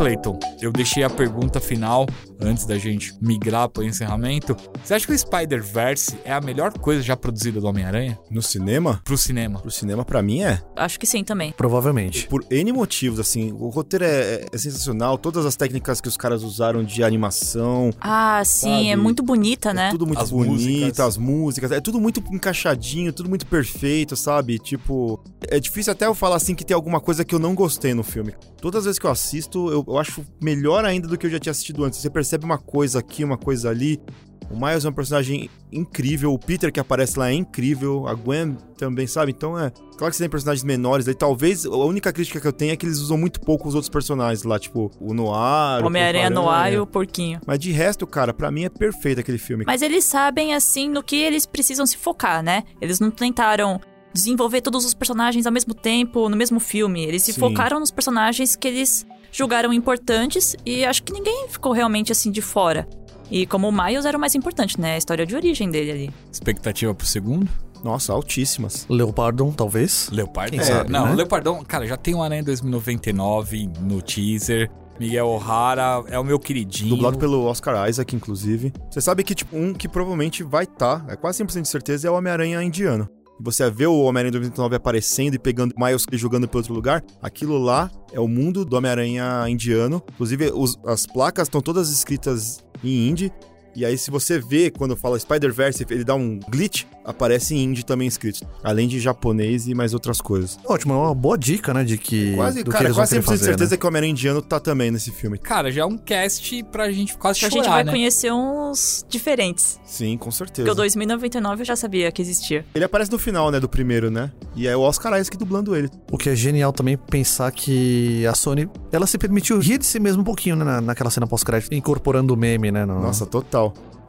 Clayton, 0.00 0.38
eu 0.62 0.72
deixei 0.72 1.02
a 1.02 1.10
pergunta 1.10 1.60
final 1.60 2.06
antes 2.40 2.64
da 2.64 2.78
gente 2.78 3.12
migrar 3.20 3.68
para 3.68 3.82
o 3.82 3.84
encerramento. 3.84 4.56
Você 4.82 4.94
acha 4.94 5.06
que 5.06 5.12
o 5.12 5.18
Spider-Verse 5.18 6.16
é 6.24 6.32
a 6.32 6.40
melhor 6.40 6.72
coisa 6.78 7.02
já 7.02 7.14
produzida 7.14 7.60
do 7.60 7.66
Homem-Aranha 7.66 8.18
No 8.30 8.40
cinema? 8.40 9.02
pro 9.04 9.18
cinema? 9.18 9.58
Pro 9.60 9.70
cinema, 9.70 10.02
pra 10.02 10.22
mim, 10.22 10.40
é. 10.40 10.58
Acho 10.74 10.98
que 10.98 11.06
sim 11.06 11.22
também. 11.22 11.52
Provavelmente. 11.52 12.26
Por 12.28 12.42
N 12.50 12.72
motivos, 12.72 13.20
assim. 13.20 13.52
O 13.52 13.68
roteiro 13.68 14.06
é, 14.06 14.46
é 14.50 14.56
sensacional. 14.56 15.18
Todas 15.18 15.44
as 15.44 15.54
técnicas 15.54 16.00
que 16.00 16.08
os 16.08 16.16
caras 16.16 16.42
usaram 16.42 16.82
de 16.82 17.04
animação. 17.04 17.90
Ah, 18.00 18.40
sim, 18.42 18.70
Sabe? 18.70 18.88
é 18.88 18.96
muito 18.96 19.22
bonita, 19.22 19.74
né? 19.74 19.88
É 19.88 19.90
tudo 19.90 20.06
muito 20.06 20.22
As 20.22 20.30
bonito, 20.30 20.50
músicas. 20.52 21.00
as 21.00 21.16
músicas. 21.18 21.72
É 21.72 21.80
tudo 21.80 22.00
muito 22.00 22.24
encaixadinho, 22.32 23.12
tudo 23.12 23.28
muito 23.28 23.44
perfeito, 23.46 24.16
sabe? 24.16 24.58
Tipo, 24.58 25.22
é 25.46 25.60
difícil 25.60 25.92
até 25.92 26.06
eu 26.06 26.14
falar 26.14 26.36
assim 26.36 26.54
que 26.54 26.64
tem 26.64 26.74
alguma 26.74 27.00
coisa 27.02 27.22
que 27.22 27.34
eu 27.34 27.38
não 27.38 27.54
gostei 27.54 27.92
no 27.92 28.02
filme. 28.02 28.32
Todas 28.62 28.78
as 28.80 28.84
vezes 28.86 28.98
que 28.98 29.06
eu 29.06 29.10
assisto, 29.10 29.70
eu, 29.70 29.84
eu 29.90 29.98
acho 29.98 30.24
melhor 30.40 30.84
ainda 30.84 31.08
do 31.08 31.18
que 31.18 31.26
eu 31.26 31.30
já 31.30 31.38
tinha 31.38 31.50
assistido 31.50 31.84
antes. 31.84 31.98
Você 31.98 32.08
percebe 32.08 32.44
uma 32.44 32.58
coisa 32.58 33.00
aqui, 33.00 33.24
uma 33.24 33.36
coisa 33.36 33.70
ali. 33.70 34.00
O 34.48 34.56
Miles 34.56 34.84
é 34.84 34.88
um 34.88 34.92
personagem 34.92 35.48
incrível, 35.70 36.32
o 36.32 36.38
Peter 36.38 36.72
que 36.72 36.80
aparece 36.80 37.16
lá 37.16 37.30
é 37.30 37.34
incrível, 37.34 38.08
a 38.08 38.14
Gwen 38.14 38.56
também, 38.76 39.06
sabe? 39.06 39.30
Então 39.30 39.56
é. 39.56 39.70
Claro 39.96 40.10
que 40.10 40.16
você 40.16 40.24
tem 40.24 40.30
personagens 40.30 40.64
menores 40.64 41.06
aí. 41.06 41.14
Talvez 41.14 41.64
a 41.66 41.70
única 41.70 42.12
crítica 42.12 42.40
que 42.40 42.46
eu 42.48 42.52
tenho 42.52 42.72
é 42.72 42.76
que 42.76 42.84
eles 42.84 42.98
usam 42.98 43.16
muito 43.16 43.40
pouco 43.40 43.68
os 43.68 43.74
outros 43.74 43.88
personagens 43.88 44.42
lá, 44.42 44.58
tipo 44.58 44.90
o 45.00 45.14
Noir. 45.14 45.84
Homem-Aranha 45.84 46.30
no 46.30 46.48
ar 46.48 46.72
e 46.72 46.78
o 46.78 46.86
porquinho. 46.86 47.40
Mas 47.46 47.60
de 47.60 47.70
resto, 47.70 48.06
cara, 48.06 48.34
pra 48.34 48.50
mim 48.50 48.64
é 48.64 48.68
perfeito 48.68 49.20
aquele 49.20 49.38
filme. 49.38 49.64
Mas 49.66 49.82
eles 49.82 50.04
sabem, 50.04 50.52
assim, 50.52 50.88
no 50.88 51.02
que 51.02 51.16
eles 51.16 51.46
precisam 51.46 51.86
se 51.86 51.96
focar, 51.96 52.42
né? 52.42 52.64
Eles 52.80 52.98
não 52.98 53.10
tentaram 53.10 53.80
desenvolver 54.12 54.60
todos 54.62 54.84
os 54.84 54.94
personagens 54.94 55.46
ao 55.46 55.52
mesmo 55.52 55.74
tempo, 55.74 56.28
no 56.28 56.36
mesmo 56.36 56.58
filme. 56.58 57.04
Eles 57.04 57.22
se 57.22 57.32
Sim. 57.32 57.40
focaram 57.40 57.78
nos 57.78 57.92
personagens 57.92 58.56
que 58.56 58.66
eles 58.66 59.06
julgaram 59.32 59.72
importantes 59.72 60.56
e 60.64 60.84
acho 60.84 61.02
que 61.02 61.12
ninguém 61.12 61.48
ficou 61.48 61.72
realmente 61.72 62.12
assim 62.12 62.30
de 62.30 62.42
fora. 62.42 62.88
E 63.30 63.46
como 63.46 63.68
o 63.68 63.72
Miles 63.72 64.04
era 64.04 64.16
o 64.16 64.20
mais 64.20 64.34
importante, 64.34 64.80
né? 64.80 64.94
A 64.94 64.98
história 64.98 65.24
de 65.24 65.36
origem 65.36 65.70
dele 65.70 65.90
ali. 65.90 66.10
Expectativa 66.32 66.92
pro 66.94 67.06
segundo? 67.06 67.48
Nossa, 67.84 68.12
altíssimas. 68.12 68.86
Leopardon, 68.88 69.52
talvez. 69.52 70.08
Leopardon? 70.10 70.62
Sabe, 70.62 70.90
não, 70.90 71.06
né? 71.06 71.14
Leopardon, 71.14 71.64
cara, 71.64 71.86
já 71.86 71.96
tem 71.96 72.14
o 72.14 72.22
Aranha 72.22 72.42
2099 72.42 73.70
no 73.80 74.02
teaser. 74.02 74.70
Miguel 74.98 75.28
O'Hara 75.28 76.04
é 76.08 76.18
o 76.18 76.24
meu 76.24 76.38
queridinho. 76.38 76.90
Dublado 76.90 77.18
pelo 77.18 77.46
Oscar 77.46 77.88
Isaac, 77.88 78.14
inclusive. 78.14 78.70
Você 78.90 79.00
sabe 79.00 79.24
que, 79.24 79.34
tipo, 79.34 79.56
um 79.56 79.72
que 79.72 79.88
provavelmente 79.88 80.42
vai 80.42 80.64
estar, 80.64 81.06
é 81.08 81.16
quase 81.16 81.42
100% 81.42 81.62
de 81.62 81.68
certeza, 81.68 82.06
é 82.06 82.10
o 82.10 82.14
Homem-Aranha 82.14 82.62
indiano. 82.62 83.08
Você 83.42 83.70
vê 83.70 83.86
o 83.86 84.00
Homem-Aranha 84.02 84.32
2099 84.32 84.76
aparecendo 84.76 85.34
e 85.34 85.38
pegando 85.38 85.74
Miles 85.78 86.04
e 86.12 86.16
jogando 86.16 86.46
para 86.46 86.58
outro 86.58 86.74
lugar, 86.74 87.02
aquilo 87.22 87.56
lá 87.58 87.90
é 88.12 88.20
o 88.20 88.28
mundo 88.28 88.64
do 88.64 88.76
Homem-Aranha 88.76 89.44
indiano. 89.48 90.02
Inclusive, 90.14 90.50
os- 90.54 90.78
as 90.86 91.06
placas 91.06 91.48
estão 91.48 91.60
todas 91.60 91.90
escritas 91.90 92.62
em 92.84 93.08
hindi. 93.08 93.32
E 93.74 93.84
aí, 93.84 93.96
se 93.96 94.10
você 94.10 94.38
vê 94.38 94.70
quando 94.70 94.96
fala 94.96 95.18
Spider-Verse, 95.18 95.86
ele 95.90 96.04
dá 96.04 96.14
um 96.14 96.38
glitch, 96.50 96.84
aparece 97.04 97.54
em 97.54 97.64
hindi 97.64 97.84
também 97.84 98.08
escrito. 98.08 98.46
Além 98.62 98.88
de 98.88 98.98
japonês 99.00 99.68
e 99.68 99.74
mais 99.74 99.94
outras 99.94 100.20
coisas. 100.20 100.58
Ótimo, 100.64 100.92
é 100.94 100.96
uma 100.96 101.14
boa 101.14 101.38
dica, 101.38 101.72
né? 101.72 101.84
De 101.84 101.96
que. 101.96 102.34
Quase, 102.34 102.62
do 102.62 102.64
que 102.66 102.70
cara, 102.72 102.84
eles 102.84 102.96
vão 102.96 103.02
quase 103.02 103.14
100% 103.16 103.18
querer 103.18 103.20
de 103.20 103.26
fazer, 103.26 103.44
certeza 103.44 103.70
né? 103.70 103.76
que 103.76 103.84
o 103.84 103.88
Homem-Aranha 103.88 104.10
indiano 104.12 104.42
tá 104.42 104.58
também 104.60 104.90
nesse 104.90 105.10
filme. 105.10 105.38
Cara, 105.38 105.70
já 105.70 105.82
é 105.82 105.84
um 105.84 105.96
cast 105.96 106.62
pra 106.64 106.90
gente 106.90 107.16
quase 107.16 107.38
Que 107.40 107.46
a 107.46 107.50
chorar, 107.50 107.62
gente 107.64 107.72
vai 107.72 107.84
né? 107.84 107.92
conhecer 107.92 108.32
uns 108.32 109.04
diferentes. 109.08 109.78
Sim, 109.84 110.16
com 110.16 110.30
certeza. 110.30 110.62
Porque 110.66 110.70
o 110.72 110.74
2099 110.74 111.62
eu 111.62 111.66
já 111.66 111.76
sabia 111.76 112.10
que 112.12 112.20
existia. 112.22 112.64
Ele 112.74 112.84
aparece 112.84 113.10
no 113.10 113.18
final, 113.18 113.50
né, 113.50 113.60
do 113.60 113.68
primeiro, 113.68 114.10
né? 114.10 114.30
E 114.56 114.66
é 114.66 114.76
o 114.76 114.80
Oscar 114.80 115.18
Isaac 115.18 115.36
dublando 115.36 115.74
ele. 115.76 115.88
O 116.10 116.18
que 116.18 116.28
é 116.30 116.34
genial 116.36 116.72
também 116.72 116.96
pensar 116.96 117.50
que 117.52 118.26
a 118.26 118.34
Sony, 118.34 118.68
ela 118.92 119.06
se 119.06 119.16
permitiu 119.18 119.58
rir 119.58 119.78
de 119.78 119.86
si 119.86 119.98
mesmo 120.00 120.22
um 120.22 120.24
pouquinho, 120.24 120.56
né? 120.56 120.64
na- 120.64 120.80
Naquela 120.80 121.10
cena 121.10 121.26
pós-crédito, 121.26 121.72
incorporando 121.74 122.34
o 122.34 122.36
meme, 122.36 122.70
né? 122.72 122.84
no- 122.84 123.00
Nossa, 123.00 123.24
total. 123.26 123.59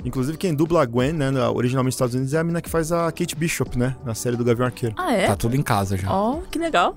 Inclusive, 0.03 0.37
quem 0.37 0.53
dubla 0.55 0.81
a 0.81 0.85
Gwen, 0.85 1.13
né, 1.13 1.29
na- 1.29 1.51
originalmente 1.51 1.93
nos 1.93 1.95
Estados 1.95 2.15
Unidos, 2.15 2.33
é 2.33 2.39
a 2.39 2.43
mina 2.43 2.59
que 2.61 2.69
faz 2.69 2.91
a 2.91 3.11
Kate 3.11 3.35
Bishop, 3.35 3.77
né? 3.77 3.95
Na 4.03 4.15
série 4.15 4.35
do 4.35 4.43
Gavião 4.43 4.65
Arqueiro. 4.65 4.95
Ah, 4.97 5.13
é? 5.13 5.27
Tá 5.27 5.35
tudo 5.35 5.55
em 5.55 5.61
casa 5.61 5.95
já. 5.95 6.11
Ó, 6.11 6.39
que 6.49 6.57
legal. 6.57 6.95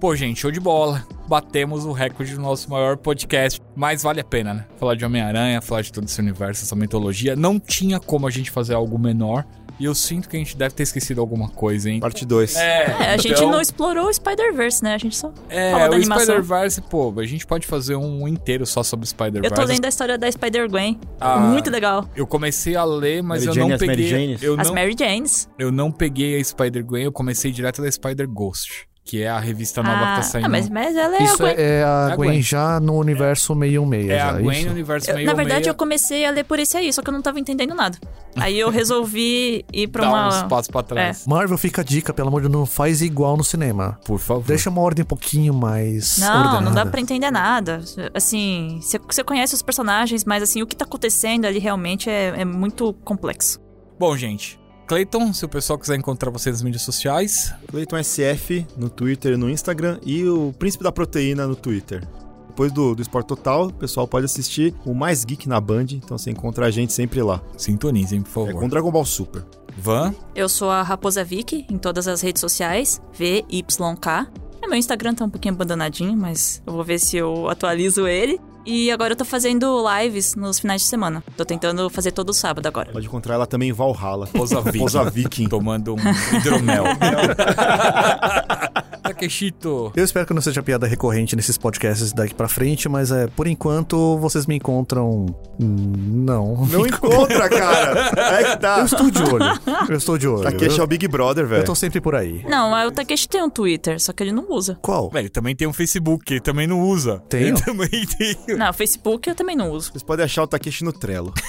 Pô, 0.00 0.14
gente, 0.16 0.40
show 0.40 0.50
de 0.50 0.58
bola. 0.60 1.06
Batemos 1.28 1.84
o 1.86 1.92
recorde 1.92 2.34
do 2.34 2.40
nosso 2.40 2.68
maior 2.70 2.96
podcast. 2.96 3.62
Mas 3.76 4.02
vale 4.02 4.20
a 4.20 4.24
pena, 4.24 4.52
né? 4.52 4.66
Falar 4.76 4.94
de 4.96 5.04
Homem-Aranha, 5.04 5.62
falar 5.62 5.80
de 5.82 5.92
todo 5.92 6.04
esse 6.04 6.20
universo, 6.20 6.64
essa 6.64 6.74
mitologia. 6.74 7.36
Não 7.36 7.58
tinha 7.60 8.00
como 8.00 8.26
a 8.26 8.30
gente 8.30 8.50
fazer 8.50 8.74
algo 8.74 8.98
menor. 8.98 9.46
E 9.82 9.84
eu 9.84 9.96
sinto 9.96 10.28
que 10.28 10.36
a 10.36 10.38
gente 10.38 10.56
deve 10.56 10.76
ter 10.76 10.84
esquecido 10.84 11.20
alguma 11.20 11.48
coisa, 11.48 11.90
hein? 11.90 11.98
Parte 11.98 12.24
2. 12.24 12.54
É, 12.54 12.84
a 13.14 13.16
gente 13.16 13.32
então- 13.32 13.50
não 13.50 13.60
explorou 13.60 14.06
o 14.06 14.12
Spider-Verse, 14.14 14.80
né? 14.80 14.94
A 14.94 14.98
gente 14.98 15.16
só 15.16 15.32
É, 15.48 15.72
falou 15.72 15.86
da 15.88 15.92
o 15.92 15.94
animação. 15.96 16.24
Spider-Verse, 16.36 16.80
pô, 16.82 17.12
a 17.18 17.26
gente 17.26 17.44
pode 17.44 17.66
fazer 17.66 17.96
um 17.96 18.28
inteiro 18.28 18.64
só 18.64 18.84
sobre 18.84 19.06
Spider-Verse. 19.08 19.52
Eu 19.52 19.60
tô 19.60 19.64
lendo 19.64 19.84
a 19.84 19.88
história 19.88 20.16
da 20.16 20.30
Spider-Gwen. 20.30 21.00
Ah. 21.20 21.36
Muito 21.40 21.68
legal. 21.68 22.08
Eu 22.14 22.28
comecei 22.28 22.76
a 22.76 22.84
ler, 22.84 23.24
mas 23.24 23.44
Mary 23.44 23.48
eu 23.48 23.54
Jane, 23.54 23.68
não 23.70 23.74
as 23.74 23.80
Mary 23.80 23.96
peguei. 23.96 24.08
Janes? 24.08 24.42
Eu 24.44 24.60
As 24.60 24.68
não, 24.68 24.74
Mary 24.76 24.94
Janes. 24.96 25.48
eu 25.58 25.72
não 25.72 25.90
peguei 25.90 26.38
a 26.40 26.44
Spider-Gwen, 26.44 27.02
eu 27.02 27.10
comecei 27.12 27.50
direto 27.50 27.82
da 27.82 27.90
Spider-Ghost, 27.90 28.86
que 29.04 29.20
é 29.22 29.28
a 29.28 29.38
revista 29.40 29.82
nova 29.82 29.98
que 29.98 30.04
tá 30.04 30.16
Ah, 30.18 30.22
saindo. 30.22 30.46
ah, 30.46 30.48
mas, 30.48 30.68
mas 30.68 30.94
ela 30.96 31.16
é 31.16 31.18
a 31.18 31.24
Isso 31.24 31.38
Gwen. 31.38 31.54
é, 31.56 31.60
é 31.62 31.82
a 31.84 32.08
É 32.08 32.12
a 32.12 32.16
Gwen, 32.16 32.30
Gwen. 32.30 32.42
já 32.42 32.78
no 32.80 32.94
universo 32.96 33.52
616. 33.54 34.08
É 34.10 34.20
a 34.20 34.26
já, 34.26 34.32
Gwen 34.40 34.56
isso? 34.58 34.66
no 34.66 34.72
universo 34.72 35.10
Eu- 35.10 35.14
meio 35.16 35.26
na 35.26 35.34
verdade, 35.34 35.68
eu 35.68 35.74
comecei 35.74 36.24
a 36.24 36.30
ler 36.30 36.44
por 36.44 36.58
esse 36.60 36.76
aí, 36.76 36.92
só 36.92 37.02
que 37.02 37.08
eu 37.10 37.12
não 37.12 37.20
tava 37.20 37.40
entendendo 37.40 37.74
nada. 37.74 37.98
Aí 38.36 38.58
eu 38.58 38.70
resolvi 38.70 39.64
ir 39.72 39.88
pra 39.88 40.02
Dá 40.06 40.08
uma. 40.08 40.28
uns 40.28 40.42
passos 40.44 40.68
pra 40.70 40.82
trás. 40.84 41.26
Marvel, 41.26 41.58
fica 41.58 41.80
a 41.82 41.84
dica, 41.84 42.14
pelo 42.14 42.28
amor 42.28 42.42
de 42.42 42.48
Deus, 42.48 42.58
não 42.60 42.64
faz 42.64 43.02
igual 43.02 43.36
no 43.36 43.42
cinema. 43.44 43.98
Por 44.06 44.20
favor. 44.20 44.44
Deixa 44.44 44.70
uma 44.70 44.80
ordem 44.80 45.02
um 45.02 45.06
pouquinho 45.06 45.52
mais 45.52 46.18
Não, 46.18 46.28
não 46.44 46.52
ordenada. 46.54 46.84
dá 46.84 46.86
pra 46.90 47.00
entender 47.00 47.30
nada. 47.32 47.80
Assim, 48.14 48.78
você- 48.80 48.98
você 49.00 49.24
conhece 49.24 49.52
os 49.54 49.62
personagens, 49.62 50.24
mas 50.24 50.44
assim, 50.44 50.62
o 50.62 50.66
que 50.66 50.76
tá 50.76 50.84
acontecendo 50.84 51.44
ali 51.44 51.58
realmente 51.58 52.08
é, 52.08 52.34
é 52.40 52.44
muito 52.44 52.92
complexo. 53.04 53.60
Bom, 53.98 54.16
gente. 54.16 54.58
Clayton, 54.92 55.32
se 55.32 55.42
o 55.42 55.48
pessoal 55.48 55.78
quiser 55.78 55.96
encontrar 55.96 56.30
você 56.30 56.50
nas 56.50 56.60
mídias 56.60 56.82
sociais, 56.82 57.50
Clayton 57.68 57.96
SF 58.04 58.66
no 58.76 58.90
Twitter 58.90 59.32
e 59.32 59.36
no 59.38 59.48
Instagram 59.48 59.98
e 60.04 60.22
o 60.28 60.52
Príncipe 60.58 60.84
da 60.84 60.92
Proteína 60.92 61.46
no 61.46 61.56
Twitter. 61.56 62.06
Depois 62.48 62.70
do, 62.70 62.94
do 62.94 63.00
Esporte 63.00 63.28
Total, 63.28 63.68
o 63.68 63.72
pessoal 63.72 64.06
pode 64.06 64.26
assistir 64.26 64.74
o 64.84 64.92
Mais 64.92 65.24
Geek 65.24 65.48
na 65.48 65.58
Band, 65.58 65.86
então 65.92 66.18
você 66.18 66.30
encontra 66.30 66.66
a 66.66 66.70
gente 66.70 66.92
sempre 66.92 67.22
lá. 67.22 67.40
sintonizem, 67.56 68.20
por 68.20 68.28
É 68.28 68.46
favor. 68.48 68.60
com 68.60 68.68
Dragon 68.68 68.90
Ball 68.92 69.06
Super. 69.06 69.42
Van, 69.78 70.14
Eu 70.34 70.46
sou 70.46 70.68
a 70.70 70.82
Raposa 70.82 71.24
Vicky 71.24 71.64
em 71.70 71.78
todas 71.78 72.06
as 72.06 72.20
redes 72.20 72.40
sociais, 72.40 73.00
VYK. 73.14 74.28
É, 74.62 74.66
meu 74.68 74.76
Instagram 74.76 75.14
tá 75.14 75.24
um 75.24 75.30
pouquinho 75.30 75.54
abandonadinho, 75.54 76.14
mas 76.14 76.62
eu 76.66 76.72
vou 76.74 76.84
ver 76.84 76.98
se 76.98 77.16
eu 77.16 77.48
atualizo 77.48 78.06
ele. 78.06 78.38
E 78.64 78.90
agora 78.90 79.12
eu 79.12 79.16
tô 79.16 79.24
fazendo 79.24 79.84
lives 79.98 80.34
nos 80.34 80.60
finais 80.60 80.82
de 80.82 80.88
semana. 80.88 81.22
Tô 81.36 81.44
tentando 81.44 81.88
fazer 81.90 82.12
todo 82.12 82.32
sábado 82.32 82.66
agora. 82.66 82.92
Pode 82.92 83.06
encontrar 83.06 83.34
ela 83.34 83.46
também 83.46 83.70
em 83.70 83.72
Valhalla. 83.72 84.26
Posa 84.26 84.60
Viking. 84.60 84.78
Posa 84.78 85.10
Viking. 85.10 85.48
tomando 85.48 85.94
um 85.94 86.36
hidromel. 86.36 86.84
Takeshito. 89.22 89.92
Eu 89.94 90.04
espero 90.04 90.26
que 90.26 90.34
não 90.34 90.42
seja 90.42 90.62
piada 90.62 90.86
recorrente 90.86 91.36
nesses 91.36 91.56
podcasts 91.56 92.12
daqui 92.12 92.34
pra 92.34 92.48
frente, 92.48 92.88
mas 92.88 93.12
é, 93.12 93.26
por 93.28 93.46
enquanto 93.46 94.18
vocês 94.18 94.46
me 94.46 94.56
encontram. 94.56 95.26
Não. 95.58 96.66
Não 96.66 96.86
encontra, 96.92 97.48
cara! 97.48 98.10
É 98.40 98.44
que 98.44 98.56
tá. 98.58 98.80
Eu 98.80 98.84
estou 98.84 99.10
de 99.10 99.22
olho. 99.22 99.60
Eu 99.88 99.96
estou 99.96 100.18
de 100.18 100.28
olho. 100.28 100.42
Takeshi 100.42 100.78
é 100.78 100.80
eu, 100.80 100.84
o 100.84 100.86
Big 100.86 101.06
Brother, 101.06 101.44
eu 101.44 101.48
velho. 101.48 101.64
tô 101.64 101.74
sempre 101.74 102.00
por 102.00 102.14
aí. 102.14 102.44
Não, 102.48 102.72
o 102.86 102.90
Takeshi 102.90 103.28
tem 103.28 103.42
um 103.42 103.50
Twitter, 103.50 104.00
só 104.00 104.12
que 104.12 104.22
ele 104.22 104.32
não 104.32 104.50
usa. 104.50 104.78
Qual? 104.82 105.10
Velho, 105.10 105.30
também 105.30 105.54
tem 105.54 105.68
um 105.68 105.72
Facebook, 105.72 106.32
ele 106.32 106.40
também 106.40 106.66
não 106.66 106.80
usa. 106.80 107.22
Tenho? 107.28 107.48
Ele 107.48 107.60
também 107.60 107.88
tem. 107.88 108.56
Não, 108.56 108.70
o 108.70 108.72
Facebook 108.72 109.28
eu 109.28 109.34
também 109.34 109.56
não 109.56 109.70
uso. 109.70 109.92
Vocês 109.92 110.02
podem 110.02 110.24
achar 110.24 110.42
o 110.42 110.46
Takeshi 110.46 110.84
no 110.84 110.92
Trello. 110.92 111.32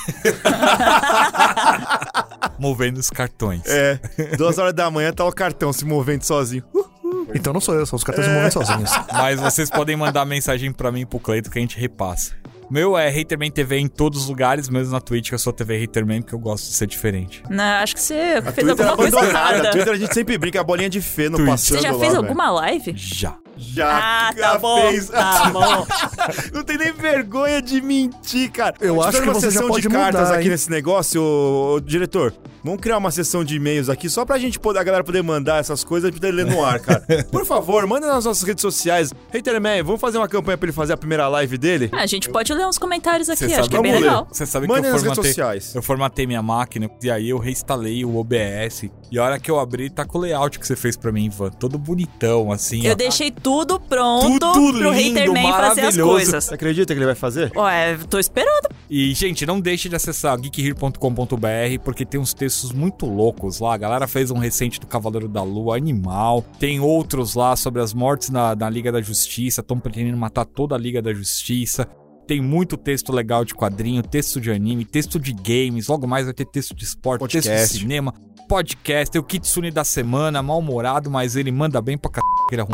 Movendo 2.60 2.98
os 2.98 3.10
cartões. 3.10 3.64
É, 3.66 4.00
duas 4.38 4.58
horas 4.58 4.74
da 4.74 4.90
manhã 4.92 5.12
tá 5.12 5.26
o 5.26 5.32
cartão 5.32 5.74
se 5.74 5.86
movendo 5.86 6.24
sozinho. 6.24 6.64
Uh, 6.74 6.93
Então 7.34 7.54
não 7.54 7.60
sou 7.62 7.76
eu, 7.76 7.86
são 7.86 7.98
os 7.98 8.04
caras 8.04 8.26
se 8.26 8.32
movendo 8.32 8.52
sozinhos. 8.52 8.92
Mas 9.12 9.40
vocês 9.40 9.70
podem 9.70 9.96
mandar 9.96 10.26
mensagem 10.26 10.72
pra 10.72 10.92
mim 10.92 11.02
e 11.02 11.06
pro 11.06 11.20
Cleito 11.20 11.50
que 11.50 11.58
a 11.58 11.62
gente 11.62 11.80
repassa. 11.80 12.34
Meu 12.70 12.98
é 12.98 13.08
Haterman 13.10 13.52
TV 13.52 13.78
em 13.78 13.88
todos 13.88 14.24
os 14.24 14.30
lugares, 14.30 14.68
mesmo 14.70 14.94
na 14.94 15.02
Twitch, 15.02 15.30
que 15.30 15.36
eu 15.36 15.40
sou 15.40 15.54
TV 15.54 15.84
Haterman, 15.84 16.22
porque 16.22 16.34
eu 16.34 16.40
gosto 16.40 16.66
de 16.66 16.74
ser 16.74 16.88
diferente. 16.88 17.44
Não, 17.50 17.64
acho 17.64 17.94
que 17.94 18.02
você 18.02 18.42
a 18.44 18.52
fez 18.52 18.66
Twitter 18.68 18.88
alguma 18.88 18.96
coisa 18.98 19.18
abandonada. 19.20 19.48
A 19.48 19.54
errada. 19.54 19.72
Twitter 19.72 19.94
a 19.94 19.98
gente 19.98 20.14
sempre 20.14 20.38
brinca, 20.38 20.60
a 20.62 20.64
bolinha 20.64 20.90
de 20.90 21.02
fê 21.02 21.30
no 21.30 21.38
Twitch. 21.38 21.50
passando 21.50 21.78
Você 21.78 21.84
já 21.84 21.92
lá, 21.92 22.00
fez 22.00 22.14
velho. 22.14 22.24
alguma 22.26 22.50
live? 22.52 22.94
Já. 22.96 23.36
Já, 23.56 24.30
Ah, 24.30 24.34
tá 24.34 24.58
bom. 24.58 24.82
fez. 24.90 25.08
Tá 25.10 25.50
bom. 25.52 25.86
Não 26.54 26.64
tem 26.64 26.78
nem 26.78 26.92
vergonha 26.92 27.62
de 27.62 27.82
mentir, 27.82 28.52
cara. 28.52 28.76
Eu 28.82 29.02
acho 29.02 29.18
que 29.22 29.24
uma 29.28 29.34
você 29.34 29.48
já 29.48 29.52
sessão 29.52 29.68
pode 29.70 29.82
de 29.84 29.90
cartas 29.90 30.22
mudar, 30.22 30.36
aqui 30.36 30.44
hein? 30.46 30.50
nesse 30.50 30.70
negócio, 30.70 31.22
ô, 31.22 31.76
ô, 31.76 31.80
diretor. 31.80 32.34
Vamos 32.64 32.80
criar 32.80 32.98
uma 32.98 33.12
sessão 33.12 33.44
de 33.44 33.58
e-mails 33.58 33.90
aqui 33.90 34.10
só 34.10 34.24
pra 34.24 34.38
gente 34.38 34.58
poder, 34.58 34.80
a 34.80 34.84
galera 34.84 35.04
poder 35.04 35.22
mandar 35.22 35.60
essas 35.60 35.84
coisas 35.84 36.10
e 36.10 36.14
poder 36.14 36.32
ler 36.32 36.46
no 36.46 36.64
ar, 36.64 36.80
cara. 36.80 37.04
Por 37.30 37.46
favor, 37.46 37.86
manda 37.86 38.08
nas 38.08 38.24
nossas 38.24 38.42
redes 38.48 38.62
sociais. 38.62 39.12
Haterman, 39.36 39.84
vamos 39.84 40.00
fazer 40.00 40.18
uma 40.18 40.30
campanha 40.30 40.58
pra 40.58 40.66
ele 40.68 40.74
fazer 40.74 40.94
a 40.94 40.98
primeira 40.98 41.28
live 41.28 41.58
dele? 41.58 41.90
Ah, 41.92 42.04
a 42.04 42.06
gente 42.06 42.30
pode 42.30 42.54
ler 42.54 42.66
uns 42.66 42.78
comentários 42.78 43.30
aqui, 43.30 43.40
Cê 43.40 43.46
acho 43.48 43.56
sabe- 43.56 43.70
que 43.70 43.76
é 43.76 43.82
bem 43.82 43.92
ler. 43.92 44.00
legal. 44.00 44.28
Você 44.32 44.46
sabe 44.46 44.66
Mandem 44.66 44.84
que 44.84 44.88
eu 44.88 44.94
nas 44.94 45.02
redes 45.04 45.16
formatei, 45.18 45.32
sociais. 45.34 45.76
eu 45.76 45.82
formatei 45.84 46.26
minha 46.26 46.42
máquina 46.42 46.90
e 47.04 47.12
aí 47.12 47.30
eu 47.30 47.38
reinstalei 47.38 48.06
o 48.06 48.16
OBS. 48.16 48.86
E 49.12 49.20
a 49.20 49.24
hora 49.26 49.40
que 49.40 49.52
eu 49.52 49.60
abri, 49.60 49.90
tá 49.90 50.06
com 50.06 50.18
o 50.18 50.22
layout 50.22 50.58
que 50.58 50.66
você 50.66 50.76
fez 50.78 50.96
pra 50.96 51.12
mim, 51.12 51.26
Ivan. 51.26 51.50
Todo 51.50 51.78
bonitão, 51.78 52.50
assim. 52.50 52.86
Eu 52.86 52.94
ó. 52.94 52.96
deixei 52.96 53.30
tudo 53.44 53.80
pronto 53.80 54.54
Tudo 54.54 54.80
pro 54.80 54.94
lindo, 54.94 55.20
Haterman 55.20 55.52
fazer 55.52 55.82
as 55.82 55.98
coisas. 55.98 56.46
Você 56.46 56.54
acredita 56.54 56.94
que 56.94 56.98
ele 57.00 57.06
vai 57.06 57.16
fazer? 57.16 57.52
Ué, 57.56 57.98
tô 58.10 58.18
esperando. 58.18 58.70
E, 58.90 59.14
gente, 59.14 59.46
não 59.46 59.60
deixe 59.60 59.90
de 59.90 59.96
acessar 59.96 60.40
geekhere.com.br, 60.40 61.84
porque 61.84 62.06
tem 62.06 62.20
uns 62.20 62.34
textos 62.34 62.72
muito 62.72 63.06
loucos 63.06 63.60
lá. 63.60 63.74
A 63.74 63.78
galera 63.78 64.08
fez 64.08 64.32
um 64.32 64.38
recente 64.38 64.80
do 64.80 64.88
Cavaleiro 64.88 65.28
da 65.28 65.44
Lua, 65.44 65.76
animal. 65.76 66.46
Tem 66.58 66.80
outros 66.80 67.36
lá 67.36 67.56
sobre 67.56 67.82
as 67.82 67.94
mortes 67.94 68.30
na, 68.30 68.56
na 68.56 68.70
Liga 68.70 68.92
da 68.92 69.02
Justiça. 69.02 69.62
Estão 69.62 69.80
pretendendo 69.80 70.18
matar 70.18 70.46
toda 70.46 70.76
a 70.76 70.78
Liga 70.78 71.02
da 71.02 71.14
Justiça. 71.14 71.88
Tem 72.26 72.42
muito 72.42 72.78
texto 72.78 73.12
legal 73.12 73.44
de 73.44 73.54
quadrinho, 73.54 74.02
texto 74.02 74.40
de 74.40 74.50
anime, 74.50 74.86
texto 74.86 75.20
de 75.20 75.34
games. 75.34 75.88
Logo 75.88 76.08
mais 76.08 76.26
vai 76.26 76.34
ter 76.34 76.46
texto 76.46 76.74
de 76.74 76.86
esporte, 76.86 77.22
texto 77.28 77.48
Podcast. 77.48 77.74
de 77.74 77.82
cinema, 77.82 78.14
podcast. 78.54 79.12
Tem 79.12 79.20
o 79.20 79.24
Kitsune 79.24 79.72
da 79.72 79.84
semana, 79.84 80.44
mal-humorado, 80.44 81.10
mas 81.10 81.36
ele 81.36 81.52
manda 81.52 81.82
bem 81.82 81.98
pra 81.98 82.12
c... 82.14 82.22
que 82.48 82.54
ele 82.54 82.62
é. 82.62 82.66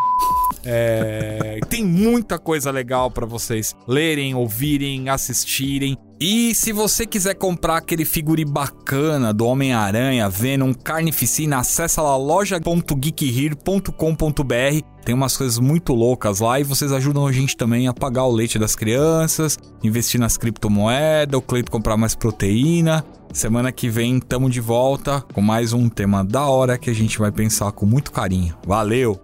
É, 0.66 1.60
tem 1.70 1.86
muita 1.86 2.38
coisa 2.38 2.70
legal 2.70 3.10
pra 3.10 3.26
vocês 3.26 3.74
lerem, 3.88 4.36
ouvirem, 4.36 5.08
assistirem. 5.08 5.98
E 6.22 6.54
se 6.54 6.74
você 6.74 7.06
quiser 7.06 7.36
comprar 7.36 7.78
aquele 7.78 8.04
figuri 8.04 8.44
bacana 8.44 9.34
do 9.34 9.46
Homem-Aranha, 9.46 10.30
Venom, 10.30 10.74
Carnificina, 10.74 11.60
acessa 11.60 12.02
lá 12.02 12.18
loja.geekhere.com.br. 12.18 14.86
Tem 15.06 15.16
umas 15.16 15.38
coisas 15.38 15.58
muito 15.60 15.94
loucas 15.94 16.42
lá 16.42 16.60
e 16.60 16.64
vocês 16.66 16.92
ajudam 16.92 17.26
a 17.26 17.32
gente 17.32 17.56
também 17.56 17.88
a 17.88 17.94
pagar 17.94 18.26
o 18.26 18.34
leite 18.34 18.60
das 18.60 18.76
crianças, 18.76 19.58
investir 19.82 20.20
nas 20.20 20.36
criptomoedas, 20.36 21.40
o 21.40 21.42
Cleito 21.42 21.72
comprar 21.72 21.96
mais 21.96 22.16
proteína. 22.16 23.06
Semana 23.32 23.72
que 23.72 23.90
vem 23.90 24.20
tamo 24.20 24.50
de 24.50 24.60
volta 24.60 25.22
com 25.34 25.40
mais 25.40 25.72
um 25.72 25.88
tema 25.88 26.22
da 26.22 26.46
hora 26.48 26.78
que 26.78 26.90
a 26.90 26.94
gente 26.94 27.18
vai 27.18 27.32
pensar 27.32 27.72
com 27.72 27.86
muito 27.86 28.12
carinho. 28.12 28.58
Valeu! 28.68 29.22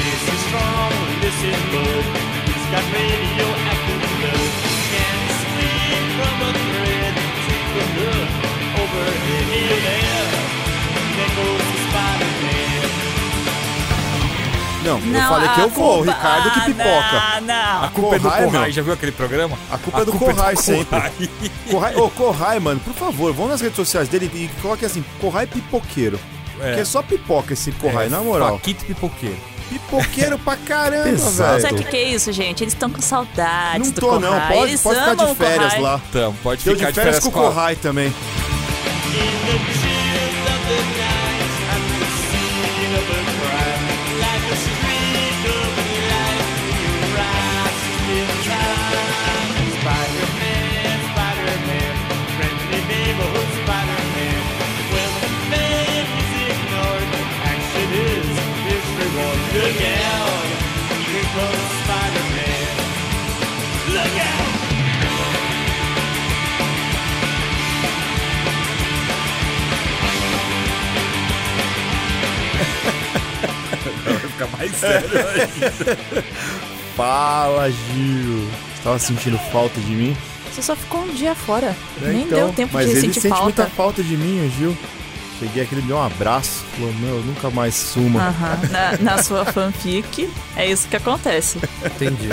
Yes, 0.00 0.20
he's 0.28 0.42
strong, 0.48 0.92
this 1.22 1.38
is 1.50 1.60
good. 1.74 2.04
He's 2.48 2.66
got 2.72 2.84
radioactive. 2.92 4.02
Can't 4.90 5.30
from 6.18 6.36
a 6.42 6.52
thread. 6.66 7.14
Overhead. 8.80 9.46
Here, 9.52 9.80
there. 9.86 11.83
Não, 14.84 14.98
eu 14.98 15.06
Não, 15.06 15.28
falei 15.28 15.48
que 15.48 15.60
a 15.60 15.64
eu 15.64 15.68
vou, 15.70 15.98
o 16.00 16.02
Ricardo 16.02 16.50
que 16.50 16.58
Ah, 16.60 16.64
pipoca. 16.64 17.16
A 17.16 17.40
Não, 17.40 17.88
culpa 17.90 18.16
é 18.16 18.18
do 18.18 18.30
Corrai, 18.30 18.72
já 18.72 18.82
viu 18.82 18.92
aquele 18.92 19.12
programa? 19.12 19.58
A 19.70 19.78
culpa 19.78 20.00
é 20.00 20.04
do 20.04 20.12
Corrai 20.12 20.56
sempre. 20.56 20.84
Corrai. 20.84 21.12
Corrai, 21.70 21.96
ô, 21.96 22.10
Corrai, 22.10 22.60
mano, 22.60 22.80
por 22.80 22.92
favor, 22.94 23.32
vão 23.32 23.48
nas 23.48 23.60
redes 23.60 23.76
sociais 23.76 24.08
dele 24.08 24.30
e 24.34 24.48
coloque 24.60 24.84
assim, 24.84 25.04
Corrai 25.20 25.46
pipoqueiro. 25.46 26.20
Porque 26.56 26.80
é 26.80 26.84
só 26.84 27.02
pipoca 27.02 27.52
esse 27.54 27.72
Corrai, 27.72 28.08
na 28.08 28.20
moral. 28.20 28.52
Paquito 28.52 28.84
pipoqueiro. 28.84 29.36
Pipoqueiro 29.70 30.38
pra 30.38 30.56
caramba, 30.56 31.04
Pesado. 31.04 31.60
sabe 31.62 31.74
o 31.74 31.76
velho. 31.76 31.76
que, 31.78 31.84
que 31.90 31.96
é 31.96 32.08
isso, 32.10 32.30
gente? 32.32 32.62
Eles 32.62 32.74
estão 32.74 32.90
com 32.90 33.00
saudades 33.00 33.86
Não 33.88 33.94
do 33.94 34.00
tô, 34.00 34.20
não. 34.20 34.28
Corrai. 34.32 34.52
Pode, 34.54 34.70
Eles 34.70 34.82
pode 34.82 34.98
ficar 35.00 35.10
amam 35.12 35.26
de 35.26 35.34
férias 35.34 35.78
lá. 35.78 36.00
Então, 36.10 36.34
pode 36.42 36.64
Deu 36.64 36.76
ficar 36.76 36.90
de 36.90 36.94
férias 37.00 37.18
com 37.20 37.28
o 37.28 37.30
a- 37.30 37.34
Corrai 37.48 37.74
também. 37.76 38.12
In 42.76 42.92
the 42.92 44.73
Look 59.54 59.80
out, 59.80 60.46
here 61.08 61.26
comes 61.34 61.70
Spider-Man. 61.80 62.74
Look 63.94 64.16
out! 64.20 65.54
Vai 74.04 74.18
ficar 74.18 74.46
mais 74.56 74.74
sério. 74.76 75.08
Fala, 76.96 77.70
Gil. 77.70 78.48
Você 78.74 78.82
tava 78.82 78.98
sentindo 78.98 79.38
falta 79.50 79.80
de 79.80 79.90
mim? 79.92 80.16
Você 80.52 80.62
só 80.62 80.76
ficou 80.76 81.02
um 81.02 81.12
dia 81.14 81.34
fora. 81.34 81.74
É, 82.02 82.08
Nem 82.08 82.22
então, 82.22 82.38
deu 82.38 82.52
tempo 82.52 82.74
mas 82.74 82.86
de 82.86 82.92
ele 82.92 83.00
sentir 83.00 83.20
sente 83.20 83.28
falta. 83.30 83.44
muita 83.44 83.66
falta 83.66 84.02
de 84.02 84.16
mim, 84.16 84.46
o 84.46 84.50
Gil. 84.50 84.76
Cheguei 85.38 85.62
aqui, 85.64 85.74
ele 85.74 85.82
me 85.82 85.88
deu 85.88 85.96
um 85.96 86.02
abraço. 86.02 86.63
Falou, 86.76 86.92
meu, 86.94 87.20
nunca 87.22 87.50
mais 87.50 87.74
suma. 87.74 88.34
Na, 88.70 88.96
na 89.16 89.22
sua 89.22 89.44
fanfic, 89.44 90.28
é 90.56 90.66
isso 90.66 90.88
que 90.88 90.96
acontece. 90.96 91.58
Entendi. 91.84 92.30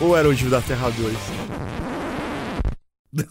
Ou 0.00 0.16
era 0.16 0.28
o 0.28 0.34
Gil 0.34 0.48
da 0.50 0.60
Terra 0.60 0.88
2? 0.90 1.16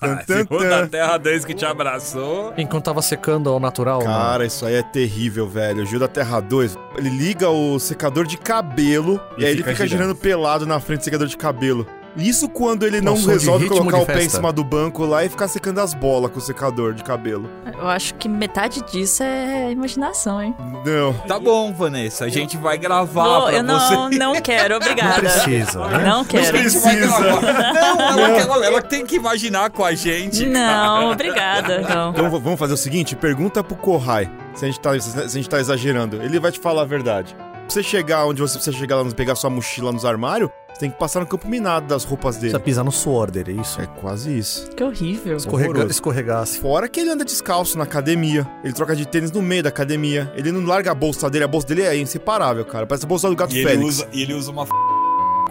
Ah, 0.01 0.21
se 0.27 0.45
for 0.45 0.67
da 0.67 0.85
Terra 0.87 1.17
2 1.17 1.45
que 1.45 1.53
te 1.53 1.65
abraçou. 1.65 2.53
Enquanto 2.57 2.83
tava 2.83 3.01
secando 3.01 3.49
ao 3.49 3.61
natural, 3.61 3.99
mano. 4.03 4.13
Cara, 4.13 4.45
isso 4.45 4.65
aí 4.65 4.75
é 4.75 4.83
terrível, 4.83 5.47
velho. 5.47 5.83
O 5.83 5.85
Gil 5.85 5.99
da 5.99 6.07
Terra 6.09 6.41
2, 6.41 6.77
ele 6.97 7.09
liga 7.09 7.49
o 7.49 7.79
secador 7.79 8.27
de 8.27 8.37
cabelo 8.37 9.21
e, 9.37 9.43
E 9.43 9.45
aí 9.45 9.51
ele 9.51 9.59
fica 9.59 9.71
fica 9.71 9.87
girando. 9.87 10.07
girando 10.09 10.17
pelado 10.19 10.65
na 10.65 10.81
frente 10.81 10.99
do 10.99 11.03
secador 11.05 11.27
de 11.27 11.37
cabelo. 11.37 11.87
Isso 12.17 12.49
quando 12.49 12.85
ele 12.85 12.99
não 13.01 13.13
resolve 13.15 13.67
colocar 13.69 13.97
o 13.99 14.05
pé 14.05 14.23
em 14.23 14.29
cima 14.29 14.51
do 14.51 14.63
banco 14.63 15.05
lá 15.05 15.23
e 15.23 15.29
ficar 15.29 15.47
secando 15.47 15.79
as 15.79 15.93
bolas 15.93 16.31
com 16.31 16.39
o 16.39 16.41
secador 16.41 16.93
de 16.93 17.03
cabelo. 17.03 17.49
Eu 17.79 17.87
acho 17.87 18.13
que 18.15 18.27
metade 18.27 18.81
disso 18.91 19.23
é 19.23 19.71
imaginação, 19.71 20.41
hein? 20.41 20.55
Não. 20.85 21.13
Tá 21.27 21.39
bom, 21.39 21.71
Vanessa. 21.73 22.25
A 22.25 22.29
gente 22.29 22.57
vai 22.57 22.77
gravar 22.77 23.23
Vou- 23.23 23.41
pra 23.47 23.53
eu 23.57 23.63
não, 23.63 23.79
você. 24.09 24.17
não 24.17 24.41
quero, 24.41 24.69
Não 24.71 24.77
obrigada. 24.77 25.19
precisa, 25.19 25.87
né? 25.87 25.97
Não 26.05 26.25
quero. 26.25 26.57
A 26.57 26.61
gente 26.61 26.79
vai 26.79 26.95
Precisa. 26.95 27.19
gravar. 27.19 27.41
Não, 27.41 28.19
ela, 28.19 28.39
ela- 28.39 28.65
ela 28.65 28.81
tem 28.81 29.05
que 29.05 29.15
imaginar 29.15 29.69
com 29.69 29.85
a 29.85 29.93
gente. 29.93 30.45
Não, 30.45 31.11
obrigada. 31.11 31.81
Não. 31.81 32.09
Então 32.11 32.29
v- 32.29 32.39
vamos 32.39 32.59
fazer 32.59 32.73
o 32.73 32.77
seguinte, 32.77 33.15
pergunta 33.15 33.63
pro 33.63 33.75
Kohai 33.77 34.29
se 34.55 34.65
a, 34.65 34.67
gente 34.67 34.79
tá, 34.79 34.99
se 34.99 35.17
a 35.19 35.27
gente 35.27 35.47
tá 35.49 35.59
exagerando. 35.59 36.21
Ele 36.21 36.39
vai 36.39 36.51
te 36.51 36.59
falar 36.59 36.81
a 36.81 36.85
verdade. 36.85 37.35
Pra 37.69 37.75
você 37.75 37.83
chegar 37.83 38.25
onde 38.25 38.41
você 38.41 38.55
precisa 38.55 38.75
chegar 38.75 38.95
lá, 38.95 39.11
pegar 39.11 39.35
sua 39.35 39.47
mochila 39.47 39.91
nos 39.91 40.03
armários, 40.03 40.49
você 40.73 40.79
tem 40.79 40.89
que 40.89 40.97
passar 40.97 41.19
no 41.19 41.27
campo 41.27 41.47
minado 41.47 41.85
das 41.85 42.03
roupas 42.03 42.37
dele. 42.37 42.47
Precisa 42.49 42.59
pisar 42.59 42.83
no 42.83 42.91
suor 42.91 43.29
dele, 43.29 43.55
é 43.55 43.61
isso? 43.61 43.79
É 43.79 43.85
quase 43.85 44.35
isso. 44.35 44.71
Que 44.71 44.83
horrível. 44.83 45.37
Escorrega, 45.37 45.69
horroroso. 45.69 45.91
escorregasse. 45.91 46.59
Fora 46.59 46.89
que 46.89 46.99
ele 46.99 47.11
anda 47.11 47.23
descalço 47.23 47.77
na 47.77 47.83
academia. 47.83 48.49
Ele 48.63 48.73
troca 48.73 48.95
de 48.95 49.07
tênis 49.07 49.31
no 49.31 49.43
meio 49.43 49.61
da 49.61 49.69
academia. 49.69 50.33
Ele 50.35 50.51
não 50.51 50.65
larga 50.65 50.89
a 50.89 50.95
bolsa 50.95 51.29
dele. 51.29 51.43
A 51.43 51.47
bolsa 51.47 51.67
dele 51.67 51.83
é 51.83 51.95
inseparável, 51.95 52.65
cara. 52.65 52.87
Parece 52.87 53.05
a 53.05 53.07
bolsa 53.07 53.29
do 53.29 53.35
gato 53.35 53.53
E 53.53 53.59
ele 53.59 53.67
Félix. 53.69 53.87
usa, 53.87 54.07
e 54.11 54.23
ele 54.23 54.33
usa 54.33 54.49
uma 54.49 54.63
f... 54.63 54.71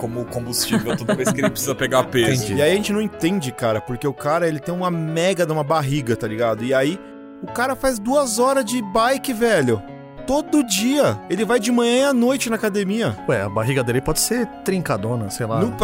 como 0.00 0.24
combustível 0.24 0.96
toda 0.96 1.14
vez 1.14 1.30
que 1.30 1.40
ele 1.40 1.50
precisa 1.50 1.72
pegar 1.76 2.02
peso. 2.02 2.42
Entendi. 2.46 2.54
E 2.58 2.62
aí 2.62 2.72
a 2.72 2.74
gente 2.74 2.92
não 2.92 3.00
entende, 3.00 3.52
cara, 3.52 3.80
porque 3.80 4.08
o 4.08 4.12
cara, 4.12 4.48
ele 4.48 4.58
tem 4.58 4.74
uma 4.74 4.90
mega 4.90 5.46
de 5.46 5.52
uma 5.52 5.62
barriga, 5.62 6.16
tá 6.16 6.26
ligado? 6.26 6.64
E 6.64 6.74
aí, 6.74 6.98
o 7.44 7.46
cara 7.46 7.76
faz 7.76 7.96
duas 7.96 8.40
horas 8.40 8.64
de 8.64 8.82
bike, 8.82 9.32
velho. 9.32 9.80
Todo 10.28 10.62
dia. 10.62 11.18
Ele 11.30 11.42
vai 11.42 11.58
de 11.58 11.72
manhã 11.72 11.96
e 11.96 12.04
à 12.04 12.12
noite 12.12 12.50
na 12.50 12.56
academia. 12.56 13.16
Ué, 13.26 13.40
a 13.40 13.48
barriga 13.48 13.82
dele 13.82 14.02
pode 14.02 14.20
ser 14.20 14.46
trincadona, 14.62 15.30
sei 15.30 15.46
lá. 15.46 15.58
No 15.58 15.74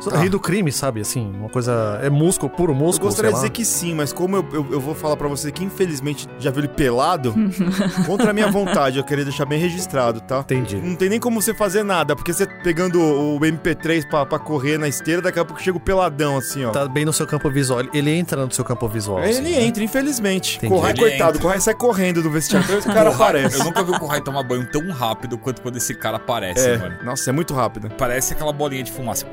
Só 0.00 0.10
tá. 0.10 0.18
Rir 0.18 0.28
do 0.30 0.40
crime, 0.40 0.72
sabe? 0.72 1.00
Assim, 1.00 1.32
uma 1.38 1.48
coisa. 1.48 2.00
É 2.02 2.10
músculo, 2.10 2.50
puro 2.50 2.72
Eu 2.72 2.76
músculo. 2.76 3.08
gostaria 3.10 3.30
de 3.30 3.36
dizer 3.36 3.50
que 3.50 3.64
sim, 3.64 3.94
mas 3.94 4.12
como 4.12 4.34
eu, 4.34 4.48
eu, 4.52 4.66
eu 4.72 4.80
vou 4.80 4.96
falar 4.96 5.16
pra 5.16 5.28
você 5.28 5.52
que 5.52 5.62
infelizmente 5.62 6.26
já 6.40 6.50
viu 6.50 6.62
ele 6.64 6.68
pelado, 6.68 7.32
contra 8.04 8.30
a 8.30 8.32
minha 8.32 8.50
vontade, 8.50 8.98
eu 8.98 9.04
queria 9.04 9.24
deixar 9.24 9.44
bem 9.44 9.60
registrado, 9.60 10.20
tá? 10.20 10.40
Entendi. 10.40 10.74
Não 10.76 10.96
tem 10.96 11.08
nem 11.08 11.20
como 11.20 11.40
você 11.40 11.54
fazer 11.54 11.84
nada, 11.84 12.16
porque 12.16 12.32
você 12.32 12.46
pegando 12.64 13.00
o 13.00 13.38
MP3 13.38 14.08
pra, 14.10 14.26
pra 14.26 14.40
correr 14.40 14.76
na 14.76 14.88
esteira, 14.88 15.22
daqui 15.22 15.38
a 15.38 15.44
pouco 15.44 15.62
chega 15.62 15.76
o 15.76 15.80
peladão, 15.80 16.36
assim, 16.36 16.64
ó. 16.64 16.70
Tá 16.72 16.88
bem 16.88 17.04
no 17.04 17.12
seu 17.12 17.28
campo 17.28 17.48
visual. 17.48 17.80
Ele 17.92 18.10
entra 18.10 18.44
no 18.44 18.52
seu 18.52 18.64
campo 18.64 18.88
visual. 18.88 19.20
Ele 19.20 19.30
assim, 19.30 19.42
né? 19.42 19.62
entra, 19.62 19.84
infelizmente. 19.84 20.56
Entendi. 20.56 20.72
Corrai, 20.72 20.90
Ele 20.90 20.98
coitado, 20.98 21.30
entra. 21.30 21.42
Corrai 21.42 21.60
sai 21.60 21.74
correndo 21.74 22.22
do 22.22 22.30
vestiário. 22.30 22.64
O 22.84 22.92
cara 22.94 23.10
aparece. 23.10 23.58
Eu 23.58 23.64
nunca 23.64 23.83
vi 23.84 23.92
o 23.92 23.98
Corrai 23.98 24.20
tomar 24.20 24.42
banho 24.42 24.68
tão 24.70 24.90
rápido 24.90 25.38
quanto 25.38 25.62
quando 25.62 25.76
esse 25.76 25.94
cara 25.94 26.16
aparece, 26.16 26.68
É, 26.68 26.78
mano. 26.78 27.02
nossa, 27.04 27.30
é 27.30 27.32
muito 27.32 27.54
rápido. 27.54 27.90
Parece 27.96 28.32
aquela 28.34 28.52
bolinha 28.52 28.82
de 28.82 28.90
fumaça. 28.92 29.26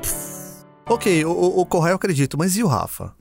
Ok, 0.88 1.24
o, 1.24 1.30
o, 1.60 1.66
eu 1.90 1.96
acredito, 1.96 2.36
mas 2.36 2.56
e 2.56 2.62
o 2.62 2.66
Rafa? 2.66 3.14